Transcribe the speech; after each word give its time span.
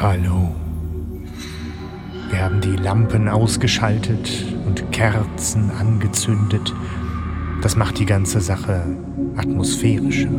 Hallo. 0.00 0.54
Wir 2.30 2.42
haben 2.42 2.62
die 2.62 2.74
Lampen 2.74 3.28
ausgeschaltet 3.28 4.46
und 4.64 4.90
Kerzen 4.92 5.70
angezündet. 5.78 6.74
Das 7.60 7.76
macht 7.76 7.98
die 7.98 8.06
ganze 8.06 8.40
Sache 8.40 8.96
atmosphärischer. 9.36 10.30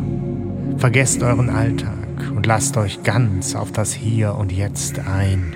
Vergesst 0.78 1.22
euren 1.22 1.48
Alltag 1.48 1.94
und 2.34 2.44
lasst 2.46 2.76
euch 2.76 3.04
ganz 3.04 3.54
auf 3.54 3.70
das 3.70 3.92
Hier 3.92 4.34
und 4.34 4.50
Jetzt 4.50 4.98
ein. 4.98 5.54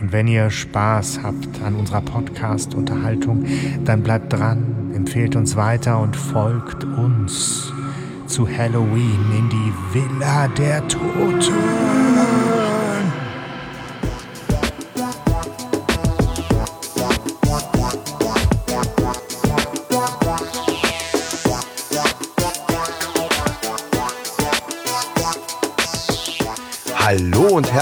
Und 0.00 0.12
wenn 0.12 0.28
ihr 0.28 0.48
Spaß 0.48 1.24
habt 1.24 1.62
an 1.64 1.74
unserer 1.74 2.02
Podcast-Unterhaltung, 2.02 3.44
dann 3.84 4.04
bleibt 4.04 4.32
dran, 4.32 4.92
empfehlt 4.94 5.34
uns 5.34 5.56
weiter 5.56 5.98
und 5.98 6.14
folgt 6.14 6.84
uns 6.84 7.72
zu 8.28 8.48
Halloween 8.48 9.18
in 9.36 9.48
die 9.48 9.72
Villa 9.92 10.46
der 10.46 10.86
Toten. 10.86 12.41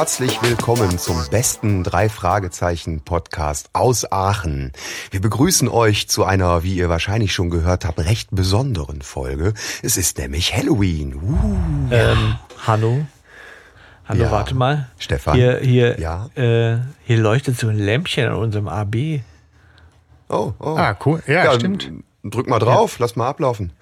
Herzlich 0.00 0.40
willkommen 0.42 0.98
zum 0.98 1.22
besten 1.30 1.84
drei 1.84 2.08
Fragezeichen 2.08 3.02
Podcast 3.02 3.68
aus 3.74 4.10
Aachen. 4.10 4.72
Wir 5.10 5.20
begrüßen 5.20 5.68
euch 5.68 6.08
zu 6.08 6.24
einer, 6.24 6.62
wie 6.62 6.74
ihr 6.74 6.88
wahrscheinlich 6.88 7.34
schon 7.34 7.50
gehört 7.50 7.84
habt, 7.84 7.98
recht 7.98 8.30
besonderen 8.32 9.02
Folge. 9.02 9.52
Es 9.82 9.98
ist 9.98 10.16
nämlich 10.16 10.56
Halloween. 10.56 11.16
Uh. 11.16 11.92
Ähm, 11.94 12.36
hallo. 12.66 13.04
Hallo, 14.08 14.22
Ja. 14.22 14.30
warte 14.30 14.54
mal. 14.54 14.88
Stefan? 14.98 15.34
Hier, 15.36 15.58
hier, 15.58 16.00
Ja? 16.00 16.30
äh, 16.34 16.78
hier 17.04 17.18
leuchtet 17.18 17.58
so 17.58 17.68
ein 17.68 17.76
Lämpchen 17.76 18.26
an 18.26 18.36
unserem 18.36 18.68
AB. 18.68 19.20
Oh, 20.30 20.54
oh. 20.60 20.76
Ah, 20.78 20.96
cool. 21.04 21.22
Ja, 21.26 21.52
stimmt. 21.52 21.92
Drück 22.24 22.48
mal 22.48 22.58
drauf, 22.58 22.98
lass 23.00 23.16
mal 23.16 23.28
ablaufen. 23.28 23.74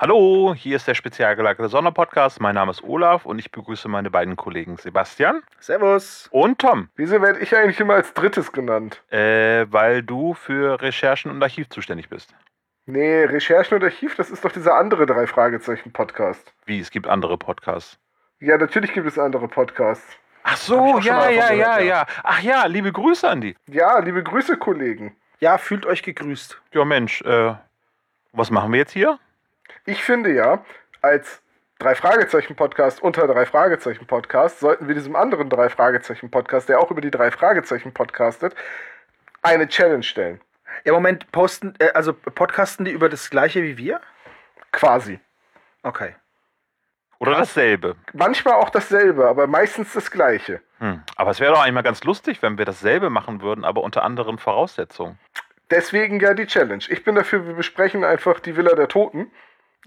Hallo, 0.00 0.54
hier 0.56 0.76
ist 0.76 0.86
der 0.86 0.94
spezial 0.94 1.34
gelagerte 1.34 1.68
Sonderpodcast. 1.68 2.40
Mein 2.40 2.54
Name 2.54 2.70
ist 2.70 2.84
Olaf 2.84 3.26
und 3.26 3.40
ich 3.40 3.50
begrüße 3.50 3.88
meine 3.88 4.10
beiden 4.12 4.36
Kollegen 4.36 4.76
Sebastian 4.76 5.42
Servus. 5.58 6.28
und 6.30 6.60
Tom, 6.60 6.88
Wieso 6.94 7.20
werde 7.20 7.40
ich 7.40 7.56
eigentlich 7.56 7.80
immer 7.80 7.94
als 7.94 8.14
drittes 8.14 8.52
genannt? 8.52 9.02
äh, 9.10 9.66
weil 9.70 10.04
du 10.04 10.34
für 10.34 10.80
Recherchen 10.80 11.32
und 11.32 11.42
Archiv 11.42 11.68
zuständig 11.70 12.08
bist. 12.08 12.32
Nee, 12.86 13.24
Recherchen 13.24 13.74
und 13.76 13.82
Archiv, 13.82 14.14
das 14.14 14.30
ist 14.30 14.44
doch 14.44 14.52
dieser 14.52 14.76
andere 14.76 15.04
drei 15.04 15.26
Fragezeichen 15.26 15.92
Podcast. 15.92 16.54
Wie, 16.64 16.78
es 16.78 16.92
gibt 16.92 17.08
andere 17.08 17.36
Podcasts. 17.36 17.98
Ja, 18.38 18.56
natürlich 18.56 18.92
gibt 18.92 19.08
es 19.08 19.18
andere 19.18 19.48
Podcasts. 19.48 20.16
Ach 20.44 20.56
so, 20.56 21.00
ja, 21.00 21.28
ja, 21.28 21.48
gehört, 21.48 21.58
ja. 21.58 21.80
ja. 21.80 22.06
Ach 22.22 22.40
ja, 22.40 22.66
liebe 22.66 22.92
Grüße 22.92 23.28
an 23.28 23.40
die. 23.40 23.56
Ja, 23.66 23.98
liebe 23.98 24.22
Grüße, 24.22 24.58
Kollegen. 24.58 25.16
Ja, 25.40 25.58
fühlt 25.58 25.84
euch 25.86 26.04
gegrüßt. 26.04 26.56
Ja, 26.72 26.84
Mensch, 26.84 27.20
äh, 27.22 27.54
was 28.32 28.50
machen 28.52 28.70
wir 28.72 28.78
jetzt 28.78 28.92
hier? 28.92 29.18
Ich 29.88 30.04
finde 30.04 30.34
ja, 30.34 30.62
als 31.00 31.40
drei 31.78 31.94
Fragezeichen 31.94 32.54
Podcast 32.54 33.02
unter 33.02 33.26
drei 33.26 33.46
Fragezeichen 33.46 34.06
Podcast 34.06 34.60
sollten 34.60 34.86
wir 34.86 34.94
diesem 34.94 35.16
anderen 35.16 35.48
drei 35.48 35.70
Fragezeichen 35.70 36.30
Podcast, 36.30 36.68
der 36.68 36.78
auch 36.78 36.90
über 36.90 37.00
die 37.00 37.10
drei 37.10 37.30
Fragezeichen 37.30 37.94
podcastet, 37.94 38.54
eine 39.40 39.66
Challenge 39.66 40.02
stellen. 40.02 40.42
Ja, 40.84 40.92
Moment, 40.92 41.32
posten, 41.32 41.72
äh, 41.78 41.88
also 41.92 42.12
podcasten 42.12 42.84
die 42.84 42.90
über 42.90 43.08
das 43.08 43.30
gleiche 43.30 43.62
wie 43.62 43.78
wir? 43.78 44.02
Quasi. 44.72 45.20
Okay. 45.82 46.14
Oder 47.18 47.36
dasselbe? 47.36 47.96
Manchmal 48.12 48.56
auch 48.56 48.68
dasselbe, 48.68 49.26
aber 49.26 49.46
meistens 49.46 49.94
das 49.94 50.10
gleiche. 50.10 50.60
Hm. 50.80 51.02
Aber 51.16 51.30
es 51.30 51.40
wäre 51.40 51.54
doch 51.54 51.62
eigentlich 51.62 51.72
mal 51.72 51.82
ganz 51.82 52.04
lustig, 52.04 52.42
wenn 52.42 52.58
wir 52.58 52.66
dasselbe 52.66 53.08
machen 53.08 53.40
würden, 53.40 53.64
aber 53.64 53.82
unter 53.82 54.02
anderen 54.02 54.36
Voraussetzungen. 54.36 55.18
Deswegen 55.70 56.20
ja 56.20 56.34
die 56.34 56.46
Challenge. 56.46 56.84
Ich 56.90 57.04
bin 57.04 57.14
dafür, 57.14 57.46
wir 57.46 57.54
besprechen 57.54 58.04
einfach 58.04 58.38
die 58.40 58.54
Villa 58.54 58.74
der 58.74 58.88
Toten. 58.88 59.30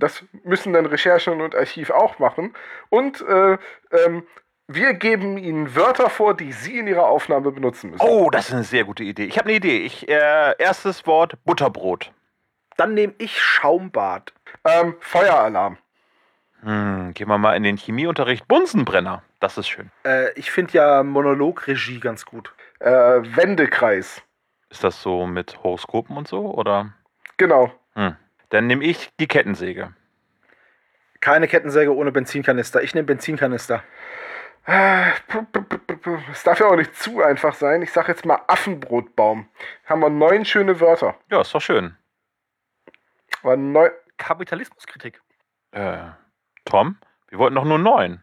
Das 0.02 0.24
müssen 0.44 0.74
dann 0.74 0.86
Recherchen 0.86 1.42
und 1.42 1.56
Archiv 1.56 1.92
auch 1.92 2.20
machen. 2.20 2.54
Und 2.90 3.22
äh, 3.22 3.58
ähm, 3.92 4.24
wir 4.68 4.94
geben 4.94 5.38
ihnen 5.38 5.76
Wörter 5.76 6.10
vor, 6.10 6.36
die 6.36 6.52
sie 6.52 6.80
in 6.80 6.88
ihrer 6.88 7.06
Aufnahme 7.06 7.52
benutzen 7.52 7.92
müssen. 7.92 8.06
Oh, 8.06 8.30
das 8.30 8.50
ist 8.50 8.54
eine 8.54 8.64
sehr 8.64 8.84
gute 8.84 9.04
Idee. 9.04 9.26
Ich 9.26 9.38
habe 9.38 9.48
eine 9.50 9.58
Idee. 9.58 9.80
Ich, 9.80 10.10
äh, 10.10 10.56
erstes 10.58 11.06
Wort, 11.06 11.38
Butterbrot. 11.46 12.12
Dann 12.78 12.94
nehme 12.94 13.14
ich 13.20 13.40
Schaumbad. 13.40 14.34
Ähm, 14.66 14.96
Feueralarm. 15.00 15.78
Hm, 16.62 17.14
gehen 17.14 17.28
wir 17.28 17.38
mal 17.38 17.56
in 17.56 17.64
den 17.64 17.78
Chemieunterricht. 17.78 18.48
Bunsenbrenner. 18.48 19.24
Das 19.40 19.58
ist 19.58 19.68
schön. 19.68 19.92
Äh, 20.04 20.32
ich 20.34 20.52
finde 20.52 20.74
ja 20.74 21.04
Monologregie 21.04 22.00
ganz 22.00 22.26
gut. 22.26 22.54
Äh, 22.80 22.90
Wendekreis. 22.90 24.22
Ist 24.70 24.84
das 24.84 25.02
so 25.02 25.28
mit 25.28 25.62
Horoskopen 25.64 26.18
und 26.18 26.28
so? 26.28 26.54
Oder? 26.54 26.94
Genau. 27.38 27.72
Hm. 27.94 28.16
Dann 28.52 28.68
nehme 28.68 28.84
ich 28.84 29.10
die 29.20 29.28
Kettensäge. 29.28 29.94
Keine 31.20 31.48
Kettensäge 31.48 31.96
ohne 31.96 32.12
Benzinkanister. 32.12 32.82
Ich 32.84 32.94
nehme 32.94 33.06
Benzinkanister. 33.06 33.84
Es 34.66 36.44
darf 36.44 36.60
ja 36.60 36.68
auch 36.68 36.76
nicht 36.76 36.96
zu 36.96 37.24
einfach 37.24 37.56
sein. 37.56 37.82
Ich 37.82 37.92
sag 37.92 38.08
jetzt 38.08 38.26
mal 38.26 38.42
Affenbrotbaum. 38.48 39.48
Haben 39.86 40.02
wir 40.02 40.10
neun 40.10 40.46
schöne 40.46 40.80
Wörter. 40.80 41.16
Ja, 41.30 41.42
ist 41.42 41.54
doch 41.54 41.62
schön. 41.62 41.98
Aber 43.42 43.58
neun. 43.58 43.90
Kapitalismuskritik. 44.18 45.20
Äh, 45.72 46.10
Tom, 46.66 46.98
wir 47.30 47.40
wollten 47.40 47.56
doch 47.56 47.66
nur 47.66 47.80
neun. 47.80 48.22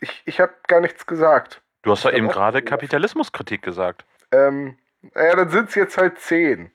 Ich, 0.00 0.22
ich 0.26 0.40
habe 0.40 0.52
gar 0.66 0.80
nichts 0.80 1.06
gesagt. 1.06 1.62
Du 1.82 1.90
hast 1.90 2.04
doch 2.04 2.10
Ja, 2.10 2.18
eben 2.18 2.28
gerade 2.28 2.60
Kapitalismuskritik 2.62 3.62
gesagt. 3.62 4.04
Ähm, 4.32 4.76
naja, 5.14 5.36
dann 5.36 5.48
sind 5.48 5.68
es 5.70 5.74
jetzt 5.74 5.96
halt 5.96 6.18
zehn. 6.18 6.70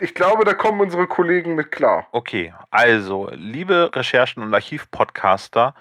Ich 0.00 0.14
glaube, 0.14 0.44
da 0.44 0.52
kommen 0.52 0.80
unsere 0.80 1.06
Kollegen 1.06 1.54
mit 1.54 1.72
klar. 1.72 2.06
Okay, 2.12 2.52
also, 2.70 3.30
liebe 3.32 3.90
Recherchen- 3.94 4.42
und 4.42 4.52
Archiv-Podcaster, 4.52 5.74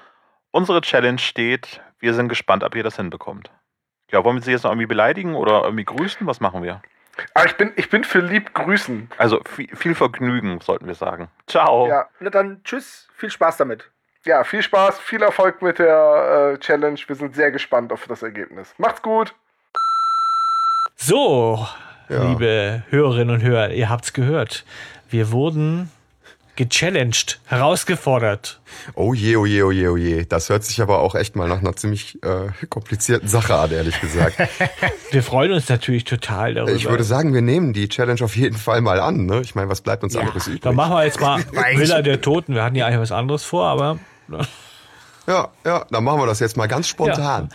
unsere 0.52 0.82
Challenge 0.82 1.20
steht, 1.20 1.82
wir 2.00 2.14
sind 2.14 2.30
gespannt, 2.30 2.64
ob 2.64 2.76
ihr 2.76 2.84
das 2.84 2.96
hinbekommt. 2.96 3.52
Ja, 4.12 4.24
wollen 4.24 4.38
wir 4.38 4.42
sie 4.44 4.52
jetzt 4.52 4.64
noch 4.64 4.72
irgendwie 4.72 4.86
beleidigen 4.88 5.36
oder 5.36 5.64
irgendwie 5.64 5.84
grüßen? 5.84 6.26
Was 6.28 6.40
machen 6.40 6.64
wir? 6.64 6.82
Aber 7.34 7.46
ich 7.46 7.56
bin, 7.58 7.74
ich 7.76 7.90
bin 7.90 8.04
für 8.04 8.20
lieb 8.20 8.54
grüßen. 8.54 9.10
Also, 9.18 9.42
viel, 9.46 9.74
viel 9.76 9.96
Vergnügen, 9.96 10.62
sollten 10.62 10.88
wir 10.88 10.96
sagen. 10.96 11.30
Ciao. 11.48 11.88
Ja, 11.88 12.08
Na 12.20 12.30
dann, 12.30 12.62
tschüss. 12.64 13.10
Viel 13.16 13.30
Spaß 13.30 13.58
damit. 13.58 13.90
ja, 14.26 14.44
viel 14.44 14.62
Spaß, 14.62 15.00
viel 15.00 15.22
Erfolg 15.24 15.62
mit 15.62 15.80
der 15.80 16.54
äh, 16.54 16.60
Challenge. 16.60 17.00
Wir 17.06 17.16
sind 17.16 17.36
sehr 17.36 17.52
gespannt 17.52 17.92
auf 17.92 18.08
das 18.08 18.24
Ergebnis. 18.24 18.74
Macht's 18.78 19.02
gut. 19.02 19.34
So, 20.96 21.66
Ja. 22.10 22.30
liebe 22.30 22.84
Hörerinnen 22.90 23.36
und 23.36 23.42
Hörer, 23.42 23.72
ihr 23.72 23.90
habt's 23.90 24.14
gehört. 24.14 24.66
Wir 25.10 25.32
wurden 25.32 25.90
gechallenged, 26.56 27.40
herausgefordert. 27.46 28.60
Oh 28.94 29.14
je, 29.14 29.36
oh 29.36 29.46
je, 29.46 29.64
oh 29.64 29.72
je, 29.72 29.88
oh 29.88 29.98
je. 29.98 30.26
Das 30.26 30.50
hört 30.50 30.64
sich 30.64 30.82
aber 30.82 31.00
auch 31.00 31.16
echt 31.16 31.36
mal 31.36 31.48
nach 31.48 31.60
einer 31.60 31.76
ziemlich 31.76 32.22
äh, 32.24 32.50
komplizierten 32.70 33.28
Sache 33.28 33.56
an, 33.56 33.72
ehrlich 33.72 34.00
gesagt. 34.00 34.38
Wir 35.12 35.24
freuen 35.24 35.52
uns 35.52 35.70
natürlich 35.70 36.04
total 36.04 36.54
darüber. 36.54 36.74
Ich 36.74 36.90
würde 36.90 37.04
sagen, 37.04 37.34
wir 37.34 37.42
nehmen 37.42 37.74
die 37.74 37.88
Challenge 37.88 38.22
auf 38.22 38.36
jeden 38.36 38.58
Fall 38.58 38.82
mal 38.82 39.00
an. 39.00 39.26
Ne? 39.26 39.42
Ich 39.42 39.56
meine, 39.56 39.70
was 39.70 39.82
bleibt 39.82 40.04
uns 40.04 40.16
anderes 40.16 40.48
übrig? 40.48 40.62
Dann 40.62 40.76
machen 40.76 40.94
wir 40.94 41.06
jetzt 41.06 41.22
mal 41.22 41.44
Villa 41.76 42.02
der 42.02 42.22
Toten. 42.22 42.54
Wir 42.54 42.64
hatten 42.64 42.76
ja 42.76 42.86
eigentlich 42.86 43.00
was 43.00 43.12
anderes 43.12 43.44
vor, 43.44 43.66
aber 43.66 44.00
Ja, 45.28 45.50
ja, 45.66 45.86
dann 45.90 46.04
machen 46.04 46.20
wir 46.20 46.28
das 46.28 46.40
jetzt 46.40 46.56
mal 46.56 46.68
ganz 46.68 46.88
spontan. 46.88 47.50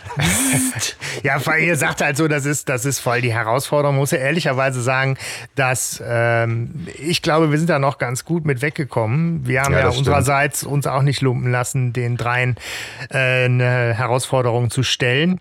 Ja, 1.23 1.39
weil 1.45 1.63
ihr 1.63 1.77
sagt 1.77 2.01
halt 2.01 2.17
so, 2.17 2.27
das 2.27 2.45
ist, 2.45 2.67
das 2.67 2.83
ist 2.85 2.99
voll 2.99 3.21
die 3.21 3.33
Herausforderung. 3.33 3.95
Muss 3.95 4.11
ja 4.11 4.17
ehrlicherweise 4.17 4.81
sagen, 4.81 5.17
dass 5.55 6.03
ähm, 6.05 6.87
ich 6.97 7.21
glaube, 7.21 7.49
wir 7.51 7.57
sind 7.57 7.69
da 7.69 7.79
noch 7.79 7.97
ganz 7.97 8.25
gut 8.25 8.45
mit 8.45 8.61
weggekommen. 8.61 9.47
Wir 9.47 9.63
haben 9.63 9.73
Ja, 9.73 9.79
ja, 9.79 9.85
stimmt. 9.85 9.99
unsererseits 9.99 10.63
uns 10.63 10.85
auch 10.85 11.01
nicht 11.01 11.21
lumpen 11.21 11.49
lassen, 11.51 11.93
den 11.93 12.17
dreien 12.17 12.57
äh, 13.09 13.45
eine 13.45 13.93
Herausforderung 13.93 14.69
zu 14.69 14.83
stellen. 14.83 15.39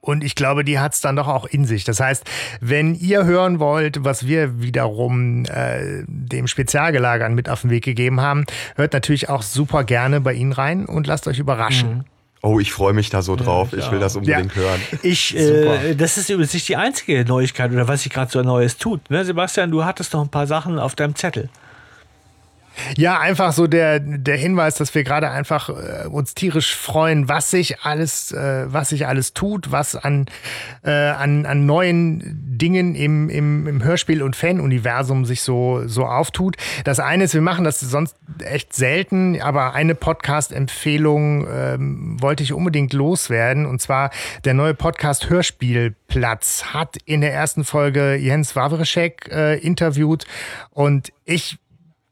Und 0.00 0.24
ich 0.24 0.34
glaube, 0.34 0.62
die 0.64 0.78
hat's 0.78 1.00
dann 1.00 1.16
doch 1.16 1.26
auch 1.28 1.46
in 1.46 1.64
sich. 1.64 1.84
Das 1.84 2.00
heißt, 2.00 2.24
wenn 2.60 2.94
ihr 2.94 3.24
hören 3.24 3.60
wollt, 3.60 4.04
was 4.04 4.26
wir 4.26 4.60
wiederum 4.60 5.44
äh, 5.46 6.04
dem 6.06 6.46
Spezialgelagern 6.46 7.34
mit 7.34 7.48
auf 7.48 7.62
den 7.62 7.70
Weg 7.70 7.84
gegeben 7.84 8.20
haben, 8.20 8.44
hört 8.76 8.92
natürlich 8.92 9.28
auch 9.30 9.42
super 9.42 9.84
gerne 9.84 10.20
bei 10.20 10.34
Ihnen 10.34 10.52
rein 10.52 10.84
und 10.86 11.06
lasst 11.06 11.26
euch 11.28 11.38
überraschen. 11.38 12.04
Oh, 12.42 12.58
ich 12.58 12.72
freue 12.72 12.94
mich 12.94 13.10
da 13.10 13.20
so 13.20 13.36
drauf. 13.36 13.74
Ich 13.74 13.90
will 13.90 13.98
das 13.98 14.16
unbedingt 14.16 14.54
Ja. 14.56 14.62
hören. 14.62 14.80
ich, 15.02 15.36
äh, 15.36 15.94
das 15.94 16.16
ist 16.16 16.30
übrigens 16.30 16.54
nicht 16.54 16.68
die 16.68 16.76
einzige 16.76 17.24
Neuigkeit 17.24 17.70
oder 17.70 17.86
was 17.86 18.02
sich 18.02 18.12
gerade 18.12 18.30
so 18.30 18.42
Neues 18.42 18.78
tut. 18.78 19.10
Ne, 19.10 19.24
Sebastian, 19.24 19.70
du 19.70 19.84
hattest 19.84 20.12
noch 20.14 20.22
ein 20.22 20.30
paar 20.30 20.46
Sachen 20.46 20.78
auf 20.78 20.94
deinem 20.94 21.14
Zettel. 21.14 21.50
Ja, 22.96 23.18
einfach 23.18 23.52
so 23.52 23.66
der, 23.66 24.00
der 24.00 24.36
Hinweis, 24.36 24.76
dass 24.76 24.94
wir 24.94 25.04
gerade 25.04 25.30
einfach 25.30 25.68
äh, 25.68 26.06
uns 26.08 26.34
tierisch 26.34 26.74
freuen, 26.76 27.28
was 27.28 27.50
sich 27.50 27.80
alles, 27.82 28.32
äh, 28.32 28.66
was 28.68 28.90
sich 28.90 29.06
alles 29.06 29.32
tut, 29.32 29.72
was 29.72 29.96
an, 29.96 30.26
äh, 30.84 30.90
an, 30.90 31.46
an 31.46 31.66
neuen 31.66 32.58
Dingen 32.58 32.94
im, 32.94 33.28
im, 33.30 33.66
im 33.66 33.82
Hörspiel- 33.82 34.22
und 34.22 34.36
Fan-Universum 34.36 35.24
sich 35.24 35.42
so, 35.42 35.86
so 35.86 36.06
auftut. 36.06 36.56
Das 36.84 37.00
eine 37.00 37.24
ist, 37.24 37.34
wir 37.34 37.40
machen 37.40 37.64
das 37.64 37.80
sonst 37.80 38.16
echt 38.42 38.74
selten, 38.74 39.40
aber 39.40 39.74
eine 39.74 39.94
Podcast-Empfehlung 39.94 41.46
ähm, 41.50 42.16
wollte 42.20 42.42
ich 42.42 42.52
unbedingt 42.52 42.92
loswerden. 42.92 43.66
Und 43.66 43.80
zwar 43.80 44.10
der 44.44 44.54
neue 44.54 44.74
Podcast 44.74 45.30
Hörspielplatz 45.30 46.64
hat 46.72 46.96
in 47.04 47.20
der 47.20 47.32
ersten 47.32 47.64
Folge 47.64 48.14
Jens 48.16 48.56
Wawreschek 48.56 49.30
äh, 49.32 49.58
interviewt 49.58 50.26
und 50.70 51.12
ich 51.24 51.58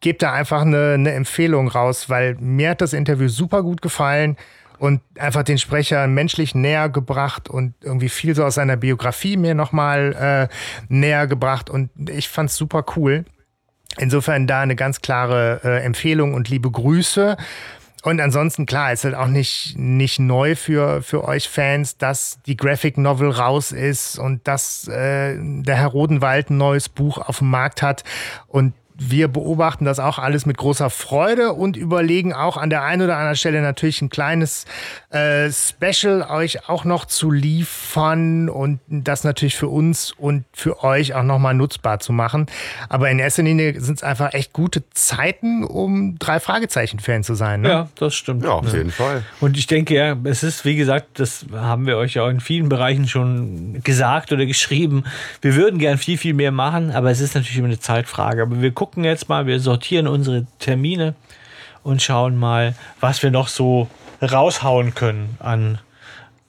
gebe 0.01 0.19
da 0.19 0.33
einfach 0.33 0.63
eine, 0.63 0.95
eine 0.95 1.13
Empfehlung 1.13 1.69
raus, 1.69 2.09
weil 2.09 2.37
mir 2.41 2.71
hat 2.71 2.81
das 2.81 2.93
Interview 2.93 3.29
super 3.29 3.63
gut 3.63 3.83
gefallen 3.83 4.37
und 4.79 5.01
einfach 5.19 5.43
den 5.43 5.59
Sprecher 5.59 6.07
menschlich 6.07 6.55
näher 6.55 6.89
gebracht 6.89 7.49
und 7.49 7.75
irgendwie 7.83 8.09
viel 8.09 8.35
so 8.35 8.45
aus 8.45 8.55
seiner 8.55 8.77
Biografie 8.77 9.37
mir 9.37 9.55
nochmal 9.55 10.49
äh, 10.51 10.55
näher 10.89 11.27
gebracht 11.27 11.69
und 11.69 11.91
ich 12.09 12.29
fand's 12.29 12.57
super 12.57 12.85
cool. 12.97 13.25
Insofern 13.97 14.47
da 14.47 14.61
eine 14.61 14.77
ganz 14.77 15.01
klare 15.01 15.61
äh, 15.65 15.85
Empfehlung 15.85 16.35
und 16.35 16.49
liebe 16.49 16.71
Grüße. 16.71 17.37
Und 18.05 18.21
ansonsten, 18.21 18.65
klar, 18.65 18.93
ist 18.93 19.05
halt 19.05 19.17
auch 19.17 19.27
nicht, 19.27 19.77
nicht 19.77 20.21
neu 20.21 20.55
für, 20.55 21.03
für 21.03 21.27
euch 21.27 21.49
Fans, 21.49 21.99
dass 21.99 22.39
die 22.47 22.57
Graphic 22.57 22.97
Novel 22.97 23.31
raus 23.31 23.73
ist 23.73 24.19
und 24.19 24.47
dass 24.47 24.87
äh, 24.87 25.37
der 25.37 25.77
Herr 25.77 25.89
Rodenwald 25.89 26.51
ein 26.51 26.59
neues 26.59 26.89
Buch 26.89 27.19
auf 27.19 27.39
dem 27.39 27.51
Markt 27.51 27.83
hat. 27.83 28.05
Und 28.47 28.75
wir 29.01 29.29
beobachten 29.29 29.85
das 29.85 30.01
auch 30.01 30.19
alles 30.19 30.45
mit 30.45 30.57
großer 30.57 30.91
Freude 30.91 31.53
und 31.53 31.77
überlegen 31.77 32.33
auch 32.33 32.57
an 32.57 32.69
der 32.69 32.83
einen 32.83 33.03
oder 33.03 33.17
anderen 33.17 33.37
Stelle 33.37 33.63
natürlich 33.63 34.03
ein 34.03 34.11
kleines 34.11 34.65
äh, 35.11 35.51
Special 35.53 36.23
euch 36.29 36.69
auch 36.69 36.85
noch 36.85 37.05
zu 37.05 37.31
liefern 37.31 38.49
und 38.49 38.81
das 38.89 39.23
natürlich 39.23 39.57
für 39.57 39.69
uns 39.69 40.13
und 40.13 40.45
für 40.53 40.83
euch 40.83 41.15
auch 41.15 41.23
nochmal 41.23 41.55
nutzbar 41.55 42.01
zu 42.01 42.13
machen. 42.13 42.47
Aber 42.89 43.09
in 43.09 43.21
erster 43.21 43.45
Linie 43.45 43.81
sind 43.81 43.99
es 43.99 44.03
einfach 44.03 44.35
echt 44.35 44.53
gute 44.53 44.83
Zeiten, 44.91 45.63
um 45.63 46.19
drei 46.19 46.41
Fragezeichen-Fan 46.41 47.23
zu 47.23 47.35
sein. 47.35 47.61
Ne? 47.61 47.69
Ja, 47.69 47.89
das 47.95 48.17
stimmt. 48.17 48.43
Ja, 48.43 48.51
auf 48.51 48.73
jeden 48.73 48.91
Fall. 48.91 49.23
Und 49.41 49.57
ich 49.57 49.69
denke, 49.69 49.95
ja, 49.95 50.17
es 50.25 50.43
ist, 50.43 50.65
wie 50.65 50.75
gesagt, 50.75 51.21
das 51.21 51.47
haben 51.53 51.87
wir 51.87 51.99
euch 51.99 52.15
ja 52.15 52.25
auch 52.25 52.31
in 52.31 52.41
vielen 52.41 52.69
Bereichen 52.69 53.07
schon 53.07 53.81
gesagt 53.85 54.33
oder 54.33 54.45
geschrieben. 54.45 55.05
Wir 55.41 55.55
würden 55.55 55.79
gern 55.79 55.99
viel, 55.99 56.19
viel 56.19 56.35
mehr 56.35 56.51
machen, 56.51 56.91
aber 56.91 57.13
es 57.13 57.21
ist 57.21 57.37
natürlich 57.37 57.59
immer 57.59 57.69
eine 57.69 57.79
Zeitfrage. 57.79 58.43
Aber 58.43 58.61
wir 58.61 58.73
gucken 58.73 58.88
jetzt 58.97 59.29
mal, 59.29 59.47
wir 59.47 59.61
sortieren 59.61 60.07
unsere 60.07 60.47
Termine 60.59 61.15
und 61.83 62.03
schauen 62.03 62.37
mal, 62.37 62.75
was 63.01 63.23
wir 63.23 63.31
noch 63.31 63.49
so 63.49 63.89
raushauen 64.21 64.95
können 64.95 65.37
an 65.41 65.79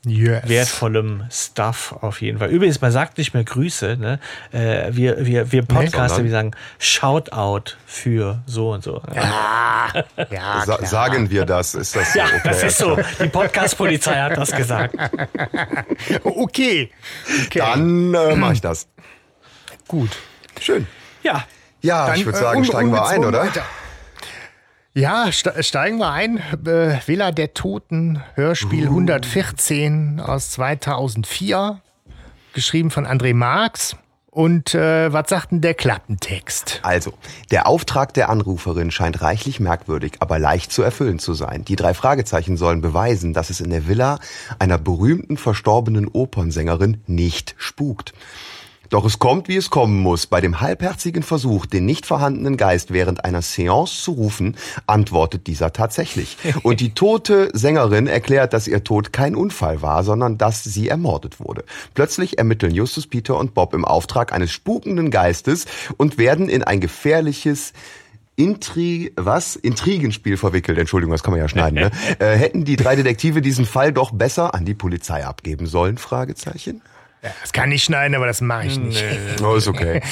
Yes. 0.05 0.47
wertvollem 0.47 1.25
Stuff 1.29 1.93
auf 1.99 2.21
jeden 2.21 2.39
Fall. 2.39 2.47
Übrigens, 2.49 2.79
man 2.79 2.89
sagt 2.89 3.17
nicht 3.17 3.33
mehr 3.33 3.43
Grüße, 3.43 3.97
ne? 3.99 4.19
Äh, 4.53 4.95
wir, 4.95 5.25
wir, 5.25 5.51
wir 5.51 5.63
Podcaster, 5.63 6.23
wir 6.23 6.31
sagen 6.31 6.51
Shoutout 6.77 7.73
für 7.85 8.41
so 8.45 8.71
und 8.71 8.83
so. 8.83 9.01
Ja, 10.31 10.63
Sa 10.65 10.75
klar. 10.77 10.85
sagen 10.85 11.29
wir 11.31 11.45
das? 11.45 11.73
Ist 11.73 11.95
das 11.95 12.13
so? 12.13 12.19
Ja, 12.19 12.25
okay. 12.27 12.41
das 12.43 12.63
ist 12.63 12.77
so. 12.77 12.97
Die 13.21 13.27
Podcast-Polizei 13.27 14.15
hat 14.15 14.37
das 14.37 14.51
gesagt. 14.51 14.95
Okay. 16.23 16.91
okay. 17.45 17.59
Dann 17.59 18.13
äh, 18.13 18.35
mache 18.35 18.53
ich 18.53 18.61
das. 18.61 18.87
gut. 19.87 20.11
Schön. 20.61 20.87
Ja, 21.23 21.43
Ja, 21.81 22.07
Dann, 22.07 22.19
ich 22.19 22.25
würde 22.25 22.37
äh, 22.37 22.41
sagen, 22.41 22.59
un- 22.59 22.65
steigen 22.65 22.91
wir 22.91 23.05
ein, 23.07 23.23
oder? 23.25 23.41
weiter. 23.41 23.63
Ja, 24.93 25.31
ste 25.31 25.53
steigen 25.63 25.97
wir 25.99 26.11
ein. 26.11 26.37
Äh, 26.65 26.99
Villa 27.05 27.31
der 27.31 27.53
Toten, 27.53 28.21
Hörspiel 28.35 28.85
114 28.85 30.19
aus 30.19 30.51
2004, 30.51 31.79
geschrieben 32.53 32.91
von 32.91 33.05
André 33.05 33.33
Marx. 33.33 33.95
Und 34.31 34.75
äh, 34.75 35.11
was 35.11 35.29
sagt 35.29 35.51
denn 35.51 35.61
der 35.61 35.73
Klappentext? 35.73 36.79
Also, 36.83 37.13
der 37.49 37.65
Auftrag 37.67 38.13
der 38.13 38.29
Anruferin 38.29 38.91
scheint 38.91 39.21
reichlich 39.21 39.59
merkwürdig, 39.59 40.13
aber 40.19 40.37
leicht 40.37 40.71
zu 40.71 40.83
erfüllen 40.83 41.17
zu 41.17 41.33
sein. 41.33 41.65
Die 41.65 41.75
drei 41.75 41.93
Fragezeichen 41.95 42.55
sollen 42.55 42.79
beweisen, 42.81 43.33
dass 43.33 43.49
es 43.49 43.59
in 43.59 43.71
der 43.71 43.87
Villa 43.87 44.19
einer 44.59 44.77
berühmten 44.77 45.35
verstorbenen 45.37 46.07
Opernsängerin 46.07 47.01
nicht 47.07 47.55
spukt. 47.57 48.13
Doch 48.89 49.05
es 49.05 49.19
kommt, 49.19 49.47
wie 49.47 49.55
es 49.55 49.69
kommen 49.69 49.99
muss. 49.99 50.25
Bei 50.25 50.41
dem 50.41 50.61
halbherzigen 50.61 51.21
Versuch, 51.21 51.65
den 51.65 51.85
nicht 51.85 52.05
vorhandenen 52.05 52.57
Geist 52.57 52.91
während 52.91 53.23
einer 53.23 53.41
Seance 53.41 54.01
zu 54.01 54.13
rufen, 54.13 54.55
antwortet 54.87 55.47
dieser 55.47 55.73
tatsächlich. 55.73 56.37
Und 56.63 56.79
die 56.79 56.93
tote 56.93 57.51
Sängerin 57.53 58.07
erklärt, 58.07 58.53
dass 58.53 58.67
ihr 58.67 58.83
Tod 58.83 59.13
kein 59.13 59.35
Unfall 59.35 59.81
war, 59.81 60.03
sondern 60.03 60.37
dass 60.37 60.63
sie 60.63 60.89
ermordet 60.89 61.39
wurde. 61.39 61.63
Plötzlich 61.93 62.39
ermitteln 62.39 62.73
Justus, 62.73 63.05
Peter 63.05 63.37
und 63.37 63.53
Bob 63.53 63.73
im 63.73 63.85
Auftrag 63.85 64.33
eines 64.33 64.51
spukenden 64.51 65.11
Geistes 65.11 65.65
und 65.97 66.17
werden 66.17 66.49
in 66.49 66.63
ein 66.63 66.79
gefährliches 66.79 67.73
Intri 68.35 69.11
was? 69.17 69.57
Intrigenspiel 69.57 70.37
verwickelt. 70.37 70.77
Entschuldigung, 70.77 71.11
das 71.11 71.23
kann 71.23 71.33
man 71.33 71.41
ja 71.41 71.49
schneiden. 71.49 71.75
Ne? 71.75 71.91
äh, 72.19 72.37
hätten 72.37 72.63
die 72.63 72.77
drei 72.77 72.95
Detektive 72.95 73.41
diesen 73.41 73.65
Fall 73.65 73.91
doch 73.91 74.11
besser 74.11 74.55
an 74.55 74.65
die 74.65 74.73
Polizei 74.73 75.25
abgeben 75.25 75.67
sollen? 75.67 75.97
Fragezeichen. 75.97 76.81
Das 77.21 77.51
kann 77.51 77.71
ich 77.71 77.83
schneiden, 77.83 78.15
aber 78.15 78.27
das 78.27 78.39
mache 78.39 78.67
ich 78.67 78.77
nicht. 78.77 79.03
Oh, 79.41 79.55
ist 79.55 79.67
okay. 79.67 80.01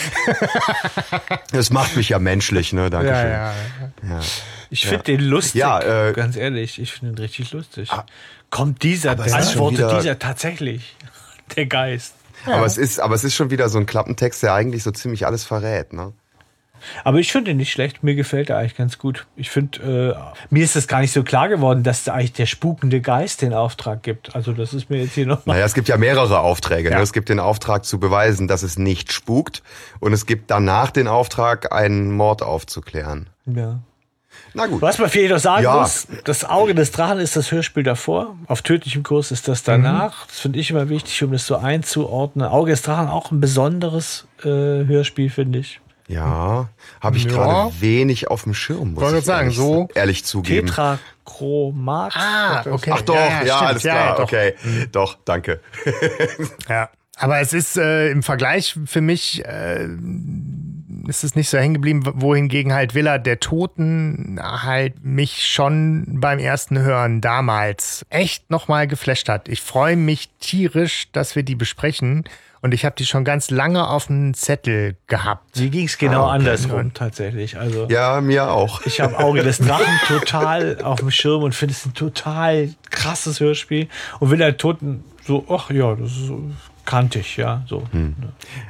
Das 1.51 1.69
macht 1.69 1.95
mich 1.95 2.09
ja 2.09 2.19
menschlich, 2.19 2.74
ne? 2.74 2.89
Dankeschön. 2.89 3.31
Ja, 3.31 3.54
ja. 4.09 4.19
ich 4.69 4.86
finde 4.86 5.04
den 5.04 5.21
lustig. 5.21 5.59
Ja, 5.59 6.09
äh, 6.09 6.13
ganz 6.13 6.36
ehrlich, 6.36 6.80
ich 6.80 6.92
finde 6.92 7.13
den 7.13 7.19
richtig 7.19 7.51
lustig. 7.54 7.89
Kommt 8.50 8.83
dieser, 8.83 9.12
antwortet 9.12 9.92
dieser 10.00 10.19
tatsächlich. 10.19 10.95
Der 11.56 11.65
Geist. 11.65 12.13
Aber 12.45 12.65
es 12.65 12.77
ist, 12.77 13.00
aber 13.00 13.15
es 13.15 13.24
ist 13.24 13.36
schon 13.36 13.50
wieder 13.50 13.69
so 13.69 13.77
ein 13.77 13.86
Klappentext, 13.86 14.44
der 14.44 14.54
eigentlich 14.54 14.83
so 14.83 14.92
ziemlich 14.92 15.25
alles 15.25 15.45
verrät, 15.45 15.94
ne? 15.94 16.13
Aber 17.04 17.19
ich 17.19 17.31
finde 17.31 17.51
ihn 17.51 17.57
nicht 17.57 17.72
schlecht. 17.72 18.04
Mir 18.04 18.16
gefällt 18.16 18.50
er 18.50 18.57
eigentlich 18.57 18.75
ganz 18.75 18.98
gut. 18.98 19.28
Ich 19.36 19.50
finde, 19.50 20.16
äh, 20.18 20.44
mir 20.50 20.63
ist 20.63 20.75
das 20.75 20.88
gar 20.88 21.00
nicht 21.01 21.12
so 21.12 21.24
klar 21.24 21.50
geworden, 21.50 21.84
dass 21.84 22.04
da 22.04 22.13
eigentlich 22.13 22.34
der 22.34 22.45
spukende 22.45 23.01
Geist 23.01 23.42
den 23.42 23.54
Auftrag 23.54 24.04
gibt. 24.04 24.36
Also 24.36 24.54
das 24.54 24.74
ist 24.74 24.89
mir 24.89 25.01
jetzt 25.04 25.13
hier 25.13 25.25
nochmal. 25.25 25.56
Naja, 25.56 25.66
es 25.66 25.74
gibt 25.74 25.88
ja 25.88 25.98
mehrere 25.98 26.39
Aufträge. 26.39 26.89
Ja. 26.89 26.98
Ne? 26.98 27.04
Es 27.04 27.13
gibt 27.13 27.30
den 27.30 27.39
Auftrag 27.39 27.86
zu 27.86 28.00
beweisen, 28.00 28.48
dass 28.48 28.63
es 28.63 28.78
nicht 28.78 29.12
spukt. 29.12 29.63
Und 30.00 30.13
es 30.13 30.25
gibt 30.25 30.51
danach 30.51 30.92
den 30.92 31.07
Auftrag, 31.07 31.74
einen 31.74 32.12
Mord 32.12 32.42
aufzuklären. 32.44 33.30
Ja. 33.45 33.80
Na 34.54 34.68
gut. 34.68 34.81
Was 34.81 34.98
man 34.98 35.10
vielleicht 35.10 35.31
noch 35.31 35.40
sagen 35.40 35.63
Ja. 35.63 35.81
muss, 35.81 36.07
das 36.24 36.45
Auge 36.45 36.74
des 36.75 36.92
Drachen 36.92 37.19
ist 37.19 37.36
das 37.36 37.51
Hörspiel 37.51 37.83
davor. 37.83 38.36
Auf 38.48 38.62
tödlichem 38.62 39.04
Kurs 39.04 39.31
ist 39.31 39.48
das 39.48 39.63
danach. 39.63 40.28
Das 40.28 40.40
finde 40.40 40.60
ich 40.60 40.69
immer 40.72 40.90
wichtig, 40.90 41.24
um 41.24 41.31
das 41.31 41.45
so 41.45 41.57
einzuordnen. 41.57 42.48
Auge 42.48 42.72
des 42.72 42.81
Drachen 42.81 43.07
auch 43.07 43.31
ein 43.31 43.40
besonderes 43.40 44.28
äh, 44.44 44.45
Hörspiel, 44.48 45.30
finde 45.30 45.60
ich. 45.60 45.80
Ja, 46.07 46.69
habe 47.01 47.18
ich 47.18 47.25
Ja. 47.25 47.30
gerade 47.31 47.81
wenig 47.81 48.30
auf 48.30 48.44
dem 48.44 48.54
Schirm, 48.54 48.94
muss 48.94 49.04
Wollte 49.04 49.18
ich 49.19 49.25
sagen, 49.25 49.48
ehrlich, 49.48 49.57
so 49.57 49.88
ehrlich 49.94 50.24
zugeben. 50.25 50.68
Tetrachromat. 50.68 52.13
Ah, 52.15 52.64
okay. 52.71 52.92
Ach 52.94 53.02
doch, 53.02 53.16
ja, 53.16 53.59
alles 53.59 53.83
Ja, 53.83 53.94
klar, 53.94 54.06
ja, 54.07 54.16
doch. 54.16 54.23
okay. 54.23 54.54
Doch, 54.92 55.18
danke. 55.26 55.59
Ja. 56.69 56.90
Aber 57.19 57.40
es 57.40 57.52
ist 57.52 57.78
äh, 57.78 58.11
im 58.11 58.21
Vergleich 58.21 58.78
für 58.85 59.02
mich 59.02 59.44
äh, 59.44 59.87
ist 61.07 61.23
es 61.23 61.35
nicht 61.35 61.49
so 61.49 61.57
hängen 61.57 61.73
geblieben, 61.73 62.04
wohingegen 62.14 62.73
halt 62.73 62.94
Villa 62.94 63.18
der 63.18 63.40
Toten 63.40 64.40
halt 64.40 65.04
mich 65.04 65.47
schon 65.47 66.19
beim 66.19 66.37
ersten 66.37 66.78
Hören 66.78 67.19
damals 67.21 68.06
echt 68.09 68.52
nochmal 68.52 68.85
geflasht 68.87 69.30
hat. 69.30 69.47
Ich 69.49 69.61
freue 69.61 69.95
mich 69.95 70.30
tierisch, 70.40 71.11
dass 71.11 71.35
wir 71.35 71.42
die 71.42 71.56
besprechen 71.56 72.23
und 72.61 72.73
ich 72.73 72.85
habe 72.85 72.95
die 72.97 73.06
schon 73.06 73.23
ganz 73.23 73.49
lange 73.49 73.87
auf 73.87 74.07
dem 74.07 74.33
Zettel 74.33 74.95
gehabt. 75.07 75.56
Sie 75.56 75.69
ging 75.69 75.85
es 75.85 75.97
genau 75.97 76.23
Ah, 76.23 76.28
okay. 76.28 76.35
andersrum 76.35 76.94
tatsächlich. 76.94 77.57
Also 77.57 77.87
Ja, 77.90 78.19
mir 78.21 78.52
auch. 78.52 78.81
ich 78.85 78.99
habe 78.99 79.18
Auge 79.19 79.44
des 79.44 79.59
Drachen 79.59 79.85
total 80.07 80.81
auf 80.81 80.99
dem 80.99 81.11
Schirm 81.11 81.44
und 81.44 81.54
finde 81.56 81.73
es 81.73 81.85
ein 81.85 81.94
total 81.94 82.69
krasses 82.90 83.40
Hörspiel. 83.40 83.87
Und 84.19 84.30
will 84.31 84.37
der 84.37 84.57
Toten 84.57 85.04
so, 85.26 85.45
ach 85.49 85.69
ja, 85.71 85.94
das 85.95 86.11
ist 86.11 86.28
so 86.28 86.42
kantig, 86.85 87.35
ja, 87.35 87.64
so. 87.68 87.83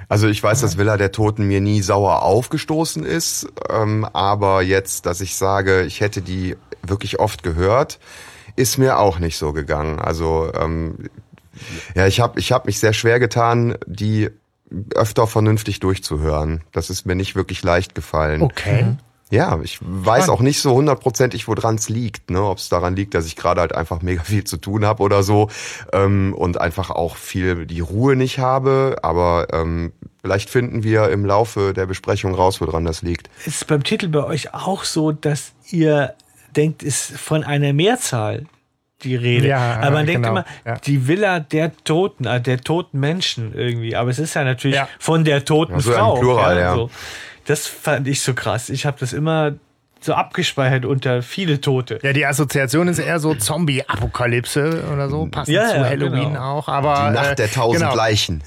Also 0.10 0.28
ich 0.28 0.42
weiß, 0.42 0.62
dass 0.62 0.78
Villa 0.80 0.98
der 0.98 1.12
Toten 1.12 1.48
mir 1.48 1.62
nie 1.62 1.82
sauer 1.84 2.24
aufgestoßen 2.24 3.06
ist, 3.06 3.48
ähm, 3.70 4.06
aber 4.12 4.64
jetzt, 4.64 5.06
dass 5.06 5.22
ich 5.22 5.36
sage, 5.36 5.84
ich 5.84 6.02
hätte 6.02 6.24
die 6.24 6.56
wirklich 6.82 7.20
oft 7.20 7.44
gehört, 7.44 8.00
ist 8.56 8.80
mir 8.80 8.98
auch 8.98 9.20
nicht 9.20 9.38
so 9.38 9.54
gegangen. 9.54 10.00
Also 10.00 10.52
ähm, 10.60 11.10
ja, 11.96 12.08
ich 12.08 12.20
habe 12.20 12.40
ich 12.40 12.52
hab 12.52 12.66
mich 12.66 12.80
sehr 12.80 12.94
schwer 12.94 13.20
getan, 13.20 13.78
die 13.86 14.30
öfter 14.96 15.28
vernünftig 15.28 15.80
durchzuhören. 15.80 16.62
Das 16.72 16.90
ist 16.90 17.06
mir 17.06 17.16
nicht 17.16 17.36
wirklich 17.36 17.64
leicht 17.64 17.96
gefallen. 17.96 18.42
Okay. 18.42 18.98
Ja, 19.30 19.60
ich 19.62 19.80
weiß 19.82 20.30
auch 20.30 20.40
nicht 20.40 20.62
so 20.62 20.74
hundertprozentig, 20.74 21.50
woran 21.50 21.76
es 21.76 21.90
liegt. 21.90 22.32
Ne? 22.32 22.42
Ob 22.42 22.60
es 22.60 22.70
daran 22.70 22.96
liegt, 22.96 23.14
dass 23.14 23.26
ich 23.26 23.36
gerade 23.36 23.60
halt 23.60 23.76
einfach 23.76 24.02
mega 24.02 24.24
viel 24.24 24.46
zu 24.46 24.56
tun 24.56 24.86
habe 24.86 25.04
oder 25.04 25.22
so 25.22 25.50
ähm, 25.92 26.34
und 26.34 26.62
einfach 26.62 26.92
auch 26.92 27.18
viel 27.18 27.66
die 27.66 27.82
Ruhe 27.82 28.16
nicht 28.16 28.40
habe. 28.40 28.98
Aber 29.02 29.48
ähm, 29.52 29.92
vielleicht 30.22 30.50
finden 30.50 30.84
wir 30.84 31.10
im 31.10 31.26
Laufe 31.26 31.74
der 31.74 31.88
Besprechung 31.88 32.36
raus, 32.36 32.62
woran 32.62 32.86
das 32.86 33.02
liegt. 33.02 33.30
Ist 33.46 33.68
beim 33.68 33.84
Titel 33.84 34.08
bei 34.08 34.24
euch 34.24 34.54
auch 34.54 34.86
so, 34.86 35.12
dass 35.12 35.52
ihr 35.70 36.14
denkt, 36.56 36.82
ist 36.82 37.12
von 37.12 37.44
einer 37.44 37.74
Mehrzahl 37.74 38.46
die 39.04 39.16
Rede. 39.16 39.48
Ja, 39.48 39.78
aber 39.82 39.92
man 39.92 40.06
denkt 40.06 40.24
genau, 40.24 40.30
immer, 40.40 40.46
ja. 40.66 40.76
die 40.80 41.08
Villa 41.08 41.40
der 41.40 41.72
Toten, 41.84 42.26
äh, 42.26 42.42
der 42.42 42.62
toten 42.62 43.00
Menschen 43.00 43.54
irgendwie. 43.54 43.96
Aber 43.96 44.10
es 44.10 44.20
ist 44.20 44.34
ja 44.34 44.44
natürlich 44.44 44.78
Ja. 44.78 44.88
von 45.00 45.24
der 45.24 45.46
toten 45.46 45.74
Ja, 45.74 45.80
so 45.80 45.92
im 45.92 45.98
Frau. 45.98 46.20
Plural, 46.20 46.58
ja. 46.60 46.76
So. 46.76 46.90
Das 47.46 47.68
fand 47.68 48.08
ich 48.08 48.22
so 48.22 48.34
krass. 48.34 48.70
Ich 48.70 48.86
habe 48.86 48.98
das 49.00 49.14
immer 49.14 49.54
so 50.00 50.14
abgespeichert 50.14 50.86
unter 50.86 51.22
viele 51.22 51.60
Tote. 51.62 52.00
Ja, 52.04 52.14
die 52.14 52.26
Assoziation 52.26 52.88
ist 52.88 53.00
eher 53.00 53.20
so 53.20 53.34
Zombie-Apokalypse 53.36 54.84
oder 54.94 55.10
so, 55.10 55.26
passend 55.28 55.56
Ja, 55.56 55.68
zu 55.70 55.76
ja, 55.78 55.84
Halloween 55.86 56.34
genau. 56.34 56.58
auch. 56.60 56.68
Aber 56.68 57.08
Die 57.10 57.16
Nacht 57.16 57.32
äh, 57.32 57.36
der 57.36 57.52
tausend 57.52 57.84
genau. 57.84 57.96
Leichen. 57.96 58.44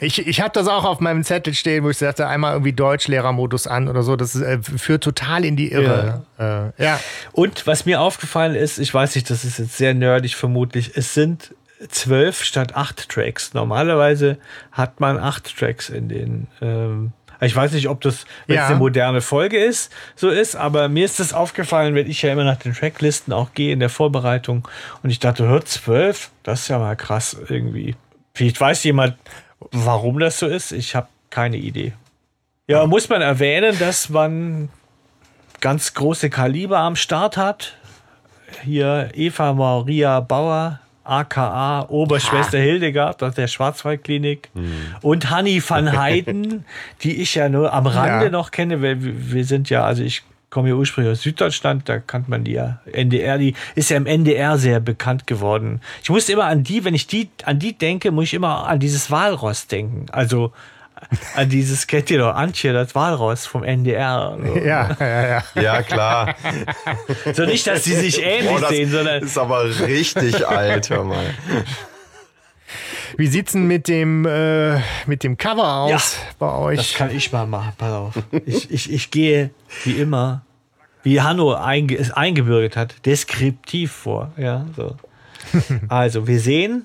Ich, 0.00 0.26
ich 0.26 0.40
habe 0.40 0.50
das 0.52 0.66
auch 0.66 0.84
auf 0.84 1.00
meinem 1.00 1.22
Zettel 1.22 1.54
stehen, 1.54 1.84
wo 1.84 1.90
ich 1.90 1.98
sagte, 1.98 2.26
einmal 2.26 2.52
irgendwie 2.52 2.72
Deutschlehrermodus 2.72 3.66
an 3.66 3.88
oder 3.88 4.02
so. 4.02 4.16
Das 4.16 4.34
äh, 4.34 4.58
führt 4.62 5.04
total 5.04 5.44
in 5.44 5.56
die 5.56 5.70
Irre. 5.72 6.24
Ja. 6.38 6.66
Äh, 6.78 6.82
ja. 6.82 7.00
Und 7.32 7.66
was 7.66 7.86
mir 7.86 8.00
aufgefallen 8.00 8.54
ist, 8.54 8.78
ich 8.78 8.92
weiß 8.92 9.14
nicht, 9.14 9.30
das 9.30 9.44
ist 9.44 9.58
jetzt 9.58 9.76
sehr 9.76 9.94
nerdig 9.94 10.34
vermutlich, 10.34 10.92
es 10.96 11.14
sind 11.14 11.54
zwölf 11.88 12.42
statt 12.42 12.74
acht 12.76 13.08
Tracks. 13.08 13.54
Normalerweise 13.54 14.38
hat 14.72 15.00
man 15.00 15.18
acht 15.18 15.56
Tracks 15.58 15.88
in 15.90 16.08
den. 16.08 16.46
Ähm, 16.60 17.12
ich 17.40 17.54
weiß 17.54 17.72
nicht, 17.72 17.88
ob 17.88 18.00
das 18.00 18.24
Ja. 18.46 18.68
eine 18.68 18.76
moderne 18.76 19.20
Folge 19.20 19.58
ist, 19.62 19.92
so 20.16 20.30
ist, 20.30 20.56
aber 20.56 20.88
mir 20.88 21.04
ist 21.04 21.20
das 21.20 21.34
aufgefallen, 21.34 21.94
wenn 21.94 22.08
ich 22.08 22.22
ja 22.22 22.32
immer 22.32 22.44
nach 22.44 22.56
den 22.56 22.72
Tracklisten 22.72 23.32
auch 23.34 23.52
gehe 23.52 23.72
in 23.72 23.80
der 23.80 23.90
Vorbereitung 23.90 24.66
und 25.02 25.10
ich 25.10 25.18
dachte, 25.18 25.46
hör, 25.46 25.62
zwölf, 25.64 26.30
das 26.42 26.62
ist 26.62 26.68
ja 26.68 26.78
mal 26.78 26.96
krass 26.96 27.36
irgendwie. 27.48 27.96
Vielleicht 28.34 28.60
weiß 28.60 28.82
jemand, 28.84 29.16
warum 29.72 30.18
das 30.18 30.38
so 30.38 30.46
ist. 30.46 30.72
Ich 30.72 30.94
habe 30.94 31.08
keine 31.30 31.56
Idee. 31.56 31.92
Ja, 32.66 32.86
muss 32.86 33.08
man 33.08 33.20
erwähnen, 33.20 33.78
dass 33.78 34.08
man 34.08 34.68
ganz 35.60 35.94
große 35.94 36.30
Kaliber 36.30 36.78
am 36.78 36.96
Start 36.96 37.36
hat. 37.36 37.76
Hier 38.62 39.10
Eva 39.14 39.52
Maria 39.52 40.20
Bauer, 40.20 40.80
aka 41.02 41.86
Oberschwester 41.88 42.58
Hildegard 42.58 43.22
aus 43.22 43.34
der 43.34 43.48
Schwarzwaldklinik 43.48 44.48
und 45.02 45.28
Hanni 45.30 45.62
van 45.66 45.96
Heiden, 45.96 46.64
die 47.02 47.20
ich 47.20 47.34
ja 47.34 47.48
nur 47.48 47.72
am 47.72 47.86
Rande 47.86 48.26
Ja. 48.26 48.30
noch 48.30 48.50
kenne, 48.50 48.80
weil 48.80 48.96
wir 49.00 49.44
sind 49.44 49.68
ja, 49.70 49.84
also 49.84 50.02
ich 50.02 50.22
komme 50.54 50.68
ja 50.68 50.76
ursprünglich 50.76 51.12
aus 51.12 51.22
Süddeutschland, 51.22 51.88
da 51.88 51.98
kannte 51.98 52.30
man 52.30 52.44
die 52.44 52.52
ja. 52.52 52.78
NDR, 52.86 53.38
die 53.38 53.54
ist 53.74 53.90
ja 53.90 53.96
im 53.96 54.06
NDR 54.06 54.56
sehr 54.56 54.78
bekannt 54.78 55.26
geworden. 55.26 55.80
Ich 56.00 56.10
musste 56.10 56.32
immer 56.32 56.44
an 56.44 56.62
die, 56.62 56.84
wenn 56.84 56.94
ich 56.94 57.08
die, 57.08 57.28
an 57.44 57.58
die 57.58 57.76
denke, 57.76 58.12
muss 58.12 58.26
ich 58.26 58.34
immer 58.34 58.68
an 58.68 58.78
dieses 58.78 59.10
Walross 59.10 59.66
denken. 59.66 60.06
Also 60.12 60.52
an 61.34 61.48
dieses, 61.48 61.88
kennt 61.88 62.08
ihr 62.08 62.18
doch, 62.18 62.36
Antje, 62.36 62.72
das 62.72 62.94
Walross 62.94 63.46
vom 63.46 63.64
NDR. 63.64 64.38
So. 64.40 64.56
Ja, 64.64 64.96
ja, 65.00 65.26
ja. 65.26 65.44
Ja, 65.60 65.82
klar. 65.82 66.36
So 67.32 67.44
nicht, 67.44 67.66
dass 67.66 67.82
die 67.82 67.94
sich 67.94 68.22
ähnlich 68.22 68.52
Boah, 68.52 68.60
das 68.60 68.70
sehen, 68.70 68.90
sondern 68.92 69.24
ist 69.24 69.36
aber 69.36 69.64
richtig 69.80 70.46
alt, 70.46 70.88
hör 70.88 71.02
mal. 71.02 71.34
Wie 73.16 73.26
sieht's 73.26 73.52
denn 73.52 73.66
mit 73.66 73.88
dem, 73.88 74.24
äh, 74.24 74.78
mit 75.06 75.24
dem 75.24 75.36
Cover 75.36 75.66
aus 75.66 76.18
bei 76.38 76.46
das 76.46 76.58
euch? 76.60 76.94
kann 76.94 77.10
ich 77.14 77.32
mal 77.32 77.46
machen. 77.46 77.72
Pass 77.76 77.92
auf. 77.92 78.14
Ich, 78.46 78.70
ich, 78.70 78.92
ich 78.92 79.10
gehe 79.10 79.50
wie 79.84 79.92
immer, 79.92 80.43
wie 81.04 81.20
Hanno 81.20 81.54
einge 81.54 81.96
es 81.96 82.10
eingebürgert 82.10 82.76
hat, 82.76 83.06
deskriptiv 83.06 83.92
vor. 83.92 84.32
Ja, 84.36 84.66
so. 84.76 84.96
Also, 85.88 86.26
wir 86.26 86.40
sehen 86.40 86.84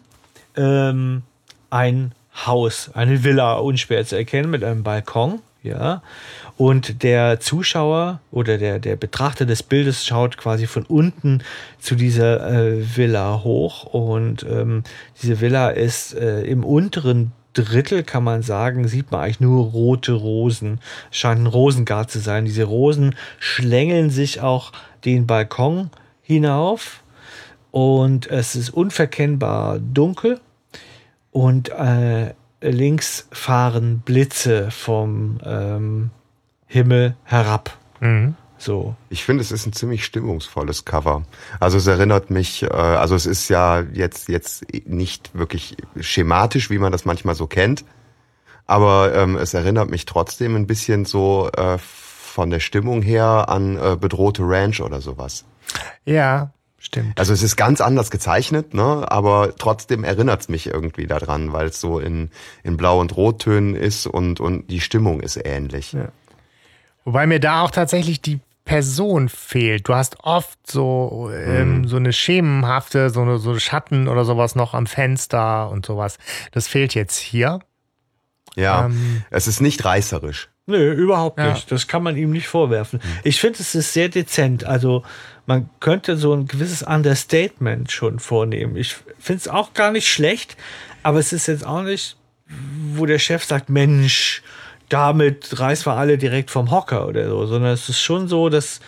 ähm, 0.55 1.23
ein 1.71 2.11
Haus, 2.45 2.91
eine 2.93 3.23
Villa, 3.23 3.55
unschwer 3.55 4.05
zu 4.05 4.15
erkennen, 4.15 4.51
mit 4.51 4.63
einem 4.63 4.83
Balkon. 4.83 5.39
Ja, 5.61 6.01
und 6.55 7.03
der 7.03 7.41
Zuschauer 7.41 8.21
oder 8.31 8.57
der, 8.57 8.79
der 8.79 8.95
Betrachter 8.95 9.45
des 9.45 9.61
Bildes 9.61 10.05
schaut 10.05 10.37
quasi 10.37 10.67
von 10.67 10.83
unten 10.83 11.43
zu 11.79 11.95
dieser 11.95 12.49
äh, 12.49 12.97
Villa 12.97 13.41
hoch. 13.43 13.83
Und 13.83 14.43
ähm, 14.43 14.83
diese 15.21 15.41
Villa 15.41 15.69
ist 15.69 16.13
äh, 16.13 16.41
im 16.43 16.63
unteren 16.63 17.33
Drittel, 17.63 18.03
kann 18.03 18.23
man 18.23 18.41
sagen, 18.41 18.87
sieht 18.87 19.11
man 19.11 19.21
eigentlich 19.21 19.39
nur 19.39 19.65
rote 19.67 20.13
Rosen. 20.13 20.79
Scheint 21.11 21.41
ein 21.41 21.47
Rosengarten 21.47 22.11
zu 22.11 22.19
sein. 22.19 22.45
Diese 22.45 22.63
Rosen 22.63 23.15
schlängeln 23.39 24.09
sich 24.09 24.41
auch 24.41 24.71
den 25.05 25.27
Balkon 25.27 25.89
hinauf. 26.21 27.03
Und 27.71 28.27
es 28.27 28.55
ist 28.55 28.69
unverkennbar 28.69 29.79
dunkel. 29.79 30.39
Und 31.31 31.69
äh, 31.69 32.33
links 32.61 33.27
fahren 33.31 33.99
Blitze 33.99 34.71
vom 34.71 35.39
ähm, 35.45 36.11
Himmel 36.67 37.15
herab. 37.23 37.77
Mhm. 37.99 38.35
So. 38.59 38.95
Ich 39.09 39.23
finde, 39.23 39.41
es 39.41 39.51
ist 39.51 39.65
ein 39.65 39.73
ziemlich 39.73 40.03
stimmungsvolles 40.03 40.83
Cover. 40.83 41.23
Also 41.61 41.77
es 41.77 41.87
erinnert 41.87 42.29
mich, 42.29 42.63
äh, 42.63 42.67
also 42.67 43.15
es 43.15 43.25
ist 43.25 43.49
ja 43.49 43.79
jetzt 43.93 44.27
jetzt 44.27 44.65
nicht 44.85 45.31
wirklich 45.33 45.77
schematisch, 45.99 46.69
wie 46.69 46.77
man 46.77 46.91
das 46.91 47.05
manchmal 47.05 47.35
so 47.35 47.47
kennt, 47.47 47.85
aber 48.67 49.15
ähm, 49.15 49.37
es 49.37 49.53
erinnert 49.53 49.89
mich 49.89 50.05
trotzdem 50.05 50.55
ein 50.55 50.67
bisschen 50.67 51.05
so 51.05 51.49
äh, 51.55 51.77
von 51.79 52.49
der 52.49 52.59
Stimmung 52.59 53.01
her 53.01 53.45
an 53.47 53.77
äh, 53.77 53.95
bedrohte 53.95 54.43
Ranch 54.43 54.81
oder 54.81 54.99
sowas. 54.99 55.45
Ja, 56.03 56.51
stimmt. 56.77 57.17
Also 57.17 57.31
es 57.31 57.41
ist 57.41 57.55
ganz 57.55 57.79
anders 57.79 58.11
gezeichnet, 58.11 58.73
ne? 58.73 59.09
aber 59.09 59.55
trotzdem 59.57 60.03
erinnert 60.03 60.41
es 60.41 60.49
mich 60.49 60.67
irgendwie 60.67 61.07
daran, 61.07 61.53
weil 61.53 61.67
es 61.67 61.79
so 61.79 61.99
in, 61.99 62.29
in 62.63 62.75
Blau- 62.75 62.99
und 62.99 63.15
Rottönen 63.15 63.73
ist 63.73 64.05
und, 64.05 64.41
und 64.41 64.67
die 64.69 64.81
Stimmung 64.81 65.21
ist 65.21 65.39
ähnlich. 65.43 65.95
Wobei 67.05 67.25
mir 67.25 67.39
da 67.39 67.63
auch 67.63 67.71
tatsächlich 67.71 68.21
die 68.21 68.39
Person 68.69 69.29
fehlt. 69.29 69.87
Du 69.87 69.95
hast 69.95 70.19
oft 70.23 70.59
so, 70.69 71.31
ähm, 71.33 71.87
so 71.87 71.95
eine 71.97 72.13
schemenhafte, 72.13 73.09
so 73.09 73.21
eine 73.21 73.39
so 73.39 73.57
Schatten 73.57 74.07
oder 74.07 74.25
sowas 74.25 74.55
noch 74.55 74.75
am 74.75 74.85
Fenster 74.85 75.69
und 75.71 75.87
sowas. 75.87 76.19
Das 76.51 76.67
fehlt 76.67 76.93
jetzt 76.93 77.17
hier. 77.17 77.59
Ja, 78.55 78.85
Ähm. 78.85 79.23
es 79.31 79.47
ist 79.47 79.59
nicht 79.59 79.83
reißerisch. 79.85 80.49
Nö, 80.67 80.91
überhaupt 80.93 81.39
Ja. 81.39 81.51
nicht. 81.53 81.71
Das 81.71 81.87
kann 81.87 82.03
man 82.03 82.15
ihm 82.15 82.29
nicht 82.29 82.47
vorwerfen. 82.47 82.99
Ich 83.23 83.39
finde, 83.41 83.57
es 83.59 83.73
ist 83.73 83.91
sehr 83.93 84.07
dezent. 84.07 84.65
Also 84.65 85.03
man 85.47 85.67
könnte 85.79 86.15
so 86.15 86.31
ein 86.33 86.45
gewisses 86.47 86.83
Understatement 86.83 87.91
schon 87.91 88.19
vornehmen. 88.19 88.75
Ich 88.75 88.95
finde 89.17 89.39
es 89.41 89.47
auch 89.47 89.73
gar 89.73 89.91
nicht 89.91 90.07
schlecht, 90.07 90.57
aber 91.01 91.17
es 91.17 91.33
ist 91.33 91.47
jetzt 91.47 91.65
auch 91.65 91.81
nicht, 91.81 92.17
wo 92.93 93.07
der 93.07 93.17
Chef 93.17 93.43
sagt, 93.43 93.69
Mensch, 93.69 94.43
damit 94.89 95.59
reißen 95.59 95.85
wir 95.85 95.95
alle 95.95 96.17
direkt 96.17 96.51
vom 96.51 96.71
Hocker 96.71 97.07
oder 97.07 97.29
so, 97.29 97.45
sondern 97.45 97.71
es 97.71 97.89
ist 97.89 98.01
schon 98.01 98.27
so, 98.27 98.49
dass 98.49 98.79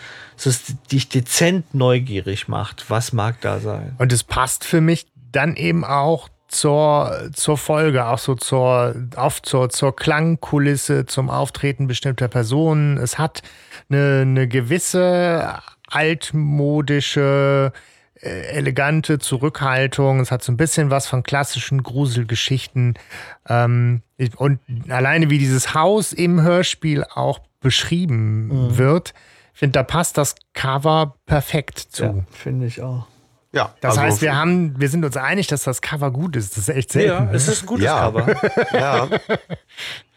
es 0.44 0.74
dich 0.90 1.08
dezent 1.08 1.74
neugierig 1.74 2.48
macht. 2.48 2.90
Was 2.90 3.12
mag 3.12 3.40
da 3.40 3.60
sein? 3.60 3.94
Und 3.98 4.12
es 4.12 4.24
passt 4.24 4.64
für 4.64 4.80
mich 4.80 5.06
dann 5.30 5.56
eben 5.56 5.84
auch 5.84 6.28
zur, 6.48 7.30
zur 7.32 7.56
Folge, 7.56 8.06
auch 8.06 8.18
so 8.18 8.34
zur, 8.34 8.94
oft 9.16 9.46
zur, 9.46 9.70
zur 9.70 9.96
Klangkulisse, 9.96 11.06
zum 11.06 11.30
Auftreten 11.30 11.86
bestimmter 11.86 12.28
Personen. 12.28 12.98
Es 12.98 13.18
hat 13.18 13.42
eine, 13.88 14.20
eine 14.22 14.48
gewisse 14.48 15.58
altmodische, 15.88 17.72
elegante 18.26 19.18
Zurückhaltung. 19.18 20.20
Es 20.20 20.30
hat 20.30 20.42
so 20.42 20.52
ein 20.52 20.56
bisschen 20.56 20.90
was 20.90 21.06
von 21.06 21.22
klassischen 21.22 21.82
Gruselgeschichten. 21.82 22.94
Ähm, 23.48 24.02
und 24.36 24.60
alleine 24.88 25.28
wie 25.30 25.38
dieses 25.38 25.74
Haus 25.74 26.12
im 26.12 26.40
Hörspiel 26.40 27.04
auch 27.14 27.40
beschrieben 27.60 28.76
wird, 28.78 29.12
ich 29.54 29.58
finde, 29.58 29.72
da 29.74 29.82
passt 29.82 30.16
das 30.18 30.34
Cover 30.54 31.16
perfekt 31.26 31.78
zu. 31.78 32.04
Ja, 32.04 32.14
finde 32.30 32.66
ich 32.66 32.80
auch. 32.82 33.06
Ja, 33.52 33.74
Das 33.80 33.98
also- 33.98 34.00
heißt, 34.02 34.22
wir 34.22 34.34
haben, 34.34 34.80
wir 34.80 34.88
sind 34.88 35.04
uns 35.04 35.16
einig, 35.16 35.46
dass 35.48 35.64
das 35.64 35.82
Cover 35.82 36.10
gut 36.10 36.36
ist. 36.36 36.56
Das 36.56 36.68
ist 36.68 36.74
echt 36.74 36.92
selten. 36.92 37.08
Ja, 37.12 37.20
ne? 37.20 37.30
es 37.34 37.48
ist 37.48 37.64
ein 37.64 37.66
gutes 37.66 37.84
Ja. 37.84 38.10
Cover. 38.10 38.34
ja, 38.72 39.08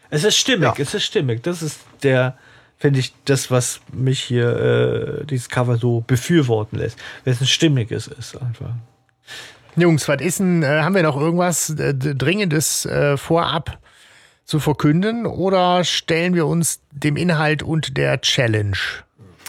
Es 0.08 0.24
ist 0.24 0.36
stimmig, 0.36 0.62
Ja. 0.68 0.74
es 0.78 0.94
ist 0.94 1.04
stimmig. 1.04 1.42
Das 1.42 1.60
ist 1.62 1.80
der, 2.02 2.38
finde 2.78 3.00
ich, 3.00 3.14
das, 3.24 3.50
was 3.50 3.80
mich 3.92 4.20
hier, 4.20 5.20
äh, 5.22 5.26
dieses 5.26 5.48
Cover 5.48 5.76
so 5.76 6.02
befürworten 6.06 6.78
lässt. 6.78 6.98
Weil 7.24 7.34
es 7.34 7.40
ein 7.40 7.46
stimmiges 7.46 8.06
ist 8.06 8.36
einfach. 8.36 8.70
Jungs, 9.76 10.08
was 10.08 10.20
ist 10.20 10.38
denn, 10.40 10.62
äh, 10.62 10.80
haben 10.82 10.94
wir 10.94 11.02
noch 11.02 11.16
irgendwas 11.16 11.70
äh, 11.70 11.94
Dringendes 11.94 12.86
äh, 12.86 13.16
vorab 13.16 13.78
zu 14.44 14.60
verkünden 14.60 15.26
oder 15.26 15.84
stellen 15.84 16.34
wir 16.34 16.46
uns 16.46 16.80
dem 16.92 17.16
Inhalt 17.16 17.62
und 17.62 17.96
der 17.96 18.20
Challenge? 18.20 18.76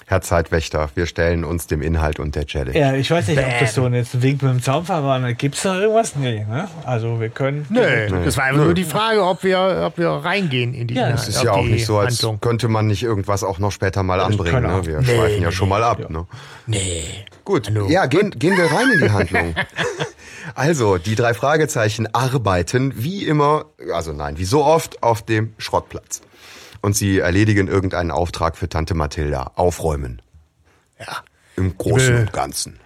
Herr 0.09 0.21
Zeitwächter, 0.21 0.89
wir 0.95 1.05
stellen 1.05 1.43
uns 1.43 1.67
dem 1.67 1.81
Inhalt 1.81 2.17
und 2.17 2.33
der 2.33 2.45
Challenge. 2.45 2.79
Ja, 2.79 2.93
ich 2.93 3.11
weiß 3.11 3.27
nicht, 3.27 3.39
ob 3.39 3.59
das 3.59 3.73
so 3.73 3.85
jetzt 3.89 4.13
ein 4.15 4.21
Wink 4.21 4.41
mit 4.41 4.51
dem 4.53 4.63
Zaunpfahl 4.63 5.03
war. 5.03 5.19
Gibt 5.33 5.55
es 5.55 5.63
da 5.63 5.77
irgendwas? 5.81 6.15
Nee, 6.15 6.45
ne? 6.49 6.69
Also 6.85 7.19
wir 7.19 7.27
können. 7.27 7.65
Nö, 7.69 8.07
das 8.23 8.37
war 8.37 8.45
einfach 8.45 8.63
nur 8.63 8.73
die 8.73 8.85
Frage, 8.85 9.21
ob 9.25 9.43
wir, 9.43 9.83
ob 9.85 9.97
wir 9.97 10.07
reingehen 10.09 10.73
in 10.73 10.87
die 10.87 10.93
Ja, 10.93 11.07
Inhalt, 11.07 11.19
das 11.19 11.27
ist 11.27 11.43
ja 11.43 11.51
auch 11.51 11.61
nicht 11.65 11.85
so, 11.85 11.97
als 11.97 12.13
Handlung. 12.23 12.39
könnte 12.39 12.69
man 12.69 12.87
nicht 12.87 13.03
irgendwas 13.03 13.43
auch 13.43 13.59
noch 13.59 13.73
später 13.73 14.01
mal 14.01 14.21
anbringen. 14.21 14.63
kann 14.63 14.65
auch. 14.65 14.77
Ne? 14.83 14.85
Wir 14.85 14.99
Nee, 15.01 15.05
schweifen 15.07 15.41
ja 15.41 15.49
nee, 15.49 15.51
schon 15.53 15.67
mal 15.67 15.83
ab. 15.83 16.09
Ne? 16.09 16.25
Nee. 16.67 17.03
Gut, 17.43 17.67
Hallo. 17.67 17.89
ja, 17.89 18.05
gehen, 18.05 18.29
gehen 18.31 18.55
wir 18.55 18.65
rein 18.71 18.89
in 18.93 19.01
die 19.01 19.11
Handlung. 19.11 19.55
Also, 20.55 20.97
die 20.97 21.15
drei 21.15 21.33
Fragezeichen 21.33 22.07
arbeiten 22.15 22.93
wie 22.95 23.25
immer, 23.25 23.65
also 23.93 24.13
nein, 24.13 24.37
wie 24.37 24.45
so 24.45 24.63
oft 24.63 25.03
auf 25.03 25.21
dem 25.21 25.53
Schrottplatz. 25.57 26.21
Und 26.81 26.95
sie 26.95 27.19
erledigen 27.19 27.67
irgendeinen 27.67 28.11
Auftrag 28.11 28.57
für 28.57 28.69
Tante 28.69 28.93
Mathilda. 28.93 29.51
Aufräumen. 29.55 30.21
Ja. 30.99 31.23
Im 31.55 31.77
Großen 31.77 32.15
und 32.15 32.33
Ganzen. 32.33 32.79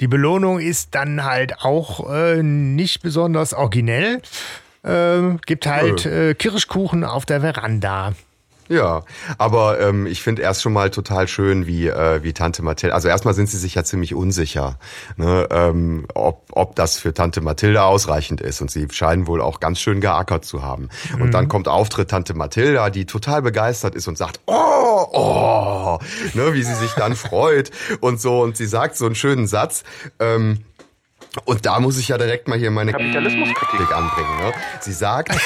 Die 0.00 0.08
Belohnung 0.08 0.60
ist 0.60 0.94
dann 0.94 1.24
halt 1.24 1.60
auch 1.60 2.10
äh, 2.12 2.42
nicht 2.42 3.02
besonders 3.02 3.54
originell. 3.54 4.20
Ähm, 4.84 5.40
gibt 5.46 5.66
halt 5.66 6.06
äh, 6.06 6.34
Kirschkuchen 6.34 7.04
auf 7.04 7.26
der 7.26 7.40
Veranda. 7.40 8.12
Ja, 8.68 9.02
aber 9.38 9.80
ähm, 9.80 10.06
ich 10.06 10.22
finde 10.22 10.42
erst 10.42 10.62
schon 10.62 10.72
mal 10.72 10.90
total 10.90 11.28
schön, 11.28 11.66
wie, 11.66 11.86
äh, 11.86 12.22
wie 12.22 12.32
Tante 12.32 12.62
Mathilda. 12.62 12.94
Also 12.94 13.08
erstmal 13.08 13.34
sind 13.34 13.48
sie 13.48 13.58
sich 13.58 13.74
ja 13.74 13.84
ziemlich 13.84 14.14
unsicher, 14.14 14.78
ne, 15.16 15.46
ähm, 15.50 16.06
ob, 16.14 16.46
ob 16.52 16.74
das 16.74 16.98
für 16.98 17.14
Tante 17.14 17.40
Mathilda 17.40 17.84
ausreichend 17.84 18.40
ist. 18.40 18.60
Und 18.60 18.70
sie 18.70 18.88
scheinen 18.90 19.26
wohl 19.26 19.40
auch 19.40 19.60
ganz 19.60 19.78
schön 19.80 20.00
geackert 20.00 20.44
zu 20.44 20.62
haben. 20.62 20.88
Und 21.20 21.32
dann 21.32 21.48
kommt 21.48 21.68
Auftritt 21.68 22.10
Tante 22.10 22.34
Mathilda, 22.34 22.90
die 22.90 23.06
total 23.06 23.42
begeistert 23.42 23.94
ist 23.94 24.08
und 24.08 24.18
sagt, 24.18 24.40
oh, 24.46 25.06
oh, 25.12 25.98
ne, 26.34 26.54
wie 26.54 26.62
sie 26.62 26.74
sich 26.74 26.92
dann 26.92 27.14
freut 27.16 27.70
und 28.00 28.20
so. 28.20 28.42
Und 28.42 28.56
sie 28.56 28.66
sagt 28.66 28.96
so 28.96 29.06
einen 29.06 29.14
schönen 29.14 29.46
Satz. 29.46 29.84
Ähm, 30.18 30.64
und 31.44 31.66
da 31.66 31.80
muss 31.80 31.98
ich 31.98 32.08
ja 32.08 32.18
direkt 32.18 32.48
mal 32.48 32.58
hier 32.58 32.70
meine 32.70 32.92
Kapitalismuskritik. 32.92 33.56
Kritik 33.68 33.94
anbringen. 33.94 34.36
Ne? 34.38 34.52
Sie 34.80 34.92
sagt, 34.92 35.32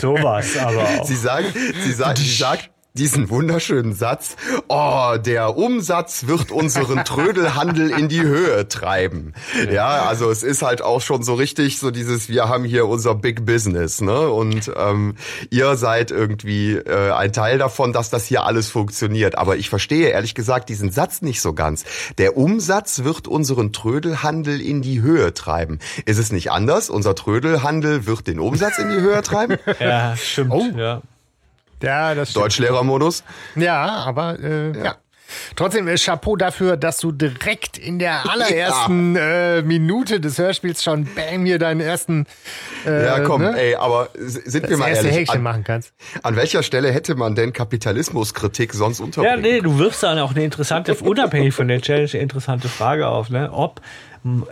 Sowas, 0.00 0.56
aber 0.56 0.82
auch. 0.82 1.04
Sie 1.04 1.16
sagt, 1.16 1.52
sie 1.54 1.92
sagt, 1.92 2.18
sie 2.18 2.30
sagt 2.32 2.70
diesen 2.94 3.30
wunderschönen 3.30 3.94
Satz, 3.94 4.36
oh, 4.68 5.14
der 5.18 5.56
Umsatz 5.56 6.26
wird 6.26 6.50
unseren 6.50 7.04
Trödelhandel 7.04 7.90
in 7.90 8.08
die 8.08 8.22
Höhe 8.22 8.68
treiben. 8.68 9.32
Ja, 9.70 10.04
also 10.04 10.30
es 10.30 10.42
ist 10.42 10.62
halt 10.62 10.82
auch 10.82 11.00
schon 11.00 11.22
so 11.22 11.34
richtig 11.34 11.78
so 11.78 11.90
dieses, 11.90 12.28
wir 12.28 12.48
haben 12.48 12.64
hier 12.64 12.86
unser 12.86 13.14
Big 13.14 13.46
Business, 13.46 14.00
ne? 14.00 14.28
Und 14.28 14.70
ähm, 14.76 15.14
ihr 15.50 15.76
seid 15.76 16.10
irgendwie 16.10 16.74
äh, 16.74 17.12
ein 17.12 17.32
Teil 17.32 17.58
davon, 17.58 17.92
dass 17.92 18.10
das 18.10 18.26
hier 18.26 18.44
alles 18.44 18.68
funktioniert. 18.68 19.38
Aber 19.38 19.56
ich 19.56 19.70
verstehe 19.70 20.08
ehrlich 20.08 20.34
gesagt 20.34 20.68
diesen 20.68 20.90
Satz 20.90 21.22
nicht 21.22 21.40
so 21.40 21.54
ganz. 21.54 21.84
Der 22.18 22.36
Umsatz 22.36 23.04
wird 23.04 23.26
unseren 23.26 23.72
Trödelhandel 23.72 24.60
in 24.60 24.82
die 24.82 25.00
Höhe 25.00 25.32
treiben. 25.32 25.78
Ist 26.04 26.18
es 26.18 26.30
nicht 26.30 26.50
anders? 26.50 26.90
Unser 26.90 27.14
Trödelhandel 27.14 28.06
wird 28.06 28.26
den 28.26 28.38
Umsatz 28.38 28.78
in 28.78 28.90
die 28.90 29.00
Höhe 29.00 29.22
treiben? 29.22 29.56
Ja, 29.80 30.14
stimmt. 30.16 30.52
Oh. 30.52 30.64
Ja. 30.76 31.02
Ja, 31.82 32.14
das 32.14 32.30
stimmt. 32.30 32.44
Deutschlehrermodus? 32.46 33.24
Ja, 33.56 33.82
aber 33.84 34.38
äh, 34.40 34.72
ja. 34.84 34.94
Trotzdem 35.56 35.88
äh, 35.88 35.96
Chapeau 35.96 36.36
dafür, 36.36 36.76
dass 36.76 36.98
du 36.98 37.10
direkt 37.10 37.78
in 37.78 37.98
der 37.98 38.30
allerersten 38.30 39.16
äh, 39.16 39.62
Minute 39.62 40.20
des 40.20 40.36
Hörspiels 40.36 40.82
schon 40.84 41.06
bam 41.14 41.46
hier 41.46 41.58
deinen 41.58 41.80
ersten 41.80 42.26
äh, 42.86 43.06
Ja, 43.06 43.20
komm, 43.20 43.40
ne? 43.40 43.58
ey, 43.58 43.74
aber 43.74 44.10
sind 44.14 44.52
wir 44.52 44.60
das 44.68 44.78
mal 44.78 44.88
erste 44.88 45.06
ehrlich, 45.06 45.20
Häkchen 45.20 45.36
an, 45.36 45.42
machen 45.42 45.64
kannst. 45.64 45.94
an 46.22 46.36
welcher 46.36 46.62
Stelle 46.62 46.92
hätte 46.92 47.14
man 47.14 47.34
denn 47.34 47.54
Kapitalismuskritik 47.54 48.74
sonst 48.74 48.98
Ja, 48.98 49.04
unterbringen? 49.06 49.40
nee, 49.40 49.60
du 49.62 49.78
wirfst 49.78 50.02
dann 50.02 50.18
auch 50.18 50.32
eine 50.34 50.44
interessante, 50.44 50.94
unabhängig 50.96 51.54
von 51.54 51.66
der 51.68 51.80
Challenge, 51.80 52.10
eine 52.12 52.22
interessante 52.22 52.68
Frage 52.68 53.08
auf, 53.08 53.30
ne? 53.30 53.50
ob 53.52 53.80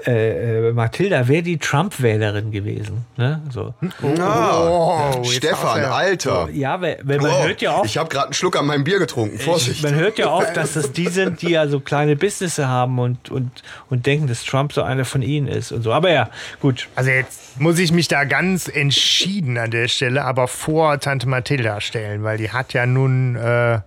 äh, 0.04 0.68
äh, 0.68 0.72
Mathilda 0.72 1.28
wäre 1.28 1.42
die 1.42 1.56
Trump-Wählerin 1.58 2.50
gewesen. 2.50 3.04
Ne? 3.16 3.40
So. 3.50 3.72
Oh, 4.02 5.10
jetzt 5.22 5.34
Stefan, 5.36 5.84
Alter. 5.84 6.48
Ja, 6.52 6.80
weil, 6.80 6.98
weil 7.04 7.18
man 7.18 7.30
Oh, 7.30 7.42
hört 7.44 7.62
ja 7.62 7.76
oft, 7.76 7.86
ich 7.86 7.96
habe 7.96 8.08
gerade 8.08 8.26
einen 8.26 8.34
Schluck 8.34 8.56
an 8.58 8.66
meinem 8.66 8.82
Bier 8.82 8.98
getrunken. 8.98 9.38
Vorsicht. 9.38 9.84
man 9.84 9.94
hört 9.94 10.18
ja 10.18 10.28
oft, 10.28 10.56
dass 10.56 10.72
das 10.72 10.90
die 10.90 11.06
sind, 11.06 11.42
die 11.42 11.50
ja 11.50 11.68
so 11.68 11.78
kleine 11.78 12.16
Businesses 12.16 12.64
haben 12.66 12.98
und, 12.98 13.30
und, 13.30 13.62
und 13.88 14.06
denken, 14.06 14.26
dass 14.26 14.44
Trump 14.44 14.72
so 14.72 14.82
einer 14.82 15.04
von 15.04 15.22
ihnen 15.22 15.46
ist 15.46 15.70
und 15.70 15.82
so. 15.82 15.92
Aber 15.92 16.10
ja, 16.10 16.30
gut. 16.60 16.88
Also 16.96 17.10
jetzt 17.10 17.60
muss 17.60 17.78
ich 17.78 17.92
mich 17.92 18.08
da 18.08 18.24
ganz 18.24 18.66
entschieden 18.66 19.56
an 19.56 19.70
der 19.70 19.86
Stelle, 19.86 20.24
aber 20.24 20.48
vor 20.48 20.98
Tante 20.98 21.28
Mathilda 21.28 21.80
stellen, 21.80 22.24
weil 22.24 22.38
die 22.38 22.50
hat 22.50 22.72
ja 22.72 22.86
nun 22.86 23.36
äh, 23.36 23.80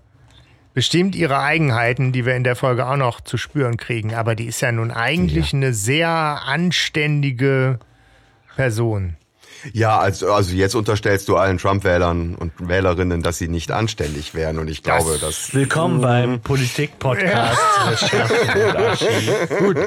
bestimmt 0.74 1.16
ihre 1.16 1.40
Eigenheiten, 1.40 2.12
die 2.12 2.26
wir 2.26 2.36
in 2.36 2.44
der 2.44 2.56
Folge 2.56 2.86
auch 2.88 2.98
noch 2.98 3.22
zu 3.22 3.38
spüren 3.38 3.78
kriegen. 3.78 4.14
Aber 4.14 4.36
die 4.36 4.46
ist 4.46 4.62
ja 4.62 4.72
nun 4.72 4.92
eigentlich 4.92 5.54
eine 5.54 5.74
sehr 5.74 6.10
anständige 6.10 7.80
Person. 8.56 9.16
Ja, 9.72 9.98
also, 9.98 10.34
also 10.34 10.54
jetzt 10.54 10.76
unterstellst 10.76 11.30
du 11.30 11.38
allen 11.38 11.58
Trump-Wählern 11.58 12.36
und 12.36 12.52
Wählerinnen, 12.60 13.22
dass 13.22 13.38
sie 13.38 13.48
nicht 13.48 13.72
anständig 13.72 14.36
wären. 14.36 14.60
Und 14.60 14.68
ich 14.68 14.84
glaube, 14.84 15.18
dass. 15.22 15.54
Willkommen 15.54 16.02
beim 16.02 16.42
Politik-Podcast. 16.42 17.60
Gut. 19.60 19.78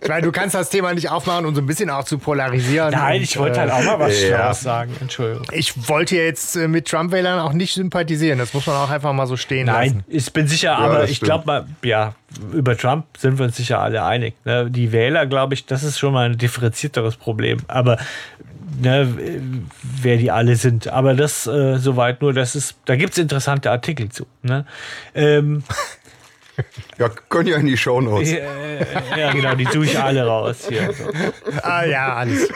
Ich 0.00 0.08
meine, 0.08 0.22
du 0.22 0.32
kannst 0.32 0.54
das 0.54 0.70
Thema 0.70 0.94
nicht 0.94 1.10
aufmachen, 1.10 1.46
um 1.46 1.54
so 1.54 1.60
ein 1.60 1.66
bisschen 1.66 1.90
auch 1.90 2.04
zu 2.04 2.18
polarisieren. 2.18 2.92
Nein, 2.92 3.16
Und, 3.16 3.22
ich 3.22 3.36
wollte 3.38 3.56
äh, 3.56 3.60
halt 3.62 3.72
auch 3.72 3.82
mal 3.82 3.98
was 3.98 4.20
ja. 4.20 4.28
Schlaues 4.28 4.60
sagen. 4.60 4.94
Entschuldigung. 5.00 5.46
Ich 5.50 5.88
wollte 5.88 6.16
jetzt 6.16 6.54
äh, 6.56 6.68
mit 6.68 6.86
Trump-Wählern 6.86 7.40
auch 7.40 7.52
nicht 7.52 7.74
sympathisieren. 7.74 8.38
Das 8.38 8.54
muss 8.54 8.66
man 8.66 8.76
auch 8.76 8.90
einfach 8.90 9.12
mal 9.12 9.26
so 9.26 9.36
stehen 9.36 9.66
Nein, 9.66 9.88
lassen. 9.88 10.04
ich 10.08 10.32
bin 10.32 10.46
sicher, 10.46 10.78
aber 10.78 11.00
das 11.00 11.10
ich 11.10 11.20
glaube 11.20 11.46
mal, 11.46 11.66
ja, 11.82 12.14
über 12.52 12.76
Trump 12.76 13.06
sind 13.18 13.38
wir 13.38 13.46
uns 13.46 13.56
sicher 13.56 13.80
alle 13.80 14.04
einig. 14.04 14.34
Ne? 14.44 14.70
Die 14.70 14.92
Wähler, 14.92 15.26
glaube 15.26 15.54
ich, 15.54 15.66
das 15.66 15.82
ist 15.82 15.98
schon 15.98 16.12
mal 16.12 16.30
ein 16.30 16.38
differenzierteres 16.38 17.16
Problem. 17.16 17.58
Aber 17.66 17.98
ne, 18.80 19.08
wer 20.02 20.16
die 20.16 20.30
alle 20.30 20.56
sind. 20.56 20.88
Aber 20.88 21.14
das 21.14 21.46
äh, 21.46 21.78
soweit 21.78 22.20
nur, 22.22 22.32
das 22.32 22.54
ist, 22.56 22.76
da 22.86 22.96
gibt 22.96 23.12
es 23.12 23.18
interessante 23.18 23.70
Artikel 23.70 24.08
zu. 24.08 24.26
Ne? 24.42 24.66
Ähm, 25.14 25.62
Ja, 26.98 27.10
können 27.10 27.48
ja 27.48 27.58
in 27.58 27.66
die 27.66 27.76
Shownotes. 27.76 28.30
äh, 28.32 28.40
ja, 29.14 29.30
genau, 29.30 29.54
die 29.56 29.66
suche 29.66 29.84
ich 29.84 29.98
alle 29.98 30.24
raus 30.24 30.64
hier. 30.70 30.90
So. 30.90 31.04
Ah 31.62 31.84
ja, 31.84 32.14
alles. 32.14 32.48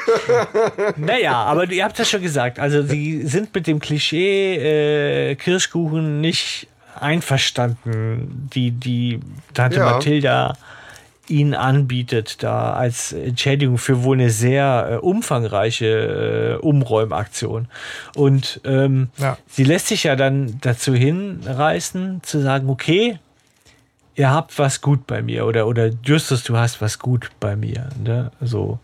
Naja, 0.97 1.35
aber 1.35 1.71
ihr 1.71 1.85
habt 1.85 1.99
ja 1.99 2.07
schon 2.07 2.23
gesagt, 2.23 2.59
also 2.59 2.83
sie 2.83 3.27
sind 3.27 3.55
mit 3.55 3.67
dem 3.67 3.79
Klischee 3.79 4.55
äh, 5.33 5.35
Kirschkuchen 5.35 6.23
nicht 6.23 6.67
einverstanden, 6.99 8.49
die 8.55 8.71
die 8.71 9.21
Tante 9.53 9.79
Ja. 9.81 9.91
Mathilda 9.93 10.55
ihnen 11.31 11.55
anbietet, 11.55 12.43
da 12.43 12.73
als 12.73 13.13
Entschädigung 13.13 13.79
für 13.79 14.03
wohl 14.03 14.17
eine 14.17 14.31
sehr 14.31 14.89
äh, 14.91 14.97
umfangreiche 14.97 16.59
äh, 16.61 16.65
Umräumaktion. 16.65 17.69
Und 18.17 18.61
ähm, 18.65 19.09
Ja. 19.19 19.39
sie 19.49 19.65
lässt 19.65 19.87
sich 19.89 20.05
ja 20.05 20.17
dann 20.17 20.59
dazu 20.61 20.95
hinreißen, 20.95 22.23
zu 22.23 22.41
sagen, 22.41 22.69
okay, 22.69 23.19
ihr 24.17 24.31
habt 24.31 24.59
was 24.59 24.81
gut 24.81 25.07
bei 25.07 25.23
mir 25.23 25.47
oder, 25.47 25.67
oder 25.67 25.91
Justus, 26.05 26.43
du 26.45 26.57
hast 26.57 26.81
was 26.81 26.99
gut 26.99 27.31
bei 27.41 27.57
mir. 27.57 27.89
Ne? 28.03 28.31
So, 28.41 28.79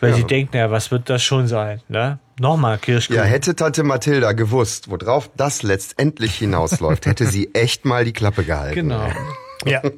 weil 0.00 0.10
Ja. 0.10 0.16
sie 0.16 0.24
denkt, 0.24 0.54
naja, 0.54 0.70
was 0.70 0.90
wird 0.90 1.08
das 1.10 1.22
schon 1.22 1.46
sein? 1.46 1.80
Ne? 1.88 2.18
Nochmal 2.40 2.78
Kirschkuchen. 2.78 3.16
Ja, 3.22 3.24
hätte 3.24 3.54
Tante 3.54 3.84
Mathilda 3.84 4.32
gewusst, 4.32 4.90
worauf 4.90 5.30
das 5.36 5.62
letztendlich 5.62 6.34
hinausläuft, 6.34 7.06
hätte 7.06 7.26
sie 7.26 7.50
echt 7.54 7.84
mal 7.84 8.04
die 8.04 8.12
Klappe 8.12 8.42
gehalten. 8.44 8.74
Genau. 8.74 9.08
Ja. 9.66 9.80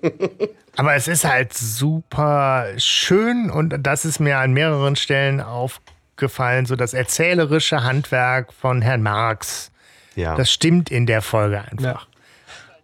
Aber 0.76 0.94
es 0.94 1.08
ist 1.08 1.24
halt 1.24 1.54
super 1.54 2.66
schön 2.76 3.50
und 3.50 3.74
das 3.80 4.04
ist 4.04 4.20
mir 4.20 4.38
an 4.38 4.52
mehreren 4.52 4.96
Stellen 4.96 5.40
aufgefallen, 5.40 6.66
so 6.66 6.76
das 6.76 6.92
erzählerische 6.92 7.82
Handwerk 7.82 8.52
von 8.52 8.82
Herrn 8.82 9.02
Marx. 9.02 9.70
Ja. 10.14 10.36
Das 10.36 10.50
stimmt 10.50 10.90
in 10.90 11.06
der 11.06 11.22
Folge 11.22 11.62
einfach. 11.62 12.06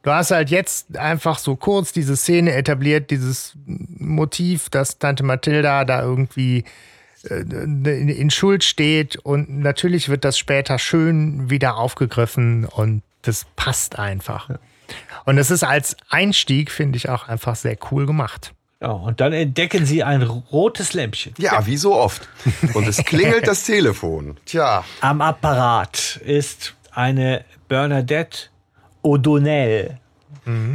Du 0.03 0.11
hast 0.11 0.33
halt 0.33 0.51
jetzt 0.51 0.99
einfach 0.99 1.39
so 1.39 1.55
kurz 1.55 1.93
diese 1.93 2.17
Szene 2.17 2.55
etabliert, 2.55 3.11
dieses 3.11 3.55
Motiv, 3.67 4.69
dass 4.69 4.99
Tante 4.99 5.23
Mathilda 5.23 5.85
da 5.85 6.03
irgendwie 6.03 6.65
äh, 7.29 7.37
in 7.37 8.09
in 8.09 8.31
Schuld 8.31 8.65
steht 8.65 9.17
und 9.17 9.61
natürlich 9.61 10.09
wird 10.09 10.25
das 10.25 10.39
später 10.39 10.79
schön 10.79 11.51
wieder 11.51 11.77
aufgegriffen 11.77 12.65
und 12.65 13.03
das 13.23 13.47
passt 13.55 13.99
einfach. 13.99 14.51
Und 15.25 15.39
es 15.39 15.51
ist 15.51 15.63
als 15.65 15.97
Einstieg, 16.11 16.71
finde 16.71 16.97
ich, 16.97 17.09
auch 17.09 17.29
einfach 17.29 17.57
sehr 17.57 17.77
cool 17.91 18.07
gemacht. 18.07 18.53
Ja, 18.81 18.89
und 18.91 19.21
dann 19.21 19.33
entdecken 19.33 19.87
sie 19.87 20.03
ein 20.03 20.23
rotes 20.23 20.93
Lämpchen. 20.93 21.35
ja, 21.39 21.65
wie 21.67 21.77
so 21.77 21.95
oft. 21.95 22.29
Und 22.75 22.89
es 22.89 22.97
klingelt 23.05 23.47
das 23.47 23.65
Telefon. 23.65 24.37
Tja, 24.45 24.85
Am 25.01 25.21
Apparat 25.21 26.17
ist 26.25 26.75
eine 26.91 27.45
Bernadette 27.69 28.49
O'Donnell. 29.05 29.99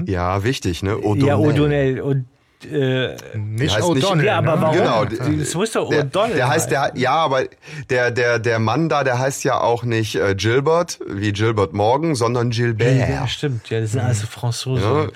ja, 0.05 0.43
wichtig, 0.43 0.83
ne? 0.83 0.93
O'Donnell. 0.95 1.25
Ja, 1.27 1.35
O'Donnell. 1.35 1.99
Und 1.99 2.25
Äh, 2.65 3.15
Nicht 3.37 3.75
heißt 3.75 3.87
nicht- 3.89 4.03
O'Donnell. 4.05 4.25
ja, 4.25 4.37
aber 4.39 4.55
ne? 4.55 4.61
warum? 4.61 4.77
Genau, 4.77 5.05
das 5.05 5.53
muss 5.53 5.71
doch 5.71 5.89
Der, 5.89 6.05
O'Donnell 6.05 6.33
der 6.35 6.47
heißt 6.47 6.71
der, 6.71 6.91
ja, 6.95 7.11
aber 7.11 7.43
der, 7.89 8.09
der, 8.11 8.39
der 8.39 8.57
Mann 8.59 8.89
da, 8.89 9.03
der 9.03 9.19
heißt 9.19 9.43
ja 9.43 9.59
auch 9.61 9.83
nicht 9.83 10.15
äh, 10.15 10.33
Gilbert, 10.35 10.99
wie 11.07 11.31
Gilbert 11.33 11.73
Morgan, 11.73 12.15
sondern 12.15 12.49
Gilbert. 12.49 13.09
Ja, 13.09 13.27
stimmt. 13.27 13.69
Ja, 13.69 13.79
das 13.79 13.91
sind 13.91 14.01
alles 14.01 14.23
Franzosen. 14.23 14.83
Ja, 14.83 15.07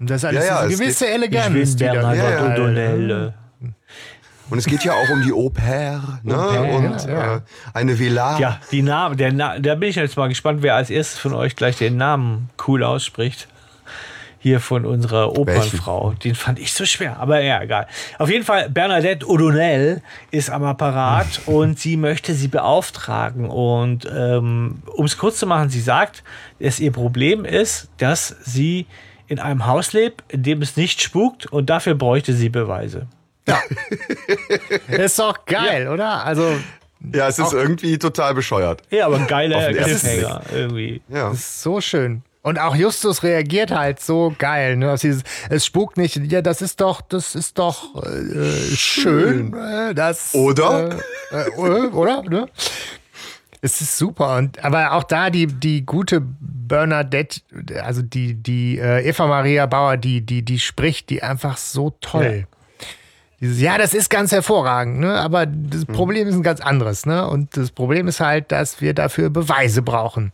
Und 0.00 0.10
das 0.10 0.16
ist 0.18 0.24
alles 0.24 0.44
Ja, 0.44 0.62
ja, 0.62 0.66
diese 0.66 0.72
es 0.74 0.80
gewisse 0.80 1.08
Eleganz. 1.08 1.54
ich 1.56 1.76
bin 1.76 1.86
Bernard. 1.92 2.58
O'Donnell. 2.58 3.32
Und 4.48 4.58
es 4.58 4.66
geht 4.66 4.84
ja 4.84 4.92
auch 4.92 5.08
um 5.10 5.22
die 5.22 5.32
Oper, 5.32 6.20
ne? 6.22 6.34
Oper, 6.38 6.68
und 6.70 7.04
ja. 7.06 7.36
Äh, 7.36 7.40
eine 7.74 7.98
Villa. 7.98 8.38
Ja, 8.38 8.60
die 8.70 8.82
Namen, 8.82 9.16
der 9.16 9.32
Na 9.32 9.58
da 9.58 9.74
bin 9.74 9.88
ich 9.88 9.96
jetzt 9.96 10.16
mal 10.16 10.28
gespannt, 10.28 10.62
wer 10.62 10.76
als 10.76 10.88
erstes 10.90 11.18
von 11.18 11.32
euch 11.32 11.56
gleich 11.56 11.78
den 11.78 11.96
Namen 11.96 12.48
cool 12.66 12.84
ausspricht. 12.84 13.48
Hier 14.46 14.60
von 14.60 14.86
unserer 14.86 15.36
Opernfrau. 15.36 16.14
Den 16.22 16.36
fand 16.36 16.60
ich 16.60 16.72
so 16.72 16.84
schwer, 16.84 17.18
aber 17.18 17.40
ja, 17.40 17.60
egal. 17.60 17.88
Auf 18.16 18.30
jeden 18.30 18.44
Fall, 18.44 18.70
Bernadette 18.70 19.26
O'Donnell 19.26 20.02
ist 20.30 20.50
am 20.50 20.62
Apparat 20.62 21.40
und 21.46 21.80
sie 21.80 21.96
möchte 21.96 22.32
sie 22.32 22.46
beauftragen. 22.46 23.50
Und 23.50 24.06
ähm, 24.08 24.84
um 24.94 25.04
es 25.04 25.18
kurz 25.18 25.38
zu 25.38 25.46
machen, 25.46 25.68
sie 25.68 25.80
sagt, 25.80 26.22
dass 26.60 26.78
ihr 26.78 26.92
Problem 26.92 27.44
ist, 27.44 27.88
dass 27.98 28.36
sie 28.44 28.86
in 29.26 29.40
einem 29.40 29.66
Haus 29.66 29.92
lebt, 29.92 30.22
in 30.28 30.44
dem 30.44 30.62
es 30.62 30.76
nicht 30.76 31.02
spukt 31.02 31.46
und 31.46 31.68
dafür 31.68 31.96
bräuchte 31.96 32.32
sie 32.32 32.48
Beweise. 32.48 33.08
ist 34.86 35.18
doch 35.18 35.44
geil, 35.44 35.88
oder? 35.88 36.24
Also, 36.24 36.54
Ja, 37.12 37.26
es 37.26 37.40
ist 37.40 37.52
irgendwie 37.52 37.98
total 37.98 38.32
bescheuert. 38.32 38.80
Ja, 38.90 39.06
aber 39.06 39.16
ein 39.16 39.26
geiler 39.26 39.72
Cliffhanger 39.72 40.42
irgendwie. 40.54 41.02
Ja. 41.08 41.30
das 41.30 41.38
ist 41.38 41.62
so 41.62 41.80
schön. 41.80 42.22
Und 42.46 42.60
auch 42.60 42.76
Justus 42.76 43.24
reagiert 43.24 43.72
halt 43.72 43.98
so 43.98 44.32
geil, 44.38 44.76
ne? 44.76 44.94
Dieses, 45.02 45.24
es 45.50 45.66
spukt 45.66 45.96
nicht. 45.96 46.30
Ja, 46.30 46.42
das 46.42 46.62
ist 46.62 46.80
doch, 46.80 47.00
das 47.00 47.34
ist 47.34 47.58
doch 47.58 48.00
äh, 48.06 48.76
schön. 48.76 49.52
Äh, 49.52 49.96
das, 49.96 50.32
Oder? 50.32 50.90
Äh, 51.32 51.48
äh, 51.48 51.88
oder? 51.88 52.22
Ne? 52.22 52.46
Es 53.62 53.80
ist 53.80 53.98
super. 53.98 54.36
Und, 54.36 54.64
aber 54.64 54.92
auch 54.92 55.02
da 55.02 55.30
die, 55.30 55.48
die 55.48 55.84
gute 55.84 56.22
Bernadette, 56.22 57.40
also 57.82 58.02
die, 58.02 58.34
die 58.34 58.78
äh, 58.78 59.04
Eva 59.04 59.26
Maria 59.26 59.66
Bauer, 59.66 59.96
die, 59.96 60.20
die, 60.20 60.44
die 60.44 60.60
spricht 60.60 61.10
die 61.10 61.24
einfach 61.24 61.56
so 61.56 61.96
toll. 62.00 62.46
Dieses, 63.40 63.60
ja, 63.60 63.76
das 63.76 63.92
ist 63.92 64.08
ganz 64.08 64.30
hervorragend, 64.30 65.00
ne? 65.00 65.14
aber 65.14 65.46
das 65.46 65.84
Problem 65.84 66.26
ist 66.26 66.36
ein 66.36 66.42
ganz 66.44 66.60
anderes. 66.60 67.06
Ne? 67.06 67.26
Und 67.26 67.56
das 67.56 67.70
Problem 67.70 68.06
ist 68.06 68.20
halt, 68.20 68.52
dass 68.52 68.80
wir 68.80 68.94
dafür 68.94 69.30
Beweise 69.30 69.82
brauchen. 69.82 70.32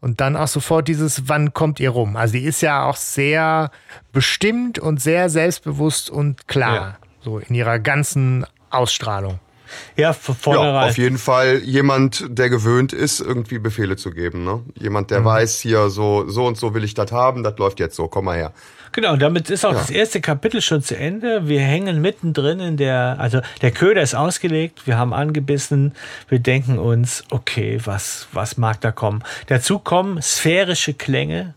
Und 0.00 0.20
dann 0.20 0.36
auch 0.36 0.46
sofort 0.48 0.86
dieses, 0.86 1.28
wann 1.28 1.52
kommt 1.52 1.80
ihr 1.80 1.90
rum? 1.90 2.16
Also 2.16 2.34
die 2.34 2.44
ist 2.44 2.60
ja 2.60 2.84
auch 2.84 2.96
sehr 2.96 3.70
bestimmt 4.12 4.78
und 4.78 5.00
sehr 5.02 5.28
selbstbewusst 5.28 6.08
und 6.08 6.46
klar. 6.46 6.74
Ja. 6.74 6.96
So 7.20 7.38
in 7.38 7.54
ihrer 7.54 7.78
ganzen 7.80 8.46
Ausstrahlung. 8.70 9.40
Ja, 9.96 10.12
von 10.12 10.34
Ja, 10.34 10.40
vornherein. 10.40 10.88
auf 10.88 10.98
jeden 10.98 11.18
Fall 11.18 11.58
jemand, 11.58 12.24
der 12.30 12.48
gewöhnt 12.48 12.92
ist, 12.92 13.20
irgendwie 13.20 13.58
Befehle 13.58 13.96
zu 13.96 14.12
geben. 14.12 14.44
Ne? 14.44 14.62
Jemand, 14.76 15.10
der 15.10 15.24
weiß, 15.24 15.58
hier 15.60 15.90
so, 15.90 16.28
so 16.28 16.46
und 16.46 16.56
so 16.56 16.74
will 16.74 16.84
ich 16.84 16.94
das 16.94 17.12
haben, 17.12 17.42
das 17.42 17.58
läuft 17.58 17.80
jetzt 17.80 17.96
so, 17.96 18.08
komm 18.08 18.26
mal 18.26 18.36
her. 18.36 18.52
Genau, 18.92 19.16
damit 19.16 19.50
ist 19.50 19.64
auch 19.64 19.72
das 19.72 19.90
erste 19.90 20.20
Kapitel 20.20 20.60
schon 20.60 20.82
zu 20.82 20.96
Ende. 20.96 21.48
Wir 21.48 21.60
hängen 21.60 22.00
mittendrin 22.00 22.60
in 22.60 22.76
der, 22.76 23.16
also 23.18 23.40
der 23.62 23.70
Köder 23.70 24.02
ist 24.02 24.14
ausgelegt, 24.14 24.86
wir 24.86 24.96
haben 24.96 25.12
angebissen, 25.12 25.94
wir 26.28 26.38
denken 26.38 26.78
uns, 26.78 27.24
okay, 27.30 27.80
was, 27.84 28.28
was 28.32 28.56
mag 28.56 28.80
da 28.80 28.92
kommen? 28.92 29.22
Dazu 29.46 29.78
kommen 29.78 30.20
sphärische 30.22 30.94
Klänge 30.94 31.54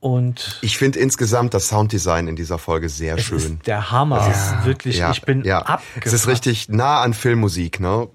und 0.00 0.58
Ich 0.62 0.78
finde 0.78 0.98
insgesamt 0.98 1.52
das 1.52 1.68
Sounddesign 1.68 2.26
in 2.26 2.34
dieser 2.34 2.58
Folge 2.58 2.88
sehr 2.88 3.18
schön. 3.18 3.38
ist 3.38 3.66
der 3.66 3.90
Hammer. 3.90 4.26
Es 4.30 4.36
ist 4.36 4.64
wirklich, 4.64 4.96
ja, 4.96 5.10
ich 5.10 5.22
bin 5.22 5.44
ja. 5.44 5.60
abgefuckt. 5.60 6.06
Es 6.06 6.12
ist 6.14 6.26
richtig 6.26 6.70
nah 6.70 7.02
an 7.02 7.12
Filmmusik, 7.12 7.80
ne? 7.80 8.08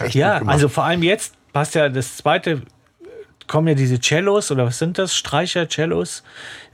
Echt 0.00 0.16
Ja, 0.16 0.42
also 0.44 0.68
vor 0.68 0.82
allem 0.82 1.04
jetzt 1.04 1.34
passt 1.52 1.76
ja 1.76 1.88
das 1.88 2.16
zweite, 2.16 2.62
kommen 3.46 3.68
ja 3.68 3.74
diese 3.74 4.00
Cellos 4.00 4.50
oder 4.50 4.66
was 4.66 4.80
sind 4.80 4.98
das? 4.98 5.14
Streicher, 5.14 5.68
Cellos, 5.68 6.24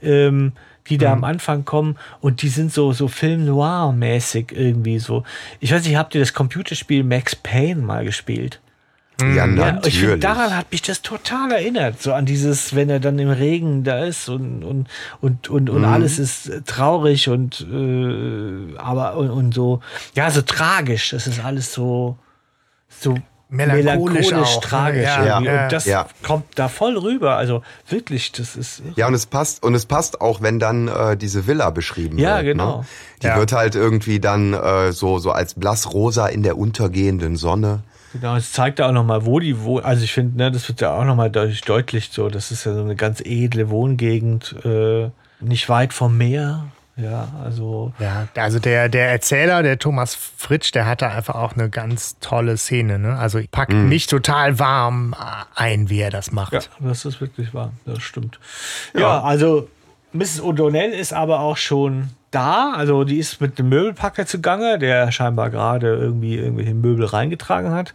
ähm, 0.01 0.53
die 0.89 0.97
da 0.97 1.13
am 1.13 1.23
Anfang 1.23 1.65
kommen 1.65 1.97
und 2.19 2.41
die 2.41 2.49
sind 2.49 2.73
so, 2.73 2.93
so 2.93 3.07
Film 3.07 3.45
Noir-mäßig 3.45 4.51
irgendwie 4.51 4.99
so. 4.99 5.23
Ich 5.59 5.71
weiß 5.73 5.85
nicht, 5.85 5.95
habt 5.95 6.15
ihr 6.15 6.21
das 6.21 6.33
Computerspiel 6.33 7.03
Max 7.03 7.35
Payne 7.35 7.81
mal 7.81 8.03
gespielt? 8.03 8.59
ja, 9.19 9.27
Ja, 9.27 9.47
natürlich. 9.47 9.87
ich 9.87 9.99
finde, 9.99 10.17
daran 10.17 10.55
hat 10.55 10.71
mich 10.71 10.81
das 10.81 11.01
total 11.01 11.51
erinnert. 11.51 12.01
So 12.01 12.13
an 12.13 12.25
dieses, 12.25 12.75
wenn 12.75 12.89
er 12.89 12.99
dann 12.99 13.19
im 13.19 13.29
Regen 13.29 13.83
da 13.83 14.03
ist 14.03 14.29
und, 14.29 14.63
und, 14.63 14.87
und, 15.21 15.49
und, 15.49 15.69
und 15.69 15.85
alles 15.85 16.19
ist 16.19 16.49
äh, 16.49 16.61
traurig 16.61 17.29
und, 17.29 17.61
äh, 17.71 18.77
aber, 18.77 19.15
und, 19.17 19.29
und 19.29 19.53
so, 19.53 19.81
ja, 20.15 20.29
so 20.31 20.41
tragisch. 20.41 21.11
Das 21.11 21.27
ist 21.27 21.43
alles 21.43 21.73
so, 21.73 22.17
so 22.89 23.15
Melancholisch 23.51 24.33
auch, 24.33 24.55
ne? 24.55 24.61
tragisch. 24.61 25.03
Ja, 25.03 25.25
ja, 25.25 25.37
und 25.65 25.71
das 25.71 25.85
ja. 25.85 26.07
kommt 26.23 26.45
da 26.55 26.69
voll 26.69 26.97
rüber. 26.97 27.35
Also 27.35 27.61
wirklich, 27.89 28.31
das 28.31 28.55
ist. 28.55 28.81
Ja, 28.95 29.07
und 29.07 29.13
es 29.13 29.25
passt, 29.25 29.61
und 29.61 29.75
es 29.75 29.85
passt 29.85 30.21
auch, 30.21 30.41
wenn 30.41 30.57
dann 30.57 30.87
äh, 30.87 31.17
diese 31.17 31.45
Villa 31.47 31.69
beschrieben 31.69 32.17
Ja, 32.17 32.37
wird. 32.37 32.45
genau. 32.45 32.77
Ne? 32.79 32.85
Die 33.21 33.27
Ja. 33.27 33.37
wird 33.37 33.51
halt 33.51 33.75
irgendwie 33.75 34.19
dann 34.21 34.53
äh, 34.53 34.93
so, 34.93 35.19
so 35.19 35.31
als 35.31 35.53
blassrosa 35.55 36.27
in 36.27 36.43
der 36.43 36.57
untergehenden 36.57 37.35
Sonne. 37.35 37.83
Genau, 38.13 38.35
es 38.35 38.51
zeigt 38.53 38.81
auch 38.81 38.91
nochmal, 38.91 39.25
wo 39.25 39.39
die 39.39 39.61
wohnen. 39.61 39.85
Also 39.85 40.03
ich 40.03 40.13
finde, 40.13 40.37
ne, 40.37 40.51
das 40.51 40.67
wird 40.67 40.81
ja 40.81 40.93
auch 40.93 41.05
nochmal 41.05 41.29
deutlich, 41.29 41.61
deutlich 41.61 42.09
so. 42.11 42.29
Das 42.29 42.51
ist 42.51 42.65
ja 42.65 42.73
so 42.73 42.81
eine 42.81 42.95
ganz 42.95 43.21
edle 43.21 43.69
Wohngegend, 43.69 44.55
äh, 44.65 45.09
nicht 45.39 45.67
weit 45.69 45.93
vom 45.93 46.17
Meer. 46.17 46.65
Ja, 47.01 47.29
also 47.43 47.93
Ja, 47.99 48.27
also 48.35 48.59
der, 48.59 48.89
der 48.89 49.09
Erzähler, 49.09 49.63
der 49.63 49.79
Thomas 49.79 50.15
Fritsch, 50.15 50.73
der 50.73 50.85
hatte 50.85 51.07
einfach 51.07 51.35
auch 51.35 51.53
eine 51.53 51.69
ganz 51.69 52.17
tolle 52.19 52.57
Szene. 52.57 52.99
Ne? 52.99 53.17
Also 53.17 53.39
packt 53.51 53.73
mich 53.73 54.07
total 54.07 54.59
warm 54.59 55.15
ein, 55.55 55.89
wie 55.89 55.99
er 55.99 56.11
das 56.11 56.31
macht. 56.31 56.53
Ja, 56.53 56.61
das 56.79 57.05
ist 57.05 57.21
wirklich 57.21 57.53
wahr. 57.53 57.71
Das 57.85 58.01
stimmt. 58.01 58.39
Ja, 58.97 59.21
also 59.21 59.67
Mrs. 60.13 60.41
O'Donnell 60.41 60.89
ist 60.89 61.13
aber 61.13 61.39
auch 61.39 61.57
schon 61.57 62.09
da. 62.31 62.73
Also 62.73 63.03
die 63.03 63.17
ist 63.17 63.39
mit 63.41 63.59
einem 63.59 63.69
Möbelpacker 63.69 64.25
zugange, 64.25 64.77
der 64.79 65.11
scheinbar 65.11 65.49
gerade 65.49 65.87
irgendwie 65.87 66.35
irgendwelche 66.35 66.73
Möbel 66.73 67.05
reingetragen 67.05 67.71
hat. 67.71 67.93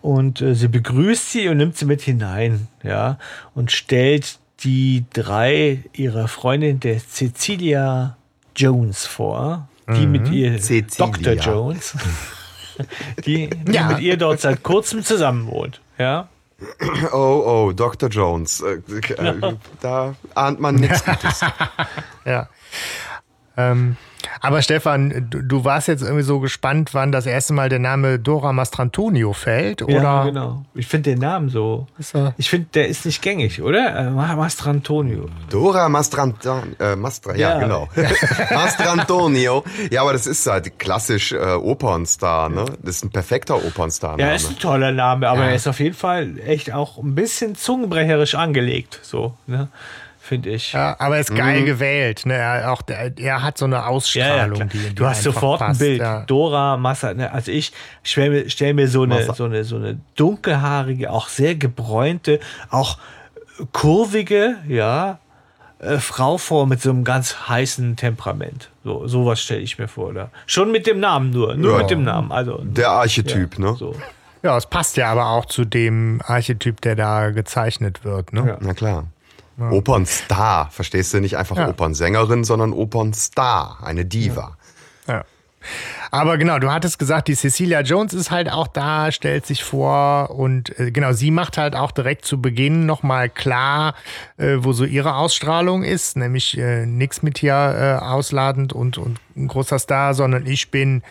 Und 0.00 0.40
äh, 0.40 0.54
sie 0.54 0.68
begrüßt 0.68 1.30
sie 1.32 1.48
und 1.48 1.56
nimmt 1.56 1.76
sie 1.76 1.86
mit 1.86 2.02
hinein. 2.02 2.68
Ja, 2.82 3.18
und 3.54 3.72
stellt 3.72 4.38
die 4.60 5.04
drei 5.12 5.80
ihrer 5.92 6.28
Freundin, 6.28 6.80
der 6.80 6.98
Cecilia 6.98 8.16
Jones, 8.56 9.06
vor. 9.06 9.68
Die 9.88 10.06
mit 10.06 10.28
ihr 10.30 10.58
Cecilia. 10.60 11.06
Dr. 11.06 11.32
Jones. 11.34 11.94
Die, 13.24 13.48
die 13.48 13.72
Ja. 13.72 13.86
mit 13.88 14.00
ihr 14.00 14.16
dort 14.18 14.40
seit 14.40 14.62
kurzem 14.62 15.02
zusammen 15.02 15.46
wohnt. 15.46 15.80
Ja. 15.96 16.28
Oh, 17.12 17.66
oh, 17.68 17.72
Dr. 17.72 18.08
Jones. 18.10 18.60
Äh, 18.62 18.80
äh, 19.14 19.56
da 19.80 20.14
ahnt 20.34 20.60
man 20.60 20.74
nichts 20.74 21.02
Gutes. 21.06 21.40
Ja. 22.26 22.48
Ähm, 23.56 23.96
aber 24.40 24.62
Stefan, 24.62 25.26
du, 25.30 25.42
du 25.42 25.64
warst 25.64 25.88
jetzt 25.88 26.02
irgendwie 26.02 26.22
so 26.22 26.40
gespannt, 26.40 26.94
wann 26.94 27.12
das 27.12 27.26
erste 27.26 27.52
Mal 27.52 27.68
der 27.68 27.78
Name 27.78 28.18
Dora 28.18 28.52
Mastrantonio 28.52 29.32
fällt, 29.32 29.82
oder? 29.82 29.92
Ja, 29.94 30.24
genau. 30.24 30.64
Ich 30.74 30.86
finde 30.86 31.10
den 31.10 31.18
Namen 31.20 31.48
so. 31.48 31.86
Ist 31.98 32.14
er- 32.14 32.34
Ich 32.36 32.50
finde, 32.50 32.68
der 32.74 32.88
ist 32.88 33.06
nicht 33.06 33.22
gängig, 33.22 33.62
oder? 33.62 33.96
Äh, 33.96 34.10
Ma- 34.10 34.34
Mastrantonio. 34.36 35.28
Dora 35.50 35.88
Mastrantonio, 35.88 36.62
äh, 36.78 36.96
Mastra, 36.96 37.34
ja, 37.34 37.50
Ja. 37.54 37.58
genau. 37.60 37.88
Mastrantonio. 38.54 39.64
Ja, 39.90 40.02
aber 40.02 40.12
das 40.12 40.26
ist 40.26 40.46
halt 40.46 40.78
klassisch 40.78 41.32
äh, 41.32 41.36
Opernstar, 41.54 42.48
ne? 42.48 42.64
Das 42.82 42.96
ist 42.96 43.04
ein 43.04 43.10
perfekter 43.10 43.56
Opernstar. 43.64 44.18
Ja, 44.18 44.32
ist 44.32 44.48
ein 44.50 44.58
toller 44.58 44.92
Name, 44.92 45.28
aber 45.28 45.44
er 45.46 45.54
ist 45.54 45.66
auf 45.66 45.80
jeden 45.80 45.94
Fall 45.94 46.38
echt 46.44 46.72
auch 46.72 46.98
ein 46.98 47.14
bisschen 47.14 47.54
zungenbrecherisch 47.54 48.34
angelegt, 48.34 48.98
so, 49.02 49.34
ne? 49.46 49.68
Finde 50.26 50.50
ich. 50.50 50.72
Ja, 50.72 50.96
aber 50.98 51.14
er 51.14 51.20
ist 51.20 51.36
geil 51.36 51.62
gewählt. 51.64 52.26
Ne? 52.26 52.34
Er, 52.34 52.72
auch 52.72 52.82
der, 52.82 53.16
er 53.16 53.42
hat 53.44 53.58
so 53.58 53.64
eine 53.64 53.86
Ausstrahlung, 53.86 54.56
klar. 54.56 54.68
die, 54.72 54.78
die 54.78 54.94
du 54.96 55.06
hast 55.06 55.22
sofort 55.22 55.60
passt, 55.60 55.80
ein 55.80 55.86
Bild. 55.86 56.00
Ja. 56.00 56.24
Dora 56.26 56.76
Massa, 56.76 57.14
ne? 57.14 57.30
also 57.32 57.52
ich 57.52 57.70
stelle 58.02 58.30
mir, 58.30 58.50
stell 58.50 58.74
mir 58.74 58.88
so, 58.88 59.04
eine, 59.04 59.14
Massa. 59.14 59.34
so, 59.34 59.44
eine, 59.44 59.62
so 59.62 59.76
eine 59.76 60.00
dunkelhaarige, 60.16 61.12
auch 61.12 61.28
sehr 61.28 61.54
gebräunte, 61.54 62.40
auch 62.70 62.98
kurvige, 63.72 64.56
ja, 64.66 65.20
äh, 65.78 65.98
Frau 65.98 66.38
vor 66.38 66.66
mit 66.66 66.80
so 66.82 66.90
einem 66.90 67.04
ganz 67.04 67.48
heißen 67.48 67.94
Temperament. 67.96 68.70
So, 68.82 69.06
sowas 69.06 69.40
stelle 69.40 69.60
ich 69.60 69.78
mir 69.78 69.86
vor. 69.88 70.08
Oder? 70.08 70.30
Schon 70.46 70.72
mit 70.72 70.88
dem 70.88 70.98
Namen 70.98 71.30
nur, 71.30 71.54
nur 71.54 71.72
Ja. 71.74 71.78
mit 71.78 71.90
dem 71.90 72.02
Namen. 72.02 72.32
Also, 72.32 72.58
Der 72.64 72.90
Archetyp, 72.90 73.58
ne? 73.60 73.74
so. 73.78 73.94
ja, 74.42 74.56
es 74.56 74.66
passt 74.66 74.96
ja 74.96 75.12
aber 75.12 75.26
auch 75.30 75.44
zu 75.44 75.64
dem 75.64 76.20
Archetyp, 76.26 76.80
der 76.80 76.96
da 76.96 77.30
gezeichnet 77.30 78.04
wird. 78.04 78.32
Ne? 78.32 78.44
Ja. 78.48 78.58
Na 78.60 78.74
klar. 78.74 79.04
Opernstar, 79.58 80.70
verstehst 80.70 81.14
du? 81.14 81.20
Nicht 81.20 81.36
einfach 81.36 81.56
Ja. 81.56 81.68
Opernsängerin, 81.68 82.44
sondern 82.44 82.72
Opernstar, 82.72 83.78
eine 83.82 84.04
Diva. 84.04 84.56
Ja. 85.08 85.24
Aber 86.10 86.38
genau, 86.38 86.58
du 86.58 86.70
hattest 86.70 86.98
gesagt, 86.98 87.28
die 87.28 87.34
Cecilia 87.34 87.80
Jones 87.80 88.14
ist 88.14 88.30
halt 88.30 88.50
auch 88.50 88.68
da, 88.68 89.10
stellt 89.10 89.46
sich 89.46 89.64
vor 89.64 90.30
und 90.30 90.78
äh, 90.78 90.90
genau, 90.90 91.12
sie 91.12 91.30
macht 91.30 91.58
halt 91.58 91.74
auch 91.74 91.90
direkt 91.90 92.24
zu 92.24 92.40
Beginn 92.40 92.86
nochmal 92.86 93.28
klar, 93.28 93.94
äh, 94.36 94.58
wo 94.58 94.72
so 94.72 94.84
ihre 94.84 95.16
Ausstrahlung 95.16 95.82
ist, 95.82 96.16
nämlich 96.16 96.56
äh, 96.56 96.86
nichts 96.86 97.22
mit 97.22 97.38
hier 97.38 97.54
äh, 98.00 98.04
ausladend 98.04 98.72
und, 98.72 98.98
und 98.98 99.18
ein 99.36 99.48
großer 99.48 99.78
Star, 99.78 100.14
sondern 100.14 100.46
ich 100.46 100.70
bin 100.70 101.02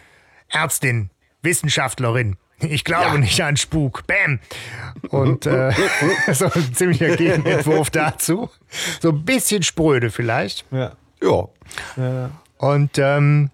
Ärztin, 0.49 1.09
Wissenschaftlerin. 1.41 2.37
Ich 2.59 2.83
glaube 2.83 3.05
Ja. 3.15 3.17
nicht 3.17 3.41
an 3.43 3.57
Spuk. 3.57 4.03
Bam! 4.07 4.39
Und 5.09 5.45
äh, 5.45 5.71
so 6.33 6.45
ein 6.45 6.73
ziemlicher 6.73 7.15
Gegenentwurf 7.15 7.89
dazu. 7.89 8.49
So 9.01 9.09
ein 9.09 9.25
bisschen 9.25 9.61
spröde 9.63 10.09
vielleicht. 10.09 10.65
Ja. 10.71 10.93
Ja. 11.97 12.29
Und 12.57 12.97
ähm, 12.97 13.49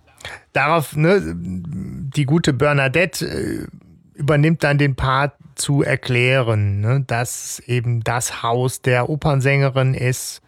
darauf, 0.54 0.96
ne, 0.96 1.22
die 1.36 2.26
gute 2.26 2.54
Bernadette 2.54 3.26
äh, 3.26 3.68
übernimmt 4.14 4.64
dann 4.64 4.78
den 4.78 4.96
Part 4.96 5.34
zu 5.56 5.82
erklären, 5.84 6.82
ne, 6.82 7.04
dass 7.08 7.60
eben 7.66 8.04
das 8.04 8.44
Haus 8.44 8.82
der 8.82 9.10
Opernsängerin 9.10 9.94
ist 9.94 10.42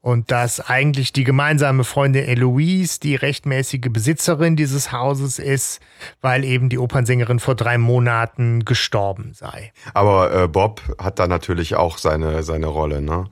und 0.00 0.30
dass 0.30 0.60
eigentlich 0.60 1.12
die 1.12 1.24
gemeinsame 1.24 1.84
Freundin 1.84 2.24
Eloise 2.24 3.00
die 3.00 3.16
rechtmäßige 3.16 3.88
Besitzerin 3.90 4.54
dieses 4.54 4.92
Hauses 4.92 5.38
ist, 5.38 5.80
weil 6.20 6.44
eben 6.44 6.68
die 6.68 6.78
Opernsängerin 6.78 7.40
vor 7.40 7.54
drei 7.56 7.78
Monaten 7.78 8.64
gestorben 8.64 9.32
sei. 9.34 9.72
Aber 9.94 10.44
äh, 10.44 10.48
Bob 10.48 10.82
hat 10.98 11.18
da 11.18 11.26
natürlich 11.26 11.74
auch 11.74 11.98
seine, 11.98 12.42
seine 12.42 12.66
Rolle, 12.66 13.02
ne? 13.02 13.26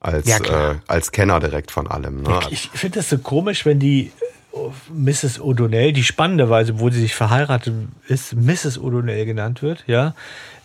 Als, 0.00 0.28
Ja, 0.28 0.70
äh, 0.70 0.76
als 0.86 1.10
Kenner 1.10 1.40
direkt 1.40 1.72
von 1.72 1.88
allem. 1.88 2.22
Ne? 2.22 2.38
Ich 2.50 2.70
finde 2.70 3.00
das 3.00 3.10
so 3.10 3.18
komisch, 3.18 3.66
wenn 3.66 3.80
die 3.80 4.12
äh, 4.52 4.58
Mrs. 4.92 5.40
O'Donnell, 5.40 5.92
die 5.92 6.04
spannenderweise, 6.04 6.78
wo 6.78 6.88
sie 6.90 7.00
sich 7.00 7.16
verheiratet 7.16 7.74
ist, 8.06 8.34
Mrs. 8.34 8.78
O'Donnell 8.78 9.24
genannt 9.24 9.60
wird, 9.60 9.82
ja, 9.88 10.14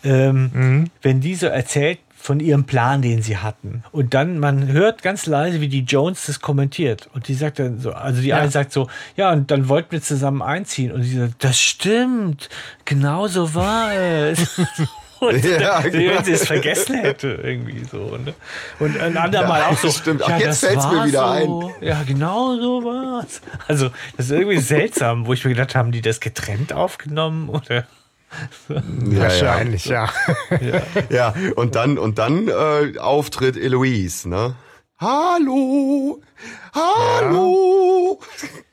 ähm, 0.04 0.88
wenn 1.02 1.20
die 1.20 1.34
so 1.34 1.46
erzählt 1.46 1.98
von 2.24 2.40
ihrem 2.40 2.64
Plan, 2.64 3.02
den 3.02 3.20
sie 3.20 3.36
hatten. 3.36 3.84
Und 3.92 4.14
dann, 4.14 4.38
man 4.38 4.68
hört 4.68 5.02
ganz 5.02 5.26
leise, 5.26 5.60
wie 5.60 5.68
die 5.68 5.82
Jones 5.82 6.24
das 6.24 6.40
kommentiert. 6.40 7.10
Und 7.12 7.28
die 7.28 7.34
sagt 7.34 7.58
dann 7.58 7.78
so, 7.80 7.92
also 7.92 8.22
die 8.22 8.32
eine 8.32 8.50
sagt 8.50 8.72
so, 8.72 8.88
ja, 9.14 9.30
und 9.30 9.50
dann 9.50 9.68
wollten 9.68 9.92
wir 9.92 10.00
zusammen 10.00 10.40
einziehen. 10.40 10.90
Und 10.90 11.02
sie 11.02 11.18
sagt, 11.18 11.44
das 11.44 11.60
stimmt, 11.60 12.48
genau 12.86 13.26
so 13.26 13.54
war 13.54 13.92
es. 13.94 14.58
Und 15.20 15.44
Ja, 15.44 15.84
wie 15.84 15.90
genau. 15.90 16.16
wenn 16.16 16.24
sie 16.24 16.32
es 16.32 16.46
vergessen 16.46 16.94
hätte, 16.94 17.40
irgendwie 17.42 17.84
so. 17.84 18.16
Ne? 18.16 18.32
Und 18.78 18.98
ein 18.98 19.18
andermal 19.18 19.60
Ja, 19.60 19.68
auch 19.68 19.76
so. 19.76 19.90
stimmt. 19.90 20.22
Ach, 20.22 20.30
ja, 20.30 20.38
jetzt 20.38 20.62
das 20.62 20.70
fällt's 20.70 20.86
mir 20.86 20.96
war 20.96 21.06
wieder 21.06 21.42
so. 21.44 21.72
Ja, 21.82 22.02
genau 22.04 22.56
so 22.56 22.84
war's. 22.84 23.42
Also, 23.68 23.90
das 24.16 24.26
ist 24.26 24.32
irgendwie 24.32 24.58
seltsam, 24.60 25.26
wo 25.26 25.34
ich 25.34 25.44
mir 25.44 25.50
gedacht 25.50 25.74
haben, 25.74 25.92
die 25.92 26.00
das 26.00 26.20
getrennt 26.20 26.72
aufgenommen 26.72 27.50
oder? 27.50 27.86
Ja, 28.68 28.76
ja. 28.78 29.20
Wahrscheinlich, 29.22 29.84
ja. 29.86 30.08
Ja, 31.10 31.34
und 31.56 31.74
dann, 31.74 31.98
und 31.98 32.18
dann 32.18 32.48
äh, 32.48 32.98
Auftritt 32.98 33.56
Eloise, 33.56 34.28
ne? 34.28 34.54
Hallo! 34.98 36.20
Hallo! 36.74 38.20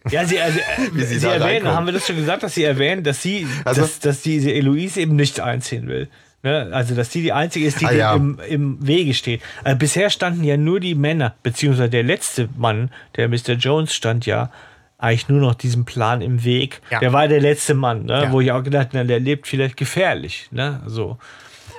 Ja, 0.10 0.26
sie, 0.26 0.40
also, 0.40 0.60
Wie 0.94 1.04
sie 1.04 1.20
sie, 1.20 1.28
erwähnen, 1.28 1.42
reinkommt. 1.44 1.76
haben 1.76 1.86
wir 1.88 1.94
das 1.94 2.08
schon 2.08 2.16
gesagt, 2.16 2.44
dass 2.44 2.54
sie 2.56 2.64
erwähnen, 2.64 3.04
dass 3.04 3.22
sie, 3.22 3.48
Also- 3.66 3.82
dass, 3.82 4.00
dass 4.00 4.22
diese 4.22 4.52
Eloise 4.52 5.02
eben 5.02 5.16
nicht 5.16 5.40
einziehen 5.40 5.88
will. 5.88 6.10
Ne? 6.44 6.70
Also, 6.72 6.96
dass 6.96 7.10
die 7.10 7.22
die 7.22 7.34
einzige 7.34 7.68
ist, 7.68 7.82
die 7.82 7.86
Ah, 7.86 7.92
ja. 7.92 8.16
im, 8.16 8.40
im 8.48 8.86
Wege 8.86 9.14
steht. 9.14 9.42
Also, 9.64 9.78
bisher 9.78 10.10
standen 10.10 10.44
ja 10.44 10.58
nur 10.58 10.80
die 10.80 10.96
Männer, 10.96 11.36
beziehungsweise 11.44 11.90
der 11.90 12.04
letzte 12.04 12.50
Mann, 12.58 12.90
der 13.16 13.28
Mr. 13.30 13.54
Jones, 13.60 13.94
stand 13.94 14.26
ja 14.26 14.52
eigentlich 15.02 15.28
nur 15.28 15.42
noch 15.42 15.56
diesem 15.56 15.84
Plan 15.84 16.22
im 16.22 16.44
Weg. 16.46 16.82
Ja. 16.92 17.00
Der 17.00 17.12
war 17.12 17.28
der 17.28 17.42
letzte 17.42 17.74
Mann, 17.74 18.06
ne? 18.06 18.24
Ja. 18.24 18.32
wo 18.32 18.40
ich 18.40 18.52
auch 18.52 18.64
gedacht, 18.64 18.90
na, 18.94 19.04
der 19.04 19.20
lebt 19.20 19.48
vielleicht 19.48 19.76
gefährlich. 19.76 20.48
Ne? 20.52 20.82
So. 20.86 21.18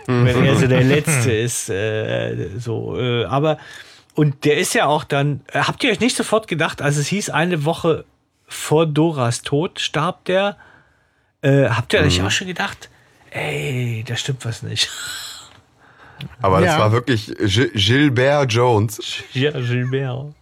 Wenn 0.06 0.44
er 0.44 0.56
so 0.56 0.66
der 0.66 0.82
Letzte 0.82 1.32
ist. 1.46 1.70
Äh, 1.70 2.50
so, 2.58 2.98
äh, 2.98 3.24
aber, 3.24 3.56
und 4.14 4.44
der 4.44 4.58
ist 4.58 4.74
ja 4.74 4.86
auch 4.86 5.04
dann, 5.04 5.40
äh, 5.52 5.60
habt 5.60 5.82
ihr 5.84 5.90
euch 5.92 6.00
nicht 6.00 6.16
sofort 6.16 6.48
gedacht, 6.48 6.82
als 6.82 6.96
es 6.96 7.06
hieß, 7.06 7.30
eine 7.30 7.64
Woche 7.64 8.04
vor 8.48 8.84
Doras 8.86 9.42
Tod 9.42 9.78
starb 9.80 10.24
der, 10.26 10.56
äh, 11.42 11.68
habt 11.68 11.92
ihr 11.94 12.00
euch 12.00 12.20
auch 12.22 12.30
schon 12.32 12.48
gedacht, 12.48 12.90
ey, 13.30 14.04
da 14.06 14.16
stimmt 14.16 14.44
was 14.44 14.62
nicht. 14.62 14.90
Aber 16.42 16.60
das 16.60 16.70
Ja. 16.74 16.78
war 16.80 16.92
wirklich 16.92 17.26
Gi- 17.38 17.70
Gilbert 17.74 18.52
Jones. 18.52 19.00
ja, 19.32 19.50
Gilbert. 19.52 20.34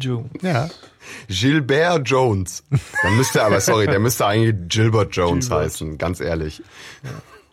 Jung. 0.00 0.30
ja. 0.42 0.68
Gilbert 1.28 2.08
Jones. 2.08 2.62
Dann 3.02 3.16
müsste 3.16 3.42
aber, 3.44 3.60
sorry, 3.60 3.86
der 3.86 3.98
müsste 4.00 4.26
eigentlich 4.26 4.54
Gilbert 4.68 5.14
Jones 5.16 5.48
Gilbert. 5.48 5.64
heißen, 5.66 5.98
ganz 5.98 6.20
ehrlich. 6.20 6.62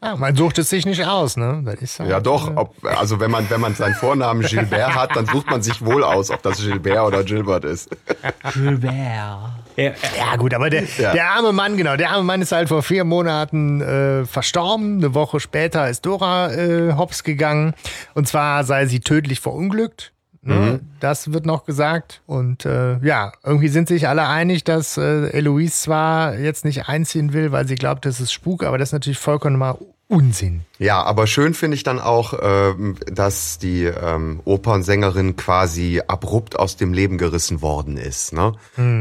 Ja, 0.04 0.16
man 0.16 0.36
sucht 0.36 0.60
es 0.60 0.70
sich 0.70 0.86
nicht 0.86 1.04
aus, 1.08 1.38
ne? 1.38 1.64
Das 1.66 1.76
ist 1.82 2.00
halt, 2.00 2.12
Ja 2.12 2.20
doch, 2.20 2.50
äh, 2.52 2.54
ob, 2.56 2.76
also 2.86 3.20
wenn 3.20 3.32
man, 3.32 3.50
wenn 3.50 3.60
man 3.60 3.74
seinen 3.74 3.96
Vornamen 3.96 4.44
Gilbert 4.44 4.94
hat, 4.94 5.16
dann 5.16 5.26
sucht 5.26 5.50
man 5.50 5.64
sich 5.64 5.84
wohl 5.84 6.04
aus, 6.04 6.30
ob 6.30 6.44
das 6.44 6.60
Gilbert 6.60 7.00
oder 7.00 7.24
Gilbert 7.24 7.66
ist. 7.66 7.90
Gilbert. 8.54 8.94
Ja, 8.94 9.54
Ja, 9.76 10.36
gut, 10.38 10.54
aber 10.54 10.70
der, 10.70 10.84
Ja. 11.00 11.14
der 11.14 11.32
arme 11.32 11.52
Mann, 11.52 11.78
genau, 11.78 11.96
der 11.98 12.12
arme 12.12 12.24
Mann 12.24 12.44
ist 12.44 12.52
halt 12.52 12.70
vor 12.70 12.84
vier 12.84 13.06
Monaten 13.06 13.82
äh, 13.82 14.26
verstorben. 14.28 14.98
Eine 14.98 15.16
Woche 15.16 15.40
später 15.40 15.90
ist 15.90 16.06
Dora 16.06 16.54
äh, 16.54 16.94
hops 16.94 17.24
gegangen. 17.24 17.74
Und 18.14 18.28
zwar 18.28 18.64
sei 18.66 18.86
sie 18.86 19.00
tödlich 19.00 19.40
verunglückt. 19.40 20.14
Ne? 20.48 20.80
Das 21.00 21.34
wird 21.34 21.46
noch 21.46 21.66
gesagt. 21.66 22.22
Und 22.26 22.66
äh, 22.66 22.98
ja, 23.00 23.32
irgendwie 23.44 23.68
sind 23.68 23.88
sich 23.88 24.08
alle 24.08 24.28
einig, 24.28 24.64
dass 24.64 24.98
äh, 24.98 25.30
Eloise 25.30 25.74
zwar 25.74 26.38
jetzt 26.38 26.66
nicht 26.66 26.88
einziehen 26.88 27.34
will, 27.34 27.52
weil 27.52 27.68
sie 27.68 27.76
glaubt, 27.76 28.06
das 28.06 28.22
ist 28.22 28.32
Spuk, 28.32 28.64
aber 28.64 28.78
das 28.78 28.90
ist 28.90 28.94
natürlich 28.94 29.20
vollkommen 29.20 29.58
mal 29.58 29.78
Unsinn. 30.10 30.62
Ja, 30.80 31.04
aber 31.04 31.28
schön 31.28 31.54
finde 31.54 31.76
ich 31.76 31.84
dann 31.84 32.00
auch, 32.00 32.34
ähm, 32.42 32.96
dass 33.12 33.58
die 33.58 33.84
ähm, 33.84 34.40
Opernsängerin 34.46 35.36
quasi 35.36 36.02
abrupt 36.08 36.58
aus 36.58 36.78
dem 36.78 36.94
Leben 36.94 37.18
gerissen 37.18 37.62
worden 37.62 37.98
ist. 37.98 38.32
Ne? 38.32 38.54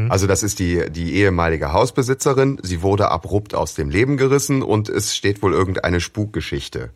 Also 0.09 0.27
das 0.27 0.43
ist 0.43 0.59
die, 0.59 0.89
die 0.89 1.13
ehemalige 1.15 1.71
Hausbesitzerin. 1.71 2.59
Sie 2.61 2.81
wurde 2.81 3.09
abrupt 3.09 3.55
aus 3.55 3.73
dem 3.73 3.89
Leben 3.89 4.17
gerissen 4.17 4.61
und 4.61 4.89
es 4.89 5.15
steht 5.15 5.41
wohl 5.41 5.53
irgendeine 5.53 6.01
Spukgeschichte 6.01 6.89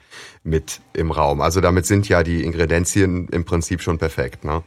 mit 0.44 0.82
im 0.92 1.12
Raum. 1.12 1.40
Also 1.40 1.62
damit 1.62 1.86
sind 1.86 2.10
ja 2.10 2.22
die 2.22 2.44
Ingredienzien 2.44 3.30
im 3.30 3.46
Prinzip 3.46 3.82
schon 3.82 3.98
perfekt. 3.98 4.44
Ne? 4.44 4.62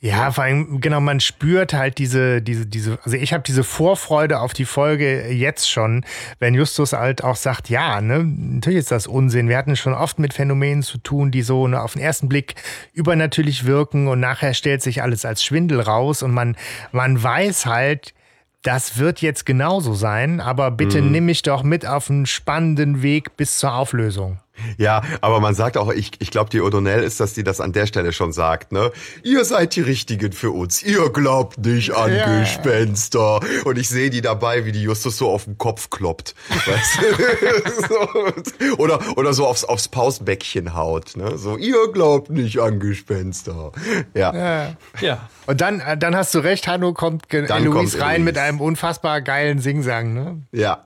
Ja, 0.00 0.30
vor 0.30 0.44
allem, 0.44 0.80
genau, 0.80 1.00
man 1.00 1.18
spürt 1.18 1.74
halt 1.74 1.98
diese, 1.98 2.40
diese, 2.40 2.66
diese, 2.66 3.00
also 3.02 3.16
ich 3.16 3.32
habe 3.32 3.42
diese 3.42 3.64
Vorfreude 3.64 4.38
auf 4.38 4.52
die 4.52 4.64
Folge 4.64 5.26
jetzt 5.32 5.68
schon, 5.68 6.04
wenn 6.38 6.54
Justus 6.54 6.92
halt 6.92 7.24
auch 7.24 7.34
sagt, 7.34 7.68
ja, 7.68 8.00
ne, 8.00 8.22
natürlich 8.22 8.78
ist 8.78 8.92
das 8.92 9.08
Unsinn. 9.08 9.48
Wir 9.48 9.58
hatten 9.58 9.74
schon 9.74 9.94
oft 9.94 10.20
mit 10.20 10.34
Phänomenen 10.34 10.84
zu 10.84 10.98
tun, 10.98 11.32
die 11.32 11.42
so 11.42 11.66
ne, 11.66 11.82
auf 11.82 11.94
den 11.94 12.02
ersten 12.02 12.28
Blick 12.28 12.54
übernatürlich 12.92 13.66
wirken 13.66 14.06
und 14.06 14.20
nachher 14.20 14.54
stellt 14.54 14.82
sich 14.82 15.02
alles 15.02 15.24
als 15.24 15.42
Schwindel 15.42 15.80
raus 15.80 16.22
und 16.22 16.30
man, 16.30 16.56
man 16.92 17.20
weiß 17.20 17.66
halt, 17.66 18.14
das 18.62 18.98
wird 18.98 19.20
jetzt 19.20 19.46
genauso 19.46 19.94
sein, 19.94 20.40
aber 20.40 20.70
bitte 20.70 21.00
nimm 21.00 21.26
mich 21.26 21.42
doch 21.42 21.62
mit 21.64 21.86
auf 21.86 22.08
einen 22.08 22.26
spannenden 22.26 23.02
Weg 23.02 23.36
bis 23.36 23.58
zur 23.58 23.74
Auflösung. 23.74 24.38
Ja, 24.76 25.02
aber 25.20 25.40
man 25.40 25.54
sagt 25.54 25.76
auch, 25.76 25.92
ich, 25.92 26.12
ich 26.18 26.30
glaube, 26.30 26.50
die 26.50 26.60
O'Donnell 26.60 27.00
ist, 27.00 27.20
dass 27.20 27.34
die 27.34 27.44
das 27.44 27.60
an 27.60 27.72
der 27.72 27.86
Stelle 27.86 28.12
schon 28.12 28.32
sagt, 28.32 28.72
ne? 28.72 28.90
Ihr 29.22 29.44
seid 29.44 29.74
die 29.76 29.80
Richtigen 29.80 30.32
für 30.32 30.50
uns. 30.50 30.82
Ihr 30.82 31.10
glaubt 31.10 31.58
nicht 31.58 31.94
an 31.94 32.14
Ja. 32.14 32.40
Gespenster. 32.40 33.40
Und 33.64 33.78
ich 33.78 33.88
sehe 33.88 34.10
die 34.10 34.20
dabei, 34.20 34.64
wie 34.64 34.72
die 34.72 34.82
Justus 34.82 35.16
so 35.16 35.30
auf 35.30 35.44
den 35.44 35.58
Kopf 35.58 35.90
kloppt. 35.90 36.34
Weißt 36.48 36.98
du? 37.00 38.68
so, 38.68 38.76
oder, 38.78 39.00
oder 39.16 39.32
so 39.32 39.46
aufs, 39.46 39.64
aufs 39.64 39.88
Pausbäckchen 39.88 40.74
haut, 40.74 41.16
ne? 41.16 41.36
So, 41.38 41.56
ihr 41.56 41.90
glaubt 41.92 42.30
nicht 42.30 42.58
an 42.60 42.80
Gespenster. 42.80 43.72
Ja. 44.14 44.74
ja. 45.00 45.28
Und 45.46 45.60
dann, 45.60 45.80
äh, 45.80 45.96
dann 45.96 46.14
hast 46.16 46.34
du 46.34 46.40
recht, 46.40 46.68
Hanno 46.68 46.92
kommt 46.92 47.24
Dann 47.32 47.44
Eloise 47.44 47.70
kommt 47.72 47.94
rein 48.02 48.08
Eloise. 48.16 48.24
mit 48.24 48.38
einem 48.38 48.60
unfassbar 48.60 49.20
geilen 49.22 49.60
Singsang, 49.60 50.12
ne? 50.14 50.42
Ja. 50.52 50.84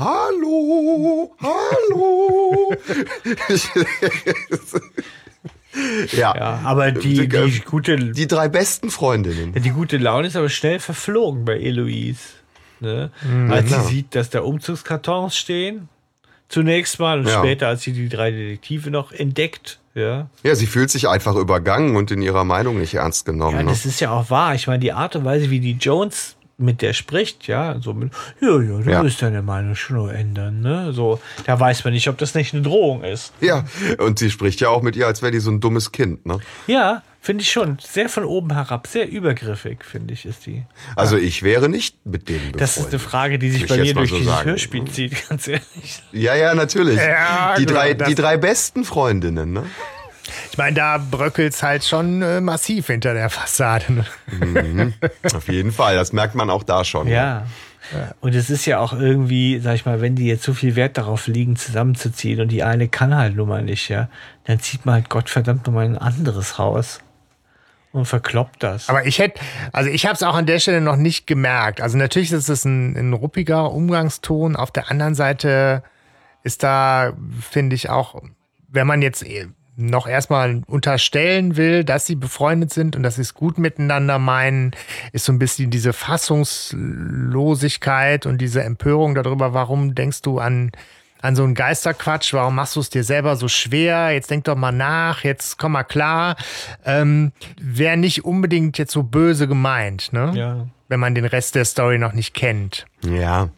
Hallo, 0.00 1.30
hallo. 1.42 2.72
ja. 6.12 6.34
ja, 6.34 6.60
aber 6.64 6.90
die, 6.90 7.28
die, 7.28 7.60
gute, 7.60 7.96
Die 7.98 8.26
drei 8.26 8.48
besten 8.48 8.90
Freundinnen. 8.90 9.52
Die 9.52 9.70
gute 9.70 9.98
Laune 9.98 10.28
ist 10.28 10.36
aber 10.36 10.48
schnell 10.48 10.78
verflogen 10.80 11.44
bei 11.44 11.58
Eloise. 11.60 12.20
Ne? 12.80 13.10
als 13.50 13.68
sie 13.68 13.74
klar. 13.74 13.84
sieht, 13.84 14.14
dass 14.14 14.30
da 14.30 14.40
Umzugskartons 14.40 15.36
stehen. 15.36 15.90
Zunächst 16.48 16.98
mal 16.98 17.18
und 17.20 17.26
Ja. 17.28 17.38
später, 17.40 17.68
als 17.68 17.82
sie 17.82 17.92
die 17.92 18.08
drei 18.08 18.30
Detektive 18.30 18.90
noch 18.90 19.12
entdeckt. 19.12 19.80
Ja, 19.94 20.30
Ja, 20.42 20.54
sie 20.54 20.66
fühlt 20.66 20.88
sich 20.90 21.08
einfach 21.08 21.36
übergangen 21.36 21.94
und 21.96 22.10
in 22.10 22.22
ihrer 22.22 22.44
Meinung 22.44 22.78
nicht 22.78 22.94
ernst 22.94 23.26
genommen. 23.26 23.56
ja 23.58 23.62
ne? 23.64 23.68
das 23.68 23.84
ist 23.84 24.00
ja 24.00 24.12
auch 24.12 24.30
wahr. 24.30 24.54
Ich 24.54 24.66
meine, 24.66 24.78
die 24.80 24.92
Art 24.94 25.14
und 25.14 25.26
Weise, 25.26 25.50
wie 25.50 25.60
die 25.60 25.72
Jones 25.72 26.36
mit 26.60 26.82
der 26.82 26.92
spricht, 26.92 27.46
ja, 27.46 27.80
so 27.80 27.94
mit, 27.94 28.12
ja, 28.40 28.48
ja, 28.60 28.78
du 28.78 28.90
Ja. 28.90 29.02
wirst 29.02 29.22
deine 29.22 29.42
Meinung 29.42 29.74
schon 29.74 29.96
noch 29.96 30.08
ändern, 30.08 30.60
ne? 30.60 30.92
So, 30.92 31.20
da 31.46 31.58
weiß 31.58 31.84
man 31.84 31.92
nicht, 31.94 32.08
ob 32.08 32.18
das 32.18 32.34
nicht 32.34 32.52
eine 32.54 32.62
Drohung 32.62 33.02
ist. 33.02 33.32
Ja, 33.40 33.64
und 33.98 34.18
sie 34.18 34.30
spricht 34.30 34.60
ja 34.60 34.68
auch 34.68 34.82
mit 34.82 34.96
ihr, 34.96 35.06
als 35.06 35.22
wäre 35.22 35.32
die 35.32 35.40
so 35.40 35.50
ein 35.50 35.60
dummes 35.60 35.92
Kind, 35.92 36.26
ne? 36.26 36.38
Ja, 36.66 37.02
Finde 37.22 37.42
ich 37.42 37.52
schon. 37.52 37.76
Sehr 37.86 38.08
von 38.08 38.24
oben 38.24 38.50
herab, 38.54 38.86
sehr 38.86 39.06
übergriffig, 39.06 39.84
finde 39.84 40.14
ich, 40.14 40.24
ist 40.24 40.46
die. 40.46 40.64
Also 40.96 41.18
ich 41.18 41.42
wäre 41.42 41.68
nicht 41.68 41.94
mit 42.06 42.30
denen 42.30 42.38
befreundet. 42.52 42.60
Das 42.62 42.76
ist 42.78 42.88
eine 42.88 42.98
Frage, 42.98 43.38
die 43.38 43.50
sich 43.50 43.66
bei 43.66 43.76
mir 43.76 43.92
durch 43.92 44.08
so 44.08 44.16
dieses 44.16 44.32
sagen. 44.32 44.48
Hörspiel 44.48 44.84
zieht, 44.86 45.12
ganz 45.28 45.46
ehrlich. 45.46 46.02
Ja, 46.12 46.34
ja, 46.34 46.54
natürlich. 46.54 46.96
Ja, 46.96 47.56
die, 47.58 47.66
genau, 47.66 47.78
drei, 47.78 47.92
das- 47.92 48.08
die 48.08 48.14
drei 48.14 48.38
besten 48.38 48.84
Freundinnen, 48.84 49.52
ne? 49.52 49.64
Ich 50.50 50.58
meine, 50.58 50.74
da 50.74 50.98
bröckelt's 50.98 51.62
halt 51.62 51.84
schon 51.84 52.22
äh, 52.22 52.40
massiv 52.40 52.88
hinter 52.88 53.14
der 53.14 53.30
Fassade. 53.30 53.92
Ne? 53.92 54.92
Auf 55.34 55.48
jeden 55.48 55.70
Fall. 55.70 55.94
Das 55.94 56.12
merkt 56.12 56.34
man 56.34 56.50
auch 56.50 56.64
da 56.64 56.84
schon. 56.84 57.06
Ja. 57.06 57.46
Und 58.20 58.34
es 58.34 58.50
ist 58.50 58.66
ja 58.66 58.78
auch 58.78 58.92
irgendwie, 58.92 59.58
sag 59.60 59.74
ich 59.74 59.86
mal, 59.86 60.00
wenn 60.00 60.14
die 60.14 60.26
jetzt 60.26 60.42
so 60.42 60.52
viel 60.52 60.76
Wert 60.76 60.98
darauf 60.98 61.26
liegen, 61.26 61.56
zusammenzuziehen 61.56 62.40
und 62.40 62.48
die 62.48 62.62
eine 62.62 62.88
kann 62.88 63.14
halt 63.14 63.36
nun 63.36 63.48
mal 63.48 63.62
nicht, 63.62 63.88
ja, 63.88 64.08
dann 64.44 64.60
zieht 64.60 64.86
man 64.86 64.96
halt 64.96 65.08
Gottverdammt 65.08 65.66
nochmal 65.66 65.86
in 65.86 65.96
ein 65.96 65.98
anderes 65.98 66.58
Haus 66.58 67.00
und 67.92 68.04
verkloppt 68.04 68.62
das. 68.62 68.88
Aber 68.88 69.06
ich 69.06 69.18
hätte, 69.18 69.40
also 69.72 69.90
ich 69.90 70.04
habe 70.06 70.14
es 70.14 70.22
auch 70.22 70.34
an 70.34 70.46
der 70.46 70.60
Stelle 70.60 70.80
noch 70.80 70.96
nicht 70.96 71.26
gemerkt. 71.26 71.80
Also 71.80 71.98
natürlich 71.98 72.30
ist 72.32 72.48
es 72.48 72.64
ein, 72.64 72.96
ein 72.96 73.12
ruppiger 73.12 73.72
Umgangston. 73.72 74.56
Auf 74.56 74.70
der 74.70 74.90
anderen 74.90 75.14
Seite 75.14 75.82
ist 76.42 76.62
da, 76.62 77.12
finde 77.40 77.74
ich 77.74 77.88
auch, 77.88 78.22
wenn 78.68 78.86
man 78.86 79.02
jetzt 79.02 79.24
noch 79.80 80.06
erstmal 80.06 80.62
unterstellen 80.66 81.56
will, 81.56 81.84
dass 81.84 82.06
sie 82.06 82.14
befreundet 82.14 82.72
sind 82.72 82.96
und 82.96 83.02
dass 83.02 83.16
sie 83.16 83.22
es 83.22 83.34
gut 83.34 83.58
miteinander 83.58 84.18
meinen, 84.18 84.70
ist 85.12 85.24
so 85.24 85.32
ein 85.32 85.38
bisschen 85.38 85.70
diese 85.70 85.92
Fassungslosigkeit 85.92 88.26
und 88.26 88.38
diese 88.38 88.62
Empörung 88.62 89.14
darüber, 89.14 89.54
warum 89.54 89.94
denkst 89.94 90.22
du 90.22 90.38
an, 90.38 90.72
an 91.22 91.36
so 91.36 91.44
einen 91.44 91.54
Geisterquatsch, 91.54 92.32
warum 92.32 92.54
machst 92.54 92.76
du 92.76 92.80
es 92.80 92.88
dir 92.90 93.04
selber 93.04 93.36
so 93.36 93.48
schwer? 93.48 94.12
Jetzt 94.12 94.30
denk 94.30 94.44
doch 94.44 94.56
mal 94.56 94.72
nach, 94.72 95.24
jetzt 95.24 95.58
komm 95.58 95.72
mal 95.72 95.84
klar. 95.84 96.36
Ähm, 96.84 97.32
Wäre 97.60 97.96
nicht 97.96 98.24
unbedingt 98.24 98.78
jetzt 98.78 98.92
so 98.92 99.02
böse 99.02 99.48
gemeint, 99.48 100.12
ne? 100.12 100.32
Ja. 100.34 100.66
Wenn 100.88 101.00
man 101.00 101.14
den 101.14 101.24
Rest 101.24 101.54
der 101.54 101.64
Story 101.64 101.98
noch 101.98 102.14
nicht 102.14 102.34
kennt. 102.34 102.86
Ja. 103.04 103.50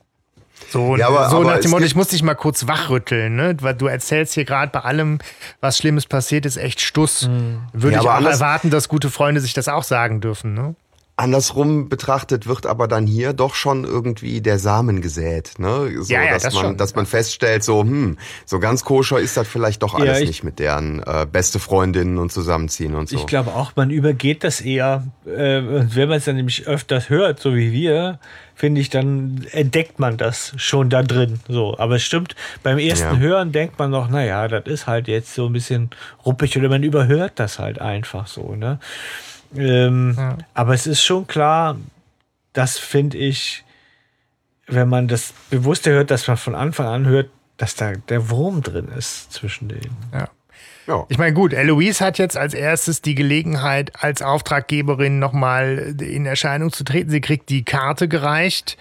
So, 0.71 0.97
Ja, 0.97 1.09
aber- 1.09 1.29
so 1.31 1.37
aber 1.37 1.45
nach 1.53 1.59
dem 1.61 1.71
Motto, 1.71 1.85
ich 1.85 1.95
muss 1.95 2.09
dich 2.09 2.23
mal 2.23 2.35
kurz 2.35 2.67
wachrütteln, 2.67 3.35
ne? 3.37 3.57
Weil 3.61 3.75
du 3.75 3.87
erzählst 3.87 4.35
hier 4.35 4.45
gerade 4.45 4.71
bei 4.73 4.81
allem, 4.81 5.19
was 5.61 5.79
Schlimmes 5.79 6.07
passiert, 6.07 6.47
ist 6.47 6.57
echt 6.57 6.81
Stuss. 6.81 7.29
Würde 7.73 7.97
Ja, 7.97 8.03
ich 8.03 8.09
auch 8.09 8.21
erwarten, 8.25 8.71
dass 8.71 8.89
gute 8.89 9.11
Freunde 9.11 9.41
sich 9.41 9.53
das 9.55 9.69
auch 9.69 9.83
sagen 9.85 10.21
dürfen, 10.21 10.55
ne? 10.55 10.75
Andersrum 11.23 11.89
betrachtet 11.89 12.47
wird 12.49 12.67
aber 12.67 12.89
dann 12.89 13.07
hier 13.07 13.33
doch 13.33 13.55
schon 13.55 13.85
irgendwie 13.85 14.41
der 14.41 14.59
Samen 14.59 15.01
gesät, 15.01 15.53
ne? 15.59 15.89
So, 16.03 16.13
Ja, 16.13 16.23
ja, 16.25 16.33
dass 16.33 16.43
das 16.43 16.55
man, 16.55 16.63
schon. 16.65 16.77
dass 16.77 16.95
man 16.97 17.07
feststellt, 17.07 17.63
so, 17.63 17.81
hm, 17.83 18.19
so 18.45 18.59
ganz 18.59 18.85
koscher 18.85 19.21
ist 19.21 19.37
das 19.37 19.47
vielleicht 19.47 19.83
doch 19.85 19.95
alles 19.95 20.19
ich- 20.21 20.27
nicht 20.29 20.43
mit 20.45 20.59
deren 20.59 21.01
äh, 21.01 21.25
beste 21.31 21.61
Freundinnen 21.61 22.19
und 22.19 22.33
zusammenziehen 22.33 22.95
und 22.97 23.09
so. 23.09 23.17
Ich 23.17 23.27
glaube 23.27 23.55
auch, 23.55 23.73
man 23.77 23.91
übergeht 23.91 24.43
das 24.43 24.61
eher. 24.61 25.07
Äh, 25.25 25.59
und 25.61 25.95
wenn 25.95 26.09
man 26.09 26.19
es 26.19 26.25
dann 26.25 26.37
nämlich 26.37 26.67
öfters 26.67 27.09
hört, 27.09 27.39
so 27.39 27.55
wie 27.55 27.71
wir, 27.73 28.19
finde 28.57 28.81
ich, 28.81 28.91
dann 28.91 29.47
entdeckt 29.53 29.99
man 30.01 30.17
das 30.17 30.53
schon 30.57 30.91
da 30.91 31.03
drin. 31.05 31.39
So, 31.49 31.79
aber 31.79 31.97
es 31.97 32.03
stimmt, 32.03 32.35
beim 32.65 32.79
ersten 32.79 33.15
Ja. 33.15 33.19
Hören 33.19 33.53
denkt 33.53 33.79
man 33.79 33.91
noch, 33.91 34.09
naja, 34.11 34.49
das 34.49 34.67
ist 34.67 34.87
halt 34.89 35.07
jetzt 35.09 35.35
so 35.35 35.47
ein 35.47 35.53
bisschen 35.53 35.91
ruppig 36.27 36.57
oder 36.59 36.69
man 36.69 36.83
überhört 36.83 37.33
das 37.37 37.59
halt 37.61 37.81
einfach 37.81 38.27
so, 38.27 38.55
ne? 38.57 38.79
Ähm, 39.57 40.17
Aber 40.55 40.75
es 40.75 40.87
ist 40.87 41.03
schon 41.03 41.27
klar, 41.27 41.77
das 42.53 42.79
finde 42.79 43.19
ich, 43.19 43.65
wenn 44.67 44.89
man 44.89 45.09
das 45.09 45.35
bewusster 45.51 45.91
hört, 45.93 46.11
dass 46.11 46.29
man 46.29 46.37
von 46.37 46.55
Anfang 46.55 46.87
an 46.87 47.07
hört, 47.07 47.31
dass 47.57 47.75
da 47.75 47.93
der 47.93 48.31
Wurm 48.31 48.63
drin 48.63 48.89
ist 48.89 49.33
zwischen 49.33 49.69
denen. 49.69 49.97
Ja. 50.13 50.29
ja. 50.87 51.07
Ich 51.09 51.19
meine, 51.19 51.35
gut, 51.35 51.53
Eloise 51.53 52.05
hat 52.05 52.19
jetzt 52.19 52.37
als 52.37 52.55
erstes 52.55 53.03
die 53.03 53.15
Gelegenheit, 53.15 53.93
als 54.03 54.23
Auftraggeberin 54.23 55.19
nochmal 55.19 55.95
in 56.01 56.27
Erscheinung 56.27 56.73
zu 56.73 56.85
treten. 56.85 57.11
Sie 57.11 57.21
kriegt 57.21 57.51
die 57.51 57.65
Karte 57.65 58.09
gereicht, 58.09 58.79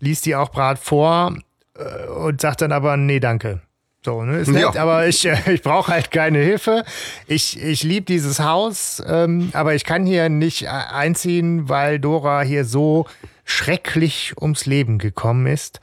liest 0.00 0.26
die 0.26 0.36
auch 0.36 0.50
brat 0.50 0.78
vor 0.78 1.36
äh, 1.76 2.06
und 2.08 2.40
sagt 2.40 2.62
dann 2.62 2.72
aber, 2.72 2.96
nee, 2.96 3.20
danke. 3.20 3.60
So, 4.04 4.22
ne? 4.22 4.38
Ist 4.40 4.48
nett, 4.48 4.74
Ja. 4.74 4.82
aber 4.82 5.06
ich, 5.06 5.24
äh, 5.24 5.36
ich 5.54 5.62
brauche 5.62 5.90
halt 5.92 6.10
keine 6.10 6.38
Hilfe. 6.38 6.84
Ich, 7.26 7.58
ich 7.62 7.82
liebe 7.82 8.04
dieses 8.04 8.38
Haus, 8.40 9.02
ähm, 9.06 9.48
aber 9.54 9.74
ich 9.74 9.84
kann 9.84 10.04
hier 10.04 10.28
nicht 10.28 10.64
äh, 10.64 10.66
einziehen, 10.68 11.68
weil 11.70 11.98
Dora 11.98 12.42
hier 12.42 12.64
so 12.66 13.06
schrecklich 13.46 14.34
ums 14.40 14.66
Leben 14.66 14.98
gekommen 14.98 15.46
ist 15.46 15.80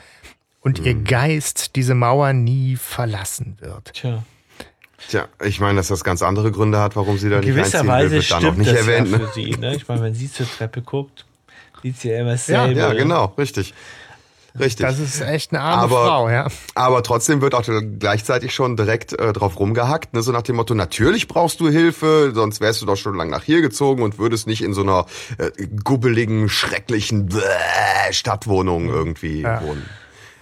und 0.62 0.80
ihr 0.80 0.94
Geist 0.94 1.76
diese 1.76 1.96
Mauer 1.96 2.34
nie 2.34 2.76
verlassen 2.76 3.58
wird. 3.60 3.94
Tja. 3.94 4.24
Tja, 5.10 5.28
ich 5.44 5.60
meine, 5.60 5.78
dass 5.78 5.88
das 5.88 6.04
ganz 6.04 6.22
andere 6.22 6.52
Gründe 6.52 6.80
hat, 6.80 6.96
warum 6.96 7.18
sie 7.18 7.30
da 7.32 7.40
In 7.40 7.46
nicht 7.46 7.56
einziehen 7.58 7.82
will, 7.82 7.90
Weise 7.90 8.12
wird 8.12 8.30
da 8.32 8.36
noch 8.36 8.42
stimmt 8.42 8.58
nicht 8.60 8.72
das 8.72 8.88
erwähnt. 8.88 9.08
ja 9.10 9.18
Ne? 9.18 9.28
für 9.28 9.34
sie. 9.34 9.52
Ne? 9.52 9.76
Ich 9.76 9.88
meine, 9.88 10.02
wenn 10.04 10.14
sie 10.14 10.32
zur 10.32 10.48
Treppe 10.48 10.84
guckt, 10.84 11.26
sieht 11.82 11.98
sie 12.00 12.10
ja 12.10 12.20
immer 12.20 12.26
Ja, 12.30 12.34
dasselbe. 12.34 12.80
Ja, 12.80 12.94
genau, 12.94 13.26
richtig. 13.36 13.74
Richtig. 14.60 14.86
Das 14.86 15.00
ist 15.00 15.22
echt 15.22 15.52
eine 15.54 15.62
arme 15.62 15.84
Aber- 15.84 16.06
Frau, 16.06 16.30
ja. 16.30 16.48
Aber 16.76 17.04
trotzdem 17.04 17.42
wird 17.42 17.56
auch 17.56 17.64
gleichzeitig 18.00 18.54
schon 18.54 18.76
direkt 18.76 19.14
äh, 19.18 19.32
drauf 19.34 19.58
rumgehackt, 19.60 20.14
ne? 20.14 20.22
so 20.22 20.32
nach 20.34 20.42
dem 20.42 20.58
Motto, 20.58 20.74
natürlich 20.74 21.28
brauchst 21.28 21.60
du 21.62 21.70
Hilfe, 21.70 22.32
sonst 22.36 22.60
wärst 22.60 22.82
du 22.82 22.86
doch 22.86 22.98
schon 22.98 23.16
lang 23.16 23.30
nach 23.30 23.44
hier 23.44 23.62
gezogen 23.62 24.04
und 24.04 24.20
würdest 24.20 24.48
nicht 24.48 24.62
in 24.62 24.74
so 24.74 24.82
einer 24.82 25.06
äh, 25.38 25.52
gubbeligen, 25.84 26.50
schrecklichen 26.50 27.28
Bäh, 27.28 27.40
Stadtwohnung 28.12 28.90
irgendwie 28.90 29.44
wohnen. 29.46 29.90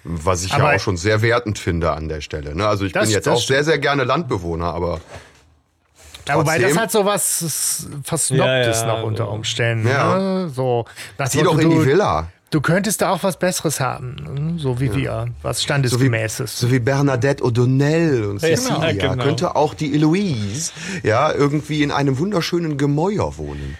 Was 0.03 0.43
ich 0.43 0.53
Aber- 0.53 0.71
ja 0.71 0.77
auch 0.77 0.79
schon 0.79 0.97
sehr 0.97 1.21
wertend 1.21 1.59
finde 1.59 1.91
an 1.91 2.09
der 2.09 2.21
Stelle. 2.21 2.55
Ne? 2.55 2.67
Also 2.67 2.85
ich 2.85 2.93
Das- 2.93 3.03
bin 3.03 3.11
jetzt 3.11 3.27
auch 3.29 3.41
sehr, 3.41 3.63
sehr 3.63 3.77
gerne 3.77 4.05
Landbewohner, 4.05 4.73
aber 4.73 5.01
Ja, 6.27 6.35
wobei 6.37 6.57
das 6.59 6.77
hat 6.77 6.91
so 6.91 7.05
was 7.05 7.87
Versnobtes 8.03 8.81
Ja, 8.81 8.87
ja, 8.87 8.87
noch 8.87 9.03
unter. 9.03 9.29
Umständen. 9.29 9.87
Ja. 9.87 10.17
Ne? 10.17 10.49
So, 10.49 10.85
zieh 11.27 11.41
doch 11.43 11.57
in 11.59 11.69
die 11.69 11.85
Villa. 11.85 12.29
Du 12.49 12.61
könntest 12.61 13.01
da 13.01 13.11
auch 13.11 13.23
was 13.23 13.37
Besseres 13.37 13.79
haben, 13.79 14.15
ne? 14.15 14.53
so 14.59 14.79
wie 14.79 14.93
wir, 14.95 15.27
was 15.41 15.57
So 15.57 15.61
wie, 15.61 15.65
Standesgemäßes. 15.65 16.59
so 16.59 16.71
wie 16.71 16.79
Bernadette 16.79 17.43
O'Donnell 17.43 18.25
und 18.29 18.41
Ja, 18.41 18.55
Cecilia. 18.57 19.09
genau. 19.11 19.23
Könnte 19.23 19.55
auch 19.55 19.73
die 19.73 19.93
Eloise 19.93 20.71
ja 21.03 21.31
irgendwie 21.31 21.83
in 21.83 21.91
einem 21.91 22.17
wunderschönen 22.17 22.77
Gemäuer 22.77 23.37
wohnen. 23.37 23.77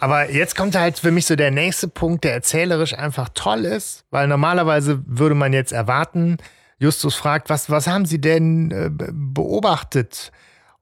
Aber 0.00 0.30
jetzt 0.30 0.56
kommt 0.56 0.76
halt 0.76 0.98
für 0.98 1.10
mich 1.10 1.26
so 1.26 1.36
der 1.36 1.50
nächste 1.50 1.88
Punkt, 1.88 2.24
der 2.24 2.32
erzählerisch 2.34 2.92
einfach 2.94 3.30
toll 3.32 3.64
ist, 3.64 4.04
weil 4.10 4.28
normalerweise 4.28 5.02
würde 5.06 5.34
man 5.34 5.52
jetzt 5.52 5.72
erwarten, 5.72 6.36
Justus 6.78 7.14
fragt, 7.14 7.48
was, 7.48 7.70
was 7.70 7.86
haben 7.86 8.04
Sie 8.04 8.20
denn 8.20 8.70
äh, 8.70 8.90
be- 8.90 9.10
beobachtet? 9.12 10.32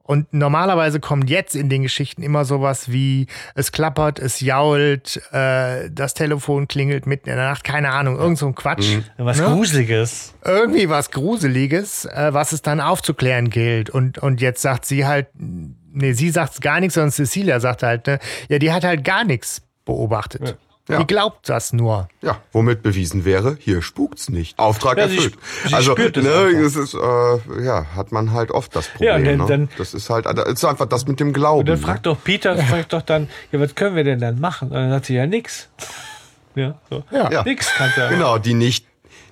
Und 0.05 0.33
normalerweise 0.33 0.99
kommt 0.99 1.29
jetzt 1.29 1.55
in 1.55 1.69
den 1.69 1.83
Geschichten 1.83 2.23
immer 2.23 2.43
sowas 2.43 2.91
wie, 2.91 3.27
es 3.55 3.71
klappert, 3.71 4.19
es 4.19 4.41
jault, 4.41 5.21
äh, 5.31 5.89
das 5.89 6.13
Telefon 6.13 6.67
klingelt 6.67 7.07
mitten 7.07 7.29
in 7.29 7.37
der 7.37 7.49
Nacht, 7.49 7.63
keine 7.63 7.91
Ahnung, 7.91 8.17
irgend 8.17 8.37
so 8.37 8.47
ein 8.47 8.53
Quatsch. 8.55 8.97
Was 9.17 9.39
Ne? 9.39 9.45
Gruseliges. 9.45 10.33
irgendwie 10.43 10.89
was 10.89 11.09
Gruseliges, 11.11 12.05
äh, 12.05 12.33
was 12.33 12.51
es 12.51 12.61
dann 12.61 12.81
aufzuklären 12.81 13.49
gilt. 13.49 13.89
Und, 13.89 14.17
und 14.17 14.41
jetzt 14.41 14.61
sagt 14.61 14.85
sie 14.85 15.05
halt, 15.05 15.27
nee, 15.35 16.11
sie 16.13 16.31
sagt 16.31 16.59
gar 16.61 16.81
nichts, 16.81 16.95
sondern 16.95 17.11
Cecilia 17.11 17.61
sagt 17.61 17.81
halt, 17.83 18.05
ne, 18.07 18.19
ja, 18.49 18.59
die 18.59 18.73
hat 18.73 18.83
halt 18.83 19.05
gar 19.05 19.23
nichts 19.23 19.61
beobachtet. 19.85 20.49
Ja. 20.49 20.53
Die 20.89 21.07
glaubt 21.07 21.47
das 21.47 21.71
nur. 21.71 22.09
Ja, 22.21 22.37
womit 22.51 22.83
bewiesen 22.83 23.23
wäre, 23.23 23.55
hier 23.59 23.81
spukt's 23.81 24.29
nicht. 24.29 24.59
Auftrag 24.59 24.97
Ja, 24.97 25.07
sie 25.07 25.15
erfüllt. 25.15 25.33
sp- 25.39 25.67
sie 25.69 25.73
also, 25.75 25.91
spürt 25.93 26.17
es 26.17 26.23
ne, 26.25 26.29
es 26.59 26.75
ist, 26.75 26.93
äh, 26.93 27.63
ja, 27.63 27.85
hat 27.95 28.11
man 28.11 28.31
halt 28.33 28.51
oft 28.51 28.75
das 28.75 28.87
Problem. 28.89 29.09
Ja, 29.09 29.17
dann- 29.19 29.37
ne? 29.39 29.45
dann- 29.47 29.69
das 29.77 29.93
ist 29.93 30.09
halt, 30.09 30.25
das 30.25 30.45
ist 30.49 30.65
einfach 30.65 30.87
das 30.87 31.07
mit 31.07 31.19
dem 31.21 31.31
Glauben. 31.31 31.61
Und 31.61 31.69
dann 31.69 31.79
ne? 31.79 31.85
fragt 31.85 32.05
doch 32.05 32.17
Peter, 32.21 32.57
fragt 32.57 32.91
doch 32.91 33.01
dann, 33.01 33.29
ja, 33.53 33.59
was 33.61 33.75
können 33.75 33.95
wir 33.95 34.03
denn 34.03 34.19
dann 34.19 34.39
machen? 34.41 34.67
Und 34.69 34.73
dann 34.75 34.89
sagt 34.91 35.05
sie 35.05 35.15
ja 35.15 35.25
nix. 35.25 35.69
Ja, 36.55 36.75
so. 36.87 37.03
Ja. 37.09 37.43
Nix 37.43 37.67
kannst 37.75 37.97
du 37.97 38.01
ja 38.01 38.09
Genau, 38.09 38.37
die 38.37 38.53
nicht 38.53 38.85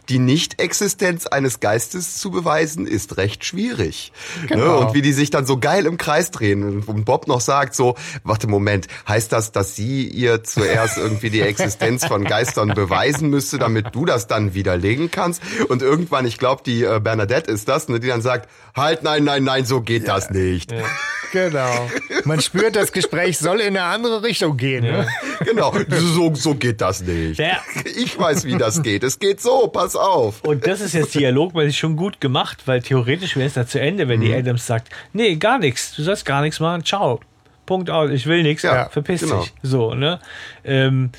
die 0.10 0.20
Nicht-Existenz 0.20 1.28
eines 1.28 1.60
Geistes 1.60 2.18
zu 2.18 2.32
beweisen, 2.32 2.88
ist 2.88 3.18
recht 3.18 3.46
schwierig. 3.46 4.12
Genau. 4.48 4.66
Ne? 4.66 4.78
Und 4.78 4.94
wie 4.94 5.02
die 5.02 5.14
sich 5.14 5.30
dann 5.30 5.46
so 5.46 5.58
geil 5.58 5.86
im 5.86 5.98
Kreis 5.98 6.32
drehen 6.32 6.84
und 6.86 7.06
Bob 7.06 7.28
noch 7.28 7.42
sagt 7.42 7.76
so, 7.76 7.96
warte 8.24 8.48
Moment, 8.48 8.88
heißt 9.08 9.32
das, 9.32 9.52
dass 9.52 9.76
sie 9.76 10.08
ihr 10.08 10.44
zuerst 10.44 10.98
irgendwie 10.98 11.30
die 11.30 11.42
Existenz 11.42 12.06
von 12.06 12.24
Geistern 12.24 12.70
beweisen 12.76 13.30
müsste, 13.30 13.58
damit 13.58 13.94
du 13.94 14.06
das 14.06 14.28
dann 14.28 14.54
widerlegen 14.54 15.12
kannst? 15.12 15.42
Und 15.70 15.82
irgendwann, 15.82 16.26
ich 16.26 16.38
glaube, 16.38 16.64
die 16.66 16.84
äh, 16.84 17.00
Bernadette 17.00 17.52
ist 17.52 17.68
das, 17.68 17.88
ne, 17.88 18.00
die 18.00 18.08
dann 18.08 18.22
sagt, 18.22 18.50
halt, 18.76 19.04
nein, 19.04 19.24
nein, 19.24 19.44
nein, 19.44 19.66
so 19.66 19.82
geht 19.82 20.08
das 20.08 20.30
nicht. 20.30 20.74
Genau. 21.32 21.90
Man 22.26 22.42
spürt, 22.42 22.76
das 22.76 22.92
Gespräch 22.92 23.38
soll 23.38 23.62
in 23.62 23.78
eine 23.78 23.84
andere 23.84 24.22
Richtung 24.24 24.58
gehen. 24.58 24.84
Ne? 24.84 25.08
Genau, 25.46 25.74
so, 25.90 26.36
so 26.36 26.56
geht 26.56 26.82
das 26.82 27.02
nicht. 27.02 27.40
Ja. 27.40 27.62
Ich 27.96 28.20
weiß, 28.20 28.44
wie 28.46 28.58
das 28.58 28.82
geht. 28.84 29.04
Es 29.04 29.18
geht 29.18 29.42
so, 29.42 29.68
pass 29.68 29.91
auf. 29.96 30.44
Und 30.44 30.66
das 30.68 30.82
ist 30.82 30.94
jetzt 30.94 31.16
dialogmäßig 31.16 31.78
schon 31.78 31.96
gut 31.96 32.20
gemacht, 32.22 32.64
weil 32.66 32.82
theoretisch 32.82 33.36
wäre 33.36 33.48
es 33.48 33.54
da 33.54 33.66
zu 33.68 33.80
Ende, 33.80 34.08
wenn 34.08 34.20
Mhm. 34.20 34.26
die 34.26 34.34
Adams 34.36 34.66
sagt, 34.66 34.90
nee, 35.14 35.36
gar 35.36 35.60
nichts, 35.60 35.96
du 35.96 36.04
sollst 36.04 36.26
gar 36.26 36.42
nichts 36.42 36.60
machen, 36.60 36.84
ciao. 36.86 37.20
Punkt 37.66 37.90
aus, 37.90 38.10
ich 38.12 38.26
will 38.26 38.44
nichts, 38.44 38.64
Ja, 38.64 38.90
verpiss 38.90 39.22
genau. 39.22 39.42
dich. 39.42 39.54
So, 39.64 39.94
ne? 39.94 40.20
Ähm, 40.66 41.12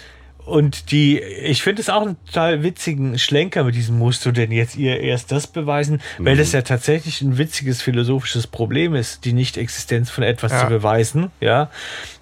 Und 0.44 0.90
die, 0.90 1.20
ich 1.20 1.62
finde 1.62 1.80
es 1.82 1.88
auch 1.88 2.02
einen 2.02 2.16
total 2.26 2.64
witzigen 2.64 3.16
Schlenker 3.18 3.62
mit 3.62 3.76
diesem 3.76 3.96
musst 3.98 4.26
du 4.26 4.32
denn 4.32 4.50
jetzt 4.50 4.76
ihr 4.76 4.98
erst 5.00 5.30
das 5.30 5.46
beweisen, 5.46 6.00
weil 6.18 6.36
das 6.36 6.50
ja 6.50 6.62
tatsächlich 6.62 7.20
ein 7.22 7.38
witziges 7.38 7.80
philosophisches 7.80 8.48
Problem 8.48 8.94
ist, 8.96 9.24
die 9.24 9.32
Nicht-Existenz 9.34 10.10
von 10.10 10.24
etwas 10.24 10.50
Ja. 10.50 10.62
zu 10.62 10.66
beweisen. 10.66 11.30
Ja, 11.40 11.70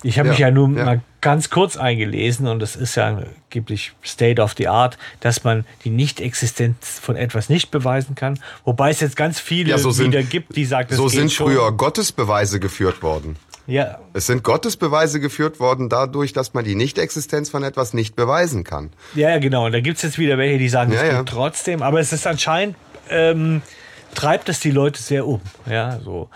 ich 0.03 0.19
habe 0.19 0.29
Ja, 0.29 0.33
mich 0.33 0.39
ja 0.39 0.51
nur 0.51 0.69
ja. 0.77 0.85
mal 0.85 1.01
ganz 1.23 1.49
kurz 1.49 1.77
eingelesen 1.79 2.47
und 2.47 2.61
das 2.61 2.77
ist 2.77 2.95
ja 2.95 3.23
angeblich 3.49 3.93
State 4.05 4.41
of 4.41 4.55
the 4.59 4.69
Art, 4.69 4.99
dass 5.21 5.43
man 5.45 5.65
die 5.85 5.91
Nicht-Existenz 5.91 6.99
von 7.01 7.17
etwas 7.17 7.49
nicht 7.49 7.71
beweisen 7.71 8.15
kann. 8.15 8.39
Wobei 8.65 8.91
es 8.91 9.01
jetzt 9.01 9.17
ganz 9.17 9.41
viele 9.41 9.77
so 9.79 9.91
sind- 9.91 10.13
wieder 10.13 10.23
gibt, 10.23 10.57
die 10.57 10.65
sagen, 10.67 10.95
So 10.95 11.09
sind 11.09 11.33
schon. 11.33 11.47
früher 11.53 11.73
Gottesbeweise 11.73 12.61
geführt 12.61 13.03
worden. 13.03 13.37
Ja, 13.67 13.99
Es 14.15 14.27
sind 14.27 14.43
Gottesbeweise 14.43 15.21
geführt 15.21 15.61
worden 15.61 15.89
dadurch, 15.89 16.33
dass 16.33 16.55
man 16.55 16.65
die 16.65 16.75
Nichtexistenz 16.75 17.51
von 17.51 17.63
etwas 17.63 17.95
nicht 17.95 18.17
beweisen 18.17 18.65
kann. 18.65 18.91
Ja, 19.15 19.31
ja, 19.31 19.39
genau. 19.39 19.67
Und 19.67 19.73
da 19.73 19.81
gibt 19.81 19.97
es 19.99 20.03
jetzt 20.03 20.19
wieder 20.19 20.39
welche, 20.39 20.59
die 20.59 20.69
sagen, 20.69 20.93
Ja, 20.93 21.03
das 21.03 21.13
ja. 21.13 21.23
trotzdem. 21.23 21.83
Aber 21.83 22.01
es 22.01 22.13
ist 22.13 22.27
anscheinend, 22.27 22.75
ähm, 23.09 23.63
treibt 24.15 24.49
es 24.49 24.59
die 24.61 24.71
Leute 24.73 25.01
sehr 25.01 25.27
um. 25.27 25.41
Ja, 25.67 26.01
so. 26.01 26.29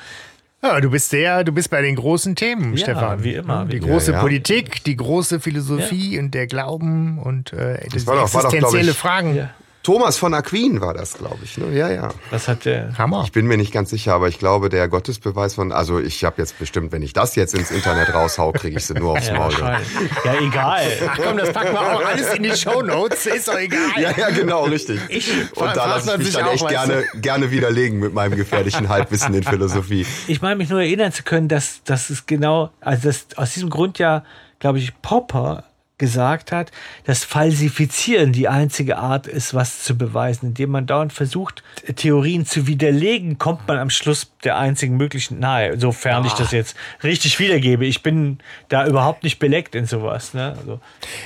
Ja, 0.63 0.81
du 0.81 0.91
bist 0.91 1.11
sehr, 1.11 1.45
du 1.45 1.53
bist 1.53 1.69
bei 1.71 1.83
den 1.83 1.97
großen 1.97 2.37
Themen, 2.37 2.73
Ja, 2.77 2.85
Stefan. 2.85 3.23
wie 3.25 3.35
immer, 3.35 3.67
Die 3.67 3.75
wie 3.75 3.81
große. 3.81 4.13
Ja, 4.13 4.17
ja. 4.19 4.23
Politik, 4.23 4.83
die 4.85 4.97
große 4.97 5.41
Philosophie 5.41 6.19
und 6.19 6.33
der 6.33 6.47
Glauben 6.47 7.19
und 7.19 7.53
äh, 7.53 7.81
das 7.93 8.07
war 8.07 8.15
doch- 8.17 8.33
war 8.33 8.43
doch, 8.45 8.53
existenzielle 8.55 8.93
ich- 8.93 8.97
Fragen. 8.97 9.51
Ja. 9.87 9.93
Thomas 9.93 10.17
von 10.17 10.35
Aquin 10.35 10.81
war 10.81 10.95
das, 10.95 11.15
glaube 11.15 11.39
ich. 11.45 11.59
Ne? 11.59 11.77
Ja, 11.77 11.91
ja. 11.91 12.09
Was 12.31 12.49
hat 12.49 12.65
der? 12.65 12.97
Hammer. 12.99 13.23
Ich 13.25 13.33
bin 13.33 13.47
mir 13.47 13.57
nicht 13.57 13.73
ganz 13.73 13.91
sicher, 13.91 14.15
aber 14.15 14.29
ich 14.29 14.39
glaube, 14.39 14.69
der 14.69 14.89
Gottesbeweis 14.89 15.55
von, 15.55 15.73
also 15.73 16.01
ich 16.01 16.25
habe 16.25 16.37
jetzt 16.39 16.59
bestimmt, 16.59 16.93
wenn 16.93 17.03
ich 17.03 17.13
das 17.13 17.37
jetzt 17.37 17.55
ins 17.55 17.71
Internet 17.71 18.15
raushau, 18.15 18.53
kriege 18.53 18.79
ich 18.79 18.87
sie 18.87 18.95
nur 18.95 19.13
aufs 19.13 19.29
Ja, 19.29 19.35
Maul. 19.35 19.45
wahrscheinlich. 19.53 19.89
ja, 20.25 20.35
egal. 20.41 20.83
Ach 21.09 21.19
komm, 21.23 21.37
das 21.37 21.53
packen 21.53 21.73
wir 21.73 21.81
auch 21.81 22.05
alles 22.05 22.35
in 22.35 22.43
die 22.43 22.57
Shownotes, 22.57 23.27
ist 23.27 23.49
doch 23.49 23.59
egal. 23.59 23.81
Ja, 23.99 24.13
ja, 24.17 24.31
genau, 24.31 24.65
richtig. 24.65 25.01
Und 25.55 25.77
da 25.77 25.87
lasse 25.87 26.13
ich 26.13 26.19
mich 26.19 26.27
sich 26.29 26.37
dann 26.37 26.45
auch, 26.47 26.53
echt 26.53 26.69
gerne, 26.69 27.05
gerne 27.15 27.51
widerlegen 27.51 27.99
mit 28.01 28.15
meinem 28.15 28.37
gefährlichen 28.37 28.89
Halbwissen 28.89 29.35
in 29.35 29.43
Philosophie. 29.43 30.07
Ich 30.27 30.41
meine 30.43 30.57
mich 30.57 30.71
nur 30.71 30.81
erinnern 30.81 31.13
zu 31.13 31.23
können, 31.23 31.49
dass 31.49 31.83
das 31.85 32.11
ist 32.11 32.27
genau, 32.27 32.71
also 32.81 33.09
das 33.09 33.27
aus 33.37 33.53
diesem 33.55 33.71
Grund 33.71 33.99
ja, 33.99 34.25
glaube 34.59 34.79
ich, 34.79 34.93
Popper 35.03 35.65
gesagt 36.05 36.53
hat, 36.53 36.71
dass 37.05 37.25
Falsifizieren 37.25 38.33
die 38.33 38.47
einzige 38.49 38.99
Art 38.99 39.27
ist, 39.27 39.55
was 39.55 39.83
zu 39.83 39.97
beweisen. 39.97 40.49
Indem 40.49 40.71
man 40.71 40.87
dauernd 40.87 41.13
versucht, 41.13 41.63
Theorien 41.97 42.45
zu 42.45 42.67
widerlegen, 42.67 43.39
kommt 43.39 43.67
man 43.67 43.79
am 43.79 43.89
Schluss 43.91 44.31
der 44.45 44.59
einzigen 44.59 44.97
möglichen 44.97 45.39
nahe, 45.39 45.79
sofern 45.81 46.25
ich 46.27 46.35
das 46.35 46.53
jetzt 46.53 46.77
richtig 47.03 47.39
wiedergebe. 47.39 47.87
Ich 47.87 48.03
bin 48.03 48.39
da 48.69 48.87
überhaupt 48.87 49.25
nicht 49.25 49.39
beleckt 49.39 49.75
in 49.75 49.87
sowas. 49.87 50.35
Ne? 50.35 50.55
Also, 50.59 50.81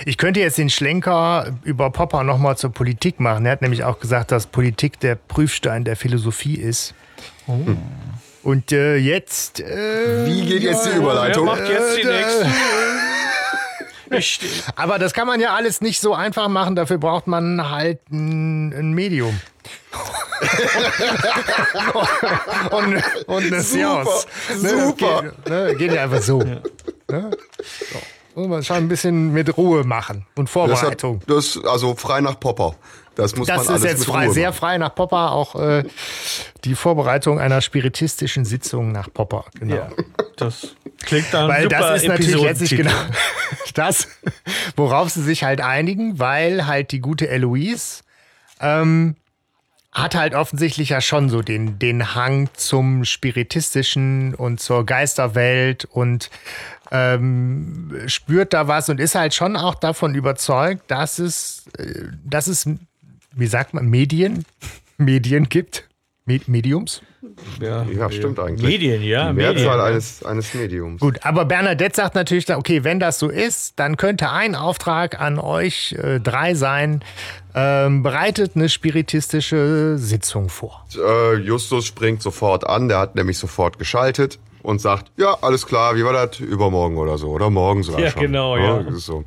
Ich 0.06 0.16
könnte 0.16 0.38
jetzt 0.40 0.58
den 0.58 0.70
Schlenker 0.70 1.56
über 1.64 1.90
Popper 1.90 2.22
nochmal 2.22 2.56
zur 2.56 2.72
Politik 2.72 3.18
machen. 3.18 3.44
Er 3.46 3.52
hat 3.52 3.62
nämlich 3.62 3.82
auch 3.82 3.98
gesagt, 3.98 4.30
dass 4.30 4.46
Politik 4.46 5.00
der 5.00 5.16
Prüfstein 5.16 5.84
der 5.84 5.96
Philosophie 5.96 6.54
ist. 6.54 6.94
Und 8.42 8.72
äh, 8.72 8.96
jetzt. 8.96 9.60
Äh, 9.60 10.26
Wie 10.26 10.46
geht 10.46 10.62
jetzt 10.62 10.86
die 10.86 10.96
Überleitung? 10.96 11.46
Wer 11.46 11.54
macht 11.56 11.68
jetzt 11.68 11.96
die 11.96 12.02
Äh, 12.02 12.16
nächsten? 12.20 12.46
Ich, 14.10 14.40
Aber 14.76 14.98
das 14.98 15.12
kann 15.12 15.26
man 15.26 15.40
ja 15.40 15.54
alles 15.54 15.80
nicht 15.80 16.00
so 16.00 16.14
einfach 16.14 16.48
machen. 16.48 16.76
Dafür 16.76 16.98
braucht 16.98 17.26
man 17.26 17.70
halt 17.70 17.98
ein, 18.10 18.72
ein 18.72 18.92
Medium. 18.92 19.38
und, 22.70 23.02
und 23.26 23.44
eine 23.44 23.60
Seance. 23.60 24.26
Ne, 24.60 24.62
das 24.62 24.86
super. 24.86 25.22
Geht, 25.22 25.48
ne, 25.48 25.74
geht 25.76 25.92
ja 25.92 26.04
einfach 26.04 26.22
so. 26.22 26.38
Ne? 26.38 26.62
So. 27.08 27.30
Muss 28.34 28.48
man 28.48 28.62
schon 28.62 28.76
ein 28.76 28.88
bisschen 28.88 29.32
mit 29.32 29.56
Ruhe 29.56 29.84
machen 29.84 30.26
und 30.36 30.46
Das, 30.46 30.52
Vorbereitung. 30.52 31.20
hat, 31.20 31.30
das 31.30 31.58
also 31.64 31.94
frei 31.96 32.20
nach 32.20 32.38
Popper. 32.38 32.76
Das 33.18 33.34
muss 33.34 33.48
Das 33.48 33.56
man 33.56 33.64
ist 33.64 33.70
alles 33.70 33.82
jetzt 33.82 33.98
mit 33.98 34.08
frei, 34.08 34.26
Ruhe 34.26 34.32
sehr 34.32 34.52
frei 34.52 34.78
nach 34.78 34.94
Popper, 34.94 35.32
auch 35.32 35.56
äh, 35.56 35.82
die 36.64 36.76
Vorbereitung 36.76 37.40
einer 37.40 37.60
spiritistischen 37.60 38.44
Sitzung 38.44 38.92
nach 38.92 39.12
Popper. 39.12 39.44
Genau. 39.58 39.74
ja, 39.74 39.90
das 40.36 40.76
klingt 41.00 41.26
dann 41.34 41.48
Weil 41.48 41.64
super 41.64 41.78
das 41.78 42.02
ist 42.02 42.08
natürlich 42.08 42.40
letztlich 42.40 42.76
genau 42.76 42.92
das, 43.74 44.06
worauf 44.76 45.10
sie 45.10 45.24
sich 45.24 45.42
halt 45.42 45.60
einigen, 45.60 46.20
weil 46.20 46.68
halt 46.68 46.92
die 46.92 47.00
gute 47.00 47.28
Eloise 47.28 48.02
ähm, 48.60 49.16
hat 49.90 50.14
halt 50.14 50.36
offensichtlich 50.36 50.90
ja 50.90 51.00
schon 51.00 51.28
so 51.28 51.42
den, 51.42 51.80
den 51.80 52.14
Hang 52.14 52.48
zum 52.54 53.04
Spiritistischen 53.04 54.32
und 54.36 54.60
zur 54.60 54.86
Geisterwelt 54.86 55.86
und 55.86 56.30
ähm, 56.92 57.92
spürt 58.06 58.52
da 58.52 58.68
was 58.68 58.88
und 58.88 59.00
ist 59.00 59.16
halt 59.16 59.34
schon 59.34 59.56
auch 59.56 59.74
davon 59.74 60.14
überzeugt, 60.14 60.88
dass 60.88 61.18
es, 61.18 61.64
äh, 61.76 62.04
dass 62.24 62.46
es, 62.46 62.68
wie 63.34 63.46
sagt 63.46 63.74
man, 63.74 63.86
Medien, 63.86 64.44
Medien 64.96 65.48
gibt. 65.48 65.84
Me- 66.24 66.40
Mediums? 66.46 67.00
Ja, 67.60 67.84
Ja, 67.84 68.10
stimmt 68.10 68.38
eigentlich. 68.38 68.62
Medien, 68.68 69.02
ja. 69.02 69.28
Die 69.30 69.36
Mehrzahl 69.36 69.54
Medien, 69.54 69.78
ja. 69.78 69.84
eines, 69.84 70.22
eines 70.24 70.52
Mediums. 70.54 71.00
Gut, 71.00 71.24
aber 71.24 71.46
Bernadette 71.46 71.96
sagt 71.96 72.14
natürlich, 72.14 72.54
okay, 72.54 72.84
wenn 72.84 73.00
das 73.00 73.18
so 73.18 73.28
ist, 73.30 73.78
dann 73.80 73.96
könnte 73.96 74.30
ein 74.30 74.54
Auftrag 74.54 75.18
an 75.20 75.38
euch 75.38 75.92
äh, 75.92 76.20
drei 76.20 76.54
sein, 76.54 77.02
ähm, 77.54 78.02
bereitet 78.02 78.52
eine 78.56 78.68
spiritistische 78.68 79.96
Sitzung 79.96 80.50
vor. 80.50 80.84
Äh, 80.96 81.36
Justus 81.36 81.86
springt 81.86 82.20
sofort 82.22 82.66
an, 82.66 82.88
der 82.88 82.98
hat 82.98 83.14
nämlich 83.14 83.38
sofort 83.38 83.78
geschaltet 83.78 84.38
und 84.68 84.82
sagt, 84.82 85.10
ja, 85.16 85.34
alles 85.40 85.64
klar, 85.64 85.96
wie 85.96 86.04
war 86.04 86.12
das? 86.12 86.40
Übermorgen 86.40 86.98
oder 86.98 87.16
so, 87.16 87.28
oder 87.28 87.48
morgen 87.48 87.82
sogar 87.82 88.02
Ja, 88.02 88.10
schon. 88.10 88.20
genau, 88.20 88.54
ja. 88.58 88.82
das 88.82 88.96
ist 88.96 89.06
so. 89.06 89.24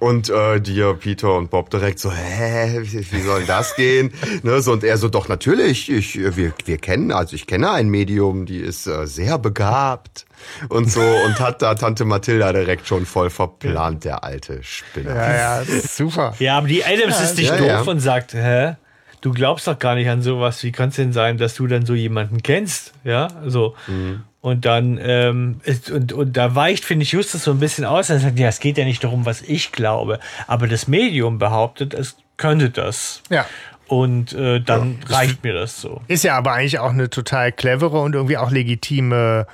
Und 0.00 0.28
äh, 0.30 0.60
dir, 0.60 0.94
Peter 0.94 1.36
und 1.36 1.48
Bob 1.48 1.70
direkt 1.70 2.00
so, 2.00 2.10
hä, 2.10 2.80
wie, 2.82 3.12
wie 3.12 3.20
soll 3.20 3.44
das 3.44 3.76
gehen? 3.76 4.12
ne, 4.42 4.60
so, 4.60 4.72
und 4.72 4.82
er 4.82 4.98
so, 4.98 5.08
doch 5.08 5.28
natürlich, 5.28 5.88
ich, 5.92 6.18
wir, 6.18 6.52
wir 6.64 6.78
kennen, 6.78 7.12
also 7.12 7.36
ich 7.36 7.46
kenne 7.46 7.70
ein 7.70 7.88
Medium, 7.88 8.46
die 8.46 8.58
ist 8.58 8.88
äh, 8.88 9.06
sehr 9.06 9.38
begabt 9.38 10.26
und 10.68 10.90
so 10.90 11.00
und 11.00 11.38
hat 11.38 11.62
da 11.62 11.76
Tante 11.76 12.04
Mathilda 12.04 12.52
direkt 12.52 12.88
schon 12.88 13.06
voll 13.06 13.30
verplant, 13.30 14.04
der 14.04 14.24
alte 14.24 14.60
Spinner. 14.64 15.14
Ja, 15.14 15.34
ja, 15.36 15.58
das 15.60 15.68
ist 15.68 15.96
super. 15.96 16.34
Ja, 16.40 16.58
aber 16.58 16.66
die 16.66 16.84
Adams 16.84 17.20
ist 17.20 17.36
nicht 17.38 17.50
ja, 17.50 17.56
doof 17.58 17.68
ja. 17.68 17.80
und 17.82 18.00
sagt, 18.00 18.34
hä? 18.34 18.74
Du 19.20 19.32
glaubst 19.32 19.66
doch 19.66 19.78
gar 19.78 19.96
nicht 19.96 20.08
an 20.08 20.22
sowas. 20.22 20.64
Wie 20.64 20.72
kann 20.72 20.88
es 20.88 20.96
denn 20.96 21.12
sein, 21.12 21.36
dass 21.36 21.54
du 21.54 21.66
dann 21.66 21.84
so 21.84 21.94
jemanden 21.94 22.42
kennst? 22.42 22.94
Ja, 23.04 23.28
so. 23.46 23.76
Mhm. 23.86 24.22
Und 24.42 24.64
dann, 24.64 24.98
ähm, 25.02 25.60
ist, 25.64 25.90
und, 25.90 26.12
und 26.14 26.36
da 26.36 26.54
weicht, 26.54 26.84
finde 26.84 27.02
ich, 27.02 27.12
Justus 27.12 27.44
so 27.44 27.50
ein 27.50 27.60
bisschen 27.60 27.84
aus. 27.84 28.08
Er 28.08 28.20
sagt, 28.20 28.38
ja, 28.38 28.48
es 28.48 28.60
geht 28.60 28.78
ja 28.78 28.84
nicht 28.84 29.04
darum, 29.04 29.26
was 29.26 29.42
ich 29.42 29.70
glaube. 29.70 30.18
Aber 30.46 30.66
das 30.66 30.88
Medium 30.88 31.38
behauptet, 31.38 31.92
es 31.92 32.16
könnte 32.38 32.70
das. 32.70 33.22
Ja. 33.28 33.44
Und 33.86 34.32
äh, 34.32 34.60
dann 34.60 34.98
reicht 35.06 35.42
mir 35.44 35.52
das 35.52 35.80
so. 35.80 36.00
Ist 36.06 36.24
ja 36.24 36.36
aber 36.36 36.52
eigentlich 36.52 36.78
auch 36.78 36.90
eine 36.90 37.10
total 37.10 37.52
clevere 37.52 38.00
und 38.00 38.14
irgendwie 38.14 38.38
auch 38.38 38.50
legitime 38.50 39.46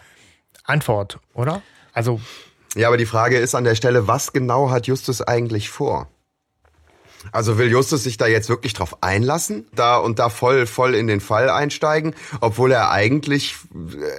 Antwort, 0.65 1.19
oder? 1.35 1.63
Also, 1.93 2.21
Ja, 2.77 2.89
aber 2.89 2.99
die 2.99 3.07
Frage 3.07 3.39
ist 3.39 3.55
an 3.55 3.65
der 3.65 3.75
Stelle, 3.75 4.07
was 4.07 4.33
genau 4.33 4.71
hat 4.71 4.87
Justus 4.87 5.23
eigentlich 5.23 5.71
vor? 5.71 6.09
Also 7.33 7.59
will 7.59 7.71
Justus 7.71 8.05
sich 8.05 8.17
da 8.17 8.27
jetzt 8.27 8.49
wirklich 8.49 8.75
drauf 8.75 9.03
einlassen, 9.03 9.67
da 9.75 9.97
und 9.99 10.19
da 10.19 10.29
voll 10.29 10.67
voll 10.67 10.95
in 10.95 11.07
den 11.07 11.21
Fall 11.21 11.51
einsteigen, 11.51 12.15
obwohl 12.41 12.73
er 12.73 12.91
eigentlich 12.91 13.57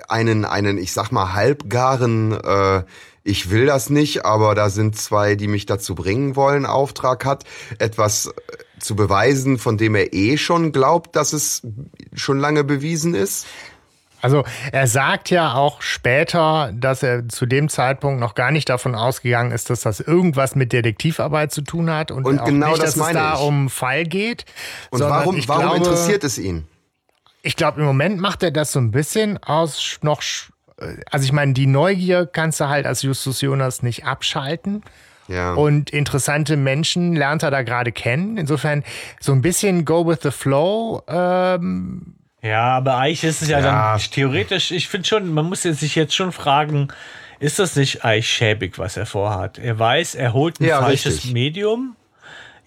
einen 0.08 0.46
einen 0.46 0.78
ich 0.78 0.94
sag 0.94 1.12
mal 1.12 1.34
halbgaren 1.34 2.32
äh, 2.34 2.84
ich 3.28 3.50
will 3.50 3.66
das 3.66 3.90
nicht, 3.90 4.24
aber 4.26 4.56
da 4.56 4.70
sind 4.70 4.98
zwei, 4.98 5.36
die 5.36 5.50
mich 5.50 5.66
dazu 5.66 5.96
bringen 5.96 6.38
wollen, 6.38 6.66
Auftrag 6.66 7.26
hat, 7.26 7.44
etwas 7.78 8.28
äh, 8.28 8.32
zu 8.80 8.96
beweisen, 8.96 9.58
von 9.58 9.78
dem 9.78 9.96
er 9.96 10.14
eh 10.14 10.38
schon 10.38 10.72
glaubt, 10.72 11.16
dass 11.18 11.34
es 11.34 11.62
schon 12.14 12.40
lange 12.40 12.64
bewiesen 12.64 13.16
ist. 13.16 13.46
Also 14.22 14.44
er 14.72 14.88
sagt 14.88 15.30
ja 15.30 15.54
auch 15.54 15.82
später, 15.82 16.72
dass 16.74 17.04
er 17.04 17.30
zu 17.30 17.46
dem 17.46 17.70
Zeitpunkt 17.70 18.20
noch 18.20 18.36
gar 18.36 18.52
nicht 18.52 18.68
davon 18.70 18.96
ausgegangen 18.96 19.52
ist, 19.52 19.70
dass 19.70 19.82
das 19.82 20.00
irgendwas 20.00 20.56
mit 20.56 20.74
Detektivarbeit 20.74 21.52
zu 21.52 21.62
tun 21.62 21.90
hat 21.92 22.12
und, 22.12 22.26
Und 22.26 22.44
genau 22.46 22.70
nicht, 22.70 22.80
das 22.82 22.86
dass 22.86 22.96
es 22.96 23.02
meine 23.02 23.20
da 23.20 23.36
ich. 23.36 23.42
um 23.42 23.70
Fall 23.70 24.06
geht. 24.06 24.46
Und 24.90 25.02
warum 25.02 25.38
warum 25.48 25.62
glaube, 25.64 25.78
interessiert 25.78 26.24
es 26.24 26.38
ihn? 26.38 26.68
Ich 27.44 27.56
glaube, 27.56 27.80
im 27.80 27.86
Moment 27.86 28.20
macht 28.20 28.44
er 28.44 28.52
das 28.52 28.72
so 28.72 28.80
ein 28.80 28.92
bisschen 28.92 29.42
aus 29.44 30.00
noch. 30.02 30.22
äh, 30.80 30.96
Also 31.12 31.24
ich 31.26 31.32
meine, 31.32 31.54
die 31.54 31.68
Neugier 31.68 32.26
kannst 32.26 32.60
du 32.60 32.68
halt 32.68 32.86
als 32.86 33.04
Justus 33.04 33.42
Jonas 33.42 33.84
nicht 33.84 34.06
abschalten. 34.06 34.84
Ja. 35.28 35.54
Und 35.54 35.90
interessante 35.92 36.58
Menschen 36.58 37.16
lernt 37.16 37.44
er 37.44 37.52
da 37.52 37.62
gerade 37.62 37.92
kennen. 37.92 38.38
Insofern 38.38 38.84
so 39.20 39.32
ein 39.34 39.42
bisschen 39.42 39.86
Go 39.86 40.08
with 40.08 40.20
the 40.24 40.32
Flow. 40.32 41.04
Ähm, 41.08 42.16
Ja, 42.42 42.78
aber 42.78 42.98
eigentlich 42.98 43.24
ist 43.24 43.42
es 43.42 43.50
ja, 43.50 43.60
Ja. 43.60 43.94
dann 43.94 44.02
theoretisch, 44.12 44.72
ich 44.72 44.88
finde 44.88 45.08
schon, 45.08 45.34
man 45.34 45.46
muss 45.46 45.64
sich 45.64 45.96
jetzt 45.96 46.16
schon 46.16 46.32
fragen, 46.32 46.90
ist 47.40 47.60
das 47.60 47.76
nicht 47.76 48.04
eigentlich 48.06 48.30
schäbig, 48.30 48.78
was 48.80 48.98
er 48.98 49.06
vorhat? 49.06 49.58
Er 49.60 49.78
weiß, 49.78 50.16
er 50.16 50.34
holt 50.34 50.60
ein 50.60 50.66
Ja, 50.66 50.80
falsches 50.82 51.16
richtig. 51.16 51.34
Medium. 51.34 51.96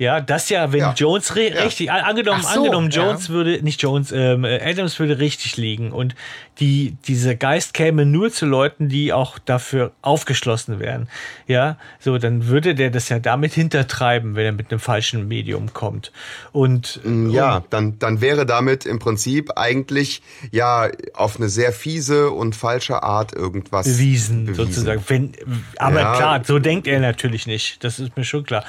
Ja, 0.01 0.23
das 0.23 0.49
ja, 0.49 0.73
wenn 0.73 0.81
Ja. 0.81 0.95
Jones 0.97 1.37
re 1.37 1.53
richtig, 1.63 1.91
an- 1.93 2.01
angenommen, 2.01 2.41
so, 2.43 2.49
angenommen 2.49 2.91
ja. 2.91 3.03
Jones 3.05 3.29
würde, 3.29 3.63
nicht 3.63 3.83
Jones, 3.83 4.13
ähm, 4.13 4.45
äh, 4.47 4.59
Adams 4.65 4.99
würde 4.99 5.19
richtig 5.19 5.59
liegen 5.59 5.93
und 5.93 6.15
die, 6.59 6.97
dieser 7.07 7.35
Geist 7.35 7.75
käme 7.75 8.07
nur 8.07 8.31
zu 8.33 8.47
Leuten, 8.47 8.89
die 8.89 9.13
auch 9.13 9.39
dafür 9.39 9.93
aufgeschlossen 10.01 10.79
wären. 10.81 11.07
Ja, 11.47 11.77
so, 11.99 12.17
dann 12.17 12.47
würde 12.47 12.75
der 12.75 12.91
das 12.91 13.11
ja 13.11 13.19
damit 13.19 13.53
hintertreiben, 13.53 14.37
wenn 14.37 14.47
er 14.47 14.53
mit 14.53 14.71
einem 14.71 14.81
falschen 14.81 15.29
Medium 15.29 15.75
kommt. 15.75 16.13
Und 16.53 17.01
Ja, 17.31 17.63
dann, 17.69 17.99
dann 17.99 18.23
wäre 18.23 18.47
damit 18.47 18.87
im 18.87 19.01
Prinzip 19.01 19.51
eigentlich 19.57 20.23
ja 20.51 20.89
auf 21.13 21.37
eine 21.37 21.51
sehr 21.51 21.73
fiese 21.73 22.31
und 22.31 22.57
falsche 22.57 23.03
Art 23.03 23.35
irgendwas 23.35 23.87
bewiesen, 23.87 24.55
sozusagen. 24.55 25.05
Wenn, 25.09 25.33
aber 25.77 26.01
Ja. 26.01 26.17
klar, 26.17 26.43
so 26.45 26.59
denkt 26.59 26.87
er 26.87 27.01
natürlich 27.01 27.47
nicht. 27.47 27.85
Das 27.85 27.99
ist 27.99 28.17
mir 28.17 28.25
schon 28.25 28.45
klar. 28.45 28.65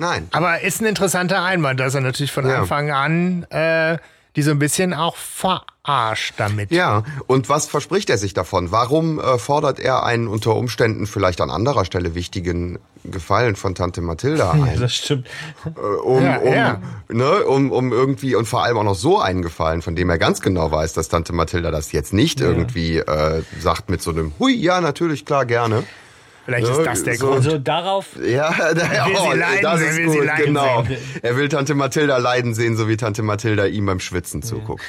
Nein. 0.00 0.28
Aber 0.32 0.62
ist 0.62 0.80
ein 0.80 0.86
interessanter 0.86 1.42
Einwand, 1.42 1.78
dass 1.78 1.94
er 1.94 2.00
natürlich 2.00 2.32
von 2.32 2.48
Ja. 2.48 2.60
Anfang 2.60 2.90
an 2.90 3.44
äh, 3.50 3.98
die 4.36 4.42
so 4.42 4.52
ein 4.52 4.58
bisschen 4.60 4.94
auch 4.94 5.16
verarscht 5.16 6.34
damit. 6.36 6.70
Ja, 6.70 7.02
und 7.26 7.48
was 7.48 7.66
verspricht 7.66 8.08
er 8.10 8.16
sich 8.16 8.32
davon? 8.32 8.70
Warum 8.70 9.18
äh, 9.18 9.38
fordert 9.38 9.80
er 9.80 10.04
einen 10.04 10.28
unter 10.28 10.54
Umständen 10.54 11.06
vielleicht 11.06 11.40
an 11.40 11.50
anderer 11.50 11.84
Stelle 11.84 12.14
wichtigen 12.14 12.78
Gefallen 13.02 13.56
von 13.56 13.74
Tante 13.74 14.00
Mathilda 14.00 14.52
ein? 14.52 14.78
Das 14.78 14.94
stimmt. 14.94 15.26
Äh, 15.66 15.80
um, 15.80 16.22
Ja, 16.22 16.36
um, 16.38 16.52
ja. 16.54 16.80
Ne, 17.08 17.44
um, 17.44 17.72
um 17.72 17.92
irgendwie 17.92 18.36
und 18.36 18.46
vor 18.46 18.62
allem 18.62 18.78
auch 18.78 18.84
noch 18.84 18.94
so 18.94 19.20
einen 19.20 19.42
Gefallen, 19.42 19.82
von 19.82 19.96
dem 19.96 20.08
er 20.08 20.18
ganz 20.18 20.40
genau 20.40 20.70
weiß, 20.70 20.92
dass 20.92 21.08
Tante 21.08 21.32
Mathilda 21.32 21.70
das 21.72 21.90
jetzt 21.92 22.12
nicht 22.12 22.40
irgendwie 22.40 22.98
äh, 22.98 23.42
sagt 23.58 23.90
mit 23.90 24.00
so 24.00 24.12
einem 24.12 24.32
Hui, 24.38 24.54
ja, 24.54 24.80
natürlich, 24.80 25.26
klar, 25.26 25.44
gerne. 25.44 25.82
Vielleicht 26.50 26.66
Ja, 26.66 26.78
ist 26.78 26.86
das 26.86 27.02
der 27.04 27.14
so- 27.14 27.26
Grund. 27.26 27.36
Also 27.46 27.58
darauf 27.58 28.06
Ja, 28.24 28.50
da, 28.50 28.74
will 29.06 29.16
sie 29.16 29.38
leiden, 29.38 29.62
das 29.62 29.80
er 29.80 29.90
ist 29.90 29.96
will 29.98 30.10
sie 30.10 30.16
gut, 30.18 30.26
leiden 30.26 30.44
genau. 30.46 30.82
sehen. 30.84 30.96
Er 31.22 31.36
will 31.36 31.48
Tante 31.48 31.74
Mathilda 31.74 32.16
leiden 32.18 32.54
sehen, 32.54 32.76
so 32.76 32.88
wie 32.88 32.96
Tante 32.96 33.22
Mathilda 33.22 33.66
ihm 33.66 33.86
beim 33.86 34.00
Schwitzen 34.00 34.42
zuguckt. 34.42 34.82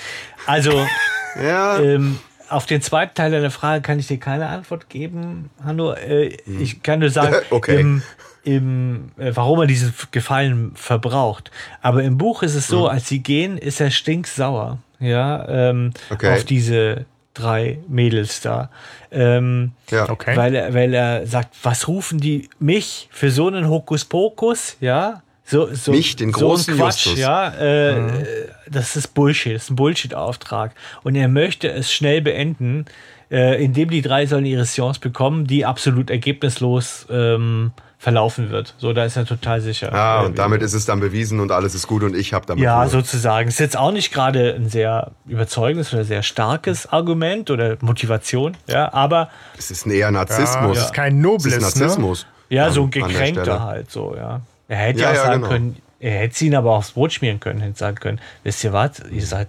Also, 0.48 0.72
Ja, 1.42 1.80
ähm, 1.80 2.18
auf 2.50 2.66
den 2.66 2.82
zweiten 2.82 3.14
Teil 3.16 3.32
deiner 3.32 3.52
Frage 3.52 3.82
kann 3.82 4.00
ich 4.00 4.08
dir 4.08 4.18
keine 4.18 4.48
Antwort 4.48 4.90
geben, 4.90 5.50
Hanno. 5.64 5.94
Äh, 5.94 6.36
ich 6.60 6.84
kann 6.84 7.00
nur 7.00 7.10
sagen, 7.10 7.36
Okay. 7.52 7.80
im, 7.80 8.02
im, 8.44 9.12
äh, 9.18 9.32
warum 9.36 9.60
er 9.62 9.68
diesen 9.68 9.94
Gefallen 10.12 10.72
verbraucht. 10.76 11.52
Aber 11.82 12.04
im 12.04 12.18
Buch 12.18 12.44
ist 12.44 12.56
es 12.56 12.68
so, 12.68 12.88
als 12.88 13.08
sie 13.08 13.20
gehen, 13.20 13.58
ist 13.58 13.80
er 13.80 13.92
stinksauer. 13.92 14.80
Ja, 15.00 15.48
ähm, 15.48 15.92
Okay. 16.10 16.34
auf 16.34 16.44
diese 16.44 17.06
drei 17.34 17.80
Mädels 17.88 18.42
da. 18.42 18.70
Ähm, 19.12 19.72
ja. 19.90 20.10
Okay. 20.10 20.36
weil, 20.36 20.54
er, 20.56 20.74
weil 20.74 20.94
er 20.94 21.26
sagt, 21.28 21.56
was 21.64 21.88
rufen 21.88 22.20
die 22.20 22.50
mich 22.60 23.08
für 23.12 23.32
so 23.32 23.48
einen 23.48 23.68
Hokuspokus, 23.70 24.78
ja? 24.80 25.22
So, 25.44 25.74
so, 25.74 25.92
Mich, 25.92 26.16
den 26.16 26.32
so 26.32 26.38
ein 26.38 26.42
großen 26.50 26.76
Quatsch, 26.78 27.06
Justus. 27.08 27.20
ja. 27.20 27.50
Äh, 27.56 28.48
Das 28.70 28.96
ist 28.96 29.10
Bullshit, 29.14 29.56
das 29.56 29.64
ist 29.64 29.70
ein 29.72 29.76
Bullshit-Auftrag. 29.76 30.74
Und 31.04 31.16
er 31.16 31.28
möchte 31.28 31.70
es 31.70 31.92
schnell 31.92 32.22
beenden, 32.22 32.86
äh, 33.30 33.62
indem 33.62 33.90
die 33.90 34.02
drei 34.02 34.26
sollen 34.28 34.46
ihre 34.46 34.64
Seance 34.66 35.00
bekommen, 35.02 35.48
die 35.48 35.66
absolut 35.66 36.10
ergebnislos 36.10 37.06
ähm, 37.10 37.72
verlaufen 38.02 38.50
wird. 38.50 38.74
So, 38.80 38.94
da 38.94 39.06
ist 39.06 39.16
er 39.16 39.26
total 39.28 39.62
sicher. 39.62 39.94
Ah, 39.94 40.22
und 40.24 40.40
damit 40.40 40.64
ist 40.64 40.74
es 40.74 40.86
dann 40.86 41.00
bewiesen 41.00 41.40
und 41.40 41.52
alles 41.52 41.76
ist 41.76 41.86
gut 41.86 42.02
und 42.02 42.16
ich 42.16 42.34
habe 42.34 42.48
damit 42.48 42.64
ja, 42.64 42.82
Ruhe. 42.82 42.90
sozusagen. 42.90 43.48
Ist 43.48 43.60
jetzt 43.60 43.78
auch 43.78 43.92
nicht 43.92 44.12
gerade 44.12 44.56
ein 44.56 44.68
sehr 44.70 45.12
überzeugendes 45.28 45.94
oder 45.94 46.04
sehr 46.04 46.24
starkes 46.24 46.88
Argument 46.88 47.52
oder 47.52 47.78
Motivation, 47.82 48.58
ja, 48.68 48.92
aber 48.92 49.30
Es 49.56 49.70
ist 49.70 49.86
ein 49.86 49.92
eher 49.92 50.10
Narzissmus. 50.10 50.78
das 50.78 50.86
ist 50.88 50.94
kein 50.96 51.22
nobles, 51.22 51.46
Es 51.46 51.54
ist 51.58 51.62
Narzissmus. 51.80 52.26
Ja, 52.50 52.66
an- 52.66 52.74
so 52.74 52.84
ein 52.84 52.90
gekränkter 52.90 53.62
halt 53.64 53.92
so, 53.92 54.16
ja. 54.18 54.42
Er 54.68 54.78
hätte 54.78 55.02
Ja, 55.02 55.06
ja, 55.06 55.12
auch 55.12 55.16
ja, 55.18 55.22
sagen 55.24 55.42
genau. 55.44 55.54
können, 55.54 55.78
er 56.00 56.12
hätte 56.22 56.44
ihn 56.44 56.56
aber 56.56 56.72
aufs 56.72 56.92
Brot 56.94 57.14
schmieren 57.14 57.40
können, 57.40 57.62
hätte 57.62 57.78
sagen 57.78 57.98
können, 57.98 58.20
wisst 58.44 58.64
ihr 58.64 58.74
was, 58.74 58.94
ihr 59.12 59.24
seid, 59.24 59.48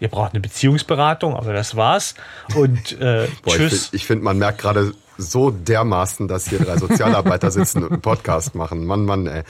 ihr 0.00 0.08
braucht 0.08 0.32
eine 0.32 0.40
Beziehungsberatung, 0.40 1.36
aber 1.36 1.52
das 1.52 1.76
war's. 1.76 2.16
Und 2.56 3.00
äh, 3.00 3.28
Boah, 3.44 3.46
ich 3.46 3.54
tschüss. 3.54 3.86
finde, 3.90 4.04
find, 4.04 4.22
man 4.24 4.36
merkt 4.38 4.58
gerade 4.58 4.94
so 5.18 5.50
dermaßen, 5.50 6.28
dass 6.28 6.48
hier 6.48 6.58
drei 6.58 6.76
Sozialarbeiter 6.76 7.50
sitzen 7.50 7.84
und 7.84 7.92
einen 7.92 8.02
Podcast 8.02 8.54
machen. 8.54 8.86
Mann, 8.86 9.04
Mann, 9.04 9.26
ey. 9.26 9.42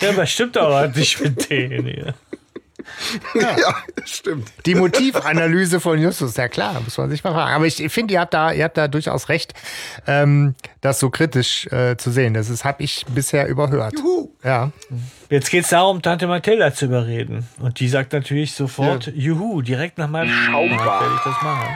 Ja, 0.00 0.10
aber 0.10 0.26
stimmt 0.26 0.56
aber 0.56 0.88
nicht 0.88 1.20
mit 1.20 1.50
denen 1.50 1.86
hier. 1.86 2.14
Ja, 3.34 3.74
stimmt. 4.04 4.52
Die 4.66 4.74
Motivanalyse 4.74 5.80
von 5.80 5.98
Justus, 5.98 6.36
ja 6.36 6.48
klar, 6.48 6.78
muss 6.80 6.98
man 6.98 7.08
sich 7.10 7.24
mal 7.24 7.32
fragen. 7.32 7.54
Aber 7.54 7.66
ich 7.66 7.76
finde, 7.90 8.14
ihr 8.14 8.20
habt 8.20 8.34
da, 8.34 8.52
ihr 8.52 8.64
habt 8.64 8.76
da 8.76 8.88
durchaus 8.88 9.28
recht, 9.28 9.54
ähm, 10.06 10.54
das 10.80 11.00
so 11.00 11.10
kritisch 11.10 11.66
äh, 11.68 11.96
zu 11.96 12.10
sehen. 12.10 12.34
Das 12.34 12.64
habe 12.64 12.82
ich 12.82 13.06
bisher 13.08 13.46
überhört. 13.48 13.94
Juhu. 13.94 14.30
Ja. 14.42 14.70
Jetzt 15.30 15.50
geht 15.50 15.64
es 15.64 15.70
darum, 15.70 16.02
Tante 16.02 16.26
Mathilda 16.26 16.74
zu 16.74 16.86
überreden. 16.86 17.48
Und 17.58 17.80
die 17.80 17.88
sagt 17.88 18.12
natürlich 18.12 18.52
sofort, 18.52 19.10
juhu, 19.14 19.62
direkt 19.62 19.98
nach 19.98 20.08
meinem 20.08 20.30
Schaubar. 20.30 21.00
werde 21.00 21.14
ich 21.16 21.22
das 21.24 21.42
machen. 21.42 21.68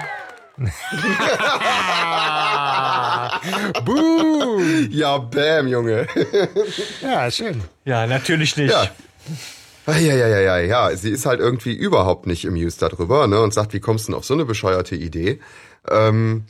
Boom! 3.84 4.88
Ja, 4.90 5.18
bam, 5.18 5.68
Junge. 5.68 6.06
Ja, 7.02 7.30
schön. 7.30 7.62
Ja, 7.84 8.06
natürlich 8.06 8.56
nicht. 8.56 8.70
Ja. 8.72 8.88
Ja, 9.86 9.96
ja, 9.96 10.14
ja, 10.28 10.38
ja, 10.40 10.58
ja. 10.58 10.96
Sie 10.96 11.10
ist 11.10 11.24
halt 11.24 11.40
irgendwie 11.40 11.72
überhaupt 11.72 12.26
nicht 12.26 12.46
amused 12.46 12.82
darüber, 12.82 13.26
ne? 13.26 13.40
Und 13.40 13.54
sagt, 13.54 13.72
wie 13.72 13.80
kommst 13.80 14.06
du 14.08 14.12
denn 14.12 14.18
auf 14.18 14.24
so 14.24 14.34
eine 14.34 14.44
bescheuerte 14.44 14.94
Idee? 14.96 15.40
Ähm, 15.90 16.44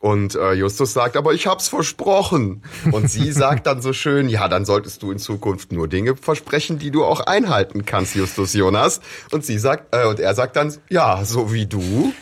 und 0.00 0.34
äh, 0.34 0.52
Justus 0.52 0.92
sagt, 0.92 1.16
aber 1.16 1.32
ich 1.32 1.46
hab's 1.46 1.68
versprochen. 1.68 2.62
Und 2.92 3.10
sie 3.10 3.32
sagt 3.32 3.66
dann 3.66 3.80
so 3.80 3.94
schön, 3.94 4.28
ja, 4.28 4.48
dann 4.48 4.66
solltest 4.66 5.02
du 5.02 5.10
in 5.12 5.18
Zukunft 5.18 5.72
nur 5.72 5.88
Dinge 5.88 6.14
versprechen, 6.14 6.78
die 6.78 6.90
du 6.90 7.06
auch 7.06 7.20
einhalten 7.20 7.86
kannst, 7.86 8.14
Justus 8.14 8.52
Jonas. 8.52 9.00
Und 9.30 9.46
sie 9.46 9.58
sagt, 9.58 9.94
äh, 9.94 10.04
und 10.06 10.20
er 10.20 10.34
sagt 10.34 10.56
dann, 10.56 10.74
ja, 10.90 11.24
so 11.24 11.54
wie 11.54 11.64
du. 11.64 12.12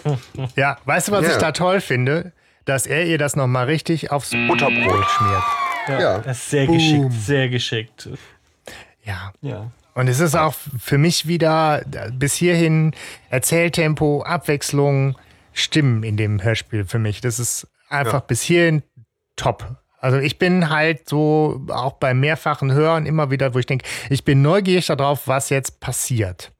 Ja, 0.54 0.78
weißt 0.84 1.08
du, 1.08 1.12
was 1.12 1.24
Ja. 1.26 1.32
ich 1.32 1.38
da 1.38 1.50
toll 1.50 1.80
finde? 1.80 2.30
Dass 2.64 2.86
er 2.86 3.06
ihr 3.06 3.18
das 3.18 3.36
nochmal 3.36 3.66
richtig 3.66 4.10
aufs 4.10 4.30
Butterbrot 4.30 5.04
schmiert. 5.10 5.42
Ja, 5.88 6.00
Ja. 6.00 6.18
Das 6.18 6.38
ist 6.38 6.50
sehr 6.50 6.66
Boom. 6.66 6.76
geschickt, 6.76 7.12
sehr 7.12 7.48
geschickt. 7.48 8.08
Ja. 9.04 9.32
Ja. 9.40 9.70
Und 9.94 10.08
es 10.08 10.20
ist 10.20 10.34
auch 10.36 10.54
für 10.78 10.96
mich 10.96 11.26
wieder 11.26 11.82
bis 12.12 12.34
hierhin 12.34 12.92
Erzähltempo, 13.30 14.22
Abwechslung, 14.22 15.16
Stimmen 15.52 16.02
in 16.02 16.16
dem 16.16 16.42
Hörspiel 16.42 16.84
für 16.86 16.98
mich. 16.98 17.20
Das 17.20 17.38
ist 17.38 17.66
einfach 17.88 18.22
bis 18.22 18.40
hierhin 18.42 18.82
top. 19.36 19.76
Also 19.98 20.18
ich 20.18 20.38
bin 20.38 20.70
halt 20.70 21.08
so 21.08 21.64
auch 21.68 21.92
beim 21.94 22.20
mehrfachen 22.20 22.72
Hören 22.72 23.04
immer 23.06 23.30
wieder, 23.30 23.54
wo 23.54 23.58
ich 23.58 23.66
denke, 23.66 23.86
ich 24.08 24.24
bin 24.24 24.40
neugierig 24.40 24.86
darauf, 24.86 25.28
was 25.28 25.50
jetzt 25.50 25.78
passiert. 25.80 26.51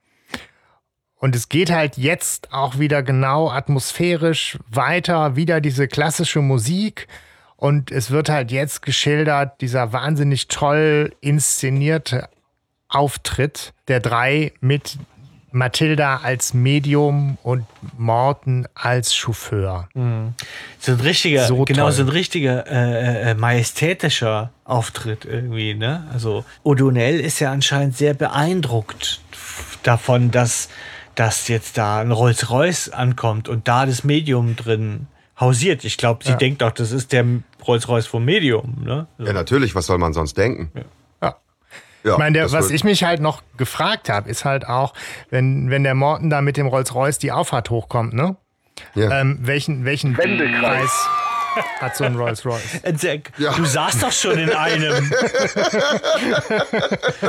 Und 1.22 1.36
es 1.36 1.48
geht 1.48 1.70
halt 1.70 1.98
jetzt 1.98 2.52
auch 2.52 2.80
wieder 2.80 3.04
genau 3.04 3.48
atmosphärisch 3.48 4.58
weiter, 4.68 5.36
wieder 5.36 5.60
diese 5.60 5.86
klassische 5.86 6.40
Musik. 6.40 7.06
Und 7.54 7.92
es 7.92 8.10
wird 8.10 8.28
halt 8.28 8.50
jetzt 8.50 8.82
geschildert, 8.82 9.60
dieser 9.60 9.92
wahnsinnig 9.92 10.48
toll 10.48 11.14
inszenierte 11.20 12.28
Auftritt 12.88 13.72
der 13.86 14.00
drei 14.00 14.52
mit 14.60 14.98
Mathilda 15.52 16.16
als 16.24 16.54
Medium 16.54 17.38
und 17.44 17.66
Morten 17.96 18.66
als 18.74 19.14
Chauffeur. 19.14 19.88
So 20.80 20.90
ein 20.92 21.00
richtiger, 21.00 21.46
So 21.46 21.64
genau, 21.64 21.84
toll. 21.84 21.92
so 21.92 22.02
ein 22.02 22.08
richtiger 22.08 22.66
äh, 22.66 23.30
äh, 23.30 23.34
majestätischer 23.34 24.50
Auftritt 24.64 25.24
irgendwie, 25.24 25.74
ne? 25.74 26.04
Also 26.12 26.44
O'Donnell 26.64 27.20
ist 27.20 27.38
ja 27.38 27.52
anscheinend 27.52 27.96
sehr 27.96 28.14
beeindruckt 28.14 29.20
davon, 29.84 30.32
dass, 30.32 30.68
dass 31.14 31.48
jetzt 31.48 31.78
da 31.78 32.00
ein 32.00 32.10
Rolls-Royce 32.10 32.90
ankommt 32.90 33.48
und 33.48 33.68
da 33.68 33.86
das 33.86 34.04
Medium 34.04 34.56
drin 34.56 35.06
hausiert. 35.38 35.84
Ich 35.84 35.96
glaube, 35.96 36.24
sie 36.24 36.36
denkt 36.36 36.62
auch, 36.62 36.72
das 36.72 36.92
ist 36.92 37.12
der 37.12 37.24
Rolls-Royce 37.66 38.06
vom 38.06 38.24
Medium, 38.24 38.82
ne? 38.84 39.06
So. 39.18 39.26
Ja, 39.26 39.32
natürlich, 39.32 39.74
was 39.74 39.86
soll 39.86 39.98
man 39.98 40.12
sonst 40.12 40.36
denken? 40.36 40.70
Ja. 40.74 40.82
Ja, 42.04 42.14
Ich 42.14 42.18
meine, 42.18 42.32
der, 42.36 42.50
was 42.50 42.70
ich 42.70 42.82
mich 42.82 43.04
halt 43.04 43.20
noch 43.20 43.42
gefragt 43.56 44.08
habe, 44.08 44.28
ist 44.28 44.44
halt 44.44 44.66
auch, 44.66 44.92
wenn, 45.30 45.70
wenn 45.70 45.84
der 45.84 45.94
Morten 45.94 46.30
da 46.30 46.40
mit 46.40 46.56
dem 46.56 46.66
Rolls-Royce 46.66 47.18
die 47.18 47.30
Auffahrt 47.30 47.70
hochkommt, 47.70 48.12
ne? 48.12 48.36
Ja. 48.96 49.20
Ähm, 49.20 49.38
welchen 49.42 49.84
welchen 49.84 50.16
Wendekreis. 50.18 50.60
Preis 50.60 51.08
hat 51.80 51.96
so 51.96 52.04
ein 52.04 52.16
Rolls-Royce? 52.16 52.80
Äh, 52.82 52.94
sehr- 52.96 53.20
Ja. 53.38 53.52
Du 53.52 53.64
saßt 53.64 54.02
doch 54.02 54.12
schon 54.12 54.38
in 54.38 54.50
einem. 54.52 55.10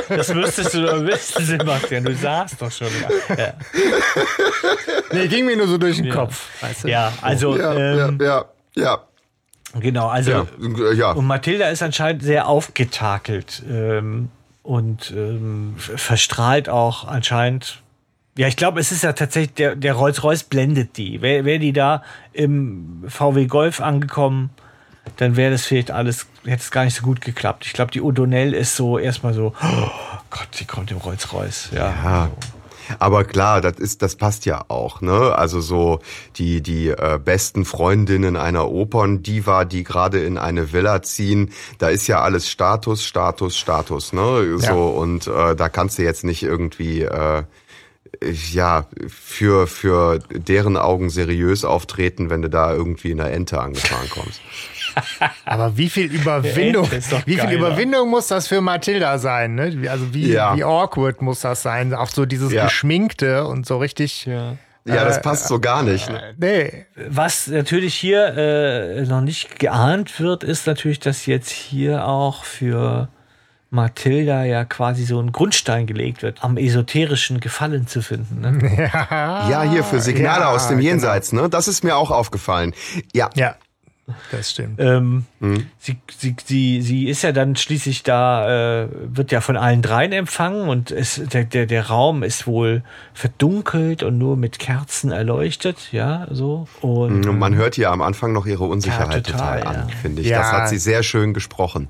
das 0.09 0.33
müsstest 0.33 0.73
du 0.73 0.81
doch 0.85 1.03
wissen, 1.05 1.45
Sebastian. 1.45 2.03
Du 2.05 2.15
saßt 2.15 2.61
doch 2.61 2.71
schon 2.71 2.87
in 2.87 3.05
einem. 3.05 3.39
Ja, 3.39 3.53
Nee, 5.11 5.27
ging 5.27 5.45
mir 5.45 5.55
nur 5.57 5.67
so 5.67 5.77
durch 5.77 5.97
den 5.97 6.09
Kopf. 6.11 6.47
Weißt 6.61 6.83
du? 6.83 6.87
ja 6.89 7.11
also, 7.21 7.57
ja, 7.57 7.73
ähm, 7.73 8.17
ja, 8.21 8.45
ja, 8.75 8.83
ja, 8.83 8.99
genau. 9.79 10.07
Also, 10.07 10.31
ja, 10.31 10.91
ja. 10.93 11.11
Und 11.11 11.25
Mathilda 11.27 11.69
ist 11.69 11.83
anscheinend 11.83 12.23
sehr 12.23 12.47
aufgetakelt 12.47 13.61
ähm, 13.69 14.29
und 14.63 15.11
ähm, 15.11 15.75
verstrahlt 15.77 16.69
auch 16.69 17.07
anscheinend. 17.07 17.82
Ja, 18.35 18.47
ich 18.47 18.55
glaube, 18.55 18.79
es 18.79 18.91
ist 18.91 19.03
ja 19.03 19.13
tatsächlich, 19.13 19.53
der, 19.53 19.75
der 19.75 19.93
Rolls-Royce 19.93 20.43
blendet 20.43 20.97
die. 20.97 21.21
Wäre 21.21 21.45
wär 21.45 21.59
die 21.59 21.73
da 21.73 22.03
im 22.31 23.03
VW 23.07 23.45
Golf 23.45 23.79
angekommen, 23.79 24.49
dann 25.17 25.35
wäre 25.35 25.51
das 25.51 25.65
vielleicht 25.65 25.91
alles, 25.91 26.25
hätte 26.43 26.61
es 26.63 26.71
gar 26.71 26.85
nicht 26.85 26.95
so 26.95 27.03
gut 27.03 27.21
geklappt. 27.21 27.65
Ich 27.67 27.73
glaube, 27.73 27.91
die 27.91 28.01
O'Donnell 28.01 28.53
ist 28.53 28.75
so 28.75 28.97
erstmal 28.97 29.33
so, 29.33 29.53
oh 29.61 29.89
Gott, 30.31 30.47
sie 30.51 30.65
kommt 30.65 30.89
im 30.91 30.97
Rolls-Royce. 30.97 31.69
Ja. 31.73 31.93
Ja. 32.03 32.31
Aber 32.99 33.23
klar, 33.23 33.61
das 33.61 33.77
ist, 33.79 34.01
das 34.01 34.17
passt 34.17 34.45
ja 34.45 34.65
auch, 34.67 34.99
ne? 34.99 35.33
Also 35.37 35.61
so 35.61 35.99
die 36.35 36.61
die 36.61 36.89
äh, 36.89 37.17
besten 37.23 37.63
Freundinnen 37.63 38.35
einer 38.35 38.69
Operndiva, 38.69 39.63
die 39.63 39.85
gerade 39.85 40.19
in 40.21 40.37
eine 40.37 40.73
Villa 40.73 41.01
ziehen, 41.01 41.51
da 41.77 41.87
ist 41.87 42.07
ja 42.07 42.21
alles 42.21 42.49
Status, 42.49 43.05
Status, 43.05 43.57
Status, 43.57 44.11
ne? 44.11 44.57
So 44.57 44.65
Ja. 44.65 44.73
und 44.73 45.27
äh, 45.27 45.55
da 45.55 45.69
kannst 45.69 45.97
du 45.97 46.03
jetzt 46.03 46.25
nicht 46.25 46.43
irgendwie 46.43 47.03
äh, 47.03 47.43
ja 48.51 48.85
für 49.07 49.67
für 49.67 50.19
deren 50.31 50.77
Augen 50.77 51.09
seriös 51.09 51.65
auftreten, 51.65 52.29
wenn 52.29 52.41
du 52.41 52.49
da 52.49 52.73
irgendwie 52.73 53.11
in 53.11 53.17
der 53.17 53.31
Ente 53.33 53.59
angefahren 53.59 54.09
kommst. 54.09 54.41
Aber 55.45 55.75
wie 55.77 55.89
viel 55.89 56.11
Überwindung, 56.13 56.87
wie 57.25 57.37
viel. 57.37 57.51
Überwindung 57.51 58.09
muss 58.09 58.27
das 58.27 58.47
für 58.47 58.61
Mathilda 58.61 59.17
sein? 59.17 59.55
Ne? 59.55 59.81
Wie- 59.81 59.89
Also 59.89 60.13
wie, 60.13 60.31
Ja. 60.31 60.55
wie 60.55 60.63
awkward 60.63 61.21
muss 61.21 61.41
das 61.41 61.63
sein? 61.63 61.93
Auch 61.95 62.09
so 62.09 62.25
dieses 62.25 62.51
Ja. 62.53 62.65
Geschminkte 62.65 63.45
und 63.45 63.65
so 63.65 63.77
richtig. 63.77 64.25
Ja. 64.25 64.57
Ja, 64.85 65.05
das 65.05 65.21
passt 65.21 65.47
so 65.47 65.59
gar 65.61 65.81
nicht. 65.81 66.09
Ne? 66.09 66.35
Nee. 66.37 66.85
Was 67.07 67.47
natürlich 67.47 67.95
hier 67.95 68.35
äh, 68.37 69.01
noch 69.05 69.21
nicht 69.21 69.57
geahnt 69.57 70.19
wird, 70.19 70.43
ist 70.43 70.67
natürlich, 70.67 70.99
dass 70.99 71.25
jetzt 71.25 71.49
hier 71.51 72.05
auch 72.05 72.43
für 72.43 73.07
Mathilda 73.73 74.45
ja 74.45 74.65
quasi 74.65 75.03
so 75.03 75.19
ein 75.19 75.31
Grundstein 75.31 75.87
gelegt 75.87 76.21
wird, 76.21 76.43
am 76.43 76.57
esoterischen 76.57 77.39
Gefallen 77.39 77.87
zu 77.87 78.01
finden. 78.01 78.41
Ne? 78.41 78.53
Ja, 78.93 79.63
hier 79.63 79.83
für 79.83 79.99
Signale 79.99 80.43
ja, 80.43 80.49
aus 80.49 80.67
dem 80.67 80.77
genau. 80.77 80.89
Jenseits, 80.89 81.33
ne? 81.33 81.49
Das 81.49 81.67
ist 81.67 81.83
mir 81.83 81.95
auch 81.95 82.11
aufgefallen. 82.11 82.73
Ja, 83.13 83.29
Ja, 83.35 83.55
das 84.31 84.51
stimmt. 84.51 84.79
Ähm, 84.79 85.25
sie, 85.79 85.97
sie, 86.15 86.35
sie, 86.45 86.81
sie 86.81 87.07
ist 87.07 87.23
ja 87.23 87.31
dann 87.31 87.55
schließlich 87.55 88.03
da, 88.03 88.83
äh, 88.83 88.87
wird 88.91 89.31
ja 89.31 89.41
von 89.41 89.57
allen 89.57 89.81
dreien 89.81 90.11
empfangen 90.11 90.67
und 90.67 90.91
es, 90.91 91.21
der, 91.23 91.45
der, 91.45 91.65
der 91.65 91.87
Raum 91.87 92.21
ist 92.21 92.45
wohl 92.45 92.83
verdunkelt 93.13 94.03
und 94.03 94.17
nur 94.17 94.35
mit 94.35 94.59
Kerzen 94.59 95.11
erleuchtet, 95.11 95.91
ja, 95.91 96.27
so. 96.29 96.67
Und 96.81 97.25
Und 97.25 97.39
man 97.39 97.55
hört 97.55 97.75
hier 97.75 97.91
am 97.91 98.01
Anfang 98.01 98.33
noch 98.33 98.45
ihre 98.45 98.65
Unsicherheit 98.65 99.27
Ja, 99.27 99.33
total, 99.33 99.59
total, 99.61 99.75
an, 99.75 99.89
ja. 99.89 99.95
finde 99.95 100.21
ich. 100.21 100.27
Ja. 100.27 100.39
Das 100.39 100.51
hat 100.51 100.69
sie 100.69 100.77
sehr 100.77 101.01
schön 101.01 101.33
gesprochen. 101.33 101.87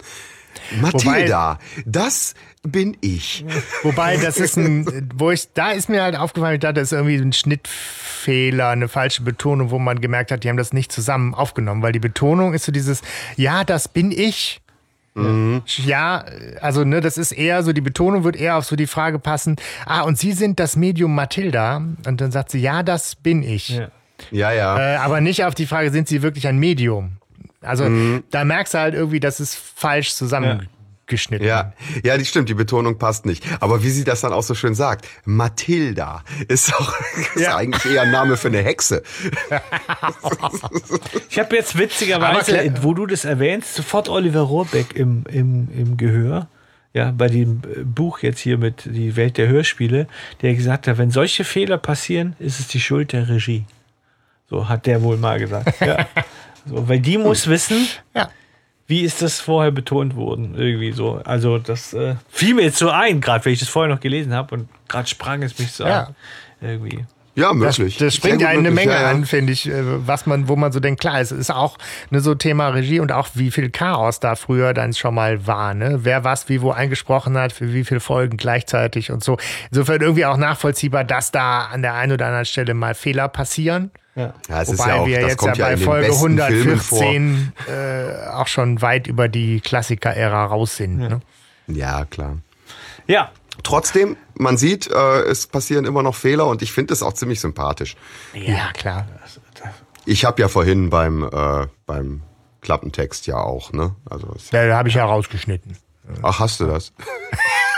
Mathilda, 0.81 1.59
das 1.85 2.33
bin 2.63 2.97
ich. 3.01 3.45
Wobei, 3.83 4.17
das 4.17 4.37
ist 4.37 4.57
ein, 4.57 5.09
wo 5.15 5.31
ich, 5.31 5.51
da 5.53 5.71
ist 5.71 5.89
mir 5.89 6.01
halt 6.03 6.15
aufgefallen, 6.15 6.55
ich 6.55 6.61
dachte, 6.61 6.75
das 6.75 6.91
ist 6.91 6.93
irgendwie 6.93 7.17
ein 7.17 7.33
Schnittfehler, 7.33 8.69
eine 8.69 8.87
falsche 8.87 9.23
Betonung, 9.23 9.69
wo 9.69 9.79
man 9.79 9.99
gemerkt 10.01 10.31
hat, 10.31 10.43
die 10.43 10.49
haben 10.49 10.57
das 10.57 10.73
nicht 10.73 10.91
zusammen 10.91 11.33
aufgenommen, 11.33 11.81
weil 11.81 11.91
die 11.91 11.99
Betonung 11.99 12.53
ist 12.53 12.65
so 12.65 12.71
dieses, 12.71 13.01
ja, 13.35 13.63
das 13.63 13.87
bin 13.87 14.11
ich. 14.11 14.61
Ja, 15.85 16.25
also 16.61 16.83
ne, 16.83 16.99
das 16.99 17.17
ist 17.17 17.33
eher 17.33 17.61
so, 17.61 17.71
die 17.71 17.81
Betonung 17.81 18.23
wird 18.23 18.35
eher 18.35 18.57
auf 18.57 18.65
so 18.65 18.75
die 18.75 18.87
Frage 18.87 19.19
passen, 19.19 19.57
ah, 19.85 20.01
und 20.01 20.17
Sie 20.17 20.31
sind 20.31 20.59
das 20.59 20.75
Medium 20.75 21.13
Mathilda? 21.13 21.83
Und 22.07 22.19
dann 22.19 22.31
sagt 22.31 22.49
sie, 22.49 22.59
ja, 22.59 22.81
das 22.81 23.15
bin 23.15 23.43
ich. 23.43 23.69
Ja. 23.69 23.89
Ja, 24.31 24.51
ja. 24.51 24.77
Äh, 24.77 24.95
aber 24.97 25.21
nicht 25.21 25.43
auf 25.43 25.53
die 25.53 25.65
Frage, 25.65 25.91
sind 25.91 26.07
Sie 26.07 26.21
wirklich 26.21 26.47
ein 26.47 26.57
Medium? 26.57 27.17
Also 27.63 27.89
da 28.31 28.43
merkst 28.45 28.73
du 28.73 28.77
halt 28.79 28.93
irgendwie, 28.93 29.19
das 29.19 29.39
ist 29.39 29.55
falsch 29.55 30.13
zusammengeschnitten. 30.13 31.45
Ja, 31.47 31.73
ja, 32.03 32.17
die 32.17 32.25
stimmt, 32.25 32.49
die 32.49 32.53
Betonung 32.53 32.97
passt 32.97 33.25
nicht. 33.25 33.43
Aber 33.59 33.83
wie 33.83 33.89
sie 33.89 34.03
das 34.03 34.21
dann 34.21 34.33
auch 34.33 34.43
so 34.43 34.55
schön 34.55 34.75
sagt, 34.75 35.07
Mathilda 35.25 36.23
ist 36.47 36.71
doch 36.71 36.95
ist 37.35 37.41
Ja. 37.41 37.55
eigentlich 37.57 37.85
eher 37.93 38.03
ein 38.03 38.11
Name 38.11 38.37
für 38.37 38.47
eine 38.49 38.61
Hexe. 38.61 39.03
Ich 41.29 41.39
habe 41.39 41.55
jetzt 41.55 41.77
witzigerweise, 41.77 42.73
wo 42.81 42.93
du 42.93 43.05
das 43.05 43.25
erwähnst, 43.25 43.73
sofort 43.75 44.09
Oliver 44.09 44.41
Rohrbeck 44.41 44.95
im, 44.95 45.23
im, 45.29 45.67
im 45.75 45.97
Gehör. 45.97 46.47
Ja, 46.93 47.11
bei 47.11 47.27
dem 47.27 47.61
Buch 47.85 48.19
jetzt 48.19 48.39
hier 48.39 48.59
mit 48.59 48.83
Die 48.85 49.15
Welt 49.15 49.37
der 49.39 49.47
Hörspiele, 49.47 50.07
der 50.43 50.53
gesagt 50.53 50.87
hat, 50.87 50.99
wenn 50.99 51.09
solche 51.09 51.43
Fehler 51.43 51.77
passieren, 51.79 52.35
ist 52.37 52.59
es 52.59 52.67
die 52.67 52.79
Schuld 52.79 53.13
der 53.13 53.29
Regie. 53.29 53.65
So 54.49 54.69
hat 54.69 54.85
der 54.85 55.01
wohl 55.01 55.17
mal 55.17 55.39
gesagt. 55.39 55.79
Ja. 55.81 56.07
So, 56.65 56.87
weil 56.87 56.99
die 56.99 57.17
muss 57.17 57.47
wissen, 57.47 57.87
Ja. 58.13 58.29
wie 58.87 59.01
ist 59.01 59.21
das 59.21 59.39
vorher 59.39 59.71
betont 59.71 60.15
worden. 60.15 60.55
Irgendwie 60.57 60.91
so. 60.91 61.21
Also 61.25 61.57
das 61.57 61.93
äh, 61.93 62.15
fiel 62.29 62.53
mir 62.55 62.63
jetzt 62.63 62.77
so 62.77 62.89
ein, 62.89 63.21
gerade 63.21 63.43
wenn 63.45 63.53
ich 63.53 63.59
das 63.59 63.69
vorher 63.69 63.93
noch 63.93 64.01
gelesen 64.01 64.33
habe 64.33 64.55
und 64.55 64.69
gerade 64.87 65.07
sprang 65.07 65.41
es 65.43 65.57
mich 65.59 65.71
so 65.71 65.85
Ja. 65.85 66.03
an. 66.03 66.15
Irgendwie. 66.61 67.05
Ja, 67.35 67.51
Das, 67.55 67.79
möglich. 67.79 67.97
das 67.97 68.13
springt 68.13 68.41
ja 68.41 68.49
gut 68.49 68.59
eine 68.59 68.69
möglich, 68.69 68.85
Menge 68.85 68.95
ja, 68.99 69.05
ja. 69.05 69.09
an, 69.09 69.25
finde 69.25 69.53
ich, 69.53 69.67
äh, 69.67 70.07
was 70.07 70.27
man, 70.27 70.47
wo 70.47 70.55
man 70.55 70.71
so 70.71 70.79
denkt, 70.79 71.01
klar, 71.01 71.19
es 71.19 71.31
ist 71.31 71.49
auch 71.49 71.79
ne, 72.11 72.19
so 72.19 72.35
Thema 72.35 72.67
Regie 72.69 72.99
und 72.99 73.11
auch 73.11 73.29
wie 73.33 73.49
viel 73.49 73.71
Chaos 73.71 74.19
da 74.19 74.35
früher 74.35 74.75
dann 74.75 74.93
schon 74.93 75.15
mal 75.15 75.47
war, 75.47 75.73
ne? 75.73 76.01
Wer 76.03 76.23
was 76.23 76.47
wie 76.47 76.61
wo 76.61 76.69
eingesprochen 76.69 77.35
hat, 77.35 77.51
für 77.51 77.73
wie 77.73 77.85
viele 77.85 78.01
Folgen 78.01 78.37
gleichzeitig 78.37 79.09
und 79.09 79.23
so. 79.23 79.37
Insofern 79.71 79.99
irgendwie 80.01 80.25
auch 80.25 80.37
nachvollziehbar, 80.37 81.05
dass 81.05 81.31
da 81.31 81.65
an 81.65 81.81
der 81.81 81.95
einen 81.95 82.11
oder 82.11 82.27
anderen 82.27 82.45
Stelle 82.45 82.75
mal 82.75 82.93
Fehler 82.93 83.27
passieren. 83.29 83.89
Ja, 84.15 84.33
es 84.61 84.69
ist 84.69 84.79
Wobei 84.79 84.89
ja 84.89 84.95
auch, 85.01 85.05
wir 85.07 85.21
das 85.21 85.29
jetzt 85.31 85.41
ja 85.41 85.47
kommt 85.47 85.57
ja, 85.57 85.65
bei 85.67 85.77
Folge 85.77 86.07
besten 86.07 86.37
Filmen 86.37 86.79
vor. 86.79 87.01
114 87.01 87.53
äh, 87.67 88.27
auch 88.33 88.47
schon 88.47 88.81
weit 88.81 89.07
über 89.07 89.27
die 89.27 89.59
Klassiker-Ära 89.61 90.45
raus 90.45 90.77
sind. 90.77 90.97
Ne? 90.97 91.21
Ja, 91.67 92.05
klar. 92.05 92.37
Ja, 93.07 93.31
Trotzdem, 93.61 94.17
man 94.33 94.57
sieht, 94.57 94.89
äh, 94.89 95.21
es 95.21 95.45
passieren 95.45 95.85
immer 95.85 96.01
noch 96.01 96.15
Fehler 96.15 96.47
und 96.47 96.63
ich 96.63 96.71
finde 96.71 96.91
es 96.93 97.03
auch 97.03 97.13
ziemlich 97.13 97.39
sympathisch. 97.39 97.95
Ja, 98.33 98.71
klar. 98.73 99.05
Ich 100.05 100.25
habe 100.25 100.41
ja 100.41 100.47
vorhin 100.47 100.89
beim, 100.89 101.23
äh, 101.23 101.67
beim 101.85 102.23
Klappentext 102.61 103.27
ja 103.27 103.37
auch, 103.37 103.71
ne? 103.71 103.95
Also, 104.09 104.33
es- 104.35 104.49
Da 104.49 104.75
habe 104.75 104.89
ich 104.89 104.95
ja 104.95 105.05
rausgeschnitten. 105.05 105.77
ach, 106.23 106.39
hast 106.39 106.59
du 106.61 106.65
das? 106.65 106.93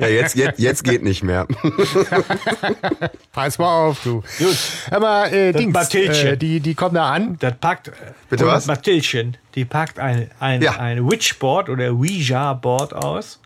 ja, 0.00 0.06
jetzt, 0.08 0.34
jetzt, 0.36 0.58
jetzt 0.58 0.84
geht 0.84 1.02
nicht 1.02 1.22
mehr. 1.22 1.46
Pass 3.32 3.58
mal 3.58 3.86
auf, 3.86 4.02
du. 4.02 4.22
Gut. 4.38 4.56
Aber 4.90 5.32
äh, 5.32 5.52
Dings, 5.52 5.72
Mathildchen. 5.72 6.26
äh, 6.28 6.36
die, 6.36 6.60
die 6.60 6.74
kommen 6.74 6.94
da 6.94 7.10
an. 7.12 7.36
Das 7.40 7.54
packt. 7.56 7.90
Bitte 8.28 8.46
was? 8.46 8.66
Mathildchen, 8.66 9.36
die 9.54 9.64
packt 9.64 9.98
ein, 9.98 10.30
ein, 10.40 10.62
Ja. 10.62 10.76
ein 10.78 11.08
Witchboard 11.10 11.68
oder 11.68 11.90
Ouija-Board 11.92 12.94
aus. 12.94 13.40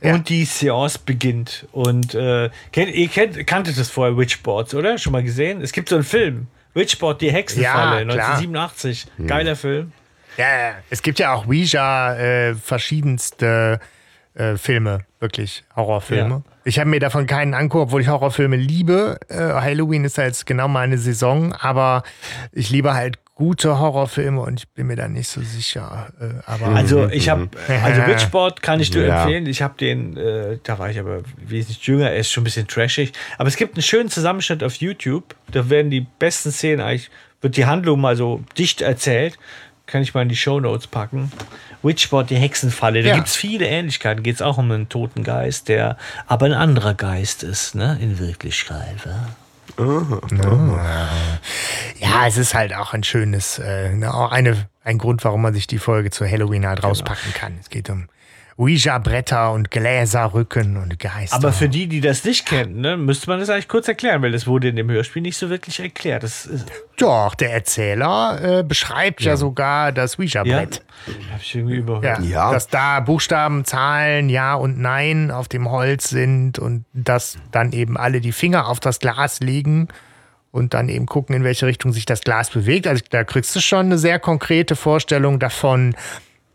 Ja. 0.00 0.14
Und 0.14 0.28
die 0.28 0.44
Seance 0.44 0.98
beginnt. 1.04 1.66
Und 1.72 2.14
äh, 2.14 2.48
kennt, 2.72 2.94
ihr 2.94 3.08
kennt, 3.08 3.46
kanntet 3.46 3.78
das 3.78 3.90
vorher, 3.90 4.16
Witchboards, 4.16 4.74
oder? 4.74 4.96
Schon 4.98 5.12
mal 5.12 5.22
gesehen? 5.22 5.60
Es 5.60 5.72
gibt 5.72 5.88
so 5.90 5.96
einen 5.96 6.04
Film. 6.04 6.46
Witchboard, 6.72 7.20
die 7.20 7.30
Hexenfalle, 7.32 7.98
Ja, 7.98 8.04
klar. 8.04 8.36
1987. 8.36 9.06
Geiler 9.26 9.56
Film. 9.56 9.92
Ja, 10.36 10.44
ja. 10.68 10.74
es 10.88 11.02
gibt 11.02 11.18
ja 11.18 11.34
auch 11.34 11.46
Ouija 11.48 12.16
äh, 12.16 12.54
verschiedenste 12.54 13.80
äh, 14.34 14.56
Filme, 14.56 15.00
wirklich 15.18 15.64
Horrorfilme. 15.76 16.42
Ja. 16.46 16.52
Ich 16.64 16.78
habe 16.78 16.90
mir 16.90 17.00
davon 17.00 17.26
keinen 17.26 17.54
angeguckt, 17.54 17.84
obwohl 17.84 18.00
ich 18.02 18.08
Horrorfilme 18.08 18.56
liebe. 18.56 19.18
Äh, 19.28 19.36
Halloween 19.36 20.04
ist 20.04 20.16
ja 20.18 20.24
jetzt 20.24 20.46
genau 20.46 20.68
meine 20.68 20.98
Saison, 20.98 21.52
aber 21.54 22.02
ich 22.52 22.70
liebe 22.70 22.94
halt 22.94 23.18
gute 23.34 23.78
Horrorfilme 23.78 24.38
und 24.42 24.60
ich 24.60 24.68
bin 24.68 24.86
mir 24.88 24.96
da 24.96 25.08
nicht 25.08 25.28
so 25.28 25.40
sicher. 25.40 26.08
Äh, 26.20 26.26
aber 26.44 26.66
Also 26.76 27.08
ich 27.08 27.30
habe, 27.30 27.48
also 27.82 28.02
Witchboard 28.06 28.60
kann 28.62 28.80
ich 28.80 28.90
dir 28.90 29.06
Ja. 29.06 29.22
empfehlen. 29.22 29.46
Ich 29.46 29.62
habe 29.62 29.74
den, 29.80 30.16
äh, 30.18 30.58
da 30.62 30.78
war 30.78 30.90
ich 30.90 30.98
aber 31.00 31.22
wesentlich 31.38 31.84
jünger, 31.86 32.10
er 32.10 32.18
ist 32.18 32.30
schon 32.30 32.42
ein 32.42 32.44
bisschen 32.44 32.68
trashig. 32.68 33.12
Aber 33.38 33.48
es 33.48 33.56
gibt 33.56 33.76
einen 33.76 33.82
schönen 33.82 34.10
Zusammenschnitt 34.10 34.62
auf 34.62 34.74
YouTube. 34.74 35.34
Da 35.50 35.70
werden 35.70 35.90
die 35.90 36.06
besten 36.18 36.52
Szenen 36.52 36.82
eigentlich, 36.82 37.10
wird 37.40 37.56
die 37.56 37.64
Handlung 37.64 38.00
mal 38.02 38.14
so 38.16 38.42
dicht 38.58 38.82
erzählt. 38.82 39.38
Kann 39.90 40.02
ich 40.02 40.14
mal 40.14 40.22
in 40.22 40.28
die 40.28 40.36
Shownotes 40.36 40.86
packen. 40.86 41.32
Witchboard, 41.82 42.30
die 42.30 42.36
Hexenfalle. 42.36 43.02
Da 43.02 43.08
Ja. 43.10 43.14
gibt's 43.16 43.34
viele 43.34 43.66
Ähnlichkeiten. 43.66 44.22
Geht 44.22 44.36
es 44.36 44.42
auch 44.42 44.56
um 44.58 44.70
einen 44.70 44.88
toten 44.88 45.24
Geist, 45.24 45.68
der 45.68 45.96
aber 46.26 46.46
ein 46.46 46.52
anderer 46.52 46.94
Geist 46.94 47.42
ist, 47.42 47.74
ne? 47.74 47.98
In 48.00 48.18
Wirklichkeit. 48.18 48.96
Ja? 49.04 49.26
ja, 51.98 52.26
es 52.26 52.36
ist 52.36 52.54
halt 52.54 52.74
auch 52.74 52.92
ein 52.92 53.02
schönes, 53.02 53.58
äh, 53.58 53.92
ne, 53.94 54.12
auch 54.12 54.30
eine, 54.32 54.68
ein 54.84 54.98
Grund, 54.98 55.24
warum 55.24 55.42
man 55.42 55.54
sich 55.54 55.66
die 55.66 55.78
Folge 55.78 56.10
zu 56.10 56.28
Halloween 56.28 56.66
halt 56.66 56.82
rauspacken 56.82 57.32
kann. 57.34 57.56
Es 57.60 57.70
geht 57.70 57.88
um 57.90 58.08
Ouija-Bretter 58.60 59.52
und 59.52 59.70
Gläserrücken 59.70 60.76
und 60.76 60.98
Geister. 60.98 61.34
Aber 61.34 61.50
für 61.52 61.70
die, 61.70 61.86
die 61.86 62.02
das 62.02 62.24
nicht 62.24 62.44
kennen, 62.44 62.82
ne, 62.82 62.98
müsste 62.98 63.30
man 63.30 63.40
das 63.40 63.48
eigentlich 63.48 63.68
kurz 63.68 63.88
erklären, 63.88 64.20
weil 64.20 64.32
das 64.32 64.46
wurde 64.46 64.68
in 64.68 64.76
dem 64.76 64.90
Hörspiel 64.90 65.22
nicht 65.22 65.38
so 65.38 65.48
wirklich 65.48 65.80
erklärt. 65.80 66.22
Das 66.22 66.44
ist, 66.44 66.66
Doch, 66.98 67.34
der 67.34 67.54
Erzähler 67.54 68.58
äh, 68.58 68.62
beschreibt 68.62 69.22
ja. 69.22 69.38
sogar 69.38 69.92
das 69.92 70.18
ja, 70.18 70.42
Ouija-Brett. 70.42 70.82
hab 71.32 71.40
ich 71.40 71.54
irgendwie 71.54 71.76
überhört. 71.76 72.04
Ja, 72.04 72.20
Ja. 72.20 72.52
Dass 72.52 72.68
da 72.68 73.00
Buchstaben, 73.00 73.64
Zahlen, 73.64 74.28
Ja 74.28 74.54
und 74.54 74.78
Nein 74.78 75.30
auf 75.30 75.48
dem 75.48 75.70
Holz 75.70 76.10
sind 76.10 76.58
und 76.58 76.84
dass 76.92 77.38
dann 77.52 77.72
eben 77.72 77.96
alle 77.96 78.20
die 78.20 78.32
Finger 78.32 78.68
auf 78.68 78.78
das 78.78 78.98
Glas 78.98 79.40
legen 79.40 79.88
und 80.52 80.74
dann 80.74 80.90
eben 80.90 81.06
gucken, 81.06 81.34
in 81.34 81.44
welche 81.44 81.66
Richtung 81.66 81.92
sich 81.92 82.04
das 82.04 82.20
Glas 82.20 82.50
bewegt. 82.50 82.86
Also 82.86 83.02
da 83.08 83.24
kriegst 83.24 83.56
du 83.56 83.60
schon 83.60 83.86
eine 83.86 83.96
sehr 83.96 84.18
konkrete 84.18 84.76
Vorstellung 84.76 85.38
davon, 85.38 85.94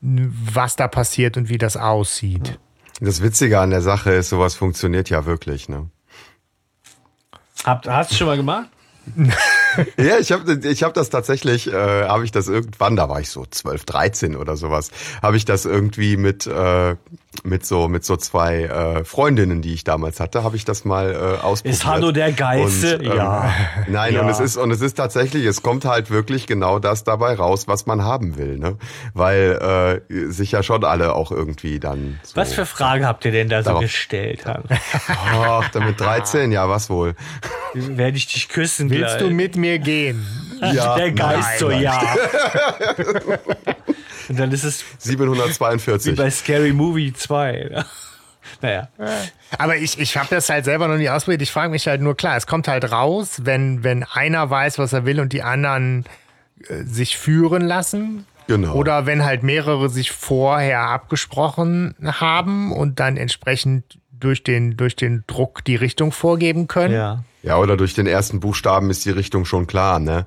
was 0.06 0.76
da 0.76 0.88
passiert 0.88 1.38
und 1.38 1.50
wie 1.50 1.58
das 1.58 1.78
aussieht. 1.78 2.60
Das 3.02 3.22
Witzige 3.22 3.60
an 3.60 3.72
der 3.72 3.82
Sache 3.82 4.12
ist, 4.12 4.30
sowas 4.30 4.56
funktioniert 4.56 5.10
ja 5.10 5.26
wirklich, 5.26 5.68
ne? 5.68 5.90
Habt, 7.64 7.88
hast 7.88 8.12
du 8.12 8.16
schon 8.16 8.28
mal 8.28 8.38
gemacht? 8.38 8.70
Ja, 9.98 10.20
ich 10.20 10.32
habe 10.32 10.54
ich 10.54 10.84
hab 10.84 10.94
das 10.94 11.10
tatsächlich, 11.10 11.68
äh, 11.68 12.06
habe 12.08 12.24
ich 12.24 12.32
das 12.32 12.48
irgendwann, 12.48 12.96
da 12.96 13.10
war 13.10 13.20
ich 13.20 13.30
so 13.30 13.46
12, 13.46 13.84
13 13.84 14.36
oder 14.38 14.56
sowas, 14.56 14.90
habe 15.22 15.36
ich 15.36 15.44
das 15.44 15.66
irgendwie 15.66 16.16
mit 16.16 16.48
äh, 16.48 16.96
mit 17.44 17.66
so 17.66 17.88
mit 17.88 18.06
so 18.06 18.16
zwei 18.18 18.64
äh, 18.64 19.04
Freundinnen, 19.04 19.62
die 19.62 19.74
ich 19.74 19.84
damals 19.84 20.20
hatte, 20.20 20.44
habe 20.44 20.56
ich 20.56 20.64
das 20.66 20.86
mal 20.86 21.12
äh, 21.12 21.44
ausprobiert. 21.44 21.76
Ist 21.76 21.86
Hanno 21.86 22.12
der 22.12 22.32
Geilste? 22.32 22.98
Und, 23.00 23.06
ähm, 23.06 23.12
Ja. 23.18 23.54
Nein, 23.88 24.14
Ja. 24.14 24.22
und 24.22 24.30
es 24.30 24.40
ist 24.40 24.58
und 24.58 24.72
es 24.72 24.82
ist 24.82 24.96
tatsächlich, 24.96 25.46
es 25.46 25.62
kommt 25.62 25.86
halt 25.86 26.10
wirklich 26.10 26.48
genau 26.48 26.80
das 26.80 27.04
dabei 27.04 27.34
raus, 27.36 27.68
was 27.68 27.86
man 27.86 28.04
haben 28.04 28.38
will, 28.38 28.58
ne? 28.58 28.78
Weil 29.14 30.02
äh, 30.10 30.32
sich 30.32 30.52
ja 30.54 30.64
schon 30.64 30.84
alle 30.84 31.14
auch 31.14 31.32
irgendwie 31.32 31.80
dann 31.80 32.20
so, 32.24 32.36
Was 32.38 32.54
für 32.54 32.66
Frage 32.66 33.06
habt 33.06 33.26
ihr 33.26 33.32
denn 33.32 33.50
da 33.50 33.62
so 33.64 33.70
Darauf- 33.70 33.82
gestellt? 33.82 34.46
Hanno? 34.46 34.64
Ach, 35.08 35.70
damit 35.70 36.00
13, 36.00 36.52
ja, 36.52 36.70
was 36.70 36.90
wohl? 36.90 37.16
Werde 37.74 38.18
ich 38.18 38.28
dich 38.28 38.50
küssen 38.50 38.90
Willst 38.90 39.18
gleich? 39.18 39.28
du 39.30 39.34
mit 39.34 39.56
mir 39.56 39.80
gehen? 39.80 40.26
Ja, 40.74 40.96
der 40.96 41.12
Geist 41.12 41.50
nein, 41.50 41.60
so, 41.60 41.70
ja. 41.70 42.02
Und 44.30 44.40
dann 44.40 44.52
ist 44.52 44.64
es 44.64 44.84
wie 45.04 45.10
742. 45.10 46.16
bei 46.16 46.30
Scary 46.30 46.74
Movie 46.74 47.14
2. 47.14 47.70
ne? 47.72 47.86
Naja. 48.62 48.88
Aber 49.58 49.76
ich, 49.76 50.00
ich 50.00 50.18
habe 50.18 50.28
das 50.30 50.50
halt 50.50 50.66
selber 50.66 50.88
noch 50.88 50.98
nie 50.98 51.10
ausprobiert. 51.10 51.42
Ich 51.42 51.52
frage 51.52 51.72
mich 51.72 51.88
halt 51.88 52.02
nur, 52.02 52.16
klar, 52.16 52.38
es 52.38 52.48
kommt 52.48 52.68
halt 52.68 52.92
raus, 52.92 53.42
wenn, 53.44 53.84
wenn 53.84 54.04
einer 54.04 54.50
weiß, 54.50 54.78
was 54.78 54.94
er 54.94 55.06
will 55.06 55.20
und 55.20 55.34
die 55.34 55.42
anderen 55.42 56.06
äh, 56.68 56.84
sich 56.84 57.18
führen 57.18 57.64
lassen. 57.64 58.26
Genau. 58.48 58.74
Oder 58.76 59.06
wenn 59.08 59.26
halt 59.26 59.44
mehrere 59.44 59.90
sich 59.90 60.12
vorher 60.12 60.82
abgesprochen 60.82 61.96
haben 62.04 62.72
und 62.72 63.00
dann 63.00 63.18
entsprechend 63.18 64.00
durch 64.12 64.44
den, 64.44 64.78
durch 64.78 64.96
den 64.96 65.24
Druck 65.28 65.64
die 65.66 65.76
Richtung 65.76 66.12
vorgeben 66.12 66.68
können. 66.68 66.94
Ja. 66.94 67.24
Ja, 67.42 67.58
oder 67.58 67.78
durch 67.78 67.94
den 67.94 68.08
ersten 68.08 68.40
Buchstaben 68.40 68.90
ist 68.90 69.06
die 69.06 69.12
Richtung 69.12 69.46
schon 69.46 69.68
klar, 69.68 70.00
ne? 70.00 70.26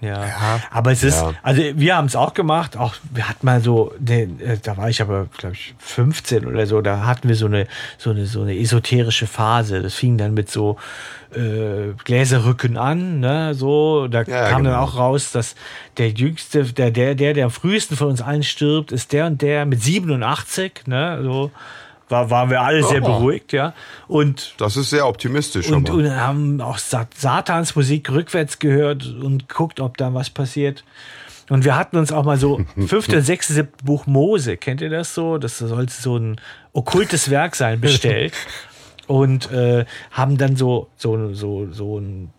Ja. 0.00 0.60
aber 0.70 0.92
es 0.92 1.02
ist, 1.02 1.20
Ja. 1.20 1.32
also 1.42 1.62
wir 1.74 1.96
haben 1.96 2.06
es 2.06 2.16
auch 2.16 2.34
gemacht, 2.34 2.76
auch 2.76 2.94
wir 3.12 3.28
hatten 3.28 3.44
mal 3.44 3.60
so, 3.60 3.92
äh, 4.06 4.26
da 4.62 4.76
war 4.76 4.88
ich 4.88 5.02
aber, 5.02 5.26
glaube 5.36 5.54
ich, 5.54 5.74
15 5.78 6.46
oder 6.46 6.66
so, 6.66 6.80
da 6.80 7.04
hatten 7.04 7.28
wir 7.28 7.36
so 7.36 7.46
eine, 7.46 7.66
so 7.98 8.10
eine, 8.10 8.26
so 8.26 8.42
eine 8.42 8.56
esoterische 8.58 9.26
Phase. 9.26 9.82
Das 9.82 9.94
fing 9.94 10.16
dann 10.16 10.34
mit 10.34 10.50
so 10.50 10.76
äh, 11.34 11.92
Gläserrücken 12.04 12.76
an, 12.76 13.20
ne, 13.20 13.54
so, 13.54 14.08
da 14.08 14.22
Ja, 14.22 14.48
kam 14.50 14.64
dann 14.64 14.72
genau. 14.72 14.82
auch 14.84 14.96
raus, 14.96 15.32
dass 15.32 15.54
der 15.98 16.08
jüngste, 16.10 16.64
der, 16.64 16.90
der, 16.90 17.14
der, 17.14 17.34
der 17.34 17.44
am 17.44 17.50
frühesten 17.50 17.96
von 17.96 18.08
uns 18.08 18.20
allen 18.22 18.42
stirbt, 18.42 18.90
ist 18.92 19.12
der 19.12 19.26
und 19.26 19.40
der 19.42 19.66
mit 19.66 19.80
87, 19.82 20.86
ne, 20.86 21.20
so. 21.22 21.50
War, 22.10 22.28
waren 22.30 22.50
wir 22.50 22.60
alle 22.60 22.82
sehr 22.82 23.02
Oh. 23.02 23.06
beruhigt, 23.06 23.52
ja. 23.52 23.72
Und 24.08 24.54
Das 24.58 24.76
ist 24.76 24.90
sehr 24.90 25.06
optimistisch. 25.06 25.70
und, 25.70 25.88
und 25.90 26.10
haben 26.10 26.60
auch 26.60 26.78
Sa- 26.78 27.06
Satans 27.14 27.74
Musik 27.76 28.10
rückwärts 28.10 28.58
gehört 28.58 29.06
und 29.06 29.48
guckt, 29.48 29.80
ob 29.80 29.96
da 29.96 30.12
was 30.12 30.28
passiert. 30.28 30.84
Und 31.48 31.64
wir 31.64 31.76
hatten 31.76 31.96
uns 31.96 32.12
auch 32.12 32.24
mal 32.24 32.36
so 32.36 32.60
fünfte 32.86 33.16
und 33.16 33.22
sechste, 33.22 33.52
siebte 33.54 33.84
Buch 33.84 34.06
Mose, 34.06 34.56
kennt 34.56 34.80
ihr 34.80 34.90
das 34.90 35.14
so? 35.14 35.38
Das 35.38 35.58
sollte 35.58 35.92
so 35.92 36.16
ein 36.16 36.40
okkultes 36.72 37.30
Werk 37.30 37.56
sein, 37.56 37.80
bestellt. 37.80 38.34
Und 39.06 39.50
äh, 39.50 39.86
haben 40.12 40.38
dann 40.38 40.54
so, 40.54 40.86
so, 40.96 41.34
so, 41.34 41.66
so 41.72 41.98
ein 41.98 42.30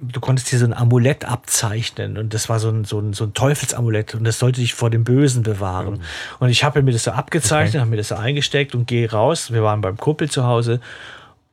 du 0.00 0.20
konntest 0.20 0.48
hier 0.48 0.58
so 0.58 0.64
ein 0.64 0.74
Amulett 0.74 1.24
abzeichnen 1.24 2.18
und 2.18 2.32
das 2.34 2.48
war 2.48 2.60
so 2.60 2.68
ein, 2.68 2.84
so 2.84 3.00
ein, 3.00 3.12
so 3.12 3.24
ein 3.24 3.34
Teufelsamulett 3.34 4.14
und 4.14 4.24
das 4.24 4.38
sollte 4.38 4.60
dich 4.60 4.74
vor 4.74 4.90
dem 4.90 5.04
Bösen 5.04 5.42
bewahren. 5.42 6.00
Und 6.38 6.48
ich 6.50 6.62
habe 6.64 6.82
mir 6.82 6.92
das 6.92 7.04
so 7.04 7.10
abgezeichnet, 7.10 7.80
habe 7.80 7.90
mir 7.90 7.96
das 7.96 8.08
so 8.08 8.14
eingesteckt 8.14 8.74
und 8.74 8.86
gehe 8.86 9.10
raus. 9.10 9.52
Wir 9.52 9.62
waren 9.62 9.80
beim 9.80 9.96
Kumpel 9.96 10.30
zu 10.30 10.44
Hause 10.44 10.80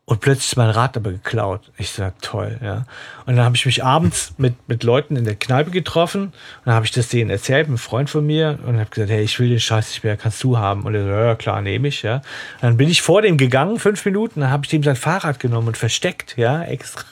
und 0.08 0.22
plötzlich 0.22 0.52
ist 0.52 0.56
mein 0.58 0.70
Rad 0.70 0.96
aber 0.96 1.12
geklaut. 1.12 1.72
Ich 1.80 1.90
sag, 1.90 2.22
toll, 2.22 2.60
ja. 2.62 2.86
Und 3.26 3.36
dann 3.36 3.46
habe 3.46 3.56
ich 3.56 3.66
mich 3.66 3.84
abends 3.84 4.36
mit, 4.38 4.54
mit 4.68 4.84
Leuten 4.84 5.16
in 5.16 5.26
der 5.26 5.36
Kneipe 5.36 5.72
getroffen 5.72 6.26
und 6.26 6.34
dann 6.66 6.76
habe 6.76 6.86
ich 6.86 6.92
das 6.92 7.08
denen 7.08 7.32
erzählt, 7.32 7.66
einem 7.66 7.80
Freund 7.80 8.12
von 8.12 8.24
mir 8.24 8.60
und 8.68 8.78
habe 8.78 8.92
gesagt, 8.92 9.10
hey, 9.10 9.24
ich 9.24 9.40
will 9.40 9.50
den 9.50 9.60
Scheiß 9.60 9.90
nicht 9.90 10.04
mehr, 10.04 10.18
kannst 10.18 10.44
du 10.44 10.60
haben. 10.60 10.84
Und 10.84 10.94
er 10.94 11.04
so, 11.04 11.10
ja, 11.10 11.36
klar, 11.36 11.64
nehme 11.64 11.88
ich, 11.88 12.04
ja. 12.04 12.18
Und 12.18 12.62
dann 12.62 12.78
bin 12.78 12.90
ich 12.90 13.02
vor 13.02 13.24
dem 13.24 13.38
gegangen, 13.38 13.80
fünf 13.80 14.06
Minuten, 14.06 14.42
dann 14.42 14.52
habe 14.52 14.68
ich 14.68 14.74
ihm 14.74 14.84
sein 14.84 14.96
Fahrrad 14.96 15.40
genommen 15.40 15.70
und 15.70 15.78
versteckt, 15.78 16.38
ja, 16.38 16.62
extra. 16.62 17.04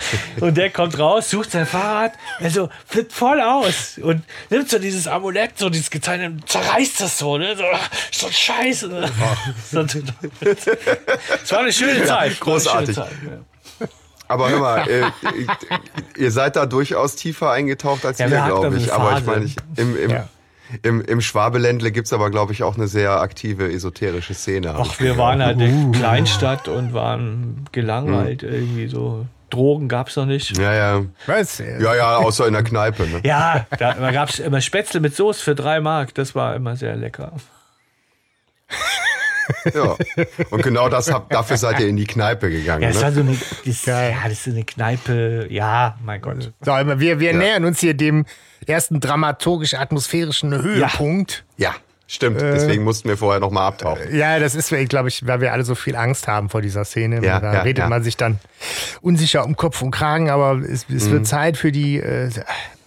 Und 0.40 0.56
der 0.56 0.70
kommt 0.70 0.98
raus, 0.98 1.30
sucht 1.30 1.50
sein 1.50 1.66
Fahrrad, 1.66 2.12
also 2.40 2.68
flippt 2.86 3.12
voll 3.12 3.40
aus 3.40 3.98
und 4.02 4.22
nimmt 4.50 4.68
so 4.68 4.78
dieses 4.78 5.06
Amulett, 5.08 5.58
so 5.58 5.70
dieses 5.70 5.90
gezeichnete, 5.90 6.32
und 6.32 6.48
zerreißt 6.48 7.00
das 7.00 7.18
so, 7.18 7.38
ne? 7.38 7.56
So, 7.56 7.64
so 8.12 8.26
ein 8.26 8.32
Scheiß. 8.32 8.82
Ne? 8.88 9.10
So, 9.70 9.80
es 9.80 11.52
war 11.52 11.60
eine 11.60 11.72
schöne 11.72 12.04
Zeit. 12.04 12.04
Es 12.04 12.10
war 12.10 12.18
eine 12.20 12.30
schöne 12.32 12.34
Großartig. 12.40 12.96
Zeit, 12.96 13.10
ja. 13.24 13.88
Aber 14.28 14.50
hör 14.50 14.58
mal, 14.58 14.88
äh, 14.88 15.04
ihr 16.18 16.30
seid 16.32 16.56
da 16.56 16.66
durchaus 16.66 17.14
tiefer 17.16 17.52
eingetaucht 17.52 18.04
als 18.04 18.18
Ja, 18.18 18.30
wir, 18.30 18.44
glaube 18.46 18.76
ich. 18.76 18.92
Aber 18.92 19.16
ich 19.18 19.24
meine, 19.24 19.48
im, 19.76 19.96
im, 19.96 20.10
Ja. 20.10 20.28
im, 20.82 21.00
im 21.00 21.20
Schwabeländle 21.20 21.92
gibt's 21.92 22.12
aber, 22.12 22.30
glaube 22.30 22.52
ich, 22.52 22.64
auch 22.64 22.74
eine 22.76 22.88
sehr 22.88 23.20
aktive 23.20 23.70
esoterische 23.72 24.34
Szene. 24.34 24.74
Ach, 24.76 24.98
wir 24.98 25.16
waren 25.16 25.42
halt 25.42 25.58
Uh. 25.58 25.62
eine 25.62 25.90
Kleinstadt 25.92 26.66
und 26.66 26.92
waren 26.92 27.66
gelangweilt 27.70 28.42
irgendwie 28.42 28.88
so. 28.88 29.26
Drogen 29.50 29.88
gab's 29.88 30.16
noch 30.16 30.26
nicht. 30.26 30.56
Ja, 30.58 30.72
ja. 30.74 31.02
Was? 31.26 31.58
Ja, 31.58 31.94
ja, 31.94 32.16
außer 32.16 32.46
in 32.46 32.52
der 32.52 32.62
Kneipe. 32.64 33.06
Ne? 33.06 33.20
Ja, 33.24 33.66
da, 33.78 33.94
da 33.94 34.10
gab's 34.10 34.38
immer 34.38 34.60
Spätzle 34.60 35.00
mit 35.00 35.14
Soße 35.14 35.42
für 35.42 35.54
drei 35.54 35.80
Mark. 35.80 36.14
Das 36.14 36.34
war 36.34 36.54
immer 36.56 36.76
sehr 36.76 36.96
lecker. 36.96 37.32
Ja. 39.74 39.96
Und 40.50 40.62
genau 40.62 40.88
das 40.88 41.12
habt, 41.12 41.32
dafür 41.32 41.56
seid 41.56 41.78
ihr 41.78 41.86
in 41.86 41.96
die 41.96 42.06
Kneipe 42.06 42.50
gegangen. 42.50 42.82
Ja, 42.82 42.88
das 42.88 43.00
war 43.02 43.10
Ne? 43.10 43.14
so 43.14 43.20
eine, 43.20 43.38
das, 43.64 43.84
Geil. 43.84 44.10
ja, 44.10 44.28
das 44.28 44.46
ist 44.46 44.48
eine 44.52 44.64
Kneipe. 44.64 45.46
Ja, 45.50 45.96
mein 46.04 46.20
Gott. 46.20 46.52
So, 46.62 46.72
aber 46.72 46.98
wir, 46.98 47.20
wir 47.20 47.32
nähern 47.32 47.64
uns 47.64 47.78
hier 47.78 47.94
dem 47.94 48.26
ersten 48.66 48.98
dramaturgisch-atmosphärischen 48.98 50.52
Höhepunkt. 50.62 51.44
Ja, 51.56 51.74
stimmt. 52.06 52.40
Deswegen 52.40 52.84
mussten 52.84 53.08
wir 53.08 53.16
vorher 53.16 53.40
nochmal 53.40 53.66
abtauchen. 53.68 54.14
Ja, 54.14 54.38
das 54.38 54.54
ist, 54.54 54.74
glaube 54.88 55.08
ich, 55.08 55.26
weil 55.26 55.40
wir 55.40 55.52
alle 55.52 55.64
so 55.64 55.74
viel 55.74 55.96
Angst 55.96 56.28
haben 56.28 56.48
vor 56.48 56.62
dieser 56.62 56.84
Szene. 56.84 57.24
Ja, 57.24 57.40
da 57.40 57.52
ja, 57.52 57.60
redet 57.62 57.84
ja. 57.84 57.88
man 57.88 58.02
sich 58.02 58.16
dann 58.16 58.38
unsicher 59.00 59.44
um 59.44 59.56
Kopf 59.56 59.82
und 59.82 59.90
Kragen, 59.90 60.30
aber 60.30 60.58
es, 60.60 60.86
es 60.88 61.06
Mhm. 61.06 61.10
wird 61.12 61.26
Zeit 61.26 61.56
für 61.56 61.72
die 61.72 61.98
äh, 61.98 62.30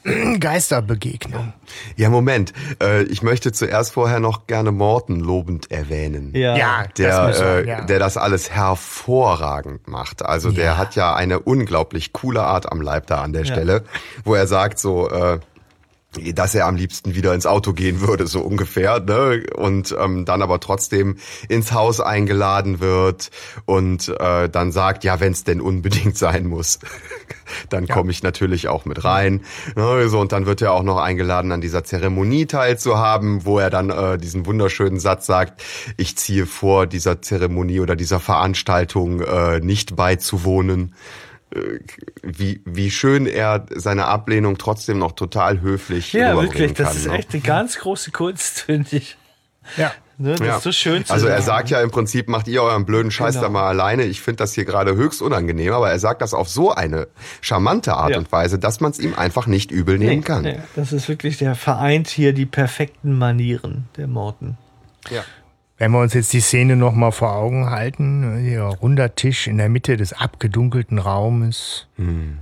Geisterbegegnung. 0.39 1.53
Ja, 1.95 2.09
Moment. 2.09 2.53
Äh, 2.81 3.03
ich 3.03 3.21
möchte 3.21 3.51
zuerst 3.51 3.93
vorher 3.93 4.19
noch 4.19 4.47
gerne 4.47 4.71
Morten 4.71 5.19
lobend 5.19 5.71
erwähnen. 5.71 6.31
Ja, 6.33 6.85
der, 6.97 7.27
das 7.27 7.41
äh, 7.41 7.67
ja. 7.67 7.81
der 7.81 7.99
das 7.99 8.17
alles 8.17 8.49
hervorragend 8.51 9.87
macht. 9.87 10.23
Also 10.23 10.51
der 10.51 10.77
hat 10.77 10.95
ja 10.95 11.13
eine 11.13 11.39
unglaublich 11.39 12.13
coole 12.13 12.41
Art 12.43 12.71
am 12.71 12.81
Leib 12.81 13.07
da 13.07 13.21
an 13.21 13.33
der 13.33 13.45
Stelle, 13.45 13.83
wo 14.23 14.35
er 14.35 14.47
sagt 14.47 14.79
so, 14.79 15.09
äh, 15.09 15.39
dass 16.33 16.55
er 16.55 16.65
am 16.65 16.75
liebsten 16.75 17.13
wieder 17.13 17.35
ins 17.35 17.45
Auto 17.45 17.73
gehen 17.73 18.01
würde, 18.01 18.25
so 18.25 18.41
ungefähr, 18.41 18.99
ne? 18.99 19.43
Und 19.55 19.95
ähm, 19.97 20.25
dann 20.25 20.41
aber 20.41 20.59
trotzdem 20.59 21.17
ins 21.49 21.71
Haus 21.71 22.01
eingeladen 22.01 22.79
wird 22.79 23.29
und 23.65 24.09
äh, 24.19 24.49
dann 24.49 24.71
sagt, 24.71 25.03
ja, 25.03 25.19
wenn 25.19 25.33
es 25.33 25.43
denn 25.43 25.61
unbedingt 25.61 26.17
sein 26.17 26.47
muss, 26.47 26.79
dann 27.69 27.87
komme 27.87 28.09
ich 28.09 28.23
natürlich 28.23 28.67
auch 28.67 28.85
mit 28.85 29.03
rein. 29.03 29.41
Ne? 29.75 30.09
So, 30.09 30.19
und 30.19 30.31
dann 30.31 30.47
wird 30.47 30.63
er 30.63 30.73
auch 30.73 30.83
noch 30.83 30.97
eingeladen, 30.97 31.51
an 31.51 31.61
dieser 31.61 31.83
Zeremonie 31.83 32.47
teilzuhaben, 32.47 33.45
wo 33.45 33.59
er 33.59 33.69
dann 33.69 33.91
äh, 33.91 34.17
diesen 34.17 34.47
wunderschönen 34.47 34.99
Satz 34.99 35.27
sagt, 35.27 35.61
ich 35.95 36.17
ziehe 36.17 36.47
vor, 36.47 36.87
dieser 36.87 37.21
Zeremonie 37.21 37.81
oder 37.81 37.95
dieser 37.95 38.19
Veranstaltung 38.19 39.21
äh, 39.21 39.59
nicht 39.59 39.95
beizuwohnen 39.95 40.95
wie, 42.21 42.61
wie 42.65 42.91
schön 42.91 43.25
er 43.25 43.65
seine 43.75 44.05
Ablehnung 44.05 44.57
trotzdem 44.57 44.99
noch 44.99 45.13
total 45.13 45.61
höflich 45.61 46.13
Ja, 46.13 46.31
rüberbringen 46.31 46.53
wirklich. 46.53 46.73
Das 46.73 46.87
kann, 46.89 46.97
ist 46.97 47.07
ne? 47.07 47.13
echt 47.17 47.33
eine 47.33 47.41
ganz 47.41 47.77
große 47.79 48.11
Kunst, 48.11 48.59
finde 48.61 48.95
ich. 48.97 49.17
Ja. 49.77 49.91
Ne, 50.21 50.35
das 50.35 50.45
Ja. 50.47 50.57
ist 50.57 50.63
so 50.63 50.71
schön 50.73 51.05
zu 51.05 51.13
Also 51.13 51.27
er 51.27 51.35
sagen. 51.41 51.45
sagt 51.45 51.69
ja 51.69 51.81
im 51.81 51.91
Prinzip, 51.91 52.27
macht 52.27 52.47
ihr 52.49 52.61
euren 52.61 52.85
blöden 52.85 53.09
Scheiß 53.09 53.35
Genau. 53.35 53.43
da 53.47 53.49
mal 53.49 53.67
alleine. 53.69 54.03
Ich 54.03 54.19
finde 54.21 54.37
das 54.37 54.53
hier 54.53 54.65
gerade 54.65 54.95
höchst 54.95 55.21
unangenehm, 55.21 55.71
aber 55.71 55.89
er 55.89 55.97
sagt 55.99 56.21
das 56.21 56.33
auf 56.33 56.49
so 56.49 56.71
eine 56.73 57.07
charmante 57.41 57.93
Art 57.93 58.11
Ja. 58.11 58.17
und 58.17 58.29
Weise, 58.31 58.59
dass 58.59 58.79
man 58.81 58.91
es 58.91 58.99
ihm 58.99 59.13
einfach 59.15 59.47
nicht 59.47 59.71
übel 59.71 59.97
nehmen 59.97 60.17
Nee, 60.17 60.21
kann. 60.21 60.41
nee, 60.43 60.59
das 60.75 60.91
ist 60.91 61.07
wirklich, 61.07 61.37
der 61.37 61.55
vereint 61.55 62.09
hier 62.09 62.33
die 62.33 62.45
perfekten 62.45 63.17
Manieren, 63.17 63.87
der 63.95 64.07
Morten. 64.07 64.57
Wenn 65.79 65.91
wir 65.91 66.01
uns 66.01 66.13
jetzt 66.13 66.33
die 66.33 66.41
Szene 66.41 66.75
noch 66.75 66.93
mal 66.93 67.11
vor 67.11 67.33
Augen 67.33 67.69
halten, 67.69 68.37
hier 68.43 68.63
runder 68.63 69.15
Tisch 69.15 69.47
in 69.47 69.57
der 69.57 69.69
Mitte 69.69 69.95
des 69.95 70.11
abgedunkelten 70.11 70.99
Raumes, 70.99 71.87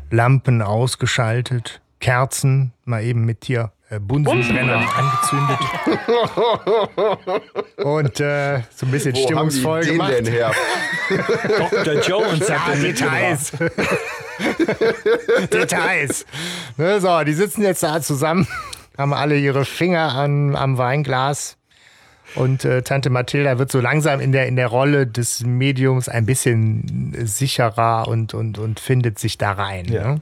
Lampen 0.09 0.63
ausgeschaltet, 0.63 1.79
Kerzen 1.99 2.73
mal 2.83 3.03
eben 3.03 3.25
mit 3.25 3.45
hier 3.45 3.71
äh, 3.89 3.99
Bunsenbrennern 3.99 4.87
angezündet 4.87 5.59
und 7.83 8.19
äh, 8.19 8.61
so 8.75 8.85
ein 8.85 8.91
bisschen 8.91 9.15
stimmungsvoll 9.15 9.81
den 9.81 9.93
gemacht. 9.93 10.13
denn 10.13 10.25
her? 10.25 10.51
Dr. 11.85 12.01
Jones 12.01 12.51
hat 12.51 12.75
den 12.75 12.81
Details. 12.81 13.51
Details. 15.51 16.25
Ne, 16.77 16.99
so, 16.99 17.23
die 17.23 17.33
sitzen 17.33 17.61
jetzt 17.61 17.83
da 17.83 18.01
zusammen, 18.01 18.47
haben 18.97 19.13
alle 19.13 19.37
ihre 19.37 19.63
Finger 19.63 20.15
an, 20.15 20.55
am 20.55 20.77
Weinglas 20.77 21.57
Und 22.37 22.65
äh, 22.65 22.83
Tante 22.83 23.09
Mathilda 23.09 23.57
wird 23.57 23.71
so 23.71 23.79
langsam 23.79 24.19
in 24.19 24.31
der, 24.31 24.47
in 24.47 24.55
der 24.55 24.67
Rolle 24.67 25.07
des 25.07 25.43
Mediums 25.43 26.07
ein 26.07 26.27
bisschen 26.27 27.15
sicherer 27.25 28.07
und, 28.07 28.35
und, 28.35 28.59
und 28.59 28.79
findet 28.79 29.17
sich 29.17 29.39
da 29.39 29.53
rein. 29.53 29.85
Ja. 29.85 30.13
Ne? 30.13 30.21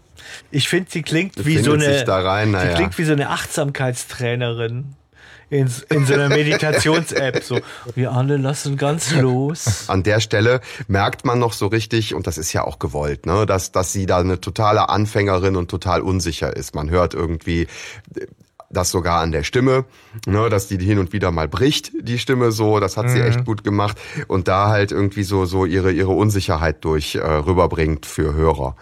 Ich 0.49 0.69
finde, 0.69 0.89
sie 0.89 1.01
klingt 1.01 1.37
wie 1.39 1.57
Findet 1.57 1.65
so 1.65 1.73
eine. 1.73 1.93
sich 1.93 2.03
da 2.05 2.21
rein, 2.21 2.47
sie 2.47 2.53
naja. 2.53 2.75
klingt 2.75 2.97
wie 2.97 3.03
so 3.03 3.11
eine 3.11 3.29
Achtsamkeitstrainerin. 3.29 4.95
In, 5.49 5.69
in 5.89 6.05
so 6.05 6.13
einer 6.13 6.29
Meditations-App. 6.29 7.43
So, 7.43 7.59
wir 7.93 8.13
alle 8.13 8.37
lassen 8.37 8.77
ganz 8.77 9.13
los. 9.13 9.83
An 9.89 10.01
der 10.01 10.19
Stelle 10.19 10.61
merkt 10.87 11.23
man 11.25 11.37
noch 11.37 11.53
so 11.53 11.67
richtig, 11.67 12.15
und 12.15 12.27
das 12.27 12.37
ist 12.37 12.51
ja 12.53 12.63
auch 12.63 12.79
gewollt, 12.79 13.25
ne, 13.25 13.45
dass, 13.45 13.71
dass 13.71 13.93
sie 13.93 14.05
da 14.05 14.19
eine 14.19 14.41
totale 14.41 14.89
Anfängerin 14.89 15.55
und 15.55 15.69
total 15.69 16.01
unsicher 16.01 16.55
ist. 16.55 16.73
Man 16.73 16.89
hört 16.89 17.13
irgendwie 17.13 17.67
das 18.75 18.91
sogar 18.91 19.21
an 19.21 19.31
der 19.31 19.43
Stimme, 19.43 19.85
ne, 20.25 20.49
dass 20.49 20.67
die 20.67 20.77
hin 20.77 20.99
und 20.99 21.13
wieder 21.13 21.31
mal 21.31 21.47
bricht, 21.47 21.91
die 21.99 22.19
Stimme 22.19 22.51
so, 22.51 22.79
das 22.79 22.97
hat 22.97 23.09
sie 23.09 23.21
echt 23.21 23.45
gut 23.45 23.63
gemacht 23.63 23.97
und 24.27 24.47
da 24.47 24.69
halt 24.69 24.91
irgendwie 24.91 25.23
so, 25.23 25.45
so 25.45 25.65
ihre, 25.65 25.91
ihre 25.91 26.11
Unsicherheit 26.11 26.83
durch 26.83 27.15
äh, 27.15 27.19
rüberbringt 27.19 28.05
für 28.05 28.33
Hörer. 28.33 28.75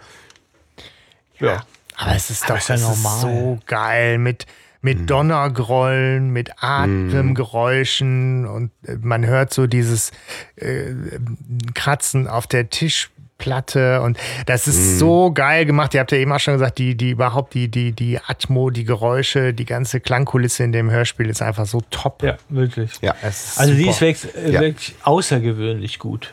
Ja. 1.38 1.64
Aber 1.96 2.14
es 2.16 2.30
ist 2.30 2.50
Aber 2.50 2.58
doch 2.58 2.68
ja 2.68 2.76
normal. 2.76 3.20
so 3.20 3.58
geil 3.66 4.18
mit, 4.18 4.46
mit 4.82 5.08
Donnergrollen, 5.08 6.30
mit 6.30 6.62
Atemgeräuschen 6.62 8.46
und 8.46 8.70
äh, 8.86 8.96
man 9.00 9.24
hört 9.24 9.54
so 9.54 9.66
dieses 9.66 10.10
äh, 10.56 10.92
Kratzen 11.74 12.26
auf 12.26 12.46
der 12.46 12.68
Tischplatte 13.38 14.00
und 14.02 14.18
das 14.46 14.66
ist 14.66 14.98
so 14.98 15.32
geil 15.32 15.66
gemacht. 15.66 15.94
Ihr 15.94 16.00
habt 16.00 16.12
ja 16.12 16.18
eben 16.18 16.32
auch 16.32 16.40
schon 16.40 16.54
gesagt, 16.54 16.78
die, 16.78 16.96
die 16.96 17.10
überhaupt 17.10 17.54
die, 17.54 17.68
die, 17.68 17.92
die 17.92 18.18
Atmo, 18.26 18.70
die 18.70 18.84
Geräusche, 18.84 19.52
die 19.52 19.64
ganze 19.64 20.00
Klangkulisse 20.00 20.64
in 20.64 20.72
dem 20.72 20.90
Hörspiel 20.90 21.28
ist 21.28 21.42
einfach 21.42 21.66
so 21.66 21.82
top. 21.90 22.22
Ja, 22.22 22.36
wirklich. 22.48 22.92
Ja. 23.02 23.14
Es 23.22 23.50
ist 23.52 23.60
Also 23.60 23.74
die 23.74 23.80
super. 23.80 23.90
ist 23.90 24.00
wirklich, 24.00 24.36
äh, 24.36 24.50
Ja. 24.50 24.60
wirklich 24.60 24.94
außergewöhnlich 25.02 25.98
gut. 25.98 26.32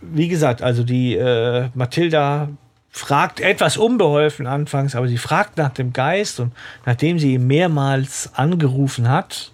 Wie 0.00 0.28
gesagt, 0.28 0.62
also 0.62 0.82
die 0.82 1.14
äh, 1.16 1.68
Mathilda 1.74 2.48
fragt 2.90 3.40
etwas 3.40 3.76
unbeholfen 3.76 4.46
anfangs, 4.46 4.96
aber 4.96 5.06
sie 5.08 5.18
fragt 5.18 5.58
nach 5.58 5.70
dem 5.70 5.92
Geist 5.92 6.40
und 6.40 6.52
nachdem 6.86 7.18
sie 7.18 7.34
ihn 7.34 7.46
mehrmals 7.46 8.30
angerufen 8.34 9.08
hat, 9.08 9.52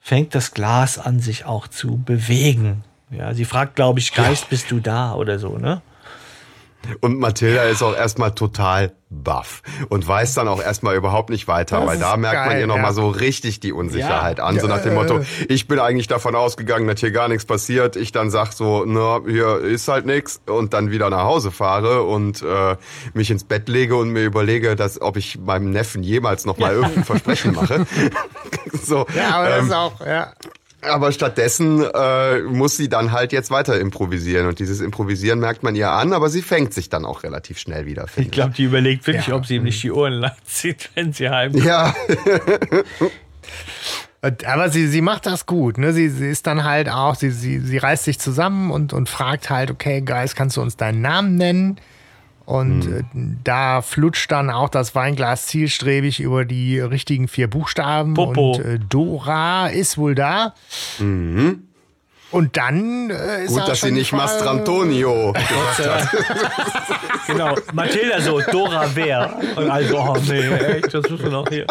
fängt 0.00 0.34
das 0.34 0.52
Glas 0.52 0.98
an 0.98 1.20
sich 1.20 1.44
auch 1.44 1.68
zu 1.68 1.98
bewegen. 1.98 2.84
Ja, 3.10 3.34
sie 3.34 3.44
fragt, 3.44 3.76
glaube 3.76 3.98
ich, 3.98 4.14
Geist, 4.14 4.48
bist 4.50 4.70
du 4.70 4.80
da 4.80 5.14
oder 5.14 5.38
so, 5.38 5.58
ne? 5.58 5.82
Und 7.00 7.18
Mathilda 7.18 7.64
ist 7.64 7.82
auch 7.82 7.94
erstmal 7.94 8.34
total 8.34 8.92
baff 9.10 9.60
und 9.90 10.06
weiß 10.08 10.32
dann 10.32 10.48
auch 10.48 10.62
erstmal 10.62 10.96
überhaupt 10.96 11.28
nicht 11.28 11.46
weiter, 11.46 11.80
Das 11.80 11.86
weil 11.86 11.98
da 11.98 12.16
merkt 12.16 12.38
man 12.38 12.48
geil, 12.50 12.60
ihr 12.60 12.66
nochmal 12.66 12.84
ja. 12.84 12.92
so 12.94 13.08
richtig 13.10 13.60
die 13.60 13.72
Unsicherheit 13.72 14.38
Ja. 14.38 14.44
an. 14.44 14.58
So 14.58 14.66
nach 14.66 14.80
dem 14.80 14.94
Motto, 14.94 15.20
ich 15.48 15.68
bin 15.68 15.78
eigentlich 15.78 16.06
davon 16.08 16.34
ausgegangen, 16.34 16.86
dass 16.88 17.00
hier 17.00 17.10
gar 17.10 17.28
nichts 17.28 17.44
passiert. 17.44 17.96
Ich 17.96 18.12
dann 18.12 18.30
sag 18.30 18.52
so, 18.54 18.84
na, 18.86 19.20
hier 19.26 19.58
ist 19.58 19.88
halt 19.88 20.06
nichts 20.06 20.40
und 20.46 20.72
dann 20.72 20.90
wieder 20.90 21.10
nach 21.10 21.24
Hause 21.24 21.50
fahre 21.50 22.04
und 22.04 22.40
äh, 22.42 22.76
mich 23.12 23.30
ins 23.30 23.44
Bett 23.44 23.68
lege 23.68 23.96
und 23.96 24.08
mir 24.10 24.24
überlege, 24.24 24.74
dass, 24.74 25.02
ob 25.02 25.18
ich 25.18 25.38
meinem 25.38 25.70
Neffen 25.72 26.02
jemals 26.02 26.46
nochmal 26.46 26.72
irgendein 26.72 27.04
Versprechen 27.04 27.52
mache. 27.52 27.86
so, 28.82 29.04
Ja, 29.14 29.34
aber 29.36 29.48
das 29.50 29.58
ähm, 29.58 29.66
ist 29.66 29.72
auch, 29.74 30.00
ja. 30.06 30.32
Aber 30.82 31.12
stattdessen 31.12 31.82
äh, 31.82 32.40
muss 32.42 32.76
sie 32.76 32.88
dann 32.88 33.12
halt 33.12 33.32
jetzt 33.32 33.50
weiter 33.50 33.78
improvisieren. 33.80 34.46
Und 34.46 34.58
dieses 34.58 34.80
Improvisieren 34.80 35.38
merkt 35.38 35.62
man 35.62 35.74
ihr 35.74 35.90
an, 35.90 36.12
aber 36.12 36.28
sie 36.30 36.42
fängt 36.42 36.72
sich 36.74 36.88
dann 36.88 37.04
auch 37.04 37.22
relativ 37.22 37.58
schnell 37.58 37.86
wieder, 37.86 38.06
finde 38.06 38.28
Ich 38.28 38.32
glaube, 38.32 38.54
die 38.54 38.64
überlegt 38.64 39.06
wirklich, 39.06 39.26
Ja. 39.28 39.34
ob 39.36 39.46
sie 39.46 39.56
ihm 39.56 39.64
nicht 39.64 39.82
die 39.82 39.90
Ohren 39.92 40.14
lang 40.14 40.32
zieht, 40.44 40.90
wenn 40.94 41.12
sie 41.12 41.28
heimkommt. 41.28 41.64
Ja, 41.64 41.94
Aber 44.44 44.68
sie, 44.68 44.86
sie 44.86 45.00
macht 45.00 45.24
das 45.24 45.46
gut. 45.46 45.78
Ne? 45.78 45.94
Sie, 45.94 46.10
sie 46.10 46.28
ist 46.28 46.46
dann 46.46 46.64
halt 46.64 46.90
auch, 46.90 47.14
sie, 47.14 47.30
sie, 47.30 47.58
sie 47.58 47.78
reißt 47.78 48.04
sich 48.04 48.18
zusammen 48.18 48.70
und, 48.70 48.92
und 48.92 49.08
fragt 49.08 49.48
halt, 49.48 49.70
okay, 49.70 50.02
Geist, 50.02 50.36
kannst 50.36 50.58
du 50.58 50.60
uns 50.60 50.76
deinen 50.76 51.00
Namen 51.00 51.36
nennen? 51.36 51.78
Und 52.50 52.82
äh, 52.88 53.04
da 53.44 53.80
flutscht 53.80 54.32
dann 54.32 54.50
auch 54.50 54.68
das 54.68 54.96
Weinglas 54.96 55.46
zielstrebig 55.46 56.18
über 56.18 56.44
die 56.44 56.80
richtigen 56.80 57.28
vier 57.28 57.48
Buchstaben. 57.48 58.14
Popo. 58.14 58.54
Und 58.56 58.64
äh, 58.64 58.78
Dora 58.80 59.68
ist 59.68 59.96
wohl 59.96 60.16
da. 60.16 60.54
Und 62.32 62.56
dann 62.56 63.10
äh, 63.10 63.44
ist 63.44 63.54
gut, 63.54 63.68
dass 63.68 63.82
sie 63.82 63.92
nicht 63.92 64.12
Mastrantonio 64.12 65.32
gemacht 65.48 65.78
hat. 65.78 66.08
Genau. 67.28 67.54
Mathilda 67.72 68.20
so, 68.20 68.40
Dora 68.40 68.88
wer? 68.94 69.36
Und 69.54 69.70
also, 69.70 69.98
oh 69.98 70.16
nee, 70.26 70.48
echt, 70.48 70.92
das 70.92 71.08
müssen 71.08 71.22
wir 71.22 71.30
noch 71.30 71.48
hier. 71.48 71.66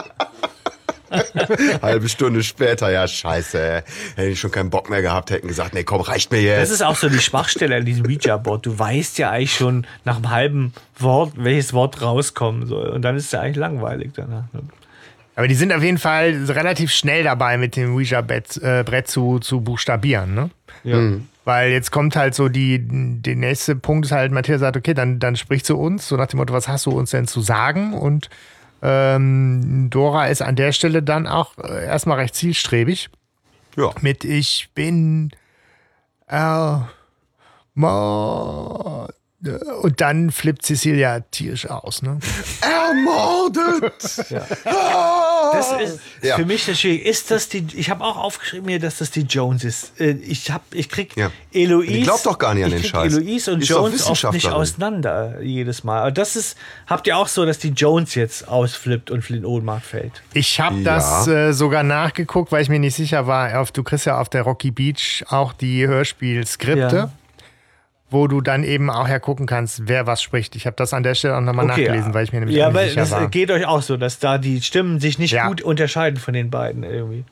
Halbe 1.82 2.10
Stunde 2.10 2.43
später, 2.43 2.91
ja, 2.91 3.07
scheiße. 3.07 3.84
Hätte 4.16 4.30
ich 4.30 4.39
schon 4.39 4.51
keinen 4.51 4.70
Bock 4.70 4.89
mehr 4.89 5.01
gehabt, 5.01 5.32
hätten 5.32 5.47
gesagt, 5.47 5.74
nee, 5.74 5.84
komm, 5.84 6.01
reicht 6.01 6.32
mir 6.32 6.41
Das 6.41 6.70
jetzt. 6.70 6.72
ist 6.72 6.82
auch 6.84 6.95
so 6.95 7.10
die 7.10 7.20
Schwachstelle 7.20 7.78
an 7.78 7.86
diesem 7.86 8.05
Ouija-Board. 8.05 8.66
Du 8.66 8.78
weißt 8.78 9.18
ja 9.18 9.32
eigentlich 9.32 9.55
schon 9.55 9.86
nach 10.05 10.18
einem 10.18 10.30
halben 10.30 10.74
Wort, 10.97 11.34
welches 11.36 11.74
Wort 11.74 12.01
rauskommen 12.01 12.68
soll. 12.68 12.89
Und 12.89 13.01
dann 13.03 13.16
ist 13.16 13.26
es 13.26 13.32
ja 13.32 13.41
eigentlich 13.41 13.57
langweilig 13.57 14.12
danach. 14.16 14.43
ne? 14.53 14.62
Aber 15.36 15.47
die 15.47 15.55
sind 15.55 15.72
auf 15.72 15.82
jeden 15.84 15.97
Fall 15.99 16.45
relativ 16.49 16.91
schnell 16.91 17.24
dabei, 17.24 17.57
mit 17.57 17.76
dem 17.78 17.95
Ouija-Brett 17.95 18.57
äh, 18.62 19.03
zu, 19.05 19.39
zu 19.39 19.62
buchstabieren. 19.62 20.34
Ne? 20.36 20.49
Ja. 20.84 20.99
Weil 21.45 21.72
jetzt 21.72 21.91
kommt 21.91 22.16
halt 22.18 22.36
so 22.36 22.49
die, 22.49 22.80
der 22.84 23.36
nächste 23.38 23.76
Punkt 23.76 24.05
ist 24.05 24.12
halt, 24.12 24.32
Matthias 24.34 24.60
sagt, 24.60 24.76
okay, 24.76 24.93
dann, 24.93 25.18
dann 25.20 25.36
sprich 25.38 25.64
zu 25.64 25.78
uns, 25.78 26.07
so 26.07 26.18
nach 26.18 26.28
dem 26.28 26.38
Motto, 26.38 26.53
was 26.53 26.68
hast 26.68 26.86
du 26.86 26.91
uns 26.91 27.12
denn 27.12 27.26
zu 27.26 27.41
sagen? 27.41 27.93
Und 27.93 28.30
ähm, 28.82 29.88
Dora 29.90 30.28
ist 30.28 30.42
an 30.42 30.56
der 30.56 30.72
Stelle 30.72 31.04
dann 31.04 31.28
auch 31.28 31.58
äh, 31.58 31.86
erstmal 31.86 32.18
recht 32.20 32.36
zielstrebig 32.36 33.10
Ja. 33.76 33.92
mit 34.02 34.24
Ich 34.26 34.70
bin 34.74 35.32
äh, 36.28 36.78
Mo 37.74 39.08
und 39.82 40.02
dann 40.02 40.32
flippt 40.32 40.64
Cecilia 40.66 41.22
tierisch 41.32 41.68
aus, 41.70 42.02
ne? 42.02 42.20
Ermordet! 42.62 43.94
Das 43.94 45.72
ist 45.82 46.00
Ja. 46.22 46.36
für 46.36 46.46
mich 46.46 46.66
das 46.66 46.80
schwierig. 46.80 47.06
Ist 47.06 47.32
das 47.32 47.48
die, 47.50 47.66
ich 47.76 47.90
habe 47.90 48.04
auch 48.04 48.18
aufgeschrieben 48.18 48.66
mir, 48.66 48.80
dass 48.80 48.98
das 48.98 49.12
die 49.12 49.22
Jones 49.22 49.64
ist. 49.64 50.00
Äh, 50.00 50.12
Ich 50.22 50.52
hab, 50.52 50.64
ich 50.74 50.90
krieg 50.90 51.16
Ja. 51.16 51.32
Eloise. 51.54 51.92
Die 51.92 52.02
glaubt 52.02 52.26
doch 52.26 52.38
gar 52.38 52.54
nicht 52.54 52.66
an 52.66 52.72
ich 52.74 52.82
den 52.82 52.90
Scheiß. 52.90 53.16
Eloise 53.18 53.54
und 53.54 53.62
ist 53.62 53.70
Jones 53.70 54.06
oft 54.08 54.34
nicht 54.34 54.48
auseinander 54.48 55.42
jedes 55.42 55.84
Mal. 55.84 56.02
Aber 56.02 56.12
das 56.12 56.36
ist, 56.36 56.58
habt 56.88 57.08
ihr 57.08 57.18
auch 57.18 57.28
so, 57.28 57.46
dass 57.46 57.60
die 57.60 57.70
Jones 57.70 58.16
jetzt 58.16 58.48
ausflippt 58.48 59.10
und 59.12 59.28
in 59.30 59.46
Ohnmacht 59.46 59.86
fällt? 59.86 60.22
Ich 60.34 60.60
habe 60.60 60.78
Ja. 60.80 60.96
das 60.96 61.28
äh, 61.28 61.54
sogar 61.54 61.84
nachgeguckt, 61.84 62.52
weil 62.52 62.62
ich 62.62 62.70
mir 62.70 62.80
nicht 62.80 62.96
sicher 62.96 63.26
war. 63.28 63.60
Auf, 63.60 63.72
du 63.72 63.84
kriegst 63.84 64.06
ja 64.06 64.20
auf 64.20 64.30
der 64.30 64.42
Rocky 64.44 64.72
Beach 64.72 65.24
auch 65.30 65.54
die 65.54 65.88
Hörspielskripte, 65.88 66.96
Ja. 66.96 67.12
Wo 68.12 68.28
du 68.28 68.41
dann 68.41 68.64
eben 68.64 68.89
auch 68.89 69.07
hergucken 69.07 69.45
kannst, 69.45 69.88
wer 69.88 70.07
was 70.07 70.22
spricht. 70.22 70.55
Ich 70.55 70.66
habe 70.66 70.76
das 70.76 70.93
an 70.93 71.03
der 71.03 71.16
Stelle 71.16 71.38
auch 71.38 71.41
nochmal 71.41 71.66
nachgelesen, 71.68 72.14
weil 72.14 72.24
ich 72.24 72.34
mir 72.34 72.39
nämlich 72.39 72.57
ja, 72.57 72.74
weil 72.74 72.89
sicher 72.89 73.01
das 73.01 73.12
war. 73.12 73.28
geht 73.30 73.51
euch 73.51 73.66
auch 73.66 73.82
so, 73.82 73.97
dass 73.97 74.20
da 74.20 74.38
die 74.38 74.62
Stimmen 74.62 74.99
sich 74.99 75.20
nicht 75.20 75.32
Ja. 75.32 75.47
gut 75.47 75.62
unterscheiden 75.62 76.20
von 76.20 76.34
den 76.34 76.49
beiden 76.49 76.84
irgendwie. 76.84 77.26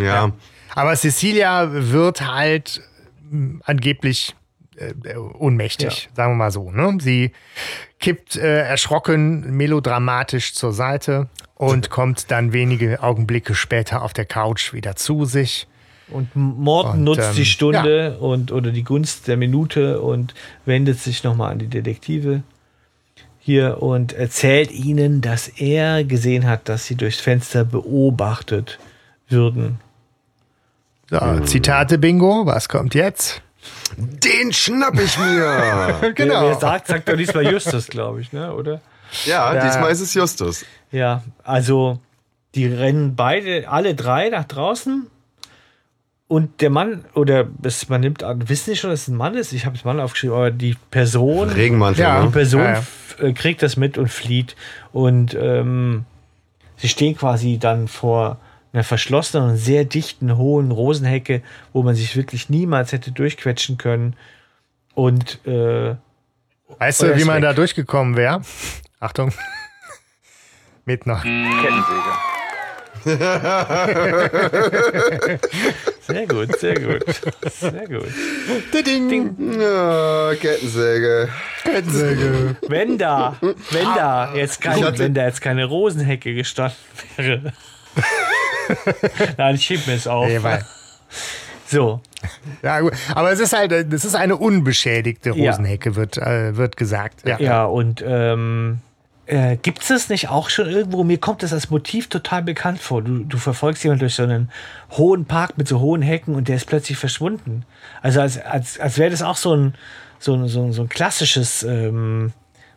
Ja. 0.00 0.32
Aber 0.74 0.96
Cecilia 0.96 1.68
wird 1.70 2.26
halt 2.26 2.82
mh, 3.30 3.60
angeblich 3.64 4.34
äh, 4.76 4.92
äh, 5.08 5.16
ohnmächtig, 5.16 6.08
sagen 6.14 6.32
wir 6.32 6.36
mal 6.36 6.50
so. 6.50 6.70
Ne? 6.72 6.98
Sie 7.00 7.32
kippt 8.00 8.36
äh, 8.36 8.62
erschrocken, 8.62 9.56
melodramatisch 9.56 10.54
zur 10.54 10.72
Seite 10.72 11.28
und 11.54 11.90
kommt 11.90 12.30
dann 12.32 12.52
wenige 12.52 13.00
Augenblicke 13.02 13.54
später 13.54 14.02
auf 14.02 14.12
der 14.12 14.24
Couch 14.24 14.72
wieder 14.72 14.96
zu 14.96 15.24
sich. 15.24 15.68
Und 16.12 16.34
Morton 16.34 16.98
Und, 16.98 17.04
nutzt 17.04 17.36
die 17.36 17.40
ähm, 17.40 17.46
Stunde 17.46 18.18
und 18.18 18.52
oder 18.52 18.70
die 18.70 18.84
Gunst 18.84 19.28
der 19.28 19.36
Minute 19.36 20.00
und 20.00 20.34
wendet 20.64 20.98
sich 21.00 21.24
nochmal 21.24 21.52
an 21.52 21.58
die 21.58 21.68
Detektive 21.68 22.42
hier 23.38 23.82
und 23.82 24.12
erzählt 24.12 24.70
ihnen, 24.70 25.20
dass 25.20 25.48
er 25.48 26.04
gesehen 26.04 26.46
hat, 26.46 26.68
dass 26.68 26.86
sie 26.86 26.94
durchs 26.94 27.18
Fenster 27.20 27.64
beobachtet 27.64 28.78
würden. 29.28 29.80
So, 31.10 31.40
Zitate 31.40 31.98
Bingo, 31.98 32.46
was 32.46 32.68
kommt 32.68 32.94
jetzt? 32.94 33.42
Den 33.96 34.52
schnapp 34.52 34.98
ich 34.98 35.18
mir! 35.18 35.96
Genau. 36.14 36.42
Wer, 36.42 36.50
wer 36.50 36.58
sagt, 36.58 36.86
sagt 36.86 37.08
doch 37.08 37.16
diesmal 37.16 37.50
Justus, 37.50 37.88
glaube 37.88 38.20
ich, 38.20 38.32
ne? 38.32 38.54
oder? 38.54 38.80
Ja, 39.24 39.54
Ja. 39.54 39.64
diesmal 39.66 39.90
ist 39.90 40.00
es 40.00 40.14
Justus. 40.14 40.64
Ja, 40.90 41.22
also 41.44 41.98
die 42.54 42.66
rennen 42.66 43.16
beide, 43.16 43.68
alle 43.68 43.94
drei 43.94 44.28
nach 44.30 44.44
draußen. 44.44 45.06
Und 46.32 46.62
der 46.62 46.70
Mann, 46.70 47.04
oder 47.14 47.46
es, 47.62 47.90
man 47.90 48.00
nimmt 48.00 48.22
an, 48.22 48.48
wissen 48.48 48.70
Sie 48.70 48.76
schon, 48.76 48.88
dass 48.88 49.02
es 49.02 49.08
ein 49.08 49.16
Mann 49.16 49.34
ist? 49.34 49.52
Ich 49.52 49.66
habe 49.66 49.76
es 49.76 49.84
Mann 49.84 50.00
aufgeschrieben, 50.00 50.34
aber 50.34 50.50
die 50.50 50.76
Person, 50.90 51.50
Regenmantel, 51.50 52.00
Ja. 52.02 52.20
die 52.20 52.26
ne? 52.26 52.32
Person 52.32 52.62
Ja, 52.62 52.72
ja. 53.20 53.24
äh, 53.26 53.32
kriegt 53.34 53.62
das 53.62 53.76
mit 53.76 53.98
und 53.98 54.08
flieht. 54.08 54.56
Und 54.92 55.34
ähm, 55.34 56.06
sie 56.76 56.88
stehen 56.88 57.14
quasi 57.18 57.58
dann 57.58 57.86
vor 57.86 58.38
einer 58.72 58.82
verschlossenen 58.82 59.50
und 59.50 59.56
sehr 59.58 59.84
dichten, 59.84 60.38
hohen 60.38 60.70
Rosenhecke, 60.70 61.42
wo 61.74 61.82
man 61.82 61.94
sich 61.96 62.16
wirklich 62.16 62.48
niemals 62.48 62.92
hätte 62.92 63.12
durchquetschen 63.12 63.76
können. 63.76 64.16
Und 64.94 65.46
äh, 65.46 65.96
Weißt 66.78 67.02
du, 67.02 67.14
wie 67.14 67.24
man 67.24 67.36
weg. 67.36 67.42
da 67.42 67.52
durchgekommen 67.52 68.16
wäre? 68.16 68.40
Achtung. 69.00 69.34
Mit 70.86 71.06
noch. 71.06 71.22
Kettensäge. 71.24 72.31
Sehr 76.06 76.26
gut, 76.26 76.58
sehr 76.58 76.74
gut. 76.80 77.04
Sehr 77.52 77.86
gut. 77.86 78.08
Ding. 79.08 79.36
Ja, 79.60 80.32
Kettensäge. 80.40 81.28
Kettensäge. 81.64 82.56
Wenn 82.68 82.98
da, 82.98 83.36
wenn 83.40 83.84
da 83.96 84.34
jetzt 84.34 84.54
Ich 84.56 84.60
keine, 84.60 84.86
hatte- 84.86 84.98
wenn 84.98 85.14
da 85.14 85.24
jetzt 85.26 85.40
keine 85.40 85.64
Rosenhecke 85.64 86.34
gestanden 86.34 86.76
wäre. 87.16 87.52
Nein, 89.36 89.54
ich 89.54 89.64
schieb 89.64 89.86
mir 89.86 89.94
es 89.94 90.06
auf. 90.06 90.26
Nee, 90.26 90.42
So, 91.66 92.00
Ja, 92.62 92.80
gut. 92.80 92.92
Aber 93.14 93.32
es 93.32 93.40
ist 93.40 93.56
halt, 93.56 93.72
es 93.72 94.04
ist 94.04 94.14
eine 94.14 94.36
unbeschädigte 94.36 95.30
Ja. 95.30 95.50
Rosenhecke, 95.52 95.96
wird, 95.96 96.18
äh, 96.18 96.56
wird 96.56 96.76
gesagt. 96.76 97.26
Ja. 97.26 97.38
ja, 97.38 97.64
und 97.64 98.02
ähm, 98.06 98.80
äh, 99.26 99.56
gibt 99.56 99.82
es 99.82 99.88
das 99.88 100.08
nicht 100.08 100.28
auch 100.28 100.50
schon 100.50 100.68
irgendwo? 100.68 101.04
Mir 101.04 101.18
kommt 101.18 101.42
das 101.42 101.52
als 101.52 101.70
Motiv 101.70 102.08
total 102.08 102.42
bekannt 102.42 102.80
vor. 102.80 103.02
Du, 103.02 103.18
du 103.24 103.38
verfolgst 103.38 103.84
jemanden 103.84 104.00
durch 104.00 104.14
so 104.14 104.22
einen 104.24 104.50
hohen 104.92 105.24
Park 105.26 105.56
mit 105.58 105.68
so 105.68 105.80
hohen 105.80 106.02
Hecken 106.02 106.34
und 106.34 106.48
der 106.48 106.56
ist 106.56 106.66
plötzlich 106.66 106.98
verschwunden. 106.98 107.64
Also 108.02 108.20
als, 108.20 108.38
als, 108.40 108.78
als 108.80 108.98
wäre 108.98 109.10
das 109.10 109.22
auch 109.22 109.36
so 109.36 109.54
ein, 109.54 109.74
so 110.18 110.34
ein, 110.34 110.48
so 110.48 110.62
ein, 110.64 110.72
so 110.72 110.82
ein 110.82 110.88
klassisches 110.88 111.62
ähm, 111.62 112.32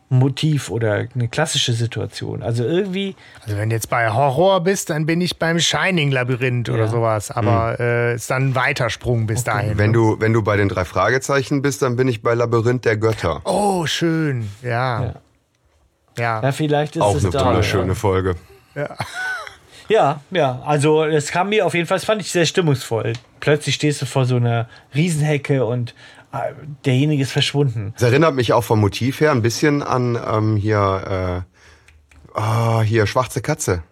Motiv 0.08 0.70
oder 0.70 1.04
eine 1.16 1.26
klassische 1.26 1.72
Situation. 1.72 2.44
Also 2.44 2.62
irgendwie, 2.62 3.16
Also 3.44 3.56
wenn 3.56 3.70
du 3.70 3.74
jetzt 3.74 3.90
bei 3.90 4.08
Horror 4.12 4.60
bist, 4.62 4.90
dann 4.90 5.04
bin 5.04 5.20
ich 5.20 5.38
beim 5.40 5.58
Shining-Labyrinth 5.58 6.68
oder 6.68 6.84
Ja. 6.84 6.86
sowas. 6.86 7.32
Aber 7.32 7.80
äh, 7.80 8.14
ist 8.14 8.30
dann 8.30 8.50
ein 8.50 8.54
Weitersprung 8.54 9.26
bis 9.26 9.42
dahin. 9.42 9.78
Wenn 9.78 9.90
ne? 9.90 9.94
du, 9.94 10.20
wenn 10.20 10.32
du 10.32 10.42
bei 10.42 10.56
den 10.56 10.68
drei 10.68 10.84
Fragezeichen 10.84 11.60
bist, 11.60 11.82
dann 11.82 11.96
bin 11.96 12.06
ich 12.06 12.22
bei 12.22 12.34
Labyrinth 12.34 12.84
der 12.84 12.96
Götter. 12.96 13.40
Oh, 13.44 13.84
schön. 13.86 14.48
Ja. 14.62 15.02
Ja. 15.02 15.14
Ja. 16.18 16.42
ja, 16.42 16.52
vielleicht 16.52 16.96
ist 16.96 17.02
Auch 17.02 17.14
es 17.14 17.24
eine 17.24 17.32
da. 17.32 17.38
tolle, 17.42 17.56
ja. 17.58 17.62
schöne 17.62 17.94
Folge. 17.94 18.36
Ja, 19.88 20.20
ja, 20.30 20.62
also 20.66 21.04
es 21.04 21.30
kam 21.30 21.50
mir 21.50 21.64
auf 21.64 21.74
jeden 21.74 21.86
Fall, 21.86 21.96
das 21.98 22.04
fand 22.04 22.20
ich 22.20 22.30
sehr 22.32 22.44
stimmungsvoll. 22.46 23.12
Plötzlich 23.40 23.76
stehst 23.76 24.02
du 24.02 24.06
vor 24.06 24.24
so 24.24 24.36
einer 24.36 24.68
Riesenhecke 24.94 25.64
und 25.64 25.94
äh, 26.32 26.52
derjenige 26.84 27.22
ist 27.22 27.30
verschwunden. 27.32 27.94
Es 27.96 28.02
erinnert 28.02 28.34
mich 28.34 28.52
auch 28.52 28.64
vom 28.64 28.80
Motiv 28.80 29.20
her 29.20 29.30
ein 29.30 29.42
bisschen 29.42 29.82
an 29.84 30.18
ähm, 30.28 30.56
hier, 30.56 31.44
äh, 32.36 32.38
ah, 32.38 32.80
hier 32.82 33.06
Schwarze 33.06 33.40
Katze. 33.42 33.84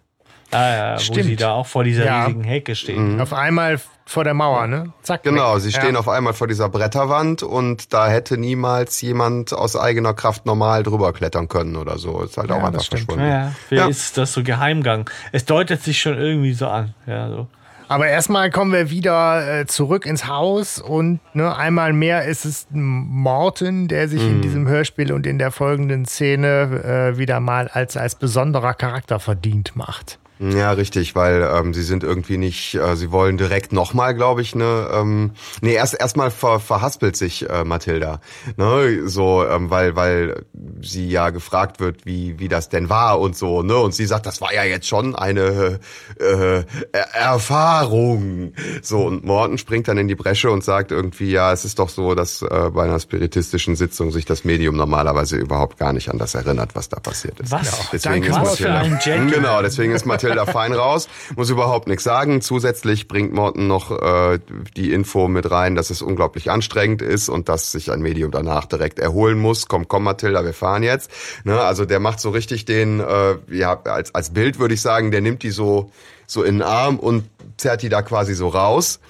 Ah, 0.51 0.75
ja, 0.75 0.95
wo 0.97 1.01
Stimmt. 1.01 1.25
sie 1.27 1.37
da 1.37 1.53
auch 1.53 1.66
vor 1.66 1.85
dieser 1.85 2.05
Ja. 2.07 2.25
riesigen 2.25 2.45
Hecke 2.45 2.75
stehen. 2.75 3.20
Auf 3.20 3.33
einmal 3.33 3.81
vor 4.07 4.23
der 4.25 4.35
Mauer, 4.35 4.67
ne? 4.67 4.93
Zack. 5.03 5.23
Genau, 5.23 5.55
weg. 5.55 5.63
sie 5.63 5.73
stehen 5.73 5.95
ja. 5.95 6.01
auf 6.01 6.09
einmal 6.09 6.35
vor 6.35 6.47
dieser 6.47 6.69
Bretterwand 6.69 7.43
und 7.43 7.93
da 7.95 8.09
hätte 8.09 8.37
niemals 8.37 9.01
jemand 9.01 9.53
aus 9.55 9.77
eigener 9.77 10.13
Kraft 10.15 10.45
normal 10.47 10.83
drüber 10.83 11.13
klettern 11.13 11.49
können 11.49 11.77
oder 11.77 11.97
so. 11.99 12.23
Ist 12.23 12.37
halt 12.37 12.51
Ja, 12.51 12.57
auch 12.57 12.61
das 12.61 12.69
einfach 12.69 12.85
verschwunden. 12.85 13.27
Ja, 13.27 13.53
wer 13.71 13.79
Ja. 13.79 13.87
ist 13.89 14.19
das 14.19 14.33
so 14.35 14.43
Geheimgang? 14.43 15.09
Es 15.33 15.45
deutet 15.47 15.83
sich 15.83 16.01
schon 16.01 16.19
irgendwie 16.19 16.53
so 16.53 16.69
an. 16.69 16.95
Ja, 17.07 17.29
so. 17.29 17.47
Aber 17.87 18.07
erstmal 18.07 18.51
kommen 18.51 18.73
wir 18.73 18.89
wieder 18.89 19.61
äh, 19.61 19.67
zurück 19.67 20.07
ins 20.07 20.27
Haus 20.27 20.79
und 20.81 21.21
ne, 21.35 21.55
einmal 21.55 21.93
mehr 21.93 22.25
ist 22.25 22.47
es 22.47 22.67
Morten, 22.71 23.89
der 23.89 24.09
sich 24.09 24.23
Mhm. 24.23 24.29
in 24.37 24.43
diesem 24.43 24.69
Hörspiel 24.69 25.13
und 25.13 25.27
in 25.27 25.39
der 25.39 25.51
folgenden 25.51 26.07
Szene 26.07 27.13
äh, 27.15 27.19
wieder 27.19 27.41
mal 27.41 27.69
als, 27.69 27.97
als 27.97 28.15
besonderer 28.15 28.75
Charakter 28.75 29.21
verdient 29.21 29.77
macht. 29.77 30.19
Ja, 30.41 30.72
richtig, 30.72 31.14
weil 31.14 31.49
ähm, 31.55 31.72
sie 31.74 31.85
sind 31.85 32.03
irgendwie 32.03 32.39
nicht, 32.39 32.74
äh, 32.74 32.97
sie 32.97 33.12
wollen 33.12 33.37
direkt 33.37 33.72
nochmal, 33.72 34.14
glaube 34.16 34.43
ich, 34.43 34.57
ne, 34.57 34.89
ähm, 34.93 35.30
nee, 35.61 35.74
erst 35.74 35.95
erstmal 35.95 36.32
ver, 36.32 36.59
verhaspelt 36.59 37.16
sich 37.16 37.49
äh, 37.49 37.62
Mathilda, 37.64 38.20
ne, 38.57 39.03
so, 39.09 39.47
ähm, 39.47 39.70
weil 39.70 39.95
weil 39.95 40.45
sie 40.82 41.09
ja 41.09 41.30
gefragt 41.30 41.78
wird, 41.78 42.05
wie 42.05 42.41
wie 42.41 42.49
das 42.49 42.68
denn 42.68 42.91
war 42.91 43.20
und 43.20 43.37
so, 43.37 43.62
ne, 43.62 43.76
und 43.76 43.95
sie 43.95 44.07
sagt, 44.07 44.26
das 44.26 44.41
war 44.41 44.53
ja 44.53 44.64
jetzt 44.64 44.89
schon 44.89 45.14
eine 45.14 45.78
äh, 46.18 46.64
Er- 46.91 47.14
Erfahrung, 47.14 48.55
so 48.82 49.05
und 49.05 49.24
Morten 49.24 49.57
springt 49.57 49.87
dann 49.87 49.99
in 49.99 50.09
die 50.09 50.16
Bresche 50.16 50.51
und 50.51 50.64
sagt 50.64 50.91
irgendwie, 50.91 51.30
ja, 51.30 51.53
es 51.53 51.64
ist 51.64 51.78
doch 51.78 51.89
so, 51.89 52.16
dass 52.16 52.43
äh, 52.43 52.70
bei 52.72 52.82
einer 52.85 52.99
spiritistischen 52.99 53.76
Sitzung 53.76 54.11
sich 54.11 54.24
das 54.24 54.43
Medium 54.45 54.76
normalerweise 54.76 55.37
überhaupt 55.37 55.78
gar 55.78 55.93
nicht 55.93 56.09
an 56.11 56.18
das 56.18 56.35
erinnert, 56.35 56.74
was 56.74 56.89
da 56.89 56.99
passiert 56.99 57.39
ist. 57.39 57.53
Was? 57.53 57.89
Deswegen 57.93 58.22
Danke, 58.22 58.28
ist 58.30 58.61
Mathilda, 58.61 59.26
genau, 59.30 59.62
deswegen 59.62 59.93
ist 59.93 60.05
Mathilda 60.07 60.24
fein 60.47 60.72
raus, 60.72 61.09
muss 61.37 61.51
überhaupt 61.51 61.89
nichts 61.89 62.05
sagen. 62.05 62.41
Zusätzlich 62.41 63.09
bringt 63.09 63.33
Morten 63.33 63.66
noch 63.66 63.91
äh, 63.91 64.39
die 64.77 64.93
Info 64.93 65.29
mit 65.29 65.51
rein, 65.51 65.75
dass 65.75 65.91
es 65.91 66.03
unglaublich 66.03 66.51
anstrengend 66.51 67.03
ist 67.03 67.29
und 67.29 67.49
dass 67.49 67.72
sich 67.72 67.91
ein 67.91 68.01
Medium 68.01 68.31
danach 68.31 68.66
direkt 68.66 68.99
erholen 68.99 69.39
muss. 69.39 69.68
Komm, 69.68 69.89
komm, 69.89 70.05
Mathilda, 70.05 70.45
wir 70.45 70.55
fahren 70.55 70.83
jetzt. 70.83 71.11
Ne, 71.45 71.61
also 71.61 71.85
der 71.85 72.01
macht 72.01 72.20
so 72.20 72.31
richtig 72.31 72.64
den, 72.64 73.01
äh, 73.01 73.37
ja, 73.51 73.81
als, 73.85 74.14
als 74.14 74.31
Bild 74.31 74.59
würde 74.59 74.75
ich 74.75 74.81
sagen, 74.83 75.11
der 75.11 75.20
nimmt 75.20 75.43
die 75.43 75.51
so, 75.51 75.91
so 76.27 76.43
in 76.43 76.57
den 76.57 76.62
Arm 76.62 76.99
und 76.99 77.25
zerrt 77.57 77.83
die 77.83 77.89
da 77.89 78.03
quasi 78.03 78.35
so 78.35 78.49
raus. 78.49 79.01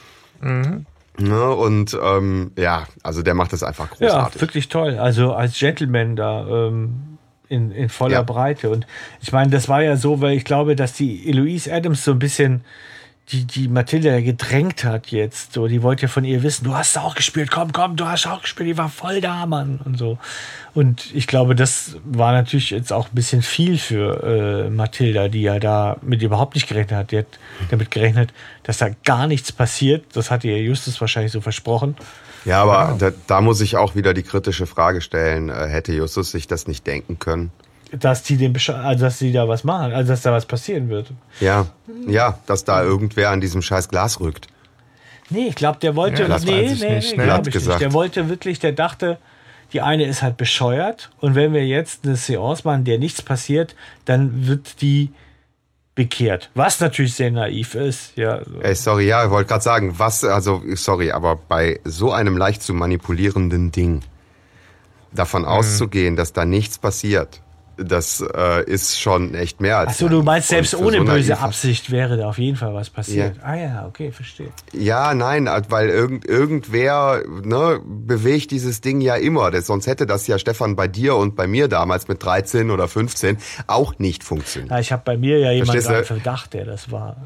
Ne, 1.16 1.50
und 1.54 1.96
ähm, 2.02 2.50
ja, 2.58 2.86
also 3.02 3.22
der 3.22 3.34
macht 3.34 3.52
das 3.52 3.62
einfach 3.62 3.88
Ja, 4.00 4.08
großartig. 4.08 4.40
wirklich 4.40 4.68
toll. 4.68 4.98
Also 4.98 5.32
als 5.32 5.58
Gentleman 5.58 6.16
da 6.16 6.46
ähm, 6.46 7.13
in, 7.48 7.70
in 7.72 7.88
voller 7.88 8.14
Ja. 8.14 8.22
Breite. 8.22 8.70
Und 8.70 8.86
ich 9.20 9.32
meine, 9.32 9.50
das 9.50 9.68
war 9.68 9.82
ja 9.82 9.96
so, 9.96 10.20
weil 10.20 10.36
ich 10.36 10.44
glaube, 10.44 10.76
dass 10.76 10.92
die 10.92 11.28
Eloise 11.28 11.72
Adams 11.72 12.04
so 12.04 12.12
ein 12.12 12.18
bisschen 12.18 12.64
die, 13.30 13.46
die 13.46 13.68
Mathilda 13.68 14.20
gedrängt 14.20 14.84
hat 14.84 15.06
jetzt. 15.06 15.54
So, 15.54 15.66
die 15.66 15.82
wollte 15.82 16.02
ja 16.02 16.08
von 16.08 16.24
ihr 16.24 16.42
wissen, 16.42 16.64
du 16.64 16.74
hast 16.74 16.98
auch 16.98 17.14
gespielt, 17.14 17.50
komm, 17.50 17.72
komm, 17.72 17.96
du 17.96 18.04
hast 18.06 18.26
auch 18.26 18.42
gespielt, 18.42 18.68
die 18.68 18.76
war 18.76 18.90
voll 18.90 19.22
da, 19.22 19.46
Mann. 19.46 19.80
Und 19.82 19.96
so. 19.96 20.18
Und 20.74 21.14
ich 21.14 21.26
glaube, 21.26 21.54
das 21.54 21.96
war 22.04 22.32
natürlich 22.32 22.70
jetzt 22.70 22.92
auch 22.92 23.06
ein 23.08 23.14
bisschen 23.14 23.40
viel 23.40 23.78
für 23.78 24.66
äh, 24.66 24.70
Mathilda, 24.70 25.28
die 25.28 25.42
ja 25.42 25.58
da 25.58 25.96
mit 26.02 26.20
überhaupt 26.22 26.54
nicht 26.54 26.68
gerechnet 26.68 26.98
hat. 26.98 27.12
Die 27.12 27.18
hat 27.18 27.26
damit 27.70 27.90
gerechnet, 27.90 28.34
dass 28.62 28.76
da 28.78 28.88
gar 29.04 29.26
nichts 29.26 29.52
passiert. 29.52 30.04
Das 30.12 30.30
hat 30.30 30.44
ihr 30.44 30.60
Justus 30.62 31.00
wahrscheinlich 31.00 31.32
so 31.32 31.40
versprochen. 31.40 31.96
Ja, 32.44 32.62
aber 32.62 32.96
da, 32.98 33.10
da 33.26 33.40
muss 33.40 33.60
ich 33.60 33.76
auch 33.76 33.94
wieder 33.94 34.12
die 34.14 34.22
kritische 34.22 34.66
Frage 34.66 35.00
stellen, 35.00 35.48
äh, 35.48 35.66
hätte 35.66 35.92
Justus 35.92 36.30
sich 36.30 36.46
das 36.46 36.66
nicht 36.66 36.86
denken 36.86 37.18
können? 37.18 37.50
dass 38.00 38.24
die 38.24 38.36
den 38.36 38.52
Besche 38.52 38.74
also 38.74 39.04
dass 39.04 39.18
die 39.18 39.32
da 39.32 39.46
was 39.48 39.62
machen, 39.62 39.92
also 39.92 40.10
dass 40.12 40.22
da 40.22 40.32
was 40.32 40.46
passieren 40.46 40.88
wird. 40.88 41.12
Ja, 41.40 41.66
ja, 42.08 42.38
dass 42.46 42.64
da 42.64 42.82
irgendwer 42.82 43.30
an 43.30 43.40
diesem 43.40 43.62
scheiß 43.62 43.88
Glas 43.88 44.18
rückt. 44.20 44.48
Nee, 45.30 45.46
ich 45.48 45.54
glaube, 45.54 45.78
der 45.78 45.96
wollte 45.96 46.22
Ja, 46.24 46.38
nee, 46.38 46.44
nee, 46.44 46.96
nicht, 46.96 47.12
nee, 47.12 47.16
ne? 47.18 47.24
glaub 47.24 47.38
Hat 47.38 47.46
ich 47.46 47.52
gesagt. 47.52 47.80
nicht. 47.80 47.82
Der 47.82 47.92
wollte 47.92 48.28
wirklich, 48.28 48.58
der 48.58 48.72
dachte, 48.72 49.18
die 49.72 49.80
eine 49.80 50.04
ist 50.06 50.22
halt 50.22 50.36
bescheuert 50.36 51.10
und 51.20 51.34
wenn 51.34 51.52
wir 51.52 51.66
jetzt 51.66 52.04
eine 52.04 52.16
Seance 52.16 52.62
machen, 52.64 52.84
der 52.84 52.98
nichts 52.98 53.22
passiert, 53.22 53.74
dann 54.04 54.46
wird 54.46 54.80
die 54.82 55.10
bekehrt. 55.94 56.50
Was 56.54 56.80
natürlich 56.80 57.14
sehr 57.14 57.30
naiv 57.30 57.74
ist, 57.74 58.16
ja. 58.16 58.44
so. 58.44 58.60
Ey, 58.60 58.74
sorry, 58.74 59.06
ja, 59.06 59.24
ich 59.24 59.30
wollte 59.30 59.48
gerade 59.48 59.62
sagen, 59.62 59.98
was, 59.98 60.24
also, 60.24 60.62
sorry, 60.74 61.12
aber 61.12 61.36
bei 61.36 61.80
so 61.84 62.12
einem 62.12 62.36
leicht 62.36 62.62
zu 62.62 62.74
manipulierenden 62.74 63.70
Ding 63.70 64.02
davon 65.12 65.44
auszugehen, 65.44 66.16
dass 66.16 66.32
da 66.32 66.44
nichts 66.44 66.78
passiert, 66.78 67.40
das 67.76 68.24
äh, 68.34 68.64
ist 68.64 69.00
schon 69.00 69.34
echt 69.34 69.60
mehr 69.60 69.78
als. 69.78 69.90
Achso, 69.90 70.08
du 70.08 70.22
meinst, 70.22 70.48
selbst 70.48 70.74
ohne 70.74 70.98
so 70.98 71.04
böse 71.04 71.38
Absicht 71.38 71.90
wäre 71.90 72.16
da 72.16 72.28
auf 72.28 72.38
jeden 72.38 72.56
Fall 72.56 72.74
was 72.74 72.90
passiert. 72.90 73.36
Ja. 73.36 73.42
Ah 73.42 73.56
ja, 73.56 73.86
okay, 73.86 74.12
verstehe. 74.12 74.48
Ja, 74.72 75.14
nein, 75.14 75.48
weil 75.68 75.88
irgend, 75.88 76.26
irgendwer 76.26 77.22
ne, 77.42 77.80
bewegt 77.84 78.50
dieses 78.50 78.80
Ding 78.80 79.00
ja 79.00 79.16
immer. 79.16 79.50
Das, 79.50 79.66
sonst 79.66 79.86
hätte 79.86 80.06
das 80.06 80.26
ja 80.26 80.38
Stefan 80.38 80.76
bei 80.76 80.88
dir 80.88 81.16
und 81.16 81.36
bei 81.36 81.46
mir 81.46 81.68
damals 81.68 82.08
mit 82.08 82.22
13 82.22 82.70
oder 82.70 82.88
15 82.88 83.38
auch 83.66 83.98
nicht 83.98 84.24
funktioniert. 84.24 84.70
Ja, 84.70 84.78
ich 84.78 84.92
habe 84.92 85.02
bei 85.04 85.16
mir 85.16 85.38
ja 85.38 85.50
jemanden 85.52 86.04
Verdacht, 86.04 86.54
der 86.54 86.64
das 86.64 86.90
war. 86.90 87.16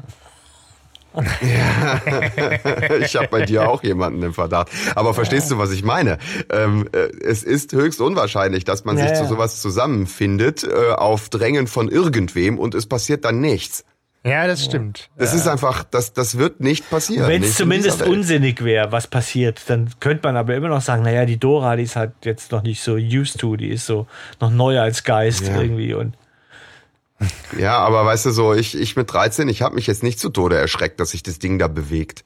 Ich 3.01 3.15
habe 3.15 3.27
bei 3.29 3.45
dir 3.45 3.69
auch 3.69 3.83
jemanden 3.83 4.21
im 4.23 4.33
Verdacht. 4.33 4.69
Aber 4.95 5.13
verstehst 5.13 5.49
du, 5.51 5.57
was 5.57 5.71
ich 5.71 5.83
meine? 5.83 6.17
Ähm, 6.51 6.87
äh, 6.91 7.07
es 7.23 7.43
ist 7.43 7.73
höchst 7.73 8.01
unwahrscheinlich, 8.01 8.63
dass 8.63 8.85
man 8.85 8.97
Ja, 8.97 9.07
sich 9.07 9.15
zu 9.17 9.23
ja. 9.23 9.29
sowas 9.29 9.61
zusammenfindet 9.61 10.63
äh, 10.63 10.91
auf 10.93 11.29
Drängen 11.29 11.67
von 11.67 11.89
irgendwem 11.89 12.59
und 12.59 12.75
es 12.75 12.85
passiert 12.87 13.25
dann 13.25 13.39
nichts. 13.41 13.83
Ja, 14.25 14.47
das 14.47 14.65
stimmt. 14.65 15.09
Das 15.17 15.33
ist 15.33 15.47
einfach, 15.47 15.85
das, 15.85 16.11
das 16.11 16.37
wird 16.37 16.59
nicht 16.59 16.89
passieren. 16.89 17.29
Wenn 17.29 17.41
es 17.41 17.51
in 17.51 17.55
zumindest 17.55 18.01
unsinnig 18.01 18.61
wäre, 18.63 18.91
was 18.91 19.07
passiert, 19.07 19.61
dann 19.69 19.89
könnte 20.01 20.27
man 20.27 20.35
aber 20.35 20.55
immer 20.55 20.67
noch 20.67 20.81
sagen, 20.81 21.03
naja, 21.03 21.25
die 21.25 21.37
Dora, 21.37 21.77
die 21.77 21.83
ist 21.83 21.95
halt 21.95 22.11
jetzt 22.25 22.51
noch 22.51 22.61
nicht 22.61 22.81
so 22.81 22.95
used 22.95 23.39
to, 23.39 23.55
die 23.55 23.69
ist 23.69 23.85
so 23.85 24.07
noch 24.41 24.51
neuer 24.51 24.83
als 24.83 25.05
Geist 25.05 25.47
Ja. 25.47 25.61
irgendwie 25.61 25.93
und 25.93 26.15
Ja, 27.57 27.79
aber 27.79 28.05
weißt 28.05 28.27
du 28.27 28.31
so, 28.31 28.53
ich, 28.53 28.79
ich 28.79 28.95
mit 28.95 29.11
13, 29.11 29.49
ich 29.49 29.61
habe 29.61 29.75
mich 29.75 29.87
jetzt 29.87 30.03
nicht 30.03 30.19
zu 30.19 30.29
Tode 30.29 30.57
erschreckt, 30.57 30.99
dass 30.99 31.11
sich 31.11 31.23
das 31.23 31.39
Ding 31.39 31.59
da 31.59 31.67
bewegt. 31.67 32.23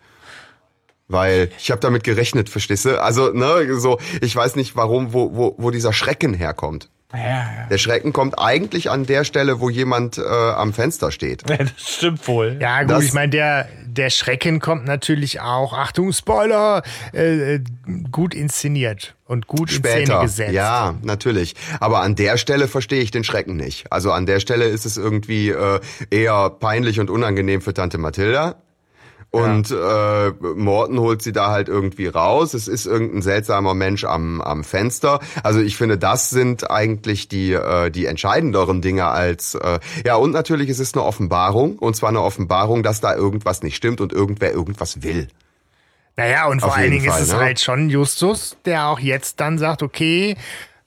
Weil 1.08 1.52
ich 1.58 1.72
habe 1.72 1.82
damit 1.82 2.04
gerechnet, 2.04 2.50
verstehst 2.50 2.86
du? 2.86 3.02
Also, 3.02 3.32
ne, 3.32 3.80
so, 3.80 4.00
ich 4.22 4.36
weiß 4.36 4.56
nicht, 4.56 4.76
warum, 4.76 5.14
wo, 5.14 5.36
wo, 5.36 5.56
wo 5.58 5.72
dieser 5.72 5.94
Schrecken 5.94 6.34
herkommt. 6.34 6.90
Ja, 7.14 7.20
ja. 7.20 7.68
Der 7.70 7.78
Schrecken 7.78 8.12
kommt 8.12 8.40
eigentlich 8.40 8.90
an 8.90 9.06
der 9.06 9.24
Stelle, 9.24 9.60
wo 9.60 9.70
jemand 9.70 10.18
äh, 10.18 10.22
am 10.24 10.74
Fenster 10.74 11.12
steht. 11.12 11.48
ja, 11.50 11.58
das 11.58 11.72
stimmt 11.78 12.28
wohl. 12.28 12.58
Ja, 12.60 12.82
gut, 12.82 12.92
Das- 12.92 13.04
ich 13.04 13.14
meine, 13.14 13.30
der, 13.30 13.68
der 13.86 14.10
Schrecken 14.10 14.60
kommt 14.60 14.86
natürlich 14.86 15.40
auch, 15.42 15.74
Achtung, 15.74 16.12
Spoiler, 16.14 16.82
äh, 17.14 17.56
äh, 17.56 17.64
gut 18.12 18.34
inszeniert 18.34 19.16
und 19.26 19.46
gut 19.48 19.72
in 19.72 19.78
Szene 19.84 20.06
Später. 20.06 20.22
gesetzt. 20.22 20.54
Ja, 20.54 20.96
natürlich. 21.04 21.54
Aber 21.80 22.02
an 22.02 22.16
der 22.16 22.38
Stelle 22.38 22.68
verstehe 22.68 23.02
ich 23.02 23.12
den 23.12 23.24
Schrecken 23.24 23.56
nicht. 23.56 23.92
Also 23.92 24.12
an 24.12 24.26
der 24.26 24.40
Stelle 24.40 24.66
ist 24.66 24.86
es 24.88 24.98
irgendwie 24.98 25.50
äh, 25.50 25.80
eher 26.10 26.50
peinlich 26.50 27.00
und 27.00 27.10
unangenehm 27.12 27.62
für 27.62 27.74
Tante 27.76 28.00
Mathilda. 28.00 28.56
Und 29.36 29.72
äh, 29.72 30.30
Morten 30.56 31.00
holt 31.00 31.24
sie 31.24 31.32
da 31.32 31.50
halt 31.50 31.68
irgendwie 31.68 32.06
raus. 32.06 32.54
Es 32.54 32.68
ist 32.68 32.86
irgendein 32.86 33.24
seltsamer 33.24 33.74
Mensch 33.74 34.04
am, 34.04 34.42
am 34.42 34.64
Fenster. 34.64 35.22
Also 35.42 35.60
ich 35.60 35.76
finde, 35.76 35.98
das 35.98 36.30
sind 36.30 36.70
eigentlich 36.70 37.30
die, 37.30 37.54
äh, 37.54 37.90
die 37.90 38.06
entscheidenderen 38.06 38.82
Dinge 38.84 39.06
als 39.06 39.56
äh, 39.56 39.80
ja 40.06 40.16
und 40.18 40.32
natürlich 40.34 40.70
ist 40.70 40.78
es 40.78 40.94
eine 40.94 41.04
Offenbarung 41.04 41.80
und 41.80 41.96
zwar 41.96 42.10
eine 42.10 42.22
Offenbarung, 42.22 42.84
dass 42.84 43.02
da 43.02 43.16
irgendwas 43.16 43.64
nicht 43.64 43.76
stimmt 43.76 44.02
und 44.02 44.14
irgendwer 44.14 44.52
irgendwas 44.52 45.02
will. 45.02 45.28
Naja, 46.16 46.46
und 46.46 46.60
vor 46.60 46.70
Auf 46.70 46.78
allen 46.78 46.92
Dingen 46.92 47.10
Fall, 47.10 47.20
ist 47.20 47.30
es 47.30 47.34
ne? 47.34 47.40
halt 47.40 47.60
schon 47.60 47.90
Justus, 47.90 48.56
der 48.66 48.86
auch 48.86 49.00
jetzt 49.00 49.40
dann 49.40 49.58
sagt, 49.58 49.82
okay, 49.82 50.38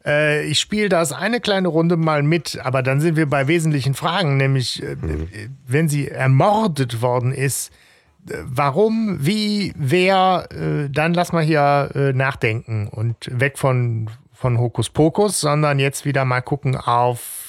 äh, 0.04 0.44
ich 0.46 0.60
spiele 0.60 0.88
das 0.88 1.10
eine 1.10 1.40
kleine 1.40 1.66
Runde 1.66 1.96
mal 1.96 2.22
mit, 2.22 2.60
aber 2.62 2.84
dann 2.84 3.00
sind 3.00 3.16
wir 3.16 3.26
bei 3.28 3.48
wesentlichen 3.48 3.94
Fragen, 3.94 4.36
nämlich 4.36 4.80
äh, 4.84 4.94
Mhm. 4.94 5.22
äh, 5.32 5.48
wenn 5.66 5.88
sie 5.88 6.06
ermordet 6.06 7.02
worden 7.02 7.32
ist, 7.32 7.72
warum, 8.44 9.18
wie, 9.20 9.72
wer, 9.76 10.48
äh, 10.50 10.90
dann 10.90 11.14
lass 11.14 11.32
mal 11.32 11.42
hier 11.42 11.90
äh, 11.94 12.12
nachdenken 12.12 12.88
und 12.88 13.16
weg 13.30 13.58
von, 13.58 14.10
von 14.32 14.58
Hokuspokus, 14.58 15.40
sondern 15.40 15.78
jetzt 15.78 16.04
wieder 16.04 16.24
mal 16.24 16.40
gucken 16.40 16.76
auf 16.76 17.46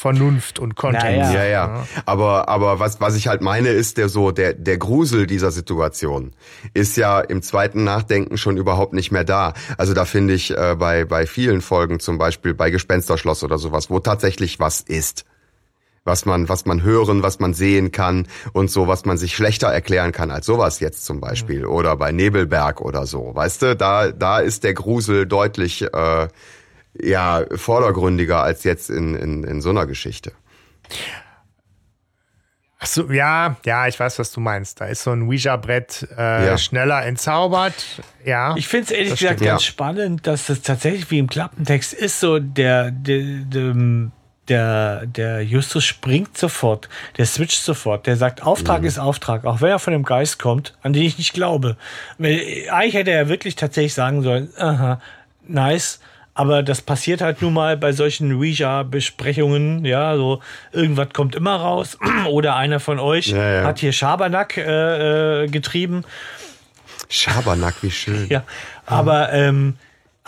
Vernunft 0.00 0.58
und 0.58 0.76
Content. 0.76 1.18
Naja. 1.18 1.32
Ja, 1.32 1.44
ja. 1.44 1.86
Aber, 2.06 2.48
aber 2.48 2.80
was, 2.80 3.02
was 3.02 3.16
ich 3.16 3.28
halt 3.28 3.42
meine, 3.42 3.68
ist 3.68 3.98
der 3.98 4.08
so, 4.08 4.30
der, 4.30 4.54
der 4.54 4.78
Grusel 4.78 5.26
dieser 5.26 5.50
Situation 5.50 6.32
ist 6.72 6.96
ja 6.96 7.20
im 7.20 7.42
zweiten 7.42 7.84
Nachdenken 7.84 8.38
schon 8.38 8.56
überhaupt 8.56 8.94
nicht 8.94 9.10
mehr 9.12 9.24
da. 9.24 9.52
Also 9.76 9.92
da 9.92 10.06
finde 10.06 10.32
ich 10.32 10.56
äh, 10.56 10.74
bei, 10.78 11.04
bei 11.04 11.26
vielen 11.26 11.60
Folgen, 11.60 12.00
zum 12.00 12.16
Beispiel 12.16 12.54
bei 12.54 12.70
Gespensterschloss 12.70 13.44
oder 13.44 13.58
sowas, 13.58 13.90
wo 13.90 14.00
tatsächlich 14.00 14.58
was 14.58 14.80
ist. 14.80 15.26
Was 16.10 16.26
man, 16.26 16.48
was 16.48 16.66
man 16.66 16.82
hören, 16.82 17.22
was 17.22 17.38
man 17.38 17.54
sehen 17.54 17.92
kann 17.92 18.26
und 18.52 18.68
so, 18.68 18.88
was 18.88 19.04
man 19.04 19.16
sich 19.16 19.36
schlechter 19.36 19.68
erklären 19.68 20.10
kann 20.10 20.32
als 20.32 20.44
sowas 20.44 20.80
jetzt 20.80 21.04
zum 21.04 21.20
Beispiel. 21.20 21.64
Oder 21.64 21.94
bei 21.94 22.10
Nebelberg 22.10 22.80
oder 22.80 23.06
so. 23.06 23.30
Weißt 23.32 23.62
du, 23.62 23.76
da, 23.76 24.10
da 24.10 24.40
ist 24.40 24.64
der 24.64 24.74
Grusel 24.74 25.26
deutlich, 25.26 25.82
äh, 25.82 26.26
ja, 27.00 27.44
vordergründiger 27.54 28.42
als 28.42 28.64
jetzt 28.64 28.90
in, 28.90 29.14
in, 29.14 29.44
in 29.44 29.60
so 29.62 29.70
einer 29.70 29.86
Geschichte. 29.86 30.32
Ach 32.82 32.86
so, 32.86 33.10
ja, 33.12 33.56
ja, 33.66 33.86
ich 33.86 34.00
weiß, 34.00 34.18
was 34.18 34.32
du 34.32 34.40
meinst. 34.40 34.80
Da 34.80 34.86
ist 34.86 35.02
so 35.02 35.10
ein 35.12 35.28
Ouija-Brett 35.28 36.08
äh, 36.16 36.46
Ja. 36.46 36.58
schneller 36.58 37.04
entzaubert. 37.04 38.02
Ja. 38.24 38.56
Ich 38.56 38.68
finde 38.68 38.86
es 38.86 38.90
ehrlich 38.90 39.10
gesagt 39.10 39.40
stimmt, 39.40 39.50
ganz 39.50 39.62
ja. 39.62 39.68
spannend, 39.68 40.26
dass 40.26 40.46
das 40.46 40.62
tatsächlich 40.62 41.10
wie 41.10 41.18
im 41.18 41.28
Klappentext 41.28 41.92
ist, 41.92 42.20
so 42.20 42.38
der, 42.38 42.90
der, 42.90 43.22
der, 43.44 43.74
der, 44.50 45.06
der 45.06 45.42
Justus 45.42 45.84
springt 45.84 46.36
sofort, 46.36 46.88
der 47.16 47.24
switcht 47.24 47.62
sofort, 47.62 48.06
der 48.06 48.16
sagt, 48.16 48.42
Auftrag 48.42 48.82
ist 48.82 48.98
Auftrag, 48.98 49.44
auch 49.44 49.60
wenn 49.60 49.70
er 49.70 49.78
von 49.78 49.92
dem 49.92 50.02
Geist 50.02 50.38
kommt, 50.38 50.74
an 50.82 50.92
den 50.92 51.04
ich 51.04 51.16
nicht 51.16 51.32
glaube. 51.32 51.76
Weil, 52.18 52.40
Eigentlich 52.70 52.94
hätte 52.94 53.12
er 53.12 53.28
wirklich 53.28 53.54
tatsächlich 53.56 53.94
sagen 53.94 54.22
sollen, 54.22 54.50
aha, 54.58 55.00
nice, 55.46 56.00
aber 56.34 56.62
das 56.62 56.82
passiert 56.82 57.20
halt 57.20 57.42
nun 57.42 57.52
mal 57.54 57.76
bei 57.76 57.92
solchen 57.92 58.32
Ouija-Besprechungen, 58.32 59.84
ja, 59.84 60.16
so 60.16 60.40
irgendwas 60.72 61.08
kommt 61.12 61.34
immer 61.34 61.56
raus 61.56 61.96
oder 62.30 62.56
einer 62.56 62.80
von 62.80 62.98
euch 62.98 63.28
Ja, 63.28 63.50
ja. 63.60 63.64
hat 63.64 63.78
hier 63.78 63.92
Schabernack 63.92 64.56
äh, 64.56 65.44
äh, 65.44 65.48
getrieben 65.48 66.04
Schabernack, 67.08 67.74
wie 67.82 67.90
schön. 67.90 68.26
ja, 68.28 68.44
aber, 68.86 69.32
ähm, 69.32 69.76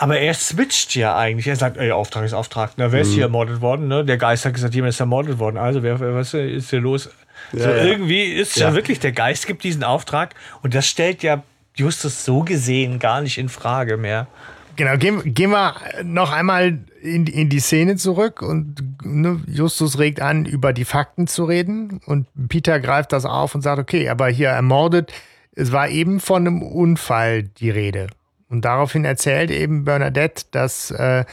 aber 0.03 0.19
er 0.19 0.33
switcht 0.33 0.95
ja 0.95 1.15
eigentlich. 1.15 1.47
Er 1.47 1.55
sagt, 1.55 1.77
ey, 1.77 1.91
Auftrag 1.91 2.25
ist 2.25 2.33
Auftrag. 2.33 2.71
Na, 2.75 2.91
wer 2.91 2.99
ist 2.99 3.11
Mhm. 3.11 3.13
hier 3.13 3.23
ermordet 3.23 3.61
worden? 3.61 3.87
Ne? 3.87 4.03
Der 4.03 4.17
Geist 4.17 4.43
hat 4.43 4.53
gesagt, 4.53 4.75
jemand 4.75 4.89
ist 4.89 4.99
ermordet 4.99 5.39
worden. 5.39 5.55
Also, 5.55 5.81
wer, 5.81 5.97
was 6.01 6.33
ist 6.33 6.71
hier 6.71 6.81
los? 6.81 7.09
so, 7.53 7.59
ja. 7.59 7.85
irgendwie 7.85 8.23
ist 8.25 8.57
ja. 8.57 8.67
Ja. 8.67 8.75
wirklich, 8.75 8.99
der 8.99 9.13
Geist 9.13 9.47
gibt 9.47 9.63
diesen 9.63 9.81
Auftrag 9.85 10.35
und 10.61 10.75
das 10.75 10.87
stellt 10.87 11.23
ja 11.23 11.41
Justus 11.77 12.25
so 12.25 12.41
gesehen 12.41 12.99
gar 12.99 13.21
nicht 13.21 13.37
in 13.37 13.47
Frage 13.47 13.95
mehr. 13.95 14.27
Genau, 14.75 14.97
gehen, 14.97 15.33
gehen 15.33 15.51
wir 15.51 15.75
noch 16.03 16.33
einmal 16.33 16.79
in, 17.01 17.25
in 17.25 17.47
die 17.47 17.61
Szene 17.61 17.95
zurück 17.95 18.41
und 18.41 18.83
ne, 19.05 19.39
Justus 19.47 19.99
regt 19.99 20.21
an, 20.21 20.43
über 20.43 20.73
die 20.73 20.83
Fakten 20.83 21.27
zu 21.27 21.45
reden 21.45 22.01
und 22.05 22.27
Peter 22.49 22.81
greift 22.81 23.13
das 23.13 23.23
auf 23.23 23.55
und 23.55 23.61
sagt, 23.61 23.79
okay, 23.79 24.09
aber 24.09 24.27
hier 24.27 24.49
ermordet, 24.49 25.13
es 25.55 25.71
war 25.71 25.87
eben 25.87 26.19
von 26.19 26.45
einem 26.45 26.61
Unfall 26.61 27.43
die 27.43 27.69
Rede. 27.69 28.07
Und 28.53 28.65
daraufhin 28.65 29.03
erzählt 29.03 29.49
eben 29.49 29.83
Bernadette, 29.83 30.45
dass 30.51 30.91
äh, 30.91 31.25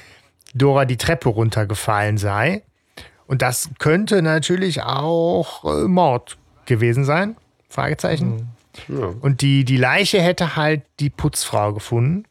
Dora 0.54 0.86
die 0.86 0.96
Treppe 0.96 1.28
runtergefallen 1.28 2.16
sei. 2.16 2.62
Und 3.26 3.42
das 3.42 3.68
könnte 3.78 4.22
natürlich 4.22 4.82
auch 4.82 5.66
äh, 5.66 5.86
Mord 5.86 6.38
gewesen 6.64 7.04
sein. 7.04 7.36
Fragezeichen. 7.68 8.48
Und 9.20 9.42
die, 9.42 9.66
die 9.66 9.76
Leiche 9.76 10.22
hätte 10.22 10.56
halt 10.56 10.80
die 10.98 11.10
Putzfrau 11.10 11.74
gefunden. 11.74 12.24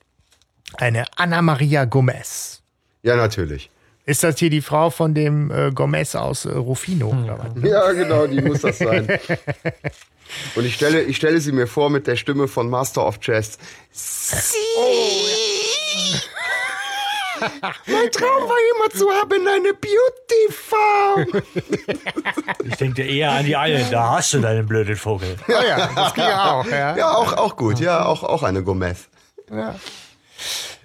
Eine 0.77 1.05
Anna 1.17 1.43
Maria 1.43 1.85
Gomez. 1.85 2.63
Ja, 3.03 3.15
natürlich. 3.15 3.69
Ist 4.09 4.23
das 4.23 4.39
hier 4.39 4.49
die 4.49 4.61
Frau 4.61 4.89
von 4.89 5.13
dem 5.13 5.51
äh, 5.51 5.69
Gomez 5.71 6.15
aus 6.15 6.45
äh, 6.45 6.49
Rufino? 6.49 7.15
Was? 7.27 7.63
Ja, 7.63 7.91
genau, 7.91 8.25
die 8.25 8.41
muss 8.41 8.61
das 8.61 8.79
sein. 8.79 9.07
Und 10.55 10.65
ich 10.65 10.73
stelle, 10.73 11.03
ich 11.03 11.17
stelle 11.17 11.39
sie 11.39 11.51
mir 11.51 11.67
vor 11.67 11.91
mit 11.91 12.07
der 12.07 12.15
Stimme 12.15 12.47
von 12.47 12.71
Master 12.71 13.05
of 13.05 13.19
Chess. 13.19 13.59
mein 17.85 18.11
Traum 18.11 18.49
war 18.49 18.57
immer 18.73 18.89
zu 18.97 19.11
haben 19.11 19.47
eine 19.47 19.73
Beauty 19.75 20.49
Farm. 20.49 21.43
Ich 22.65 22.75
denke 22.77 23.03
eher 23.03 23.31
an 23.31 23.45
die 23.45 23.55
eine, 23.55 23.85
da 23.91 24.17
hast 24.17 24.33
du 24.33 24.39
deinen 24.39 24.65
blöden 24.65 24.95
Vogel. 24.95 25.35
Ja, 25.47 25.63
ja, 25.67 25.89
das 25.95 26.13
ging 26.15 26.23
ja 26.23 26.51
auch. 26.51 26.65
Ja. 26.65 26.97
Ja, 26.97 27.13
auch, 27.13 27.33
auch 27.33 27.55
gut. 27.55 27.79
Ja, 27.79 28.05
auch, 28.05 28.23
auch 28.23 28.41
eine 28.41 28.63
Gomez. 28.63 29.07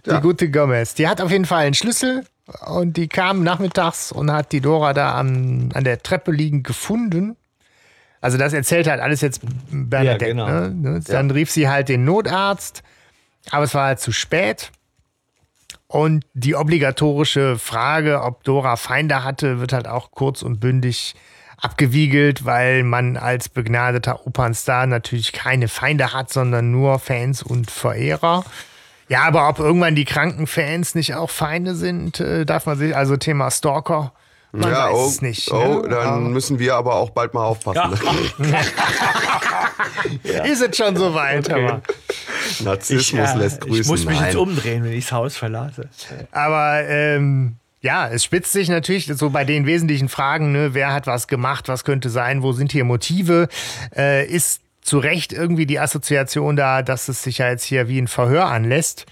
Die 0.05 0.21
gute 0.21 0.51
Gomez. 0.51 0.93
Die 0.95 1.09
hat 1.09 1.23
auf 1.23 1.31
jeden 1.31 1.47
Fall 1.47 1.65
einen 1.65 1.75
Schlüssel 1.75 2.25
und 2.67 2.97
die 2.97 3.09
kam 3.09 3.43
nachmittags 3.43 4.13
und 4.13 4.31
hat 4.31 4.53
die 4.53 4.61
Dora 4.61 4.93
da 4.93 5.15
an, 5.15 5.71
an 5.75 5.85
der 5.85 6.03
Treppe 6.03 6.31
liegend 6.31 6.67
gefunden. 6.67 7.37
Also 8.21 8.39
das 8.39 8.53
erzählt 8.53 8.87
halt 8.87 9.01
alles 9.01 9.21
jetzt 9.21 9.43
Bernadette. 9.71 10.27
Ja, 10.27 10.31
genau. 10.31 10.47
ne? 10.47 10.71
Ne? 10.71 11.01
Dann 11.07 11.31
rief 11.31 11.51
sie 11.51 11.69
halt 11.69 11.89
den 11.89 12.05
Notarzt, 12.05 12.83
aber 13.51 13.65
es 13.65 13.75
war 13.75 13.87
halt 13.87 14.01
zu 14.01 14.13
spät. 14.13 14.73
Und 15.87 16.25
die 16.33 16.55
obligatorische 16.55 17.59
Frage, 17.59 18.23
ob 18.23 18.43
Dora 18.45 18.77
Feinde 18.77 19.25
hatte, 19.25 19.61
wird 19.61 19.73
halt 19.73 19.87
auch 19.87 20.11
kurz 20.11 20.43
und 20.43 20.59
bündig 20.59 21.15
abgewiegelt, 21.59 22.45
weil 22.45 22.83
man 22.83 23.17
als 23.17 23.49
begnadeter 23.49 24.27
Opernstar 24.27 24.87
natürlich 24.87 25.33
keine 25.33 25.69
Feinde 25.69 26.13
hat, 26.13 26.33
sondern 26.33 26.71
nur 26.71 26.99
Fans 26.99 27.43
und 27.43 27.71
Verehrer. 27.71 28.45
Ja, 29.15 29.23
aber 29.29 29.49
ob 29.49 29.61
irgendwann 29.61 29.95
die 29.95 30.05
kranken 30.05 30.49
Fans 30.49 30.97
nicht 30.97 31.15
auch 31.15 31.31
Feinde 31.31 31.77
sind, 31.77 32.19
äh, 32.19 32.45
darf 32.45 32.67
man 32.67 32.77
sich, 32.77 32.97
also 32.97 33.17
Thema 33.17 33.49
Stalker, 33.53 34.13
man 34.51 34.73
ja, 34.73 34.89
weiß 34.89 34.93
oh, 34.97 35.07
es 35.07 35.23
nicht. 35.23 35.53
oh, 35.53 35.83
ne? 35.83 35.89
dann 35.89 36.33
müssen 36.33 36.59
wir 36.59 36.75
aber 36.75 36.97
auch 36.97 37.11
bald 37.11 37.33
mal 37.33 37.45
aufpassen. 37.45 37.93
Ist 40.25 40.63
es 40.63 40.77
schon 40.77 40.97
soweit, 40.97 41.49
aber, 41.49 41.81
Narzissmus 42.65 43.29
ja, 43.29 43.35
lässt 43.35 43.61
grüßen. 43.61 43.83
ich 43.83 43.87
muss 43.87 44.05
mich 44.05 44.19
jetzt 44.19 44.35
Nein. 44.35 44.37
umdrehen, 44.37 44.83
wenn 44.83 44.93
ich 44.93 45.05
das 45.05 45.13
Haus 45.13 45.37
verlasse. 45.37 45.89
aber 46.33 46.83
ähm, 46.83 47.55
ja, 47.83 48.09
es 48.09 48.25
spitzt 48.25 48.51
sich 48.51 48.69
natürlich 48.69 49.07
so 49.07 49.31
bei 49.31 49.45
den 49.45 49.65
wesentlichen 49.65 50.09
Fragen, 50.09 50.51
ne, 50.51 50.75
wer 50.75 50.93
hat 50.93 51.07
was 51.07 51.29
gemacht, 51.29 51.69
was 51.69 51.85
könnte 51.85 52.11
sein, 52.11 52.43
wo 52.43 52.51
sind 52.51 52.73
hier 52.73 52.83
Motive, 52.85 53.47
äh, 53.97 54.27
ist 54.27 54.64
zu 54.85 54.99
Recht 54.99 55.33
irgendwie 55.33 55.65
die 55.65 55.81
Assoziation 55.81 56.57
da, 56.57 56.83
dass 56.83 57.09
es 57.09 57.23
sich 57.23 57.39
ja 57.39 57.49
jetzt 57.49 57.65
hier 57.65 57.89
wie 57.89 57.99
ein 57.99 58.07
Verhör 58.07 58.47
anlässt. 58.47 59.07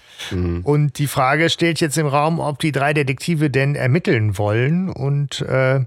Und 0.63 0.99
die 0.99 1.07
Frage 1.07 1.49
stellt 1.49 1.81
jetzt 1.81 1.97
im 1.97 2.05
Raum, 2.05 2.39
ob 2.39 2.59
die 2.59 2.71
drei 2.71 2.93
Detektive 2.93 3.49
denn 3.49 3.73
ermitteln 3.75 4.37
wollen. 4.37 4.87
Und 4.89 5.41
äh, 5.41 5.83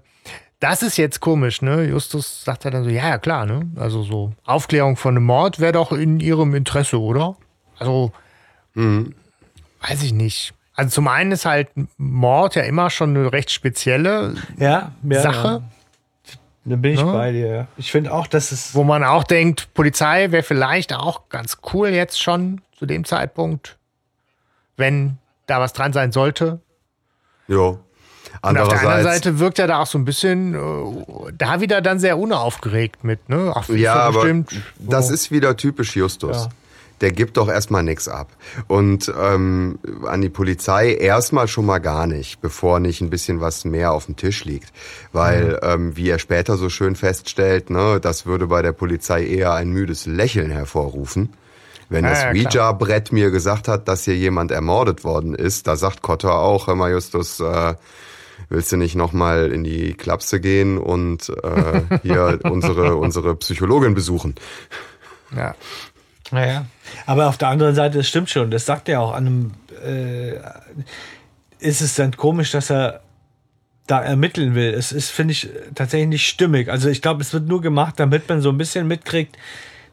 das 0.59 0.83
ist 0.83 0.97
jetzt 0.97 1.21
komisch, 1.21 1.63
ne? 1.63 1.85
Justus 1.85 2.43
sagt 2.45 2.65
ja 2.65 2.71
dann 2.73 2.83
so, 2.83 2.91
ja, 2.91 3.09
ja, 3.11 3.19
klar, 3.19 3.47
ne? 3.47 3.71
Also 3.77 4.03
so 4.03 4.33
Aufklärung 4.45 4.97
von 4.97 5.17
einem 5.17 5.25
Mord 5.25 5.61
wäre 5.61 5.73
doch 5.73 5.93
in 5.93 6.19
ihrem 6.19 6.55
Interesse, 6.57 7.01
oder? 7.01 7.37
Also, 7.79 8.13
weiß 8.75 10.03
ich 10.03 10.13
nicht. 10.13 10.53
Also 10.75 10.91
zum 10.91 11.09
einen 11.09 11.31
ist 11.31 11.47
halt 11.47 11.69
Mord 11.97 12.57
ja 12.57 12.63
immer 12.63 12.91
schon 12.91 13.17
eine 13.17 13.33
recht 13.33 13.51
spezielle 13.53 14.35
Ja, 14.59 14.93
ja 15.09 15.21
Sache, 15.23 15.49
Ja. 15.49 15.63
Da 16.69 16.75
bin 16.75 16.95
ich 16.95 17.01
Ja. 17.01 17.13
bei 17.13 17.31
dir. 17.31 17.47
ja. 17.47 17.67
Ich 17.77 17.93
finde 17.93 18.13
auch, 18.13 18.27
dass 18.27 18.51
es 18.51 18.75
wo 18.75 18.83
man 18.83 19.05
auch 19.05 19.23
denkt, 19.25 19.73
Polizei 19.73 20.33
wäre 20.33 20.43
vielleicht 20.43 20.93
auch 20.93 21.29
ganz 21.29 21.59
cool 21.73 21.89
jetzt 21.91 22.21
schon 22.21 22.61
zu 22.77 22.87
dem 22.87 23.05
Zeitpunkt, 23.05 23.77
wenn 24.77 25.17
da 25.47 25.61
was 25.61 25.73
dran 25.73 25.93
sein 25.93 26.11
sollte. 26.11 26.61
Jo. 27.47 27.79
Und 28.43 28.59
auf 28.59 28.69
der 28.69 28.81
anderen 28.81 29.03
Seite 29.05 29.39
wirkt 29.39 29.59
er 29.61 29.69
da 29.69 29.79
auch 29.81 29.87
so 29.87 29.97
ein 29.97 30.05
bisschen, 30.05 30.55
äh, 30.55 31.33
da 31.39 31.61
wieder 31.61 31.81
dann 31.81 31.99
sehr 32.01 32.19
unaufgeregt 32.19 33.03
mit, 33.05 33.29
ne? 33.29 33.53
Ach, 33.55 33.69
ja, 33.69 33.95
aber 33.95 34.21
bestimmt. 34.21 34.51
das 34.79 35.11
ist 35.11 35.31
wieder 35.31 35.57
typisch 35.57 35.97
Justus. 35.97 36.45
Ja. 36.45 36.49
Der 37.01 37.13
gibt 37.13 37.37
doch 37.37 37.49
erstmal 37.49 37.83
nichts 37.83 38.09
ab. 38.09 38.29
Und 38.69 39.13
ähm, 39.21 39.79
an 40.07 40.23
die 40.23 40.31
Polizei 40.31 40.95
erstmal 40.95 41.47
schon 41.47 41.67
mal 41.67 41.79
gar 41.79 42.07
nicht, 42.07 42.41
bevor 42.41 42.81
nicht 42.81 43.01
ein 43.01 43.11
bisschen 43.11 43.41
was 43.41 43.65
mehr 43.65 43.93
auf 43.93 44.07
dem 44.07 44.17
Tisch 44.17 44.45
liegt. 44.45 44.73
Weil, 45.13 45.49
mhm. 45.49 45.59
ähm, 45.63 45.97
wie 45.97 46.09
er 46.09 46.19
später 46.19 46.57
so 46.57 46.69
schön 46.71 46.97
feststellt, 46.97 47.71
ne, 47.71 48.01
das 48.01 48.25
würde 48.25 48.47
bei 48.47 48.63
der 48.63 48.73
Polizei 48.73 49.27
eher 49.27 49.53
ein 49.53 49.71
müdes 49.71 50.07
Lächeln 50.07 50.51
hervorrufen. 50.51 51.35
Wenn 51.89 52.05
das 52.05 52.23
ja, 52.23 52.31
Ouija-Brett 52.31 53.13
mir 53.13 53.31
gesagt 53.31 53.69
hat, 53.69 53.87
dass 53.87 54.05
hier 54.05 54.17
jemand 54.17 54.51
ermordet 54.51 55.05
worden 55.05 55.35
ist, 55.35 55.67
da 55.67 55.77
sagt 55.77 56.03
Kotter 56.03 56.39
auch, 56.39 56.67
hör 56.67 56.75
mal 56.75 56.91
Justus, 56.91 57.39
äh, 57.39 57.75
willst 58.49 58.73
du 58.73 58.77
nicht 58.77 58.97
nochmal 58.97 59.53
in 59.53 59.63
die 59.63 59.95
Klapse 59.95 60.41
gehen 60.41 60.79
und 60.79 61.29
äh, 61.43 61.99
hier 62.03 62.41
unsere, 62.45 62.97
unsere 62.97 63.37
Psychologin 63.37 63.95
besuchen? 63.95 64.35
Ja. 65.37 65.55
Naja. 66.31 66.67
Aber 67.07 67.29
auf 67.29 67.39
der 67.39 67.49
anderen 67.49 67.75
Seite, 67.75 67.99
das 67.99 68.09
stimmt 68.09 68.31
schon, 68.31 68.51
das 68.51 68.67
sagt 68.67 68.89
er 68.89 69.01
auch 69.01 69.13
an 69.13 69.27
einem, 69.27 69.53
äh, 69.85 70.37
ist 71.59 71.81
es 71.81 71.95
dann 71.95 72.17
komisch, 72.17 72.51
dass 72.51 72.71
er 72.71 73.01
da 73.87 74.03
ermitteln 74.03 74.55
will. 74.55 74.75
Es 74.75 74.93
ist, 74.93 75.11
finde 75.11 75.33
ich, 75.33 75.49
tatsächlich 75.75 76.09
nicht 76.09 76.29
stimmig. 76.29 76.69
Also 76.69 76.89
ich 76.89 77.03
glaube, 77.03 77.23
es 77.23 77.33
wird 77.33 77.47
nur 77.47 77.61
gemacht, 77.61 77.95
damit 77.99 78.29
man 78.29 78.41
so 78.41 78.51
ein 78.51 78.59
bisschen 78.59 78.89
mitkriegt, 78.89 79.37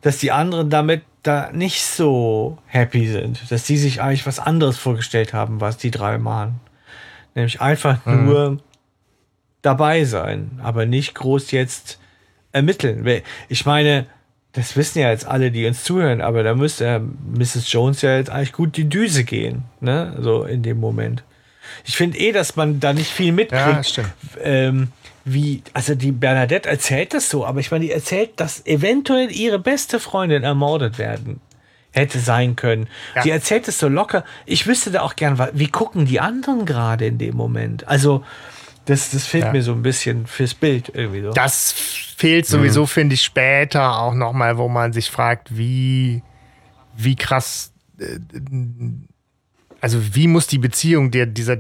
dass 0.01 0.17
die 0.17 0.31
anderen 0.31 0.69
damit 0.69 1.03
da 1.21 1.51
nicht 1.53 1.83
so 1.85 2.57
happy 2.65 3.07
sind, 3.07 3.49
dass 3.49 3.63
die 3.63 3.77
sich 3.77 4.01
eigentlich 4.01 4.25
was 4.25 4.39
anderes 4.39 4.77
vorgestellt 4.77 5.33
haben, 5.33 5.61
was 5.61 5.77
die 5.77 5.91
drei 5.91 6.17
machen. 6.17 6.59
Nämlich 7.35 7.61
einfach 7.61 8.05
mhm. 8.05 8.25
nur 8.25 8.57
dabei 9.61 10.03
sein, 10.03 10.59
aber 10.61 10.85
nicht 10.85 11.15
groß 11.15 11.51
jetzt 11.51 11.99
ermitteln. 12.51 13.07
Ich 13.47 13.65
meine, 13.65 14.07
das 14.53 14.77
wissen 14.77 14.99
ja 14.99 15.09
jetzt 15.09 15.25
alle, 15.25 15.51
die 15.51 15.65
uns 15.65 15.83
zuhören, 15.83 16.21
aber 16.21 16.43
da 16.43 16.53
müsste 16.53 17.01
Mrs. 17.35 17.71
Jones 17.71 18.01
ja 18.01 18.17
jetzt 18.17 18.29
eigentlich 18.29 18.53
gut 18.53 18.77
die 18.77 18.87
Düse 18.87 19.23
gehen, 19.23 19.63
ne? 19.81 20.15
So 20.19 20.43
in 20.43 20.61
dem 20.61 20.79
Moment. 20.79 21.23
Ich 21.85 21.97
finde 21.97 22.19
eh, 22.19 22.31
dass 22.31 22.55
man 22.55 22.79
da 22.79 22.93
nicht 22.93 23.09
viel 23.09 23.31
mitkriegt. 23.31 23.61
Ja, 23.65 23.83
stimmt. 23.83 24.13
Ähm, 24.41 24.91
wie, 25.25 25.63
also 25.73 25.95
die 25.95 26.11
Bernadette 26.11 26.69
erzählt 26.69 27.13
das 27.13 27.29
so, 27.29 27.45
aber 27.45 27.61
ich 27.61 27.71
meine, 27.71 27.85
die 27.85 27.91
erzählt, 27.91 28.31
dass 28.39 28.65
eventuell 28.65 29.31
ihre 29.31 29.57
beste 29.57 29.99
Freundin 29.99 30.43
ermordet 30.43 30.97
werden 30.97 31.39
hätte 31.91 32.19
sein 32.19 32.55
können. 32.55 32.87
Ja. 33.15 33.21
Die 33.21 33.29
erzählt 33.29 33.67
es 33.67 33.79
so 33.79 33.87
locker. 33.87 34.23
Ich 34.45 34.67
wüsste 34.67 34.91
da 34.91 35.01
auch 35.01 35.15
gern, 35.15 35.39
wie 35.53 35.67
gucken 35.67 36.05
die 36.05 36.19
anderen 36.19 36.65
gerade 36.65 37.05
in 37.05 37.17
dem 37.19 37.35
Moment? 37.35 37.87
Also, 37.87 38.23
das, 38.85 39.11
das 39.11 39.25
fehlt 39.25 39.45
ja. 39.45 39.51
mir 39.51 39.61
so 39.61 39.71
ein 39.73 39.81
bisschen 39.81 40.27
fürs 40.27 40.53
Bild 40.53 40.91
irgendwie 40.93 41.21
so. 41.21 41.31
Das 41.31 41.71
fehlt 41.71 42.45
sowieso, 42.45 42.81
mhm. 42.81 42.87
finde 42.87 43.13
ich, 43.15 43.21
später 43.21 43.97
auch 43.97 44.13
nochmal, 44.13 44.57
wo 44.57 44.67
man 44.67 44.91
sich 44.93 45.09
fragt, 45.09 45.57
wie, 45.57 46.21
wie 46.97 47.15
krass, 47.15 47.71
äh, 47.99 48.19
also 49.79 50.15
wie 50.15 50.27
muss 50.27 50.47
die 50.47 50.57
Beziehung 50.57 51.11
der, 51.11 51.25
dieser 51.25 51.57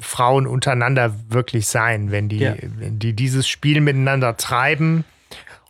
Frauen 0.00 0.46
untereinander 0.48 1.14
wirklich 1.28 1.68
sein, 1.68 2.10
wenn 2.10 2.28
die, 2.28 2.38
ja. 2.38 2.54
wenn 2.76 2.98
die 2.98 3.12
dieses 3.14 3.48
Spiel 3.48 3.80
miteinander 3.80 4.36
treiben 4.36 5.04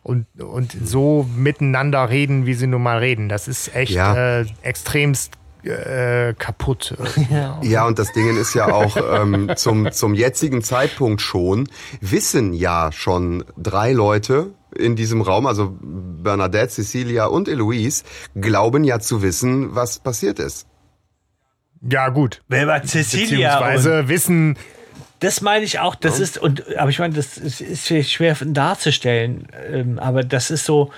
und, 0.01 0.25
und 0.41 0.75
so 0.83 1.29
miteinander 1.35 2.09
reden, 2.09 2.47
wie 2.47 2.55
sie 2.55 2.67
nun 2.67 2.81
mal 2.81 2.97
reden. 2.97 3.29
Das 3.29 3.47
ist 3.47 3.75
echt 3.75 3.93
ja. 3.93 4.39
äh, 4.39 4.45
extremst 4.63 5.33
äh, 5.63 6.33
kaputt. 6.33 6.95
Ja. 7.29 7.59
ja, 7.63 7.87
und 7.87 7.99
das 7.99 8.11
Ding 8.11 8.35
ist 8.37 8.53
ja 8.53 8.67
auch 8.71 8.97
ähm, 8.97 9.51
zum, 9.55 9.91
zum 9.91 10.13
jetzigen 10.13 10.61
Zeitpunkt 10.61 11.21
schon, 11.21 11.67
wissen 12.01 12.53
ja 12.53 12.91
schon 12.91 13.43
drei 13.57 13.93
Leute 13.93 14.53
in 14.75 14.95
diesem 14.95 15.21
Raum, 15.21 15.45
also 15.45 15.77
Bernadette, 15.79 16.69
Cecilia 16.69 17.25
und 17.25 17.47
Eloise, 17.47 18.03
glauben 18.35 18.83
ja 18.83 18.99
zu 18.99 19.21
wissen, 19.21 19.75
was 19.75 19.99
passiert 19.99 20.39
ist. 20.39 20.67
Ja, 21.81 22.09
gut. 22.09 22.41
Wer 22.47 22.67
war 22.67 22.83
Cecilia? 22.83 23.59
Beziehungsweise 23.59 24.07
wissen. 24.07 24.57
Das 25.19 25.41
meine 25.41 25.63
ich 25.63 25.79
auch, 25.79 25.95
das 25.95 26.17
ja. 26.17 26.23
ist, 26.23 26.37
und 26.37 26.77
aber 26.77 26.89
ich 26.89 26.99
meine, 26.99 27.13
das 27.13 27.37
ist, 27.37 27.61
ist 27.61 28.11
schwer 28.11 28.35
darzustellen, 28.41 29.47
ähm, 29.69 29.97
aber 29.99 30.23
das 30.23 30.51
ist 30.51 30.65
so, 30.65 30.91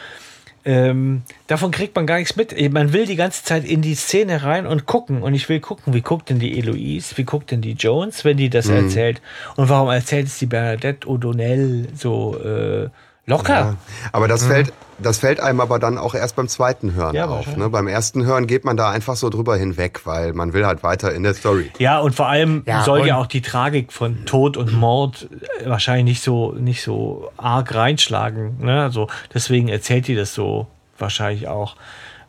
ähm, 0.65 1.21
davon 1.45 1.69
kriegt 1.69 1.95
man 1.95 2.07
gar 2.07 2.17
nichts 2.17 2.35
mit. 2.35 2.55
Man 2.73 2.91
will 2.91 3.05
die 3.05 3.15
ganze 3.15 3.43
Zeit 3.43 3.65
in 3.65 3.83
die 3.83 3.93
Szene 3.93 4.41
rein 4.41 4.65
und 4.65 4.87
gucken. 4.87 5.21
Und 5.21 5.35
ich 5.35 5.47
will 5.47 5.59
gucken, 5.59 5.93
wie 5.93 6.01
guckt 6.01 6.29
denn 6.29 6.39
die 6.39 6.57
Eloise, 6.57 7.17
wie 7.17 7.23
guckt 7.23 7.51
denn 7.51 7.61
die 7.61 7.73
Jones, 7.73 8.25
wenn 8.25 8.37
die 8.37 8.49
das 8.49 8.65
mhm. 8.65 8.77
erzählt? 8.77 9.21
Und 9.55 9.69
warum 9.69 9.89
erzählt 9.89 10.25
es 10.25 10.39
die 10.39 10.47
Bernadette 10.47 11.07
O'Donnell 11.07 11.87
so 11.95 12.37
äh, 12.39 12.89
locker? 13.25 13.53
Ja, 13.53 13.75
aber 14.11 14.27
das 14.27 14.43
mhm. 14.43 14.47
fällt 14.47 14.73
das 14.97 15.19
fällt 15.19 15.39
einem 15.39 15.59
aber 15.59 15.79
dann 15.79 15.97
auch 15.97 16.15
erst 16.15 16.35
beim 16.35 16.47
zweiten 16.47 16.93
Hören 16.93 17.15
ja, 17.15 17.27
auf. 17.27 17.55
Ne? 17.57 17.69
Beim 17.69 17.87
ersten 17.87 18.25
Hören 18.25 18.47
geht 18.47 18.63
man 18.63 18.77
da 18.77 18.91
einfach 18.91 19.15
so 19.15 19.29
drüber 19.29 19.57
hinweg, 19.57 20.01
weil 20.05 20.33
man 20.33 20.53
will 20.53 20.65
halt 20.65 20.83
weiter 20.83 21.13
in 21.13 21.23
der 21.23 21.33
Story. 21.33 21.71
Ja, 21.79 21.99
und 21.99 22.15
vor 22.15 22.27
allem 22.27 22.63
ja, 22.65 22.83
soll 22.83 23.05
ja 23.05 23.17
auch 23.17 23.27
die 23.27 23.41
Tragik 23.41 23.91
von 23.91 24.25
Tod 24.25 24.57
und 24.57 24.73
Mord 24.73 25.27
äh, 25.59 25.69
wahrscheinlich 25.69 26.05
nicht 26.05 26.23
so, 26.23 26.53
nicht 26.53 26.81
so 26.81 27.29
arg 27.37 27.75
reinschlagen. 27.75 28.57
Ne? 28.63 28.81
Also 28.81 29.07
deswegen 29.33 29.67
erzählt 29.67 30.07
die 30.07 30.15
das 30.15 30.33
so 30.33 30.67
wahrscheinlich 30.97 31.47
auch. 31.47 31.75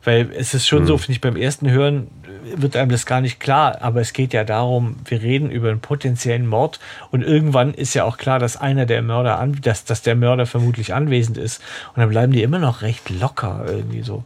Weil 0.07 0.31
es 0.37 0.53
ist 0.53 0.65
schon 0.65 0.79
hm. 0.79 0.87
so, 0.87 0.97
finde 0.97 1.11
ich, 1.11 1.19
beim 1.19 1.35
ersten 1.35 1.69
Hören 1.69 2.07
wird 2.55 2.77
einem 2.77 2.89
das 2.89 3.05
gar 3.05 3.19
nicht 3.19 3.41
klar. 3.41 3.79
Aber 3.81 3.99
es 3.99 4.13
geht 4.13 4.31
ja 4.31 4.45
darum, 4.45 4.95
wir 5.03 5.21
reden 5.21 5.51
über 5.51 5.69
einen 5.69 5.81
potenziellen 5.81 6.47
Mord 6.47 6.79
und 7.11 7.23
irgendwann 7.23 7.73
ist 7.73 7.93
ja 7.93 8.05
auch 8.05 8.17
klar, 8.17 8.39
dass 8.39 8.55
einer 8.55 8.85
der 8.85 9.01
Mörder, 9.01 9.37
an, 9.37 9.59
dass, 9.61 9.83
dass 9.83 10.03
der 10.03 10.15
Mörder 10.15 10.45
vermutlich 10.45 10.93
anwesend 10.93 11.37
ist. 11.37 11.61
Und 11.93 11.99
dann 11.99 12.07
bleiben 12.07 12.31
die 12.31 12.41
immer 12.41 12.57
noch 12.57 12.83
recht 12.83 13.09
locker 13.09 13.65
irgendwie 13.67 14.01
so. 14.01 14.23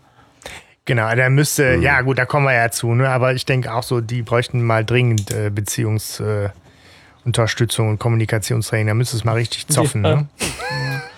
Genau, 0.86 1.16
der 1.16 1.32
müsste, 1.32 1.78
mhm. 1.78 1.82
ja 1.82 2.02
gut, 2.02 2.20
da 2.20 2.26
kommen 2.26 2.45
wir 2.45 2.53
ja 2.53 2.70
zu, 2.70 2.94
ne? 2.94 3.10
aber 3.10 3.34
ich 3.34 3.48
denke 3.48 3.74
auch 3.74 3.82
so, 3.82 4.02
die 4.02 4.22
bräuchten 4.22 4.62
mal 4.62 4.86
dringend 4.86 5.32
äh, 5.32 5.49
Beziehungsunterstützung 5.49 7.88
äh, 7.88 7.90
und 7.90 7.98
Kommunikationstraining. 7.98 8.86
Da 8.86 8.94
müsste 8.94 9.18
es 9.18 9.24
mal 9.24 9.34
richtig 9.34 9.66
zoffen. 9.66 10.06
Ja. 10.06 10.16
Ne? 10.16 10.28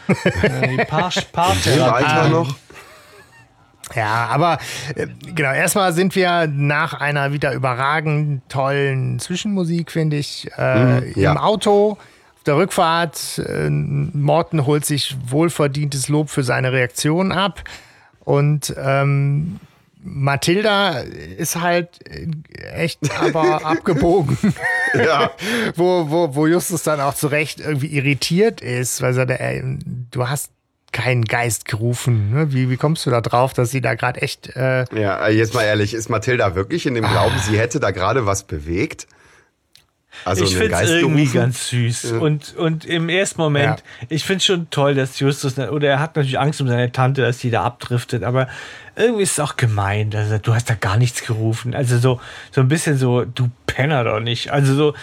ja, 0.41 0.67
die 0.67 0.77
Paar, 0.85 1.11
Paartherapie. 1.33 2.29
noch. 2.29 2.55
Ja, 3.95 4.27
aber 4.27 4.59
äh, 4.95 5.07
genau, 5.35 5.51
erstmal 5.51 5.93
sind 5.93 6.15
wir 6.15 6.47
nach 6.47 6.93
einer 6.93 7.33
wieder 7.33 7.53
überragend 7.53 8.41
tollen 8.49 9.19
Zwischenmusik, 9.19 9.91
finde 9.91 10.17
ich, 10.17 10.49
äh, 10.57 11.01
mhm, 11.01 11.13
ja. 11.15 11.31
im 11.31 11.37
Auto. 11.37 11.91
Auf 11.91 12.43
der 12.45 12.55
Rückfahrt, 12.55 13.39
äh, 13.45 13.69
Morten 13.69 14.65
holt 14.65 14.85
sich 14.85 15.15
wohlverdientes 15.27 16.09
Lob 16.09 16.29
für 16.29 16.43
seine 16.43 16.71
Reaktion 16.71 17.31
ab. 17.31 17.63
Und 18.23 18.73
ähm, 18.77 19.59
Mathilda 20.03 20.99
ist 21.37 21.59
halt 21.59 21.99
echt 22.57 22.99
aber 23.19 23.65
abgebogen. 23.65 24.37
ja. 24.93 25.31
wo, 25.75 26.09
wo, 26.09 26.35
wo 26.35 26.47
Justus 26.47 26.83
dann 26.83 26.99
auch 26.99 27.13
zu 27.13 27.27
Recht 27.27 27.59
irgendwie 27.59 27.87
irritiert 27.87 28.61
ist, 28.61 29.01
weil 29.01 29.17
er, 29.17 29.39
ey, 29.39 29.63
du 30.11 30.27
hast 30.27 30.51
keinen 30.93 31.25
Geist 31.25 31.65
gerufen. 31.65 32.31
Ne? 32.31 32.53
Wie, 32.53 32.69
wie 32.69 32.77
kommst 32.77 33.05
du 33.05 33.09
da 33.09 33.19
drauf, 33.19 33.53
dass 33.53 33.71
sie 33.71 33.81
da 33.81 33.95
gerade 33.95 34.21
echt. 34.21 34.55
Äh 34.55 34.85
ja, 34.97 35.27
jetzt 35.27 35.53
mal 35.53 35.63
ehrlich, 35.63 35.93
ist 35.93 36.09
Mathilda 36.09 36.55
wirklich 36.55 36.85
in 36.85 36.93
dem 36.93 37.05
Glauben, 37.05 37.35
ah. 37.35 37.41
sie 37.41 37.57
hätte 37.57 37.81
da 37.81 37.91
gerade 37.91 38.25
was 38.25 38.43
bewegt? 38.43 39.07
Also 40.25 40.43
ich 40.45 40.55
finde 40.55 40.75
es 40.75 40.89
irgendwie 40.89 41.25
ganz 41.25 41.69
süß. 41.69 42.11
Ja. 42.11 42.17
Und, 42.19 42.55
und 42.55 42.85
im 42.85 43.09
ersten 43.09 43.41
Moment, 43.41 43.79
ja. 43.79 44.07
ich 44.09 44.23
finde 44.23 44.37
es 44.37 44.45
schon 44.45 44.69
toll, 44.69 44.95
dass 44.95 45.19
Justus, 45.19 45.57
oder 45.57 45.89
er 45.89 45.99
hat 45.99 46.15
natürlich 46.15 46.39
Angst 46.39 46.61
um 46.61 46.67
seine 46.67 46.91
Tante, 46.91 47.21
dass 47.21 47.39
die 47.39 47.49
da 47.49 47.63
abdriftet, 47.63 48.23
aber 48.23 48.47
irgendwie 48.95 49.23
ist 49.23 49.33
es 49.33 49.39
auch 49.39 49.57
gemein, 49.57 50.11
dass 50.11 50.29
er, 50.29 50.39
du 50.39 50.53
hast 50.53 50.69
da 50.69 50.75
gar 50.75 50.97
nichts 50.97 51.25
gerufen. 51.25 51.75
Also 51.75 51.97
so, 51.97 52.21
so 52.51 52.61
ein 52.61 52.67
bisschen 52.67 52.97
so, 52.97 53.25
du 53.25 53.49
Penner 53.65 54.03
doch 54.03 54.19
nicht. 54.19 54.51
Also 54.51 54.75
so, 54.75 54.93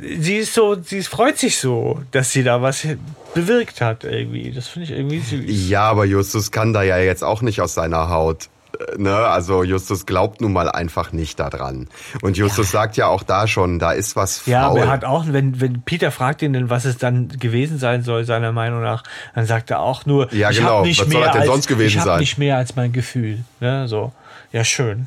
sie 0.00 0.36
ist 0.36 0.54
so, 0.54 0.76
sie 0.82 1.02
freut 1.02 1.38
sich 1.38 1.58
so, 1.58 2.00
dass 2.10 2.32
sie 2.32 2.42
da 2.42 2.62
was 2.62 2.86
bewirkt 3.34 3.80
hat 3.80 4.04
irgendwie. 4.04 4.50
Das 4.52 4.68
finde 4.68 4.84
ich 4.84 4.96
irgendwie 4.96 5.20
süß. 5.20 5.68
Ja, 5.68 5.82
aber 5.82 6.04
Justus 6.04 6.50
kann 6.50 6.72
da 6.72 6.82
ja 6.82 6.98
jetzt 6.98 7.22
auch 7.22 7.42
nicht 7.42 7.60
aus 7.60 7.74
seiner 7.74 8.08
Haut. 8.08 8.48
Äh, 8.78 9.00
ne? 9.00 9.14
Also 9.14 9.62
Justus 9.62 10.06
glaubt 10.06 10.40
nun 10.40 10.52
mal 10.52 10.68
einfach 10.68 11.12
nicht 11.12 11.38
daran. 11.38 11.88
Und 12.22 12.36
Justus 12.36 12.72
ja. 12.72 12.80
sagt 12.80 12.96
ja 12.96 13.06
auch 13.06 13.22
da 13.22 13.46
schon, 13.46 13.78
da 13.78 13.92
ist 13.92 14.16
was 14.16 14.40
faul. 14.40 14.52
Ja, 14.52 14.68
aber 14.68 14.80
er 14.80 14.88
hat 14.88 15.04
auch, 15.04 15.24
wenn, 15.28 15.60
wenn 15.60 15.82
Peter 15.82 16.10
fragt 16.10 16.42
ihn, 16.42 16.70
was 16.70 16.84
es 16.84 16.98
dann 16.98 17.28
gewesen 17.28 17.78
sein 17.78 18.02
soll, 18.02 18.24
seiner 18.24 18.52
Meinung 18.52 18.82
nach, 18.82 19.04
dann 19.34 19.46
sagt 19.46 19.70
er 19.70 19.80
auch 19.80 20.06
nur, 20.06 20.32
ja, 20.34 20.50
genau. 20.50 20.84
ich 20.84 21.00
habe 21.00 21.08
nicht, 21.08 21.08
mehr 21.08 21.32
als, 21.32 21.70
ich 21.70 21.98
hab 21.98 22.20
nicht 22.20 22.38
mehr 22.38 22.56
als 22.56 22.76
mein 22.76 22.92
Gefühl. 22.92 23.44
Ne? 23.60 23.86
So. 23.86 24.12
Ja, 24.52 24.64
schön. 24.64 25.06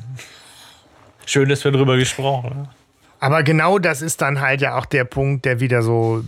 Schön, 1.26 1.48
dass 1.48 1.64
wir 1.64 1.72
drüber 1.72 1.96
gesprochen 1.96 2.44
haben. 2.44 2.68
Aber 3.24 3.42
genau 3.42 3.78
das 3.78 4.02
ist 4.02 4.20
dann 4.20 4.42
halt 4.42 4.60
ja 4.60 4.76
auch 4.76 4.84
der 4.84 5.04
Punkt, 5.04 5.46
der 5.46 5.58
wieder 5.58 5.80
so 5.80 6.22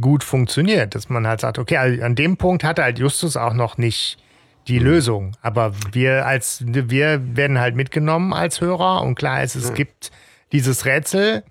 gut 0.00 0.24
funktioniert, 0.24 0.96
dass 0.96 1.08
man 1.08 1.24
halt 1.24 1.40
sagt, 1.40 1.60
okay, 1.60 1.76
also 1.76 2.02
an 2.02 2.16
dem 2.16 2.36
Punkt 2.36 2.64
hatte 2.64 2.82
halt 2.82 2.98
Justus 2.98 3.36
auch 3.36 3.54
noch 3.54 3.78
nicht 3.78 4.18
die 4.66 4.80
mhm. 4.80 4.86
Lösung, 4.86 5.36
aber 5.40 5.72
wir 5.92 6.26
als 6.26 6.64
wir 6.66 7.36
werden 7.36 7.60
halt 7.60 7.76
mitgenommen 7.76 8.32
als 8.32 8.60
Hörer 8.60 9.02
und 9.02 9.14
klar 9.14 9.44
ist, 9.44 9.54
es 9.54 9.70
mhm. 9.70 9.74
gibt 9.74 10.10
dieses 10.50 10.84
Rätsel 10.84 11.44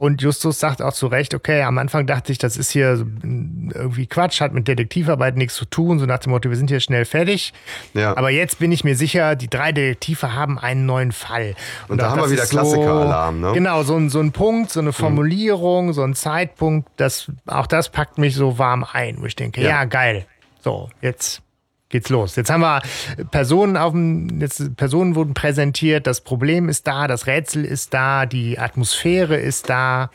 Und 0.00 0.22
Justus 0.22 0.58
sagt 0.58 0.80
auch 0.80 0.94
zu 0.94 1.08
Recht, 1.08 1.34
okay, 1.34 1.60
am 1.62 1.76
Anfang 1.76 2.06
dachte 2.06 2.32
ich, 2.32 2.38
das 2.38 2.56
ist 2.56 2.70
hier 2.70 2.96
so 2.96 3.04
irgendwie 3.22 4.06
Quatsch, 4.06 4.40
hat 4.40 4.54
mit 4.54 4.66
Detektivarbeit 4.66 5.36
nichts 5.36 5.54
zu 5.56 5.66
tun, 5.66 5.98
so 5.98 6.06
nach 6.06 6.20
dem 6.20 6.30
Motto, 6.30 6.48
wir 6.48 6.56
sind 6.56 6.70
hier 6.70 6.80
schnell 6.80 7.04
fertig. 7.04 7.52
Ja. 7.92 8.16
Aber 8.16 8.30
jetzt 8.30 8.58
bin 8.60 8.72
ich 8.72 8.82
mir 8.82 8.96
sicher, 8.96 9.36
die 9.36 9.48
drei 9.50 9.72
Detektive 9.72 10.34
haben 10.34 10.58
einen 10.58 10.86
neuen 10.86 11.12
Fall. 11.12 11.54
Und 11.88 11.98
da 12.00 12.06
auch 12.06 12.10
haben 12.12 12.22
wir 12.22 12.30
wieder 12.30 12.44
ist 12.44 12.48
so- 12.48 12.56
Klassikeralarm, 12.56 13.40
ne? 13.42 13.52
Genau, 13.52 13.82
so 13.82 13.94
ein, 13.96 14.08
so 14.08 14.20
ein 14.20 14.32
Punkt, 14.32 14.70
so 14.70 14.80
eine 14.80 14.94
Formulierung, 14.94 15.92
so 15.92 16.02
ein 16.02 16.14
Zeitpunkt, 16.14 16.88
das, 16.96 17.30
auch 17.46 17.66
das 17.66 17.90
packt 17.90 18.16
mich 18.16 18.34
so 18.34 18.58
warm 18.58 18.86
ein, 18.90 19.18
wo 19.20 19.26
ich 19.26 19.36
denke, 19.36 19.60
ja, 19.60 19.68
Ja. 19.68 19.84
geil. 19.84 20.24
So, 20.64 20.88
jetzt 21.02 21.42
geht's 21.90 22.08
los. 22.08 22.36
Jetzt 22.36 22.50
haben 22.50 22.62
wir 22.62 22.82
Personen 23.30 23.76
auf 23.76 23.92
dem, 23.92 24.40
jetzt 24.40 24.76
Personen 24.76 25.14
wurden 25.14 25.34
präsentiert, 25.34 26.06
das 26.06 26.22
Problem 26.22 26.68
ist 26.68 26.86
da, 26.86 27.06
das 27.06 27.26
Rätsel 27.26 27.64
ist 27.64 27.92
da, 27.92 28.24
die 28.24 28.58
Atmosphäre 28.58 29.36
ist 29.36 29.68
da. 29.68 30.10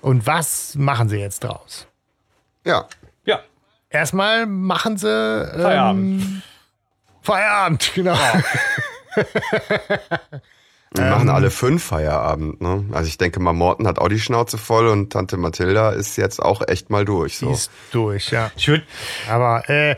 Und 0.00 0.26
was 0.26 0.74
machen 0.74 1.08
sie 1.08 1.18
jetzt 1.18 1.44
draus? 1.44 1.86
Ja. 2.64 2.86
Ja, 3.24 3.40
Erstmal 3.90 4.46
machen 4.46 4.96
sie 4.96 5.08
ähm, 5.08 5.62
Feierabend. 5.62 6.42
Feierabend, 7.22 7.92
genau. 7.94 8.16
Wir 10.92 11.04
Ähm. 11.04 11.10
machen 11.10 11.28
alle 11.28 11.50
fünf 11.52 11.84
Feierabend, 11.84 12.60
ne? 12.60 12.84
Also 12.90 13.06
ich 13.06 13.16
denke 13.16 13.38
mal, 13.38 13.52
Morten 13.52 13.86
hat 13.86 13.98
auch 14.00 14.08
die 14.08 14.18
Schnauze 14.18 14.58
voll 14.58 14.88
und 14.88 15.12
Tante 15.12 15.36
Mathilda 15.36 15.90
ist 15.90 16.16
jetzt 16.16 16.42
auch 16.42 16.62
echt 16.66 16.90
mal 16.90 17.04
durch. 17.04 17.38
Die 17.38 17.44
So. 17.44 17.52
ist 17.52 17.70
durch, 17.92 18.30
ja. 18.32 18.50
ich 18.56 18.66
würde. 18.66 18.82
Aber 19.30 19.68
äh, 19.68 19.92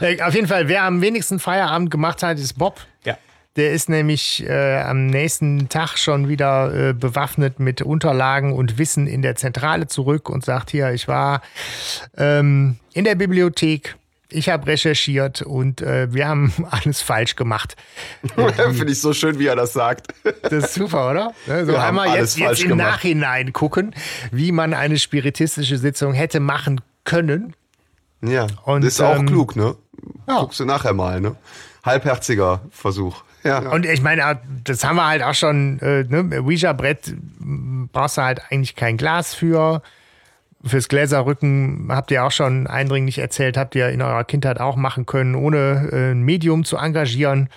äh, 0.00 0.22
auf 0.22 0.34
jeden 0.34 0.46
Fall, 0.46 0.68
wer 0.68 0.84
am 0.84 1.00
wenigsten 1.00 1.40
Feierabend 1.40 1.90
gemacht 1.90 2.22
hat, 2.22 2.38
ist 2.38 2.54
Bob. 2.58 2.80
Ja. 3.04 3.18
Der 3.56 3.72
ist 3.72 3.88
nämlich 3.88 4.44
äh, 4.46 4.82
am 4.82 5.06
nächsten 5.06 5.68
Tag 5.68 5.96
schon 5.98 6.28
wieder 6.28 6.90
äh, 6.90 6.92
bewaffnet 6.92 7.58
mit 7.58 7.82
Unterlagen 7.82 8.52
und 8.52 8.78
Wissen 8.78 9.08
in 9.08 9.22
der 9.22 9.34
Zentrale 9.34 9.88
zurück 9.88 10.28
und 10.28 10.44
sagt 10.44 10.70
hier, 10.70 10.92
ich 10.92 11.08
war 11.08 11.40
ähm, 12.16 12.76
in 12.92 13.04
der 13.04 13.14
Bibliothek, 13.16 13.96
ich 14.28 14.48
habe 14.48 14.66
recherchiert 14.66 15.42
und 15.42 15.80
äh, 15.82 16.12
wir 16.12 16.28
haben 16.28 16.52
alles 16.70 17.00
falsch 17.00 17.36
gemacht. 17.36 17.76
Finde 18.34 18.92
ich 18.92 19.00
so 19.00 19.12
schön, 19.12 19.38
wie 19.38 19.46
er 19.46 19.56
das 19.56 19.72
sagt. 19.72 20.08
Das 20.42 20.52
ist 20.52 20.74
super, 20.74 21.10
oder? 21.10 21.34
So 21.46 21.52
Wir 21.68 21.82
haben 21.82 21.98
einmal 21.98 22.18
jetzt, 22.18 22.38
jetzt 22.38 22.62
im 22.62 22.70
gemacht. 22.70 22.90
Nachhinein 22.90 23.52
gucken, 23.52 23.94
wie 24.30 24.52
man 24.52 24.74
eine 24.74 24.98
spiritistische 24.98 25.78
Sitzung 25.78 26.14
hätte 26.14 26.40
machen 26.40 26.80
können. 27.04 27.54
Ja. 28.22 28.46
Und, 28.64 28.84
ist 28.84 29.00
auch 29.00 29.16
ähm, 29.16 29.26
klug, 29.26 29.56
ne? 29.56 29.76
ja. 30.28 30.40
Guckst 30.40 30.60
du 30.60 30.64
nachher 30.64 30.92
mal, 30.92 31.20
ne? 31.20 31.36
Halbherziger 31.84 32.62
Versuch. 32.70 33.22
Ja. 33.44 33.58
Und 33.70 33.86
ich 33.86 34.02
meine, 34.02 34.40
das 34.64 34.82
haben 34.82 34.96
wir 34.96 35.06
halt 35.06 35.22
auch 35.22 35.34
schon, 35.34 35.78
äh, 35.78 36.02
ne, 36.02 36.40
Ouija-Brett 36.42 37.14
brauchst 37.92 38.18
du 38.18 38.22
halt 38.22 38.40
eigentlich 38.50 38.74
kein 38.74 38.96
Glas 38.96 39.34
für. 39.34 39.82
Fürs 40.66 40.88
Gläserrücken 40.88 41.86
habt 41.90 42.10
ihr 42.10 42.24
auch 42.24 42.30
schon 42.30 42.66
eindringlich 42.66 43.18
erzählt, 43.18 43.56
habt 43.56 43.74
ihr 43.74 43.88
in 43.88 44.02
eurer 44.02 44.24
Kindheit 44.24 44.60
auch 44.60 44.76
machen 44.76 45.06
können, 45.06 45.34
ohne 45.34 45.90
äh, 45.92 46.10
ein 46.10 46.22
Medium 46.22 46.64
zu 46.64 46.76
engagieren. 46.76 47.48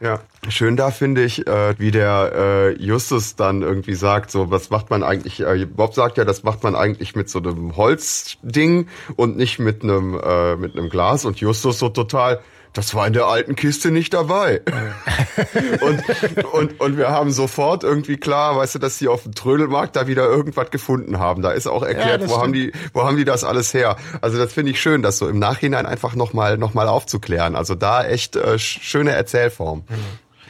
Ja, 0.00 0.20
schön 0.48 0.76
da 0.76 0.90
finde 0.90 1.22
ich, 1.22 1.46
äh, 1.46 1.78
wie 1.78 1.90
der 1.90 2.32
äh, 2.34 2.82
Justus 2.82 3.36
dann 3.36 3.62
irgendwie 3.62 3.94
sagt, 3.94 4.30
so 4.30 4.50
was 4.50 4.70
macht 4.70 4.90
man 4.90 5.02
eigentlich, 5.02 5.40
äh, 5.40 5.64
Bob 5.64 5.94
sagt 5.94 6.18
ja, 6.18 6.24
das 6.24 6.42
macht 6.42 6.62
man 6.62 6.74
eigentlich 6.74 7.14
mit 7.14 7.30
so 7.30 7.38
einem 7.38 7.76
Holzding 7.76 8.88
und 9.16 9.36
nicht 9.36 9.58
mit 9.58 9.82
einem 9.82 10.20
äh, 10.22 10.56
mit 10.56 10.76
einem 10.76 10.90
Glas 10.90 11.24
und 11.24 11.38
Justus 11.38 11.78
so 11.78 11.88
total, 11.88 12.40
das 12.76 12.94
war 12.94 13.06
in 13.06 13.12
der 13.12 13.26
alten 13.26 13.56
Kiste 13.56 13.90
nicht 13.90 14.14
dabei. 14.14 14.60
und, 15.80 16.44
und, 16.52 16.80
und 16.80 16.96
wir 16.96 17.08
haben 17.10 17.30
sofort 17.32 17.84
irgendwie 17.84 18.16
klar, 18.16 18.56
weißt 18.56 18.76
du, 18.76 18.78
dass 18.78 18.98
die 18.98 19.08
auf 19.08 19.22
dem 19.24 19.34
Trödelmarkt 19.34 19.96
da 19.96 20.06
wieder 20.06 20.24
irgendwas 20.24 20.70
gefunden 20.70 21.18
haben. 21.18 21.42
Da 21.42 21.50
ist 21.52 21.66
auch 21.66 21.82
erklärt, 21.82 22.22
das 22.22 22.30
wo 22.30 22.38
haben 22.40 22.52
die, 22.52 22.72
wo 22.92 23.02
haben 23.04 23.16
die 23.16 23.24
das 23.24 23.44
alles 23.44 23.72
her? 23.74 23.96
Also 24.20 24.38
das 24.38 24.52
finde 24.52 24.72
ich 24.72 24.80
schön, 24.80 25.02
das 25.02 25.18
so 25.18 25.28
im 25.28 25.38
Nachhinein 25.38 25.86
einfach 25.86 26.14
nochmal 26.14 26.58
noch 26.58 26.74
mal 26.74 26.88
aufzuklären. 26.88 27.56
Also 27.56 27.74
da 27.74 28.04
echt 28.04 28.36
äh, 28.36 28.54
sch- 28.54 28.78
schöne 28.82 29.12
Erzählform. 29.12 29.84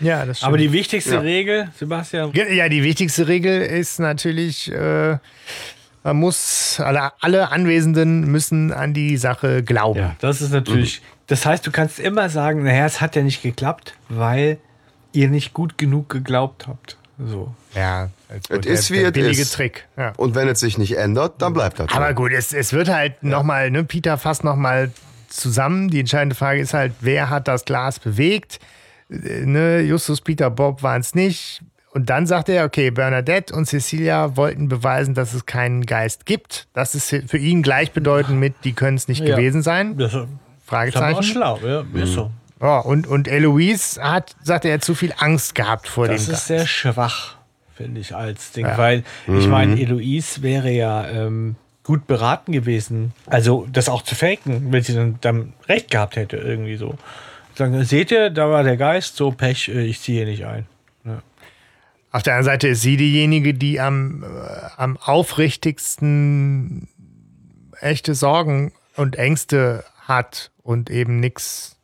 Ja, 0.00 0.26
das 0.26 0.42
Aber 0.42 0.58
die 0.58 0.72
wichtigste 0.72 1.14
Ja. 1.14 1.20
Regel, 1.20 1.68
Sebastian, 1.78 2.30
Ja, 2.34 2.68
die 2.68 2.82
wichtigste 2.82 3.28
Regel 3.28 3.62
ist 3.62 3.98
natürlich, 3.98 4.70
äh, 4.70 5.18
man 6.04 6.16
muss, 6.16 6.78
alle, 6.80 7.12
alle 7.20 7.50
Anwesenden 7.50 8.30
müssen 8.30 8.72
an 8.72 8.92
die 8.94 9.16
Sache 9.16 9.62
glauben. 9.62 9.98
Ja, 9.98 10.16
das 10.20 10.42
ist 10.42 10.52
natürlich. 10.52 11.00
Das 11.26 11.44
heißt, 11.44 11.66
du 11.66 11.70
kannst 11.72 11.98
immer 11.98 12.28
sagen, 12.28 12.62
naja, 12.64 12.86
es 12.86 13.00
hat 13.00 13.16
ja 13.16 13.22
nicht 13.22 13.42
geklappt, 13.42 13.94
weil 14.08 14.58
ihr 15.12 15.28
nicht 15.28 15.54
gut 15.54 15.76
genug 15.78 16.08
geglaubt 16.08 16.66
habt. 16.68 16.96
So. 17.18 17.54
Ja, 17.74 18.10
als 18.28 18.50
Es 18.50 18.66
ist, 18.66 18.90
wie 18.90 18.98
es 18.98 19.12
billige 19.12 19.42
ist. 19.42 19.54
Trick. 19.54 19.86
Ja. 19.96 20.12
Und 20.16 20.34
wenn 20.34 20.48
es 20.48 20.60
sich 20.60 20.76
nicht 20.78 20.96
ändert, 20.98 21.40
dann 21.40 21.54
bleibt 21.54 21.80
das. 21.80 21.90
Aber 21.92 22.12
gut, 22.14 22.32
es, 22.32 22.52
es 22.52 22.72
wird 22.72 22.88
halt 22.90 23.22
nochmal, 23.22 23.70
ne, 23.70 23.84
Peter 23.84 24.18
fasst 24.18 24.44
nochmal 24.44 24.92
zusammen. 25.28 25.88
Die 25.88 26.00
entscheidende 26.00 26.34
Frage 26.36 26.60
ist 26.60 26.74
halt, 26.74 26.92
wer 27.00 27.30
hat 27.30 27.48
das 27.48 27.64
Glas 27.64 27.98
bewegt? 27.98 28.60
Äh, 29.10 29.46
Ne, 29.46 29.80
Justus, 29.80 30.20
Peter, 30.20 30.50
Bob 30.50 30.82
waren 30.82 31.00
es 31.00 31.14
nicht. 31.14 31.62
Und 31.92 32.10
dann 32.10 32.26
sagt 32.26 32.50
er, 32.50 32.66
okay, 32.66 32.90
Bernadette 32.90 33.54
und 33.54 33.64
Cecilia 33.64 34.36
wollten 34.36 34.68
beweisen, 34.68 35.14
dass 35.14 35.32
es 35.32 35.46
keinen 35.46 35.86
Geist 35.86 36.26
gibt. 36.26 36.68
Das 36.74 36.94
ist 36.94 37.08
für 37.08 37.38
ihn 37.38 37.62
gleichbedeutend 37.62 38.38
mit, 38.38 38.54
die 38.64 38.74
können 38.74 38.98
es 38.98 39.08
nicht 39.08 39.24
Ja. 39.24 39.34
gewesen 39.34 39.62
sein. 39.62 39.96
Das, 39.96 40.14
das 40.66 40.92
Fragezeichen. 40.94 41.22
schlau, 41.22 41.58
ja, 41.64 41.84
ist 41.94 42.12
so. 42.14 42.30
Ja, 42.60 42.78
und, 42.78 43.06
und 43.06 43.28
Eloise 43.28 44.02
hat, 44.02 44.34
sagt 44.42 44.64
er, 44.64 44.80
zu 44.80 44.94
viel 44.94 45.12
Angst 45.18 45.54
gehabt 45.54 45.88
vor 45.88 46.08
Das 46.08 46.24
dem 46.24 46.32
ist 46.32 46.38
Geist. 46.38 46.46
sehr 46.46 46.66
schwach, 46.66 47.36
finde 47.74 48.00
ich, 48.00 48.14
als 48.14 48.52
Ding. 48.52 48.66
Weil, 48.66 49.04
ich 49.26 49.46
meine, 49.46 49.78
Eloise 49.80 50.42
wäre 50.42 50.70
ja 50.70 51.06
ähm, 51.08 51.56
gut 51.82 52.06
beraten 52.06 52.52
gewesen, 52.52 53.12
also 53.26 53.66
das 53.70 53.88
auch 53.88 54.02
zu 54.02 54.14
faken, 54.14 54.72
wenn 54.72 54.82
sie 54.82 54.94
dann, 54.94 55.18
dann 55.20 55.52
recht 55.68 55.90
gehabt 55.90 56.16
hätte, 56.16 56.36
irgendwie 56.38 56.76
so. 56.76 56.96
Sagen, 57.54 57.84
seht 57.84 58.10
ihr, 58.10 58.30
da 58.30 58.50
war 58.50 58.62
der 58.64 58.76
Geist, 58.76 59.16
so 59.16 59.30
Pech, 59.30 59.68
äh, 59.68 59.82
ich 59.84 60.00
ziehe 60.00 60.24
nicht 60.26 60.44
ein. 60.46 60.66
Auf 62.12 62.22
der 62.22 62.34
anderen 62.34 62.54
Seite 62.54 62.68
ist 62.68 62.80
sie 62.80 62.96
diejenige, 62.96 63.52
die 63.52 63.78
am, 63.78 64.22
äh, 64.22 64.26
am 64.78 64.96
aufrichtigsten 64.96 66.88
echte 67.80 68.14
Sorgen 68.14 68.72
und 68.96 69.16
Ängste 69.16 69.84
hat 70.06 70.50
und 70.62 70.90
eben 70.90 71.20
nichts 71.20 71.76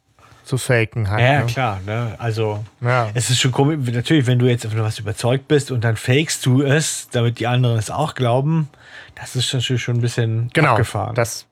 zu 0.45 0.59
faken 0.59 1.09
hat. 1.09 1.21
Ja, 1.21 1.41
ne? 1.41 1.47
klar, 1.47 1.81
ne? 1.87 2.17
Also, 2.19 2.65
Ja. 2.81 3.09
es 3.15 3.31
ist 3.31 3.39
schon 3.41 3.53
komisch, 3.53 3.79
natürlich, 3.93 4.27
wenn 4.27 4.39
du 4.39 4.47
jetzt 4.47 4.67
von 4.67 4.81
was 4.83 4.99
überzeugt 4.99 5.47
bist 5.49 5.71
und 5.71 5.85
dann 5.85 5.97
fakest 5.97 6.45
du 6.47 6.63
es, 6.63 7.09
damit 7.13 7.39
die 7.39 7.47
anderen 7.47 7.79
es 7.79 7.91
auch 7.91 8.15
glauben, 8.15 8.69
das 9.15 9.37
ist 9.37 9.53
natürlich 9.55 9.83
schon 9.83 9.97
ein 9.97 10.01
bisschen 10.01 10.51
Genau, 10.53 10.71
abgefahren. 10.73 11.15
das 11.15 11.47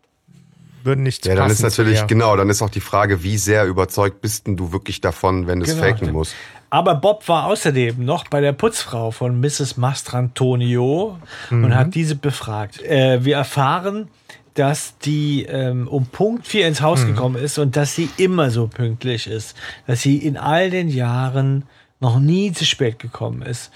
würde 0.83 1.03
nicht 1.03 1.25
ja, 1.27 1.35
dann 1.35 1.51
ist 1.51 1.61
natürlich, 1.63 2.07
genau, 2.07 2.37
dann 2.37 2.49
ist 2.49 2.63
auch 2.63 2.71
die 2.71 2.81
Frage, 2.81 3.23
wie 3.23 3.37
sehr 3.37 3.67
überzeugt 3.67 4.23
bist 4.23 4.47
denn 4.47 4.57
du 4.57 4.73
wirklich 4.73 5.01
davon, 5.01 5.47
wenn 5.47 5.61
du 5.61 5.67
es 5.67 5.75
Genau. 5.75 5.83
faken 5.87 6.13
musst. 6.13 6.35
Aber 6.71 6.95
Bob 6.95 7.27
war 7.29 7.47
außerdem 7.47 8.05
noch 8.05 8.29
bei 8.29 8.41
der 8.41 8.53
Putzfrau 8.53 9.11
von 9.11 9.41
Mrs. 9.41 9.77
Mastrantonio 9.77 11.19
und 11.51 11.75
hat 11.75 11.95
diese 11.95 12.15
befragt. 12.17 12.81
Äh, 12.83 13.25
wir 13.25 13.37
erfahren, 13.37 14.09
dass 14.55 14.99
die 14.99 15.45
ähm, 15.45 15.89
um 15.89 16.07
Punkt 16.07 16.47
4 16.47 16.67
ins 16.67 16.83
Haus 16.83 17.07
gekommen 17.07 17.37
ist 17.37 17.59
und 17.59 17.77
dass 17.77 17.95
sie 17.95 18.09
immer 18.17 18.51
so 18.51 18.67
pünktlich 18.67 19.27
ist. 19.27 19.57
Dass 19.87 20.03
sie 20.03 20.17
in 20.17 20.37
all 20.37 20.71
den 20.71 20.89
Jahren 20.89 21.65
noch 22.01 22.19
nie 22.19 22.53
zu 22.53 22.65
spät 22.65 22.99
gekommen 22.99 23.43
ist. 23.43 23.71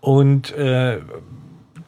Und 0.00 0.52
äh, 0.52 1.00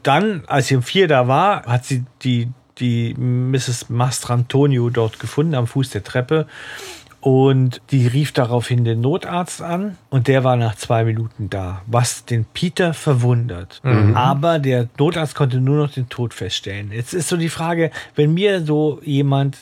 dann, 0.02 0.42
als 0.46 0.68
sie 0.68 0.76
um 0.76 0.82
vier 0.82 1.08
da 1.08 1.28
war, 1.28 1.64
hat 1.66 1.84
sie 1.84 2.04
die, 2.22 2.48
die 2.78 3.14
Mrs. 3.14 3.88
Mastrantonio 3.88 4.90
dort 4.90 5.18
gefunden 5.18 5.54
am 5.54 5.66
Fuß 5.66 5.90
der 5.90 6.04
Treppe. 6.04 6.46
Und 7.20 7.80
die 7.90 8.06
rief 8.06 8.32
daraufhin 8.32 8.84
den 8.84 9.00
Notarzt 9.00 9.60
an 9.60 9.96
und 10.08 10.28
der 10.28 10.44
war 10.44 10.56
nach 10.56 10.76
zwei 10.76 11.04
Minuten 11.04 11.50
da, 11.50 11.82
was 11.86 12.24
den 12.24 12.44
Peter 12.44 12.94
verwundert. 12.94 13.80
Aber 14.14 14.58
der 14.58 14.88
Notarzt 14.98 15.34
konnte 15.34 15.60
nur 15.60 15.76
noch 15.76 15.92
den 15.92 16.08
Tod 16.08 16.32
feststellen. 16.32 16.92
Jetzt 16.92 17.14
ist 17.14 17.28
so 17.28 17.36
die 17.36 17.48
Frage, 17.48 17.90
wenn 18.14 18.34
mir 18.34 18.64
so 18.64 19.00
jemand 19.02 19.58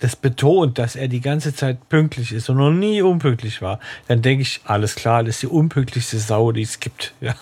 das 0.00 0.16
betont, 0.16 0.78
dass 0.78 0.96
er 0.96 1.08
die 1.08 1.20
ganze 1.20 1.54
Zeit 1.54 1.88
pünktlich 1.88 2.32
ist 2.32 2.48
und 2.48 2.56
noch 2.56 2.70
nie 2.70 3.02
unpünktlich 3.02 3.62
war, 3.62 3.78
dann 4.08 4.22
denke 4.22 4.42
ich, 4.42 4.60
alles 4.64 4.94
klar, 4.94 5.22
das 5.22 5.36
ist 5.36 5.42
die 5.42 5.46
unpünktlichste 5.46 6.18
Sau, 6.18 6.52
die 6.52 6.62
es 6.62 6.80
gibt. 6.80 7.14
Ja, 7.20 7.34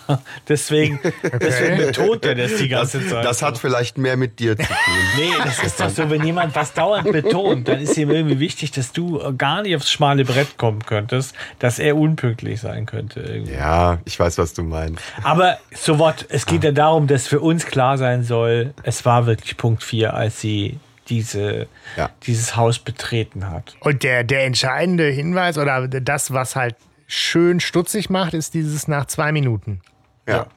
deswegen, 0.47 0.99
deswegen 1.41 1.77
betont 1.77 2.25
er 2.25 2.35
das 2.35 2.57
die 2.57 2.67
ganze 2.67 3.05
Zeit. 3.07 3.23
Das 3.23 3.41
hat 3.41 3.57
vielleicht 3.57 3.97
mehr 3.97 4.17
mit 4.17 4.39
dir 4.39 4.57
zu 4.57 4.65
tun. 4.67 4.75
Nee, 5.17 5.31
das 5.43 5.63
ist 5.63 5.79
doch 5.79 5.89
so, 5.89 6.09
wenn 6.09 6.23
jemand 6.23 6.53
was 6.55 6.73
dauernd 6.73 7.11
betont, 7.11 7.67
dann 7.67 7.79
ist 7.79 7.97
ihm 7.97 8.11
irgendwie 8.11 8.39
wichtig, 8.39 8.71
dass 8.71 8.91
du 8.91 9.33
gar 9.37 9.61
nicht 9.61 9.75
aufs 9.75 9.89
schmale 9.89 10.25
Brett 10.25 10.57
kommen 10.57 10.85
könntest, 10.85 11.33
dass 11.59 11.79
er 11.79 11.95
unpünktlich 11.95 12.59
sein 12.59 12.85
könnte. 12.85 13.21
Irgendwie. 13.21 13.53
Ja, 13.53 13.99
ich 14.05 14.19
weiß, 14.19 14.37
was 14.37 14.53
du 14.53 14.63
meinst. 14.63 15.01
Aber 15.23 15.57
so 15.73 15.97
what, 15.97 16.25
es 16.29 16.45
geht 16.45 16.63
ja 16.63 16.71
darum, 16.71 17.07
dass 17.07 17.27
für 17.27 17.39
uns 17.39 17.65
klar 17.65 17.97
sein 17.97 18.23
soll, 18.23 18.73
es 18.83 19.05
war 19.05 19.25
wirklich 19.25 19.57
Punkt 19.57 19.83
4, 19.83 20.13
als 20.13 20.41
sie 20.41 20.77
diese, 21.09 21.67
Ja. 21.97 22.09
dieses 22.23 22.55
Haus 22.55 22.79
betreten 22.79 23.49
hat. 23.49 23.75
Und 23.81 24.03
der, 24.03 24.23
der 24.23 24.45
entscheidende 24.45 25.05
Hinweis 25.09 25.57
oder 25.57 25.87
das, 25.87 26.33
was 26.33 26.55
halt 26.55 26.75
schön 27.07 27.59
stutzig 27.59 28.09
macht, 28.09 28.33
ist 28.33 28.53
dieses 28.53 28.87
nach 28.87 29.05
zwei 29.05 29.31
Minuten. 29.31 29.81
Ja. 30.27 30.47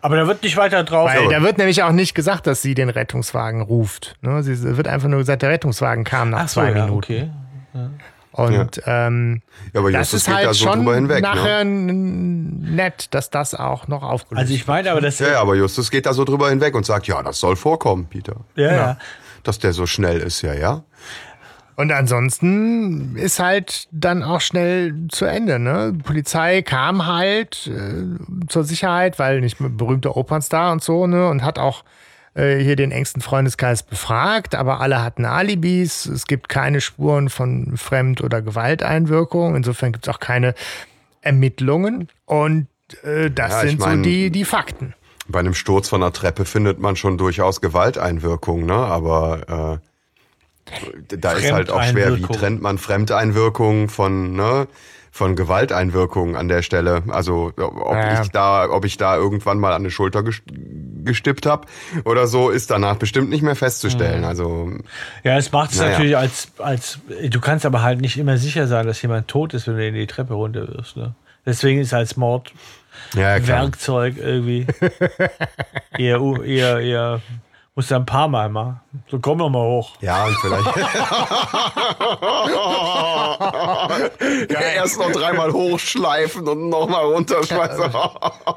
Aber 0.00 0.16
da 0.16 0.26
wird 0.26 0.42
nicht 0.42 0.56
weiter 0.56 0.84
drauf. 0.84 1.10
Weil 1.10 1.28
da 1.28 1.42
wird 1.42 1.58
nämlich 1.58 1.82
auch 1.82 1.92
nicht 1.92 2.14
gesagt, 2.14 2.46
dass 2.46 2.62
sie 2.62 2.74
den 2.74 2.88
Rettungswagen 2.88 3.60
ruft. 3.60 4.16
Ne? 4.22 4.42
Sie 4.42 4.52
es 4.52 4.62
wird 4.64 4.88
einfach 4.88 5.08
nur 5.08 5.18
gesagt, 5.18 5.42
der 5.42 5.50
Rettungswagen 5.50 6.04
kam 6.04 6.30
nach 6.30 6.44
Ach 6.44 6.48
so, 6.48 6.60
zwei 6.60 6.70
ja, 6.70 6.84
Minuten. 6.86 7.32
okay. 7.74 7.88
Und 8.32 8.82
ähm, 8.86 9.42
Ja, 9.72 9.80
aber 9.80 9.90
das 9.92 10.12
Justus 10.12 10.20
ist 10.20 10.26
geht 10.26 10.34
halt 10.34 10.46
da 10.46 10.54
so 10.54 10.64
schon 10.66 10.78
drüber 10.80 10.94
hinweg. 10.94 11.22
nachher 11.22 11.64
Ne? 11.64 11.92
nett, 11.92 13.14
dass 13.14 13.30
das 13.30 13.54
auch 13.54 13.88
noch 13.88 14.02
aufgelöst 14.02 14.40
Also 14.42 14.54
ich 14.54 14.66
meine 14.66 14.90
aber, 14.90 15.00
das 15.00 15.18
Ja, 15.18 15.28
ja, 15.28 15.40
aber 15.40 15.54
Justus 15.54 15.90
geht 15.90 16.04
da 16.06 16.12
so 16.12 16.24
drüber 16.24 16.50
hinweg 16.50 16.74
und 16.74 16.84
sagt, 16.84 17.06
ja, 17.06 17.22
das 17.22 17.38
soll 17.40 17.56
vorkommen, 17.56 18.06
Peter. 18.06 18.36
ja, 18.54 18.72
ja. 18.72 18.98
Dass 19.46 19.58
der 19.58 19.72
so 19.72 19.86
schnell 19.86 20.18
ist, 20.20 20.42
ja, 20.42 20.54
ja. 20.54 20.82
Und 21.76 21.92
ansonsten 21.92 23.16
ist 23.16 23.38
halt 23.38 23.86
dann 23.92 24.22
auch 24.22 24.40
schnell 24.40 24.94
zu 25.10 25.26
Ende. 25.26 25.58
Ne? 25.58 25.92
Die 25.94 26.02
Polizei 26.02 26.62
kam 26.62 27.06
halt 27.06 27.66
äh, 27.66 28.46
zur 28.48 28.64
Sicherheit, 28.64 29.18
weil 29.18 29.40
nicht 29.42 29.60
mehr 29.60 29.68
berühmter 29.68 30.16
Opernstar 30.16 30.72
und 30.72 30.82
so, 30.82 31.06
ne? 31.06 31.28
Und 31.28 31.44
hat 31.44 31.58
auch 31.58 31.84
äh, 32.34 32.56
hier 32.58 32.76
den 32.76 32.92
engsten 32.92 33.20
Freundeskreis 33.20 33.82
befragt, 33.82 34.54
aber 34.54 34.80
alle 34.80 35.02
hatten 35.02 35.26
Alibis. 35.26 36.06
Es 36.06 36.26
gibt 36.26 36.48
keine 36.48 36.80
Spuren 36.80 37.28
von 37.28 37.76
Fremd- 37.76 38.22
oder 38.22 38.40
Gewalteinwirkung. 38.40 39.54
Insofern 39.54 39.92
gibt 39.92 40.08
es 40.08 40.14
auch 40.14 40.20
keine 40.20 40.54
Ermittlungen. 41.20 42.08
Und 42.24 42.68
äh, 43.02 43.30
das 43.30 43.52
Ja, 43.52 43.60
sind 43.68 43.80
so 43.80 43.86
mein- 43.86 44.02
die, 44.02 44.30
die 44.30 44.44
Fakten. 44.44 44.94
Bei 45.28 45.40
einem 45.40 45.54
Sturz 45.54 45.88
von 45.88 46.02
einer 46.02 46.12
Treppe 46.12 46.44
findet 46.44 46.78
man 46.78 46.96
schon 46.96 47.18
durchaus 47.18 47.60
Gewalteinwirkung, 47.60 48.64
ne? 48.66 48.74
Aber 48.74 49.80
äh, 50.70 51.16
da 51.16 51.32
ist 51.32 51.52
halt 51.52 51.70
auch 51.70 51.82
schwer, 51.82 52.16
wie 52.16 52.22
trennt 52.22 52.62
man 52.62 52.78
Fremdeinwirkung 52.78 53.88
von, 53.88 54.32
ne? 54.34 54.66
Von 55.12 55.34
Gewalteinwirkung 55.34 56.36
an 56.36 56.48
der 56.48 56.60
Stelle. 56.60 57.02
Also 57.08 57.50
ob 57.56 57.94
Ja. 57.94 58.20
ich 58.22 58.28
da, 58.30 58.68
ob 58.68 58.84
ich 58.84 58.98
da 58.98 59.16
irgendwann 59.16 59.58
mal 59.58 59.72
an 59.72 59.82
die 59.82 59.90
Schulter 59.90 60.20
ges- 60.20 60.42
gestippt 61.04 61.46
habe 61.46 61.66
oder 62.04 62.26
so, 62.26 62.50
ist 62.50 62.70
danach 62.70 62.96
bestimmt 62.96 63.30
nicht 63.30 63.40
mehr 63.42 63.56
festzustellen. 63.56 64.24
Also 64.24 64.70
Ja, 65.24 65.38
es 65.38 65.50
macht 65.52 65.70
es 65.70 65.78
Naja. 65.78 65.92
natürlich 65.92 66.16
als, 66.18 66.48
als. 66.58 66.98
Du 67.30 67.40
kannst 67.40 67.64
aber 67.64 67.80
halt 67.80 68.02
nicht 68.02 68.18
immer 68.18 68.36
sicher 68.36 68.66
sein, 68.66 68.86
dass 68.86 69.00
jemand 69.00 69.26
tot 69.28 69.54
ist, 69.54 69.66
wenn 69.66 69.76
du 69.78 69.88
ihn 69.88 69.94
die 69.94 70.06
Treppe 70.06 70.34
runterwirfst. 70.34 70.98
Ne? 70.98 71.14
Deswegen 71.46 71.80
ist 71.80 71.94
als 71.94 72.18
Mord 72.18 72.52
ja. 73.14 73.46
Werkzeug 73.46 74.16
irgendwie 74.18 74.66
eher, 75.98 76.20
u- 76.20 76.42
eher, 76.42 76.80
eher. 76.80 77.20
Musst 77.74 77.90
du 77.90 77.96
ein 77.96 78.06
paar 78.06 78.26
Mal 78.26 78.48
machen. 78.48 78.80
So 79.10 79.18
komm 79.18 79.36
doch 79.38 79.50
mal 79.50 79.60
hoch. 79.60 79.96
Ja, 80.00 80.24
und 80.24 80.34
vielleicht. 80.40 80.76
ja, 84.50 84.60
erst 84.76 84.98
noch 84.98 85.10
dreimal 85.12 85.52
hochschleifen 85.52 86.48
und 86.48 86.68
nochmal 86.70 87.04
runterschmeißen. 87.04 87.90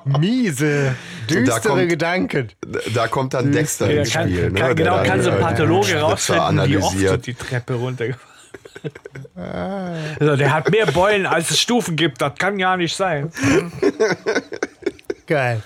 Miese, 0.06 0.96
düstere 1.30 1.60
kommt- 1.74 1.90
Gedanken. 1.90 2.48
Da 2.94 3.08
kommt 3.08 3.34
dann 3.34 3.52
Dexter 3.52 3.92
Ja, 3.92 4.02
ins 4.02 4.14
kann, 4.14 4.30
Spiel. 4.30 4.52
kann, 4.54 4.70
ne, 4.70 4.76
genau, 4.76 5.04
kann 5.04 5.22
so 5.22 5.32
ein 5.32 5.38
äh, 5.38 5.42
Pathologe 5.42 6.00
rausfinden, 6.00 6.70
wie 6.70 6.78
oft 7.10 7.26
die 7.28 7.34
Treppe 7.34 7.74
runtergefahren 7.74 8.29
also, 10.20 10.36
Der 10.36 10.54
hat 10.54 10.70
mehr 10.72 10.86
Beulen, 10.88 11.26
als 11.26 11.52
es 11.52 11.60
Stufen 11.60 11.96
gibt. 11.96 12.22
Das 12.22 12.36
kann 12.38 12.60
ja 12.60 12.78
nicht 12.78 12.96
sein. 12.96 13.32
Geil. 15.28 15.62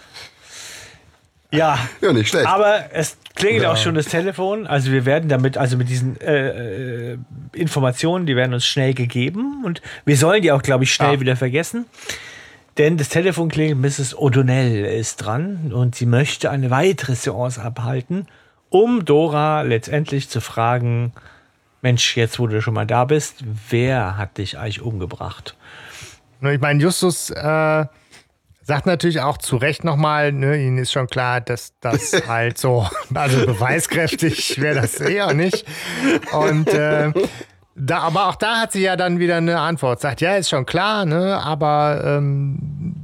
Ja, 1.52 1.78
Ja, 2.02 2.12
nicht 2.14 2.30
schlecht. 2.30 2.48
aber 2.48 2.86
es 2.94 3.18
klingelt 3.36 3.66
auch 3.66 3.78
schon 3.78 3.96
das 3.96 4.08
Telefon. 4.08 4.66
Also 4.66 4.92
wir 4.92 5.06
werden 5.06 5.30
damit, 5.30 5.58
also 5.58 5.78
mit 5.78 5.88
diesen 5.88 6.20
äh, 6.20 7.12
äh, 7.14 7.18
Informationen, 7.54 8.26
die 8.26 8.36
werden 8.36 8.54
uns 8.54 8.66
schnell 8.66 8.94
gegeben 8.94 9.64
und 9.64 9.82
wir 10.06 10.18
sollen 10.18 10.42
die 10.42 10.52
auch, 10.52 10.64
glaube 10.64 10.84
ich, 10.84 10.94
schnell 10.94 11.20
wieder 11.20 11.36
vergessen. 11.36 11.86
Denn 12.80 12.98
das 12.98 13.10
Telefon 13.10 13.50
klingelt, 13.50 13.78
Mrs. 13.78 14.16
O'Donnell 14.18 14.84
ist 14.86 15.18
dran 15.18 15.72
und 15.74 15.94
sie 15.94 16.08
möchte 16.08 16.50
eine 16.50 16.72
weitere 16.72 17.14
Seance 17.16 17.62
abhalten, 17.62 18.28
um 18.70 19.06
Dora 19.06 19.62
letztendlich 19.62 20.28
zu 20.30 20.42
fragen, 20.42 21.14
Mensch, 21.84 22.16
jetzt 22.16 22.40
wo 22.40 22.48
du 22.48 22.62
schon 22.62 22.74
mal 22.74 22.88
da 22.88 23.04
bist, 23.04 23.44
wer 23.70 24.18
hat 24.18 24.38
dich 24.38 24.58
eigentlich 24.58 24.82
umgebracht? 24.82 25.56
Ich 26.42 26.62
meine, 26.62 26.82
Justus 26.82 27.30
äh, 27.30 27.86
sagt 28.64 28.86
natürlich 28.86 29.20
auch 29.20 29.38
zu 29.38 29.58
Recht 29.58 29.84
nochmal, 29.84 30.32
ne, 30.32 30.58
ihnen 30.58 30.78
ist 30.78 30.94
schon 30.94 31.08
klar, 31.08 31.42
dass 31.42 31.74
das 31.82 32.24
halt 32.28 32.58
so, 32.58 32.88
also 33.14 33.46
beweiskräftig 33.46 34.62
wäre 34.62 34.82
das 34.82 35.02
eher 35.02 35.34
nicht. 35.34 35.66
Und 36.32 36.70
äh, 36.70 37.12
da, 37.76 38.00
aber 38.00 38.30
auch 38.30 38.36
da 38.36 38.62
hat 38.62 38.72
sie 38.72 38.82
ja 38.82 38.96
dann 38.96 39.20
wieder 39.20 39.36
eine 39.36 39.60
Antwort. 39.60 40.00
Sagt, 40.00 40.22
ja, 40.22 40.36
ist 40.36 40.50
schon 40.50 40.66
klar, 40.66 41.06
ne, 41.06 41.38
aber 41.44 42.02
ähm, 42.06 43.03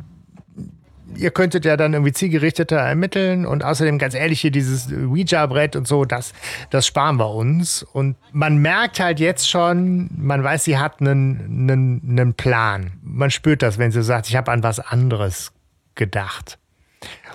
ihr 1.20 1.32
könntet 1.32 1.66
ja 1.66 1.78
dann 1.78 1.94
irgendwie 1.94 2.14
zielgerichteter 2.14 2.78
ermitteln 2.78 3.46
und 3.46 3.64
außerdem 3.64 3.98
ganz 3.98 4.14
ehrlich 4.14 4.42
hier 4.42 4.52
dieses 4.52 4.92
Ouija-Brett 4.92 5.76
und 5.76 5.88
so, 5.88 6.06
das, 6.06 6.34
das 6.70 6.88
sparen 6.88 7.18
wir 7.18 7.30
uns. 7.32 7.84
Und 7.84 8.16
man 8.32 8.58
merkt 8.58 9.00
halt 9.00 9.20
jetzt 9.20 9.50
schon, 9.50 10.10
man 10.16 10.44
weiß, 10.44 10.64
sie 10.64 10.78
hat 10.78 11.02
einen, 11.02 11.70
einen, 11.70 12.02
einen 12.10 12.34
Plan. 12.34 12.92
Man 13.02 13.32
spürt 13.32 13.62
das, 13.62 13.78
wenn 13.78 13.92
sie 13.92 14.04
sagt, 14.04 14.30
ich 14.30 14.36
habe 14.36 14.52
an 14.52 14.64
was 14.64 14.80
anderes 14.80 15.52
gedacht. 15.96 16.59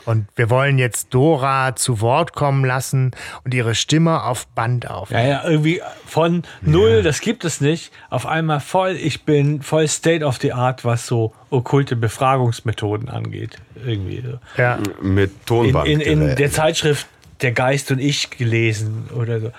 Und 0.07 0.27
wir 0.37 0.51
wollen 0.51 0.79
jetzt 0.79 1.15
Dora 1.15 1.77
zu 1.77 2.01
Wort 2.01 2.35
kommen 2.35 2.65
lassen 2.65 3.13
und 3.45 3.55
ihre 3.55 3.75
Stimme 3.75 4.23
auf 4.25 4.47
Band 4.49 4.91
auf. 4.91 5.11
Ja, 5.11 5.21
ja, 5.21 5.45
irgendwie 5.45 5.81
von 6.07 6.43
null, 6.63 7.03
das 7.03 7.21
gibt 7.21 7.45
es 7.45 7.61
nicht, 7.61 7.93
auf 8.11 8.27
einmal 8.27 8.61
voll, 8.61 8.93
ich 8.93 9.25
bin 9.25 9.63
voll 9.63 9.89
State 9.89 10.25
of 10.25 10.39
the 10.41 10.53
Art, 10.53 10.85
was 10.85 11.07
so 11.07 11.33
okkulte 11.51 11.97
Befragungsmethoden 11.97 13.09
angeht. 13.09 13.57
Irgendwie. 13.85 14.25
Ja. 14.57 14.79
Mit 15.01 15.31
In, 15.31 15.47
Tonband. 15.47 15.89
in, 15.89 16.01
in 16.01 16.37
der 16.37 16.51
Zeitschrift 16.51 17.07
Der 17.45 17.53
Geist 17.53 17.91
und 17.91 17.99
ich 17.99 18.31
gelesen 18.31 19.11
oder 19.15 19.39
so. 19.39 19.51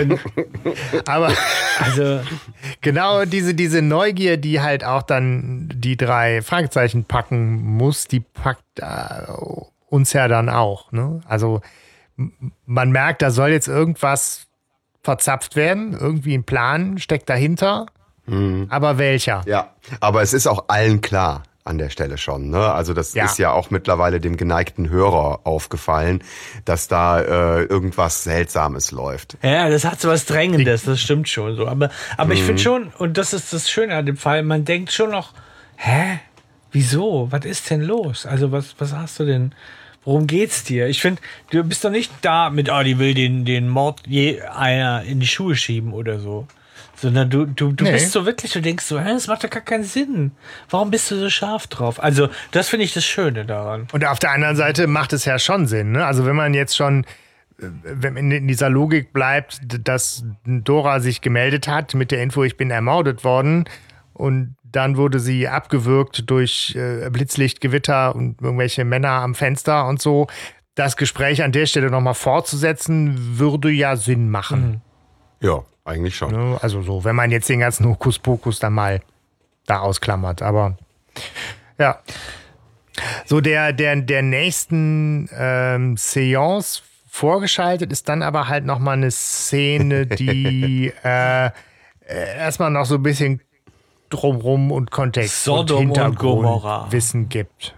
Und, 0.00 0.20
Aber 1.06 1.32
also, 1.80 2.20
Genau 2.80 3.24
diese, 3.24 3.54
diese 3.54 3.82
Neugier, 3.82 4.36
die 4.36 4.60
halt 4.60 4.84
auch 4.84 5.02
dann 5.02 5.68
die 5.74 5.96
drei 5.96 6.40
Fragezeichen 6.40 7.04
packen 7.04 7.60
muss, 7.62 8.06
die 8.06 8.20
packt 8.20 8.78
äh, 8.78 9.26
uns 9.88 10.12
ja 10.12 10.28
dann 10.28 10.48
auch. 10.48 10.92
Ne? 10.92 11.20
Also 11.26 11.60
man 12.64 12.90
merkt, 12.92 13.22
da 13.22 13.30
soll 13.30 13.50
jetzt 13.50 13.68
irgendwas 13.68 14.46
verzapft 15.02 15.56
werden, 15.56 15.96
irgendwie 15.98 16.34
ein 16.34 16.44
Plan 16.44 16.98
steckt 16.98 17.28
dahinter, 17.28 17.86
aber 18.68 18.98
welcher? 18.98 19.42
Ja, 19.46 19.74
aber 19.98 20.22
es 20.22 20.32
ist 20.34 20.46
auch 20.46 20.66
allen 20.68 21.00
klar 21.00 21.42
an 21.70 21.78
der 21.78 21.88
Stelle 21.88 22.18
schon. 22.18 22.50
Ne? 22.50 22.58
Also 22.72 22.92
das 22.92 23.14
Ja. 23.14 23.24
ist 23.24 23.38
ja 23.38 23.52
auch 23.52 23.70
mittlerweile 23.70 24.20
dem 24.20 24.36
geneigten 24.36 24.90
Hörer 24.90 25.40
aufgefallen, 25.44 26.22
dass 26.66 26.88
da 26.88 27.20
äh, 27.20 27.62
irgendwas 27.64 28.24
Seltsames 28.24 28.90
läuft. 28.90 29.38
ja, 29.42 29.70
das 29.70 29.84
hat 29.84 30.00
so 30.00 30.08
was 30.08 30.26
Drängendes, 30.26 30.84
das 30.84 31.00
stimmt 31.00 31.28
schon 31.28 31.56
so. 31.56 31.66
Aber, 31.66 31.88
aber 32.18 32.32
ich 32.34 32.42
finde 32.42 32.60
schon, 32.60 32.88
und 32.98 33.16
das 33.16 33.32
ist 33.32 33.52
das 33.52 33.70
Schöne 33.70 33.94
an 33.94 34.04
dem 34.06 34.16
Fall, 34.18 34.42
man 34.42 34.64
denkt 34.66 34.92
schon 34.92 35.10
noch, 35.10 35.32
hä? 35.76 36.20
Wieso? 36.72 37.28
Was 37.30 37.44
ist 37.46 37.70
denn 37.70 37.80
los? 37.82 38.26
Also, 38.26 38.52
was, 38.52 38.74
was 38.78 38.92
hast 38.92 39.18
du 39.18 39.24
denn? 39.24 39.52
Worum 40.04 40.26
geht's 40.26 40.62
dir? 40.64 40.86
Ich 40.86 41.00
finde, 41.02 41.20
du 41.50 41.62
bist 41.64 41.84
doch 41.84 41.90
nicht 41.90 42.12
da 42.22 42.48
mit, 42.48 42.70
ah, 42.70 42.82
die 42.84 42.98
will 42.98 43.12
den, 43.12 43.44
den 43.44 43.68
Mord 43.68 44.02
je 44.06 44.40
einer 44.42 45.02
in 45.02 45.18
die 45.20 45.26
Schuhe 45.26 45.56
schieben 45.56 45.92
oder 45.92 46.20
so. 46.20 46.46
Sondern 47.00 47.30
du, 47.30 47.46
du, 47.46 47.72
du 47.72 47.84
Nee. 47.84 47.92
bist 47.92 48.12
so 48.12 48.26
wirklich, 48.26 48.52
du 48.52 48.60
denkst 48.60 48.84
so, 48.84 49.00
hä, 49.00 49.08
das 49.12 49.26
macht 49.26 49.42
doch 49.42 49.48
gar 49.50 49.62
keinen 49.62 49.84
Sinn. 49.84 50.32
Warum 50.68 50.90
bist 50.90 51.10
du 51.10 51.16
so 51.16 51.30
scharf 51.30 51.66
drauf? 51.66 52.02
Also, 52.02 52.28
das 52.50 52.68
finde 52.68 52.84
ich 52.84 52.92
das 52.92 53.04
Schöne 53.04 53.46
daran. 53.46 53.86
Und 53.92 54.04
auf 54.04 54.18
der 54.18 54.32
anderen 54.32 54.56
Seite 54.56 54.86
macht 54.86 55.12
es 55.14 55.24
ja 55.24 55.38
schon 55.38 55.66
Sinn. 55.66 55.92
Ne? 55.92 56.04
Also 56.04 56.26
wenn 56.26 56.36
man 56.36 56.52
jetzt 56.52 56.76
schon, 56.76 57.04
äh, 57.58 57.66
wenn 57.82 58.14
man 58.14 58.30
in 58.30 58.46
dieser 58.48 58.68
Logik 58.68 59.12
bleibt, 59.14 59.60
dass 59.88 60.24
Dora 60.44 61.00
sich 61.00 61.22
gemeldet 61.22 61.68
hat 61.68 61.94
mit 61.94 62.10
der 62.10 62.22
Info, 62.22 62.44
ich 62.44 62.58
bin 62.58 62.70
ermordet 62.70 63.24
worden 63.24 63.64
und 64.12 64.56
dann 64.62 64.96
wurde 64.98 65.18
sie 65.20 65.48
abgewürgt 65.48 66.30
durch 66.30 66.76
äh, 66.76 67.08
Blitzlichtgewitter 67.10 68.14
und 68.14 68.40
irgendwelche 68.42 68.84
Männer 68.84 69.08
am 69.10 69.34
Fenster 69.34 69.86
und 69.88 70.02
so. 70.02 70.26
Das 70.74 70.96
Gespräch 70.96 71.42
an 71.42 71.52
der 71.52 71.64
Stelle 71.66 71.90
nochmal 71.90 72.14
fortzusetzen, 72.14 73.38
würde 73.38 73.70
ja 73.70 73.96
Sinn 73.96 74.30
machen. 74.30 74.82
Ja, 75.40 75.64
eigentlich 75.84 76.16
schon. 76.16 76.32
Ne? 76.32 76.58
Also 76.60 76.82
so, 76.82 77.04
wenn 77.04 77.16
man 77.16 77.30
jetzt 77.30 77.48
den 77.48 77.60
ganzen 77.60 77.86
Hokuspokus 77.86 78.58
dann 78.58 78.74
mal 78.74 79.00
da 79.66 79.80
ausklammert. 79.80 80.42
Aber 80.42 80.76
ja. 81.78 81.98
So 83.24 83.40
der, 83.40 83.72
der, 83.72 83.96
der 83.96 84.22
nächsten 84.22 85.28
ähm, 85.36 85.96
Seance 85.96 86.82
vorgeschaltet 87.08 87.92
ist 87.92 88.08
dann 88.08 88.22
aber 88.22 88.48
halt 88.48 88.64
nochmal 88.64 88.96
eine 88.96 89.10
Szene, 89.10 90.06
die 90.06 90.92
äh, 91.04 91.46
äh, 91.46 91.50
erstmal 92.38 92.70
noch 92.70 92.84
so 92.84 92.96
ein 92.96 93.02
bisschen 93.02 93.40
drumrum 94.10 94.72
und 94.72 94.90
Kontext 94.90 95.44
Sodom 95.44 95.78
und. 95.78 95.82
Hintergrundwissen 95.86 97.28
gibt. 97.28 97.76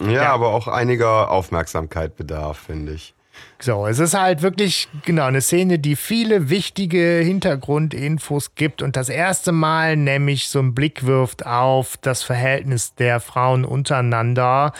Ja, 0.00 0.32
aber 0.32 0.48
auch 0.48 0.68
einiger 0.68 1.30
Aufmerksamkeit 1.30 2.16
bedarf, 2.16 2.58
finde 2.58 2.92
ich. 2.92 3.14
So, 3.58 3.86
es 3.86 3.98
ist 3.98 4.14
halt 4.14 4.40
wirklich 4.42 4.88
genau 5.04 5.24
eine 5.24 5.40
Szene, 5.42 5.78
die 5.78 5.96
viele 5.96 6.48
wichtige 6.48 7.20
Hintergrundinfos 7.22 8.54
gibt 8.54 8.80
und 8.82 8.96
das 8.96 9.08
erste 9.08 9.52
Mal 9.52 9.96
nämlich 9.96 10.48
so 10.48 10.58
einen 10.60 10.74
Blick 10.74 11.04
wirft 11.04 11.44
auf 11.46 11.96
das 11.98 12.22
Verhältnis 12.22 12.94
der 12.94 13.20
Frauen 13.20 13.64
untereinander. 13.64 14.72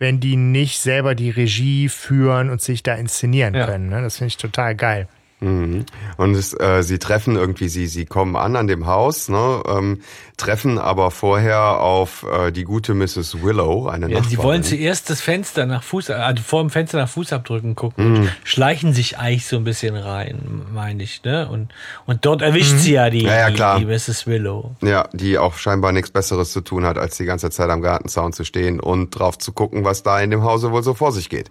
wenn 0.00 0.18
die 0.18 0.34
nicht 0.36 0.80
selber 0.80 1.14
die 1.14 1.30
Regie 1.30 1.88
führen 1.88 2.50
und 2.50 2.60
sich 2.60 2.82
da 2.82 2.94
inszenieren 2.96 3.54
Ja. 3.54 3.64
können. 3.64 3.88
Ne? 3.88 4.02
Das 4.02 4.16
finde 4.18 4.28
ich 4.28 4.36
total 4.36 4.74
geil. 4.74 5.06
Mhm. 5.44 5.84
Und 6.16 6.34
es, 6.34 6.58
äh, 6.58 6.82
sie 6.82 6.98
treffen 6.98 7.36
irgendwie, 7.36 7.68
sie, 7.68 7.86
sie 7.86 8.06
kommen 8.06 8.34
an 8.36 8.56
an 8.56 8.66
dem 8.66 8.86
Haus, 8.86 9.28
ne, 9.28 9.62
ähm, 9.68 10.00
treffen 10.36 10.78
aber 10.78 11.10
vorher 11.10 11.80
auf 11.80 12.24
äh, 12.32 12.50
die 12.50 12.64
gute 12.64 12.94
Mrs. 12.94 13.42
Willow, 13.42 13.86
eine 13.88 14.06
Ja, 14.10 14.16
sie 14.22 14.30
Nachbarin. 14.36 14.38
wollen 14.38 14.62
zuerst 14.64 15.10
das 15.10 15.20
Fenster 15.20 15.66
nach 15.66 15.82
Fuß, 15.82 16.10
also 16.10 16.42
vor 16.42 16.60
dem 16.62 16.70
Fenster 16.70 16.98
nach 16.98 17.08
Fußabdrücken 17.08 17.74
gucken 17.76 18.16
und 18.16 18.28
schleichen 18.42 18.92
sich 18.94 19.18
eigentlich 19.18 19.46
so 19.46 19.56
ein 19.56 19.64
bisschen 19.64 19.94
rein, 19.96 20.62
meine 20.72 21.02
ich, 21.02 21.22
ne? 21.24 21.48
Und, 21.48 21.72
und 22.06 22.24
dort 22.24 22.42
erwischt 22.42 22.78
sie 22.78 22.92
ja 22.94 23.10
die, 23.10 23.22
Ja, 23.24 23.48
ja, 23.50 23.76
die, 23.78 23.84
die 23.84 23.92
Mrs. 23.92 24.26
Willow. 24.26 24.74
Ja, 24.82 25.08
die 25.12 25.38
auch 25.38 25.54
scheinbar 25.56 25.92
nichts 25.92 26.10
Besseres 26.10 26.52
zu 26.52 26.62
tun 26.62 26.84
hat, 26.86 26.98
als 26.98 27.16
die 27.16 27.26
ganze 27.26 27.50
Zeit 27.50 27.70
am 27.70 27.82
Gartenzaun 27.82 28.32
zu 28.32 28.44
stehen 28.44 28.80
und 28.80 29.10
drauf 29.10 29.38
zu 29.38 29.52
gucken, 29.52 29.84
was 29.84 30.02
da 30.02 30.18
in 30.20 30.30
dem 30.30 30.42
Hause 30.42 30.72
wohl 30.72 30.82
so 30.82 30.94
vor 30.94 31.12
sich 31.12 31.28
geht. 31.28 31.50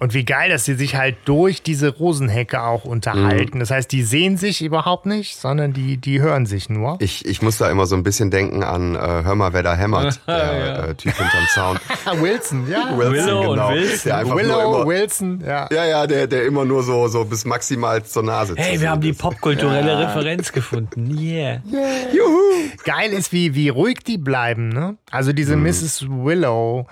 Und 0.00 0.14
wie 0.14 0.24
geil, 0.24 0.48
dass 0.48 0.64
sie 0.64 0.74
sich 0.74 0.96
halt 0.96 1.16
durch 1.26 1.62
diese 1.62 1.90
Rosenhecke 1.90 2.62
auch 2.62 2.84
unterhalten. 2.86 3.60
Das 3.60 3.70
heißt, 3.70 3.92
die 3.92 4.02
sehen 4.02 4.38
sich 4.38 4.62
überhaupt 4.62 5.04
nicht, 5.04 5.36
sondern 5.36 5.74
die, 5.74 5.98
die 5.98 6.22
hören 6.22 6.46
sich 6.46 6.70
nur. 6.70 6.96
Ich, 7.00 7.26
ich 7.26 7.42
muss 7.42 7.58
da 7.58 7.70
immer 7.70 7.84
so 7.84 7.96
ein 7.96 8.02
bisschen 8.02 8.30
denken 8.30 8.64
an 8.64 8.94
äh, 8.94 8.98
Hör 8.98 9.34
mal, 9.34 9.52
wer 9.52 9.62
da 9.62 9.74
hämmert, 9.76 10.18
der 10.26 10.36
Ja. 10.36 10.84
äh, 10.86 10.94
Typ 10.94 11.12
hinterm 11.14 11.44
Zaun. 11.54 11.78
Wilson, 12.22 12.66
ja. 12.70 12.96
Willow 12.96 13.52
und 13.52 13.74
Wilson. 13.74 14.10
Der 14.10 14.26
Willow, 14.26 14.76
immer, 14.78 14.86
Wilson, 14.86 15.44
ja. 15.46 15.68
ja, 15.70 15.84
ja, 15.84 16.06
der, 16.06 16.26
der 16.26 16.46
immer 16.46 16.64
nur 16.64 16.82
so, 16.82 17.06
so 17.08 17.24
bis 17.26 17.44
maximal 17.44 18.02
zur 18.02 18.22
Nase 18.22 18.54
Hey, 18.56 18.80
wir 18.80 18.88
haben 18.88 19.02
die 19.02 19.12
popkulturelle 19.12 19.98
Referenz 19.98 20.50
gefunden. 20.52 21.14
Yeah. 21.20 21.62
Geil 22.84 23.12
ist, 23.12 23.32
wie, 23.32 23.54
wie 23.54 23.68
ruhig 23.68 23.98
die 24.06 24.16
bleiben, 24.18 24.70
ne? 24.70 24.96
Also 25.10 25.32
diese 25.34 25.56
Mrs. 25.56 26.06
Willow, 26.08 26.86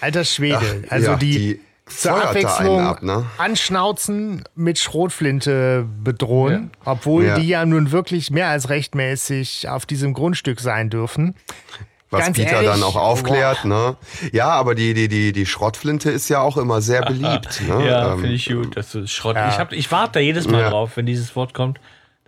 alter 0.00 0.24
Schwede. 0.24 0.84
also 0.88 1.12
ja, 1.12 1.16
die, 1.16 1.30
die 1.38 1.60
zur 1.88 2.12
feuert 2.12 2.26
Abwechslung 2.28 2.80
ab, 2.80 3.02
ne? 3.02 3.24
anschnauzen, 3.38 4.44
mit 4.54 4.78
Schrotflinte 4.78 5.86
bedrohen, 6.02 6.70
obwohl 6.84 7.24
Ja. 7.26 7.38
die 7.38 7.48
ja 7.48 7.64
nun 7.66 7.90
wirklich 7.92 8.30
mehr 8.30 8.48
als 8.48 8.68
rechtmäßig 8.70 9.68
auf 9.68 9.86
diesem 9.86 10.14
Grundstück 10.14 10.60
sein 10.60 10.90
dürfen. 10.90 11.34
Was 12.10 12.24
Ganz 12.24 12.38
Peter 12.38 12.52
ehrlich, 12.52 12.70
dann 12.70 12.82
auch 12.82 12.96
aufklärt, 12.96 13.66
ne? 13.66 13.96
Ja, 14.32 14.48
aber 14.48 14.74
die, 14.74 14.94
die, 14.94 15.08
die, 15.08 15.32
die 15.32 15.44
Schrottflinte 15.44 16.10
ist 16.10 16.30
ja 16.30 16.40
auch 16.40 16.56
immer 16.56 16.80
sehr 16.80 17.02
beliebt, 17.02 17.60
ne? 17.68 17.86
Ja, 17.86 18.12
Ähm, 18.14 18.20
finde 18.20 18.34
ich 18.34 18.48
gut, 18.48 18.76
dass 18.78 18.92
du 18.92 19.06
Schrott. 19.06 19.36
ja. 19.36 19.48
Ich, 19.50 19.58
hab, 19.58 19.72
ich 19.72 19.92
warte 19.92 20.12
da 20.14 20.20
jedes 20.20 20.48
Mal 20.48 20.62
Ja. 20.62 20.70
drauf, 20.70 20.92
wenn 20.96 21.04
dieses 21.04 21.36
Wort 21.36 21.52
kommt, 21.52 21.78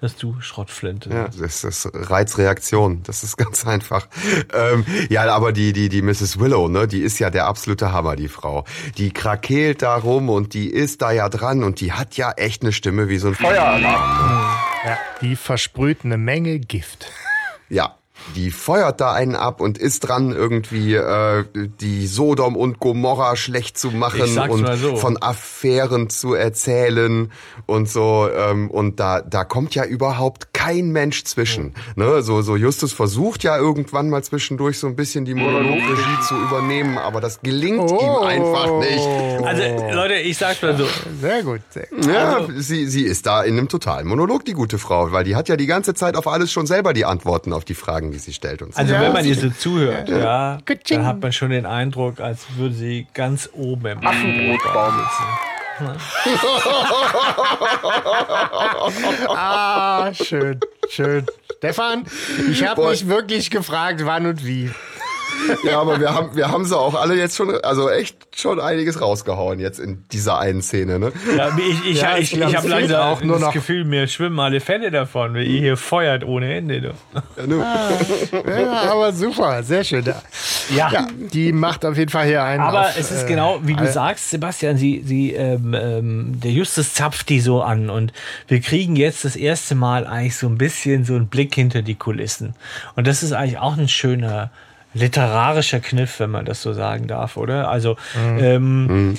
dass 0.00 0.16
du 0.16 0.40
Schrottflinte. 0.40 1.10
Ja, 1.10 1.28
das 1.28 1.64
ist 1.64 1.88
Reizreaktion. 1.92 3.02
Das 3.04 3.22
ist 3.22 3.36
ganz 3.36 3.66
einfach. 3.66 4.08
Ähm, 4.52 4.84
ja, 5.08 5.30
aber 5.32 5.52
die, 5.52 5.72
die, 5.72 5.88
die 5.88 6.02
Mrs. 6.02 6.38
Willow, 6.38 6.68
ne, 6.68 6.88
die 6.88 7.00
ist 7.00 7.18
ja 7.18 7.30
der 7.30 7.46
absolute 7.46 7.92
Hammer, 7.92 8.16
die 8.16 8.28
Frau. 8.28 8.64
Die 8.96 9.12
krakeelt 9.12 9.82
da 9.82 9.96
rum 9.96 10.28
und 10.28 10.54
die 10.54 10.70
ist 10.70 11.02
da 11.02 11.10
ja 11.10 11.28
dran 11.28 11.62
und 11.62 11.80
die 11.80 11.92
hat 11.92 12.16
ja 12.16 12.32
echt 12.32 12.62
eine 12.62 12.72
Stimme 12.72 13.08
wie 13.08 13.18
so 13.18 13.28
ein 13.28 13.34
Feueralarm. 13.34 14.56
Ja, 14.84 14.98
die 15.20 15.36
versprüht 15.36 16.04
eine 16.04 16.16
Menge 16.16 16.58
Gift. 16.58 17.06
Ja. 17.68 17.99
Die 18.34 18.50
feuert 18.50 19.00
da 19.00 19.12
einen 19.12 19.36
ab 19.36 19.60
und 19.60 19.78
ist 19.78 20.00
dran, 20.00 20.32
irgendwie 20.32 20.94
äh, 20.94 21.44
die 21.80 22.06
Sodom 22.06 22.56
und 22.56 22.80
Gomorra 22.80 23.36
schlecht 23.36 23.78
zu 23.78 23.90
machen 23.90 24.38
und 24.48 24.76
so. 24.78 24.96
von 24.96 25.20
Affären 25.20 26.10
zu 26.10 26.34
erzählen 26.34 27.30
und 27.66 27.88
so. 27.88 28.28
Ähm, 28.34 28.70
und 28.70 29.00
da, 29.00 29.20
da 29.20 29.44
kommt 29.44 29.74
ja 29.74 29.84
überhaupt 29.84 30.52
kein 30.52 30.90
Mensch 30.90 31.24
zwischen. 31.24 31.74
Ne? 31.96 32.22
So, 32.22 32.42
so 32.42 32.56
Justus 32.56 32.92
versucht 32.92 33.42
ja 33.42 33.56
irgendwann 33.56 34.10
mal 34.10 34.22
zwischendurch 34.22 34.78
so 34.78 34.86
ein 34.86 34.96
bisschen 34.96 35.24
die 35.24 35.34
Monologregie 35.34 36.20
zu 36.26 36.34
übernehmen, 36.36 36.98
aber 36.98 37.20
das 37.20 37.40
gelingt 37.40 37.90
ihm 37.90 38.10
einfach 38.22 38.78
nicht. 38.78 39.06
Also, 39.44 39.62
Leute, 39.94 40.14
ich 40.14 40.36
sag's 40.36 40.62
mal 40.62 40.76
so. 40.76 40.86
Sehr 41.20 41.42
gut. 41.42 41.60
Sehr 41.70 41.86
gut. 41.86 42.06
Ja, 42.06 42.46
sie, 42.56 42.86
sie 42.86 43.02
ist 43.02 43.26
da 43.26 43.42
in 43.42 43.58
einem 43.58 43.68
totalen 43.68 44.06
Monolog, 44.06 44.44
die 44.44 44.52
gute 44.52 44.78
Frau, 44.78 45.12
weil 45.12 45.24
die 45.24 45.36
hat 45.36 45.48
ja 45.48 45.56
die 45.56 45.66
ganze 45.66 45.94
Zeit 45.94 46.16
auf 46.16 46.26
alles 46.26 46.52
schon 46.52 46.66
selber 46.66 46.92
die 46.92 47.04
Antworten 47.04 47.52
auf 47.52 47.64
die 47.64 47.74
Fragen, 47.74 48.10
die 48.12 48.18
sie 48.24 48.32
stellt. 48.32 48.62
Und 48.62 48.74
so. 48.74 48.80
Also 48.80 48.94
Ja, 48.94 49.00
wenn 49.02 49.12
man 49.12 49.22
sie- 49.24 49.30
ihr 49.30 49.34
so 49.36 49.50
zuhört, 49.50 50.08
ja, 50.08 50.58
dann 50.88 51.06
hat 51.06 51.20
man 51.20 51.32
schon 51.32 51.50
den 51.50 51.66
Eindruck, 51.66 52.20
als 52.20 52.44
würde 52.56 52.74
sie 52.74 53.06
ganz 53.14 53.48
oben 53.52 53.86
im 53.86 54.06
Affenbrotbaum. 54.06 54.94
Ah, 59.28 60.12
schön, 60.14 60.60
schön. 60.88 61.26
Stefan, 61.58 62.04
ich 62.50 62.66
habe 62.66 62.88
mich 62.88 63.06
wirklich 63.06 63.50
gefragt, 63.50 64.00
wann 64.04 64.26
und 64.26 64.46
wie. 64.46 64.70
Ja, 65.64 65.80
aber 65.80 66.00
wir 66.00 66.14
haben, 66.14 66.34
wir 66.36 66.50
haben 66.50 66.64
sie 66.64 66.76
auch 66.76 66.94
alle 66.94 67.14
jetzt 67.16 67.36
schon, 67.36 67.54
also 67.62 67.90
echt 67.90 68.16
schon 68.38 68.60
einiges 68.60 69.00
rausgehauen 69.00 69.58
jetzt 69.60 69.78
in 69.78 70.04
dieser 70.12 70.38
einen 70.38 70.62
Szene, 70.62 70.98
ne? 70.98 71.12
Ja, 71.36 71.50
ich 71.58 71.84
ich, 71.90 72.00
Ja, 72.00 72.16
ich, 72.16 72.32
ich 72.32 72.38
ich 72.40 72.56
habe 72.56 72.68
langsam 72.68 73.00
auch 73.00 73.22
nur 73.22 73.36
das 73.36 73.46
noch- 73.46 73.52
Gefühl, 73.52 73.84
mir 73.84 74.06
schwimmen 74.08 74.38
alle 74.40 74.60
Fälle 74.60 74.90
davon, 74.90 75.34
weil 75.34 75.46
ihr 75.46 75.60
hier 75.60 75.76
feuert 75.76 76.24
ohne 76.24 76.54
Ende. 76.54 76.80
Du. 76.80 76.88
Ja, 77.36 77.46
nu. 77.46 77.58
Ja, 78.48 78.92
aber 78.92 79.12
super, 79.12 79.62
sehr 79.62 79.84
schön. 79.84 80.04
Ja. 80.74 80.90
Ja, 80.92 81.06
die 81.32 81.52
macht 81.52 81.84
auf 81.84 81.96
jeden 81.96 82.10
Fall 82.10 82.26
hier 82.26 82.42
einen. 82.42 82.62
Aber 82.62 82.82
auf, 82.82 82.96
es 82.98 83.10
ist 83.10 83.24
äh, 83.24 83.28
genau, 83.28 83.60
wie 83.62 83.74
du 83.74 83.86
sagst, 83.90 84.30
Sebastian, 84.30 84.76
sie, 84.76 85.02
sie, 85.04 85.32
ähm, 85.32 85.74
ähm, 85.74 86.40
der 86.40 86.52
Justus 86.52 86.94
zapft 86.94 87.28
die 87.28 87.40
so 87.40 87.62
an 87.62 87.90
und 87.90 88.12
wir 88.48 88.60
kriegen 88.60 88.96
jetzt 88.96 89.24
das 89.24 89.36
erste 89.36 89.74
Mal 89.74 90.06
eigentlich 90.06 90.36
so 90.36 90.46
ein 90.46 90.58
bisschen 90.58 91.04
so 91.04 91.14
einen 91.14 91.26
Blick 91.26 91.54
hinter 91.54 91.82
die 91.82 91.96
Kulissen. 91.96 92.54
Und 92.96 93.06
das 93.06 93.22
ist 93.22 93.32
eigentlich 93.32 93.58
auch 93.58 93.76
ein 93.76 93.88
schöner 93.88 94.50
literarischer 94.94 95.80
Kniff, 95.80 96.20
wenn 96.20 96.30
man 96.30 96.44
das 96.44 96.62
so 96.62 96.72
sagen 96.72 97.06
darf, 97.06 97.36
oder? 97.36 97.68
Also, 97.68 97.96
ähm, 98.16 99.16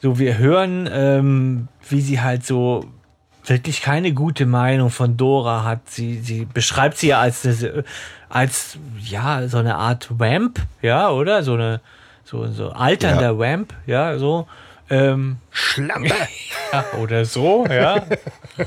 so 0.00 0.18
wir 0.18 0.38
hören, 0.38 0.88
ähm, 0.92 1.68
wie 1.88 2.00
sie 2.00 2.20
halt 2.20 2.44
so 2.44 2.84
wirklich 3.46 3.82
keine 3.82 4.12
gute 4.12 4.46
Meinung 4.46 4.90
von 4.90 5.16
Dora 5.16 5.64
hat. 5.64 5.88
Sie, 5.88 6.18
sie 6.20 6.44
beschreibt 6.46 6.98
sie 6.98 7.08
ja 7.08 7.20
als, 7.20 7.46
als 8.28 8.78
ja, 8.98 9.46
so 9.48 9.58
eine 9.58 9.76
Art 9.76 10.08
Vamp, 10.10 10.60
ja, 10.82 11.10
oder? 11.10 11.42
So 11.42 11.54
eine, 11.54 11.80
so, 12.24 12.46
so 12.48 12.70
alternder 12.70 13.38
Vamp, 13.38 13.74
ja, 13.86 14.18
so. 14.18 14.46
Ähm, 14.90 15.38
Schlampe. 15.50 16.14
ja, 16.72 16.84
oder 17.00 17.24
so, 17.24 17.66
ja. 17.66 18.04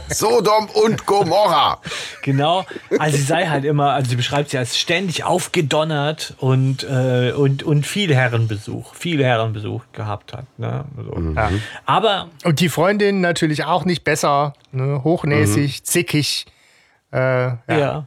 Sodom 0.10 0.68
und 0.69 1.06
Gomorra. 1.06 1.80
Genau. 2.23 2.65
Also 2.98 3.18
sie 3.18 3.23
sei 3.23 3.48
halt 3.48 3.65
immer, 3.65 3.91
also 3.91 4.10
sie 4.10 4.15
beschreibt 4.15 4.49
sie 4.49 4.57
als 4.57 4.77
ständig 4.77 5.23
aufgedonnert 5.23 6.34
und, 6.39 6.84
äh, 6.84 7.34
und, 7.34 7.64
und 7.64 7.85
viel 7.85 8.14
Herrenbesuch, 8.14 8.95
viel 8.95 9.23
Herrenbesuch 9.23 9.84
gehabt 9.94 10.34
hat. 10.34 10.45
Ne? 10.57 10.85
So. 10.95 11.34
Ja. 11.35 11.52
Aber 11.85 12.30
Und 12.44 12.60
die 12.60 12.69
Freundin 12.69 13.22
natürlich 13.22 13.65
auch 13.65 13.85
nicht 13.85 14.03
besser. 14.03 14.53
Ne? 14.72 15.03
Hochnäsig, 15.03 15.84
zickig. 15.84 16.45
Äh, 17.11 17.18
ja, 17.18 17.57
ja. 17.68 18.06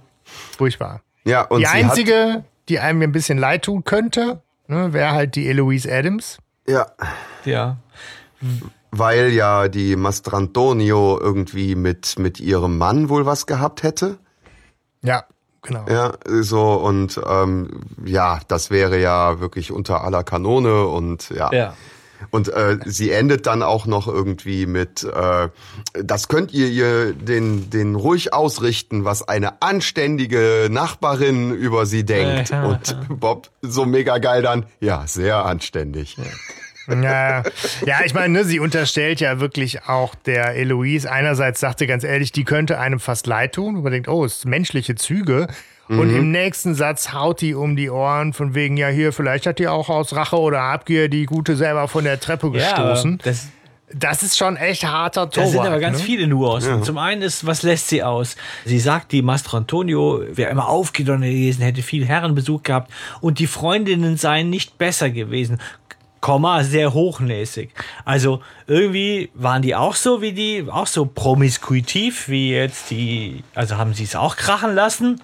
furchtbar. 0.56 1.00
Ja, 1.24 1.42
und 1.42 1.60
die 1.60 1.66
sie 1.66 1.72
einzige, 1.72 2.44
die 2.68 2.78
einem 2.78 3.02
ein 3.02 3.12
bisschen 3.12 3.38
leid 3.38 3.64
tun 3.64 3.84
könnte, 3.84 4.42
ne, 4.68 4.92
wäre 4.92 5.12
halt 5.12 5.36
die 5.36 5.48
Eloise 5.48 5.92
Adams. 5.92 6.38
hat, 6.66 6.92
ja, 7.44 7.78
ja. 8.40 8.48
weil 8.90 9.30
ja 9.30 9.68
die 9.68 9.96
Mastrantonio 9.96 11.18
irgendwie 11.20 11.74
mit, 11.74 12.18
mit 12.18 12.40
ihrem 12.40 12.78
Mann 12.78 13.08
wohl 13.08 13.26
was 13.26 13.46
gehabt 13.46 13.82
hätte. 13.82 14.18
Ja, 15.02 15.24
genau. 15.62 15.86
Ja, 15.88 16.12
so 16.26 16.74
und 16.74 17.20
ähm, 17.26 17.80
ja, 18.04 18.40
das 18.48 18.70
wäre 18.70 19.00
ja 19.00 19.40
wirklich 19.40 19.72
unter 19.72 20.04
aller 20.04 20.24
Kanone 20.24 20.86
und 20.86 21.30
ja. 21.30 21.52
Ja. 21.52 21.74
Und 22.30 22.48
äh, 22.48 22.78
sie 22.84 23.10
endet 23.10 23.46
dann 23.46 23.62
auch 23.62 23.86
noch 23.86 24.06
irgendwie 24.06 24.66
mit, 24.66 25.04
äh, 25.04 25.48
das 25.94 26.28
könnt 26.28 26.52
ihr 26.52 26.68
ihr 26.68 27.14
den, 27.14 27.70
den 27.70 27.94
ruhig 27.94 28.34
ausrichten, 28.34 29.04
was 29.04 29.26
eine 29.26 29.62
anständige 29.62 30.68
Nachbarin 30.70 31.50
über 31.54 31.86
sie 31.86 32.04
denkt. 32.04 32.50
Ja. 32.50 32.64
Und 32.64 32.96
Bob 33.08 33.48
so 33.62 33.86
mega 33.86 34.18
geil 34.18 34.42
dann, 34.42 34.66
ja, 34.80 35.06
sehr 35.06 35.44
anständig. 35.46 36.16
Ja, 37.02 37.42
ja 37.86 38.00
ich 38.04 38.14
meine, 38.14 38.32
ne, 38.32 38.44
sie 38.44 38.60
unterstellt 38.60 39.20
ja 39.20 39.40
wirklich 39.40 39.84
auch 39.88 40.14
der 40.14 40.54
Eloise. 40.56 41.10
Einerseits 41.10 41.60
sagte 41.60 41.86
ganz 41.86 42.04
ehrlich, 42.04 42.32
die 42.32 42.44
könnte 42.44 42.78
einem 42.78 43.00
fast 43.00 43.26
leid 43.26 43.54
tun. 43.54 43.76
Und 43.76 43.82
man 43.82 43.92
denkt, 43.92 44.08
oh, 44.08 44.24
es 44.24 44.42
sind 44.42 44.50
menschliche 44.50 44.94
Züge. 44.94 45.46
Und 45.88 46.14
im 46.14 46.30
nächsten 46.30 46.76
Satz 46.76 47.12
haut 47.12 47.40
die 47.40 47.52
um 47.52 47.74
die 47.74 47.90
Ohren 47.90 48.32
von 48.32 48.54
wegen, 48.54 48.76
ja 48.76 48.86
hier, 48.86 49.12
vielleicht 49.12 49.44
hat 49.46 49.58
die 49.58 49.66
auch 49.66 49.88
aus 49.88 50.14
Rache 50.14 50.38
oder 50.38 50.60
Habgier 50.62 51.08
die 51.08 51.26
Gute 51.26 51.56
selber 51.56 51.88
von 51.88 52.04
der 52.04 52.20
Treppe 52.20 52.46
Ja, 52.54 52.70
gestoßen. 52.76 53.18
das, 53.24 53.48
das 53.92 54.22
ist 54.22 54.38
schon 54.38 54.56
echt 54.56 54.84
harter 54.84 55.26
Da 55.26 55.30
Tobak. 55.32 55.50
sind 55.50 55.60
aber 55.62 55.80
ganz 55.80 55.98
ne? 55.98 56.04
viele 56.04 56.28
Nuancen. 56.28 56.84
Zum 56.84 56.96
einen 56.96 57.22
ist, 57.22 57.44
was 57.44 57.64
lässt 57.64 57.88
sie 57.88 58.04
aus? 58.04 58.36
Sie 58.64 58.78
sagt, 58.78 59.10
die 59.10 59.20
Mastro 59.20 59.56
Antonio 59.56 60.22
wäre 60.30 60.52
immer 60.52 60.68
aufgedonnert 60.68 61.28
gewesen, 61.28 61.62
hätte 61.62 61.82
viel 61.82 62.06
Herrenbesuch 62.06 62.62
gehabt 62.62 62.92
und 63.20 63.40
die 63.40 63.48
Freundinnen 63.48 64.16
seien 64.16 64.48
nicht 64.48 64.78
besser 64.78 65.10
gewesen. 65.10 65.58
Komma, 66.20 66.64
sehr 66.64 66.92
hochnäsig. 66.92 67.70
Also 68.04 68.40
irgendwie 68.66 69.30
waren 69.34 69.62
die 69.62 69.74
auch 69.74 69.94
so 69.94 70.20
wie 70.20 70.32
die, 70.32 70.66
auch 70.70 70.86
so 70.86 71.06
promiskuitiv 71.06 72.28
wie 72.28 72.52
jetzt 72.52 72.90
die, 72.90 73.42
also 73.54 73.78
haben 73.78 73.94
sie 73.94 74.04
es 74.04 74.14
auch 74.14 74.36
krachen 74.36 74.74
lassen. 74.74 75.22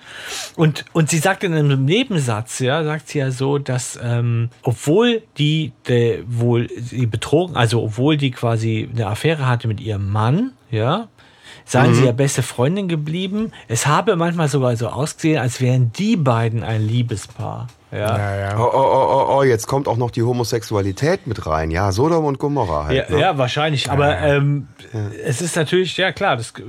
Und, 0.57 0.87
und 0.95 1.11
sie 1.11 1.19
sagt 1.19 1.45
in 1.45 1.53
einem 1.53 1.85
Nebensatz, 1.85 2.61
ja, 2.61 2.83
sagt 2.83 3.09
sie 3.09 3.19
ja 3.19 3.31
so, 3.31 3.59
dass 3.59 3.99
ähm, 4.03 4.49
obwohl 4.63 5.23
die, 5.37 5.73
de, 5.87 6.25
wohl 6.27 6.69
sie 6.77 7.07
betrogen, 7.07 7.57
also 7.57 7.83
obwohl 7.83 8.17
die 8.17 8.31
quasi 8.31 8.89
eine 8.91 9.07
Affäre 9.07 9.47
hatte 9.47 9.69
mit 9.69 9.81
ihrem 9.81 10.11
Mann, 10.11 10.53
ja, 10.71 11.09
seien 11.67 11.95
sie 11.95 12.05
ja 12.05 12.13
beste 12.13 12.43
Freundin 12.43 12.89
geblieben. 12.89 13.53
Es 13.69 13.87
habe 13.87 14.17
manchmal 14.17 14.49
sogar 14.49 14.77
so 14.77 14.89
ausgesehen, 14.89 15.39
als 15.39 15.61
wären 15.61 15.93
die 15.93 16.17
beiden 16.17 16.63
ein 16.63 16.87
Liebespaar. 16.87 17.67
Ja. 17.93 18.19
Ja, 18.19 18.37
ja. 18.37 18.59
Oh, 18.59 18.71
oh, 18.73 18.79
oh, 18.79 19.09
oh, 19.11 19.39
oh, 19.39 19.43
jetzt 19.43 19.67
kommt 19.67 19.87
auch 19.87 19.97
noch 19.97 20.11
die 20.11 20.23
Homosexualität 20.23 21.27
mit 21.27 21.47
rein. 21.47 21.71
Ja, 21.71 21.93
Sodom 21.93 22.25
und 22.25 22.39
Gomorra 22.39 22.87
halt. 22.87 23.09
Ja, 23.09 23.15
ne? 23.15 23.21
ja 23.21 23.39
wahrscheinlich. 23.39 23.91
Aber 23.91 24.19
ähm, 24.19 24.69
es 25.25 25.41
ist 25.41 25.57
natürlich, 25.57 25.97
ja 25.97 26.13
klar, 26.13 26.37
das, 26.37 26.51
äh, 26.59 26.63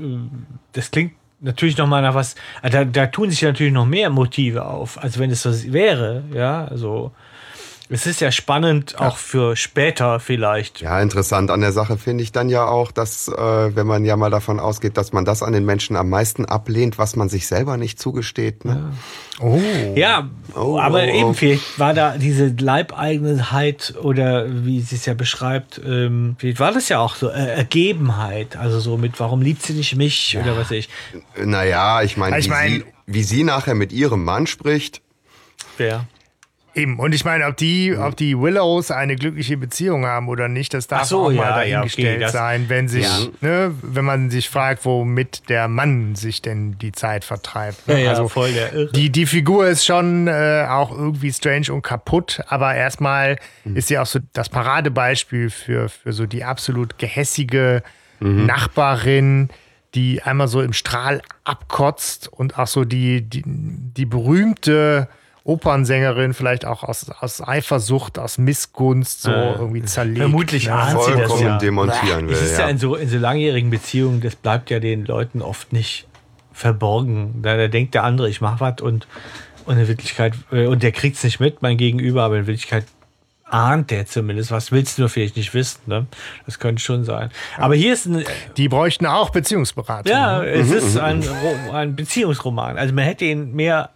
das 0.73 0.91
klingt 0.91 1.13
natürlich 1.39 1.77
noch 1.77 1.87
mal 1.87 2.01
nach 2.01 2.13
was. 2.13 2.35
Da, 2.61 2.85
da 2.85 3.07
tun 3.07 3.29
sich 3.29 3.41
natürlich 3.41 3.73
noch 3.73 3.85
mehr 3.85 4.09
Motive 4.09 4.65
auf, 4.65 5.01
als 5.01 5.17
wenn 5.17 5.31
es 5.31 5.41
so 5.41 5.51
wäre. 5.73 6.23
Ja, 6.33 6.65
also 6.65 7.11
es 7.89 8.05
ist 8.05 8.19
ja 8.21 8.31
spannend 8.31 8.99
auch 8.99 9.17
für 9.17 9.55
später 9.55 10.19
vielleicht. 10.19 10.81
Ja, 10.81 11.01
interessant 11.01 11.49
an 11.51 11.61
der 11.61 11.71
Sache 11.71 11.97
finde 11.97 12.23
ich 12.23 12.31
dann 12.31 12.49
ja 12.49 12.65
auch, 12.67 12.91
dass, 12.91 13.27
äh, 13.29 13.75
wenn 13.75 13.87
man 13.87 14.03
ja 14.05 14.17
mal 14.17 14.29
davon 14.29 14.59
ausgeht, 14.59 14.97
dass 14.97 15.13
man 15.13 15.23
das 15.25 15.41
an 15.43 15.53
den 15.53 15.65
Menschen 15.65 15.95
am 15.95 16.09
meisten 16.09 16.45
ablehnt, 16.45 16.97
was 16.97 17.15
man 17.15 17.29
sich 17.29 17.47
selber 17.47 17.77
nicht 17.77 17.99
zugesteht. 17.99 18.65
Ne? 18.65 18.91
Oh. 19.39 19.59
Ja, 19.95 20.29
Oh, 20.55 20.79
aber 20.79 21.03
oh, 21.03 21.09
oh. 21.11 21.19
eben 21.19 21.33
vielleicht 21.35 21.77
war 21.79 21.93
da 21.93 22.17
diese 22.17 22.47
Leibeigenheit 22.57 23.93
oder 24.01 24.45
wie 24.65 24.81
sie 24.81 24.95
es 24.95 25.05
ja 25.05 25.13
beschreibt, 25.13 25.79
ähm, 25.85 26.35
vielleicht 26.39 26.59
war 26.59 26.71
das 26.71 26.89
ja 26.89 26.99
auch 26.99 27.15
so 27.15 27.29
äh, 27.29 27.33
Ergebenheit, 27.55 28.55
also 28.57 28.79
so 28.79 28.97
mit 28.97 29.19
warum 29.19 29.41
liebt 29.41 29.61
sie 29.61 29.73
nicht 29.73 29.95
mich 29.95 30.37
oder 30.37 30.55
was 30.57 30.67
weiß 30.71 30.71
ich. 30.71 30.89
Naja, 31.43 32.01
ich 32.01 32.17
meine, 32.17 32.37
Ich 32.39 32.45
wie, 32.45 32.49
mein- 32.49 32.71
sie, 32.71 32.83
wie 33.05 33.23
sie 33.23 33.43
nachher 33.43 33.75
mit 33.75 33.91
ihrem 33.93 34.23
Mann 34.23 34.47
spricht, 34.47 35.01
Wer? 35.77 36.05
Eben. 36.77 36.99
Und 36.99 37.13
ich 37.15 37.25
meine, 37.25 37.45
ob 37.47 37.57
die, 37.57 37.95
ob 37.97 38.15
die 38.15 38.37
Willows 38.39 38.91
eine 38.91 39.15
glückliche 39.15 39.57
Beziehung 39.57 40.05
haben 40.05 40.29
oder 40.29 40.47
nicht, 40.47 40.73
das 40.73 40.87
darf 40.87 41.05
so, 41.05 41.25
auch 41.25 41.31
ja, 41.31 41.41
mal 41.41 41.67
ja, 41.67 41.77
dahingestellt 41.77 42.15
okay, 42.17 42.21
das- 42.21 42.31
sein, 42.31 42.65
wenn 42.69 42.87
sich, 42.87 43.03
Ja. 43.05 43.27
ne, 43.41 43.73
wenn 43.81 44.05
man 44.05 44.29
sich 44.29 44.49
fragt, 44.49 44.85
womit 44.85 45.49
der 45.49 45.67
Mann 45.67 46.15
sich 46.15 46.41
denn 46.41 46.77
die 46.77 46.91
Zeit 46.91 47.23
vertreibt. 47.25 47.87
Ne? 47.87 47.95
Ja, 47.95 47.99
ja, 47.99 48.09
also 48.11 48.27
voll 48.29 48.51
der 48.53 48.71
Irre. 48.73 48.91
die, 48.93 49.09
die 49.09 49.25
Figur 49.25 49.67
ist 49.67 49.85
schon 49.85 50.27
äh, 50.27 50.65
auch 50.69 50.91
irgendwie 50.91 51.33
strange 51.33 51.71
und 51.73 51.81
kaputt, 51.81 52.41
aber 52.47 52.75
erstmal 52.75 53.37
ist 53.65 53.87
sie 53.87 53.97
auch 53.97 54.05
so 54.05 54.19
das 54.33 54.49
Paradebeispiel 54.49 55.49
für, 55.49 55.89
für 55.89 56.13
so 56.13 56.25
die 56.27 56.43
absolut 56.43 56.97
gehässige 56.99 57.81
Nachbarin, 58.47 59.49
die 59.95 60.21
einmal 60.21 60.47
so 60.47 60.61
im 60.61 60.73
Strahl 60.73 61.21
abkotzt 61.43 62.27
und 62.31 62.57
auch 62.57 62.67
so 62.67 62.85
die, 62.85 63.21
die, 63.21 63.43
die 63.45 64.05
berühmte 64.05 65.07
Opernsängerin 65.47 66.33
vielleicht 66.33 66.65
auch 66.65 66.83
aus, 66.83 67.09
aus 67.09 67.41
Eifersucht, 67.41 68.19
aus 68.19 68.37
Missgunst 68.37 69.21
so 69.21 69.31
irgendwie 69.31 69.81
zerlegt. 69.83 70.19
Vermutlich 70.19 70.67
ne? 70.67 70.73
ahnt 70.73 71.01
sie 71.03 71.13
das 71.13 71.39
ja. 71.39 71.57
demontieren 71.57 72.27
will. 72.27 72.35
Es 72.35 72.41
ist 72.41 72.57
ja, 72.57 72.65
Ja. 72.65 72.69
in, 72.69 72.77
so, 72.77 72.95
in 72.95 73.07
so 73.07 73.17
langjährigen 73.17 73.69
Beziehungen, 73.69 74.19
das 74.19 74.35
bleibt 74.35 74.69
ja 74.69 74.79
den 74.79 75.05
Leuten 75.05 75.41
oft 75.41 75.71
nicht 75.71 76.05
verborgen. 76.51 77.41
Da, 77.41 77.55
da 77.55 77.69
denkt 77.69 77.93
der 77.93 78.03
andere, 78.03 78.29
ich 78.29 78.41
mach 78.41 78.59
was 78.59 78.81
und, 78.81 79.07
und 79.65 79.77
in 79.77 79.87
Wirklichkeit, 79.87 80.33
äh, 80.51 80.67
und 80.67 80.83
der 80.83 80.91
kriegt 80.91 81.15
es 81.15 81.23
nicht 81.23 81.39
mit, 81.39 81.61
mein 81.61 81.77
Gegenüber, 81.77 82.23
aber 82.23 82.37
in 82.37 82.45
Wirklichkeit 82.47 82.85
ahnt 83.49 83.91
der 83.91 84.05
zumindest. 84.05 84.51
Was 84.51 84.71
willst 84.71 84.97
du 84.97 85.03
nur 85.03 85.09
vielleicht 85.09 85.35
nicht 85.37 85.53
wissen? 85.53 85.79
Ne? 85.85 86.05
Das 86.45 86.59
könnte 86.59 86.81
schon 86.81 87.03
sein. 87.05 87.29
Aber 87.57 87.75
hier 87.75 87.93
ist 87.93 88.05
ein, 88.05 88.23
Die 88.57 88.67
bräuchten 88.69 89.05
auch 89.05 89.29
Beziehungsberatung. 89.29 90.11
ja, 90.11 90.39
ne? 90.39 90.45
es 90.49 90.69
ist 90.71 90.97
ein, 90.97 91.23
Ro- 91.23 91.71
ein 91.73 91.95
Beziehungsroman. 91.95 92.77
Also 92.77 92.93
man 92.93 93.05
hätte 93.05 93.25
ihn 93.25 93.53
mehr. 93.53 93.91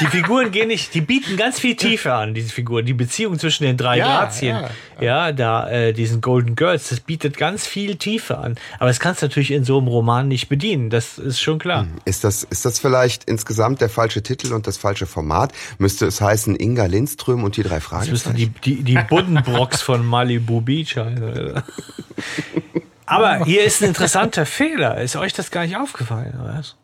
Die 0.00 0.06
Figuren 0.06 0.50
gehen 0.50 0.68
nicht, 0.68 0.94
die 0.94 1.00
bieten 1.00 1.36
ganz 1.36 1.58
viel 1.60 1.76
Tiefe 1.76 2.12
an, 2.14 2.34
diese 2.34 2.50
Figuren. 2.52 2.84
Die 2.86 2.94
Beziehung 2.94 3.38
zwischen 3.38 3.64
den 3.64 3.76
drei 3.76 3.98
Ja, 3.98 4.20
Grazien, 4.20 4.56
ja, 4.56 4.70
ja, 5.00 5.32
da, 5.32 5.68
äh, 5.70 5.92
diesen 5.92 6.20
Golden 6.20 6.56
Girls, 6.56 6.88
das 6.88 7.00
bietet 7.00 7.36
ganz 7.36 7.66
viel 7.66 7.96
Tiefe 7.96 8.38
an. 8.38 8.56
Aber 8.78 8.88
das 8.88 9.00
kannst 9.00 9.22
du 9.22 9.26
natürlich 9.26 9.50
in 9.50 9.64
so 9.64 9.78
einem 9.78 9.88
Roman 9.88 10.28
nicht 10.28 10.48
bedienen, 10.48 10.90
das 10.90 11.18
ist 11.18 11.40
schon 11.40 11.58
klar. 11.58 11.86
Ist 12.04 12.24
das, 12.24 12.44
ist 12.44 12.64
das 12.64 12.78
vielleicht 12.78 13.24
insgesamt 13.24 13.80
der 13.80 13.88
falsche 13.88 14.22
Titel 14.22 14.52
und 14.52 14.66
das 14.66 14.76
falsche 14.76 15.06
Format? 15.06 15.52
Müsste 15.78 16.06
es 16.06 16.20
heißen 16.20 16.56
Inga 16.56 16.86
Lindström 16.86 17.44
und 17.44 17.56
die 17.56 17.62
drei 17.62 17.80
Das 17.80 18.10
müsste 18.10 18.34
die, 18.34 18.48
die, 18.48 18.82
die 18.82 18.98
Buddenbrocks 19.08 19.82
von 19.82 20.04
Malibu 20.04 20.60
Beach 20.60 20.96
heißen. 20.96 21.62
Aber 23.06 23.44
hier 23.44 23.64
ist 23.64 23.82
ein 23.82 23.88
interessanter 23.88 24.46
Fehler. 24.46 25.00
Ist 25.00 25.16
euch 25.16 25.32
das 25.32 25.50
gar 25.50 25.64
nicht 25.64 25.76
aufgefallen, 25.76 26.38
oder 26.40 26.58
was? 26.58 26.76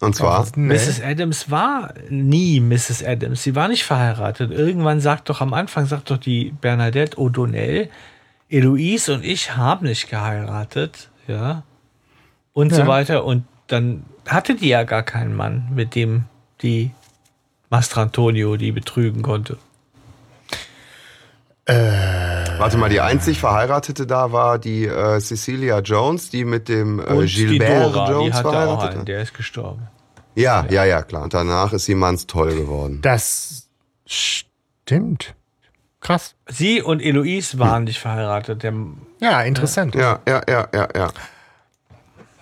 Und 0.00 0.14
zwar, 0.14 0.46
Nee. 0.54 0.74
Mrs. 0.74 1.02
Adams 1.02 1.50
war 1.50 1.92
nie 2.08 2.60
Mrs. 2.60 3.02
Adams. 3.04 3.42
Sie 3.42 3.54
war 3.56 3.68
nicht 3.68 3.84
verheiratet. 3.84 4.52
Irgendwann 4.52 5.00
sagt 5.00 5.28
doch 5.28 5.40
am 5.40 5.52
Anfang, 5.52 5.86
sagt 5.86 6.10
doch 6.10 6.18
die 6.18 6.52
Bernadette 6.60 7.16
O'Donnell, 7.18 7.88
Eloise 8.48 9.14
und 9.14 9.24
ich 9.24 9.56
haben 9.56 9.86
nicht 9.86 10.08
geheiratet, 10.08 11.10
ja. 11.26 11.64
Und 12.52 12.72
so 12.72 12.86
weiter. 12.86 13.24
Und 13.24 13.44
dann 13.66 14.04
hatte 14.26 14.54
die 14.54 14.68
ja 14.68 14.84
gar 14.84 15.02
keinen 15.02 15.34
Mann, 15.34 15.68
mit 15.74 15.94
dem 15.94 16.24
die 16.62 16.92
Mastrantonio 17.70 18.56
die 18.56 18.72
betrügen 18.72 19.22
konnte. 19.22 19.58
Warte 21.72 22.78
mal, 22.78 22.88
die 22.88 23.00
einzig 23.00 23.40
Verheiratete 23.40 24.06
da 24.06 24.32
war 24.32 24.58
die 24.58 24.86
äh, 24.86 25.20
Cecilia 25.20 25.80
Jones, 25.80 26.30
die 26.30 26.44
mit 26.44 26.68
dem 26.68 26.98
äh, 27.00 27.26
die 27.26 27.46
Gilbert 27.46 27.94
Dora, 27.94 28.06
die 28.06 28.12
Jones 28.12 28.36
auch 28.36 28.40
verheiratet 28.40 28.88
einen, 28.88 28.98
war. 28.98 29.04
der 29.04 29.22
ist 29.22 29.34
gestorben. 29.34 29.88
Ja, 30.34 30.64
ja, 30.70 30.84
ja, 30.84 31.02
klar. 31.02 31.24
Und 31.24 31.34
danach 31.34 31.72
ist 31.72 31.84
sie 31.84 31.94
toll 32.26 32.54
geworden. 32.54 33.00
Das 33.02 33.68
stimmt. 34.06 35.34
Krass. 36.00 36.36
Sie 36.46 36.80
und 36.80 37.02
Eloise 37.02 37.58
waren 37.58 37.84
nicht 37.84 37.98
verheiratet. 37.98 38.62
Der, 38.62 38.72
Ja, 39.20 39.42
interessant. 39.42 39.94
Ja, 39.94 40.20
ja, 40.28 40.42
ja, 40.48 40.68
ja, 40.72 40.88
ja. 40.94 41.10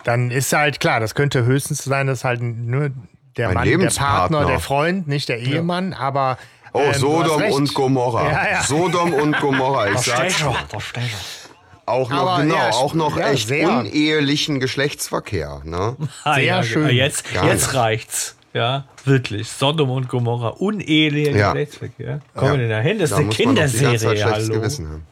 Dann 0.03 0.31
ist 0.31 0.53
halt 0.53 0.79
klar, 0.79 0.99
das 0.99 1.15
könnte 1.15 1.43
höchstens 1.43 1.83
sein, 1.83 2.07
dass 2.07 2.23
halt 2.23 2.41
nur 2.41 2.91
der 3.35 3.49
Ein 3.49 3.55
Mann, 3.55 3.63
der 3.63 3.77
Lebenspartner. 3.77 4.37
Partner, 4.37 4.45
der 4.45 4.59
Freund, 4.59 5.07
nicht 5.07 5.27
der 5.27 5.39
Ehemann, 5.39 5.93
aber. 5.93 6.37
Oh, 6.77 6.81
ähm, 6.85 6.93
Sodom 6.93 7.41
und 7.51 7.73
Gomorra. 7.73 8.31
Ja, 8.31 8.49
ja. 8.51 8.63
Sodom 8.63 9.13
und 9.13 9.39
Gomorra. 9.39 9.91
Ich 9.91 9.99
sag's 9.99 10.43
auch 11.85 12.09
noch, 12.09 12.17
Aber 12.19 12.41
genau, 12.41 12.55
ja, 12.55 12.69
auch 12.71 12.93
noch 12.93 13.17
ja, 13.17 13.29
echt 13.29 13.47
sehr. 13.47 13.69
unehelichen 13.69 14.59
Geschlechtsverkehr. 14.59 15.61
Ne? 15.63 15.95
Ah, 16.23 16.35
Sehr 16.35 16.43
ja, 16.43 16.63
schön. 16.63 16.89
Jetzt, 16.89 17.33
Gar 17.33 17.45
jetzt 17.47 17.67
nicht. 17.67 17.75
reicht's. 17.75 18.35
Ja, 18.53 18.85
wirklich. 19.05 19.49
Sodom 19.49 19.91
und 19.91 20.09
Gomorra. 20.09 20.49
Uneheliche 20.49 21.31
Ja. 21.31 21.47
Geschlechtsverkehr. 21.53 22.19
Kommen 22.35 22.51
wir 22.53 22.57
denn 22.57 22.69
da 22.69 22.79
hin? 22.79 22.97
Das 22.99 23.11
ist 23.11 23.17
Da 23.17 23.21
eine 23.21 23.29
Kinderserie. 23.29 24.25
Hallo. 24.25 24.53
Gewissen 24.55 24.87
haben. 24.89 25.03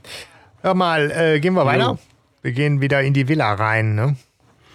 Hör 0.62 0.74
mal, 0.74 1.12
äh, 1.12 1.40
gehen 1.40 1.54
wir 1.54 1.66
weiter. 1.66 1.98
Wir 2.42 2.52
gehen 2.52 2.82
wieder 2.82 3.02
in 3.02 3.14
die 3.14 3.28
Villa 3.28 3.54
rein, 3.54 3.96
ne? 3.96 4.16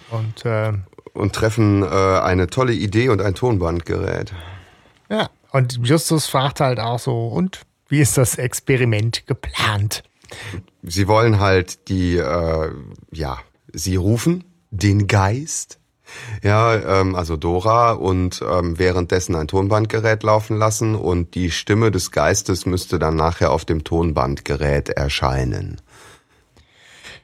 Und 0.09 0.45
äh, 0.45 0.71
Und 1.13 1.33
treffen 1.33 1.83
äh, 1.83 1.85
eine 1.87 2.47
tolle 2.47 2.73
Idee 2.73 3.09
und 3.09 3.21
ein 3.21 3.35
Tonbandgerät. 3.35 4.31
ja, 5.09 5.29
und 5.51 5.79
Justus 5.83 6.27
fragt 6.27 6.59
halt 6.59 6.79
auch 6.79 6.99
so, 6.99 7.27
und 7.27 7.61
wie 7.87 7.99
ist 7.99 8.17
das 8.17 8.35
Experiment 8.37 9.27
geplant? 9.27 10.03
Sie 10.83 11.07
wollen 11.07 11.39
halt 11.39 11.89
die, 11.89 12.15
äh, 12.17 12.71
ja, 13.11 13.39
sie 13.73 13.95
rufen 13.97 14.43
den 14.71 15.07
Geist. 15.07 15.77
Ja, 16.43 16.99
ähm, 17.01 17.15
also 17.15 17.37
Dora 17.37 17.91
und 17.93 18.41
ähm, 18.41 18.77
währenddessen 18.77 19.35
ein 19.35 19.47
Tonbandgerät 19.47 20.23
laufen 20.23 20.57
lassen 20.57 20.95
und 20.95 21.35
die 21.35 21.51
Stimme 21.51 21.89
des 21.91 22.11
Geistes 22.11 22.65
müsste 22.65 22.99
dann 22.99 23.15
nachher 23.15 23.51
auf 23.51 23.63
dem 23.63 23.83
Tonbandgerät 23.85 24.89
erscheinen. 24.89 25.79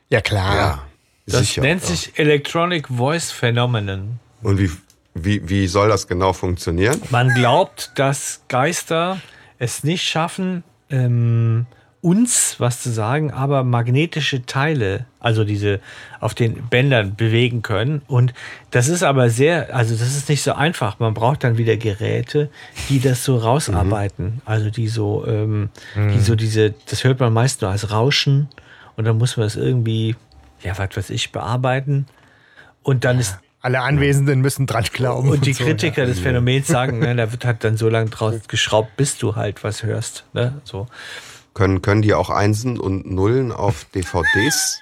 Ja, 0.09 0.21
klar. 0.21 0.55
Ja, 0.55 0.83
Das 1.25 1.39
sicher. 1.41 1.61
nennt 1.63 1.83
sich 1.83 2.17
Electronic 2.17 2.87
Voice 2.87 3.29
Phenomenon. 3.31 4.19
Und 4.41 4.57
wie, 4.59 4.71
wie, 5.23 5.47
wie 5.47 5.67
soll 5.67 5.89
das 5.89 6.07
genau 6.07 6.33
funktionieren? 6.33 7.01
Man 7.09 7.33
glaubt, 7.33 7.91
dass 7.95 8.41
Geister 8.47 9.19
es 9.59 9.83
nicht 9.83 10.03
schaffen, 10.03 10.63
ähm, 10.89 11.65
uns 12.01 12.55
was 12.59 12.81
zu 12.81 12.91
sagen, 12.91 13.31
aber 13.31 13.63
magnetische 13.63 14.45
Teile, 14.45 15.07
also 15.19 15.43
diese 15.43 15.79
auf 16.19 16.35
den 16.35 16.67
Bändern 16.69 17.15
bewegen 17.15 17.63
können. 17.63 18.01
Und 18.07 18.33
das 18.71 18.87
ist 18.87 19.03
aber 19.03 19.29
sehr, 19.29 19.75
also 19.75 19.95
das 19.95 20.15
ist 20.15 20.29
nicht 20.29 20.43
so 20.43 20.53
einfach. 20.53 20.99
Man 20.99 21.13
braucht 21.13 21.43
dann 21.43 21.57
wieder 21.57 21.75
Geräte, 21.75 22.49
die 22.89 22.99
das 22.99 23.23
so 23.23 23.37
rausarbeiten. 23.37 24.41
Also 24.45 24.69
die 24.69 24.87
so, 24.87 25.25
ähm, 25.27 25.69
die 25.95 26.19
so 26.19 26.35
diese, 26.35 26.75
das 26.87 27.03
hört 27.03 27.19
man 27.19 27.33
meist 27.33 27.61
nur 27.61 27.71
als 27.71 27.91
Rauschen 27.91 28.47
und 28.95 29.05
dann 29.05 29.17
muss 29.17 29.35
man 29.35 29.47
es 29.47 29.55
irgendwie, 29.55 30.15
ja, 30.61 30.77
was 30.77 30.95
weiß 30.95 31.09
ich, 31.09 31.31
bearbeiten. 31.31 32.05
Und 32.83 33.03
dann 33.03 33.19
ist 33.19 33.37
Alle 33.67 33.81
Anwesenden 33.81 34.39
müssen 34.39 34.65
dran 34.65 34.85
glauben. 34.93 35.27
und 35.29 35.45
die 35.45 35.51
so, 35.51 35.65
Kritiker 35.65 36.05
des 36.05 36.21
Phänomens 36.21 36.67
sagen, 36.67 36.99
ne, 36.99 37.13
da 37.17 37.33
wird 37.33 37.43
halt 37.43 37.65
dann 37.65 37.75
so 37.75 37.89
lange 37.89 38.09
draus 38.09 38.35
geschraubt, 38.47 38.95
bis 38.95 39.17
du 39.17 39.35
halt 39.35 39.61
was 39.65 39.83
hörst. 39.83 40.23
Ne? 40.31 40.61
So. 40.63 40.87
Können, 41.53 41.81
können 41.81 42.01
die 42.01 42.13
auch 42.13 42.29
Einsen 42.29 42.79
und 42.79 43.11
Nullen 43.11 43.51
auf 43.51 43.83
DVDs 43.93 44.79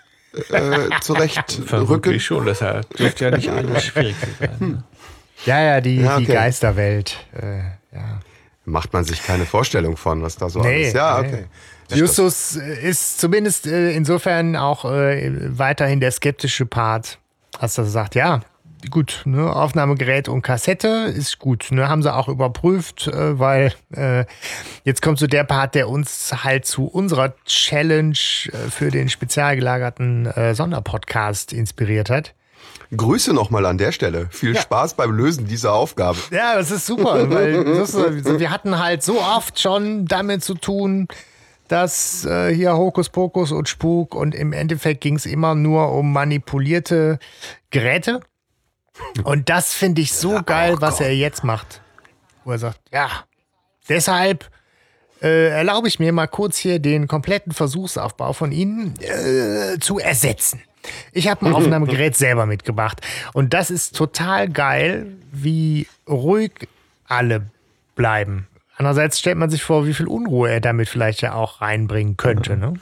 äh, 0.52 0.90
zurechtrücken? 1.02 1.66
Vermutlich 1.66 2.24
schon, 2.24 2.46
das 2.46 2.60
dürfte 2.60 3.26
ja 3.26 3.32
nicht 3.32 3.50
alles 3.50 3.86
schwierig 3.86 4.16
sein. 4.40 4.50
Ne? 4.60 4.84
Ja, 5.48 5.64
ja, 5.64 5.82
die, 5.82 5.96
Ja, 6.02 6.20
die 6.20 6.26
okay. 6.26 6.34
Geisterwelt. 6.34 7.18
Äh, 7.34 7.58
ja. 7.92 8.20
Macht 8.66 8.94
man 8.94 9.04
sich 9.04 9.24
keine 9.24 9.48
Vorstellung 9.48 9.98
von, 9.98 10.22
was 10.22 10.38
da 10.38 10.48
so 10.48 10.60
Nee, 10.62 10.84
alles. 10.84 10.94
Ja, 10.94 11.22
nee. 11.24 11.28
okay. 11.28 11.46
Justus 12.00 12.56
ist 12.56 13.20
zumindest 13.20 13.66
äh, 13.66 13.94
insofern 13.94 14.56
auch 14.56 14.86
äh, 14.86 15.32
weiterhin 15.58 16.00
der 16.00 16.12
skeptische 16.12 16.68
Part, 16.68 17.18
als 17.58 17.80
er 17.80 17.86
sagt, 17.86 18.14
ja, 18.14 18.42
gut, 18.90 19.22
ne, 19.26 19.54
Aufnahmegerät 19.56 20.30
und 20.30 20.42
Kassette 20.42 21.14
ist 21.16 21.40
gut, 21.40 21.68
ne, 21.72 21.88
haben 21.90 22.02
sie 22.02 22.14
auch 22.14 22.28
überprüft, 22.28 23.08
äh, 23.08 23.40
weil 23.40 23.74
äh, 23.94 24.26
jetzt 24.84 25.02
kommt 25.02 25.20
so 25.20 25.28
der 25.28 25.44
Part, 25.44 25.76
der 25.76 25.90
uns 25.90 26.44
halt 26.44 26.66
zu 26.66 26.86
unserer 26.86 27.34
Challenge 27.46 28.18
äh, 28.52 28.70
für 28.70 28.92
den 28.92 29.10
spezial 29.10 29.56
gelagerten 29.56 30.26
äh, 30.26 30.56
Sonderpodcast 30.56 31.54
inspiriert 31.54 32.10
hat. 32.10 32.34
Grüße 32.96 33.34
nochmal 33.34 33.66
an 33.66 33.78
der 33.78 33.92
Stelle. 33.92 34.28
Viel 34.32 34.58
Spaß 34.58 34.94
beim 34.94 35.12
Lösen 35.12 35.48
dieser 35.48 35.74
Aufgabe. 35.74 36.18
Ja, 36.32 36.56
das 36.56 36.72
ist 36.72 36.86
super, 36.86 37.30
weil 37.30 37.64
das 37.64 37.94
ist, 37.94 38.40
wir 38.40 38.52
hatten 38.52 38.80
halt 38.80 39.04
so 39.04 39.20
oft 39.20 39.60
schon 39.60 40.06
damit 40.06 40.44
zu 40.44 40.54
tun, 40.56 41.08
dass 41.68 42.26
äh, 42.26 42.54
hier 42.54 42.78
Hokuspokus 42.78 43.52
und 43.52 43.68
Spuk 43.68 44.16
und 44.16 44.36
im 44.36 44.54
Endeffekt 44.54 45.02
ging 45.02 45.16
es 45.16 45.26
immer 45.26 45.56
nur 45.56 45.92
um 45.92 46.14
manipulierte 46.14 47.20
Geräte. 47.72 48.22
Und 49.24 49.50
das 49.50 49.74
finde 49.74 50.02
ich 50.02 50.14
so 50.14 50.42
geil, 50.44 50.78
was 50.80 51.00
er 51.00 51.16
jetzt 51.16 51.44
macht. 51.44 51.82
Wo 52.44 52.52
er 52.52 52.60
sagt, 52.60 52.80
ja, 52.92 53.10
deshalb 53.90 54.50
äh, 55.22 55.50
erlaube 55.50 55.88
ich 55.88 56.00
mir 56.00 56.12
mal 56.12 56.28
kurz 56.28 56.58
hier 56.58 56.80
den 56.80 57.08
kompletten 57.08 57.52
Versuchsaufbau 57.52 58.34
von 58.34 58.52
Ihnen 58.52 58.94
äh, 59.00 59.80
zu 59.80 60.00
ersetzen. 60.00 60.62
Ich 61.12 61.28
habe 61.28 61.46
ein 61.46 61.54
Aufnahmegerät 61.56 62.16
selber 62.16 62.46
mitgebracht. 62.46 63.02
Und 63.34 63.54
das 63.54 63.72
ist 63.72 63.96
total 63.96 64.50
geil, 64.50 65.08
wie 65.32 65.88
ruhig 66.08 66.68
alle 67.08 67.48
bleiben. 67.96 68.48
Andererseits 68.78 69.20
stellt 69.20 69.38
man 69.38 69.50
sich 69.50 69.64
vor, 69.64 69.88
wie 69.88 69.94
viel 69.94 70.08
Unruhe 70.08 70.50
er 70.50 70.60
damit 70.60 70.90
vielleicht 70.90 71.22
ja 71.22 71.34
auch 71.34 71.62
reinbringen 71.62 72.18
könnte. 72.18 72.58
Ne? 72.58 72.74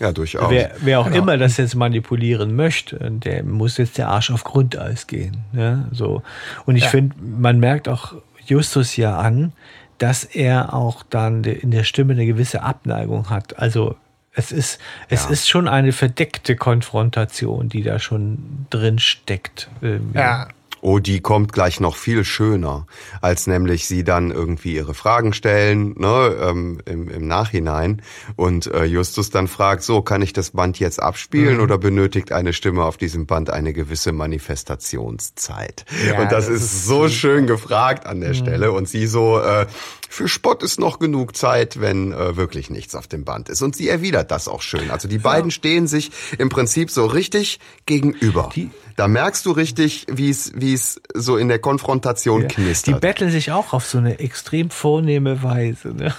Ja, 0.00 0.12
durchaus. 0.12 0.50
Wer, 0.50 0.72
wer 0.80 1.00
auch 1.00 1.10
immer 1.10 1.36
das 1.36 1.58
jetzt 1.58 1.74
manipulieren 1.74 2.56
möchte, 2.56 2.98
der 2.98 3.44
muss 3.44 3.76
jetzt 3.76 3.98
der 3.98 4.08
Arsch 4.08 4.30
auf 4.30 4.44
Grundeis 4.44 5.06
gehen. 5.06 5.44
Ne? 5.52 5.88
So. 5.92 6.22
Und 6.64 6.76
ich 6.76 6.86
finde, 6.86 7.14
man 7.20 7.60
merkt 7.60 7.86
auch 7.88 8.14
Justus 8.46 8.96
ja 8.96 9.18
an, 9.18 9.52
dass 9.98 10.24
er 10.24 10.72
auch 10.72 11.02
dann 11.08 11.44
in 11.44 11.70
der 11.70 11.84
Stimme 11.84 12.14
eine 12.14 12.24
gewisse 12.24 12.62
Abneigung 12.62 13.28
hat. 13.28 13.58
Also 13.58 13.96
es 14.32 14.52
ist, 14.52 14.80
es 15.08 15.26
ist 15.26 15.48
schon 15.48 15.68
eine 15.68 15.92
verdeckte 15.92 16.56
Konfrontation, 16.56 17.68
die 17.68 17.82
da 17.82 17.98
schon 17.98 18.66
drin 18.70 18.98
steckt. 18.98 19.68
irgendwie. 19.82 20.18
Ja, 20.18 20.48
Oh, 20.82 20.98
die 20.98 21.20
kommt 21.20 21.52
gleich 21.52 21.80
noch 21.80 21.96
viel 21.96 22.24
schöner, 22.24 22.86
als 23.20 23.46
nämlich 23.46 23.86
sie 23.86 24.04
dann 24.04 24.30
irgendwie 24.30 24.74
ihre 24.74 24.94
Fragen 24.94 25.32
stellen, 25.32 25.94
ne, 25.98 26.36
ähm, 26.40 26.80
im, 26.86 27.08
im 27.08 27.26
Nachhinein. 27.26 28.02
Und 28.36 28.66
äh, 28.66 28.84
Justus 28.84 29.30
dann 29.30 29.48
fragt, 29.48 29.82
so, 29.82 30.02
kann 30.02 30.22
ich 30.22 30.32
das 30.32 30.50
Band 30.50 30.78
jetzt 30.78 31.02
abspielen 31.02 31.60
oder 31.60 31.78
benötigt 31.78 32.32
eine 32.32 32.52
Stimme 32.52 32.84
auf 32.84 32.96
diesem 32.96 33.26
Band 33.26 33.50
eine 33.50 33.72
gewisse 33.72 34.12
Manifestationszeit? 34.12 35.84
Ja, 36.06 36.22
und 36.22 36.32
das, 36.32 36.46
das 36.46 36.56
ist, 36.56 36.62
ist 36.62 36.86
so 36.86 37.08
schön 37.08 37.46
gefragt 37.46 38.06
an 38.06 38.20
der 38.20 38.34
Stelle. 38.34 38.72
Und 38.72 38.88
sie 38.88 39.06
so, 39.06 39.38
äh, 39.40 39.66
für 40.12 40.26
Spott 40.26 40.64
ist 40.64 40.80
noch 40.80 40.98
genug 40.98 41.36
Zeit, 41.36 41.80
wenn 41.80 42.12
äh, 42.12 42.36
wirklich 42.36 42.68
nichts 42.68 42.96
auf 42.96 43.06
dem 43.06 43.24
Band 43.24 43.48
ist. 43.48 43.62
Und 43.62 43.76
sie 43.76 43.88
erwidert 43.88 44.32
das 44.32 44.48
auch 44.48 44.60
schön. 44.60 44.90
Also 44.90 45.06
die 45.06 45.18
beiden 45.18 45.52
stehen 45.52 45.86
sich 45.86 46.10
im 46.36 46.48
Prinzip 46.48 46.90
so 46.90 47.06
richtig 47.06 47.60
gegenüber. 47.86 48.50
Die- 48.54 48.70
da 48.96 49.06
merkst 49.08 49.46
du 49.46 49.52
richtig, 49.52 50.06
wie 50.10 50.28
es 50.28 50.52
wie 50.56 50.74
es 50.74 51.00
so 51.14 51.36
in 51.36 51.46
der 51.48 51.60
Konfrontation 51.60 52.40
Die 52.42 52.48
knistert. 52.48 53.00
betteln 53.00 53.30
sich 53.30 53.52
auch 53.52 53.72
auf 53.72 53.86
so 53.86 53.98
eine 53.98 54.18
extrem 54.18 54.68
vornehme 54.70 55.42
Weise. 55.44 55.94
Ne? 55.94 56.12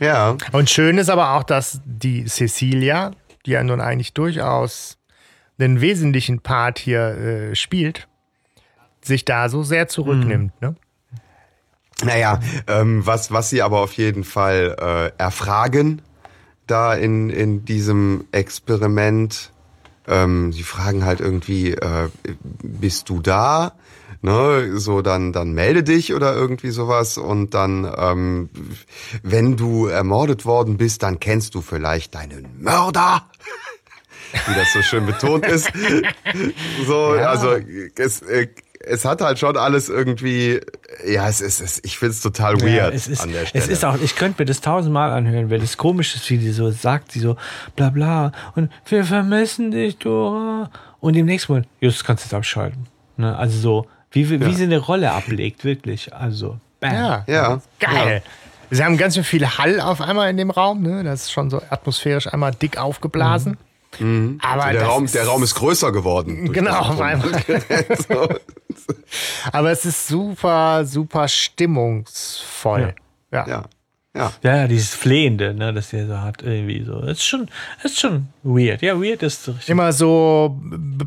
ja, 0.00 0.36
Und 0.52 0.70
schön 0.70 0.98
ist 0.98 1.08
aber 1.10 1.32
auch, 1.32 1.42
dass 1.42 1.80
die 1.84 2.24
Cecilia, 2.26 3.10
die 3.46 3.52
ja 3.52 3.62
nun 3.64 3.80
eigentlich 3.80 4.12
durchaus 4.14 4.98
einen 5.58 5.80
wesentlichen 5.80 6.40
Part 6.40 6.78
hier 6.78 7.00
äh, 7.00 7.54
spielt, 7.54 8.08
sich 9.02 9.24
da 9.24 9.48
so 9.48 9.62
sehr 9.62 9.88
zurücknimmt. 9.88 10.52
Ne? 10.60 10.74
Naja, 12.02 12.40
ähm, 12.66 13.06
was 13.06 13.30
was 13.30 13.50
sie 13.50 13.62
aber 13.62 13.80
auf 13.80 13.92
jeden 13.92 14.24
Fall 14.24 14.76
äh, 15.16 15.22
erfragen 15.22 16.02
da 16.66 16.94
in 16.94 17.30
in 17.30 17.64
diesem 17.64 18.24
Experiment. 18.32 19.52
Ähm, 20.06 20.52
sie 20.52 20.64
fragen 20.64 21.04
halt 21.04 21.20
irgendwie, 21.20 21.72
äh, 21.72 22.08
bist 22.62 23.08
du 23.08 23.20
da? 23.20 23.72
Ne, 24.22 24.78
so 24.78 25.02
dann 25.02 25.32
dann 25.34 25.52
melde 25.52 25.82
dich 25.82 26.14
oder 26.14 26.34
irgendwie 26.34 26.70
sowas 26.70 27.18
und 27.18 27.52
dann 27.52 27.90
ähm, 27.96 28.48
wenn 29.22 29.56
du 29.56 29.86
ermordet 29.86 30.46
worden 30.46 30.78
bist, 30.78 31.02
dann 31.02 31.20
kennst 31.20 31.54
du 31.54 31.60
vielleicht 31.60 32.14
deinen 32.14 32.62
Mörder. 32.62 33.28
Wie 34.46 34.54
das 34.54 34.72
so 34.72 34.82
schön 34.82 35.06
betont 35.06 35.46
ist. 35.46 35.70
So, 36.86 37.10
also 37.10 37.56
es, 37.96 38.22
äh, 38.22 38.48
es 38.86 39.04
hat 39.04 39.20
halt 39.20 39.38
schon 39.38 39.56
alles 39.56 39.88
irgendwie, 39.88 40.60
ja, 41.06 41.28
es 41.28 41.40
ist, 41.40 41.60
es, 41.60 41.80
ich 41.84 41.98
find's 41.98 42.20
total 42.20 42.60
weird 42.60 42.74
Ja, 42.74 42.88
es 42.88 43.08
ist, 43.08 43.22
an 43.22 43.32
der 43.32 43.46
Stelle. 43.46 43.64
Es 43.64 43.70
ist 43.70 43.84
auch, 43.84 43.96
ich 44.00 44.16
könnte 44.16 44.42
mir 44.42 44.46
das 44.46 44.60
tausendmal 44.60 45.10
anhören, 45.10 45.50
weil 45.50 45.62
es 45.62 45.76
komisch 45.76 46.14
ist, 46.14 46.28
wie 46.30 46.38
die 46.38 46.50
so 46.50 46.70
sagt, 46.70 47.12
sie 47.12 47.20
so 47.20 47.36
bla 47.76 47.90
bla 47.90 48.32
und 48.54 48.70
wir 48.86 49.04
vermissen 49.04 49.70
dich, 49.70 49.98
Dora. 49.98 50.70
Und 51.00 51.16
im 51.16 51.26
nächsten 51.26 51.52
Mal, 51.52 51.64
just 51.80 52.04
kannst 52.04 52.24
du 52.24 52.26
jetzt 52.26 52.34
abschalten. 52.34 52.86
Ne? 53.16 53.36
Also 53.36 53.58
so, 53.58 53.86
wie, 54.10 54.30
wie, 54.30 54.40
wie 54.40 54.54
sie 54.54 54.64
eine 54.64 54.78
Rolle 54.78 55.12
ablegt, 55.12 55.64
wirklich. 55.64 56.14
Also, 56.14 56.58
bam. 56.80 56.94
Ja. 56.94 57.24
ja, 57.26 57.60
Geil. 57.80 58.22
Sie 58.70 58.82
haben 58.82 58.96
ganz 58.96 59.14
schön 59.14 59.24
viel 59.24 59.46
Hall 59.46 59.80
auf 59.80 60.00
einmal 60.00 60.30
in 60.30 60.36
dem 60.36 60.50
Raum. 60.50 60.82
Ne? 60.82 61.04
Das 61.04 61.24
ist 61.24 61.32
schon 61.32 61.50
so 61.50 61.60
atmosphärisch 61.68 62.32
einmal 62.32 62.52
dick 62.52 62.78
aufgeblasen. 62.78 63.56
Aber 64.00 64.72
der 64.72 64.84
Raum, 64.84 65.04
ist, 65.04 65.14
der 65.14 65.26
Raum 65.26 65.42
ist 65.42 65.54
größer 65.54 65.92
geworden. 65.92 66.52
Genau, 66.52 66.78
auf 66.78 67.00
einmal. 67.00 67.30
so. 68.08 68.28
Aber 69.52 69.70
es 69.70 69.84
ist 69.84 70.08
super, 70.08 70.84
super 70.84 71.28
stimmungsvoll. 71.28 72.94
Ja. 73.32 73.46
Ja, 73.46 73.48
ja. 73.48 73.64
Ja, 74.16 74.32
ja, 74.56 74.68
dieses 74.68 74.94
Flehende, 74.94 75.54
ne, 75.54 75.72
das 75.72 75.92
er 75.92 76.06
so 76.06 76.20
hat, 76.20 76.44
irgendwie 76.44 76.84
so. 76.84 77.00
Das 77.00 77.18
ist 77.18 77.24
schon, 77.24 77.48
das 77.82 77.92
ist 77.92 78.00
schon 78.00 78.28
weird. 78.44 78.80
Ja, 78.80 79.00
weird 79.00 79.24
ist 79.24 79.42
so 79.42 79.50
richtig. 79.50 79.70
Immer 79.70 79.92
so 79.92 80.56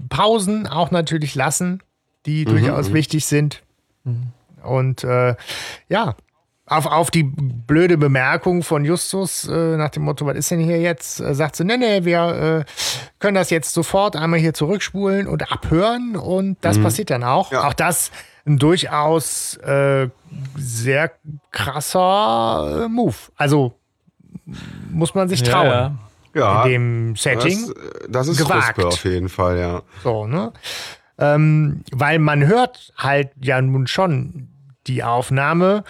Pausen 0.09 0.67
auch 0.67 0.91
natürlich 0.91 1.33
lassen, 1.33 1.81
die 2.25 2.43
durchaus 2.43 2.91
wichtig 2.91 3.25
sind. 3.25 3.63
Und 4.61 5.05
äh, 5.05 5.35
ja, 5.87 6.15
auf, 6.67 6.85
auf 6.85 7.11
die 7.11 7.23
blöde 7.23 7.97
Bemerkung 7.97 8.61
von 8.61 8.83
Justus 8.83 9.47
äh, 9.47 9.77
nach 9.77 9.89
dem 9.89 10.03
Motto, 10.03 10.25
was 10.25 10.35
ist 10.37 10.51
denn 10.51 10.59
hier 10.59 10.79
jetzt? 10.79 11.21
Äh, 11.21 11.33
sagt 11.33 11.55
sie, 11.55 11.63
nee, 11.63 11.77
nee, 11.77 12.03
wir 12.03 12.65
äh, 12.65 12.71
können 13.19 13.35
das 13.35 13.49
jetzt 13.49 13.73
sofort 13.73 14.15
einmal 14.15 14.39
hier 14.39 14.53
zurückspulen 14.53 15.27
und 15.27 15.51
abhören 15.51 16.15
und 16.15 16.57
das 16.61 16.77
passiert 16.79 17.09
dann 17.09 17.23
auch. 17.23 17.51
Ja. 17.51 17.67
Auch 17.67 17.73
das 17.73 18.11
ein 18.45 18.59
durchaus 18.59 19.55
äh, 19.57 20.09
sehr 20.57 21.11
krasser 21.51 22.85
äh, 22.85 22.87
Move. 22.89 23.15
Also 23.35 23.73
muss 24.91 25.15
man 25.15 25.29
sich 25.29 25.43
trauen. 25.43 25.99
Ja, 26.33 26.39
ja. 26.41 26.63
In 26.63 26.71
dem 26.71 27.15
Setting. 27.15 27.67
Das, 27.67 28.09
das 28.09 28.27
ist 28.29 28.37
gewagt. 28.37 28.83
Auf 28.83 29.03
jeden 29.05 29.29
Fall, 29.29 29.57
ja. 29.57 29.81
So, 30.03 30.27
ne? 30.27 30.51
Ähm, 31.17 31.81
weil 31.91 32.19
man 32.19 32.45
hört 32.45 32.93
halt 32.97 33.31
ja 33.41 33.61
nun 33.61 33.87
schon 33.87 34.49
die 34.85 35.03
Aufnahme 35.03 35.83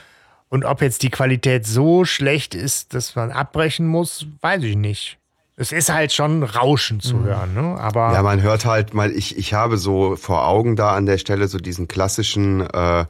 und 0.49 0.65
ob 0.65 0.81
jetzt 0.81 1.03
die 1.03 1.09
Qualität 1.09 1.65
so 1.65 2.05
schlecht 2.05 2.55
ist, 2.55 2.93
dass 2.93 3.15
man 3.15 3.31
abbrechen 3.31 3.87
muss, 3.87 4.25
weiß 4.41 4.63
ich 4.63 4.75
nicht. 4.75 5.17
Es 5.59 5.71
ist 5.71 5.91
halt 5.91 6.13
schon 6.13 6.43
Rauschen 6.43 6.99
zu 6.99 7.23
hören, 7.23 7.55
ne? 7.55 7.79
Aber 7.79 8.13
Ja, 8.13 8.21
man 8.21 8.43
hört 8.43 8.65
halt 8.65 8.93
mal, 8.93 9.11
ich, 9.11 9.39
ich 9.39 9.55
habe 9.55 9.77
so 9.77 10.15
vor 10.15 10.47
Augen 10.47 10.75
da 10.75 10.95
an 10.95 11.07
der 11.07 11.17
Stelle 11.17 11.47
so 11.47 11.57
diesen 11.57 11.87
klassischen 11.87 12.61
äh, 12.61 13.05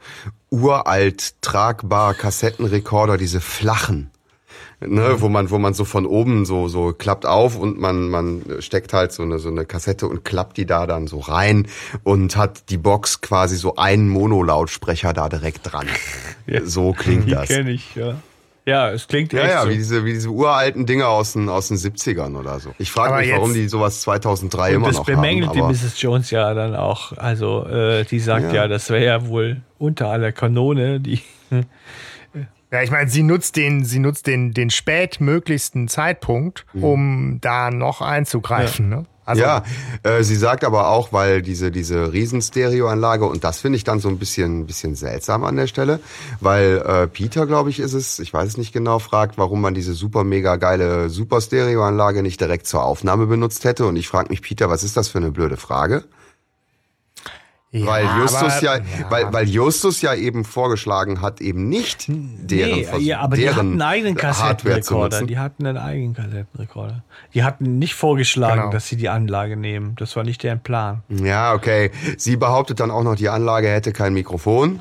uralt 0.49 1.41
tragbar 1.41 2.13
Kassettenrekorder, 2.13 3.17
diese 3.17 3.41
flachen. 3.41 4.11
Ne, 4.79 5.15
wo 5.21 5.27
man, 5.27 5.49
wo 5.49 5.57
man 5.57 5.73
so 5.73 5.85
von 5.85 6.05
oben 6.05 6.45
so, 6.45 6.67
so 6.67 6.93
klappt 6.95 7.25
auf 7.25 7.57
und 7.57 7.79
man, 7.79 8.09
man 8.09 8.43
steckt 8.59 8.93
halt 8.93 9.11
so 9.11 9.23
eine, 9.23 9.39
so 9.39 9.49
eine 9.49 9.65
Kassette 9.65 10.07
und 10.07 10.23
klappt 10.23 10.55
die 10.57 10.67
da 10.67 10.85
dann 10.85 11.07
so 11.07 11.17
rein 11.17 11.67
und 12.03 12.35
hat 12.37 12.69
die 12.69 12.77
Box 12.77 13.21
quasi 13.21 13.55
so 13.55 13.75
einen 13.77 14.07
Monolautsprecher 14.07 15.13
da 15.13 15.29
direkt 15.29 15.71
dran. 15.71 15.87
So 16.63 16.93
klingt 16.93 17.25
die 17.27 17.31
das. 17.31 17.47
kenne 17.49 17.71
ich, 17.71 17.95
ja. 17.95 18.15
Ja, 18.67 18.91
es 18.91 19.07
klingt 19.07 19.33
Ja, 19.33 19.39
echt 19.41 19.49
ja, 19.51 19.63
so. 19.63 19.69
wie 19.69 19.75
diese, 19.77 20.05
wie 20.05 20.13
diese 20.13 20.29
uralten 20.29 20.85
Dinger 20.85 21.07
aus 21.07 21.33
den, 21.33 21.49
aus 21.49 21.69
den 21.69 21.77
70ern 21.77 22.35
oder 22.37 22.59
so. 22.59 22.73
Ich 22.77 22.91
frage 22.91 23.15
mich, 23.15 23.31
warum 23.31 23.53
die 23.53 23.67
sowas 23.69 24.01
2003 24.01 24.69
Und 24.69 24.75
immer 24.75 24.87
das 24.87 24.97
noch 24.97 25.05
bemängelt 25.05 25.47
haben. 25.47 25.55
die 25.55 25.59
aber- 25.61 25.69
Mrs. 25.71 26.01
Jones 26.01 26.29
ja 26.31 26.53
dann 26.53 26.75
auch. 26.75 27.13
Also, 27.17 27.65
äh, 27.65 28.03
die 28.05 28.19
sagt 28.19 28.47
ja, 28.53 28.63
Ja. 28.63 28.67
das 28.67 28.89
wäre 28.89 29.03
ja 29.05 29.27
wohl 29.27 29.61
unter 29.79 30.07
aller 30.09 30.31
Kanone, 30.33 30.99
die 30.99 31.21
Ja, 32.71 32.81
ich 32.81 32.91
meine, 32.91 33.09
sie 33.09 33.23
nutzt 33.23 33.55
den, 33.55 33.85
sie 33.85 33.99
nutzt 33.99 34.27
den, 34.27 34.53
den 34.53 34.69
spätmöglichsten 34.69 35.87
Zeitpunkt, 35.87 36.65
um 36.73 37.39
da 37.39 37.71
noch 37.71 38.01
einzugreifen. 38.01 38.89
Ne? 38.89 39.05
Also, 39.27 39.41
ja, 39.41 39.63
äh, 40.03 40.23
sie 40.23 40.37
sagt 40.37 40.63
aber 40.63 40.87
auch, 40.87 41.11
weil 41.11 41.41
diese, 41.41 41.69
diese 41.69 42.13
Riesenstereoanlage, 42.13 43.25
und 43.25 43.43
das 43.43 43.59
finde 43.59 43.75
ich 43.75 43.83
dann 43.83 43.99
so 43.99 44.07
ein 44.07 44.17
bisschen, 44.19 44.65
bisschen 44.67 44.95
seltsam 44.95 45.43
an 45.43 45.57
der 45.57 45.67
Stelle, 45.67 45.99
weil 46.39 46.77
äh, 46.77 47.07
Peter, 47.07 47.45
glaube 47.45 47.69
ich, 47.69 47.81
ist 47.81 47.91
es, 47.91 48.19
ich 48.19 48.33
weiß 48.33 48.47
es 48.47 48.57
nicht 48.57 48.71
genau, 48.71 48.99
fragt, 48.99 49.37
warum 49.37 49.59
man 49.59 49.73
diese 49.73 49.93
super 49.93 50.23
mega 50.23 50.55
geile 50.55 51.09
Superstereoanlage 51.09 52.23
nicht 52.23 52.39
direkt 52.39 52.67
zur 52.67 52.83
Aufnahme 52.83 53.27
benutzt 53.27 53.65
hätte. 53.65 53.85
Und 53.85 53.97
ich 53.97 54.07
frage 54.07 54.29
mich, 54.29 54.41
Peter, 54.41 54.69
was 54.69 54.85
ist 54.85 54.95
das 54.95 55.09
für 55.09 55.17
eine 55.17 55.31
blöde 55.31 55.57
Frage? 55.57 56.05
Ja, 57.81 57.87
weil 57.87 58.05
Justus 58.21 58.41
aber- 58.41 58.61
ja, 58.63 58.79
Weil, 59.09 59.33
weil 59.33 59.49
Justus 59.49 60.01
ja 60.01 60.13
eben 60.13 60.45
vorgeschlagen 60.45 61.21
hat, 61.21 61.41
eben 61.41 61.69
nicht 61.69 62.05
deren, 62.07 62.71
Nee, 62.79 62.83
Vers- 62.85 63.01
ja, 63.03 63.19
aber 63.19 63.35
die 63.35 63.41
deren 63.43 63.55
hatten 63.57 63.71
einen 63.73 63.81
eigenen 63.81 64.15
Kassettenrekorder. 64.15 65.23
Die 65.23 65.37
hatten 65.39 65.65
einen 65.65 65.77
eigenen 65.77 66.13
Kassettenrekorder. 66.13 67.03
Die 67.33 67.43
hatten 67.43 67.79
nicht 67.79 67.95
vorgeschlagen, 67.95 68.59
Genau. 68.61 68.71
dass 68.71 68.87
sie 68.87 68.95
die 68.97 69.09
Anlage 69.09 69.57
nehmen. 69.57 69.95
Das 69.97 70.15
war 70.15 70.23
nicht 70.23 70.43
deren 70.43 70.59
Plan. 70.59 71.03
Ja, 71.09 71.53
okay. 71.53 71.91
Sie 72.17 72.35
behauptet 72.37 72.79
dann 72.79 72.91
auch 72.91 73.03
noch, 73.03 73.15
die 73.15 73.29
Anlage 73.29 73.67
hätte 73.69 73.91
kein 73.93 74.13
Mikrofon. 74.13 74.79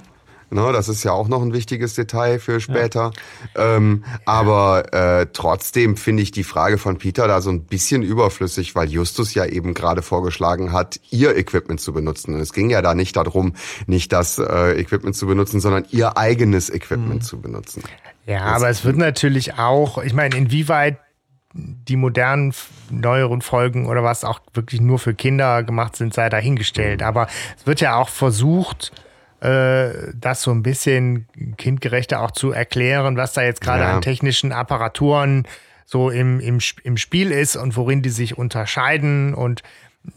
Ne, 0.48 0.72
das 0.72 0.88
ist 0.88 1.02
ja 1.02 1.10
auch 1.10 1.26
noch 1.26 1.42
ein 1.42 1.52
wichtiges 1.52 1.94
Detail 1.94 2.38
für 2.38 2.60
später. 2.60 3.10
Ähm, 3.56 4.04
aber 4.24 4.92
äh, 4.92 5.26
trotzdem 5.32 5.96
finde 5.96 6.22
ich 6.22 6.30
die 6.30 6.44
Frage 6.44 6.78
von 6.78 6.98
Peter 6.98 7.26
da 7.26 7.40
so 7.40 7.50
ein 7.50 7.64
bisschen 7.64 8.02
überflüssig, 8.02 8.76
weil 8.76 8.88
Justus 8.88 9.34
ja 9.34 9.44
eben 9.44 9.74
gerade 9.74 10.02
vorgeschlagen 10.02 10.72
hat, 10.72 11.00
ihr 11.10 11.36
Equipment 11.36 11.80
zu 11.80 11.92
benutzen. 11.92 12.34
Und 12.34 12.40
es 12.40 12.52
ging 12.52 12.70
ja 12.70 12.80
da 12.80 12.94
nicht 12.94 13.16
darum, 13.16 13.54
nicht 13.86 14.12
das 14.12 14.38
äh, 14.38 14.80
Equipment 14.80 15.16
zu 15.16 15.26
benutzen, 15.26 15.60
sondern 15.60 15.84
ihr 15.90 16.16
eigenes 16.16 16.70
Equipment 16.70 17.24
zu 17.24 17.40
benutzen. 17.40 17.82
Ja, 18.24 18.42
aber 18.42 18.68
es 18.68 18.84
wird 18.84 18.96
natürlich 18.96 19.58
auch, 19.58 19.98
ich 19.98 20.12
meine, 20.12 20.36
inwieweit 20.36 20.98
die 21.54 21.96
modernen, 21.96 22.52
neueren 22.90 23.40
Folgen 23.40 23.86
oder 23.86 24.04
was 24.04 24.24
auch 24.24 24.40
wirklich 24.54 24.80
nur 24.80 24.98
für 24.98 25.14
Kinder 25.14 25.62
gemacht 25.62 25.96
sind, 25.96 26.14
sei 26.14 26.28
dahingestellt. 26.28 27.02
Aber 27.02 27.28
es 27.58 27.66
wird 27.66 27.80
ja 27.80 27.96
auch 27.96 28.08
versucht, 28.08 28.92
das 29.50 30.42
so 30.42 30.50
ein 30.50 30.62
bisschen 30.62 31.26
kindgerechter 31.56 32.20
auch 32.20 32.30
zu 32.32 32.50
erklären, 32.52 33.16
was 33.16 33.32
da 33.32 33.42
jetzt 33.42 33.60
gerade 33.60 33.82
Ja. 33.84 33.94
an 33.96 34.02
technischen 34.02 34.52
Apparaturen 34.52 35.46
so 35.84 36.10
im, 36.10 36.40
im, 36.40 36.58
im 36.82 36.96
Spiel 36.96 37.30
ist 37.30 37.54
und 37.56 37.76
worin 37.76 38.02
die 38.02 38.10
sich 38.10 38.36
unterscheiden 38.36 39.34
und 39.34 39.62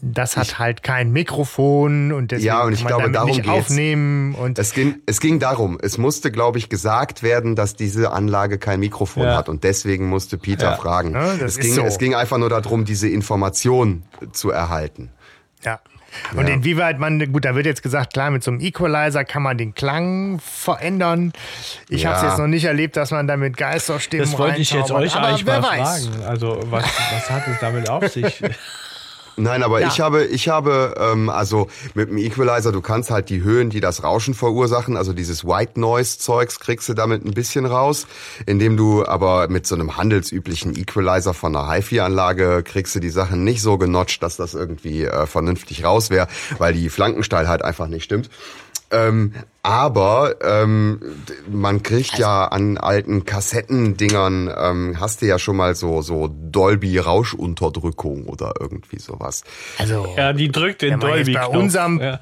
das 0.02 0.36
hat 0.36 0.60
halt 0.60 0.84
kein 0.84 1.10
Mikrofon 1.10 2.12
und 2.12 2.30
deswegen 2.30 2.46
Ja, 2.46 2.62
und 2.62 2.72
ich 2.74 2.84
kann 2.84 2.90
man 2.92 2.98
glaube, 3.00 3.02
damit 3.12 3.16
darum 3.16 3.30
nicht 3.30 3.42
geht's. 3.42 3.70
aufnehmen 3.70 4.34
und 4.36 4.56
Es 4.58 4.72
ging, 4.72 4.96
es 5.06 5.20
ging 5.20 5.40
darum, 5.40 5.78
es 5.82 5.98
musste, 5.98 6.30
glaube 6.30 6.58
ich, 6.58 6.68
gesagt 6.68 7.24
werden, 7.24 7.56
dass 7.56 7.74
diese 7.74 8.12
Anlage 8.12 8.58
kein 8.58 8.78
Mikrofon 8.80 9.24
Ja. 9.24 9.36
hat 9.36 9.48
und 9.48 9.64
deswegen 9.64 10.06
musste 10.06 10.38
Peter 10.38 10.70
Ja. 10.70 10.76
fragen. 10.76 11.12
Ja, 11.14 11.34
das 11.36 11.52
es, 11.52 11.58
ging, 11.58 11.74
so. 11.74 11.82
es 11.82 11.98
ging 11.98 12.14
einfach 12.14 12.38
nur 12.38 12.48
darum, 12.48 12.84
diese 12.84 13.08
Information 13.08 14.04
zu 14.32 14.50
erhalten. 14.50 15.10
Ja. 15.64 15.80
Und 16.34 16.48
Ja. 16.48 16.54
inwieweit 16.54 16.98
man, 16.98 17.32
gut, 17.32 17.44
da 17.44 17.54
wird 17.54 17.66
jetzt 17.66 17.82
gesagt, 17.82 18.12
klar, 18.12 18.30
mit 18.30 18.42
so 18.42 18.50
einem 18.50 18.60
Equalizer 18.60 19.24
kann 19.24 19.42
man 19.42 19.56
den 19.58 19.74
Klang 19.74 20.40
verändern. 20.40 21.32
Ich 21.88 22.06
habe 22.06 22.16
es 22.16 22.22
Ja. 22.22 22.28
jetzt 22.30 22.38
noch 22.38 22.46
nicht 22.46 22.64
erlebt, 22.64 22.96
dass 22.96 23.10
man 23.10 23.26
damit 23.26 23.56
Geisterstimmen 23.56 24.26
Das 24.30 24.38
wollte 24.38 24.60
ich 24.60 24.70
jetzt 24.72 24.90
euch 24.90 25.14
aber 25.14 25.28
eigentlich 25.28 25.44
mal 25.46 25.62
weiß. 25.62 26.06
fragen. 26.08 26.22
Also, 26.24 26.60
was, 26.70 26.84
was 26.84 27.30
hat 27.30 27.48
es 27.48 27.58
damit 27.60 27.88
auf 27.88 28.06
sich? 28.08 28.42
Nein, 29.42 29.62
aber 29.62 29.80
Ja. 29.80 29.88
ich 29.88 30.00
habe, 30.00 30.24
ich 30.24 30.48
habe, 30.48 30.94
ähm, 30.98 31.28
also 31.28 31.68
mit 31.94 32.10
dem 32.10 32.18
Equalizer, 32.18 32.72
du 32.72 32.80
kannst 32.80 33.10
halt 33.10 33.30
die 33.30 33.42
Höhen, 33.42 33.70
die 33.70 33.80
das 33.80 34.02
Rauschen 34.04 34.34
verursachen, 34.34 34.96
also 34.96 35.12
dieses 35.12 35.44
White 35.44 35.80
Noise 35.80 36.18
Zeugs, 36.18 36.60
kriegst 36.60 36.88
du 36.88 36.94
damit 36.94 37.24
ein 37.24 37.32
bisschen 37.32 37.66
raus, 37.66 38.06
indem 38.46 38.76
du 38.76 39.06
aber 39.06 39.48
mit 39.48 39.66
so 39.66 39.74
einem 39.74 39.96
handelsüblichen 39.96 40.76
Equalizer 40.76 41.34
von 41.34 41.56
einer 41.56 41.70
HiFi-Anlage 41.72 42.62
kriegst 42.62 42.94
du 42.94 43.00
die 43.00 43.10
Sachen 43.10 43.44
nicht 43.44 43.62
so 43.62 43.78
genotcht, 43.78 44.22
dass 44.22 44.36
das 44.36 44.54
irgendwie 44.54 45.04
äh, 45.04 45.26
vernünftig 45.26 45.84
raus 45.84 46.10
wäre, 46.10 46.28
weil 46.58 46.74
die 46.74 46.88
Flankensteilheit 46.88 47.62
einfach 47.64 47.88
nicht 47.88 48.04
stimmt. 48.04 48.30
Ähm, 48.90 49.32
aber 49.62 50.36
ähm, 50.42 51.00
man 51.50 51.82
kriegt 51.82 52.16
ja 52.18 52.46
an 52.46 52.78
alten 52.78 53.24
Kassettendingern, 53.24 54.50
ähm, 54.56 54.96
hast 54.98 55.20
du 55.22 55.26
ja 55.26 55.38
schon 55.38 55.56
mal 55.56 55.74
so 55.74 56.00
so 56.02 56.30
Dolby 56.32 56.98
Rauschunterdrückung 56.98 58.24
oder 58.26 58.54
irgendwie 58.58 58.98
sowas. 58.98 59.44
Also, 59.78 60.06
ja, 60.16 60.32
die 60.32 60.50
drückt 60.50 60.82
den 60.82 60.98
dolby 61.00 61.34
bei 61.34 61.46
unserem- 61.46 62.00
Ja. 62.00 62.20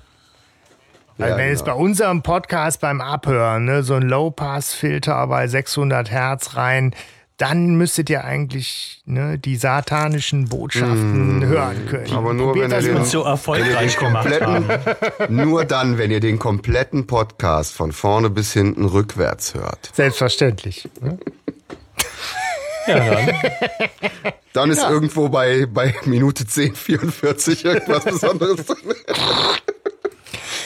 weil 1.17 1.31
Ja, 1.31 1.37
wenn 1.37 1.49
jetzt 1.51 1.65
bei 1.65 1.73
genau. 1.73 1.85
unserem 1.85 2.23
Podcast 2.23 2.81
beim 2.81 3.01
Abhören 3.01 3.65
ne, 3.67 3.83
so 3.83 3.95
ein 3.95 4.03
Low-Pass-Filter 4.03 5.27
bei 5.29 5.47
600 5.47 6.11
Hertz 6.11 6.57
rein, 6.57 6.95
dann 7.39 7.77
müsstet 7.77 8.11
ihr 8.11 8.25
eigentlich 8.25 9.01
ne, 9.07 9.39
die 9.39 9.57
satanischen 9.57 10.49
Botschaften 10.49 11.45
hören 11.47 11.87
können. 11.87 12.13
Aber 12.13 12.35
nur, 12.35 12.49
Probiert 12.49 12.71
wenn 12.73 12.83
ihr 12.85 12.93
das 12.95 13.03
den- 13.03 13.05
so 13.07 13.23
erfolgreich 13.23 13.97
gemacht 13.97 14.29
haben. 14.41 14.67
kompletten, 14.69 15.37
nur 15.37 15.65
dann, 15.65 15.99
wenn 15.99 16.11
ihr 16.11 16.21
den 16.21 16.39
kompletten 16.39 17.07
Podcast 17.07 17.73
von 17.75 17.93
vorne 17.93 18.29
bis 18.29 18.53
hinten 18.53 18.85
rückwärts 18.85 19.55
hört. 19.55 19.91
Selbstverständlich. 19.95 20.89
Ne? 21.01 21.19
Ja, 22.89 22.99
dann. 22.99 23.29
Dann 24.55 24.71
ist 24.71 24.83
irgendwo 24.83 25.29
bei, 25.29 25.67
bei 25.67 25.95
Minute 26.07 26.45
10,44 26.45 27.65
irgendwas 27.65 28.05
Besonderes 28.05 28.67
drin. 28.67 28.77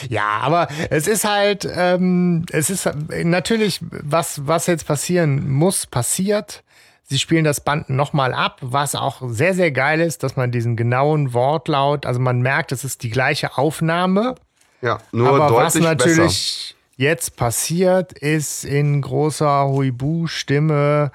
Ja, 0.09 0.39
aber 0.41 0.67
es 0.89 1.07
ist 1.07 1.25
halt, 1.25 1.67
ähm, 1.71 2.45
es 2.51 2.69
ist 2.69 2.89
natürlich, 3.23 3.79
was, 3.81 4.47
was 4.47 4.67
jetzt 4.67 4.85
passieren 4.87 5.49
muss, 5.51 5.85
passiert. 5.85 6.63
Sie 7.03 7.19
spielen 7.19 7.43
das 7.43 7.61
Band 7.61 7.89
nochmal 7.89 8.33
ab, 8.33 8.59
was 8.61 8.95
auch 8.95 9.21
sehr, 9.27 9.53
sehr 9.53 9.71
geil 9.71 9.99
ist, 9.99 10.23
dass 10.23 10.35
man 10.35 10.51
diesen 10.51 10.75
genauen 10.75 11.33
Wortlaut, 11.33 12.05
also 12.05 12.19
man 12.19 12.41
merkt, 12.41 12.71
es 12.71 12.83
ist 12.83 13.03
die 13.03 13.09
gleiche 13.09 13.57
Aufnahme, 13.57 14.35
Ja, 14.81 14.99
nur 15.11 15.27
aber 15.29 15.53
was 15.55 15.73
deutlich 15.73 15.97
besser. 15.97 16.21
natürlich 16.21 16.75
jetzt 16.95 17.35
passiert, 17.35 18.13
ist 18.13 18.63
in 18.63 19.01
großer 19.01 19.67
Huibu-Stimme, 19.67 21.11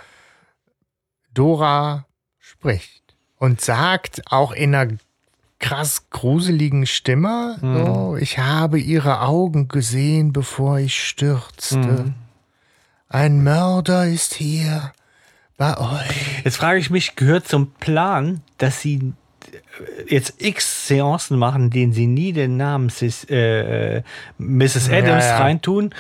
Dora 1.33 2.07
spricht 2.39 3.03
und 3.37 3.61
sagt 3.61 4.23
auch 4.31 4.53
in 4.53 4.75
einer 4.75 4.93
krass 5.61 6.09
gruseligen 6.11 6.87
Stimme, 6.87 7.57
so, 7.61 8.17
ich 8.21 8.39
habe 8.39 8.79
ihre 8.79 9.23
Augen 9.23 9.69
gesehen, 9.69 10.33
bevor 10.33 10.79
ich 10.79 11.03
stürzte. 11.03 12.15
Ein 13.09 13.43
Mörder 13.43 14.07
ist 14.07 14.35
hier 14.35 14.93
bei 15.57 15.77
euch. 15.77 16.43
Jetzt 16.45 16.59
frage 16.59 16.79
ich 16.79 16.91
mich, 16.91 17.17
gehört 17.17 17.49
zum 17.49 17.73
Plan, 17.73 18.43
dass 18.59 18.81
sie 18.81 19.13
äh, 19.51 20.15
jetzt 20.15 20.35
x 20.39 20.87
Seancen 20.87 21.39
machen, 21.39 21.71
denen 21.71 21.93
sie 21.93 22.07
nie 22.07 22.33
den 22.33 22.57
Namen 22.57 22.91
Sis, 22.91 23.25
äh, 23.25 24.03
Mrs. 24.39 24.89
Adams 24.91 25.25
ja. 25.25 25.39
reintun, 25.39 25.95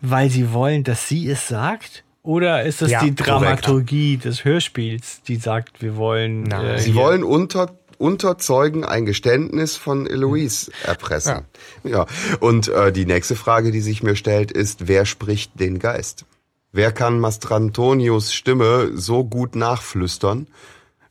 weil 0.00 0.30
sie 0.30 0.52
wollen, 0.52 0.84
dass 0.84 1.08
sie 1.08 1.28
es 1.28 1.48
sagt? 1.48 2.04
Oder 2.22 2.62
ist 2.62 2.80
das 2.80 2.90
Ja, 2.90 3.00
die 3.00 3.14
korrekt. 3.14 3.28
Dramaturgie 3.28 4.16
des 4.16 4.46
Hörspiels, 4.46 5.20
die 5.28 5.36
sagt, 5.36 5.82
wir 5.82 5.96
wollen. 5.96 6.50
Äh, 6.50 6.78
Sie 6.78 6.92
hier- 6.92 7.02
wollen 7.02 7.22
unter, 7.22 7.74
unter 8.04 8.36
Zeugen 8.36 8.84
ein 8.84 9.06
Geständnis 9.06 9.76
von 9.76 10.06
Eloise 10.06 10.70
erpressen. 10.84 11.46
Ja. 11.84 12.04
Und 12.38 12.68
äh, 12.68 12.92
die 12.92 13.06
nächste 13.06 13.34
Frage, 13.34 13.70
die 13.70 13.80
sich 13.80 14.02
mir 14.02 14.14
stellt, 14.14 14.52
ist, 14.52 14.88
wer 14.88 15.06
spricht 15.06 15.58
den 15.58 15.78
Geist? 15.78 16.26
Wer 16.70 16.92
kann 16.92 17.18
Mastrantonius 17.18 18.34
Stimme 18.34 18.90
so 18.94 19.24
gut 19.24 19.56
nachflüstern? 19.56 20.48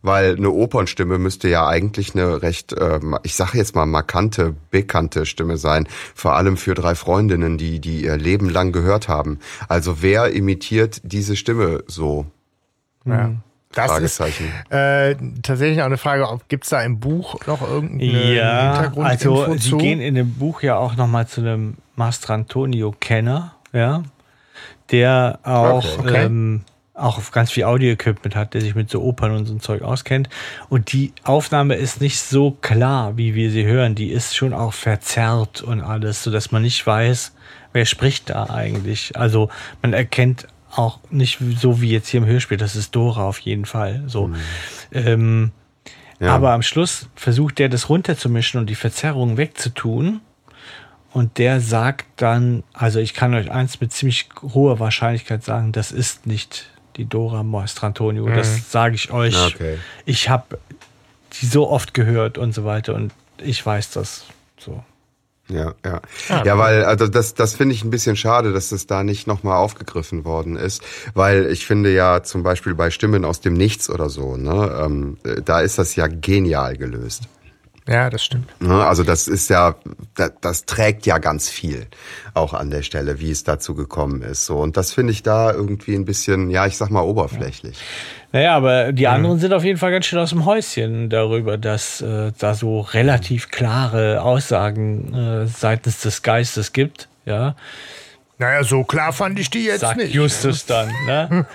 Weil 0.04 0.36
eine 0.36 0.52
Opernstimme 0.52 1.18
müsste 1.18 1.50
ja 1.50 1.66
eigentlich 1.66 2.14
eine 2.14 2.44
recht, 2.44 2.74
äh, 2.74 3.00
ich 3.24 3.34
sage 3.34 3.58
jetzt 3.58 3.74
mal 3.74 3.88
markante, 3.88 4.54
bekannte 4.70 5.26
Stimme 5.26 5.58
sein. 5.58 5.88
Vor 6.14 6.36
allem 6.36 6.58
für 6.58 6.76
drei 6.76 6.94
Freundinnen, 6.94 7.58
die 7.58 7.80
die 7.80 8.04
ihr 8.04 8.18
Leben 8.18 8.50
lang 8.50 8.72
gehört 8.72 9.08
haben. 9.08 9.40
Also 9.68 10.04
wer 10.04 10.32
imitiert 10.32 11.02
diese 11.04 11.36
Stimme 11.36 11.84
so? 11.88 12.28
Ja. 13.04 13.32
Das 13.74 13.86
ist 14.00 14.18
Fragezeichen. 14.18 14.52
äh, 14.70 15.16
tatsächlich 15.42 15.82
auch 15.82 15.86
eine 15.88 15.98
Frage, 15.98 16.30
ob 16.30 16.48
gibt 16.50 16.64
es 16.66 16.70
da 16.70 16.82
im 16.82 17.00
Buch 17.00 17.36
noch 17.48 17.62
irgendeine 17.62 18.34
Ja, 18.34 18.74
Hintergrundinfo 18.74 19.42
also 19.44 19.54
sie 19.58 19.70
zu? 19.72 19.78
gehen 19.78 20.00
in 20.00 20.16
dem 20.16 20.34
Buch 20.36 20.62
ja 20.62 20.78
auch 20.78 20.96
nochmal 20.96 21.28
zu 21.28 21.42
einem 21.42 21.76
Mastrantonio-Kenner, 21.96 23.56
ja, 23.74 24.04
der 24.92 25.40
auch, 25.44 25.84
Okay, 25.84 26.00
okay. 26.00 26.26
Ähm, 26.26 26.62
auch 26.96 27.32
ganz 27.32 27.50
viel 27.50 27.64
Audio-Equipment 27.64 28.36
hat, 28.36 28.54
der 28.54 28.62
sich 28.62 28.76
mit 28.76 28.88
so 28.92 29.02
Opern 29.02 29.32
und 29.36 29.46
so 29.48 29.54
ein 29.56 29.60
Zeug 29.60 29.82
auskennt. 29.82 30.30
Und 30.70 30.94
die 30.94 31.12
Aufnahme 31.24 31.74
ist 31.74 32.02
nicht 32.02 32.20
so 32.20 32.52
klar, 32.62 33.18
wie 33.18 33.34
wir 33.34 33.50
sie 33.50 33.66
hören. 33.66 33.96
Die 33.96 34.12
ist 34.12 34.36
schon 34.36 34.54
auch 34.54 34.74
verzerrt 34.74 35.64
und 35.64 35.82
alles, 35.82 36.22
sodass 36.22 36.52
man 36.52 36.62
nicht 36.62 36.86
weiß, 36.86 37.34
wer 37.74 37.86
spricht 37.86 38.30
da 38.30 38.44
eigentlich. 38.52 39.18
Also 39.18 39.50
man 39.82 39.94
erkennt 39.94 40.46
auch 40.76 41.00
nicht 41.10 41.40
so 41.60 41.82
wie 41.82 41.92
jetzt 41.92 42.08
hier 42.10 42.22
im 42.22 42.26
Hörspiel, 42.28 42.58
das 42.58 42.76
ist 42.76 42.96
Dora 42.96 43.26
auf 43.28 43.40
jeden 43.40 43.66
Fall. 43.66 44.04
So. 44.08 44.32
Ähm, 44.92 45.52
Ja. 46.20 46.36
aber 46.36 46.52
am 46.54 46.62
Schluss 46.62 47.10
versucht 47.16 47.60
der 47.60 47.70
das 47.70 47.90
runterzumischen 47.90 48.60
und 48.60 48.70
die 48.70 48.76
Verzerrung 48.76 49.38
wegzutun. 49.38 50.22
und 51.12 51.38
der 51.38 51.60
sagt 51.62 52.06
dann, 52.16 52.64
also 52.74 53.00
ich 53.00 53.14
kann 53.14 53.36
euch 53.36 53.52
eins 53.52 53.80
mit 53.82 53.92
ziemlich 53.94 54.30
hoher 54.42 54.80
Wahrscheinlichkeit 54.80 55.44
sagen, 55.44 55.72
das 55.72 55.92
ist 55.92 56.26
nicht 56.26 56.70
die 56.96 57.06
Dora 57.06 57.44
Maestrantonio. 57.44 58.26
Mhm. 58.26 58.34
Das 58.36 58.72
sage 58.72 58.96
ich 58.96 59.12
euch. 59.12 59.36
Okay. 59.54 59.78
Ich 60.06 60.30
habe 60.30 60.58
die 61.40 61.46
so 61.46 61.70
oft 61.70 61.94
gehört 61.94 62.38
und 62.40 62.54
so 62.54 62.66
weiter 62.66 62.96
und 62.96 63.12
ich 63.38 63.64
weiß 63.64 63.92
das 63.92 64.26
so. 64.58 64.84
Ja, 65.50 65.74
ja. 65.84 66.02
Ja, 66.46 66.58
weil 66.58 66.86
also 66.86 67.08
das, 67.08 67.34
das 67.34 67.56
finde 67.56 67.76
ich 67.76 67.84
ein 67.84 67.90
bisschen 67.90 68.16
schade, 68.16 68.54
dass 68.54 68.70
das 68.70 68.88
da 68.88 69.04
nicht 69.04 69.28
nochmal 69.28 69.58
aufgegriffen 69.58 70.24
worden 70.24 70.56
ist. 70.56 70.82
Weil 71.14 71.48
ich 71.48 71.66
finde 71.66 71.94
ja 71.94 72.24
zum 72.24 72.44
Beispiel 72.44 72.76
bei 72.76 72.92
Stimmen 72.92 73.26
aus 73.26 73.42
dem 73.42 73.54
Nichts 73.54 73.90
oder 73.90 74.10
so, 74.10 74.38
ne, 74.38 74.82
ähm, 74.84 75.18
äh, 75.24 75.42
da 75.42 75.60
ist 75.60 75.78
das 75.78 75.96
ja 75.96 76.08
genial 76.08 76.78
gelöst. 76.78 77.24
Ja, 77.86 78.10
das 78.10 78.24
stimmt. 78.24 78.50
Ne? 78.62 78.86
Also 78.86 79.04
das 79.04 79.28
ist 79.28 79.50
ja, 79.50 79.76
das, 80.16 80.32
das 80.40 80.66
trägt 80.66 81.06
ja 81.06 81.18
ganz 81.18 81.50
viel 81.50 81.88
auch 82.34 82.54
an 82.54 82.70
der 82.70 82.82
Stelle, 82.82 83.20
wie 83.20 83.30
es 83.30 83.44
dazu 83.44 83.76
gekommen 83.76 84.22
ist. 84.22 84.46
So 84.46 84.60
und 84.60 84.78
das 84.78 84.94
finde 84.94 85.12
ich 85.12 85.24
da 85.24 85.52
irgendwie 85.52 85.94
ein 85.96 86.06
bisschen, 86.06 86.50
ja, 86.50 86.66
ich 86.66 86.78
sag 86.78 86.90
mal 86.90 87.02
oberflächlich. 87.02 87.78
Naja, 88.34 88.56
aber 88.56 88.92
die 88.94 89.08
anderen 89.08 89.38
sind 89.40 89.54
auf 89.54 89.64
jeden 89.64 89.78
Fall 89.78 89.92
ganz 89.92 90.08
schön 90.08 90.18
aus 90.18 90.32
dem 90.32 90.44
Häuschen 90.46 91.12
darüber, 91.12 91.60
dass 91.60 92.02
äh, 92.02 92.32
da 92.40 92.56
so 92.56 92.82
relativ 92.82 93.52
klare 93.52 94.24
Aussagen 94.24 95.14
äh, 95.14 95.46
seitens 95.46 96.02
des 96.02 96.24
Geistes 96.24 96.74
gibt. 96.74 97.08
Ja, 97.26 97.56
Naja, 98.40 98.64
so 98.64 98.84
klar 98.84 99.14
fand 99.14 99.40
ich 99.40 99.52
die 99.52 99.66
jetzt 99.66 99.82
sagt 99.82 99.98
nicht. 99.98 100.16
Justus 100.16 100.66
dann. 100.66 100.92
Ne? 101.06 101.46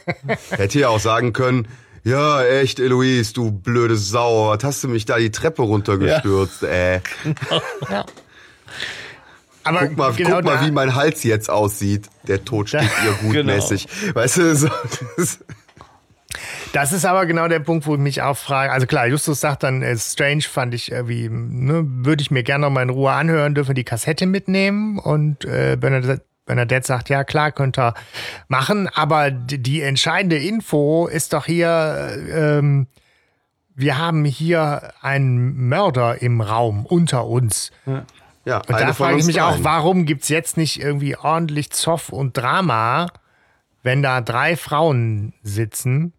Hätte 0.50 0.78
ja 0.78 0.88
auch 0.88 1.00
sagen 1.00 1.34
können, 1.34 1.68
ja, 2.02 2.42
echt, 2.42 2.80
Eloise, 2.80 3.34
du 3.34 3.52
blöde 3.52 3.96
Sau, 3.96 4.48
was 4.48 4.64
hast 4.64 4.82
du 4.82 4.88
mich 4.88 5.04
da 5.04 5.18
die 5.18 5.30
Treppe 5.30 5.62
runtergestürzt, 5.62 6.62
äh. 6.64 7.00
Aber 9.64 9.86
Guck 9.86 9.96
mal, 9.96 10.12
genau 10.12 10.36
guck 10.36 10.44
mal 10.44 10.66
wie 10.66 10.70
mein 10.72 10.94
Hals 10.94 11.22
jetzt 11.22 11.48
aussieht. 11.48 12.08
Der 12.26 12.44
Tod 12.44 12.68
steht 12.68 12.82
ihr 13.04 13.12
gut 13.20 13.32
Genau. 13.32 13.52
Weißt 13.52 14.36
du, 14.38 14.56
so, 14.56 14.68
das, 15.16 15.38
Das 16.72 16.92
ist 16.92 17.04
aber 17.04 17.26
genau 17.26 17.48
der 17.48 17.60
Punkt, 17.60 17.86
wo 17.86 17.94
ich 17.94 18.00
mich 18.00 18.22
auch 18.22 18.36
frage. 18.36 18.72
Also 18.72 18.86
klar, 18.86 19.06
Justus 19.06 19.40
sagt 19.40 19.62
dann, 19.62 19.82
äh, 19.82 19.96
Strange 19.96 20.42
fand 20.42 20.74
ich 20.74 20.90
irgendwie, 20.90 21.28
ne, 21.28 21.84
würde 21.86 22.22
ich 22.22 22.30
mir 22.30 22.42
gerne 22.42 22.62
noch 22.62 22.70
mal 22.70 22.82
in 22.82 22.90
Ruhe 22.90 23.12
anhören, 23.12 23.54
dürfen 23.54 23.74
die 23.74 23.84
Kassette 23.84 24.26
mitnehmen. 24.26 24.98
Und 24.98 25.44
äh, 25.44 25.76
Bernadette, 25.78 26.24
Bernadette 26.46 26.86
sagt, 26.86 27.08
ja 27.08 27.24
klar, 27.24 27.52
könnt 27.52 27.78
ihr 27.78 27.94
machen. 28.48 28.88
Aber 28.88 29.30
die, 29.30 29.82
entscheidende 29.82 30.38
Info 30.38 31.06
ist 31.06 31.32
doch 31.32 31.46
hier, 31.46 32.10
äh, 32.28 32.58
ähm, 32.58 32.86
wir 33.74 33.98
haben 33.98 34.24
hier 34.24 34.92
einen 35.00 35.68
Mörder 35.68 36.20
im 36.20 36.40
Raum 36.40 36.86
unter 36.86 37.26
uns. 37.26 37.70
ja, 38.44 38.58
Und 38.58 38.70
da 38.80 38.92
frage 38.92 39.18
ich 39.18 39.24
mich 39.24 39.40
auch, 39.40 39.58
warum 39.62 40.04
gibt 40.04 40.24
es 40.24 40.28
jetzt 40.28 40.56
nicht 40.56 40.80
irgendwie 40.80 41.16
ordentlich 41.16 41.70
Zoff 41.70 42.10
und 42.10 42.36
Drama, 42.36 43.06
wenn 43.82 44.02
da 44.02 44.20
drei 44.20 44.56
Frauen 44.56 45.32
sitzen, 45.42 46.12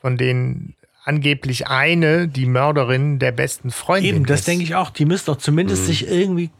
von 0.00 0.16
denen 0.16 0.74
angeblich 1.04 1.66
eine 1.68 2.28
die 2.28 2.46
Mörderin 2.46 3.18
der 3.18 3.32
besten 3.32 3.70
Freundin 3.70 4.16
Eben, 4.16 4.26
das 4.26 4.40
ist. 4.40 4.48
denke 4.48 4.64
ich 4.64 4.74
auch. 4.74 4.90
Die 4.90 5.04
müssen 5.06 5.26
doch 5.26 5.36
Mhm. 5.36 5.40
zumindest 5.40 5.86
sich 5.86 6.08
irgendwie 6.08 6.50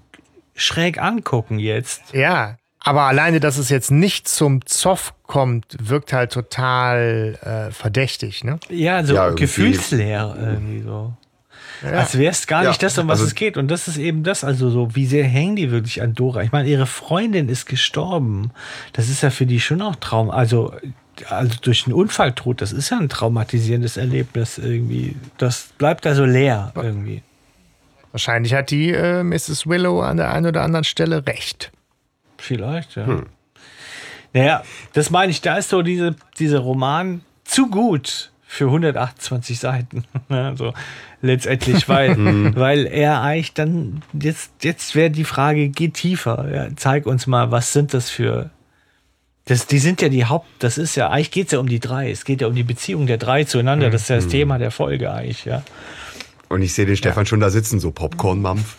schräg 0.55 1.01
angucken 1.01 1.59
jetzt. 1.59 2.15
Ja, 2.15 2.57
aber 2.83 3.03
alleine, 3.03 3.41
dass 3.41 3.59
es 3.59 3.69
jetzt 3.69 3.91
nicht 3.91 4.27
zum 4.29 4.65
Zoff 4.67 5.15
kommt, 5.25 5.77
wirkt 5.81 6.13
halt 6.13 6.33
total 6.33 7.39
äh, 7.43 7.73
verdächtig, 7.73 8.43
ne? 8.45 8.59
Ja, 8.69 9.05
so 9.05 9.15
Ja, 9.15 9.31
gefühlsleer 9.31 10.35
irgendwie 10.39 10.81
so. 10.83 11.13
Als 11.83 12.19
wäre 12.19 12.31
es 12.33 12.47
gar 12.47 12.63
Ja, 12.65 12.69
nicht 12.71 12.83
das, 12.83 12.99
um 12.99 13.09
was 13.09 13.21
also- 13.21 13.29
es 13.29 13.35
geht. 13.35 13.57
Und 13.57 13.69
das 13.69 13.89
ist 13.89 13.97
eben 13.97 14.23
das, 14.23 14.45
also 14.45 14.69
so, 14.71 14.95
wie 14.95 15.07
sehr 15.07 15.25
hängen 15.25 15.57
die 15.57 15.71
wirklich 15.71 16.03
an 16.03 16.15
Dora? 16.15 16.43
Ich 16.43 16.53
meine, 16.53 16.69
ihre 16.69 16.87
Freundin 16.87 17.49
ist 17.49 17.67
gestorben. 17.67 18.51
Das 18.93 19.09
ist 19.09 19.23
ja 19.23 19.31
für 19.31 19.47
die 19.47 19.61
schon 19.61 19.81
auch 19.81 19.97
Traum. 19.97 20.31
Also, 20.31 20.75
also 21.29 21.57
durch 21.61 21.87
einen 21.87 21.95
Unfalltod, 21.95 22.61
das 22.61 22.73
ist 22.73 22.91
ja 22.91 22.99
ein 22.99 23.09
traumatisierendes 23.09 23.97
Erlebnis 23.97 24.59
irgendwie. 24.59 25.17
Das 25.39 25.71
bleibt 25.79 26.07
da 26.07 26.15
so 26.15 26.25
leer 26.25 26.73
irgendwie. 26.75 27.23
Wahrscheinlich 28.13 28.55
hat 28.55 28.71
die 28.71 28.91
äh, 28.91 29.23
Mrs. 29.23 29.67
Willow 29.67 30.01
an 30.01 30.17
der 30.17 30.33
einen 30.33 30.47
oder 30.47 30.63
anderen 30.63 30.85
Stelle 30.85 31.27
recht. 31.27 31.71
Vielleicht, 32.39 32.97
ja. 32.97 33.23
Naja, 34.33 34.63
das 34.93 35.11
meine 35.11 35.31
ich, 35.31 35.41
da 35.41 35.57
ist 35.59 35.69
so 35.69 35.83
diese, 35.83 36.17
dieser 36.39 36.61
Roman 36.61 37.23
zu 37.45 37.69
gut 37.69 38.33
für 38.47 38.67
128 38.67 39.59
Seiten. 39.59 40.05
also 40.29 40.73
letztendlich, 41.23 41.89
weil, 41.89 42.17
weil 42.57 42.87
er 42.87 43.21
eigentlich 43.21 43.55
dann, 43.55 44.03
jetzt, 44.13 44.53
jetzt 44.63 44.95
wäre 44.95 45.11
die 45.11 45.25
Frage, 45.25 45.69
geh 45.69 45.89
tiefer. 45.89 46.49
Ja, 46.53 46.69
zeig 46.77 47.07
uns 47.07 47.27
mal, 47.27 47.51
was 47.51 47.73
sind 47.73 47.95
das 47.95 48.11
für. 48.11 48.51
Das, 49.47 49.67
die 49.67 49.79
sind 49.79 50.01
ja 50.03 50.09
die 50.09 50.27
Haupt, 50.27 50.47
das 50.61 50.79
ist 50.79 50.95
ja, 50.97 51.09
eigentlich 51.09 51.31
geht 51.31 51.47
es 51.47 51.53
ja 51.53 51.59
um 51.59 51.69
die 51.69 51.81
drei. 51.81 52.11
Es 52.11 52.25
geht 52.25 52.41
ja 52.41 52.47
um 52.47 52.55
die 52.55 52.63
Beziehung 52.63 53.07
der 53.07 53.19
drei 53.19 53.45
zueinander. 53.45 53.91
Das 53.91 54.03
ist 54.03 54.09
ja 54.09 54.17
das 54.17 54.29
Thema 54.29 54.59
der 54.59 54.71
Folge 54.71 55.11
eigentlich, 55.11 55.45
ja. 55.45 55.63
Und 56.49 56.63
ich 56.63 56.75
sehe 56.75 56.87
den 56.87 56.97
Stefan 56.97 57.27
schon 57.27 57.41
da 57.41 57.51
sitzen, 57.51 57.81
so 57.81 57.91
Popcorn-Mampf. 57.91 58.77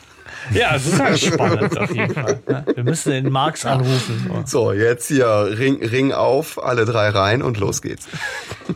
Ja, 0.53 0.75
es 0.75 0.87
ist 0.87 0.99
halt 0.99 1.19
spannend 1.19 1.77
auf 1.77 1.93
jeden 1.93 2.13
Fall. 2.13 2.41
Ja, 2.49 2.65
wir 2.73 2.83
müssen 2.83 3.11
den 3.11 3.31
Marx 3.31 3.65
anrufen. 3.65 4.29
So, 4.45 4.73
jetzt 4.73 5.07
hier 5.07 5.55
Ring, 5.57 5.83
Ring 5.85 6.11
auf, 6.11 6.61
alle 6.63 6.85
drei 6.85 7.09
rein 7.09 7.41
und 7.41 7.57
los 7.57 7.81
geht's. 7.81 8.07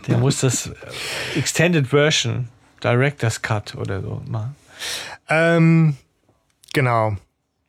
Der 0.07 0.17
muss 0.17 0.39
das 0.39 0.67
äh, 0.67 1.39
Extended 1.39 1.87
Version, 1.87 2.49
Director's 2.83 3.41
Cut 3.41 3.75
oder 3.75 4.01
so 4.01 4.21
machen. 4.27 4.55
Ähm, 5.27 5.97
genau. 6.73 7.17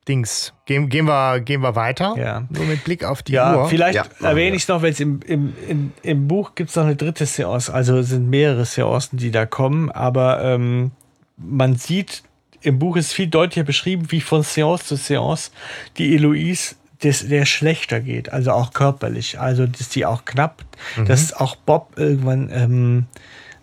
Dings. 0.09 0.53
Gehen, 0.67 0.89
gehen, 0.89 1.07
wir, 1.07 1.41
gehen 1.41 1.61
wir 1.63 1.75
weiter. 1.75 2.15
Ja. 2.19 2.45
Nur 2.49 2.65
mit 2.65 2.85
Blick 2.85 3.05
auf 3.05 3.23
die 3.23 3.33
Ja, 3.33 3.57
Uhr. 3.57 3.69
vielleicht 3.69 3.95
Ja, 3.97 4.05
erwähne 4.29 4.57
ich 4.57 4.63
es 4.63 4.69
noch, 4.69 4.83
weil 4.83 4.93
es 4.93 5.01
im, 5.01 5.21
im, 5.27 5.53
im, 5.69 5.93
im 6.03 6.29
Buch 6.29 6.55
gibt 6.55 6.71
es 6.71 6.77
noch 6.77 6.85
eine 6.85 6.97
dritte 6.97 7.27
Seance. 7.27 7.73
Also 7.73 7.99
es 7.99 8.11
sind 8.11 8.29
mehrere 8.31 8.65
Seancen, 8.65 9.19
die 9.19 9.31
da 9.31 9.47
kommen, 9.47 9.91
aber 9.91 10.43
ähm, 10.43 10.93
man 11.37 11.77
sieht, 11.77 12.23
im 12.63 12.79
Buch 12.79 12.97
ist 12.97 13.13
viel 13.13 13.27
deutlicher 13.27 13.65
beschrieben, 13.65 14.07
wie 14.11 14.21
von 14.21 14.43
Seance 14.43 14.85
zu 14.85 14.97
Seance 14.97 15.51
die 15.99 16.15
Eloise 16.15 16.77
des, 17.03 17.29
der 17.29 17.45
schlechter 17.45 18.01
geht, 18.01 18.33
also 18.33 18.53
auch 18.53 18.73
körperlich. 18.73 19.39
Also 19.39 19.67
dass 19.67 19.89
die 19.89 20.07
auch 20.07 20.25
knapp, 20.25 20.65
dass 21.07 21.33
auch 21.33 21.57
Bob 21.57 21.93
irgendwann 21.97 22.49
ähm, 22.53 23.07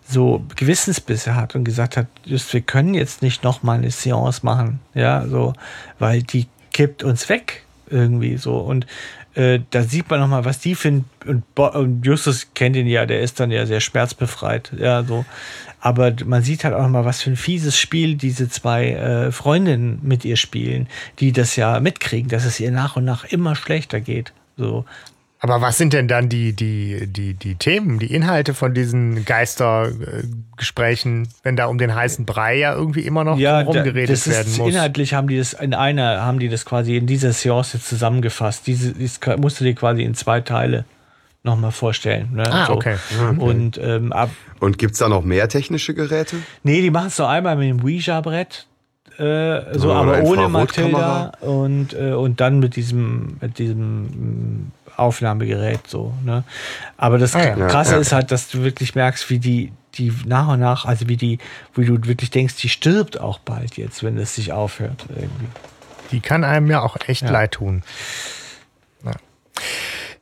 so 0.06 0.44
Gewissensbisse 0.56 1.34
hat 1.34 1.54
und 1.54 1.64
gesagt 1.64 1.96
hat, 1.96 2.06
just 2.24 2.52
wir 2.52 2.60
können 2.60 2.94
jetzt 2.94 3.22
nicht 3.22 3.42
noch 3.42 3.62
mal 3.62 3.78
eine 3.78 3.90
Seance 3.90 4.44
machen, 4.44 4.80
ja, 4.94 5.26
so, 5.26 5.54
weil 5.98 6.22
die 6.22 6.46
kippt 6.72 7.02
uns 7.02 7.28
weg 7.28 7.64
irgendwie 7.88 8.36
so 8.36 8.58
und 8.58 8.86
äh, 9.34 9.60
da 9.70 9.82
sieht 9.82 10.08
man 10.10 10.20
noch 10.20 10.28
mal, 10.28 10.44
was 10.44 10.60
die 10.60 10.74
finden 10.74 11.08
und, 11.26 11.44
und 11.58 12.06
Justus 12.06 12.48
kennt 12.54 12.76
ihn 12.76 12.86
ja, 12.86 13.06
der 13.06 13.20
ist 13.20 13.40
dann 13.40 13.50
ja 13.50 13.66
sehr 13.66 13.80
schmerzbefreit, 13.80 14.72
ja, 14.78 15.02
so. 15.02 15.24
Aber 15.80 16.12
man 16.24 16.42
sieht 16.42 16.64
halt 16.64 16.74
auch 16.74 16.82
noch 16.82 16.88
mal, 16.88 17.04
was 17.04 17.20
für 17.20 17.30
ein 17.30 17.36
fieses 17.36 17.78
Spiel 17.78 18.14
diese 18.14 18.48
zwei 18.48 18.92
äh, 18.92 19.32
Freundinnen 19.32 19.98
mit 20.02 20.24
ihr 20.24 20.36
spielen, 20.36 20.88
die 21.18 21.32
das 21.32 21.56
ja 21.56 21.78
mitkriegen, 21.78 22.30
dass 22.30 22.46
es 22.46 22.58
ihr 22.58 22.70
nach 22.70 22.96
und 22.96 23.04
nach 23.04 23.24
immer 23.24 23.54
schlechter 23.54 24.00
geht. 24.00 24.32
So. 24.56 24.86
Aber 25.44 25.60
was 25.60 25.76
sind 25.76 25.92
denn 25.92 26.08
dann 26.08 26.30
die, 26.30 26.54
die, 26.54 27.06
die, 27.06 27.34
die 27.34 27.56
Themen, 27.56 27.98
die 27.98 28.14
Inhalte 28.14 28.54
von 28.54 28.72
diesen 28.72 29.26
Geistergesprächen, 29.26 31.28
wenn 31.42 31.54
da 31.54 31.66
um 31.66 31.76
den 31.76 31.94
heißen 31.94 32.24
Brei 32.24 32.56
ja 32.56 32.74
irgendwie 32.74 33.02
immer 33.02 33.24
noch 33.24 33.36
ja, 33.36 33.62
drum 33.62 33.74
da- 33.74 33.82
geredet 33.82 34.16
das 34.16 34.26
werden 34.26 34.46
ist, 34.46 34.56
muss? 34.56 34.72
Inhaltlich 34.72 35.12
haben 35.12 35.28
die 35.28 35.36
das 35.36 35.52
in 35.52 35.74
einer, 35.74 36.22
haben 36.22 36.38
die 36.38 36.48
das 36.48 36.64
quasi 36.64 36.96
in 36.96 37.06
dieser 37.06 37.34
Seance 37.34 37.76
jetzt 37.76 37.90
zusammengefasst. 37.90 38.66
Diese 38.66 38.92
ist, 38.92 39.20
musst 39.36 39.60
du 39.60 39.64
dir 39.64 39.74
quasi 39.74 40.02
in 40.02 40.14
zwei 40.14 40.40
Teile 40.40 40.86
nochmal 41.42 41.72
vorstellen. 41.72 42.30
Ne? 42.32 42.50
Ah, 42.50 42.70
okay. 42.70 42.96
Und 43.36 43.76
ähm, 43.76 44.14
ab, 44.14 44.30
Und 44.60 44.78
gibt's 44.78 44.98
da 45.00 45.10
noch 45.10 45.24
mehr 45.24 45.46
technische 45.50 45.92
Geräte? 45.92 46.36
nee, 46.62 46.80
die 46.80 46.90
machen 46.90 47.08
es 47.08 47.18
noch 47.18 47.28
einmal 47.28 47.56
mit 47.56 47.68
dem 47.68 47.84
Ouija-Brett. 47.84 48.66
Äh, 49.18 49.76
so, 49.78 49.90
Oder 49.90 49.96
aber 49.96 50.22
ohne. 50.22 50.48
Matilda 50.48 51.32
und, 51.42 51.92
äh, 51.92 52.12
und 52.14 52.40
dann 52.40 52.60
mit 52.60 52.76
diesem, 52.76 53.36
mit 53.42 53.58
diesem 53.58 54.70
Aufnahmegerät 54.96 55.80
so. 55.86 56.12
Ne? 56.24 56.44
Aber 56.96 57.18
das 57.18 57.34
Ah, 57.34 57.44
ja. 57.56 57.66
Krasse 57.68 57.90
Ja, 57.92 57.96
ja. 57.96 58.00
ist 58.02 58.12
halt, 58.12 58.30
dass 58.30 58.48
du 58.48 58.62
wirklich 58.62 58.94
merkst, 58.94 59.28
wie 59.30 59.38
die, 59.38 59.72
die 59.94 60.12
nach 60.26 60.48
und 60.48 60.60
nach, 60.60 60.84
also 60.84 61.08
wie 61.08 61.16
die, 61.16 61.38
wie 61.74 61.84
du 61.86 62.04
wirklich 62.06 62.30
denkst, 62.30 62.56
die 62.56 62.68
stirbt 62.68 63.20
auch 63.20 63.38
bald 63.38 63.76
jetzt, 63.76 64.02
wenn 64.02 64.18
es 64.18 64.34
sich 64.34 64.52
aufhört 64.52 65.04
irgendwie. 65.08 65.48
Die 66.10 66.20
kann 66.20 66.44
einem 66.44 66.70
ja 66.70 66.80
auch 66.82 66.96
echt 67.06 67.22
Ja. 67.22 67.30
leid 67.30 67.52
tun. 67.52 67.82
Ja, 69.04 69.12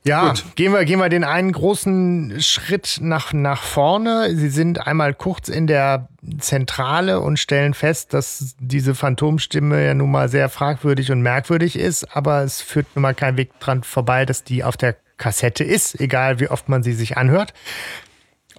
ja 0.05 0.33
gehen, 0.55 0.71
wir, 0.73 0.85
gehen 0.85 0.99
wir 0.99 1.09
den 1.09 1.23
einen 1.23 1.51
großen 1.51 2.41
Schritt 2.41 2.99
nach, 3.01 3.33
nach 3.33 3.63
vorne. 3.63 4.35
Sie 4.35 4.49
sind 4.49 4.85
einmal 4.85 5.13
kurz 5.13 5.49
in 5.49 5.67
der 5.67 6.07
Zentrale 6.39 7.19
und 7.19 7.37
stellen 7.39 7.73
fest, 7.73 8.13
dass 8.13 8.55
diese 8.59 8.95
Phantomstimme 8.95 9.85
ja 9.85 9.93
nun 9.93 10.11
mal 10.11 10.29
sehr 10.29 10.49
fragwürdig 10.49 11.11
und 11.11 11.21
merkwürdig 11.21 11.77
ist, 11.77 12.15
aber 12.15 12.43
es 12.43 12.61
führt 12.61 12.87
nun 12.95 13.01
mal 13.03 13.15
kein 13.15 13.37
Weg 13.37 13.59
dran 13.59 13.83
vorbei, 13.83 14.25
dass 14.25 14.43
die 14.43 14.63
auf 14.63 14.77
der 14.77 14.95
Kassette 15.17 15.63
ist, 15.63 15.99
egal 15.99 16.39
wie 16.39 16.49
oft 16.49 16.69
man 16.69 16.83
sie 16.83 16.93
sich 16.93 17.17
anhört. 17.17 17.53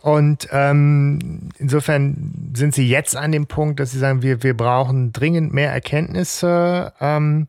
Und 0.01 0.49
ähm, 0.53 1.49
insofern 1.59 2.53
sind 2.55 2.75
sie 2.75 2.87
jetzt 2.89 3.17
an 3.17 3.33
dem 3.33 3.47
Punkt, 3.47 3.81
dass 3.81 3.93
sie 3.93 3.99
sagen, 3.99 4.23
wir, 4.23 4.43
wir 4.43 4.55
brauchen 4.55 5.13
dringend 5.13 5.55
mehr 5.55 5.73
Erkenntnisse. 5.73 6.93
Ähm, 7.01 7.49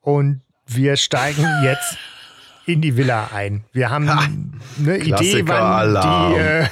Und 0.00 0.40
wir 0.66 0.96
steigen 0.96 1.46
jetzt 1.62 1.96
in 2.66 2.80
die 2.80 2.96
Villa 2.96 3.30
ein. 3.34 3.64
Wir 3.72 3.90
haben 3.90 4.08
eine 4.08 4.98
Idee, 4.98 5.42
wann 5.46 5.94
die, 5.94 6.38
äh, 6.38 6.66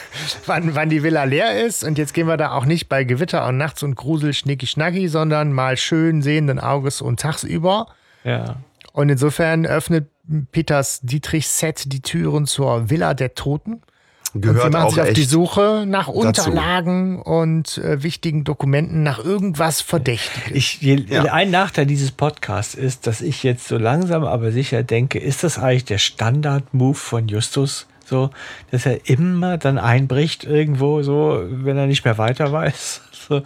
wann, 0.47 0.75
wann 0.75 0.89
die 0.89 1.03
Villa 1.03 1.25
leer 1.25 1.65
ist. 1.65 1.85
Und 1.85 1.99
jetzt 1.99 2.15
gehen 2.15 2.27
wir 2.27 2.37
da 2.37 2.53
auch 2.53 2.65
nicht 2.65 2.89
bei 2.89 3.05
Gewitter 3.05 3.47
und 3.47 3.57
nachts 3.57 3.83
und 3.83 3.97
Grusel, 3.97 4.33
Schnicki, 4.33 4.67
Schnacki, 4.67 5.09
sondern 5.09 5.53
mal 5.53 5.77
schön 5.77 6.23
sehenden 6.23 6.61
Auges 6.61 7.01
und 7.01 7.21
tagsüber. 7.21 7.89
Ja. 8.25 8.57
Und 8.93 9.09
insofern 9.09 9.67
öffnet 9.67 10.09
Peters 10.53 11.01
Dietrich-Set 11.03 11.93
die 11.93 12.01
Türen 12.01 12.47
zur 12.47 12.91
Villa 12.91 13.15
der 13.15 13.35
Toten. 13.35 13.83
Und 14.33 14.45
sie 14.45 14.49
Gehört 14.49 14.73
machen 14.73 14.85
auch 14.85 14.91
sich 14.91 15.01
auf 15.03 15.13
die. 15.13 15.25
Suche 15.25 15.85
nach 15.89 16.07
Unterlagen 16.09 17.21
und 17.21 17.79
äh, 17.79 18.03
wichtigen 18.03 18.45
Dokumenten, 18.45 19.03
nach 19.03 19.19
irgendwas 19.19 19.81
Verdächtiges. 19.81 20.53
Ich, 20.53 20.81
je, 20.81 21.05
Ja. 21.09 21.25
Ein 21.33 21.51
Nachteil 21.51 21.87
dieses 21.87 22.13
Podcasts 22.13 22.75
ist, 22.75 23.07
dass 23.09 23.23
ich 23.23 23.43
jetzt 23.43 23.67
so 23.67 23.77
langsam 23.77 24.25
aber 24.25 24.53
sicher 24.53 24.83
denke, 24.85 25.19
ist 25.19 25.43
das 25.43 25.59
eigentlich 25.59 25.85
der 25.87 25.99
Standard-Move 25.99 26.95
von 26.95 27.27
Justus? 27.29 27.87
So, 28.05 28.31
dass 28.71 28.87
er 28.87 29.09
immer 29.09 29.57
dann 29.59 29.79
einbricht 29.79 30.45
irgendwo, 30.45 31.03
so, 31.03 31.43
wenn 31.49 31.77
er 31.77 31.87
nicht 31.87 32.05
mehr 32.05 32.19
weiter 32.19 32.53
weiß. 32.53 33.03
So, 33.31 33.43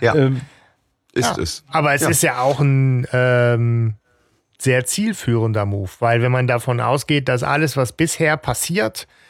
Ja, 0.00 0.14
ähm, 0.14 0.40
ist 1.12 1.36
es. 1.36 1.64
Aber 1.68 1.92
es 1.92 2.00
Ja. 2.02 2.08
ist 2.08 2.22
ja 2.22 2.38
auch 2.40 2.60
ein 2.60 3.06
ähm, 3.12 3.94
sehr 4.58 4.86
zielführender 4.86 5.66
Move, 5.66 5.90
weil 5.98 6.22
wenn 6.22 6.32
man 6.32 6.46
davon 6.46 6.80
ausgeht, 6.80 7.28
dass 7.28 7.42
alles, 7.42 7.76
was 7.76 7.92
bisher 7.92 8.36
passiert 8.38 9.06
äh, 9.06 9.27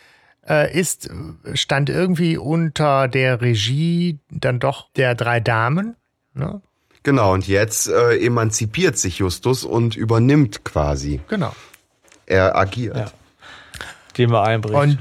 ist, 0.48 1.10
stand 1.54 1.90
irgendwie 1.90 2.36
unter 2.38 3.08
der 3.08 3.40
Regie 3.40 4.18
dann 4.30 4.60
doch 4.60 4.88
der 4.96 5.14
drei 5.14 5.40
Damen. 5.40 5.96
Ne? 6.34 6.62
Genau, 7.02 7.32
und 7.34 7.46
jetzt 7.46 7.88
äh, 7.88 8.16
emanzipiert 8.18 8.98
sich 8.98 9.18
Justus 9.18 9.64
und 9.64 9.96
übernimmt 9.96 10.64
quasi. 10.64 11.20
Genau. 11.28 11.54
Er 12.26 12.56
agiert. 12.56 12.96
Ja. 12.96 13.06
den 14.16 14.30
wir 14.30 14.42
einbricht. 14.42 14.76
Und 14.76 14.98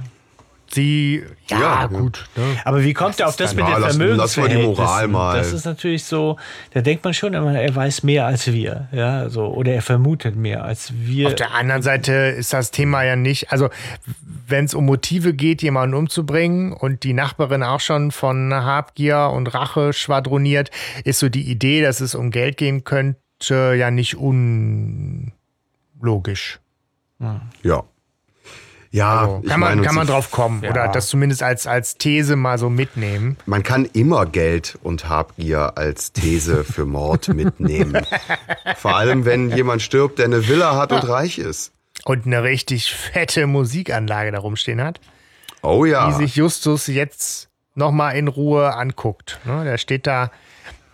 sie, 0.74 1.24
ja, 1.50 1.60
Ja, 1.60 1.82
ja. 1.82 1.86
gut. 1.88 2.28
Ne? 2.36 2.44
Aber 2.66 2.84
wie 2.84 2.94
kommt 2.94 3.20
er 3.20 3.28
auf 3.28 3.36
das 3.36 3.56
mit 3.56 3.66
Ja, 3.68 3.76
den 3.76 3.82
lass- 3.82 3.98
lass 3.98 4.38
mal 4.38 4.50
die? 4.50 4.58
Moral 4.58 5.08
mal. 5.08 5.38
Das 5.38 5.54
ist 5.54 5.66
natürlich 5.66 6.04
so, 6.04 6.38
da 6.74 6.82
denkt 6.82 7.04
man 7.04 7.14
schon 7.14 7.34
immer, 7.34 7.60
er 7.60 7.76
weiß 7.76 8.04
mehr 8.04 8.26
als 8.26 8.48
wir. 8.52 8.88
Ja, 8.92 9.30
so, 9.30 9.46
oder 9.48 9.74
er 9.74 9.82
vermutet 9.82 10.36
mehr 10.36 10.64
als 10.64 10.92
wir. 10.96 11.28
Auf 11.28 11.36
der 11.36 11.54
anderen 11.54 11.82
Seite 11.82 12.12
ist 12.14 12.54
das 12.54 12.72
Thema 12.72 13.04
ja 13.04 13.16
nicht, 13.16 13.52
also 13.52 13.70
wenn 14.50 14.66
es 14.66 14.74
um 14.74 14.86
Motive 14.86 15.34
geht, 15.34 15.62
jemanden 15.62 15.96
umzubringen 15.96 16.74
und 16.74 17.04
die 17.04 17.14
Nachbarin 17.14 17.64
auch 17.64 17.80
schon 17.82 18.12
von 18.12 18.54
Habgier 18.54 19.32
und 19.34 19.54
Rache 19.54 19.94
schwadroniert, 19.94 20.72
ist 21.04 21.20
so 21.20 21.30
die 21.30 21.50
Idee, 21.50 21.82
dass 21.82 22.00
es 22.02 22.16
um 22.16 22.32
Geld 22.32 22.58
gehen 22.58 22.84
könnte, 22.84 23.18
ja 23.78 23.92
nicht 23.92 24.18
unlogisch. 24.18 25.30
Ja. 27.20 27.42
Ja, 27.64 27.84
Also, 28.94 29.42
ich 29.44 29.50
kann 29.50 29.60
man, 29.60 29.82
kann 29.82 29.96
man 29.96 30.08
drauf 30.08 30.32
kommen 30.32 30.64
Ja. 30.64 30.72
oder 30.72 30.88
das 30.88 31.08
zumindest 31.08 31.44
als, 31.44 31.68
als 31.68 31.98
These 31.98 32.36
mal 32.36 32.58
so 32.58 32.70
mitnehmen. 32.70 33.38
Man 33.46 33.64
kann 33.64 33.86
immer 33.86 34.26
Geld 34.26 34.78
und 34.84 35.10
Habgier 35.10 35.74
als 35.78 36.12
These 36.14 36.64
für 36.64 36.86
Mord 36.86 37.28
mitnehmen. 37.34 38.06
Vor 38.78 38.96
allem, 38.96 39.26
wenn 39.26 39.52
jemand 39.52 39.82
stirbt, 39.82 40.20
der 40.20 40.26
eine 40.26 40.48
Villa 40.48 40.76
hat 40.76 40.92
und 40.92 41.08
reich 41.08 41.38
ist. 41.38 41.72
Und 42.06 42.26
eine 42.26 42.44
richtig 42.44 42.92
fette 42.94 43.48
Musikanlage 43.48 44.32
da 44.32 44.40
rumstehen 44.40 44.82
hat. 44.82 45.00
Oh 45.64 45.84
ja. 45.86 46.08
die 46.08 46.14
sich 46.14 46.36
Justus 46.36 46.88
jetzt 46.88 47.50
nochmal 47.76 48.16
in 48.16 48.28
Ruhe 48.28 48.74
anguckt. 48.76 49.40
Ne? 49.44 49.64
Der 49.66 49.78
steht 49.78 50.08
da, 50.08 50.32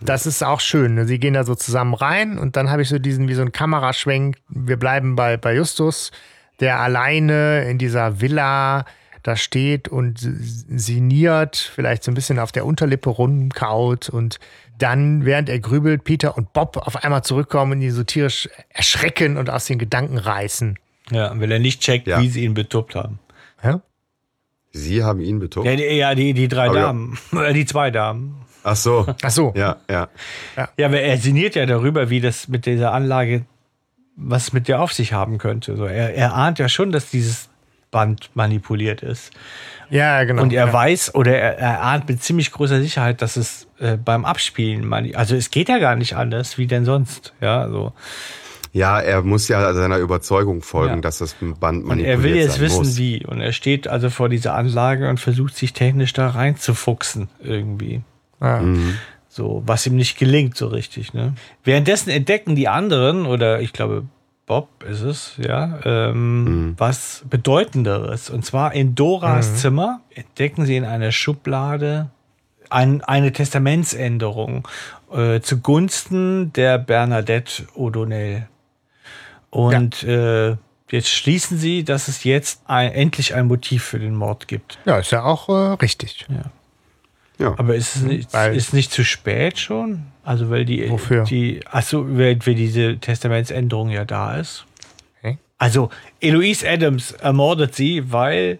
das 0.00 0.26
ist 0.26 0.42
auch 0.42 0.60
schön. 0.60 0.94
Ne? 0.94 1.06
Sie 1.06 1.18
gehen 1.20 1.34
da 1.34 1.44
so 1.44 1.54
zusammen 1.54 1.94
rein 1.94 2.38
und 2.38 2.56
dann 2.56 2.70
habe 2.70 2.82
ich 2.82 2.88
so 2.88 2.98
diesen, 2.98 3.28
wie 3.28 3.34
so 3.34 3.42
ein 3.42 3.52
Kameraschwenk. 3.52 4.36
Wir 4.48 4.76
bleiben 4.78 5.14
bei, 5.14 5.36
bei 5.36 5.54
Justus, 5.54 6.10
der 6.60 6.80
alleine 6.80 7.64
in 7.68 7.78
dieser 7.78 8.20
Villa 8.20 8.84
da 9.22 9.36
steht 9.36 9.88
und 9.88 10.18
sinniert, 10.20 11.56
vielleicht 11.56 12.04
so 12.04 12.10
ein 12.10 12.14
bisschen 12.14 12.38
auf 12.38 12.52
der 12.52 12.66
Unterlippe 12.66 13.08
rumkaut 13.10 14.08
und 14.10 14.38
dann, 14.78 15.24
während 15.24 15.48
er 15.48 15.60
grübelt, 15.60 16.04
Peter 16.04 16.36
und 16.36 16.52
Bob 16.52 16.76
auf 16.76 17.02
einmal 17.02 17.22
zurückkommen 17.24 17.72
und 17.72 17.80
ihn 17.82 17.92
so 17.92 18.02
tierisch 18.04 18.48
erschrecken 18.68 19.36
und 19.36 19.48
aus 19.48 19.64
den 19.66 19.78
Gedanken 19.78 20.18
reißen. 20.18 20.78
ja, 21.10 21.32
weil 21.40 21.50
er 21.52 21.58
nicht 21.58 21.80
checkt, 21.80 22.06
Ja. 22.06 22.20
wie 22.20 22.28
sie 22.28 22.44
ihn 22.44 22.54
betuppt 22.54 22.94
haben. 22.94 23.18
Ja? 23.62 23.80
Sie 24.72 25.02
haben 25.04 25.20
ihn 25.20 25.38
betont. 25.38 25.66
Ja, 25.66 25.76
die, 25.76 25.84
ja, 25.84 26.14
die, 26.14 26.34
die 26.34 26.48
drei 26.48 26.66
Aber 26.68 26.76
ja. 26.76 26.82
Damen. 26.86 27.16
Oder 27.32 27.52
die 27.52 27.64
zwei 27.64 27.90
Damen. 27.90 28.42
Ach 28.64 28.76
so. 28.76 29.06
Ach 29.22 29.30
so. 29.30 29.52
Ja, 29.56 29.76
ja. 29.88 30.08
Ja, 30.56 30.86
aber 30.86 31.00
er 31.00 31.16
sinniert 31.18 31.54
ja 31.54 31.64
darüber, 31.66 32.10
wie 32.10 32.20
das 32.20 32.48
mit 32.48 32.66
dieser 32.66 32.92
Anlage, 32.92 33.44
was 34.16 34.52
mit 34.52 34.68
der 34.68 34.80
auf 34.80 34.92
sich 34.92 35.12
haben 35.12 35.38
könnte. 35.38 35.76
So, 35.76 35.84
er, 35.86 36.14
er 36.14 36.34
ahnt 36.34 36.58
ja 36.58 36.68
schon, 36.68 36.92
dass 36.92 37.10
dieses 37.10 37.48
Band 37.90 38.30
manipuliert 38.34 39.02
ist. 39.02 39.30
Ja, 39.90 40.24
genau. 40.24 40.42
Und 40.42 40.52
er 40.52 40.66
ja. 40.66 40.72
weiß 40.72 41.14
oder 41.14 41.36
er, 41.38 41.58
er 41.58 41.82
ahnt 41.82 42.08
mit 42.08 42.22
ziemlich 42.22 42.50
großer 42.50 42.80
Sicherheit, 42.80 43.22
dass 43.22 43.36
es 43.36 43.68
äh, 43.78 43.96
beim 43.96 44.24
Abspielen, 44.24 44.92
also 45.14 45.36
es 45.36 45.50
geht 45.50 45.68
ja 45.68 45.78
gar 45.78 45.94
nicht 45.94 46.16
anders, 46.16 46.58
wie 46.58 46.66
denn 46.66 46.84
sonst. 46.84 47.34
Ja, 47.40 47.68
so. 47.68 47.92
Ja, 48.72 48.98
er 48.98 49.22
muss 49.22 49.46
ja 49.46 49.72
seiner 49.72 49.98
Überzeugung 49.98 50.60
folgen, 50.62 50.96
Ja. 50.96 51.00
dass 51.02 51.18
das 51.18 51.34
Band 51.34 51.62
Und 51.82 51.86
manipuliert 51.86 52.08
er 52.08 52.22
will 52.24 52.34
jetzt 52.34 52.58
wissen, 52.58 52.78
muss. 52.78 52.96
wie. 52.96 53.24
Und 53.24 53.40
er 53.40 53.52
steht 53.52 53.86
also 53.86 54.10
vor 54.10 54.28
dieser 54.28 54.54
Anlage 54.54 55.08
und 55.08 55.20
versucht 55.20 55.54
sich 55.56 55.72
technisch 55.72 56.12
da 56.12 56.30
reinzufuchsen 56.30 57.28
irgendwie. 57.40 58.02
Ja. 58.40 58.64
So, 59.34 59.64
was 59.66 59.84
ihm 59.84 59.96
nicht 59.96 60.16
gelingt 60.16 60.56
so 60.56 60.68
richtig. 60.68 61.12
Ne? 61.12 61.34
Währenddessen 61.64 62.10
entdecken 62.10 62.54
die 62.54 62.68
anderen, 62.68 63.26
oder 63.26 63.60
ich 63.60 63.72
glaube, 63.72 64.04
Bob 64.46 64.84
ist 64.88 65.00
es, 65.00 65.32
ja, 65.38 65.80
ähm, 65.84 66.74
was 66.78 67.24
Bedeutenderes. 67.28 68.30
Und 68.30 68.44
zwar 68.44 68.74
in 68.74 68.94
Doras 68.94 69.56
Zimmer 69.56 70.02
entdecken 70.14 70.66
sie 70.66 70.76
in 70.76 70.84
einer 70.84 71.10
Schublade 71.10 72.10
ein, 72.70 73.02
eine 73.02 73.32
Testamentsänderung 73.32 74.68
äh, 75.12 75.40
zugunsten 75.40 76.52
der 76.52 76.78
Bernadette 76.78 77.64
O'Donnell. 77.74 78.44
Und 79.50 80.04
äh, 80.04 80.54
jetzt 80.92 81.08
schließen 81.08 81.58
sie, 81.58 81.82
dass 81.82 82.06
es 82.06 82.22
jetzt 82.22 82.60
ein, 82.66 82.92
endlich 82.92 83.34
ein 83.34 83.48
Motiv 83.48 83.82
für 83.82 83.98
den 83.98 84.14
Mord 84.14 84.46
gibt. 84.46 84.78
Ja, 84.84 84.98
ist 84.98 85.10
ja 85.10 85.24
auch 85.24 85.48
äh, 85.48 85.74
richtig. 85.82 86.24
Ja. 86.28 86.52
Aber 87.40 87.74
ist 87.74 87.96
es 87.96 88.02
nicht, 88.02 88.32
Weil- 88.32 88.54
ist 88.54 88.72
nicht 88.72 88.92
zu 88.92 89.04
spät 89.04 89.58
schon? 89.58 90.04
Also 90.22 90.50
weil 90.50 90.64
die, 90.64 90.88
Wofür? 90.90 91.24
die, 91.24 91.60
achso, 91.66 92.04
weil, 92.16 92.38
weil 92.46 92.54
diese 92.54 92.96
Testamentsänderung 92.98 93.90
ja 93.90 94.04
da 94.04 94.36
ist. 94.36 94.64
Okay. 95.18 95.38
Also 95.58 95.90
Eloise 96.20 96.68
Adams 96.68 97.12
ermordet 97.12 97.74
sie, 97.74 98.10
weil, 98.12 98.58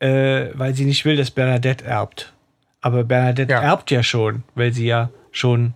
äh, 0.00 0.48
weil 0.54 0.74
sie 0.74 0.84
nicht 0.84 1.04
will, 1.04 1.16
dass 1.16 1.30
Bernadette 1.30 1.84
erbt. 1.84 2.32
Aber 2.80 3.04
Bernadette 3.04 3.52
Ja. 3.52 3.60
erbt 3.62 3.90
ja 3.90 4.02
schon, 4.02 4.42
weil 4.54 4.72
sie 4.72 4.86
ja 4.86 5.10
schon 5.32 5.74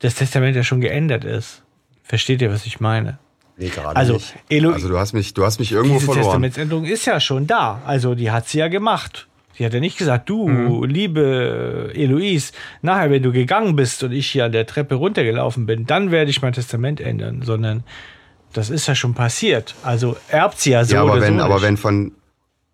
das 0.00 0.16
Testament 0.16 0.56
ja 0.56 0.62
schon 0.64 0.80
geändert 0.80 1.24
ist. 1.24 1.62
Versteht 2.02 2.42
ihr, 2.42 2.52
was 2.52 2.66
ich 2.66 2.80
meine? 2.80 3.18
Nee, 3.56 3.68
gerade 3.68 3.96
Also, 3.96 4.14
nicht. 4.14 4.34
Elo- 4.50 4.72
also 4.72 4.88
du 4.88 4.98
hast 4.98 5.12
mich, 5.14 5.32
du 5.32 5.44
hast 5.44 5.58
mich 5.60 5.72
irgendwo 5.72 5.94
Diese 5.94 6.06
verloren. 6.06 6.24
Testamentsänderung 6.24 6.84
ist 6.84 7.06
ja 7.06 7.18
schon 7.20 7.46
da. 7.46 7.80
Also 7.86 8.14
die 8.14 8.30
hat 8.30 8.48
sie 8.48 8.58
ja 8.58 8.68
gemacht. 8.68 9.28
Sie 9.56 9.64
hat 9.64 9.72
ja 9.72 9.80
nicht 9.80 9.96
gesagt, 9.98 10.28
du, 10.28 10.48
Mhm. 10.48 10.84
liebe 10.84 11.92
Eloise, 11.94 12.52
nachher, 12.82 13.10
wenn 13.10 13.22
du 13.22 13.30
gegangen 13.32 13.76
bist 13.76 14.02
und 14.02 14.12
ich 14.12 14.26
hier 14.28 14.46
an 14.46 14.52
der 14.52 14.66
Treppe 14.66 14.96
runtergelaufen 14.96 15.66
bin, 15.66 15.86
dann 15.86 16.10
werde 16.10 16.30
ich 16.30 16.42
mein 16.42 16.52
Testament 16.52 17.00
ändern, 17.00 17.42
sondern 17.42 17.84
das 18.52 18.70
ist 18.70 18.86
ja 18.88 18.94
schon 18.94 19.14
passiert. 19.14 19.74
Also 19.82 20.16
erbt 20.28 20.58
sie 20.60 20.70
ja 20.70 20.84
so 20.84 20.94
ja, 20.94 21.02
aber 21.02 21.20
wenn, 21.20 21.38
so 21.38 21.44
aber 21.44 21.62
wenn 21.62 21.76
von, 21.76 22.12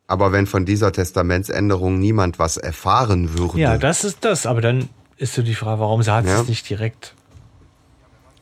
aber 0.07 0.33
wenn 0.33 0.47
von 0.47 0.65
dieser 0.65 0.91
Testamentsänderung 0.93 1.99
niemand 1.99 2.39
was 2.39 2.57
erfahren 2.57 3.39
würde. 3.39 3.59
Ja, 3.61 3.79
das 3.79 4.05
ist 4.05 4.25
das. 4.25 4.47
Aber 4.47 4.61
dann 4.61 4.89
ist 5.17 5.35
so 5.35 5.43
die 5.43 5.55
Frage, 5.55 5.81
warum 5.81 6.03
sagt 6.03 6.27
sie 6.27 6.33
Ja. 6.33 6.41
es 6.41 6.49
nicht 6.49 6.69
direkt? 6.69 7.15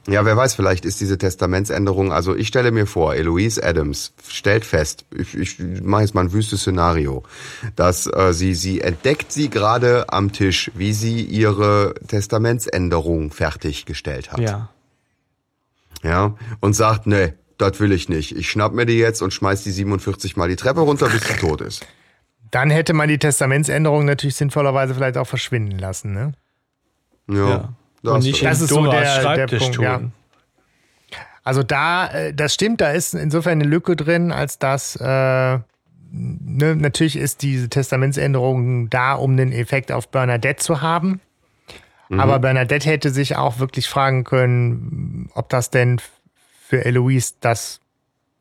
Ja, 0.09 0.24
wer 0.24 0.36
weiß, 0.39 0.55
vielleicht 0.55 0.86
ist 0.86 1.01
diese 1.01 1.18
Testamentsänderung, 1.18 2.12
also 2.12 2.35
ich 2.35 2.48
stelle 2.48 2.70
mir 2.70 2.86
vor, 2.86 3.14
Eloise 3.14 3.62
Adams 3.62 4.14
stellt 4.26 4.64
fest, 4.64 5.05
ich, 5.14 5.36
ich 5.36 5.59
mache 5.82 6.01
jetzt 6.01 6.14
mal 6.14 6.22
ein 6.22 6.32
wüstes 6.32 6.62
Szenario, 6.62 7.24
dass 7.76 8.06
äh, 8.06 8.32
sie, 8.32 8.55
sie 8.55 8.80
entdeckt 8.80 9.30
sie 9.32 9.51
gerade 9.51 10.10
am 10.10 10.32
Tisch, 10.32 10.70
wie 10.74 10.94
sie 10.94 11.20
ihre 11.20 11.93
Testamentsänderung 12.06 13.32
fertiggestellt 13.32 14.32
hat. 14.32 14.40
Ja. 14.40 14.70
Ja, 16.02 16.36
und 16.60 16.74
sagt, 16.74 17.06
nee, 17.06 17.35
das 17.59 17.78
will 17.80 17.93
ich 17.93 18.09
nicht. 18.09 18.35
Ich 18.35 18.51
schnapp 18.51 18.72
mir 18.72 18.86
die 18.86 18.98
jetzt 18.98 19.20
und 19.20 19.35
schmeiß 19.35 19.62
die 19.64 19.72
47 19.72 20.36
mal 20.36 20.48
die 20.48 20.56
Treppe 20.56 20.80
runter, 20.80 21.09
bis 21.09 21.26
sie 21.26 21.35
tot 21.35 21.60
ist. 21.60 21.86
Dann 22.51 22.70
hätte 22.70 22.94
man 22.94 23.09
die 23.09 23.18
Testamentsänderung 23.18 24.06
natürlich 24.06 24.36
sinnvollerweise 24.36 24.94
vielleicht 24.94 25.18
auch 25.18 25.26
verschwinden 25.26 25.78
lassen. 25.78 26.14
Ne? 26.14 26.32
Ja. 27.28 27.48
ja. 27.48 27.68
Da 28.03 28.12
Und 28.12 28.25
nicht. 28.25 28.45
Das 28.45 28.61
ist 28.61 28.70
so 28.70 28.85
der- 28.91 29.01
der 29.01 29.20
Schreibtisch 29.23 29.59
Punkt, 29.61 29.75
tun. 29.77 29.85
ja. 29.85 30.01
Also 31.45 31.62
da, 31.62 32.09
äh, 32.09 32.35
das 32.35 32.53
stimmt, 32.55 32.81
da 32.81 32.91
ist 32.91 33.15
insofern 33.15 33.53
eine 33.61 33.65
Lücke 33.65 33.97
drin, 33.97 34.33
als 34.33 34.59
dass 34.59 34.97
äh, 34.97 35.05
ne, 35.05 35.62
natürlich 36.77 37.16
ist 37.16 37.43
diese 37.43 37.69
Testamentsänderung 37.70 38.91
da, 38.91 39.15
um 39.15 39.37
den 39.37 39.53
Effekt 39.53 39.91
auf 39.93 40.09
Bernadette 40.09 40.62
zu 40.62 40.83
haben. 40.83 41.20
Aber 42.11 42.39
Bernadette 42.39 42.89
hätte 42.89 43.11
sich 43.11 43.37
auch 43.37 43.59
wirklich 43.59 43.87
fragen 43.89 44.25
können, 44.25 45.29
ob 45.35 45.51
das 45.51 45.69
denn 45.69 46.01
für 46.66 46.83
Eloise 46.87 47.35
das 47.41 47.81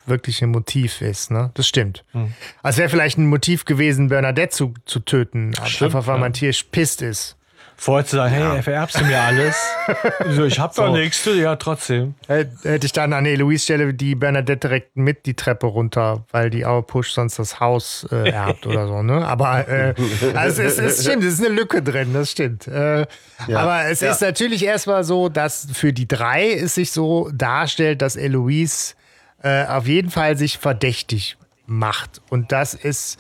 wirkliche 0.06 0.48
Motiv 0.48 1.02
ist, 1.02 1.32
ne? 1.32 1.52
Das 1.54 1.68
stimmt. 1.68 2.06
Hm. 2.14 2.32
Also 2.64 2.78
wäre 2.80 2.88
vielleicht 2.90 3.18
ein 3.18 3.28
Motiv 3.28 3.66
gewesen, 3.66 4.08
Bernadette 4.08 4.56
zu, 4.56 4.74
zu 4.86 5.02
töten, 5.02 5.54
Stimmt, 5.66 5.82
einfach 5.94 6.08
weil 6.08 6.16
ja. 6.16 6.22
man 6.22 6.32
tierisch 6.34 6.64
pisst 6.64 7.02
ist. 7.02 7.36
Vorher 7.80 8.06
zu 8.08 8.16
sagen, 8.16 8.34
hey, 8.34 8.62
vererbst 8.64 8.99
du 8.99 9.06
mir 9.06 9.22
alles? 9.22 9.56
so, 10.36 10.45
ich 10.45 10.60
hab 10.60 10.74
doch 10.76 10.88
So. 10.88 10.94
nichts, 10.95 11.24
du, 11.24 11.32
ja, 11.34 11.56
trotzdem. 11.58 12.16
Hätt- 12.28 12.49
Hätte 12.64 12.86
ich 12.88 12.91
dann 12.91 13.14
an 13.14 13.26
Eloise 13.28 13.64
Stelle 13.64 13.94
die 13.94 14.16
Bernadette 14.16 14.68
direkt 14.68 14.98
mit 14.98 15.28
die 15.28 15.36
Treppe 15.36 15.68
runter, 15.68 16.26
weil 16.32 16.49
die 16.49 16.66
Auer 16.66 16.82
Push 16.86 17.12
sonst 17.12 17.38
das 17.38 17.60
Haus 17.60 18.08
äh, 18.12 18.30
erbt 18.32 18.66
oder 18.66 18.88
so, 18.88 19.04
ne? 19.04 19.26
Aber 19.28 19.68
äh, 19.70 19.94
also 20.34 20.64
es, 20.64 20.80
es 20.80 21.04
stimmt, 21.04 21.24
es 21.24 21.36
ist 21.36 21.45
eine 21.45 21.54
Lücke 21.54 21.84
drin, 21.84 22.14
das 22.14 22.32
stimmt. 22.32 22.68
Äh, 22.68 23.06
Aber 23.54 23.84
es 23.86 24.02
ist 24.02 24.22
natürlich 24.22 24.66
erstmal 24.66 25.04
so, 25.04 25.30
dass 25.30 25.68
für 25.72 25.94
die 25.94 26.08
drei 26.08 26.52
es 26.54 26.74
sich 26.76 26.91
so 26.91 27.30
darstellt, 27.32 28.02
dass 28.02 28.16
Eloise 28.16 28.95
äh, 29.44 29.66
auf 29.68 29.86
jeden 29.86 30.10
Fall 30.10 30.36
sich 30.36 30.58
verdächtig 30.58 31.38
macht. 31.68 32.22
Und 32.30 32.52
das 32.52 32.74
ist 32.74 33.20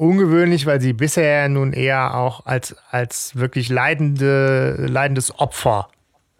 ungewöhnlich, 0.00 0.66
weil 0.66 0.80
sie 0.80 0.92
bisher 0.92 1.48
nun 1.48 1.72
eher 1.72 2.14
auch 2.16 2.46
als, 2.46 2.74
als 2.90 3.36
wirklich 3.36 3.68
leidende, 3.68 4.86
leidendes 4.88 5.38
Opfer 5.38 5.88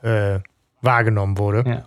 äh, 0.03 0.41
wahrgenommen 0.81 1.39
wurde. 1.39 1.65
Ja. 1.67 1.85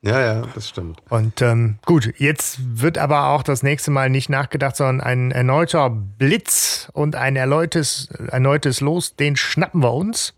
Ja, 0.00 0.20
ja, 0.20 0.42
das 0.54 0.68
stimmt. 0.68 1.00
Und 1.08 1.42
ähm, 1.42 1.78
gut, 1.84 2.14
jetzt 2.18 2.60
wird 2.80 2.98
aber 2.98 3.30
auch 3.30 3.42
das 3.42 3.64
nächste 3.64 3.90
Mal 3.90 4.10
nicht 4.10 4.28
nachgedacht, 4.30 4.76
sondern 4.76 5.00
ein 5.00 5.30
erneuter 5.32 5.90
Blitz 5.90 6.88
und 6.92 7.16
ein 7.16 7.34
erneutes, 7.34 8.08
erneutes 8.30 8.80
Los, 8.80 9.16
den 9.16 9.34
schnappen 9.34 9.82
wir 9.82 9.92
uns. 9.92 10.34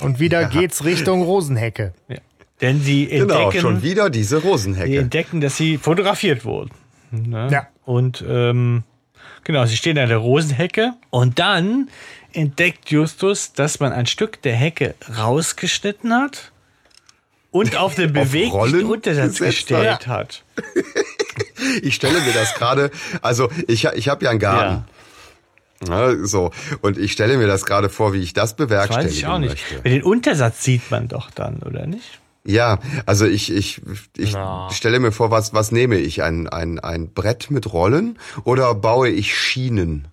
Und 0.00 0.20
wieder 0.20 0.46
geht's 0.46 0.84
Richtung 0.86 1.22
Rosenhecke. 1.22 1.92
Denn 2.62 2.80
sie 2.80 3.06
Genau, 3.08 3.34
entdecken, 3.34 3.60
schon 3.60 3.82
wieder 3.82 4.08
diese 4.08 4.40
sie 4.40 4.46
Rosenhecke. 4.48 4.98
entdecken, 4.98 5.42
dass 5.42 5.56
sie 5.58 5.76
fotografiert 5.76 6.46
wurden. 6.46 6.70
Ne? 7.10 7.48
Ja. 7.50 7.66
Und 7.84 8.24
ähm, 8.26 8.84
genau, 9.48 9.64
sie 9.64 9.76
stehen 9.76 9.98
an 9.98 10.08
der 10.10 10.18
Rosenhecke 10.18 10.92
und 11.10 11.38
dann 11.40 11.88
entdeckt 12.34 12.90
Justus, 12.90 13.52
dass 13.54 13.80
man 13.80 13.92
ein 13.92 14.06
Stück 14.06 14.40
der 14.42 14.54
Hecke 14.54 14.94
rausgeschnitten 15.18 16.12
hat 16.14 16.52
und 17.50 17.74
auf 17.76 17.94
den 17.96 18.12
beweglichen 18.12 18.84
Untersatz 18.84 19.38
gestellt 19.40 20.06
hat. 20.06 20.44
Ich 21.82 21.96
stelle 21.96 22.20
mir 22.20 22.32
das 22.32 22.54
gerade, 22.54 22.90
also 23.20 23.48
ich, 23.66 23.84
ich 23.84 24.08
habe 24.08 24.24
ja 24.24 24.30
einen 24.30 24.38
Garten. 24.38 24.84
Ja, 25.88 26.14
so, 26.24 26.52
und 26.82 26.96
ich 26.98 27.10
stelle 27.12 27.36
mir 27.36 27.48
das 27.48 27.64
gerade 27.66 27.88
vor, 27.88 28.12
wie 28.12 28.18
ich 28.22 28.32
das 28.32 28.50
Das 28.50 28.56
bewerkstelligen 28.56 29.10
weiß 29.10 29.16
ich 29.18 29.26
auch 29.26 29.38
nicht. 29.38 29.50
möchte. 29.72 29.80
Den 29.82 30.02
Untersatz 30.04 30.62
sieht 30.62 30.88
man 30.92 31.08
doch 31.08 31.30
dann, 31.32 31.56
oder 31.64 31.86
nicht? 31.86 32.20
Ja, 32.48 32.78
also 33.04 33.26
ich, 33.26 33.52
ich, 33.54 33.82
ich 34.16 34.32
Na. 34.32 34.70
stelle 34.70 35.00
mir 35.00 35.12
vor, 35.12 35.30
was, 35.30 35.52
was 35.52 35.70
nehme 35.70 35.98
ich? 35.98 36.22
Ein, 36.22 36.48
ein, 36.48 36.78
ein 36.78 37.12
Brett 37.12 37.50
mit 37.50 37.70
Rollen 37.74 38.18
oder 38.44 38.74
baue 38.74 39.10
ich 39.10 39.36
Schienen? 39.36 40.08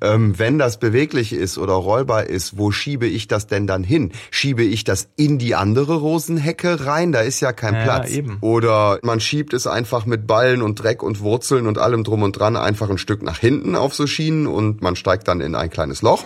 Ähm, 0.00 0.38
wenn 0.38 0.58
das 0.58 0.78
beweglich 0.78 1.32
ist 1.32 1.58
oder 1.58 1.74
rollbar 1.74 2.24
ist, 2.24 2.56
wo 2.56 2.70
schiebe 2.70 3.06
ich 3.06 3.26
das 3.28 3.46
denn 3.48 3.66
dann 3.66 3.82
hin? 3.84 4.12
Schiebe 4.30 4.62
ich 4.62 4.84
das 4.84 5.08
in 5.16 5.38
die 5.38 5.54
andere 5.56 5.96
Rosenhecke 5.96 6.86
rein? 6.86 7.10
Da 7.12 7.20
ist 7.20 7.40
ja 7.40 7.52
kein 7.52 7.74
Ja, 7.74 7.82
Platz. 7.82 8.10
eben. 8.10 8.38
Oder 8.40 8.98
man 9.02 9.18
schiebt 9.20 9.52
es 9.52 9.66
einfach 9.66 10.06
mit 10.06 10.26
Ballen 10.26 10.62
und 10.62 10.76
Dreck 10.82 11.02
und 11.02 11.20
Wurzeln 11.20 11.66
und 11.66 11.78
allem 11.78 12.04
drum 12.04 12.22
und 12.22 12.32
dran 12.38 12.56
einfach 12.56 12.88
ein 12.88 12.96
Stück 12.98 13.22
nach 13.22 13.38
hinten 13.38 13.74
auf 13.74 13.92
so 13.94 14.06
Schienen 14.06 14.46
und 14.46 14.82
man 14.82 14.96
steigt 14.96 15.28
dann 15.28 15.40
in 15.40 15.54
ein 15.54 15.68
kleines 15.68 16.00
Loch 16.00 16.24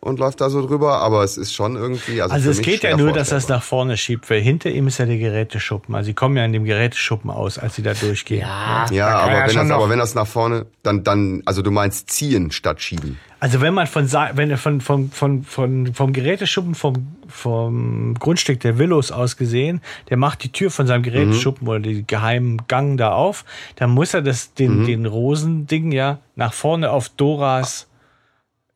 und 0.00 0.18
läuft 0.18 0.40
da 0.40 0.48
so 0.48 0.66
drüber. 0.66 0.98
Aber 0.98 1.22
es 1.22 1.36
ist 1.36 1.54
schon 1.54 1.76
irgendwie. 1.76 2.22
Also, 2.22 2.34
Also 2.34 2.44
für 2.46 2.50
es 2.50 2.56
mich 2.58 2.66
geht 2.66 2.82
ja 2.82 2.96
nur, 2.96 3.12
dass 3.12 3.28
das 3.28 3.44
vorstellbar. 3.44 3.56
nach 3.58 3.62
vorne 3.64 3.96
schiebt, 3.96 4.30
weil 4.30 4.40
hinter 4.40 4.70
ihm 4.70 4.86
ist 4.86 4.98
ja 4.98 5.06
der 5.06 5.18
Geräteschuppen. 5.18 5.94
Also 5.94 6.06
sie 6.06 6.14
kommen 6.14 6.36
ja 6.36 6.44
in 6.44 6.52
dem 6.52 6.64
Geräteschuppen 6.64 7.30
aus, 7.30 7.58
als 7.58 7.74
sie 7.76 7.82
da 7.82 7.94
durchgehen. 7.94 8.40
Ja, 8.40 8.86
Da 8.88 8.94
kann 8.94 9.00
aber, 9.00 9.32
ja 9.32 9.46
wenn 9.48 9.56
das, 9.56 9.70
aber 9.70 9.88
wenn 9.90 9.98
das 9.98 10.14
nach 10.14 10.26
vorne, 10.26 10.66
dann, 10.82 11.04
dann, 11.04 11.42
also 11.44 11.62
du 11.62 11.70
meinst 11.70 12.10
ziehen 12.10 12.50
statt 12.50 12.80
schieben. 12.80 13.18
Also 13.42 13.62
wenn 13.62 13.72
man 13.72 13.86
von, 13.86 14.10
wenn 14.34 14.50
er 14.50 14.58
von, 14.58 14.82
von, 14.82 15.10
von, 15.10 15.44
von, 15.44 15.94
vom 15.94 16.12
Geräteschuppen 16.12 16.74
vom, 16.74 17.16
vom 17.26 18.14
Grundstück 18.18 18.60
der 18.60 18.76
Willows 18.76 19.12
aus 19.12 19.38
gesehen, 19.38 19.80
der 20.10 20.18
macht 20.18 20.44
die 20.44 20.52
Tür 20.52 20.70
von 20.70 20.86
seinem 20.86 21.02
Geräteschuppen 21.02 21.66
oder 21.66 21.80
den 21.80 22.06
geheimen 22.06 22.60
Gang 22.68 22.98
da 22.98 23.12
auf, 23.12 23.46
dann 23.76 23.90
muss 23.90 24.12
er 24.12 24.20
das, 24.20 24.52
den, 24.52 24.84
den 24.84 25.06
Rosending 25.06 25.90
ja 25.90 26.18
nach 26.36 26.52
vorne 26.52 26.90
auf 26.90 27.08
Doras 27.08 27.86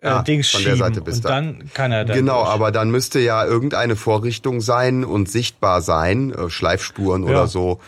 äh, 0.05 0.09
Ah, 0.09 0.23
Dings 0.23 0.51
von 0.51 0.63
der 0.63 0.71
schieben. 0.75 0.79
Seite 0.87 1.01
bis 1.01 1.17
und 1.17 1.25
da. 1.25 1.29
dann 1.31 1.71
kann 1.75 1.91
er 1.93 2.05
dann 2.05 2.17
genau, 2.17 2.43
durch. 2.45 2.55
aber 2.55 2.71
dann 2.73 2.91
müsste 2.91 3.19
ja 3.21 3.45
irgendeine 3.45 3.97
Vorrichtung 3.97 4.61
sein 4.61 5.05
und 5.05 5.29
sichtbar 5.31 5.81
sein, 5.81 6.33
äh, 6.33 6.51
Schleifspuren 6.51 7.25
Ja. 7.25 7.31
oder 7.31 7.47
so, 7.49 7.81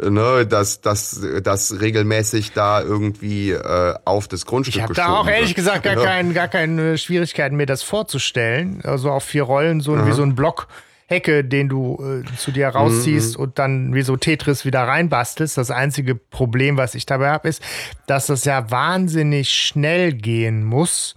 äh, 0.00 0.08
ne, 0.10 0.46
dass 0.46 0.80
dass 0.80 1.20
das 1.42 1.80
regelmäßig 1.80 2.52
da 2.52 2.80
irgendwie 2.80 3.50
äh, 3.50 3.94
auf 4.04 4.28
das 4.28 4.46
Grundstück 4.46 4.76
Ich 4.76 4.82
habe 4.82 4.94
da 4.94 5.08
auch 5.18 5.26
ehrlich 5.28 5.48
wird. 5.50 5.56
gesagt 5.56 5.82
gar, 5.82 5.96
Ja. 5.98 6.04
kein, 6.04 6.32
gar 6.32 6.48
keine 6.48 6.96
Schwierigkeiten, 6.96 7.56
mir 7.56 7.66
das 7.66 7.82
vorzustellen. 7.82 8.80
Also 8.84 9.10
auf 9.10 9.24
vier 9.24 9.42
Rollen, 9.42 9.80
so 9.80 10.06
wie 10.06 10.12
so 10.12 10.22
ein 10.22 10.34
Block 10.34 10.68
Hecke, 11.06 11.44
den 11.44 11.68
du 11.68 12.22
äh, 12.24 12.36
zu 12.38 12.52
dir 12.52 12.68
rausziehst 12.68 13.36
und 13.36 13.58
dann 13.58 13.92
wie 13.92 14.00
so 14.00 14.16
Tetris 14.16 14.64
wieder 14.64 14.80
reinbastelst. 14.84 15.58
Das 15.58 15.70
einzige 15.70 16.14
Problem, 16.14 16.78
was 16.78 16.94
ich 16.94 17.04
dabei 17.04 17.30
habe, 17.30 17.48
ist, 17.48 17.60
dass 18.06 18.28
das 18.28 18.46
ja 18.46 18.70
wahnsinnig 18.70 19.50
schnell 19.52 20.14
gehen 20.14 20.64
muss. 20.64 21.14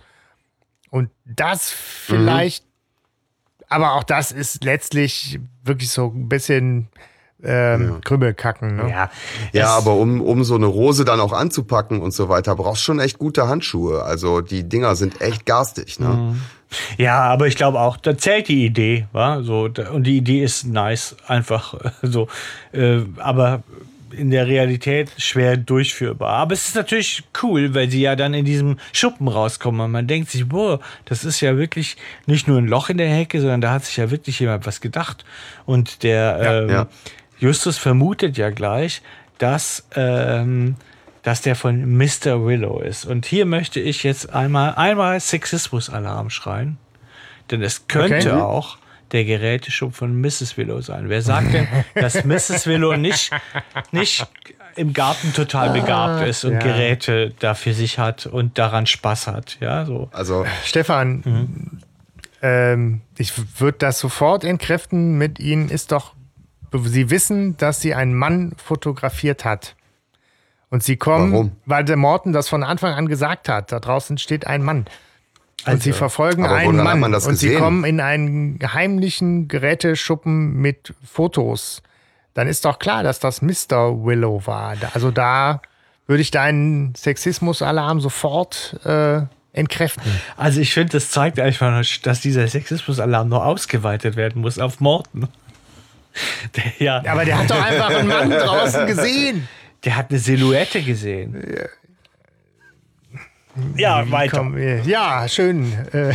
Und 0.95 1.09
das 1.25 1.71
vielleicht, 1.71 2.63
aber 3.67 3.95
auch 3.95 4.03
das 4.03 4.31
ist 4.31 4.63
letztlich 4.63 5.41
wirklich 5.65 5.89
so 5.89 6.05
ein 6.05 6.29
bisschen 6.29 6.87
ähm, 7.43 7.99
Krümelkacken. 8.01 8.77
Ne? 8.77 8.89
ja, 8.89 9.11
Ja, 9.51 9.67
aber 9.75 9.95
um, 9.95 10.21
um 10.21 10.45
so 10.45 10.55
eine 10.55 10.67
Rose 10.67 11.03
dann 11.03 11.19
auch 11.19 11.33
anzupacken 11.33 11.99
und 11.99 12.11
so 12.11 12.29
weiter, 12.29 12.55
brauchst 12.55 12.81
schon 12.81 13.01
echt 13.01 13.19
gute 13.19 13.49
Handschuhe. 13.49 14.03
Also 14.03 14.39
die 14.39 14.69
Dinger 14.69 14.95
sind 14.95 15.19
echt 15.19 15.45
garstig, 15.45 15.99
ne? 15.99 16.07
Mhm. 16.07 16.41
Ja, 16.97 17.23
aber 17.23 17.47
ich 17.47 17.57
glaube 17.57 17.81
auch, 17.81 17.97
da 17.97 18.17
zählt 18.17 18.47
die 18.47 18.65
Idee, 18.65 19.07
wa? 19.11 19.43
So, 19.43 19.67
da, 19.67 19.89
und 19.89 20.05
die 20.05 20.15
Idee 20.15 20.45
ist 20.45 20.65
nice, 20.65 21.17
einfach 21.27 21.75
so. 22.03 22.29
Äh, 22.71 23.01
aber 23.17 23.63
in 24.15 24.31
der 24.31 24.47
Realität 24.47 25.11
schwer 25.17 25.57
durchführbar. 25.57 26.31
Aber 26.31 26.53
es 26.53 26.67
ist 26.67 26.75
natürlich 26.75 27.23
cool, 27.43 27.73
weil 27.73 27.89
sie 27.89 28.01
ja 28.01 28.15
dann 28.15 28.33
in 28.33 28.45
diesem 28.45 28.77
Schuppen 28.93 29.27
rauskommen 29.27 29.81
und 29.81 29.91
man 29.91 30.07
denkt 30.07 30.29
sich, 30.29 30.47
boah, 30.47 30.79
das 31.05 31.23
ist 31.23 31.41
ja 31.41 31.57
wirklich 31.57 31.97
nicht 32.25 32.47
nur 32.47 32.57
ein 32.57 32.67
Loch 32.67 32.89
in 32.89 32.97
der 32.97 33.09
Hecke, 33.09 33.39
sondern 33.41 33.61
da 33.61 33.71
hat 33.71 33.85
sich 33.85 33.97
ja 33.97 34.11
wirklich 34.11 34.39
jemand 34.39 34.65
was 34.65 34.81
gedacht. 34.81 35.25
Und 35.65 36.03
der 36.03 36.63
ähm, 36.63 36.69
ja. 36.69 36.87
Justus 37.39 37.77
vermutet 37.77 38.37
ja 38.37 38.49
gleich, 38.49 39.01
dass, 39.37 39.87
ähm, 39.95 40.75
dass 41.23 41.41
der 41.41 41.55
von 41.55 41.97
Mr. 41.97 42.45
Willow 42.45 42.79
ist. 42.79 43.05
Und 43.05 43.25
hier 43.25 43.45
möchte 43.45 43.79
ich 43.79 44.03
jetzt 44.03 44.33
einmal, 44.33 44.75
einmal 44.75 45.19
Sexismus-Alarm 45.19 46.29
schreien. 46.29 46.77
Denn 47.51 47.61
es 47.61 47.87
könnte 47.87 48.15
Okay. 48.15 48.41
auch 48.41 48.77
der 49.11 49.23
Geräteschub 49.25 49.93
von 49.95 50.19
Mrs. 50.19 50.57
Willow 50.57 50.81
sein. 50.81 51.09
Wer 51.09 51.21
sagt 51.21 51.53
denn, 51.53 51.67
dass 51.95 52.23
Mrs. 52.25 52.67
Willow 52.67 52.95
nicht, 52.97 53.31
nicht 53.91 54.25
im 54.75 54.93
Garten 54.93 55.33
total 55.33 55.69
begabt 55.71 56.27
ist 56.27 56.43
und 56.43 56.53
ja. 56.53 56.59
Geräte 56.59 57.33
da 57.39 57.53
für 57.53 57.73
sich 57.73 57.99
hat 57.99 58.25
und 58.25 58.57
daran 58.57 58.85
Spaß 58.87 59.27
hat? 59.27 59.57
Ja, 59.61 59.85
so. 59.85 60.09
Also 60.11 60.45
Stefan, 60.63 61.21
Mhm. 61.25 61.79
ähm, 62.41 63.01
ich 63.17 63.31
würde 63.59 63.77
das 63.79 63.99
sofort 63.99 64.43
entkräften. 64.43 65.17
Mit 65.17 65.39
Ihnen 65.39 65.69
ist 65.69 65.91
doch, 65.91 66.13
Sie 66.73 67.09
wissen, 67.09 67.55
dass 67.55 67.79
sie 67.79 67.93
einen 67.93 68.13
Mann 68.13 68.51
fotografiert 68.57 69.45
hat. 69.45 69.75
Und 70.69 70.83
Sie 70.83 70.97
kommen, 70.97 71.31
Warum? 71.31 71.51
weil 71.65 71.85
der 71.85 71.95
Morten 71.95 72.33
das 72.33 72.49
von 72.49 72.63
Anfang 72.63 72.93
an 72.95 73.07
gesagt 73.07 73.47
hat. 73.47 73.71
Da 73.71 73.79
draußen 73.79 74.17
steht 74.17 74.45
ein 74.45 74.61
Mann. 74.61 74.85
Und 75.65 75.81
sie 75.81 75.93
verfolgen 75.93 76.43
Also, 76.43 76.55
aber 76.55 76.63
einen 76.63 76.77
Mann. 76.83 76.99
man 76.99 77.11
das 77.11 77.25
und 77.25 77.35
sie 77.37 77.47
gesehen? 77.47 77.61
kommen 77.61 77.85
in 77.85 77.99
einen 77.99 78.59
heimlichen 78.73 79.47
Geräteschuppen 79.47 80.53
mit 80.55 80.93
Fotos. 81.03 81.81
Dann 82.35 82.47
ist 82.47 82.65
doch 82.65 82.77
klar, 82.79 83.01
dass 83.03 83.19
das 83.19 83.41
Mr. 83.41 84.03
Willow 84.05 84.41
war. 84.45 84.75
Also 84.93 85.09
da 85.11 85.61
würde 86.07 86.21
ich 86.21 86.29
deinen 86.31 86.93
Sexismus-Alarm 86.95 87.99
sofort 88.01 88.79
äh, 88.85 89.21
entkräften. 89.53 90.03
Also 90.37 90.59
ich 90.59 90.73
finde, 90.73 90.91
das 90.91 91.09
zeigt 91.09 91.39
einfach, 91.39 91.83
dass 92.03 92.21
dieser 92.21 92.47
Sexismus-Alarm 92.47 93.29
noch 93.29 93.43
ausgeweitet 93.43 94.15
werden 94.17 94.41
muss 94.41 94.59
auf 94.59 94.79
Morten. 94.81 95.29
Der, 96.55 96.63
ja, 96.79 97.03
Aber 97.11 97.25
der 97.25 97.39
hat 97.39 97.49
doch 97.49 97.61
einfach 97.61 97.89
einen 97.89 98.07
Mann 98.07 98.29
draußen 98.29 98.85
gesehen. 98.87 99.47
der 99.83 99.95
hat 99.97 100.09
eine 100.11 100.19
Silhouette 100.19 100.81
gesehen. 100.83 101.43
Ja, 103.75 104.09
weiter. 104.11 104.37
Komm, 104.37 104.57
äh, 104.57 104.81
ja, 104.81 105.27
schön. 105.27 105.71
Äh, 105.93 106.13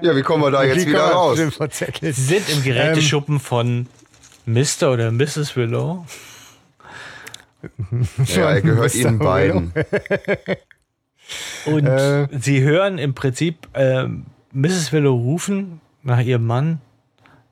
ja, 0.00 0.16
wie 0.16 0.22
kommen 0.22 0.42
wir 0.42 0.50
da 0.50 0.64
jetzt 0.64 0.86
wie 0.86 0.90
wieder 0.90 1.10
raus? 1.10 1.38
Sie 1.38 2.12
sind 2.12 2.48
im 2.48 2.62
Geräteschuppen 2.62 3.38
von 3.40 3.86
Mr. 4.46 4.92
oder 4.92 5.10
Mrs. 5.12 5.56
Willow. 5.56 6.04
Ja, 8.26 8.50
er 8.50 8.60
gehört 8.60 8.92
Mr. 8.92 9.00
ihnen 9.00 9.18
beiden. 9.20 9.72
Und 11.64 11.86
Äh. 11.86 12.26
sie 12.40 12.60
hören 12.62 12.98
im 12.98 13.14
Prinzip 13.14 13.68
ähm, 13.74 14.26
Mrs. 14.52 14.92
Willow 14.92 15.14
rufen 15.14 15.80
nach 16.02 16.18
ihrem 16.20 16.44
Mann 16.44 16.80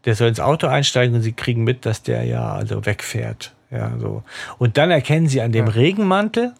Der 0.05 0.17
soll 0.17 0.27
ins 0.29 0.41
Auto 0.41 0.67
einsteigen 0.67 1.15
und 1.15 1.23
sie 1.23 1.33
kriegen 1.33 1.63
mit, 1.63 1.87
dass 1.87 2.03
der 2.03 2.25
ja 2.25 2.53
also 2.53 2.85
wegfährt. 2.87 3.55
Ja, 3.71 3.93
so. 4.01 4.25
Und 4.59 4.79
dann 4.79 4.91
erkennen 4.91 5.29
sie 5.29 5.43
an 5.43 5.53
dem 5.53 5.69
Regenmantel, 5.69 6.55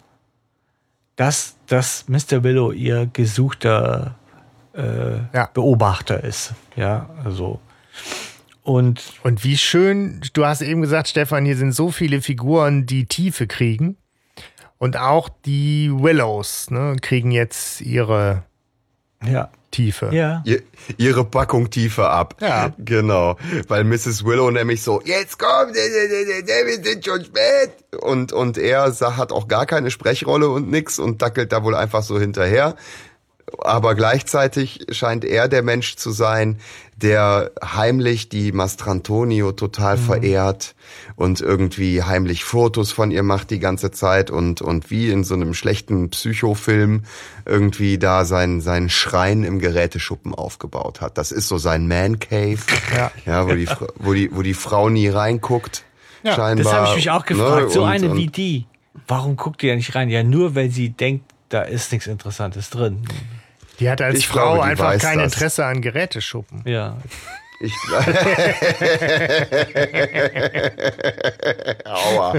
dass 1.21 1.59
das 1.67 2.07
Mr. 2.09 2.43
Willow 2.45 2.73
ihr 2.73 3.05
gesuchter 3.13 4.15
äh, 4.73 5.19
Ja. 5.35 5.51
Beobachter 5.53 6.25
ist. 6.25 6.55
Ja, 6.77 7.11
also. 7.23 7.61
Und 8.63 9.03
Und 9.23 9.45
wie 9.45 9.59
schön, 9.59 10.23
du 10.33 10.47
hast 10.47 10.63
eben 10.63 10.81
gesagt, 10.81 11.09
Stefan, 11.09 11.45
hier 11.45 11.59
sind 11.59 11.73
so 11.73 11.91
viele 11.91 12.23
Figuren, 12.23 12.87
die 12.87 13.05
Tiefe 13.05 13.47
kriegen. 13.47 13.99
Und 14.79 14.97
auch 14.97 15.29
die 15.45 15.91
Willows 15.93 16.71
ne, 16.71 16.97
kriegen 17.03 17.33
jetzt 17.33 17.83
ihre 17.83 18.45
ja, 19.25 19.51
Tiefe. 19.71 20.11
ja. 20.13 20.43
Ihr, 20.47 20.63
ihre 20.97 21.25
Packung 21.25 21.71
tiefer 21.71 22.11
ab. 22.11 22.37
Ja. 22.41 22.73
Genau. 22.79 23.37
Weil 23.69 23.85
Mrs. 23.85 24.25
Willow 24.25 24.51
nämlich 24.51 24.83
so, 24.83 25.01
jetzt 25.05 25.39
komm, 25.39 25.73
wir 25.75 26.83
sind 26.85 27.05
schon 27.05 27.25
spät. 27.25 27.73
Und, 28.01 28.33
und 28.33 28.59
er 28.59 28.91
sa- 28.93 29.17
hat 29.17 29.31
auch 29.33 29.47
gar 29.49 29.67
keine 29.67 29.91
Sprechrolle 29.91 30.49
und 30.49 30.71
nix 30.71 30.99
und 30.99 31.23
dackelt 31.23 31.53
da 31.53 31.63
wohl 31.63 31.75
einfach 31.75 32.03
so 32.03 32.19
hinterher. 32.19 32.77
Aber 33.59 33.95
gleichzeitig 33.95 34.87
scheint 34.93 35.25
er 35.25 35.49
der 35.49 35.63
Mensch 35.63 35.97
zu 35.97 36.11
sein, 36.13 36.61
der 37.03 37.51
heimlich 37.63 38.29
die 38.29 38.53
Mastrantonio 38.53 39.53
total 39.53 39.97
verehrt 39.99 40.75
und 41.17 41.41
irgendwie 41.41 42.03
heimlich 42.03 42.45
Fotos 42.45 42.93
von 42.93 43.11
ihr 43.11 43.23
macht 43.23 43.51
die 43.51 43.59
ganze 43.59 43.91
Zeit 43.91 44.31
und, 44.31 44.63
und 44.63 44.91
wie 44.91 45.11
in 45.11 45.25
so 45.25 45.35
einem 45.35 45.55
schlechten 45.55 46.11
Psychofilm 46.11 47.03
irgendwie 47.47 47.99
da 47.99 48.25
sein, 48.25 48.61
seinen 48.61 48.89
Schrein 48.91 49.45
im 49.45 49.59
Geräteschuppen 49.59 50.35
aufgebaut 50.35 51.01
hat. 51.01 51.19
Das 51.19 51.33
ist 51.33 51.49
so 51.49 51.59
sein 51.59 51.89
Man 51.89 52.19
Cave, 52.19 52.59
Ja. 52.97 53.11
ja, 53.27 53.47
wo, 53.49 53.55
die, 53.55 53.69
wo, 53.97 54.13
die, 54.15 54.31
wo 54.35 54.43
die 54.43 54.55
Frau 54.55 54.89
nie 54.89 55.09
reinguckt. 55.09 55.85
Ja, 56.23 56.35
scheinbar, 56.35 56.65
Das 56.65 56.73
habe 56.73 56.89
ich 56.91 56.95
mich 56.97 57.11
auch 57.11 57.25
gefragt. 57.25 57.65
ne, 57.65 57.71
so 57.71 57.83
und- 57.85 57.89
eine 57.91 58.17
wie 58.17 58.27
die. 58.27 58.67
Warum 59.09 59.37
guckt 59.37 59.63
die 59.63 59.69
ja 59.69 59.77
nicht 59.77 59.95
rein? 59.95 60.09
Ja, 60.11 60.23
nur 60.23 60.55
weil 60.55 60.71
sie 60.71 60.91
denkt, 60.91 61.25
da 61.49 61.63
ist 61.63 61.91
nichts 61.93 62.07
Interessantes 62.07 62.71
drin. 62.71 62.99
Die 63.81 63.89
hat 63.91 64.01
als 64.03 64.19
Ich 64.19 64.29
Frau 64.29 64.55
glaube, 64.55 64.65
einfach 64.65 64.99
kein 64.99 65.19
das. 65.19 65.33
Interesse 65.33 65.65
an 65.65 65.81
Geräteschuppen. 65.83 66.63
Ja. 66.67 66.99
Ich, 67.63 67.75
Aua. 71.85 72.35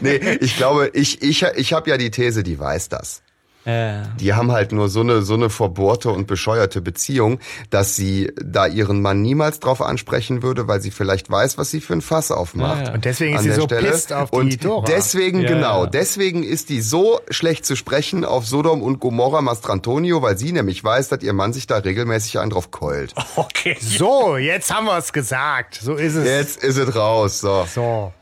Nee, 0.00 0.16
ich 0.40 0.56
glaube, 0.56 0.90
ich, 0.94 1.22
ich, 1.22 1.42
ich 1.42 1.72
habe 1.72 1.90
ja 1.90 1.96
die 1.96 2.10
These, 2.10 2.42
die 2.42 2.58
weiß 2.58 2.88
das. 2.88 3.22
Ja. 3.64 4.02
Die 4.20 4.34
haben 4.34 4.52
halt 4.52 4.72
nur 4.72 4.88
so 4.88 5.00
eine, 5.00 5.22
so 5.22 5.34
eine 5.34 5.50
verbohrte 5.50 6.10
und 6.10 6.26
bescheuerte 6.26 6.80
Beziehung, 6.80 7.38
dass 7.70 7.96
sie 7.96 8.32
da 8.42 8.66
ihren 8.66 9.00
Mann 9.00 9.22
niemals 9.22 9.60
drauf 9.60 9.80
ansprechen 9.80 10.42
würde, 10.42 10.68
weil 10.68 10.80
sie 10.80 10.90
vielleicht 10.90 11.30
weiß, 11.30 11.56
was 11.58 11.70
sie 11.70 11.80
für 11.80 11.94
ein 11.94 12.00
Fass 12.02 12.30
aufmacht. 12.30 12.78
Ja, 12.80 12.84
ja. 12.88 12.94
Und 12.94 13.04
deswegen 13.04 13.36
ist 13.36 13.42
sie 13.42 13.52
so 13.52 13.62
Stelle. 13.64 13.90
pisst 13.90 14.12
auf 14.12 14.30
die 14.30 14.36
und 14.36 14.64
Dora. 14.64 14.84
deswegen, 14.86 15.40
Ja, 15.40 15.48
genau, 15.48 15.84
ja. 15.84 15.90
deswegen 15.90 16.42
ist 16.42 16.68
die 16.68 16.80
so 16.80 17.20
schlecht 17.30 17.64
zu 17.64 17.74
sprechen 17.76 18.24
auf 18.24 18.46
Sodom 18.46 18.82
und 18.82 19.00
Gomorra 19.00 19.40
Mastrantonio, 19.42 20.20
weil 20.22 20.36
sie 20.36 20.52
nämlich 20.52 20.82
weiß, 20.84 21.08
dass 21.08 21.22
ihr 21.22 21.32
Mann 21.32 21.52
sich 21.52 21.66
da 21.66 21.76
regelmäßig 21.78 22.38
einen 22.38 22.50
drauf 22.50 22.70
keult. 22.70 23.14
Okay. 23.36 23.76
So, 23.80 24.36
jetzt 24.36 24.72
haben 24.72 24.84
wir 24.86 24.96
es 24.98 25.12
gesagt. 25.12 25.80
So 25.82 25.94
ist 25.94 26.14
es. 26.14 26.26
Jetzt 26.26 26.62
ist 26.62 26.76
es 26.76 26.94
raus, 26.94 27.40
so. 27.40 27.66
So. 27.74 28.12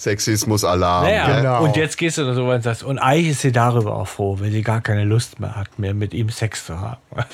Sexismus-Alarm. 0.00 1.04
Naja? 1.04 1.36
Genau. 1.36 1.62
und 1.64 1.76
jetzt 1.76 1.98
gehst 1.98 2.16
du 2.16 2.24
da 2.24 2.32
so 2.32 2.46
weit 2.46 2.56
und 2.56 2.62
sagst, 2.62 2.82
und 2.82 2.98
eigentlich 2.98 3.30
ist 3.30 3.40
sie 3.42 3.52
darüber 3.52 3.96
auch 3.96 4.08
froh, 4.08 4.40
weil 4.40 4.50
sie 4.50 4.62
gar 4.62 4.80
keine 4.80 5.04
Lust 5.04 5.40
mehr 5.40 5.56
hat, 5.56 5.78
mehr 5.78 5.92
mit 5.92 6.14
ihm 6.14 6.30
Sex 6.30 6.66
zu 6.66 6.80
haben. 6.80 7.00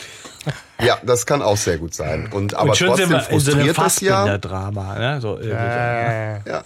Ja, 0.81 0.99
das 1.03 1.27
kann 1.27 1.43
auch 1.43 1.57
sehr 1.57 1.79
gut 1.79 1.95
sein. 1.95 2.29
Und 2.31 2.55
aber 2.55 2.69
und 2.69 2.77
schon 2.77 2.95
sind 2.95 3.09
trotzdem 3.09 3.11
wir 3.11 3.31
in 3.31 3.41
so 3.41 3.51
frustriert 3.51 3.79
das 3.79 4.01
ja. 4.01 4.15
Fassbinder-Drama. 4.17 4.99
Ne? 4.99 5.21
So. 5.21 5.39
Äh, 5.39 6.35
Ja. 6.47 6.63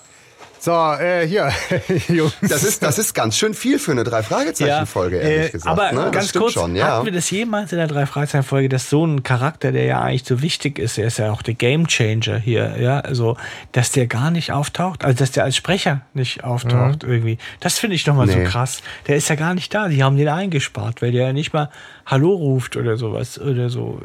So, 0.60 0.72
äh, 0.72 1.26
hier, 1.26 1.50
Jungs. 2.08 2.34
Das 2.42 2.62
ist, 2.62 2.82
das 2.82 2.98
ist 2.98 3.14
ganz 3.14 3.36
schön 3.36 3.54
viel 3.54 3.78
für 3.78 3.92
eine 3.92 4.04
Drei-Fragezeichen-Folge, 4.04 5.16
ehrlich 5.18 5.48
äh, 5.48 5.50
gesagt. 5.52 5.80
Aber 5.80 5.92
ne? 5.92 6.10
Ganz 6.10 6.32
kurz, 6.32 6.52
schon, 6.52 6.76
ja. 6.76 6.96
hatten 6.96 7.06
wir 7.06 7.12
das 7.12 7.30
jemals 7.30 7.72
in 7.72 7.78
der 7.78 7.86
drei 7.86 8.06
Fragezeichen 8.06 8.44
Folge, 8.44 8.68
dass 8.68 8.90
so 8.90 9.04
ein 9.06 9.22
Charakter, 9.22 9.72
der 9.72 9.84
ja 9.84 10.00
eigentlich 10.00 10.24
so 10.24 10.42
wichtig 10.42 10.78
ist, 10.78 10.96
der 10.98 11.06
ist 11.06 11.18
ja 11.18 11.32
auch 11.32 11.42
der 11.42 11.54
Gamechanger 11.54 12.38
hier, 12.38 12.76
ja, 12.78 13.00
also, 13.00 13.36
dass 13.72 13.90
der 13.92 14.06
gar 14.06 14.30
nicht 14.30 14.52
auftaucht, 14.52 15.04
also 15.04 15.16
dass 15.18 15.30
der 15.32 15.44
als 15.44 15.56
Sprecher 15.56 16.02
nicht 16.14 16.44
auftaucht 16.44 17.04
irgendwie. 17.04 17.38
Das 17.60 17.78
finde 17.78 17.96
ich 17.96 18.06
nochmal 18.06 18.26
Nee. 18.26 18.44
so 18.44 18.50
krass. 18.50 18.82
Der 19.08 19.16
ist 19.16 19.28
ja 19.28 19.36
gar 19.36 19.54
nicht 19.54 19.72
da, 19.74 19.88
die 19.88 20.04
haben 20.04 20.16
den 20.16 20.28
eingespart, 20.28 21.02
weil 21.02 21.12
der 21.12 21.28
ja 21.28 21.32
nicht 21.32 21.52
mal 21.52 21.70
Hallo 22.06 22.32
ruft 22.32 22.76
oder 22.76 22.96
sowas 22.96 23.40
oder 23.40 23.70
so. 23.70 24.00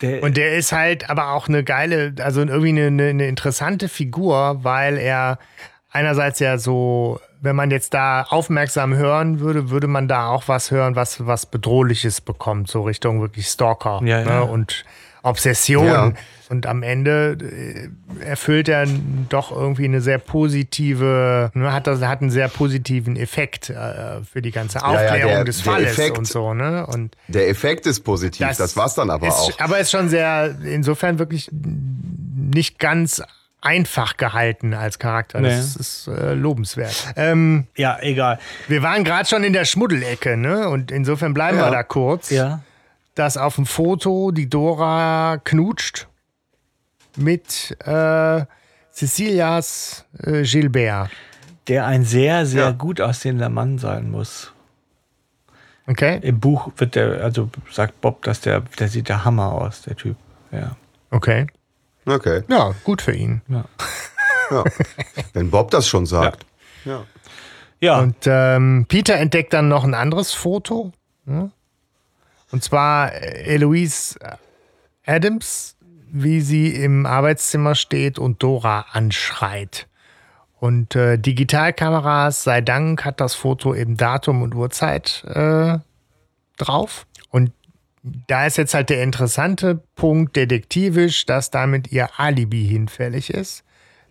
Der, 0.00 0.22
Und 0.22 0.36
der 0.36 0.56
ist 0.56 0.72
halt 0.72 1.08
aber 1.10 1.32
auch 1.32 1.48
eine 1.48 1.62
geile, 1.62 2.14
also 2.18 2.40
irgendwie 2.40 2.70
eine, 2.70 2.86
eine, 2.88 3.08
eine 3.08 3.28
interessante 3.28 3.88
Figur, 3.88 4.64
weil 4.64 4.98
er 4.98 5.38
einerseits 5.92 6.38
ja 6.40 6.58
so, 6.58 7.20
wenn 7.40 7.56
man 7.56 7.70
jetzt 7.70 7.94
da 7.94 8.22
aufmerksam 8.28 8.94
hören 8.94 9.40
würde, 9.40 9.70
würde 9.70 9.86
man 9.86 10.08
da 10.08 10.28
auch 10.28 10.44
was 10.48 10.70
hören, 10.70 10.96
was 10.96 11.26
was 11.26 11.46
bedrohliches 11.46 12.20
bekommt, 12.20 12.68
so 12.70 12.82
Richtung 12.82 13.20
wirklich 13.20 13.46
Stalker 13.48 14.00
Ja, 14.04 14.20
ne? 14.24 14.30
ja. 14.30 14.40
und 14.40 14.84
Obsession. 15.24 15.86
Ja. 15.86 16.12
Und 16.48 16.66
am 16.66 16.82
Ende 16.82 17.38
äh, 17.40 18.24
erfüllt 18.24 18.68
er 18.68 18.86
doch 19.30 19.50
irgendwie 19.52 19.84
eine 19.86 20.00
sehr 20.02 20.18
positive, 20.18 21.50
ne, 21.54 21.72
hat, 21.72 21.86
das, 21.86 22.02
hat 22.02 22.20
einen 22.20 22.30
sehr 22.30 22.48
positiven 22.48 23.16
Effekt 23.16 23.70
äh, 23.70 24.22
für 24.30 24.42
die 24.42 24.50
ganze 24.50 24.78
ja, 24.78 24.84
Aufklärung 24.84 25.32
der- 25.32 25.44
des 25.44 25.62
der 25.62 25.72
Falles 25.72 25.92
Effekt- 25.92 26.18
und 26.18 26.26
so, 26.26 26.52
ne? 26.52 26.84
Und 26.86 27.16
Der 27.28 27.48
Effekt 27.48 27.86
ist 27.86 28.00
positiv, 28.00 28.46
das, 28.58 28.76
war's 28.76 28.94
dann 28.94 29.08
aber 29.10 29.28
ist, 29.28 29.34
auch. 29.34 29.60
Aber 29.60 29.78
ist 29.78 29.90
schon 29.92 30.08
sehr, 30.10 30.54
insofern 30.64 31.18
wirklich 31.18 31.48
nicht 31.52 32.78
ganz 32.78 33.22
einfach 33.62 34.16
gehalten 34.16 34.74
als 34.74 34.98
Charakter. 34.98 35.40
Das 35.40 35.74
Nee. 35.76 35.80
ist 35.80 36.08
äh, 36.08 36.34
lobenswert. 36.34 37.14
Ähm, 37.16 37.66
ja, 37.76 37.98
egal. 38.02 38.38
wir 38.68 38.82
waren 38.82 39.04
gerade 39.04 39.26
schon 39.28 39.44
in 39.44 39.52
der 39.54 39.64
Schmuddelecke, 39.64 40.36
ne? 40.36 40.68
Und 40.68 40.90
insofern 40.90 41.32
bleiben 41.32 41.56
Ja. 41.58 41.66
wir 41.66 41.70
da 41.70 41.82
kurz. 41.82 42.30
Ja. 42.30 42.60
Dass 43.14 43.36
auf 43.36 43.54
dem 43.56 43.66
Foto 43.66 44.30
die 44.32 44.48
Dora 44.50 45.38
knutscht 45.44 46.08
mit 47.16 47.76
äh, 47.86 48.44
Cecilias 48.92 50.04
äh, 50.18 50.42
Gilbert. 50.42 51.10
Der 51.68 51.86
ein 51.86 52.04
sehr, 52.04 52.44
sehr 52.46 52.64
Ja. 52.64 52.70
gut 52.72 53.00
aussehender 53.00 53.48
Mann 53.48 53.78
sein 53.78 54.10
muss. 54.10 54.52
Okay? 55.86 56.18
Im 56.22 56.40
Buch 56.40 56.70
wird 56.76 56.94
der, 56.94 57.22
also 57.22 57.50
sagt 57.70 58.00
Bob, 58.00 58.22
dass 58.22 58.40
der, 58.40 58.60
der 58.78 58.88
sieht 58.88 59.08
der 59.08 59.24
Hammer 59.24 59.52
aus, 59.52 59.82
der 59.82 59.96
Typ. 59.96 60.16
Ja. 60.50 60.76
Okay. 61.10 61.46
Okay, 62.06 62.42
Ja, 62.48 62.74
gut 62.84 63.00
für 63.02 63.12
ihn. 63.14 63.42
ja. 63.48 63.64
Wenn 65.32 65.50
Bob 65.50 65.70
das 65.70 65.86
schon 65.86 66.04
sagt. 66.06 66.44
Ja. 66.84 67.04
Ja. 67.80 67.98
Und 68.00 68.16
ähm, 68.26 68.86
Peter 68.88 69.14
entdeckt 69.16 69.52
dann 69.52 69.68
noch 69.68 69.82
ein 69.84 69.94
anderes 69.94 70.32
Foto. 70.32 70.92
ne? 71.24 71.50
Und 72.50 72.62
zwar 72.62 73.12
äh, 73.12 73.54
Eloise 73.54 74.18
Adams, 75.06 75.76
wie 76.10 76.40
sie 76.40 76.68
im 76.74 77.06
Arbeitszimmer 77.06 77.74
steht 77.74 78.18
und 78.18 78.42
Dora 78.42 78.86
anschreit. 78.92 79.88
Und 80.60 80.94
äh, 80.94 81.18
Digitalkameras, 81.18 82.44
sei 82.44 82.60
Dank, 82.60 83.04
hat 83.04 83.20
das 83.20 83.34
Foto 83.34 83.74
eben 83.74 83.96
Datum 83.96 84.42
und 84.42 84.54
Uhrzeit 84.54 85.24
äh, 85.24 85.78
drauf. 86.58 87.06
Und 87.30 87.52
da 88.02 88.46
ist 88.46 88.56
jetzt 88.58 88.74
halt 88.74 88.90
der 88.90 89.02
interessante 89.02 89.82
Punkt 89.94 90.34
detektivisch, 90.36 91.24
dass 91.26 91.50
damit 91.50 91.92
ihr 91.92 92.08
Alibi 92.18 92.66
hinfällig 92.66 93.30
ist. 93.32 93.64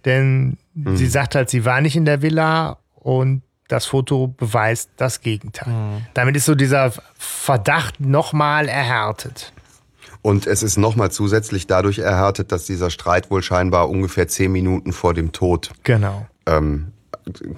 Denn 0.06 0.58
sie 0.96 1.08
sagt 1.08 1.36
halt, 1.36 1.50
sie 1.50 1.66
war 1.66 1.82
nicht 1.82 1.96
in 1.96 2.06
der 2.06 2.22
Villa 2.22 2.78
und 2.96 3.44
das 3.68 3.86
Foto 3.86 4.28
beweist 4.28 4.90
das 4.98 5.22
Gegenteil. 5.22 6.02
Damit 6.14 6.36
ist 6.36 6.46
so 6.46 6.56
dieser 6.56 6.92
Verdacht 7.18 8.00
nochmal 8.00 8.68
erhärtet. 8.68 9.54
Und 10.24 10.46
es 10.48 10.62
ist 10.64 10.78
nochmal 10.78 11.12
zusätzlich 11.12 11.68
dadurch 11.68 12.00
erhärtet, 12.00 12.52
dass 12.52 12.66
dieser 12.66 12.90
Streit 12.90 13.32
wohl 13.32 13.42
scheinbar 13.42 13.90
ungefähr 13.90 14.28
zehn 14.28 14.52
Minuten 14.52 14.92
vor 14.94 15.14
dem 15.14 15.32
Tod 15.32 15.72
Genau. 15.84 16.28
ähm, 16.46 16.92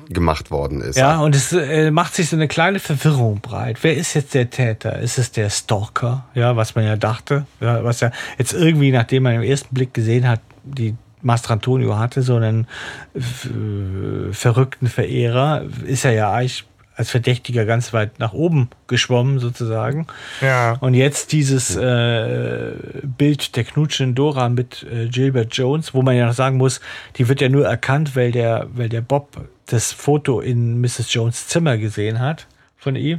gemacht 0.09 0.51
worden 0.51 0.81
ist. 0.81 0.97
Ja, 0.97 1.19
und 1.19 1.35
es 1.35 1.53
äh, 1.53 1.91
macht 1.91 2.15
sich 2.15 2.29
so 2.29 2.35
eine 2.35 2.47
kleine 2.47 2.79
Verwirrung 2.79 3.41
breit. 3.41 3.79
Wer 3.81 3.95
ist 3.95 4.13
jetzt 4.13 4.33
der 4.33 4.49
Täter? 4.49 4.99
Ist 4.99 5.17
es 5.17 5.31
der 5.31 5.49
Stalker? 5.49 6.25
Ja, 6.33 6.55
was 6.55 6.75
man 6.75 6.85
ja 6.85 6.95
dachte. 6.95 7.45
Ja, 7.59 7.83
was 7.83 7.99
ja 8.01 8.11
jetzt 8.37 8.53
irgendwie, 8.53 8.91
nachdem 8.91 9.23
man 9.23 9.35
im 9.35 9.43
ersten 9.43 9.73
Blick 9.73 9.93
gesehen 9.93 10.27
hat, 10.27 10.41
die 10.63 10.95
Mastrantonio 11.21 11.97
hatte, 11.97 12.21
so 12.21 12.35
einen 12.35 12.67
äh, 13.15 14.33
verrückten 14.33 14.87
Verehrer, 14.87 15.63
ist 15.85 16.05
er 16.05 16.13
ja 16.13 16.33
eigentlich 16.33 16.65
als 16.95 17.09
Verdächtiger 17.09 17.65
ganz 17.65 17.91
weit 17.93 18.19
nach 18.19 18.33
oben 18.33 18.69
geschwommen, 18.87 19.39
sozusagen. 19.39 20.07
Ja. 20.41 20.73
Und 20.79 20.93
jetzt 20.93 21.31
dieses 21.31 21.75
äh, 21.75 22.73
Bild 23.03 23.55
der 23.55 23.63
knutschenden 23.63 24.15
Dora 24.15 24.49
mit 24.49 24.85
äh, 24.91 25.07
Gilbert 25.07 25.55
Jones, 25.55 25.93
wo 25.93 26.01
man 26.01 26.15
ja 26.15 26.27
noch 26.27 26.33
sagen 26.33 26.57
muss, 26.57 26.81
die 27.15 27.27
wird 27.27 27.41
ja 27.41 27.49
nur 27.49 27.65
erkannt, 27.65 28.15
weil 28.15 28.31
der, 28.31 28.67
weil 28.73 28.89
der 28.89 29.01
Bob 29.01 29.37
das 29.67 29.91
Foto 29.91 30.39
in 30.41 30.81
Mrs. 30.81 31.13
Jones 31.13 31.47
Zimmer 31.47 31.77
gesehen 31.77 32.19
hat 32.19 32.47
von 32.77 32.95
ihm. 32.95 33.17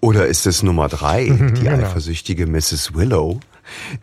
Oder 0.00 0.26
ist 0.26 0.46
es 0.46 0.62
Nummer 0.62 0.88
drei, 0.88 1.24
die 1.26 1.62
Genau. 1.62 1.86
eifersüchtige 1.86 2.46
Mrs. 2.46 2.94
Willow? 2.94 3.40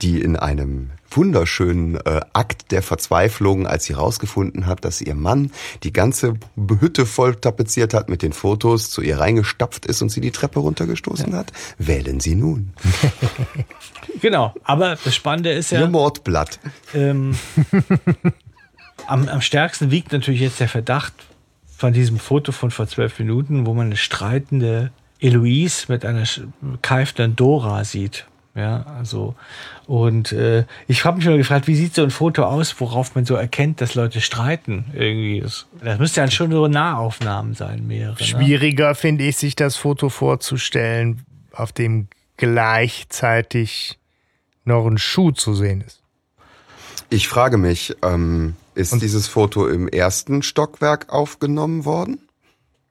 die 0.01 0.19
in 0.19 0.37
einem 0.37 0.89
wunderschönen 1.11 1.95
äh, 1.97 2.21
Akt 2.33 2.71
der 2.71 2.81
Verzweiflung, 2.81 3.67
als 3.67 3.83
sie 3.83 3.93
rausgefunden 3.93 4.65
hat, 4.65 4.83
dass 4.85 5.01
ihr 5.01 5.13
Mann 5.13 5.51
die 5.83 5.93
ganze 5.93 6.33
Hütte 6.79 7.05
voll 7.05 7.35
tapeziert 7.35 7.93
hat 7.93 8.09
mit 8.09 8.23
den 8.23 8.33
Fotos, 8.33 8.89
zu 8.89 9.03
ihr 9.03 9.19
reingestapft 9.19 9.85
ist 9.85 10.01
und 10.01 10.09
sie 10.09 10.19
die 10.19 10.31
Treppe 10.31 10.61
runtergestoßen 10.61 11.35
hat. 11.35 11.51
Wählen 11.77 12.19
Sie 12.19 12.33
nun. 12.33 12.73
Genau, 14.19 14.53
aber 14.63 14.97
das 15.03 15.13
Spannende 15.15 15.51
ist 15.51 15.71
Ihr 15.71 15.79
ja, 15.81 15.87
Mordblatt. 15.87 16.59
ähm, 16.95 17.35
am, 19.07 19.27
am 19.27 19.41
stärksten 19.41 19.91
wiegt 19.91 20.11
natürlich 20.11 20.41
jetzt 20.41 20.59
der 20.59 20.67
Verdacht 20.69 21.13
von 21.81 21.93
diesem 21.93 22.19
Foto 22.19 22.51
von 22.51 22.69
vor 22.69 22.87
zwölf 22.87 23.17
Minuten, 23.17 23.65
wo 23.65 23.73
man 23.73 23.87
eine 23.87 23.97
streitende 23.97 24.91
Eloise 25.19 25.85
mit 25.87 26.05
einer 26.05 26.25
keifenden 26.83 27.35
Dora 27.35 27.83
sieht. 27.83 28.27
Ja, 28.53 28.85
also, 28.99 29.33
und 29.87 30.31
äh, 30.31 30.65
ich 30.87 31.05
habe 31.05 31.17
mich 31.17 31.25
mal 31.25 31.37
gefragt, 31.37 31.67
wie 31.67 31.75
sieht 31.75 31.95
so 31.95 32.03
ein 32.03 32.11
Foto 32.11 32.43
aus, 32.43 32.79
worauf 32.79 33.15
man 33.15 33.25
so 33.25 33.33
erkennt, 33.33 33.81
dass 33.81 33.95
Leute 33.95 34.21
streiten? 34.21 34.85
Irgendwie. 34.93 35.39
Das, 35.39 35.65
das 35.83 35.97
müsste 35.97 36.21
ja 36.21 36.29
schon 36.29 36.51
so 36.51 36.67
Nahaufnahmen 36.67 37.55
sein, 37.55 37.87
mehrere. 37.87 38.13
Ne? 38.19 38.23
Schwieriger 38.27 38.93
finde 38.93 39.23
ich, 39.23 39.37
sich 39.37 39.55
das 39.55 39.75
Foto 39.75 40.09
vorzustellen, 40.09 41.25
auf 41.51 41.71
dem 41.71 42.09
gleichzeitig 42.37 43.97
noch 44.65 44.85
ein 44.85 44.99
Schuh 44.99 45.31
zu 45.31 45.55
sehen 45.55 45.81
ist. 45.81 46.01
Ich 47.09 47.27
frage 47.27 47.57
mich, 47.57 47.95
ähm, 48.03 48.55
ist 48.75 49.01
dieses 49.01 49.27
Foto 49.27 49.67
im 49.67 49.87
ersten 49.87 50.41
Stockwerk 50.41 51.09
aufgenommen 51.09 51.85
worden? 51.85 52.27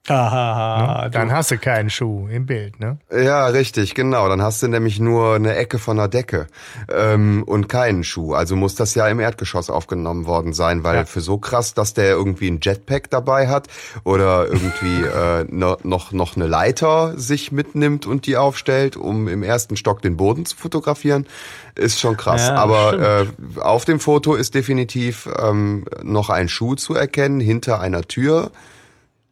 Hahaha, 0.09 1.09
Dann 1.09 1.29
du- 1.29 1.33
hast 1.35 1.51
du 1.51 1.57
keinen 1.59 1.89
Schuh 1.91 2.27
im 2.27 2.47
Bild, 2.47 2.79
ne? 2.79 2.97
Ja, 3.15 3.45
richtig, 3.45 3.93
genau. 3.93 4.27
Dann 4.29 4.41
hast 4.41 4.63
du 4.63 4.67
nämlich 4.67 4.99
nur 4.99 5.35
eine 5.35 5.55
Ecke 5.55 5.77
von 5.77 5.97
der 5.97 6.07
Decke 6.07 6.47
ähm, 6.91 7.43
und 7.45 7.69
keinen 7.69 8.03
Schuh. 8.03 8.33
Also 8.33 8.55
muss 8.55 8.73
das 8.73 8.95
ja 8.95 9.07
im 9.07 9.19
Erdgeschoss 9.19 9.69
aufgenommen 9.69 10.25
worden 10.25 10.53
sein, 10.53 10.83
weil 10.83 10.95
Ja. 10.97 11.05
für 11.05 11.21
so 11.21 11.37
krass, 11.37 11.75
dass 11.75 11.93
der 11.93 12.09
irgendwie 12.11 12.49
ein 12.49 12.59
Jetpack 12.61 13.11
dabei 13.11 13.47
hat 13.47 13.67
oder 14.03 14.47
irgendwie 14.47 15.03
äh, 15.05 15.45
no, 15.49 15.77
noch 15.83 16.11
noch 16.11 16.35
eine 16.35 16.47
Leiter 16.47 17.17
sich 17.19 17.51
mitnimmt 17.51 18.07
und 18.07 18.25
die 18.25 18.37
aufstellt, 18.37 18.97
um 18.97 19.27
im 19.27 19.43
ersten 19.43 19.77
Stock 19.77 20.01
den 20.01 20.17
Boden 20.17 20.45
zu 20.47 20.57
fotografieren, 20.57 21.27
ist 21.75 21.99
schon 21.99 22.17
krass. 22.17 22.47
Ja, 22.47 22.55
Aber 22.55 22.99
äh, 22.99 23.59
auf 23.59 23.85
dem 23.85 23.99
Foto 23.99 24.33
ist 24.33 24.55
definitiv 24.55 25.29
ähm, 25.39 25.85
noch 26.01 26.29
ein 26.31 26.49
Schuh 26.49 26.73
zu 26.75 26.95
erkennen 26.95 27.39
hinter 27.39 27.79
einer 27.79 28.01
Tür. 28.01 28.49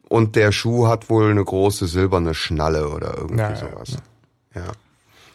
Und 0.09 0.35
der 0.35 0.51
Schuh 0.51 0.87
hat 0.87 1.09
wohl 1.09 1.31
eine 1.31 1.43
große 1.43 1.87
silberne 1.87 2.33
Schnalle 2.33 2.89
oder 2.89 3.15
irgendwie 3.17 3.39
Ja, 3.39 3.51
ja, 3.51 3.55
sowas. 3.55 3.97
Ja. 4.55 4.63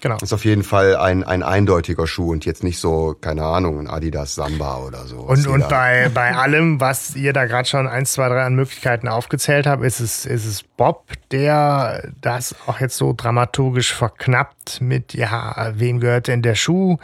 Genau. 0.05 0.19
Ist 0.21 0.35
auf 0.35 0.45
jeden 0.45 0.65
Fall 0.65 0.97
ein, 0.97 1.25
ein 1.25 1.43
eindeutiger 1.43 2.07
Schuh 2.07 2.31
und 2.31 2.45
jetzt 2.45 2.63
nicht 2.63 2.79
so, 2.79 3.17
keine 3.19 3.45
Ahnung, 3.45 3.79
ein 3.81 3.87
Adidas 3.87 4.35
Samba 4.35 4.77
oder 4.81 5.07
so. 5.07 5.17
Und, 5.21 5.47
und 5.47 5.67
bei, 5.71 6.11
bei 6.13 6.35
allem, 6.35 6.79
was 6.79 7.17
ihr 7.17 7.33
da 7.33 7.47
gerade 7.47 7.67
schon 7.67 7.89
eins, 7.89 8.13
zwei, 8.13 8.29
drei 8.29 8.43
an 8.43 8.55
Möglichkeiten 8.55 9.09
aufgezählt 9.09 9.67
habt, 9.67 9.83
ist 9.83 10.01
es, 10.01 10.27
ist 10.27 10.45
es 10.45 10.63
Bob, 10.63 11.07
der 11.31 12.13
das 12.21 12.55
auch 12.67 12.81
jetzt 12.81 12.99
so 12.99 13.15
dramaturgisch 13.17 13.95
verknappt 13.95 14.83
mit, 14.83 15.15
ja, 15.15 15.73
wem 15.75 16.01
gehört 16.01 16.29
denn 16.29 16.43
der 16.43 16.55
Schuh? 16.55 16.99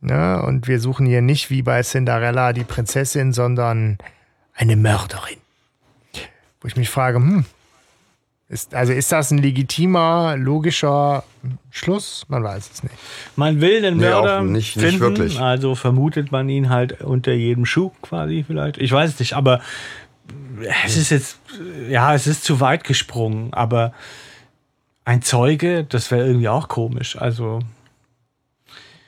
Ne? 0.00 0.42
Und 0.42 0.66
wir 0.66 0.80
suchen 0.80 1.06
hier 1.06 1.22
nicht 1.22 1.48
wie 1.50 1.62
bei 1.62 1.80
Cinderella 1.82 2.52
die 2.52 2.64
Prinzessin, 2.64 3.32
sondern 3.32 3.98
eine 4.52 4.74
Mörderin. 4.74 5.38
Wo 6.66 6.68
ich 6.68 6.74
mich 6.76 6.88
frage, 6.90 7.18
hm, 7.18 7.44
ist, 8.48 8.74
also 8.74 8.92
ist 8.92 9.12
das 9.12 9.30
ein 9.30 9.38
legitimer, 9.38 10.34
logischer 10.36 11.22
Schluss? 11.70 12.24
Man 12.26 12.42
weiß 12.42 12.70
es 12.74 12.82
nicht. 12.82 12.96
Man 13.36 13.60
will 13.60 13.82
den 13.82 13.98
Nee, 13.98 14.06
Mörder 14.08 14.42
nicht- 14.42 14.76
nicht 14.76 14.84
finden, 14.84 15.00
wirklich. 15.00 15.38
also 15.40 15.76
vermutet 15.76 16.32
man 16.32 16.48
ihn 16.48 16.68
halt 16.68 17.02
unter 17.02 17.32
jedem 17.32 17.66
Schuh 17.66 17.92
quasi 18.02 18.42
vielleicht. 18.44 18.78
Ich 18.78 18.90
weiß 18.90 19.10
es 19.14 19.20
nicht, 19.20 19.34
aber 19.34 19.60
es 20.84 20.96
ist 20.96 21.10
jetzt, 21.10 21.38
ja, 21.88 22.12
es 22.16 22.26
ist 22.26 22.42
zu 22.42 22.58
weit 22.58 22.82
gesprungen, 22.82 23.54
aber 23.54 23.92
ein 25.04 25.22
Zeuge, 25.22 25.84
das 25.84 26.10
wäre 26.10 26.26
irgendwie 26.26 26.48
auch 26.48 26.66
komisch. 26.66 27.16
Also, 27.16 27.60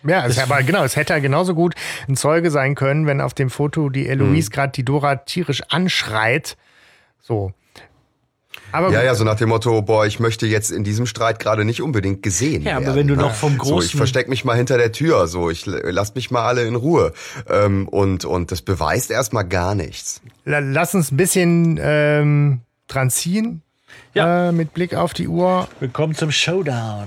Ja, 0.07 0.25
es, 0.27 0.39
aber 0.39 0.63
genau, 0.63 0.85
es 0.85 0.95
hätte 0.95 1.13
ja 1.13 1.19
genauso 1.19 1.57
gut 1.57 1.75
ein 2.09 2.15
Zeuge 2.15 2.53
sein 2.53 2.77
können, 2.77 3.07
wenn 3.09 3.21
auf 3.21 3.35
dem 3.35 3.51
Foto 3.51 3.89
die 3.89 4.07
Eloise 4.07 4.51
gerade 4.51 4.71
die 4.71 4.85
Dora 4.85 5.17
tierisch 5.17 5.61
anschreit. 5.71 6.57
So. 7.21 7.53
Aber 8.73 8.91
Ja, 8.91 9.03
ja, 9.03 9.15
so 9.15 9.25
nach 9.25 9.37
dem 9.37 9.49
Motto, 9.51 9.81
boah, 9.83 10.05
ich 10.05 10.21
möchte 10.21 10.47
jetzt 10.47 10.71
in 10.71 10.85
diesem 10.85 11.07
Streit 11.07 11.39
gerade 11.39 11.65
nicht 11.65 11.81
unbedingt 11.81 12.23
gesehen 12.23 12.63
Ja, 12.65 12.77
aber 12.77 12.87
werden. 12.87 12.97
wenn 12.97 13.09
du 13.09 13.15
ne? 13.17 13.23
noch 13.23 13.35
vom 13.35 13.53
So, 13.63 13.81
ich 13.81 13.93
großen- 13.93 13.97
versteck 13.97 14.29
mich 14.29 14.45
mal 14.45 14.57
hinter 14.57 14.77
der 14.77 14.93
Tür, 14.93 15.27
so, 15.27 15.49
ich 15.49 15.65
lasst 15.67 16.17
mich 16.17 16.31
mal 16.31 16.45
alle 16.45 16.65
in 16.67 16.75
Ruhe. 16.75 17.13
Ähm, 17.49 17.89
und, 17.89 18.25
und 18.25 18.51
das 18.53 18.61
beweist 18.63 19.11
erstmal 19.11 19.47
gar 19.47 19.75
nichts. 19.75 20.21
la- 20.45 20.59
lass 20.59 20.95
uns 20.95 21.11
ein 21.13 21.17
bisschen 21.17 21.79
ähm, 21.81 22.61
dran 22.89 23.11
ziehen. 23.11 23.63
Ja. 24.13 24.49
Äh, 24.49 24.53
mit 24.53 24.75
Blick 24.75 24.95
auf 24.95 25.15
die 25.15 25.29
Uhr. 25.29 25.69
wir 25.81 25.89
kommen 25.89 26.15
zum 26.15 26.31
Showdown. 26.31 27.07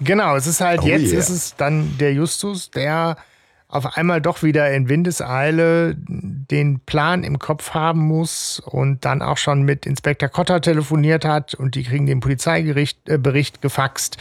Genau, 0.00 0.36
es 0.36 0.46
ist 0.46 0.60
halt 0.60 0.80
Oh 0.82 0.86
jetzt 0.86 1.10
yeah. 1.10 1.18
ist 1.18 1.28
es 1.30 1.56
dann 1.56 1.96
der 1.98 2.12
Justus, 2.14 2.70
der 2.70 3.16
auf 3.76 3.96
einmal 3.96 4.20
doch 4.20 4.42
wieder 4.42 4.72
in 4.72 4.88
Windeseile 4.88 5.96
den 5.96 6.80
Plan 6.80 7.22
im 7.22 7.38
Kopf 7.38 7.74
haben 7.74 8.00
muss 8.00 8.60
und 8.60 9.04
dann 9.04 9.22
auch 9.22 9.36
schon 9.36 9.62
mit 9.62 9.86
Inspektor 9.86 10.28
Kotter 10.28 10.60
telefoniert 10.60 11.24
hat 11.24 11.54
und 11.54 11.74
die 11.74 11.84
kriegen 11.84 12.06
den 12.06 12.20
Polizeibericht 12.20 13.08
äh, 13.08 13.60
gefaxt. 13.60 14.16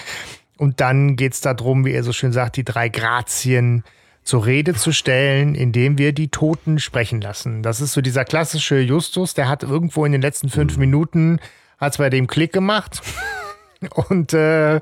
Und 0.57 0.79
dann 0.79 1.15
geht 1.15 1.33
es 1.33 1.41
darum, 1.41 1.85
wie 1.85 1.91
er 1.91 2.03
so 2.03 2.13
schön 2.13 2.31
sagt, 2.31 2.57
die 2.57 2.63
drei 2.63 2.89
Grazien 2.89 3.83
zur 4.23 4.45
Rede 4.45 4.73
zu 4.73 4.91
stellen, 4.91 5.53
indem 5.53 5.97
wir 5.97 6.11
die 6.11 6.29
Toten 6.29 6.79
sprechen 6.79 7.21
lassen. 7.21 7.61
Das 7.61 7.79
ist 7.79 7.93
so 7.93 8.01
dieser 8.01 8.25
klassische 8.25 8.79
Justus, 8.79 9.35
der 9.35 9.47
hat 9.47 9.63
irgendwo 9.63 10.03
in 10.05 10.11
den 10.11 10.21
letzten 10.21 10.49
fünf 10.49 10.77
Minuten, 10.77 11.39
hat 11.77 11.93
es 11.93 11.97
bei 11.97 12.09
dem 12.09 12.27
Klick 12.27 12.51
gemacht 12.51 13.01
und 14.09 14.33
äh, 14.33 14.81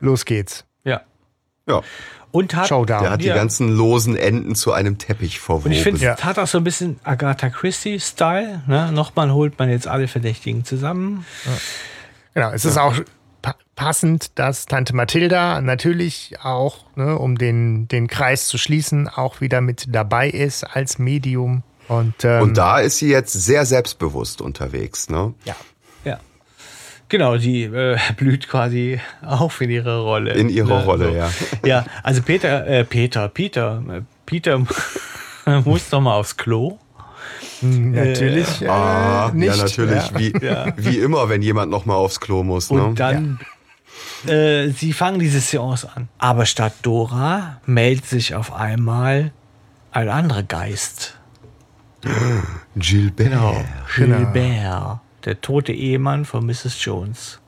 los 0.00 0.24
geht's. 0.24 0.66
Ja. 1.66 1.74
Ja, 1.76 1.82
Und 2.32 2.54
hat, 2.54 2.68
Showdown. 2.68 3.02
der 3.02 3.10
hat 3.10 3.22
Ja. 3.22 3.32
die 3.34 3.38
ganzen 3.38 3.68
losen 3.68 4.16
Enden 4.16 4.54
zu 4.54 4.72
einem 4.72 4.96
Teppich 4.98 5.38
verwoben. 5.38 5.66
und 5.66 5.72
ich 5.72 5.82
finde, 5.82 6.00
Ja. 6.00 6.14
es 6.14 6.24
hat 6.24 6.38
auch 6.38 6.46
so 6.46 6.58
ein 6.58 6.64
bisschen 6.64 6.98
Agatha 7.04 7.50
Christie-Style. 7.50 8.62
Ne? 8.66 8.90
Nochmal 8.92 9.30
holt 9.32 9.58
man 9.58 9.68
jetzt 9.70 9.86
alle 9.86 10.08
Verdächtigen 10.08 10.64
zusammen. 10.64 11.24
Genau, 12.34 12.50
es 12.52 12.64
ist 12.64 12.78
auch 12.78 12.94
pa 13.42 13.54
passend, 13.76 14.38
dass 14.38 14.66
Tante 14.66 14.94
Mathilda 14.94 15.60
natürlich 15.60 16.34
auch, 16.42 16.84
ne, 16.94 17.18
um 17.18 17.36
den, 17.36 17.88
den 17.88 18.06
Kreis 18.06 18.46
zu 18.48 18.56
schließen, 18.58 19.08
auch 19.08 19.40
wieder 19.40 19.60
mit 19.60 19.86
dabei 19.94 20.28
ist 20.30 20.64
als 20.64 20.98
Medium. 20.98 21.62
Und, 21.88 22.24
ähm, 22.24 22.42
und 22.42 22.56
da 22.56 22.78
ist 22.78 22.98
sie 22.98 23.08
jetzt 23.10 23.32
sehr 23.32 23.66
selbstbewusst 23.66 24.40
unterwegs, 24.40 25.10
ne? 25.10 25.34
ja. 25.44 25.54
Ja. 27.12 27.18
Genau, 27.18 27.36
die 27.36 27.64
äh, 27.64 27.98
blüht 28.16 28.48
quasi 28.48 29.00
auf 29.22 29.60
in 29.60 29.70
ihrer 29.70 29.98
Rolle. 30.00 30.32
In 30.32 30.48
ihrer 30.48 30.78
Ne, 30.78 30.84
Rolle, 30.84 31.08
so. 31.08 31.14
ja. 31.14 31.30
Ja, 31.64 31.84
also 32.02 32.22
Peter, 32.22 32.66
äh, 32.66 32.84
Peter, 32.84 33.28
Peter, 33.28 33.82
äh, 33.90 34.00
Peter 34.26 34.58
muss 35.64 35.88
doch 35.90 36.00
mal 36.00 36.14
aufs 36.14 36.36
Klo. 36.36 36.78
Natürlich. 37.60 38.62
Äh, 38.62 38.66
Ah, 38.68 39.30
nicht, 39.32 39.48
ja, 39.48 39.56
natürlich. 39.56 40.10
Ja. 40.42 40.66
Wie, 40.76 40.84
wie 40.84 40.98
immer, 40.98 41.28
wenn 41.28 41.42
jemand 41.42 41.70
nochmal 41.70 41.96
aufs 41.96 42.18
Klo 42.18 42.42
muss, 42.42 42.70
ne? 42.70 42.82
Und 42.82 42.98
dann, 42.98 43.38
äh, 44.26 44.68
sie 44.70 44.92
fangen 44.92 45.18
diese 45.20 45.40
Seance 45.40 45.88
an. 45.94 46.08
Aber 46.18 46.46
statt 46.46 46.72
Dora 46.82 47.60
meldet 47.66 48.06
sich 48.06 48.34
auf 48.34 48.52
einmal 48.52 49.32
ein 49.92 50.08
anderer 50.08 50.42
Geist. 50.42 51.18
Gilbert. 52.74 53.28
Genau. 53.30 53.64
Gilbert, 53.94 55.00
der 55.26 55.40
tote 55.40 55.72
Ehemann 55.72 56.24
von 56.24 56.46
Mrs. 56.46 56.84
Jones. 56.84 57.40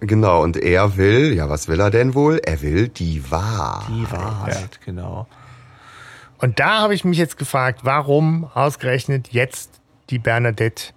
Genau, 0.00 0.42
und 0.42 0.56
er 0.56 0.96
will, 0.96 1.34
ja, 1.34 1.48
was 1.50 1.66
will 1.66 1.80
er 1.80 1.90
denn 1.90 2.14
wohl? 2.14 2.40
Er 2.44 2.62
will 2.62 2.88
die 2.88 3.30
Wahrheit. 3.30 3.88
Die 3.88 4.12
Wahrheit, 4.12 4.80
genau. 4.84 5.26
Und 6.38 6.60
da 6.60 6.82
habe 6.82 6.94
ich 6.94 7.04
mich 7.04 7.18
jetzt 7.18 7.36
gefragt, 7.36 7.80
warum 7.82 8.44
ausgerechnet 8.54 9.28
jetzt 9.32 9.80
die 10.10 10.20
Bernadette 10.20 10.92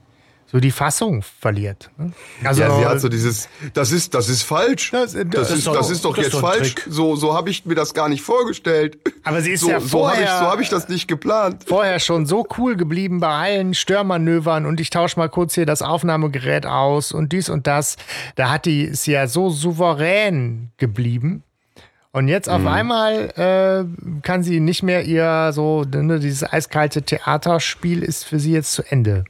so 0.51 0.59
die 0.59 0.71
Fassung 0.71 1.21
verliert. 1.39 1.89
ne? 1.97 2.11
Also, 2.43 2.61
ja, 2.61 2.75
sie 2.77 2.85
hat 2.85 2.99
so 2.99 3.07
dieses, 3.09 3.47
das 3.73 3.91
ist, 3.91 4.13
das 4.13 4.27
ist 4.29 4.43
falsch. 4.43 4.91
Das- 4.91 5.13
Das, 5.13 5.25
das 5.29 5.51
ist, 5.51 5.57
ist 5.59 5.67
doch- 5.67 5.73
das 5.75 5.89
ist 5.89 6.03
doch 6.05 6.15
das 6.15 6.25
ist 6.27 6.33
jetzt 6.33 6.41
doch 6.43 6.49
ein 6.49 6.57
falsch. 6.57 6.75
Trick. 6.75 6.87
So, 6.89 7.15
so 7.15 7.33
habe 7.33 7.49
ich 7.49 7.65
mir 7.65 7.75
das 7.75 7.93
gar 7.93 8.09
nicht 8.09 8.21
vorgestellt. 8.21 8.97
aber 9.23 9.41
sie 9.41 9.51
ist 9.51 9.61
So, 9.61 9.69
ja 9.69 9.79
so 9.79 10.07
habe 10.07 10.17
ich, 10.21 10.27
vorher, 10.27 10.39
so 10.39 10.45
hab 10.51 10.59
ich 10.59 10.69
das 10.69 10.89
nicht 10.89 11.07
geplant. 11.07 11.63
vorher 11.65 11.99
schon 11.99 12.25
so 12.25 12.45
cool 12.57 12.75
geblieben 12.75 13.19
bei 13.19 13.29
allen 13.29 13.73
Störmanövern 13.73 14.65
und 14.65 14.79
ich 14.79 14.89
tausche 14.89 15.17
mal 15.19 15.29
kurz 15.29 15.55
hier 15.55 15.65
das 15.65 15.81
Aufnahmegerät 15.81 16.65
aus 16.65 17.11
und 17.11 17.31
dies 17.31 17.47
und 17.49 17.65
das. 17.67 17.95
Da 18.35 18.49
hat 18.49 18.65
die 18.65 18.83
ist 18.83 19.05
ja 19.07 19.27
so 19.27 19.49
souverän 19.49 20.71
geblieben. 20.77 21.43
Und 22.13 22.27
jetzt 22.27 22.49
auf 22.49 22.65
einmal 22.65 23.29
äh, 23.37 24.21
kann 24.21 24.43
sie 24.43 24.59
nicht 24.59 24.83
mehr 24.83 25.05
ihr 25.05 25.51
so, 25.53 25.85
ne, 25.89 26.19
dieses 26.19 26.43
eiskalte 26.43 27.03
Theaterspiel 27.03 28.03
ist 28.03 28.25
für 28.25 28.37
sie 28.37 28.51
jetzt 28.51 28.73
zu 28.73 28.83
Ende. 28.83 29.23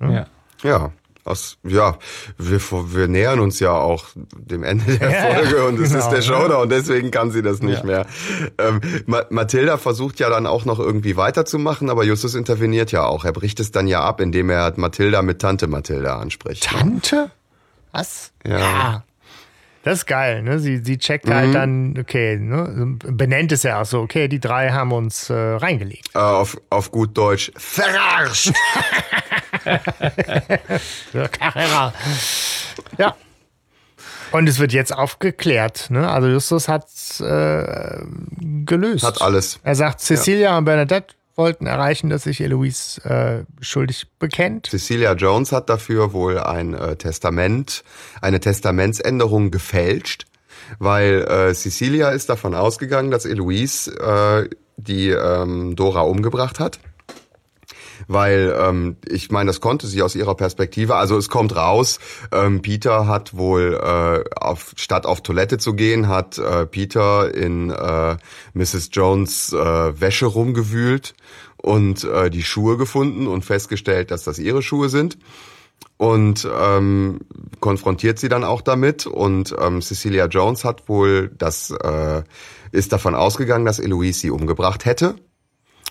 Ja. 0.00 0.26
Ja, 0.62 0.92
Aus, 1.24 1.58
ja, 1.64 1.98
wir, 2.38 2.60
wir 2.60 3.08
nähern 3.08 3.40
uns 3.40 3.58
ja 3.58 3.72
auch 3.72 4.04
dem 4.14 4.62
Ende 4.62 4.96
der 4.96 5.10
Ja, 5.28 5.34
Folge 5.34 5.66
und 5.66 5.80
es 5.80 5.88
genau, 5.90 5.98
ist 6.04 6.08
der 6.10 6.18
ne? 6.18 6.22
Showdown, 6.22 6.68
deswegen 6.68 7.10
kann 7.10 7.32
sie 7.32 7.42
das 7.42 7.60
nicht 7.62 7.80
Ja. 7.80 7.84
mehr. 7.84 8.06
Ähm, 8.58 8.80
Ma 9.06 9.24
Mathilda 9.30 9.76
versucht 9.76 10.20
ja 10.20 10.30
dann 10.30 10.46
auch 10.46 10.64
noch 10.64 10.78
irgendwie 10.78 11.16
weiterzumachen, 11.16 11.90
aber 11.90 12.04
Justus 12.04 12.34
interveniert 12.36 12.92
ja 12.92 13.04
auch. 13.04 13.24
Er 13.24 13.32
bricht 13.32 13.58
es 13.58 13.72
dann 13.72 13.88
ja 13.88 14.02
ab, 14.02 14.20
indem 14.20 14.50
er 14.50 14.72
Mathilda 14.76 15.22
mit 15.22 15.40
Tante 15.40 15.66
Mathilda 15.66 16.18
anspricht. 16.18 16.62
Tante? 16.64 17.30
Was? 17.90 18.30
Ja. 18.46 19.02
Das 19.86 19.98
ist 20.00 20.06
geil, 20.06 20.42
ne? 20.42 20.58
Sie, 20.58 20.78
sie 20.82 20.98
checkt 20.98 21.26
Mhm. 21.26 21.34
halt 21.34 21.54
dann, 21.54 21.94
okay, 21.96 22.36
ne? 22.40 22.96
benennt 23.06 23.52
es 23.52 23.62
ja 23.62 23.80
auch 23.80 23.84
so, 23.84 24.00
okay, 24.00 24.26
die 24.26 24.40
drei 24.40 24.70
haben 24.72 24.90
uns 24.90 25.30
äh, 25.30 25.34
reingelegt. 25.34 26.08
Äh, 26.12 26.18
auf, 26.18 26.60
auf 26.70 26.90
gut 26.90 27.16
Deutsch, 27.16 27.52
verarscht. 27.56 28.52
Ja. 31.12 31.92
Ja. 32.98 33.14
Und 34.32 34.48
es 34.48 34.58
wird 34.58 34.72
jetzt 34.72 34.92
aufgeklärt, 34.92 35.86
ne? 35.90 36.10
Also 36.10 36.28
Justus 36.28 36.68
hat 36.68 36.86
äh, 37.20 38.02
gelöst. 38.64 39.04
Hat 39.04 39.22
alles. 39.22 39.60
Er 39.62 39.76
sagt, 39.76 40.00
Cecilia 40.00 40.58
und 40.58 40.64
Bernadette 40.64 41.14
wollten 41.36 41.66
erreichen, 41.66 42.10
dass 42.10 42.24
sich 42.24 42.40
Eloise 42.40 43.02
äh, 43.04 43.44
schuldig 43.62 44.06
bekennt. 44.18 44.68
Cecilia 44.70 45.12
Jones 45.12 45.52
hat 45.52 45.68
dafür 45.68 46.12
wohl 46.12 46.38
ein 46.38 46.74
äh, 46.74 46.96
Testament, 46.96 47.84
eine 48.20 48.40
Testamentsänderung 48.40 49.50
gefälscht, 49.50 50.26
weil 50.78 51.22
äh, 51.22 51.54
Cecilia 51.54 52.10
ist 52.10 52.28
davon 52.28 52.54
ausgegangen, 52.54 53.10
dass 53.10 53.24
Eloise 53.26 53.92
äh, 53.98 54.56
die 54.76 55.10
ähm, 55.10 55.76
Dora 55.76 56.00
umgebracht 56.02 56.60
hat. 56.60 56.78
Weil 58.08 58.54
ähm, 58.58 58.96
ich 59.08 59.30
meine, 59.30 59.48
das 59.48 59.60
konnte 59.60 59.86
sie 59.86 60.02
aus 60.02 60.14
ihrer 60.14 60.34
Perspektive. 60.34 60.96
Also 60.96 61.16
es 61.16 61.28
kommt 61.28 61.56
raus, 61.56 61.98
ähm, 62.32 62.62
Peter 62.62 63.06
hat 63.06 63.36
wohl 63.36 63.74
äh, 63.82 64.24
auf, 64.38 64.74
statt 64.76 65.06
auf 65.06 65.22
Toilette 65.22 65.58
zu 65.58 65.74
gehen, 65.74 66.08
hat 66.08 66.38
äh, 66.38 66.66
Peter 66.66 67.34
in 67.34 67.70
äh, 67.70 68.16
Mrs. 68.54 68.90
Jones 68.92 69.52
äh, 69.52 70.00
Wäsche 70.00 70.26
rumgewühlt 70.26 71.14
und 71.56 72.04
äh, 72.04 72.30
die 72.30 72.42
Schuhe 72.42 72.76
gefunden 72.76 73.26
und 73.26 73.44
festgestellt, 73.44 74.10
dass 74.10 74.24
das 74.24 74.38
ihre 74.38 74.62
Schuhe 74.62 74.88
sind 74.88 75.18
und 75.98 76.46
ähm, 76.60 77.20
konfrontiert 77.60 78.18
sie 78.18 78.28
dann 78.28 78.44
auch 78.44 78.60
damit 78.60 79.06
und 79.06 79.54
ähm, 79.58 79.80
Cecilia 79.80 80.26
Jones 80.26 80.64
hat 80.64 80.88
wohl 80.88 81.30
das 81.38 81.70
äh, 81.70 82.22
ist 82.72 82.92
davon 82.92 83.14
ausgegangen, 83.14 83.64
dass 83.64 83.78
Eloise 83.78 84.20
sie 84.20 84.30
umgebracht 84.30 84.84
hätte 84.84 85.16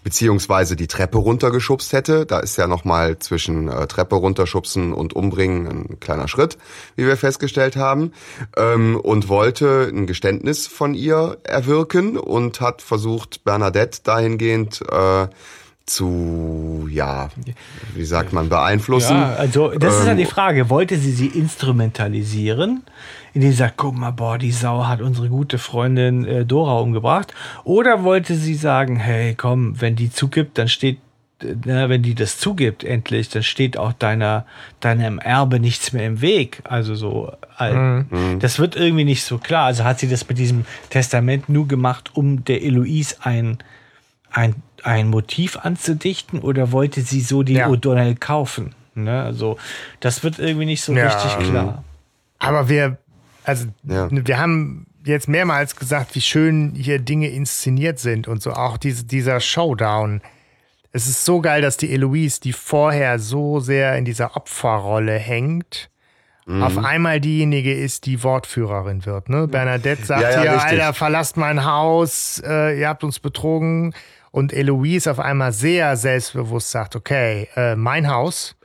beziehungsweise 0.06 0.76
die 0.76 0.86
Treppe 0.86 1.18
runtergeschubst 1.18 1.92
hätte. 1.92 2.28
Da 2.28 2.40
ist 2.40 2.58
ja 2.58 2.68
nochmal 2.68 3.18
zwischen 3.18 3.68
äh, 3.68 3.88
Treppe 3.88 4.16
runterschubsen 4.16 4.94
und 4.94 5.14
umbringen 5.14 5.68
ein 5.68 6.00
kleiner 6.00 6.28
Schritt, 6.28 6.60
wie 6.96 7.08
wir 7.08 7.18
festgestellt 7.18 7.76
haben. 7.76 8.14
Ähm, 8.56 9.00
und 9.00 9.30
wollte 9.30 9.92
ein 9.92 10.06
Geständnis 10.06 10.68
von 10.68 10.94
ihr 10.94 11.40
erwirken 11.44 12.20
und 12.20 12.62
hat 12.62 12.84
versucht, 12.84 13.44
Bernadette 13.46 14.02
dahingehend 14.04 14.84
äh, 14.92 15.28
zu, 15.88 16.88
ja, 16.92 17.30
wie 17.96 18.06
sagt 18.06 18.32
man, 18.32 18.48
beeinflussen. 18.48 19.18
Ja, 19.18 19.34
also 19.34 19.72
das 19.72 20.00
ist 20.00 20.06
ja 20.06 20.12
Ähm, 20.12 20.18
die 20.18 20.26
Frage. 20.26 20.70
Wollte 20.70 20.98
sie 20.98 21.12
sie 21.12 21.28
instrumentalisieren, 21.28 22.84
indem 23.36 23.52
sie 23.52 23.58
sagt, 23.58 23.76
guck 23.78 23.96
mal, 23.96 24.12
boah, 24.12 24.38
die 24.40 24.52
Sau 24.52 24.88
hat 24.88 25.02
unsere 25.02 25.28
gute 25.30 25.58
Freundin 25.60 26.26
äh, 26.26 26.46
Dora 26.46 26.80
umgebracht? 26.80 27.34
Oder 27.66 28.04
wollte 28.04 28.34
sie 28.36 28.56
sagen, 28.56 28.96
hey, 28.96 29.36
komm, 29.36 29.80
wenn 29.82 29.96
die 29.98 30.10
zugibt, 30.10 30.58
dann 30.58 30.70
steht, 30.70 31.00
äh, 31.44 31.54
na, 31.66 31.90
wenn 31.90 32.02
die 32.02 32.16
das 32.16 32.38
zugibt 32.40 32.86
endlich, 32.86 33.28
dann 33.30 33.44
steht 33.44 33.78
auch 33.78 33.92
deiner, 33.92 34.46
deinem 34.80 35.20
Erbe 35.20 35.60
nichts 35.60 35.92
mehr 35.92 36.08
im 36.08 36.22
Weg. 36.22 36.62
Also 36.64 36.96
so, 36.96 37.34
äh, 37.60 38.04
das 38.40 38.58
wird 38.58 38.78
irgendwie 38.78 39.04
nicht 39.04 39.24
so 39.26 39.38
klar. 39.38 39.66
Also 39.66 39.84
hat 39.84 40.00
sie 40.00 40.08
das 40.10 40.28
mit 40.30 40.38
diesem 40.38 40.66
Testament 40.90 41.50
nur 41.50 41.68
gemacht, 41.68 42.12
um 42.16 42.46
der 42.46 42.64
Eloise 42.64 43.18
ein, 43.22 43.58
ein, 44.32 44.56
ein 44.84 45.10
Motiv 45.10 45.58
anzudichten 45.58 46.40
oder 46.40 46.72
wollte 46.72 47.02
sie 47.02 47.20
so 47.20 47.44
die 47.44 47.56
Ja. 47.56 47.68
O'Donnell 47.68 48.16
kaufen? 48.18 48.74
Ne? 48.94 49.24
Also, 49.24 49.58
das 50.00 50.24
wird 50.24 50.40
irgendwie 50.40 50.66
nicht 50.68 50.82
so 50.84 50.94
Ja. 50.94 51.08
richtig 51.08 51.50
klar. 51.50 51.84
Aber 52.40 52.70
wir, 52.70 52.98
also 53.46 53.68
Ja. 53.84 54.08
wir 54.12 54.38
haben 54.40 54.88
jetzt 55.06 55.28
mehrmals 55.28 55.76
gesagt, 55.76 56.16
wie 56.16 56.22
schön 56.22 56.74
hier 56.76 57.00
Dinge 57.00 57.30
inszeniert 57.30 58.00
sind 58.00 58.28
und 58.28 58.42
so 58.42 58.52
auch 58.54 58.78
diese, 58.78 59.06
dieser 59.06 59.40
Showdown. 59.40 60.22
Es 60.92 61.08
ist 61.08 61.26
so 61.26 61.42
geil, 61.42 61.62
dass 61.62 61.78
die 61.78 61.92
Eloise, 61.94 62.40
die 62.42 62.54
vorher 62.54 63.20
so 63.20 63.60
sehr 63.60 63.98
in 63.98 64.06
dieser 64.06 64.36
Opferrolle 64.36 65.18
hängt, 65.18 65.90
Mhm. 66.48 66.62
auf 66.62 66.78
einmal 66.78 67.20
diejenige 67.20 67.74
ist, 67.74 68.06
die 68.06 68.22
Wortführerin 68.24 69.04
wird. 69.08 69.30
Ne? 69.30 69.48
Bernadette 69.48 70.06
sagt 70.06 70.22
Ja, 70.22 70.30
ja, 70.30 70.42
hier, 70.42 70.52
richtig. 70.54 70.72
Alter, 70.74 70.94
verlasst 70.94 71.38
mein 71.38 71.66
Haus, 71.66 72.40
äh, 72.46 72.80
ihr 72.80 72.88
habt 72.88 73.04
uns 73.04 73.20
betrogen. 73.20 73.96
Und 74.30 74.54
Eloise 74.54 75.10
auf 75.10 75.20
einmal 75.20 75.54
sehr 75.54 75.96
selbstbewusst 75.98 76.70
sagt, 76.70 76.96
okay, 76.96 77.48
äh, 77.56 77.76
mein 77.76 78.10
Haus, 78.12 78.56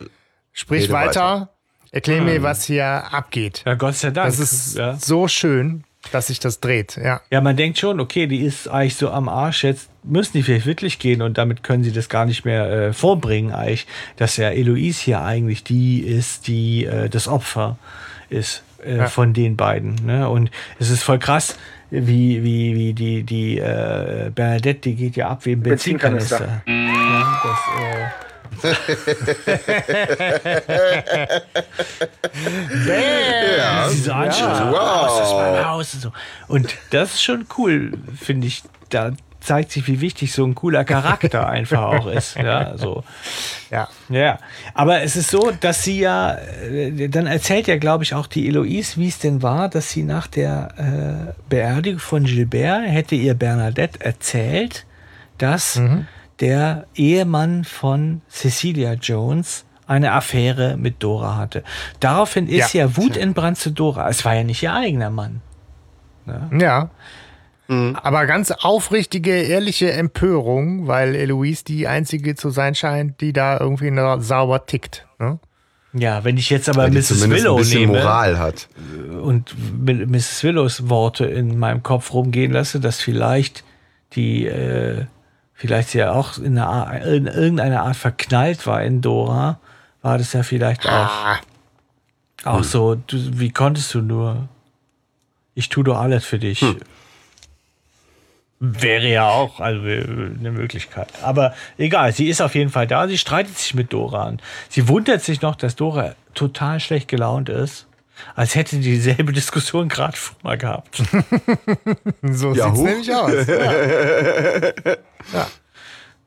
sprich 0.52 0.90
weiter, 0.92 1.08
weiter. 1.08 1.48
Erklär 1.92 2.22
mir, 2.22 2.42
was 2.42 2.64
hier 2.64 2.86
abgeht. 2.86 3.62
Ja, 3.66 3.74
Gott 3.74 3.96
sei 3.96 4.10
Dank. 4.10 4.28
Das 4.28 4.38
ist 4.38 4.76
ja. 4.76 4.96
so 4.96 5.28
schön, 5.28 5.84
dass 6.12 6.28
sich 6.28 6.40
das 6.40 6.60
dreht, 6.60 6.96
ja. 6.96 7.20
ja, 7.30 7.40
man 7.42 7.56
denkt 7.56 7.78
schon, 7.78 8.00
okay, 8.00 8.26
die 8.26 8.40
ist 8.40 8.68
eigentlich 8.68 8.96
so 8.96 9.10
am 9.10 9.28
Arsch, 9.28 9.64
jetzt 9.64 9.90
müssen 10.02 10.32
die 10.32 10.42
vielleicht 10.42 10.64
wirklich 10.64 10.98
gehen 10.98 11.20
und 11.20 11.36
damit 11.36 11.62
können 11.62 11.84
sie 11.84 11.92
das 11.92 12.08
gar 12.08 12.24
nicht 12.24 12.44
mehr 12.46 12.70
äh, 12.70 12.92
vorbringen, 12.94 13.52
eigentlich, 13.52 13.86
dass 14.16 14.38
ja 14.38 14.48
Eloise 14.48 15.02
hier 15.02 15.20
eigentlich 15.20 15.62
die 15.62 16.00
ist, 16.00 16.46
die 16.46 16.86
äh, 16.86 17.10
das 17.10 17.28
Opfer 17.28 17.76
ist 18.30 18.62
äh, 18.82 18.96
Ja. 18.96 19.06
von 19.08 19.34
den 19.34 19.56
beiden. 19.56 19.96
Ne? 20.06 20.26
Und 20.28 20.50
es 20.78 20.88
ist 20.88 21.02
voll 21.02 21.18
krass, 21.18 21.58
wie, 21.90 22.42
wie, 22.42 22.74
wie 22.74 22.92
die, 22.94 23.22
die 23.22 23.58
äh, 23.58 24.30
Bernadette, 24.34 24.80
die 24.88 24.94
geht 24.94 25.16
ja 25.16 25.28
ab 25.28 25.44
wie 25.44 25.52
ein 25.52 25.60
Benzinkanister. 25.62 26.62
Benzinkanister. 26.64 27.12
Ja, 27.12 27.40
das, 27.42 27.58
äh, 27.98 28.29
Ja. 32.86 33.88
diese 33.90 34.14
Anschluss, 34.14 34.58
so, 34.58 34.64
Wow. 34.64 35.18
Das 35.18 35.28
ist 35.28 35.34
mein 35.34 35.66
Haus 35.66 35.94
und 35.94 36.00
so. 36.00 36.12
Und 36.48 36.74
das 36.90 37.14
ist 37.14 37.22
schon 37.22 37.46
cool, 37.58 37.92
finde 38.20 38.46
ich. 38.46 38.62
Da 38.88 39.12
zeigt 39.40 39.72
sich, 39.72 39.86
wie 39.86 40.00
wichtig 40.00 40.32
so 40.32 40.44
ein 40.44 40.54
cooler 40.54 40.84
Charakter 40.84 41.48
einfach 41.48 41.80
auch 41.80 42.06
ist. 42.06 42.36
Ja, 42.36 42.76
so. 42.76 43.04
Ja. 43.70 43.88
Ja, 44.08 44.38
aber 44.74 45.02
es 45.02 45.16
ist 45.16 45.30
so, 45.30 45.52
dass 45.60 45.82
sie 45.82 46.00
ja, 46.00 46.34
äh, 46.34 47.08
dann 47.08 47.26
erzählt 47.26 47.66
ja, 47.66 47.76
glaube 47.78 48.04
ich, 48.04 48.14
auch 48.14 48.26
die 48.26 48.48
Eloise, 48.48 48.98
wie 48.98 49.08
es 49.08 49.18
denn 49.18 49.42
war, 49.42 49.68
dass 49.68 49.90
sie 49.90 50.02
nach 50.02 50.26
der 50.26 50.74
äh, 50.76 51.32
Beerdigung 51.48 52.00
von 52.00 52.24
Gilbert 52.24 52.82
hätte 52.86 53.14
ihr 53.14 53.34
Bernadette 53.34 54.00
erzählt, 54.04 54.84
dass 55.38 55.80
der 56.40 56.86
Ehemann 56.94 57.64
von 57.64 58.22
Cecilia 58.30 58.94
Jones 58.94 59.64
eine 59.86 60.12
Affäre 60.12 60.76
mit 60.76 61.02
Dora 61.02 61.36
hatte. 61.36 61.64
Daraufhin 61.98 62.46
ist 62.48 62.72
ja, 62.74 62.86
Ja. 62.86 62.96
wutentbrannt 62.96 63.58
zu 63.58 63.70
Dora. 63.70 64.08
Es 64.08 64.24
war 64.24 64.34
ja 64.34 64.44
nicht 64.44 64.62
ihr 64.62 64.72
eigener 64.72 65.10
Mann. 65.10 65.40
Ja. 66.56 66.90
Aber 67.68 68.26
ganz 68.26 68.50
aufrichtige, 68.50 69.30
ehrliche 69.42 69.92
Empörung, 69.92 70.88
weil 70.88 71.14
Eloise 71.14 71.64
die 71.64 71.86
einzige 71.86 72.34
zu 72.34 72.50
sein 72.50 72.74
scheint, 72.74 73.20
die 73.20 73.32
da 73.32 73.58
irgendwie 73.60 73.92
noch 73.92 74.20
sauber 74.20 74.66
tickt. 74.66 75.06
Ne? 75.20 75.38
Ja, 75.92 76.24
wenn 76.24 76.36
ich 76.36 76.50
jetzt 76.50 76.68
aber 76.68 76.82
Weil 76.84 76.90
Mrs. 76.90 77.28
Willow 77.30 77.54
ein 77.54 77.58
bisschen 77.58 77.80
nehme 77.80 77.98
Moral 77.98 78.38
hat. 78.40 78.68
und 79.22 79.54
Mrs. 79.84 80.42
Willows 80.42 80.88
Worte 80.88 81.26
in 81.26 81.58
meinem 81.58 81.82
Kopf 81.84 82.12
rumgehen 82.12 82.50
lasse, 82.52 82.80
dass 82.80 83.00
vielleicht 83.00 83.62
die, 84.14 84.46
äh, 84.46 85.04
vielleicht 85.60 85.90
sie 85.90 85.98
ja 85.98 86.12
auch 86.12 86.38
in, 86.38 86.58
einer 86.58 87.04
in 87.04 87.26
irgendeiner 87.26 87.82
Art 87.82 87.96
verknallt 87.96 88.66
war 88.66 88.82
in 88.82 89.02
Dora, 89.02 89.60
war 90.00 90.16
das 90.16 90.32
ja 90.32 90.42
vielleicht 90.42 90.86
auch, 90.86 90.90
Ah, 90.90 91.40
auch 92.44 92.64
so, 92.64 92.94
du, 92.94 93.38
wie 93.38 93.50
konntest 93.50 93.92
du 93.92 94.00
nur? 94.00 94.48
Ich 95.54 95.68
tue 95.68 95.84
doch 95.84 95.98
alles 95.98 96.24
für 96.24 96.38
dich. 96.38 96.64
Wäre 98.58 99.08
ja 99.08 99.28
auch 99.28 99.60
also 99.60 99.84
äh, 99.86 100.02
eine 100.38 100.50
Möglichkeit. 100.50 101.08
Aber 101.22 101.54
egal, 101.76 102.12
sie 102.14 102.28
ist 102.28 102.40
auf 102.40 102.54
jeden 102.54 102.70
Fall 102.70 102.86
da. 102.86 103.06
Sie 103.06 103.18
streitet 103.18 103.58
sich 103.58 103.74
mit 103.74 103.92
Dora 103.92 104.24
an. 104.24 104.40
Sie 104.70 104.88
wundert 104.88 105.20
sich 105.22 105.42
noch, 105.42 105.56
dass 105.56 105.76
Dora 105.76 106.14
total 106.32 106.80
schlecht 106.80 107.08
gelaunt 107.08 107.50
ist. 107.50 107.86
Als 108.34 108.54
hätte 108.54 108.76
die 108.76 108.90
dieselbe 108.90 109.32
Diskussion 109.32 109.88
gerade 109.88 110.16
schon 110.16 110.36
mal 110.42 110.56
gehabt. 110.58 110.96
so 112.22 112.52
Ja, 112.54 112.66
sieht's 112.66 112.78
huch. 112.78 112.84
nämlich 112.84 113.14
aus. 113.14 113.32
Ja. 115.32 115.46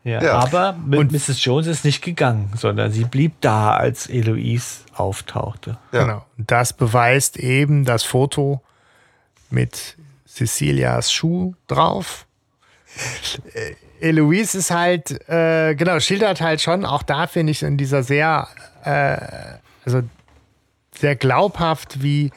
Ja, 0.05 0.21
Ja. 0.21 0.33
Aber 0.39 0.73
mit 0.73 1.11
Mrs. 1.11 1.43
Jones 1.43 1.65
ist 1.67 1.85
nicht 1.85 2.01
gegangen, 2.01 2.51
sondern 2.57 2.91
sie 2.91 3.05
blieb 3.05 3.39
da, 3.41 3.71
als 3.75 4.07
Eloise 4.07 4.81
auftauchte. 4.93 5.77
Ja. 5.91 6.03
Genau. 6.03 6.25
Das 6.37 6.73
beweist 6.73 7.37
eben 7.37 7.85
das 7.85 8.03
Foto 8.03 8.61
mit 9.49 9.95
Cecilias 10.27 11.11
Schuh 11.13 11.53
drauf. 11.67 12.25
Äh, 13.53 13.75
Eloise 14.09 14.57
ist 14.57 14.71
halt, 14.71 15.11
äh, 15.29 15.73
genau, 15.75 15.99
schildert 16.01 16.41
halt 16.41 16.59
schon, 16.61 16.83
auch 16.85 17.03
da 17.03 17.27
finde 17.27 17.51
ich 17.51 17.63
in 17.63 17.77
dieser 17.77 18.03
sehr, 18.03 18.47
äh, 18.83 19.17
also 19.85 20.01
sehr 20.97 21.15
glaubhaft, 21.15 22.01
wie, 22.03 22.31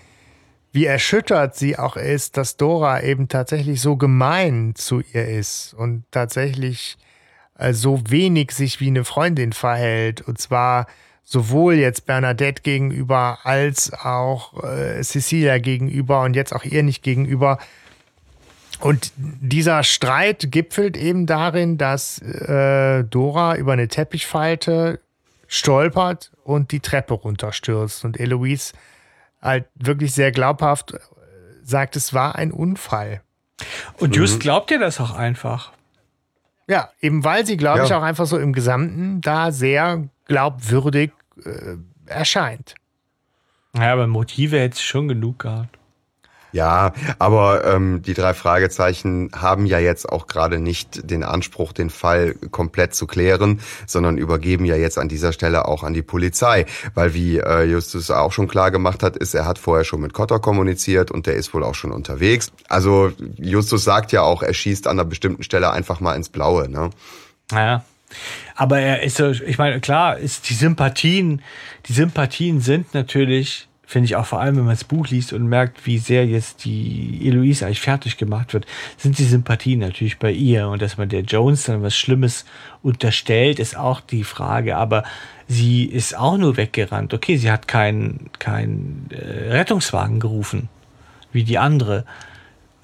wie 0.72 0.86
erschüttert 0.86 1.56
sie 1.56 1.78
auch 1.78 1.96
ist, 1.96 2.36
dass 2.36 2.56
Dora 2.56 3.02
eben 3.02 3.28
tatsächlich 3.28 3.80
so 3.80 3.96
gemein 3.96 4.74
zu 4.74 5.00
ihr 5.12 5.26
ist 5.26 5.74
und 5.74 6.04
tatsächlich 6.10 6.98
äh, 7.58 7.72
so 7.72 8.02
wenig 8.08 8.52
sich 8.52 8.80
wie 8.80 8.88
eine 8.88 9.04
Freundin 9.04 9.52
verhält. 9.52 10.20
Und 10.20 10.38
zwar 10.40 10.86
sowohl 11.24 11.74
jetzt 11.74 12.06
Bernadette 12.06 12.62
gegenüber 12.62 13.40
als 13.42 13.92
auch 13.92 14.62
äh, 14.62 15.02
Cecilia 15.02 15.58
gegenüber 15.58 16.22
und 16.22 16.36
jetzt 16.36 16.54
auch 16.54 16.64
ihr 16.64 16.82
nicht 16.82 17.02
gegenüber. 17.02 17.58
Und 18.80 19.12
dieser 19.16 19.82
Streit 19.82 20.52
gipfelt 20.52 20.96
eben 20.96 21.26
darin, 21.26 21.78
dass 21.78 22.20
äh, 22.20 23.04
Dora 23.04 23.56
über 23.56 23.72
eine 23.72 23.88
Teppichfalte 23.88 25.00
stolpert 25.48 26.32
und 26.44 26.73
die 26.73 26.81
Treppe 26.81 27.14
runterstürzt. 27.14 28.05
Und 28.05 28.18
Eloise 28.18 28.73
halt 29.40 29.66
wirklich 29.74 30.12
sehr 30.14 30.32
glaubhaft 30.32 30.93
äh, 30.94 30.98
sagt, 31.62 31.97
es 31.97 32.12
war 32.14 32.35
ein 32.36 32.52
Unfall. 32.52 33.23
Und 33.98 34.14
Just 34.16 34.40
glaubt 34.40 34.70
ihr 34.70 34.78
das 34.78 35.01
auch 35.01 35.14
einfach. 35.14 35.73
Ja, 36.68 36.90
eben 37.01 37.24
weil 37.24 37.47
sie, 37.47 37.56
glaube 37.56 37.78
Ja. 37.81 37.85
ich, 37.85 37.94
auch 37.94 38.02
einfach 38.02 38.27
so 38.27 38.39
im 38.39 38.52
Gesamten 38.52 39.20
da 39.20 39.52
sehr 39.52 40.09
glaubwürdig 40.27 41.12
äh, 41.44 41.77
erscheint. 42.06 42.74
Naja, 43.73 43.93
aber 43.93 44.06
Motive 44.06 44.59
hätte 44.59 44.74
es 44.74 44.82
schon 44.82 45.06
genug 45.09 45.39
gehabt. 45.40 45.76
Ja, 46.56 46.94
aber 47.18 47.66
ähm, 47.66 48.00
die 48.00 48.14
drei 48.14 48.32
Fragezeichen 48.32 49.30
haben 49.36 49.66
ja 49.66 49.78
jetzt 49.78 50.08
auch 50.08 50.26
gerade 50.26 50.58
nicht 50.58 51.10
den 51.10 51.22
Anspruch, 51.22 51.74
den 51.74 51.90
Fall 51.90 52.34
komplett 52.50 52.94
zu 52.94 53.06
klären, 53.06 53.60
sondern 53.86 54.16
übergeben 54.16 54.64
ja 54.64 54.74
jetzt 54.74 54.96
an 54.96 55.10
dieser 55.10 55.34
Stelle 55.34 55.68
auch 55.68 55.82
an 55.82 55.92
die 55.92 56.00
Polizei. 56.00 56.64
Weil 56.94 57.12
wie 57.12 57.36
äh, 57.36 57.64
Justus 57.64 58.10
auch 58.10 58.32
schon 58.32 58.48
klar 58.48 58.70
gemacht 58.70 59.02
hat, 59.02 59.18
ist, 59.18 59.34
er 59.34 59.44
hat 59.44 59.58
vorher 59.58 59.84
schon 59.84 60.00
mit 60.00 60.14
Cotter 60.14 60.38
kommuniziert 60.38 61.10
und 61.10 61.26
der 61.26 61.34
ist 61.34 61.52
wohl 61.52 61.62
auch 61.62 61.74
schon 61.74 61.92
unterwegs. 61.92 62.50
Also 62.70 63.12
Justus 63.36 63.84
sagt 63.84 64.12
ja 64.12 64.22
auch, 64.22 64.42
er 64.42 64.54
schießt 64.54 64.86
an 64.86 64.98
einer 64.98 65.06
bestimmten 65.06 65.42
Stelle 65.42 65.72
einfach 65.72 66.00
mal 66.00 66.14
ins 66.14 66.30
Blaue. 66.30 66.70
Ne? 66.70 66.88
Naja. 67.50 67.84
Aber 68.54 68.80
er 68.80 69.02
ist 69.02 69.20
ich 69.20 69.58
meine, 69.58 69.80
klar, 69.80 70.16
ist 70.16 70.48
die 70.48 70.54
Sympathien, 70.54 71.42
die 71.86 71.92
Sympathien 71.92 72.62
sind 72.62 72.94
natürlich, 72.94 73.68
finde 73.86 74.06
ich 74.06 74.16
auch 74.16 74.26
vor 74.26 74.40
allem, 74.40 74.56
wenn 74.56 74.64
man 74.64 74.74
das 74.74 74.84
Buch 74.84 75.06
liest 75.08 75.32
und 75.32 75.46
merkt, 75.46 75.86
wie 75.86 75.98
sehr 75.98 76.26
jetzt 76.26 76.64
die 76.64 77.20
Eloise 77.24 77.64
eigentlich 77.64 77.80
fertig 77.80 78.16
gemacht 78.16 78.52
wird, 78.52 78.66
sind 78.96 79.16
die 79.18 79.24
Sympathien 79.24 79.78
natürlich 79.78 80.18
bei 80.18 80.32
ihr. 80.32 80.68
Und 80.68 80.82
dass 80.82 80.98
man 80.98 81.08
der 81.08 81.20
Jones 81.20 81.64
dann 81.64 81.82
was 81.82 81.96
Schlimmes 81.96 82.44
unterstellt, 82.82 83.60
ist 83.60 83.76
auch 83.76 84.00
die 84.00 84.24
Frage. 84.24 84.76
Aber 84.76 85.04
sie 85.46 85.84
ist 85.84 86.18
auch 86.18 86.36
nur 86.36 86.56
weggerannt. 86.56 87.14
Okay, 87.14 87.36
sie 87.36 87.50
hat 87.50 87.68
keinen 87.68 88.28
keinen 88.40 89.08
äh, 89.10 89.52
Rettungswagen 89.52 90.18
gerufen, 90.18 90.68
wie 91.32 91.44
die 91.44 91.58
andere. 91.58 92.04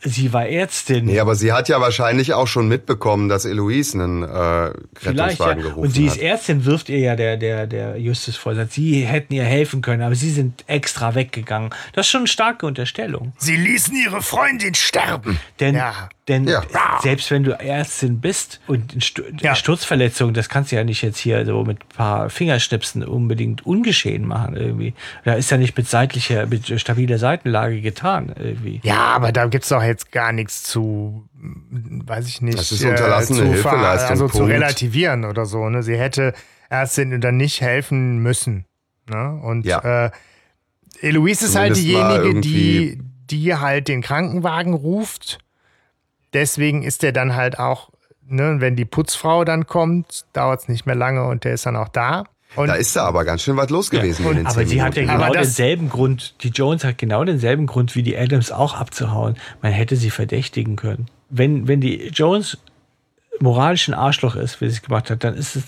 Sie 0.04 0.32
war 0.32 0.46
Ärztin. 0.48 1.04
Nee, 1.04 1.20
aber 1.20 1.34
sie 1.36 1.52
hat 1.52 1.68
ja 1.68 1.80
wahrscheinlich 1.80 2.34
auch 2.34 2.48
schon 2.48 2.66
mitbekommen, 2.66 3.28
dass 3.28 3.44
Eloise 3.44 3.94
einen 4.02 4.22
äh, 4.24 4.26
Vielleicht, 4.26 5.16
ja. 5.18 5.24
Rettungswagen 5.24 5.62
gerufen 5.62 5.78
Und 5.80 5.90
sie 5.94 6.08
hat. 6.10 6.16
ist 6.16 6.22
Ärztin, 6.22 6.64
wirft 6.64 6.88
ihr 6.88 6.98
ja 6.98 7.14
der, 7.16 7.36
der, 7.36 7.66
der 7.68 7.96
Justus 7.98 8.36
vor. 8.36 8.54
Sagt, 8.54 8.72
Sie 8.72 9.02
hätten 9.06 9.32
ihr 9.32 9.44
helfen 9.44 9.80
können, 9.80 10.02
aber 10.02 10.14
sie 10.16 10.30
sind 10.30 10.64
extra 10.66 11.14
weggegangen. 11.14 11.70
Das 11.92 12.06
ist 12.06 12.10
schon 12.10 12.22
eine 12.22 12.28
starke 12.28 12.66
Unterstellung. 12.66 13.32
Sie 13.38 13.56
ließen 13.56 13.94
ihre 13.96 14.22
Freundin 14.22 14.74
sterben. 14.74 15.38
Denn, 15.60 15.76
Ja. 15.76 16.08
Denn 16.28 16.46
Ja. 16.46 16.62
selbst 17.02 17.30
wenn 17.32 17.42
du 17.42 17.50
Ärztin 17.58 18.20
bist 18.20 18.60
und 18.68 18.94
Ja. 19.40 19.56
Sturzverletzung, 19.56 20.32
das 20.34 20.48
kannst 20.48 20.70
du 20.70 20.76
ja 20.76 20.84
nicht 20.84 21.02
jetzt 21.02 21.18
hier 21.18 21.44
so 21.44 21.64
mit 21.64 21.80
ein 21.82 21.88
paar 21.96 22.30
Fingerschnipsen 22.30 23.02
unbedingt 23.04 23.66
ungeschehen 23.66 24.24
machen 24.26 24.54
irgendwie. 24.56 24.94
Da 25.24 25.34
ist 25.34 25.50
ja 25.50 25.56
nicht 25.56 25.76
mit 25.76 25.88
seitlicher, 25.88 26.46
mit 26.46 26.80
stabiler 26.80 27.18
Seitenlage 27.18 27.80
getan 27.80 28.32
irgendwie. 28.38 28.80
Ja, 28.84 28.98
aber 29.16 29.32
da 29.32 29.46
gibt 29.46 29.64
es 29.64 29.70
doch 29.70 29.82
jetzt 29.82 30.12
gar 30.12 30.30
nichts 30.32 30.62
zu, 30.62 31.28
weiß 31.40 32.28
ich 32.28 32.40
nicht. 32.40 32.56
Das 32.56 32.70
ist 32.70 32.84
unterlassene 32.84 33.38
zu 33.40 33.44
ver- 33.54 33.70
Hilfeleistung, 33.72 34.10
Also 34.10 34.28
zu 34.28 34.44
relativieren 34.44 35.24
oder 35.24 35.44
so. 35.44 35.68
Ne? 35.68 35.82
Sie 35.82 35.96
hätte 35.98 36.34
Ärztin 36.70 37.20
dann 37.20 37.36
nicht 37.36 37.60
helfen 37.60 38.18
müssen. 38.18 38.64
Ne? 39.10 39.40
Und 39.42 39.66
Ja. 39.66 40.06
äh, 40.06 40.10
Eloise 41.00 41.46
ist 41.46 41.56
halt 41.56 41.74
Zumindest 41.76 42.14
diejenige, 42.22 42.40
die, 42.40 42.98
die 43.28 43.54
halt 43.56 43.88
den 43.88 44.02
Krankenwagen 44.02 44.74
ruft. 44.74 45.38
Deswegen 46.32 46.82
ist 46.82 47.02
der 47.02 47.12
dann 47.12 47.34
halt 47.34 47.59
auch, 47.59 47.90
ne, 48.26 48.56
wenn 48.59 48.76
die 48.76 48.84
Putzfrau 48.84 49.44
dann 49.44 49.66
kommt, 49.66 50.24
dauert 50.32 50.60
es 50.60 50.68
nicht 50.68 50.86
mehr 50.86 50.94
lange 50.94 51.24
und 51.24 51.44
der 51.44 51.54
ist 51.54 51.66
dann 51.66 51.76
auch 51.76 51.88
da. 51.88 52.24
Und 52.54 52.68
Da 52.68 52.74
ist 52.74 52.94
da 52.96 53.04
aber 53.04 53.24
ganz 53.24 53.42
schön 53.42 53.56
was 53.56 53.70
los 53.70 53.90
gewesen 53.90 54.26
in 54.26 54.36
den 54.36 54.46
Aber 54.46 54.66
sie 54.66 54.82
hat 54.82 54.94
ja 54.96 55.04
genau 55.04 55.32
denselben 55.32 55.88
Grund, 55.88 56.34
die 56.42 56.48
Jones 56.48 56.84
hat 56.84 56.98
genau 56.98 57.24
denselben 57.24 57.66
Grund 57.66 57.94
wie 57.94 58.02
die 58.02 58.16
Adams 58.16 58.52
auch 58.52 58.74
abzuhauen. 58.74 59.36
Man 59.62 59.72
hätte 59.72 59.96
sie 59.96 60.10
verdächtigen 60.10 60.76
können. 60.76 61.06
Wenn, 61.30 61.66
wenn 61.66 61.80
die 61.80 62.09
Jones 62.09 62.59
moralisch 63.40 63.88
ein 63.88 63.94
Arschloch 63.94 64.36
ist, 64.36 64.60
wie 64.60 64.68
sie 64.68 64.76
es 64.76 64.82
gemacht 64.82 65.10
hat, 65.10 65.24
dann 65.24 65.34
ist 65.34 65.56
es, 65.56 65.64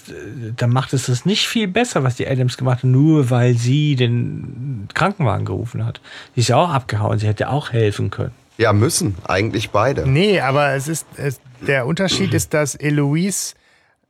dann 0.57 0.71
macht 0.71 0.93
es 0.93 1.07
das 1.07 1.25
nicht 1.25 1.49
viel 1.49 1.69
besser, 1.69 2.05
was 2.05 2.17
die 2.17 2.29
Adams 2.29 2.59
gemacht 2.59 2.79
hat, 2.79 2.85
nur 2.85 3.31
weil 3.31 3.55
sie 3.55 3.97
den 3.97 4.87
Krankenwagen 4.93 5.47
gerufen 5.47 5.85
hat. 5.87 6.01
Sie 6.35 6.43
ist 6.43 6.49
ja 6.49 6.57
auch 6.57 6.71
abgehauen, 6.71 7.19
sie 7.19 7.27
hätte 7.27 7.49
auch 7.49 7.73
helfen 7.73 8.11
können. 8.11 8.33
Ja, 8.57 8.73
müssen. 8.73 9.17
Eigentlich 9.25 9.71
beide. 9.71 10.09
Nee, 10.09 10.41
aber 10.41 10.75
es 10.75 10.89
ist, 10.89 11.07
es, 11.17 11.41
der 11.67 11.87
Unterschied 11.87 12.35
ist, 12.35 12.55
dass 12.55 12.75
Eloise 12.75 13.55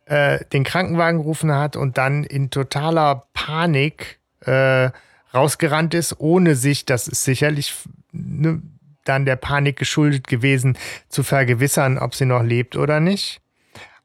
äh, 0.06 0.44
den 0.52 0.64
Krankenwagen 0.64 1.20
gerufen 1.20 1.52
hat 1.52 1.76
und 1.76 1.96
dann 1.96 2.24
in 2.24 2.50
totaler 2.50 3.26
Panik 3.32 4.18
äh, 4.40 4.90
rausgerannt 5.32 5.94
ist, 5.94 6.20
ohne 6.20 6.54
sich, 6.56 6.84
das 6.84 7.08
ist 7.08 7.24
sicherlich 7.24 7.74
ne, 8.12 8.60
dann 9.04 9.24
der 9.24 9.36
Panik 9.36 9.76
geschuldet 9.76 10.26
gewesen, 10.26 10.78
zu 11.08 11.22
vergewissern, 11.22 11.98
ob 11.98 12.14
sie 12.14 12.26
noch 12.26 12.42
lebt 12.42 12.76
oder 12.76 13.00
nicht. 13.00 13.40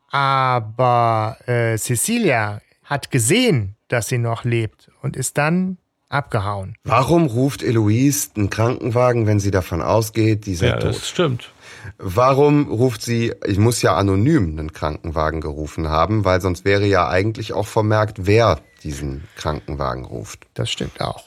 Aber 0.09 1.37
äh, 1.45 1.77
Cecilia 1.77 2.61
hat 2.83 3.11
gesehen, 3.11 3.75
dass 3.87 4.07
sie 4.07 4.17
noch 4.17 4.43
lebt 4.43 4.89
und 5.01 5.15
ist 5.15 5.37
dann 5.37 5.77
abgehauen. 6.10 6.76
Warum 6.84 7.26
ruft 7.27 7.64
Eloise 7.64 8.30
einen 8.36 8.49
Krankenwagen, 8.49 9.27
wenn 9.27 9.40
sie 9.40 9.52
davon 9.52 9.81
ausgeht, 9.81 10.45
die 10.45 10.56
sind 10.56 10.69
Ja, 10.69 10.77
tot? 10.77 10.90
das 10.95 11.07
stimmt. 11.07 11.52
Warum 11.98 12.69
ruft 12.69 13.02
sie, 13.02 13.34
ich 13.45 13.57
muss 13.57 13.81
ja 13.81 13.95
anonym 13.95 14.57
einen 14.57 14.73
Krankenwagen 14.73 15.40
gerufen 15.41 15.88
haben, 15.90 16.26
weil 16.26 16.41
sonst 16.41 16.65
wäre 16.65 16.86
ja 16.86 17.07
eigentlich 17.07 17.53
auch 17.53 17.68
vermerkt, 17.68 18.26
wer 18.26 18.60
diesen 18.84 19.23
Krankenwagen 19.38 20.06
ruft. 20.06 20.48
Das 20.53 20.69
stimmt 20.69 20.99
auch. 21.02 21.23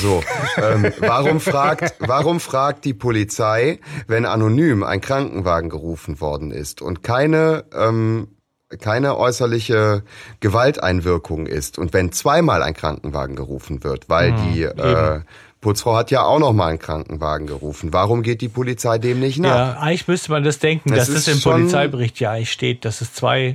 So, 0.00 0.22
ähm, 0.56 0.90
warum 1.00 1.38
fragt, 1.40 1.96
warum 1.98 2.40
fragt 2.40 2.84
die 2.86 2.94
Polizei, 2.94 3.78
wenn 4.06 4.24
anonym 4.24 4.82
ein 4.82 5.00
Krankenwagen 5.02 5.68
gerufen 5.68 6.20
worden 6.20 6.50
ist 6.50 6.80
und 6.80 7.02
keine, 7.02 7.64
ähm, 7.76 8.28
keine 8.76 9.16
äußerliche 9.16 10.02
Gewalteinwirkung 10.40 11.46
ist 11.46 11.78
und 11.78 11.94
wenn 11.94 12.12
zweimal 12.12 12.62
ein 12.62 12.74
Krankenwagen 12.74 13.34
gerufen 13.34 13.82
wird, 13.82 14.08
weil 14.10 14.32
die 14.32 14.62
äh, 14.62 15.20
Putzfrau 15.60 15.96
hat 15.96 16.10
ja 16.10 16.22
auch 16.22 16.38
noch 16.38 16.52
mal 16.52 16.68
einen 16.68 16.78
Krankenwagen 16.78 17.46
gerufen. 17.46 17.92
Warum 17.92 18.22
geht 18.22 18.42
die 18.42 18.48
Polizei 18.48 18.98
dem 18.98 19.20
nicht 19.20 19.38
nach? 19.38 19.48
Ja, 19.48 19.78
eigentlich 19.80 20.06
müsste 20.06 20.30
man 20.32 20.44
das 20.44 20.58
denken, 20.58 20.90
Das 20.90 21.08
dass 21.08 21.08
es 21.08 21.28
ist 21.28 21.44
im 21.44 21.52
Polizeibericht 21.52 22.20
ja 22.20 22.32
eigentlich 22.32 22.52
steht, 22.52 22.84
dass 22.84 23.00
es 23.00 23.14
zwei, 23.14 23.54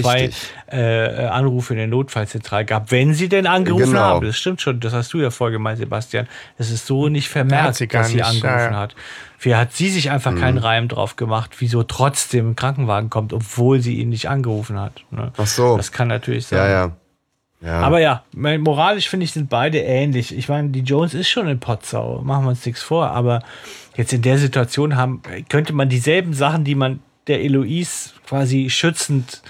zwei 0.00 0.30
äh, 0.70 1.26
Anrufe 1.26 1.74
in 1.74 1.78
der 1.78 1.86
Notfallzentrale 1.86 2.64
gab, 2.64 2.90
wenn 2.90 3.14
sie 3.14 3.28
denn 3.28 3.46
angerufen 3.46 3.86
Genau. 3.92 4.00
haben. 4.00 4.26
Das 4.26 4.36
stimmt 4.36 4.60
schon, 4.60 4.80
das 4.80 4.92
hast 4.92 5.12
du 5.12 5.18
ja 5.20 5.30
vorher 5.30 5.52
gemeint, 5.52 5.78
Sebastian. 5.78 6.26
Es 6.58 6.70
ist 6.70 6.86
so 6.86 7.08
nicht 7.08 7.28
vermerkt, 7.28 7.64
Hat 7.68 7.74
sie 7.76 7.88
dass 7.88 8.08
sie 8.08 8.14
nicht, 8.16 8.24
angerufen 8.24 8.72
ja, 8.72 8.78
hat. 8.78 8.94
Wie 9.40 9.54
hat 9.54 9.72
sie 9.72 9.90
sich 9.90 10.10
einfach 10.10 10.32
Mhm. 10.32 10.40
keinen 10.40 10.58
Reim 10.58 10.88
drauf 10.88 11.16
gemacht, 11.16 11.56
wieso 11.58 11.82
trotzdem 11.82 12.50
ein 12.50 12.56
Krankenwagen 12.56 13.10
kommt, 13.10 13.32
obwohl 13.32 13.80
sie 13.80 13.96
ihn 14.00 14.08
nicht 14.08 14.28
angerufen 14.28 14.80
hat. 14.80 15.04
Ne? 15.10 15.32
Ach 15.36 15.46
so. 15.46 15.76
Das 15.76 15.92
kann 15.92 16.08
natürlich 16.08 16.46
sein. 16.46 16.58
Ja, 16.58 16.68
ja. 16.68 16.90
Ja. 17.60 17.80
Aber 17.80 17.98
ja, 17.98 18.22
moralisch 18.32 19.08
finde 19.08 19.24
ich, 19.24 19.32
sind 19.32 19.48
beide 19.48 19.78
ähnlich. 19.78 20.36
Ich 20.36 20.50
meine, 20.50 20.68
die 20.68 20.80
Jones 20.80 21.14
ist 21.14 21.30
schon 21.30 21.48
in 21.48 21.60
Potsau, 21.60 22.20
machen 22.22 22.44
wir 22.44 22.50
uns 22.50 22.66
nichts 22.66 22.82
vor, 22.82 23.08
aber 23.12 23.40
jetzt 23.96 24.12
in 24.12 24.20
der 24.20 24.36
Situation 24.36 24.96
haben, 24.96 25.22
könnte 25.48 25.72
man 25.72 25.88
dieselben 25.88 26.34
Sachen, 26.34 26.64
die 26.64 26.74
man 26.74 27.00
der 27.26 27.42
Eloise 27.42 28.10
quasi 28.26 28.68
schützend 28.70 29.42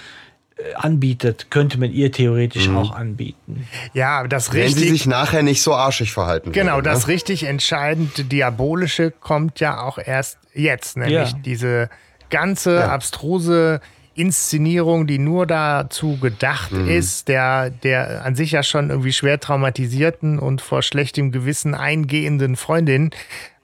äh, 0.57 0.73
anbietet, 0.75 1.47
könnte 1.51 1.77
man 1.79 1.91
ihr 1.91 2.11
theoretisch 2.11 2.69
auch 2.69 2.91
anbieten. 2.95 3.67
Ja, 3.93 4.25
das 4.27 4.53
wenn 4.53 4.67
sie 4.69 4.75
richtig. 4.83 4.89
sich 4.91 5.05
nachher 5.05 5.43
nicht 5.43 5.61
so 5.61 5.73
arschig 5.73 6.11
verhalten 6.13 6.51
Genau, 6.53 6.75
würde, 6.75 6.89
das 6.89 7.07
ne? 7.07 7.13
richtig 7.13 7.43
entscheidende 7.43 8.23
Diabolische 8.23 9.11
kommt 9.11 9.59
ja 9.59 9.81
auch 9.81 9.97
erst 9.97 10.37
jetzt, 10.53 10.95
nämlich 10.97 11.31
Ja. 11.31 11.37
diese 11.43 11.89
ganze 12.29 12.75
Ja. 12.75 12.87
abstruse 12.89 13.81
Inszenierung, 14.17 15.07
die 15.07 15.19
nur 15.19 15.45
dazu 15.45 16.17
gedacht 16.17 16.71
Mhm. 16.71 16.87
ist, 16.87 17.27
der, 17.27 17.69
der 17.69 18.23
an 18.23 18.33
sich 18.35 18.51
ja 18.51 18.63
schon 18.63 18.89
irgendwie 18.89 19.11
schwer 19.11 19.41
traumatisierten 19.41 20.39
und 20.39 20.61
vor 20.61 20.81
schlechtem 20.83 21.33
Gewissen 21.33 21.75
eingehenden 21.75 22.55
Freundin 22.55 23.11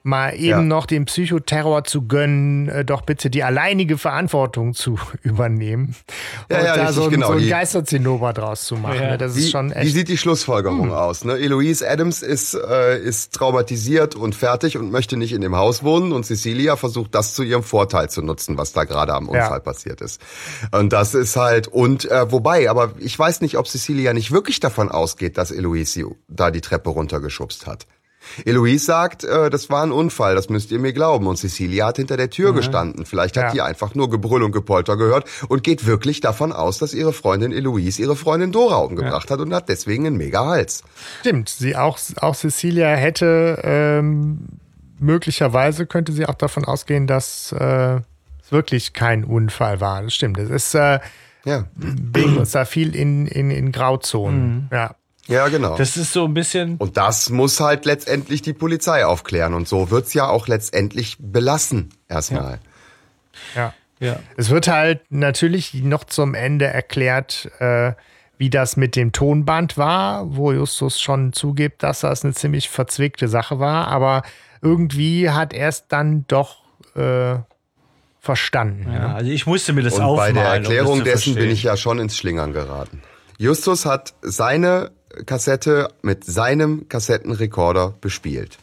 mal 0.03 0.33
eben 0.33 0.45
Ja. 0.45 0.61
noch 0.61 0.85
den 0.85 1.05
Psychoterror 1.05 1.83
zu 1.83 2.07
gönnen, 2.07 2.69
äh, 2.69 2.83
doch 2.83 3.01
bitte 3.03 3.29
die 3.29 3.43
alleinige 3.43 3.97
Verantwortung 3.97 4.73
zu 4.73 4.97
übernehmen. 5.23 5.95
Ja, 6.49 6.57
und 6.59 6.65
ja, 6.65 6.75
da 6.77 6.93
so, 6.93 7.03
ein- 7.03 7.09
genau. 7.11 7.27
so 7.27 7.33
ein 7.33 7.47
Geisterzinnober 7.47 8.33
draus 8.33 8.63
zu 8.63 8.75
machen. 8.75 8.95
Ja. 9.01 9.09
ne? 9.11 9.17
Das 9.17 9.35
Wie, 9.35 9.39
ist 9.41 9.51
schon 9.51 9.69
wie 9.69 9.73
echt. 9.75 9.93
sieht 9.93 10.07
die 10.07 10.17
Schlussfolgerung 10.17 10.91
aus? 10.91 11.23
Ne? 11.23 11.33
Eloise 11.37 11.87
Adams 11.89 12.21
ist, 12.23 12.53
äh, 12.55 12.99
ist 12.99 13.33
traumatisiert 13.33 14.15
und 14.15 14.33
fertig 14.35 14.77
und 14.77 14.91
möchte 14.91 15.17
nicht 15.17 15.33
in 15.33 15.41
dem 15.41 15.55
Haus 15.55 15.83
wohnen 15.83 16.11
und 16.11 16.25
Cecilia 16.25 16.75
versucht 16.75 17.13
das 17.13 17.33
zu 17.35 17.43
ihrem 17.43 17.63
Vorteil 17.63 18.09
zu 18.09 18.21
nutzen, 18.21 18.57
was 18.57 18.73
da 18.73 18.83
gerade 18.85 19.13
am 19.13 19.29
Unfall 19.29 19.61
passiert 19.61 20.01
ist. 20.01 20.19
Und 20.71 20.93
das 20.93 21.13
ist 21.13 21.35
halt, 21.35 21.67
und 21.67 22.09
äh, 22.09 22.31
wobei, 22.31 22.69
aber 22.69 22.93
ich 22.99 23.17
weiß 23.17 23.41
nicht, 23.41 23.57
ob 23.57 23.67
Cecilia 23.67 24.13
nicht 24.13 24.31
wirklich 24.31 24.59
davon 24.59 24.89
ausgeht, 24.89 25.37
dass 25.37 25.51
Eloise 25.51 25.91
sie 25.91 26.05
da 26.27 26.51
die 26.51 26.61
Treppe 26.61 26.89
runtergeschubst 26.89 27.67
hat. 27.67 27.85
Eloise 28.45 28.85
sagt, 28.85 29.23
äh, 29.23 29.49
das 29.49 29.69
war 29.69 29.83
ein 29.83 29.91
Unfall, 29.91 30.35
das 30.35 30.49
müsst 30.49 30.71
ihr 30.71 30.79
mir 30.79 30.93
glauben. 30.93 31.27
Und 31.27 31.37
Cecilia 31.37 31.87
hat 31.87 31.97
hinter 31.97 32.17
der 32.17 32.29
Tür 32.29 32.53
gestanden. 32.53 33.05
Vielleicht 33.05 33.37
hat 33.37 33.45
Ja. 33.45 33.51
die 33.51 33.61
einfach 33.61 33.95
nur 33.95 34.09
Gebrüll 34.09 34.43
und 34.43 34.51
Gepolter 34.51 34.97
gehört 34.97 35.25
und 35.47 35.63
geht 35.63 35.85
wirklich 35.85 36.21
davon 36.21 36.51
aus, 36.51 36.77
dass 36.77 36.93
ihre 36.93 37.13
Freundin 37.13 37.51
Eloise 37.51 38.01
ihre 38.01 38.15
Freundin 38.15 38.51
Dora 38.51 38.77
umgebracht 38.77 39.29
hat 39.31 39.39
und 39.39 39.53
hat 39.53 39.69
deswegen 39.69 40.05
einen 40.07 40.17
mega 40.17 40.45
Hals. 40.45 40.83
Stimmt, 41.21 41.49
sie 41.49 41.75
auch, 41.75 41.97
auch 42.17 42.35
Cecilia 42.35 42.87
hätte 42.89 43.59
ähm, 43.63 44.47
möglicherweise 44.99 45.85
könnte 45.85 46.11
sie 46.11 46.25
auch 46.25 46.35
davon 46.35 46.65
ausgehen, 46.65 47.07
dass 47.07 47.51
äh, 47.51 47.95
es 48.41 48.51
wirklich 48.51 48.93
kein 48.93 49.23
Unfall 49.23 49.81
war. 49.81 50.01
Das 50.03 50.13
stimmt. 50.13 50.37
Das 50.37 50.49
ist 50.49 50.75
äh, 50.75 50.99
Ja, 51.43 51.65
bewegen 51.75 52.37
uns 52.37 52.51
da 52.51 52.65
viel 52.65 52.95
in, 52.95 53.25
in, 53.27 53.49
in 53.51 53.71
Grauzonen. 53.71 54.69
Ja. 54.71 54.95
Ja 55.31 55.47
genau. 55.47 55.75
Das 55.77 55.97
ist 55.97 56.13
so 56.13 56.25
ein 56.25 56.33
bisschen. 56.33 56.77
und 56.77 56.97
das 56.97 57.29
muss 57.29 57.59
halt 57.59 57.85
letztendlich 57.85 58.41
die 58.41 58.53
Polizei 58.53 59.05
aufklären. 59.05 59.53
Und 59.53 59.67
so 59.67 59.89
wird's 59.89 60.13
ja 60.13 60.27
auch 60.29 60.47
letztendlich 60.47 61.17
belassen, 61.19 61.89
erstmal. 62.07 62.59
ja. 63.55 63.73
Ja. 63.99 64.19
Es 64.35 64.49
wird 64.49 64.67
halt 64.67 65.01
natürlich 65.11 65.75
noch 65.75 66.03
zum 66.05 66.33
Ende 66.33 66.65
erklärt, 66.65 67.51
äh, 67.59 67.93
wie 68.39 68.49
das 68.49 68.75
mit 68.75 68.95
dem 68.95 69.11
Tonband 69.11 69.77
war, 69.77 70.35
wo 70.35 70.51
Justus 70.51 70.99
schon 70.99 71.33
zugibt, 71.33 71.83
dass 71.83 71.99
das 71.99 72.23
eine 72.23 72.33
ziemlich 72.33 72.67
verzwickte 72.67 73.27
Sache 73.27 73.59
war, 73.59 73.89
aber 73.89 74.23
irgendwie 74.63 75.29
hat 75.29 75.53
er 75.53 75.67
es 75.69 75.87
dann 75.87 76.25
doch 76.27 76.63
äh, 76.95 77.35
verstanden. 78.19 78.91
Ja, 78.91 79.13
also 79.13 79.29
ich 79.29 79.45
musste 79.45 79.71
mir 79.73 79.83
das 79.83 79.93
Und 79.95 80.01
aufmalen. 80.03 80.33
bei 80.35 80.41
der 80.41 80.49
um 80.49 80.55
Erklärung 80.63 80.97
zu 80.97 81.03
dessen 81.03 81.25
bin 81.25 81.33
verstehen. 81.35 81.53
ich 81.53 81.63
ja 81.63 81.77
schon 81.77 81.99
ins 81.99 82.17
Schlingern 82.17 82.53
geraten. 82.53 83.03
Justus 83.37 83.85
hat 83.85 84.15
seine 84.23 84.91
Kassette 85.25 85.89
mit 86.01 86.23
seinem 86.23 86.87
Kassettenrekorder 86.87 87.95
bespielt. 88.01 88.57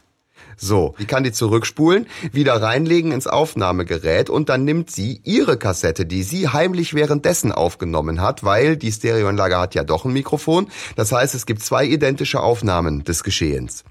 So, 0.60 0.96
die 0.98 1.06
kann 1.06 1.22
die 1.22 1.30
zurückspulen, 1.30 2.08
wieder 2.32 2.60
reinlegen 2.60 3.12
ins 3.12 3.28
Aufnahmegerät 3.28 4.28
und 4.28 4.48
dann 4.48 4.64
nimmt 4.64 4.90
sie 4.90 5.20
ihre 5.22 5.56
Kassette, 5.56 6.04
die 6.04 6.24
sie 6.24 6.48
heimlich 6.48 6.94
währenddessen 6.94 7.52
aufgenommen 7.52 8.20
hat, 8.20 8.42
weil 8.42 8.76
die 8.76 8.90
Stereoanlage 8.90 9.56
hat 9.56 9.76
ja 9.76 9.84
doch 9.84 10.04
ein 10.04 10.12
Mikrofon. 10.12 10.68
Das 10.96 11.12
heißt, 11.12 11.36
es 11.36 11.46
gibt 11.46 11.62
zwei 11.62 11.84
identische 11.84 12.40
Aufnahmen 12.40 13.04
des 13.04 13.22
Geschehens. 13.22 13.84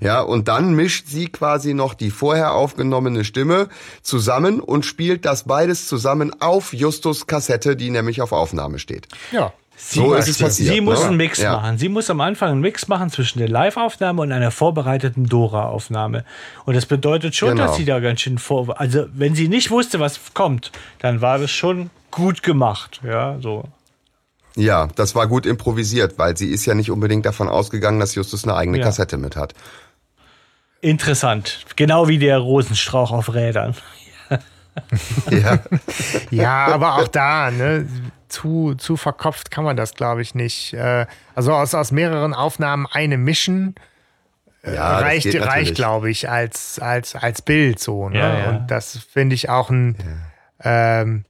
Ja, 0.00 0.20
und 0.20 0.48
dann 0.48 0.74
mischt 0.74 1.06
sie 1.08 1.28
quasi 1.28 1.74
noch 1.74 1.94
die 1.94 2.10
vorher 2.10 2.54
aufgenommene 2.54 3.24
Stimme 3.24 3.68
zusammen 4.02 4.60
und 4.60 4.86
spielt 4.86 5.24
das 5.24 5.44
beides 5.44 5.88
zusammen 5.88 6.32
auf 6.40 6.72
Justus 6.72 7.26
Kassette, 7.26 7.76
die 7.76 7.90
nämlich 7.90 8.22
auf 8.22 8.32
Aufnahme 8.32 8.78
steht. 8.78 9.08
Ja. 9.32 9.52
Sie, 9.80 10.00
So 10.00 10.12
ist 10.14 10.26
es 10.28 10.38
passiert, 10.38 10.74
Sie 10.74 10.80
muss 10.80 11.00
ne? 11.02 11.06
einen 11.06 11.16
Mix 11.16 11.38
Ja. 11.38 11.52
machen. 11.52 11.78
Sie 11.78 11.88
muss 11.88 12.10
am 12.10 12.20
Anfang 12.20 12.50
einen 12.50 12.60
Mix 12.60 12.88
machen 12.88 13.10
zwischen 13.10 13.38
der 13.38 13.48
Live-Aufnahme 13.48 14.22
und 14.22 14.32
einer 14.32 14.50
vorbereiteten 14.50 15.26
Dora-Aufnahme. 15.26 16.24
Und 16.64 16.74
das 16.74 16.84
bedeutet 16.84 17.36
schon, 17.36 17.50
Genau. 17.50 17.66
dass 17.68 17.76
sie 17.76 17.84
da 17.84 18.00
ganz 18.00 18.20
schön 18.22 18.38
vor. 18.38 18.80
Also, 18.80 19.06
wenn 19.14 19.36
sie 19.36 19.46
nicht 19.46 19.70
wusste, 19.70 20.00
was 20.00 20.18
kommt, 20.34 20.72
dann 20.98 21.20
war 21.20 21.38
das 21.38 21.52
schon 21.52 21.90
gut 22.10 22.42
gemacht. 22.42 23.00
Ja, 23.04 23.38
so. 23.40 23.64
Ja, 24.56 24.88
das 24.96 25.14
war 25.14 25.28
gut 25.28 25.46
improvisiert, 25.46 26.18
weil 26.18 26.36
sie 26.36 26.48
ist 26.50 26.66
ja 26.66 26.74
nicht 26.74 26.90
unbedingt 26.90 27.24
davon 27.24 27.48
ausgegangen, 27.48 28.00
dass 28.00 28.16
Justus 28.16 28.42
eine 28.42 28.56
eigene 28.56 28.78
Ja. 28.78 28.84
Kassette 28.84 29.16
mit 29.16 29.36
hat. 29.36 29.54
Interessant. 30.80 31.60
Genau 31.76 32.08
wie 32.08 32.18
der 32.18 32.38
Rosenstrauch 32.38 33.10
auf 33.12 33.34
Rädern. 33.34 33.74
Ja, 35.30 35.58
Ja, 36.30 36.66
aber 36.66 36.96
auch 36.96 37.08
da, 37.08 37.50
ne, 37.50 37.86
zu, 38.28 38.74
zu 38.74 38.96
verkopft 38.96 39.50
kann 39.50 39.64
man 39.64 39.76
das, 39.76 39.94
glaube 39.94 40.22
ich, 40.22 40.34
nicht. 40.34 40.74
Äh, 40.74 41.06
also 41.34 41.52
aus, 41.52 41.74
aus 41.74 41.92
mehreren 41.92 42.34
Aufnahmen 42.34 42.86
eine 42.86 43.16
mischen 43.16 43.74
äh, 44.62 44.74
ja 44.74 44.94
das 44.94 45.02
reicht, 45.02 45.40
reicht 45.40 45.74
glaube 45.74 46.10
ich, 46.10 46.28
als, 46.28 46.78
als, 46.78 47.14
als 47.14 47.42
Bild 47.42 47.78
so. 47.78 48.08
Ne? 48.08 48.18
Ja, 48.18 48.38
ja. 48.38 48.48
Und 48.50 48.70
das 48.70 48.98
finde 48.98 49.34
ich 49.34 49.48
auch 49.48 49.70
ein, 49.70 49.96
ähm, 50.62 51.24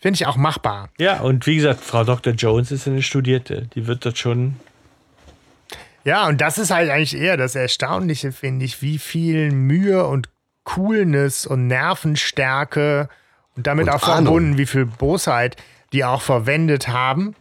finde 0.00 0.16
ich 0.16 0.26
auch 0.26 0.36
machbar. 0.36 0.88
Ja, 0.98 1.20
und 1.20 1.46
wie 1.46 1.56
gesagt, 1.56 1.80
Frau 1.80 2.04
Dr. 2.04 2.32
Jones 2.32 2.70
ist 2.70 2.86
eine 2.86 3.02
Studierte. 3.02 3.68
Die 3.74 3.86
wird 3.86 4.04
dort 4.04 4.18
schon. 4.18 4.56
Ja, 6.04 6.26
und 6.26 6.40
das 6.40 6.58
ist 6.58 6.70
halt 6.70 6.90
eigentlich 6.90 7.16
eher 7.16 7.36
das 7.36 7.54
Erstaunliche, 7.54 8.32
finde 8.32 8.64
ich, 8.66 8.82
wie 8.82 8.98
viel 8.98 9.50
Mühe 9.52 10.04
und 10.06 10.28
Coolness 10.64 11.46
und 11.46 11.66
Nervenstärke 11.66 13.08
und 13.56 13.66
damit 13.66 13.88
Und 13.88 13.94
auch 13.94 14.02
Ahnung. 14.08 14.24
verbunden, 14.24 14.58
wie 14.58 14.66
viel 14.66 14.86
Bosheit 14.86 15.56
die 15.92 16.04
auch 16.04 16.22
verwendet 16.22 16.88
haben. 16.88 17.34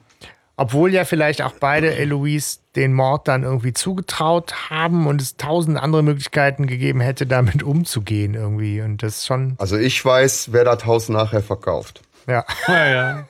Obwohl 0.56 0.94
ja 0.94 1.04
vielleicht 1.04 1.42
auch 1.42 1.54
beide 1.60 1.96
Eloise 1.96 2.60
den 2.76 2.94
Mord 2.94 3.28
dann 3.28 3.42
irgendwie 3.44 3.74
zugetraut 3.74 4.70
haben 4.70 5.08
und 5.08 5.20
es 5.20 5.36
tausend 5.36 5.80
andere 5.80 6.04
Möglichkeiten 6.04 6.68
gegeben 6.68 7.02
hätte, 7.02 7.26
damit 7.26 7.64
umzugehen 7.64 8.36
irgendwie. 8.36 8.82
Und 8.82 9.02
das 9.02 9.18
ist 9.18 9.26
schon, 9.26 9.56
Also 9.58 9.78
ich 9.78 10.04
weiß, 10.06 10.50
wer 10.52 10.64
das 10.64 10.86
Haus 10.86 11.10
nachher 11.10 11.42
verkauft. 11.42 12.02
ja. 12.28 12.46
Ja, 12.68 12.86
ja. 12.86 13.26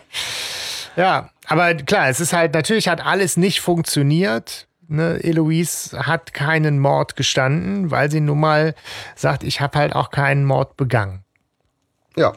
Ja, 0.97 1.31
aber 1.47 1.75
klar, 1.75 2.09
es 2.11 2.21
ist 2.21 2.35
halt, 2.35 2.53
natürlich 2.53 2.87
hat 2.89 3.05
alles 3.05 3.39
nicht 3.39 3.61
funktioniert. 3.63 4.67
Ne, 4.93 5.25
Eloise 5.25 6.07
hat 6.07 6.35
keinen 6.35 6.79
Mord 6.79 7.17
gestanden, 7.17 7.91
weil 7.91 8.11
sie 8.11 8.21
nun 8.21 8.41
mal 8.41 8.75
sagt, 9.17 9.43
ich 9.43 9.63
habe 9.63 9.79
halt 9.79 9.95
auch 9.95 10.11
keinen 10.11 10.45
Mord 10.45 10.77
begangen. 10.77 11.25
Ja. 12.15 12.35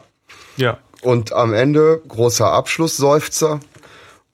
ja. 0.56 0.78
Und 1.02 1.32
am 1.34 1.52
Ende 1.52 2.00
großer 2.08 2.50
Abschlussseufzer 2.50 3.60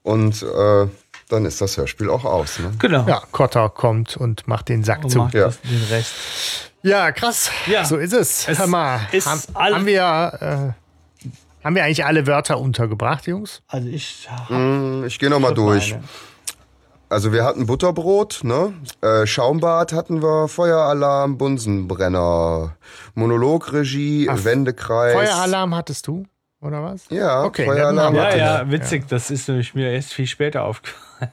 und 0.02 0.40
äh, 0.42 0.86
dann 1.28 1.44
ist 1.46 1.60
das 1.60 1.76
Hörspiel 1.76 2.10
auch 2.10 2.24
aus. 2.24 2.60
Ne? 2.60 2.72
Genau. 2.78 3.04
Ja, 3.08 3.22
Cotter 3.32 3.68
kommt 3.70 4.16
und 4.16 4.46
macht 4.46 4.68
den 4.68 4.84
Sack 4.84 5.02
Und 5.02 5.10
zu. 5.10 5.18
macht 5.18 5.34
Ja. 5.34 5.48
den 5.48 5.84
Rest. 5.90 6.12
Ja, 6.82 7.10
krass. 7.10 7.50
Ja. 7.66 7.84
So 7.84 7.96
ist 7.96 8.12
es. 8.12 8.46
Es 8.48 8.58
Hör 8.60 8.66
mal, 8.68 9.00
ist 9.10 9.26
haben, 9.26 9.42
haben 9.54 9.86
wir 9.86 10.74
äh, 10.74 11.24
haben 11.64 11.74
wir 11.76 11.84
eigentlich 11.84 12.04
alle 12.04 12.26
Wörter 12.28 12.58
untergebracht, 12.60 13.26
Jungs? 13.26 13.62
Also 13.68 13.88
ich. 13.88 14.28
Hm, 14.46 15.04
Ich 15.06 15.18
gehe 15.18 15.28
nochmal 15.30 15.54
durch. 15.54 15.92
meine. 15.92 16.04
Also 17.12 17.30
wir 17.30 17.44
hatten 17.44 17.66
Butterbrot, 17.66 18.40
ne? 18.42 18.72
Äh, 19.02 19.26
Schaumbad 19.26 19.92
hatten 19.92 20.22
wir, 20.22 20.48
Feueralarm, 20.48 21.36
Bunsenbrenner, 21.36 22.74
Monologregie, 23.14 24.28
Wendekreis. 24.32 25.12
Feueralarm 25.12 25.74
hattest 25.74 26.06
du, 26.06 26.24
oder 26.62 26.82
was? 26.82 27.02
Ja, 27.10 27.44
Okay, 27.44 27.66
Feueralarm 27.66 28.14
Ja, 28.14 28.34
ja, 28.34 28.70
witzig. 28.70 29.08
Das 29.08 29.30
ist 29.30 29.46
nämlich 29.48 29.74
mir 29.74 29.90
erst 29.90 30.14
viel 30.14 30.26
später 30.26 30.62
aufgefallen. 30.64 31.30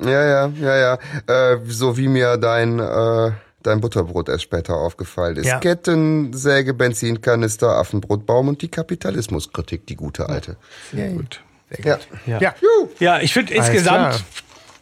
Ja, 0.00 0.24
ja, 0.24 0.52
ja, 0.60 0.76
ja. 0.76 0.98
Äh, 1.26 1.58
so 1.66 1.96
wie 1.96 2.06
mir 2.06 2.36
dein, 2.36 2.78
äh, 2.78 3.32
dein 3.64 3.80
Butterbrot 3.80 4.28
erst 4.28 4.44
später 4.44 4.76
aufgefallen 4.76 5.36
ist. 5.36 5.46
Ja. 5.46 5.58
Kettensäge, 5.58 6.74
Benzinkanister, 6.74 7.76
Affenbrotbaum 7.76 8.46
und 8.46 8.62
die 8.62 8.68
Kapitalismuskritik, 8.68 9.84
die 9.88 9.96
gute 9.96 10.28
alte. 10.28 10.56
Sehr 10.92 11.08
gut. 11.08 11.40
Ja. 11.82 11.98
Ja. 12.26 12.38
Ja. 12.38 12.54
Ja, 13.00 13.18
ich 13.20 13.32
finde 13.32 13.54
insgesamt, 13.54 14.10
klar. 14.14 14.20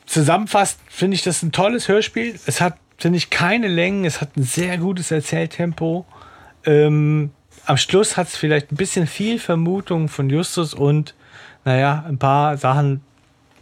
Zusammenfassend, 0.07 0.81
finde 0.89 1.17
ich 1.17 1.23
das 1.23 1.43
ein 1.43 1.53
tolles 1.53 1.89
Hörspiel. 1.89 2.39
Es 2.47 2.61
hat, 2.61 2.77
finde 2.97 3.19
ich, 3.19 3.31
keine 3.31 3.69
Längen. 3.69 4.05
Es 4.05 4.21
hat 4.21 4.37
ein 4.37 4.45
sehr 4.45 4.79
gutes 4.79 5.11
Erzähltempo. 5.11 6.07
Ähm, 6.65 7.31
am 7.65 7.77
Schluss 7.77 8.17
hat 8.17 8.29
es 8.29 8.37
vielleicht 8.37 8.73
ein 8.73 8.77
bisschen 8.77 9.07
viel 9.07 9.39
Vermutung 9.39 10.09
von 10.09 10.31
Justus 10.31 10.73
und, 10.73 11.15
naja, 11.65 12.05
ein 12.09 12.19
paar 12.19 12.57
Sachen, 12.57 13.03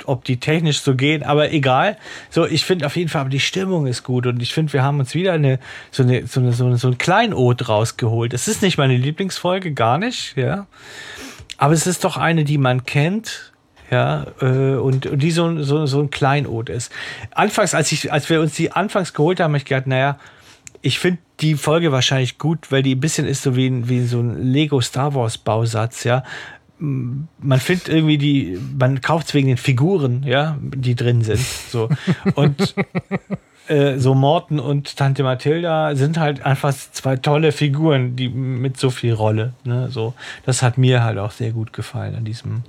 ob 0.04 0.24
die 0.24 0.38
technisch 0.38 0.80
so 0.80 0.94
gehen, 0.94 1.22
aber 1.22 1.52
egal. 1.52 1.96
So, 2.28 2.46
ich 2.46 2.64
finde 2.64 2.86
auf 2.86 2.96
jeden 2.96 3.08
Fall, 3.08 3.22
aber 3.22 3.30
die 3.30 3.40
Stimmung 3.40 3.86
ist 3.86 4.02
gut 4.02 4.26
und 4.26 4.42
ich 4.42 4.52
finde, 4.52 4.72
wir 4.72 4.82
haben 4.82 5.00
uns 5.00 5.14
wieder 5.14 5.32
eine, 5.32 5.58
so, 5.90 6.02
eine, 6.02 6.26
so, 6.26 6.40
eine, 6.40 6.52
so, 6.52 6.66
eine, 6.66 6.76
so 6.76 6.88
ein 6.88 6.98
Kleinod 6.98 7.68
rausgeholt. 7.68 8.34
Es 8.34 8.48
ist 8.48 8.60
nicht 8.60 8.76
meine 8.76 8.96
Lieblingsfolge, 8.96 9.72
gar 9.72 9.98
nicht, 9.98 10.36
ja. 10.36 10.66
Aber 11.56 11.72
es 11.72 11.86
ist 11.86 12.04
doch 12.04 12.16
eine, 12.16 12.44
die 12.44 12.58
man 12.58 12.84
kennt, 12.84 13.53
ja, 13.90 14.26
äh, 14.40 14.76
und, 14.76 15.06
und 15.06 15.22
die 15.22 15.30
so, 15.30 15.46
ein- 15.46 15.62
so, 15.62 15.86
so 15.86 16.00
ein 16.00 16.10
Kleinod 16.10 16.68
ist. 16.68 16.90
Anfangs, 17.32 17.74
als, 17.74 17.92
ich, 17.92 18.12
als 18.12 18.28
wir 18.30 18.40
uns 18.40 18.54
die 18.54 18.72
anfangs 18.72 19.12
geholt 19.14 19.40
haben, 19.40 19.50
habe 19.52 19.58
ich 19.58 19.64
gedacht, 19.64 19.86
naja, 19.86 20.18
ich 20.82 20.98
finde 20.98 21.18
die 21.40 21.54
Folge 21.54 21.92
wahrscheinlich 21.92 22.38
gut, 22.38 22.70
weil 22.70 22.82
die 22.82 22.94
ein 22.94 23.00
bisschen 23.00 23.26
ist 23.26 23.42
so 23.42 23.56
wie, 23.56 23.66
ein- 23.68 23.88
wie 23.88 24.04
so 24.04 24.20
ein 24.20 24.42
Lego 24.42 24.80
Star 24.80 25.14
Wars 25.14 25.38
Bausatz, 25.38 26.04
ja. 26.04 26.22
man 26.78 27.60
findet 27.60 27.88
irgendwie 27.88 28.18
die, 28.18 28.58
man 28.78 29.00
kauft 29.00 29.28
es 29.28 29.34
wegen 29.34 29.48
den 29.48 29.56
Figuren, 29.56 30.22
ja, 30.24 30.58
die 30.60 30.94
drin 30.94 31.22
sind. 31.22 31.38
So. 31.40 31.88
Und 32.34 32.74
äh, 33.68 33.96
so 33.98 34.14
Morten 34.14 34.58
und 34.60 34.96
Tante 34.96 35.22
Mathilda 35.22 35.94
sind 35.94 36.18
halt 36.18 36.44
einfach 36.44 36.74
zwei 36.74 37.16
tolle 37.16 37.52
Figuren, 37.52 38.16
die 38.16 38.28
mit 38.28 38.76
so 38.76 38.90
viel 38.90 39.14
Rolle. 39.14 39.54
Ne? 39.64 39.88
So, 39.90 40.14
das 40.44 40.62
hat 40.62 40.76
mir 40.78 41.02
halt 41.04 41.18
auch 41.18 41.30
sehr 41.30 41.52
gut 41.52 41.72
gefallen 41.72 42.14
an 42.16 42.24
diesem 42.24 42.62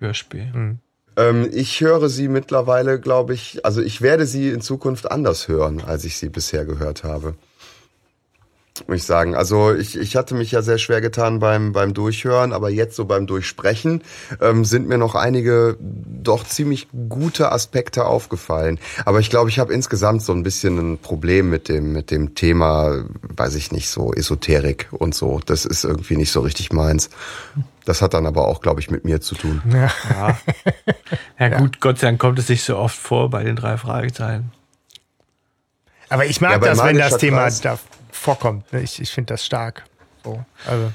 Hörspiel. 0.00 0.52
Mhm. 0.52 0.78
Ähm, 1.16 1.48
ich 1.52 1.80
höre 1.80 2.08
sie 2.08 2.28
mittlerweile, 2.28 3.00
glaube 3.00 3.34
ich, 3.34 3.64
also 3.64 3.80
ich 3.80 4.02
werde 4.02 4.26
sie 4.26 4.48
in 4.48 4.60
Zukunft 4.60 5.10
anders 5.10 5.48
hören, 5.48 5.82
als 5.84 6.04
ich 6.04 6.16
sie 6.16 6.28
bisher 6.28 6.64
gehört 6.64 7.04
habe 7.04 7.34
muss 8.88 8.98
ich 8.98 9.04
sagen. 9.04 9.34
Also 9.34 9.74
ich, 9.74 9.96
ich 9.98 10.16
hatte 10.16 10.34
mich 10.34 10.52
ja 10.52 10.62
sehr 10.62 10.78
schwer 10.78 11.00
getan 11.00 11.38
beim, 11.38 11.72
beim 11.72 11.94
Durchhören, 11.94 12.52
aber 12.52 12.70
jetzt 12.70 12.96
so 12.96 13.04
beim 13.04 13.26
Durchsprechen 13.26 14.02
ähm, 14.40 14.64
sind 14.64 14.88
mir 14.88 14.98
noch 14.98 15.14
einige 15.14 15.76
doch 15.80 16.44
ziemlich 16.44 16.88
gute 17.08 17.52
Aspekte 17.52 18.04
aufgefallen. 18.04 18.78
Aber 19.04 19.20
ich 19.20 19.30
glaube, 19.30 19.50
ich 19.50 19.58
habe 19.58 19.72
insgesamt 19.72 20.22
so 20.22 20.32
ein 20.32 20.42
bisschen 20.42 20.78
ein 20.78 20.98
Problem 20.98 21.50
mit 21.50 21.68
dem, 21.68 21.92
mit 21.92 22.10
dem 22.10 22.34
Thema, 22.34 23.04
weiß 23.36 23.54
ich 23.54 23.72
nicht, 23.72 23.88
so 23.88 24.12
Esoterik 24.12 24.88
und 24.92 25.14
so. 25.14 25.40
Das 25.44 25.64
ist 25.64 25.84
irgendwie 25.84 26.16
nicht 26.16 26.32
so 26.32 26.40
richtig 26.40 26.72
meins. 26.72 27.10
Das 27.90 28.02
hat 28.02 28.14
dann 28.14 28.24
aber 28.24 28.46
auch, 28.46 28.60
glaube 28.60 28.78
ich, 28.78 28.88
mit 28.88 29.04
mir 29.04 29.20
zu 29.20 29.34
tun. 29.34 29.60
Ja. 29.68 29.90
Ja. 30.10 30.38
ja 31.40 31.58
gut, 31.58 31.74
ja. 31.74 31.80
Gott 31.80 31.98
sei 31.98 32.06
Dank 32.06 32.20
kommt 32.20 32.38
es 32.38 32.48
nicht 32.48 32.62
so 32.62 32.78
oft 32.78 32.96
vor 32.96 33.30
bei 33.30 33.42
den 33.42 33.56
drei 33.56 33.76
Fragezeichen. 33.78 34.52
Aber 36.08 36.24
ich 36.24 36.40
mag 36.40 36.52
ja, 36.52 36.58
das, 36.58 36.84
wenn 36.84 36.96
das 36.96 37.16
Thema 37.16 37.50
da 37.50 37.80
vorkommt. 38.12 38.72
Ne? 38.72 38.82
Ich, 38.82 39.02
ich 39.02 39.10
finde 39.10 39.34
das 39.34 39.44
stark. 39.44 39.86
So, 40.22 40.44
also 40.68 40.92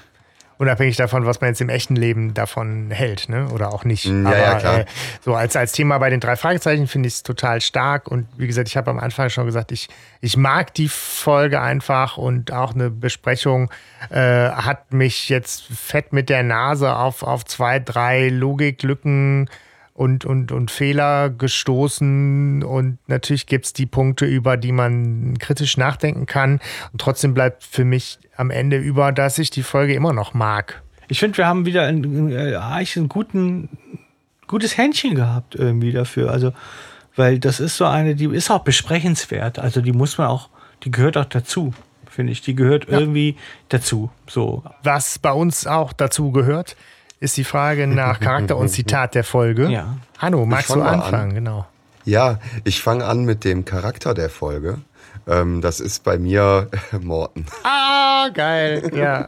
unabhängig 0.58 0.95
davon, 0.95 1.25
was 1.25 1.42
man 1.42 1.50
jetzt 1.50 1.61
im 1.61 1.69
echten 1.69 1.95
Leben 1.95 2.34
davon 2.34 2.92
hält, 2.92 3.30
ne? 3.30 3.48
Oder 3.50 3.74
auch 3.74 3.84
nicht. 3.84 4.06
Ja, 4.06 4.14
Aber, 4.25 4.38
ja, 4.38 4.56
klar. 4.56 4.80
Äh, 4.80 4.85
so 5.22 5.35
als, 5.35 5.56
als 5.56 5.72
Thema 5.72 5.98
bei 5.98 6.09
den 6.09 6.19
drei 6.19 6.35
Fragezeichen 6.35 6.88
finde 6.88 7.08
ich 7.08 7.16
es 7.16 7.24
total 7.24 7.61
stark. 7.61 8.08
Und 8.08 8.27
wie 8.38 8.48
gesagt, 8.48 8.67
ich 8.67 8.77
habe 8.77 8.92
am 8.92 9.00
Anfang 9.00 9.30
schon 9.30 9.45
gesagt, 9.45 9.72
ich, 9.72 9.90
ich 10.22 10.38
mag 10.38 10.74
die 10.74 10.88
Folge 10.88 11.61
einfach 11.61 12.17
und 12.17 12.51
auch 12.51 12.74
eine 12.74 12.90
Besprechung 12.90 13.69
äh, 14.09 14.19
hat 14.19 14.93
mich 14.93 15.30
jetzt 15.30 15.64
fett 15.64 16.14
mit 16.14 16.30
der 16.30 16.43
Nase 16.43 16.95
auf, 16.95 17.24
auf 17.24 17.45
zwei, 17.45 17.80
drei 17.80 18.30
Logiklücken 18.30 19.50
und, 19.95 20.25
und, 20.25 20.51
und 20.51 20.72
Fehler 20.72 21.30
gestoßen. 21.30 22.64
Und 22.64 23.00
natürlich 23.08 23.48
gibt 23.48 23.66
es 23.66 23.74
die 23.74 23.85
Punkte, 23.85 24.25
über 24.25 24.58
die 24.58 24.74
man 24.74 25.38
kritisch 25.40 25.77
nachdenken 25.77 26.25
kann. 26.25 26.59
Und 26.92 27.00
trotzdem 27.00 27.34
bleibt 27.34 27.64
für 27.64 27.85
mich 27.85 28.19
am 28.38 28.51
Ende 28.51 28.77
über, 28.77 29.11
dass 29.11 29.38
ich 29.38 29.49
die 29.49 29.64
Folge 29.64 29.93
immer 29.93 30.14
noch 30.14 30.33
mag. 30.33 30.81
Ich 31.07 31.19
finde, 31.19 31.38
wir 31.38 31.47
haben 31.47 31.65
wieder 31.65 31.83
ein, 31.83 32.31
äh, 32.31 32.55
eigentlich 32.55 32.95
ein 32.95 33.09
guten, 33.09 33.69
gutes 34.47 34.77
Händchen 34.77 35.15
gehabt 35.15 35.55
irgendwie 35.55 35.91
dafür. 35.91 36.31
Also, 36.31 36.51
weil 37.15 37.39
das 37.39 37.59
ist 37.59 37.77
so 37.77 37.85
eine, 37.85 38.15
die 38.15 38.25
ist 38.25 38.49
auch 38.49 38.64
besprechenswert. 38.64 39.59
Also 39.59 39.81
die 39.81 39.93
muss 39.93 40.17
man 40.17 40.27
auch, 40.27 40.49
die 40.83 40.91
gehört 40.91 41.17
auch 41.17 41.25
dazu 41.25 41.73
finde 42.15 42.31
ich. 42.31 42.41
Die 42.41 42.55
gehört 42.55 42.89
ja. 42.89 42.99
irgendwie 42.99 43.35
dazu. 43.69 44.09
So. 44.27 44.64
Was 44.81 45.19
bei 45.19 45.31
uns 45.31 45.67
auch 45.67 45.93
dazu 45.93 46.31
gehört, 46.31 46.75
ist 47.19 47.38
die 47.38 47.43
Frage 47.43 47.85
nach 47.85 48.19
Charakter 48.19 48.57
und 48.57 48.69
Zitat 48.69 49.14
der 49.14 49.23
Folge. 49.23 49.69
Ja. 49.69 49.97
Hanno, 50.17 50.45
magst 50.45 50.69
du 50.69 50.81
anfangen? 50.81 51.30
An. 51.30 51.35
Genau. 51.35 51.67
Ja, 52.05 52.39
ich 52.64 52.81
fange 52.81 53.05
an 53.05 53.25
mit 53.25 53.43
dem 53.43 53.65
Charakter 53.65 54.14
der 54.14 54.30
Folge. 54.30 54.80
Ähm, 55.28 55.62
das 55.62 55.80
ist 55.80 56.04
bei 56.04 56.18
mir 56.18 56.70
äh, 56.92 56.98
Morten. 57.00 57.45
Ah, 57.64 58.30
geil. 58.34 58.92
Ja. 58.95 59.28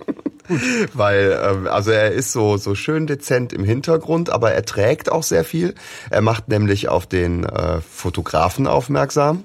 Weil, 0.93 1.39
ähm, 1.43 1.67
also 1.67 1.91
er 1.91 2.11
ist 2.11 2.31
so, 2.31 2.57
so 2.57 2.73
schön 2.75 3.07
dezent 3.07 3.51
im 3.51 3.63
Hintergrund, 3.63 4.29
aber 4.29 4.53
er 4.53 4.63
trägt 4.63 5.11
auch 5.11 5.23
sehr 5.23 5.43
viel. 5.43 5.75
Er 6.09 6.21
macht 6.21 6.47
nämlich 6.47 6.87
auf 6.87 7.05
den 7.05 7.43
äh, 7.43 7.81
Fotografen 7.81 8.67
aufmerksam. 8.67 9.43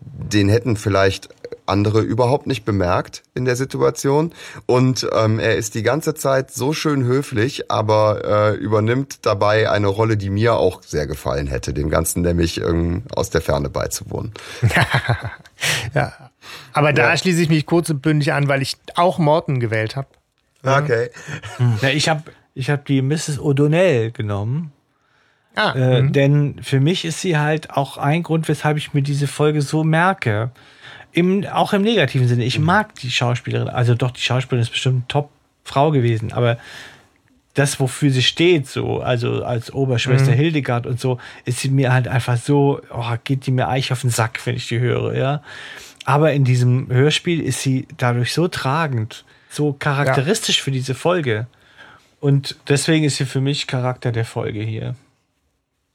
Den 0.00 0.48
hätten 0.48 0.76
vielleicht 0.76 1.28
andere 1.68 2.00
überhaupt 2.00 2.46
nicht 2.46 2.64
bemerkt 2.64 3.22
in 3.34 3.44
der 3.44 3.56
Situation. 3.56 4.32
Und 4.66 5.06
ähm, 5.12 5.38
er 5.38 5.56
ist 5.56 5.74
die 5.74 5.82
ganze 5.82 6.14
Zeit 6.14 6.50
so 6.50 6.72
schön 6.72 7.04
höflich, 7.04 7.70
aber 7.70 8.24
äh, 8.24 8.54
übernimmt 8.56 9.26
dabei 9.26 9.70
eine 9.70 9.88
Rolle, 9.88 10.16
die 10.16 10.30
mir 10.30 10.54
auch 10.54 10.82
sehr 10.82 11.06
gefallen 11.06 11.46
hätte, 11.46 11.74
dem 11.74 11.90
Ganzen 11.90 12.22
nämlich 12.22 12.60
ähm, 12.60 13.02
aus 13.14 13.30
der 13.30 13.40
Ferne 13.40 13.70
beizuwohnen. 13.70 14.32
ja. 15.94 16.12
Aber 16.72 16.92
da 16.92 17.10
ja. 17.10 17.16
schließe 17.16 17.42
ich 17.42 17.48
mich 17.48 17.66
kurz 17.66 17.90
und 17.90 18.02
bündig 18.02 18.32
an, 18.32 18.48
weil 18.48 18.62
ich 18.62 18.76
auch 18.94 19.18
Morton 19.18 19.60
gewählt 19.60 19.96
habe. 19.96 20.08
Okay. 20.62 21.10
Ja, 21.82 21.88
ich 21.90 22.08
habe 22.08 22.24
ich 22.54 22.70
hab 22.70 22.84
die 22.86 23.02
Mrs. 23.02 23.38
O'Donnell 23.38 24.10
genommen. 24.10 24.72
Ah, 25.54 25.72
äh, 25.74 26.02
mhm. 26.02 26.12
denn 26.12 26.56
für 26.62 26.78
mich 26.78 27.04
ist 27.04 27.20
sie 27.20 27.36
halt 27.36 27.70
auch 27.70 27.98
ein 27.98 28.22
Grund, 28.22 28.48
weshalb 28.48 28.76
ich 28.76 28.94
mir 28.94 29.02
diese 29.02 29.26
Folge 29.26 29.62
so 29.62 29.82
merke. 29.82 30.50
Im, 31.12 31.46
auch 31.46 31.72
im 31.72 31.82
negativen 31.82 32.28
Sinne. 32.28 32.44
Ich 32.44 32.58
mhm. 32.58 32.66
mag 32.66 32.94
die 32.96 33.10
Schauspielerin. 33.10 33.68
Also 33.68 33.94
doch, 33.94 34.10
die 34.10 34.20
Schauspielerin 34.20 34.62
ist 34.62 34.70
bestimmt 34.70 34.94
eine 34.94 35.08
Top-Frau 35.08 35.90
gewesen. 35.90 36.32
Aber 36.32 36.58
das, 37.58 37.80
wofür 37.80 38.10
sie 38.10 38.22
steht, 38.22 38.68
so, 38.68 39.00
also 39.00 39.44
als 39.44 39.72
Oberschwester 39.72 40.30
mhm. 40.30 40.36
Hildegard 40.36 40.86
und 40.86 41.00
so, 41.00 41.18
ist 41.44 41.58
sie 41.58 41.70
mir 41.70 41.92
halt 41.92 42.06
einfach 42.06 42.36
so, 42.36 42.80
oh, 42.90 43.14
geht 43.24 43.46
die 43.46 43.50
mir 43.50 43.68
eigentlich 43.68 43.90
auf 43.92 44.02
den 44.02 44.10
Sack, 44.10 44.40
wenn 44.46 44.54
ich 44.54 44.68
die 44.68 44.78
höre, 44.78 45.14
ja. 45.16 45.42
Aber 46.04 46.32
in 46.32 46.44
diesem 46.44 46.88
Hörspiel 46.88 47.40
ist 47.40 47.62
sie 47.62 47.88
dadurch 47.96 48.32
so 48.32 48.48
tragend, 48.48 49.24
so 49.50 49.72
charakteristisch 49.72 50.58
ja. 50.58 50.64
für 50.64 50.70
diese 50.70 50.94
Folge. 50.94 51.48
Und 52.20 52.56
deswegen 52.68 53.04
ist 53.04 53.16
sie 53.16 53.26
für 53.26 53.40
mich 53.40 53.66
Charakter 53.66 54.12
der 54.12 54.24
Folge 54.24 54.60
hier. 54.60 54.94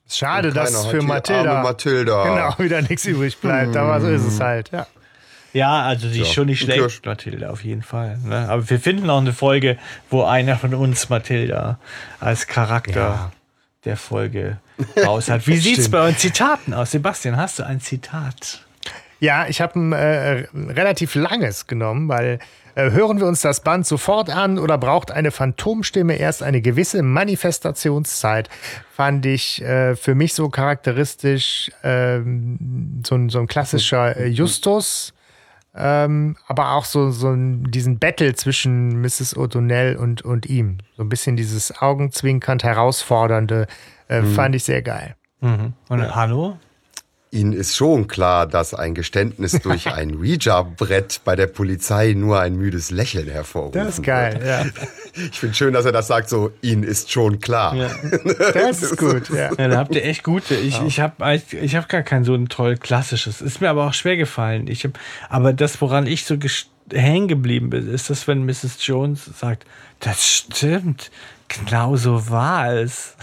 Schade, 0.09 0.51
dass 0.51 0.85
für 0.87 1.01
Mathilda, 1.01 1.63
Mathilda 1.63 2.23
genau 2.23 2.59
wieder 2.59 2.81
nichts 2.81 3.05
übrig 3.05 3.37
bleibt, 3.37 3.75
aber 3.75 4.01
so 4.01 4.09
ist 4.09 4.25
es 4.25 4.39
halt, 4.39 4.71
ja. 4.71 4.85
Ja, 5.53 5.83
also 5.83 6.09
die 6.09 6.17
ja. 6.17 6.23
ist 6.23 6.33
schon 6.33 6.47
nicht 6.47 6.61
schlecht, 6.61 7.05
Mathilda, 7.05 7.49
auf 7.49 7.63
jeden 7.63 7.83
Fall. 7.83 8.17
Ne? 8.25 8.49
Aber 8.49 8.69
wir 8.69 8.79
finden 8.79 9.09
auch 9.09 9.21
eine 9.21 9.33
Folge, 9.33 9.77
wo 10.09 10.23
einer 10.23 10.57
von 10.57 10.73
uns 10.73 11.09
Mathilda 11.09 11.79
als 12.19 12.47
Charakter 12.47 12.99
ja. 12.99 13.31
der 13.85 13.97
Folge 13.97 14.57
raus 14.97 15.29
hat. 15.29 15.47
Wie 15.47 15.57
sieht 15.57 15.77
es 15.77 15.89
bei 15.89 16.07
uns 16.07 16.17
Zitaten 16.17 16.73
aus? 16.73 16.91
Sebastian, 16.91 17.37
hast 17.37 17.59
du 17.59 17.65
ein 17.65 17.79
Zitat? 17.79 18.65
Ja, 19.19 19.47
ich 19.47 19.61
habe 19.61 19.79
ein 19.79 19.93
äh, 19.93 20.47
relativ 20.53 21.15
langes 21.15 21.67
genommen, 21.67 22.09
weil 22.09 22.39
äh, 22.75 22.89
hören 22.89 23.19
wir 23.19 23.27
uns 23.27 23.41
das 23.41 23.61
Band 23.61 23.85
sofort 23.85 24.29
an 24.29 24.57
oder 24.57 24.77
braucht 24.79 25.11
eine 25.11 25.29
Phantomstimme 25.31 26.15
erst 26.15 26.41
eine 26.41 26.61
gewisse 26.61 27.03
Manifestationszeit? 27.03 28.49
Fand 28.91 29.25
ich 29.27 29.61
äh, 29.61 29.95
für 29.95 30.15
mich 30.15 30.33
so 30.33 30.49
charakteristisch 30.49 31.71
ähm, 31.83 33.01
so, 33.05 33.29
so, 33.29 33.39
ein 33.39 33.47
klassischer 33.47 34.17
äh, 34.17 34.27
Justus. 34.27 35.13
Ähm, 35.75 36.37
aber 36.47 36.73
auch 36.73 36.85
so, 36.85 37.09
so 37.09 37.33
diesen 37.35 37.97
Battle 37.97 38.35
zwischen 38.35 39.01
Mrs. 39.01 39.35
O'Donnell 39.35 39.95
und, 39.95 40.21
und 40.21 40.45
ihm. 40.45 40.77
So 40.95 41.03
ein 41.03 41.09
bisschen 41.09 41.35
dieses 41.35 41.81
augenzwinkernd 41.81 42.63
herausfordernde 42.63 43.67
äh, 44.07 44.21
mhm. 44.21 44.33
fand 44.33 44.55
ich 44.55 44.63
sehr 44.63 44.81
geil. 44.81 45.15
Mhm. 45.41 45.73
Und 45.89 45.99
ja. 45.99 46.15
Hallo? 46.15 46.57
Ihnen 47.33 47.53
ist 47.53 47.75
schon 47.75 48.07
klar, 48.07 48.45
dass 48.45 48.73
ein 48.73 48.93
Geständnis 48.93 49.53
durch 49.53 49.91
ein 49.91 50.15
Ouija-Brett 50.19 51.21
bei 51.25 51.35
der 51.35 51.47
Polizei 51.47 52.13
nur 52.13 52.39
ein 52.39 52.55
müdes 52.55 52.91
Lächeln 52.91 53.27
hervorruft. 53.27 53.75
Das 53.75 53.95
ist 53.95 54.03
geil, 54.03 54.33
wird. 54.35 54.45
ja. 54.45 54.65
Ich 55.31 55.39
finde 55.39 55.55
schön, 55.55 55.73
dass 55.73 55.85
er 55.85 55.91
das 55.91 56.07
sagt, 56.07 56.29
so, 56.29 56.51
Ihnen 56.61 56.83
ist 56.83 57.11
schon 57.11 57.39
klar. 57.39 57.75
Ja. 57.75 57.89
Das 58.53 58.83
ist 58.83 58.97
gut, 58.97 59.29
ja. 59.29 59.51
ja. 59.57 59.67
Da 59.67 59.77
habt 59.77 59.95
ihr 59.95 60.05
echt 60.05 60.23
gute. 60.23 60.55
Ich, 60.55 60.77
ja. 60.77 60.85
ich 60.85 60.99
habe 60.99 61.41
ich 61.61 61.75
hab 61.75 61.89
gar 61.89 62.03
kein 62.03 62.23
so 62.23 62.33
ein 62.35 62.49
toll 62.49 62.77
klassisches. 62.77 63.41
Ist 63.41 63.61
mir 63.61 63.69
aber 63.69 63.87
auch 63.87 63.93
schwer 63.93 64.17
gefallen. 64.17 64.67
Ich 64.67 64.83
hab, 64.83 64.99
aber 65.29 65.53
das, 65.53 65.81
woran 65.81 66.07
ich 66.07 66.25
so 66.25 66.37
hängen 66.91 67.27
geblieben 67.27 67.69
bin, 67.69 67.91
ist 67.91 68.09
das, 68.09 68.27
wenn 68.27 68.45
Mrs. 68.45 68.77
Jones 68.79 69.25
sagt, 69.39 69.65
das 69.99 70.27
stimmt, 70.27 71.11
genau 71.47 71.95
so 71.95 72.29
war 72.29 72.73
es. 72.73 73.15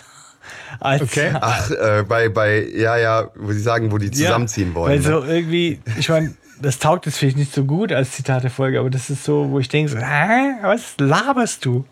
Als, 0.79 1.03
okay. 1.03 1.33
Ach, 1.41 1.71
äh, 1.71 2.05
bei, 2.07 2.29
bei, 2.29 2.67
ja, 2.75 2.97
ja, 2.97 3.31
wo 3.35 3.53
sie 3.53 3.61
sagen, 3.61 3.91
wo 3.91 3.99
die 3.99 4.11
zusammenziehen 4.11 4.71
ja, 4.71 4.75
wollen. 4.75 4.91
Weil 4.93 4.99
ne? 4.99 5.05
so 5.05 5.25
irgendwie, 5.25 5.81
ich 5.99 6.09
meine, 6.09 6.35
das 6.61 6.79
taugt 6.79 7.07
jetzt 7.07 7.19
vielleicht 7.19 7.37
nicht 7.37 7.53
so 7.53 7.65
gut 7.65 7.93
als 7.93 8.13
Zitate-Folge, 8.13 8.79
aber 8.79 8.91
das 8.91 9.11
ist 9.11 9.25
so, 9.25 9.51
wo 9.51 9.59
ich 9.59 9.69
denke, 9.69 9.91
so, 9.91 9.99
hä, 9.99 10.55
was 10.63 10.95
laberst 10.99 11.65
du? 11.65 11.85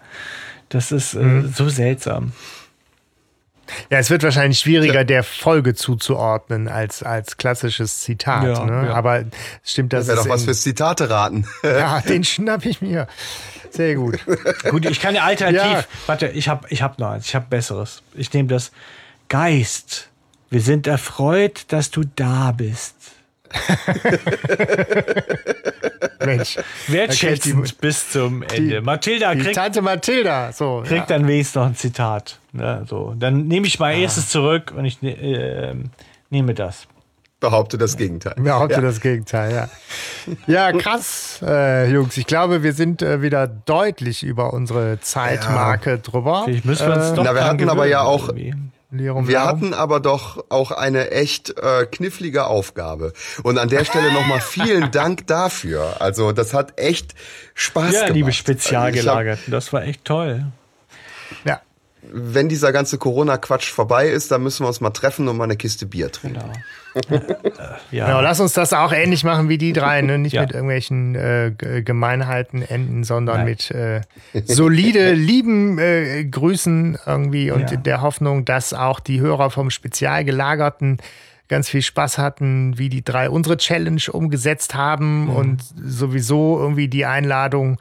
Das 0.68 0.92
ist 0.92 1.14
äh, 1.14 1.18
mhm. 1.22 1.52
so 1.54 1.68
seltsam. 1.68 2.32
Ja, 3.90 3.98
es 3.98 4.10
wird 4.10 4.22
wahrscheinlich 4.22 4.58
schwieriger, 4.58 5.04
der 5.04 5.22
Folge 5.22 5.74
zuzuordnen 5.74 6.68
als, 6.68 7.02
als 7.02 7.36
klassisches 7.36 8.00
Zitat. 8.00 8.44
Ja, 8.44 8.64
ne? 8.64 8.88
ja. 8.88 8.94
Aber 8.94 9.24
stimmt 9.64 9.92
das? 9.92 10.06
Das 10.06 10.16
wäre 10.16 10.24
doch 10.24 10.34
was 10.34 10.44
fürs 10.44 10.62
Zitate 10.62 11.10
raten. 11.10 11.46
ja, 11.62 12.00
den 12.00 12.24
schnapp 12.24 12.64
ich 12.64 12.80
mir. 12.80 13.06
Sehr 13.70 13.94
gut. 13.94 14.18
gut, 14.70 14.86
ich 14.86 15.00
kann 15.00 15.14
ja 15.14 15.24
alternativ. 15.24 15.62
Ja. 15.62 15.84
Warte, 16.06 16.28
ich 16.28 16.48
habe 16.48 16.66
ich 16.70 16.82
hab 16.82 16.98
noch 16.98 17.10
eins. 17.10 17.26
Ich 17.26 17.34
habe 17.34 17.46
besseres. 17.48 18.02
Ich 18.14 18.32
nehme 18.32 18.48
das 18.48 18.72
Geist. 19.28 20.08
Wir 20.50 20.62
sind 20.62 20.86
erfreut, 20.86 21.66
dass 21.68 21.90
du 21.90 22.04
da 22.16 22.52
bist. 22.52 22.94
Mensch. 26.24 26.58
Wertschätzend 26.88 27.68
die- 27.70 27.74
bis 27.80 28.10
zum 28.10 28.42
Ende. 28.42 28.80
Mathilda 28.82 29.34
Die 29.34 29.40
kriegt, 29.42 29.54
Tante 29.56 29.82
Mathilda. 29.82 30.52
So, 30.52 30.82
kriegt 30.86 31.10
dann 31.10 31.26
wenigstens 31.26 31.54
noch 31.56 31.66
ein 31.66 31.74
Zitat. 31.76 32.38
Ne, 32.52 32.84
so. 32.88 33.14
Dann 33.18 33.46
nehme 33.46 33.66
ich 33.66 33.78
mal 33.78 33.92
erstes 33.92 34.28
zurück 34.30 34.72
und 34.76 34.84
ich 34.84 35.02
äh, 35.02 35.74
nehme 36.30 36.54
das. 36.54 36.86
Behaupte 37.40 37.78
das 37.78 37.96
Gegenteil. 37.96 38.34
ja. 38.36 38.42
Behaupte 38.42 38.80
das 38.80 39.00
Gegenteil, 39.00 39.52
ja. 39.54 39.68
Ja, 40.48 40.72
krass, 40.72 41.38
äh, 41.46 41.88
Jungs. 41.88 42.16
Ich 42.16 42.26
glaube, 42.26 42.64
wir 42.64 42.72
sind 42.72 43.00
äh, 43.00 43.22
wieder 43.22 43.46
deutlich 43.46 44.24
über 44.24 44.52
unsere 44.52 44.98
Zeitmarke 45.00 45.98
drüber. 46.00 46.42
Vielleicht 46.46 46.64
müssen 46.64 46.88
wir 46.88 46.96
uns 46.96 47.10
Äh, 47.10 47.14
doch 47.14 47.22
na, 47.24 47.34
wir 47.36 47.44
hatten 47.44 47.68
aber 47.68 47.86
ja 47.86 48.00
auch- 48.02 48.28
irgendwie. 48.30 48.54
Lirum 48.90 49.28
Wir 49.28 49.44
hatten 49.44 49.74
aber 49.74 50.00
doch 50.00 50.44
auch 50.48 50.70
eine 50.70 51.10
echt 51.10 51.50
äh, 51.58 51.84
knifflige 51.84 52.46
Aufgabe. 52.46 53.12
Und 53.42 53.58
an 53.58 53.68
der 53.68 53.84
Stelle 53.84 54.12
nochmal 54.12 54.40
vielen 54.40 54.90
Dank 54.92 55.26
dafür. 55.26 56.00
Also 56.00 56.32
das 56.32 56.54
hat 56.54 56.80
echt 56.80 57.14
Spaß 57.54 57.92
Ja, 57.92 58.00
gemacht. 58.00 58.14
liebe 58.14 58.30
Ich 58.30 58.36
hab, 58.38 58.40
Spezialgelagerten, 58.40 59.50
das 59.50 59.72
war 59.74 59.82
echt 59.82 60.04
toll. 60.06 60.46
Ja. 61.44 61.60
Wenn 62.12 62.48
dieser 62.48 62.72
ganze 62.72 62.98
Corona-Quatsch 62.98 63.70
vorbei 63.70 64.08
ist, 64.08 64.30
dann 64.30 64.42
müssen 64.42 64.64
wir 64.64 64.68
uns 64.68 64.80
mal 64.80 64.90
treffen 64.90 65.28
und 65.28 65.36
mal 65.36 65.44
eine 65.44 65.56
Kiste 65.56 65.86
Bier 65.86 66.10
trinken. 66.10 66.40
Genau. 66.40 66.54
ja. 67.90 68.06
Genau, 68.06 68.20
lass 68.20 68.40
uns 68.40 68.54
das 68.54 68.72
auch 68.72 68.92
ähnlich 68.92 69.22
machen 69.24 69.48
wie 69.48 69.58
die 69.58 69.72
drei, 69.72 70.00
ne? 70.02 70.18
nicht 70.18 70.32
Ja. 70.32 70.42
mit 70.42 70.52
irgendwelchen 70.52 71.14
äh, 71.14 71.52
Gemeinheiten 71.84 72.62
enden, 72.62 73.04
sondern 73.04 73.38
Nein. 73.38 73.46
mit 73.46 73.70
äh, 73.70 74.00
solide, 74.46 75.12
lieben 75.14 75.78
äh, 75.78 76.24
Grüßen 76.24 76.98
irgendwie 77.06 77.50
und 77.50 77.70
Ja. 77.70 77.76
in 77.76 77.82
der 77.82 78.00
Hoffnung, 78.02 78.44
dass 78.44 78.72
auch 78.72 79.00
die 79.00 79.20
Hörer 79.20 79.50
vom 79.50 79.70
Spezialgelagerten 79.70 80.98
ganz 81.48 81.68
viel 81.68 81.82
Spaß 81.82 82.18
hatten, 82.18 82.76
wie 82.78 82.88
die 82.88 83.02
drei 83.02 83.30
unsere 83.30 83.56
Challenge 83.56 84.02
umgesetzt 84.12 84.74
haben 84.74 85.24
Mhm. 85.24 85.30
und 85.30 85.62
sowieso 85.82 86.58
irgendwie 86.58 86.88
die 86.88 87.06
Einladung 87.06 87.78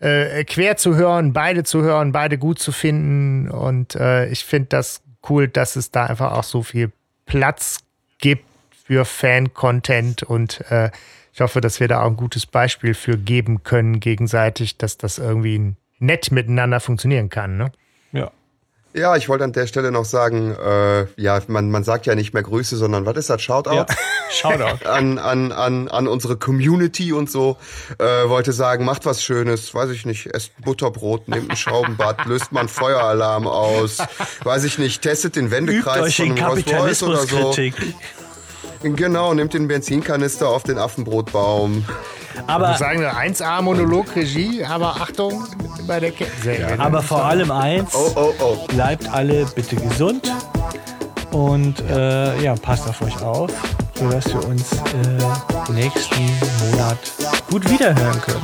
äh, 0.00 0.44
quer 0.44 0.76
zu 0.76 0.96
hören, 0.96 1.32
beide 1.32 1.64
zu 1.64 1.82
hören, 1.82 2.12
beide 2.12 2.38
gut 2.38 2.58
zu 2.58 2.72
finden 2.72 3.50
und 3.50 3.94
äh, 3.94 4.26
ich 4.28 4.44
finde 4.44 4.68
das 4.70 5.02
cool, 5.28 5.48
dass 5.48 5.76
es 5.76 5.90
da 5.90 6.06
einfach 6.06 6.32
auch 6.32 6.44
so 6.44 6.62
viel 6.62 6.90
Platz 7.26 7.78
gibt 8.18 8.44
für 8.86 9.04
Fan-Content 9.04 10.22
und 10.22 10.60
äh, 10.70 10.90
ich 11.32 11.40
hoffe, 11.40 11.60
dass 11.60 11.78
wir 11.78 11.88
da 11.88 12.02
auch 12.02 12.06
ein 12.08 12.16
gutes 12.16 12.44
Beispiel 12.46 12.94
für 12.94 13.16
geben 13.16 13.62
können 13.62 14.00
gegenseitig, 14.00 14.76
dass 14.78 14.98
das 14.98 15.18
irgendwie 15.18 15.74
nett 15.98 16.32
miteinander 16.32 16.80
funktionieren 16.80 17.28
kann. 17.28 17.56
Ne? 17.56 17.72
ja. 18.12 18.30
Ja, 18.92 19.14
ich 19.16 19.28
wollte 19.28 19.44
an 19.44 19.52
der 19.52 19.68
Stelle 19.68 19.92
noch 19.92 20.04
sagen, 20.04 20.52
äh, 20.52 21.06
ja, 21.16 21.40
man, 21.46 21.70
man 21.70 21.84
sagt 21.84 22.06
ja 22.06 22.16
nicht 22.16 22.34
mehr 22.34 22.42
Grüße, 22.42 22.76
sondern 22.76 23.06
was 23.06 23.16
ist 23.16 23.30
das? 23.30 23.40
Shoutout? 23.40 23.74
ja. 23.74 23.86
Shoutout. 24.30 24.84
An, 24.88 25.18
an, 25.18 25.52
an, 25.52 25.88
an 25.88 26.08
unsere 26.08 26.36
Community 26.36 27.12
und 27.12 27.30
so. 27.30 27.56
Äh, 27.98 28.28
wollte 28.28 28.52
sagen, 28.52 28.84
macht 28.84 29.06
was 29.06 29.22
Schönes, 29.22 29.74
weiß 29.74 29.90
ich 29.90 30.06
nicht, 30.06 30.26
esst 30.26 30.52
Butterbrot, 30.62 31.28
nehmt 31.28 31.50
ein 31.50 31.56
Schraubenbad, 31.56 32.24
löst 32.26 32.52
mal 32.52 32.60
einen 32.60 32.68
Feueralarm 32.68 33.46
aus, 33.46 33.98
weiß 34.44 34.64
ich 34.64 34.78
nicht, 34.78 35.02
testet 35.02 35.36
den 35.36 35.46
Übt 35.46 35.56
Wendekreis 35.56 36.02
euch 36.02 36.16
von 36.16 36.36
in 36.36 36.44
Rolls-Royce 36.44 37.02
oder 37.02 37.26
so. 37.26 37.54
Genau, 38.82 39.34
nehmt 39.34 39.52
den 39.54 39.68
Benzinkanister 39.68 40.48
auf 40.48 40.62
den 40.62 40.78
Affenbrotbaum. 40.78 41.84
Aber, 42.46 42.76
sagen 42.78 43.00
wir 43.00 43.12
1A 43.12 43.60
Monolog 43.60 44.14
Regie, 44.16 44.64
aber 44.64 44.96
Achtung 44.96 45.44
bei 45.86 46.00
der 46.00 46.10
Kettensäge. 46.12 46.78
aber 46.78 47.02
vor 47.02 47.24
allem 47.24 47.50
eins, 47.50 47.94
Oh, 47.94 48.12
oh, 48.14 48.32
oh. 48.40 48.66
bleibt 48.68 49.12
alle 49.12 49.44
bitte 49.54 49.76
gesund 49.76 50.32
und 51.32 51.80
äh, 51.90 52.40
ja, 52.42 52.54
passt 52.54 52.88
auf 52.88 53.02
euch 53.02 53.20
auf, 53.22 53.50
sodass 53.94 54.26
wir 54.32 54.44
uns 54.46 54.72
äh, 54.72 55.72
nächsten 55.72 56.24
Monat 56.70 56.98
gut 57.50 57.68
wiederhören 57.70 58.20
können. 58.22 58.42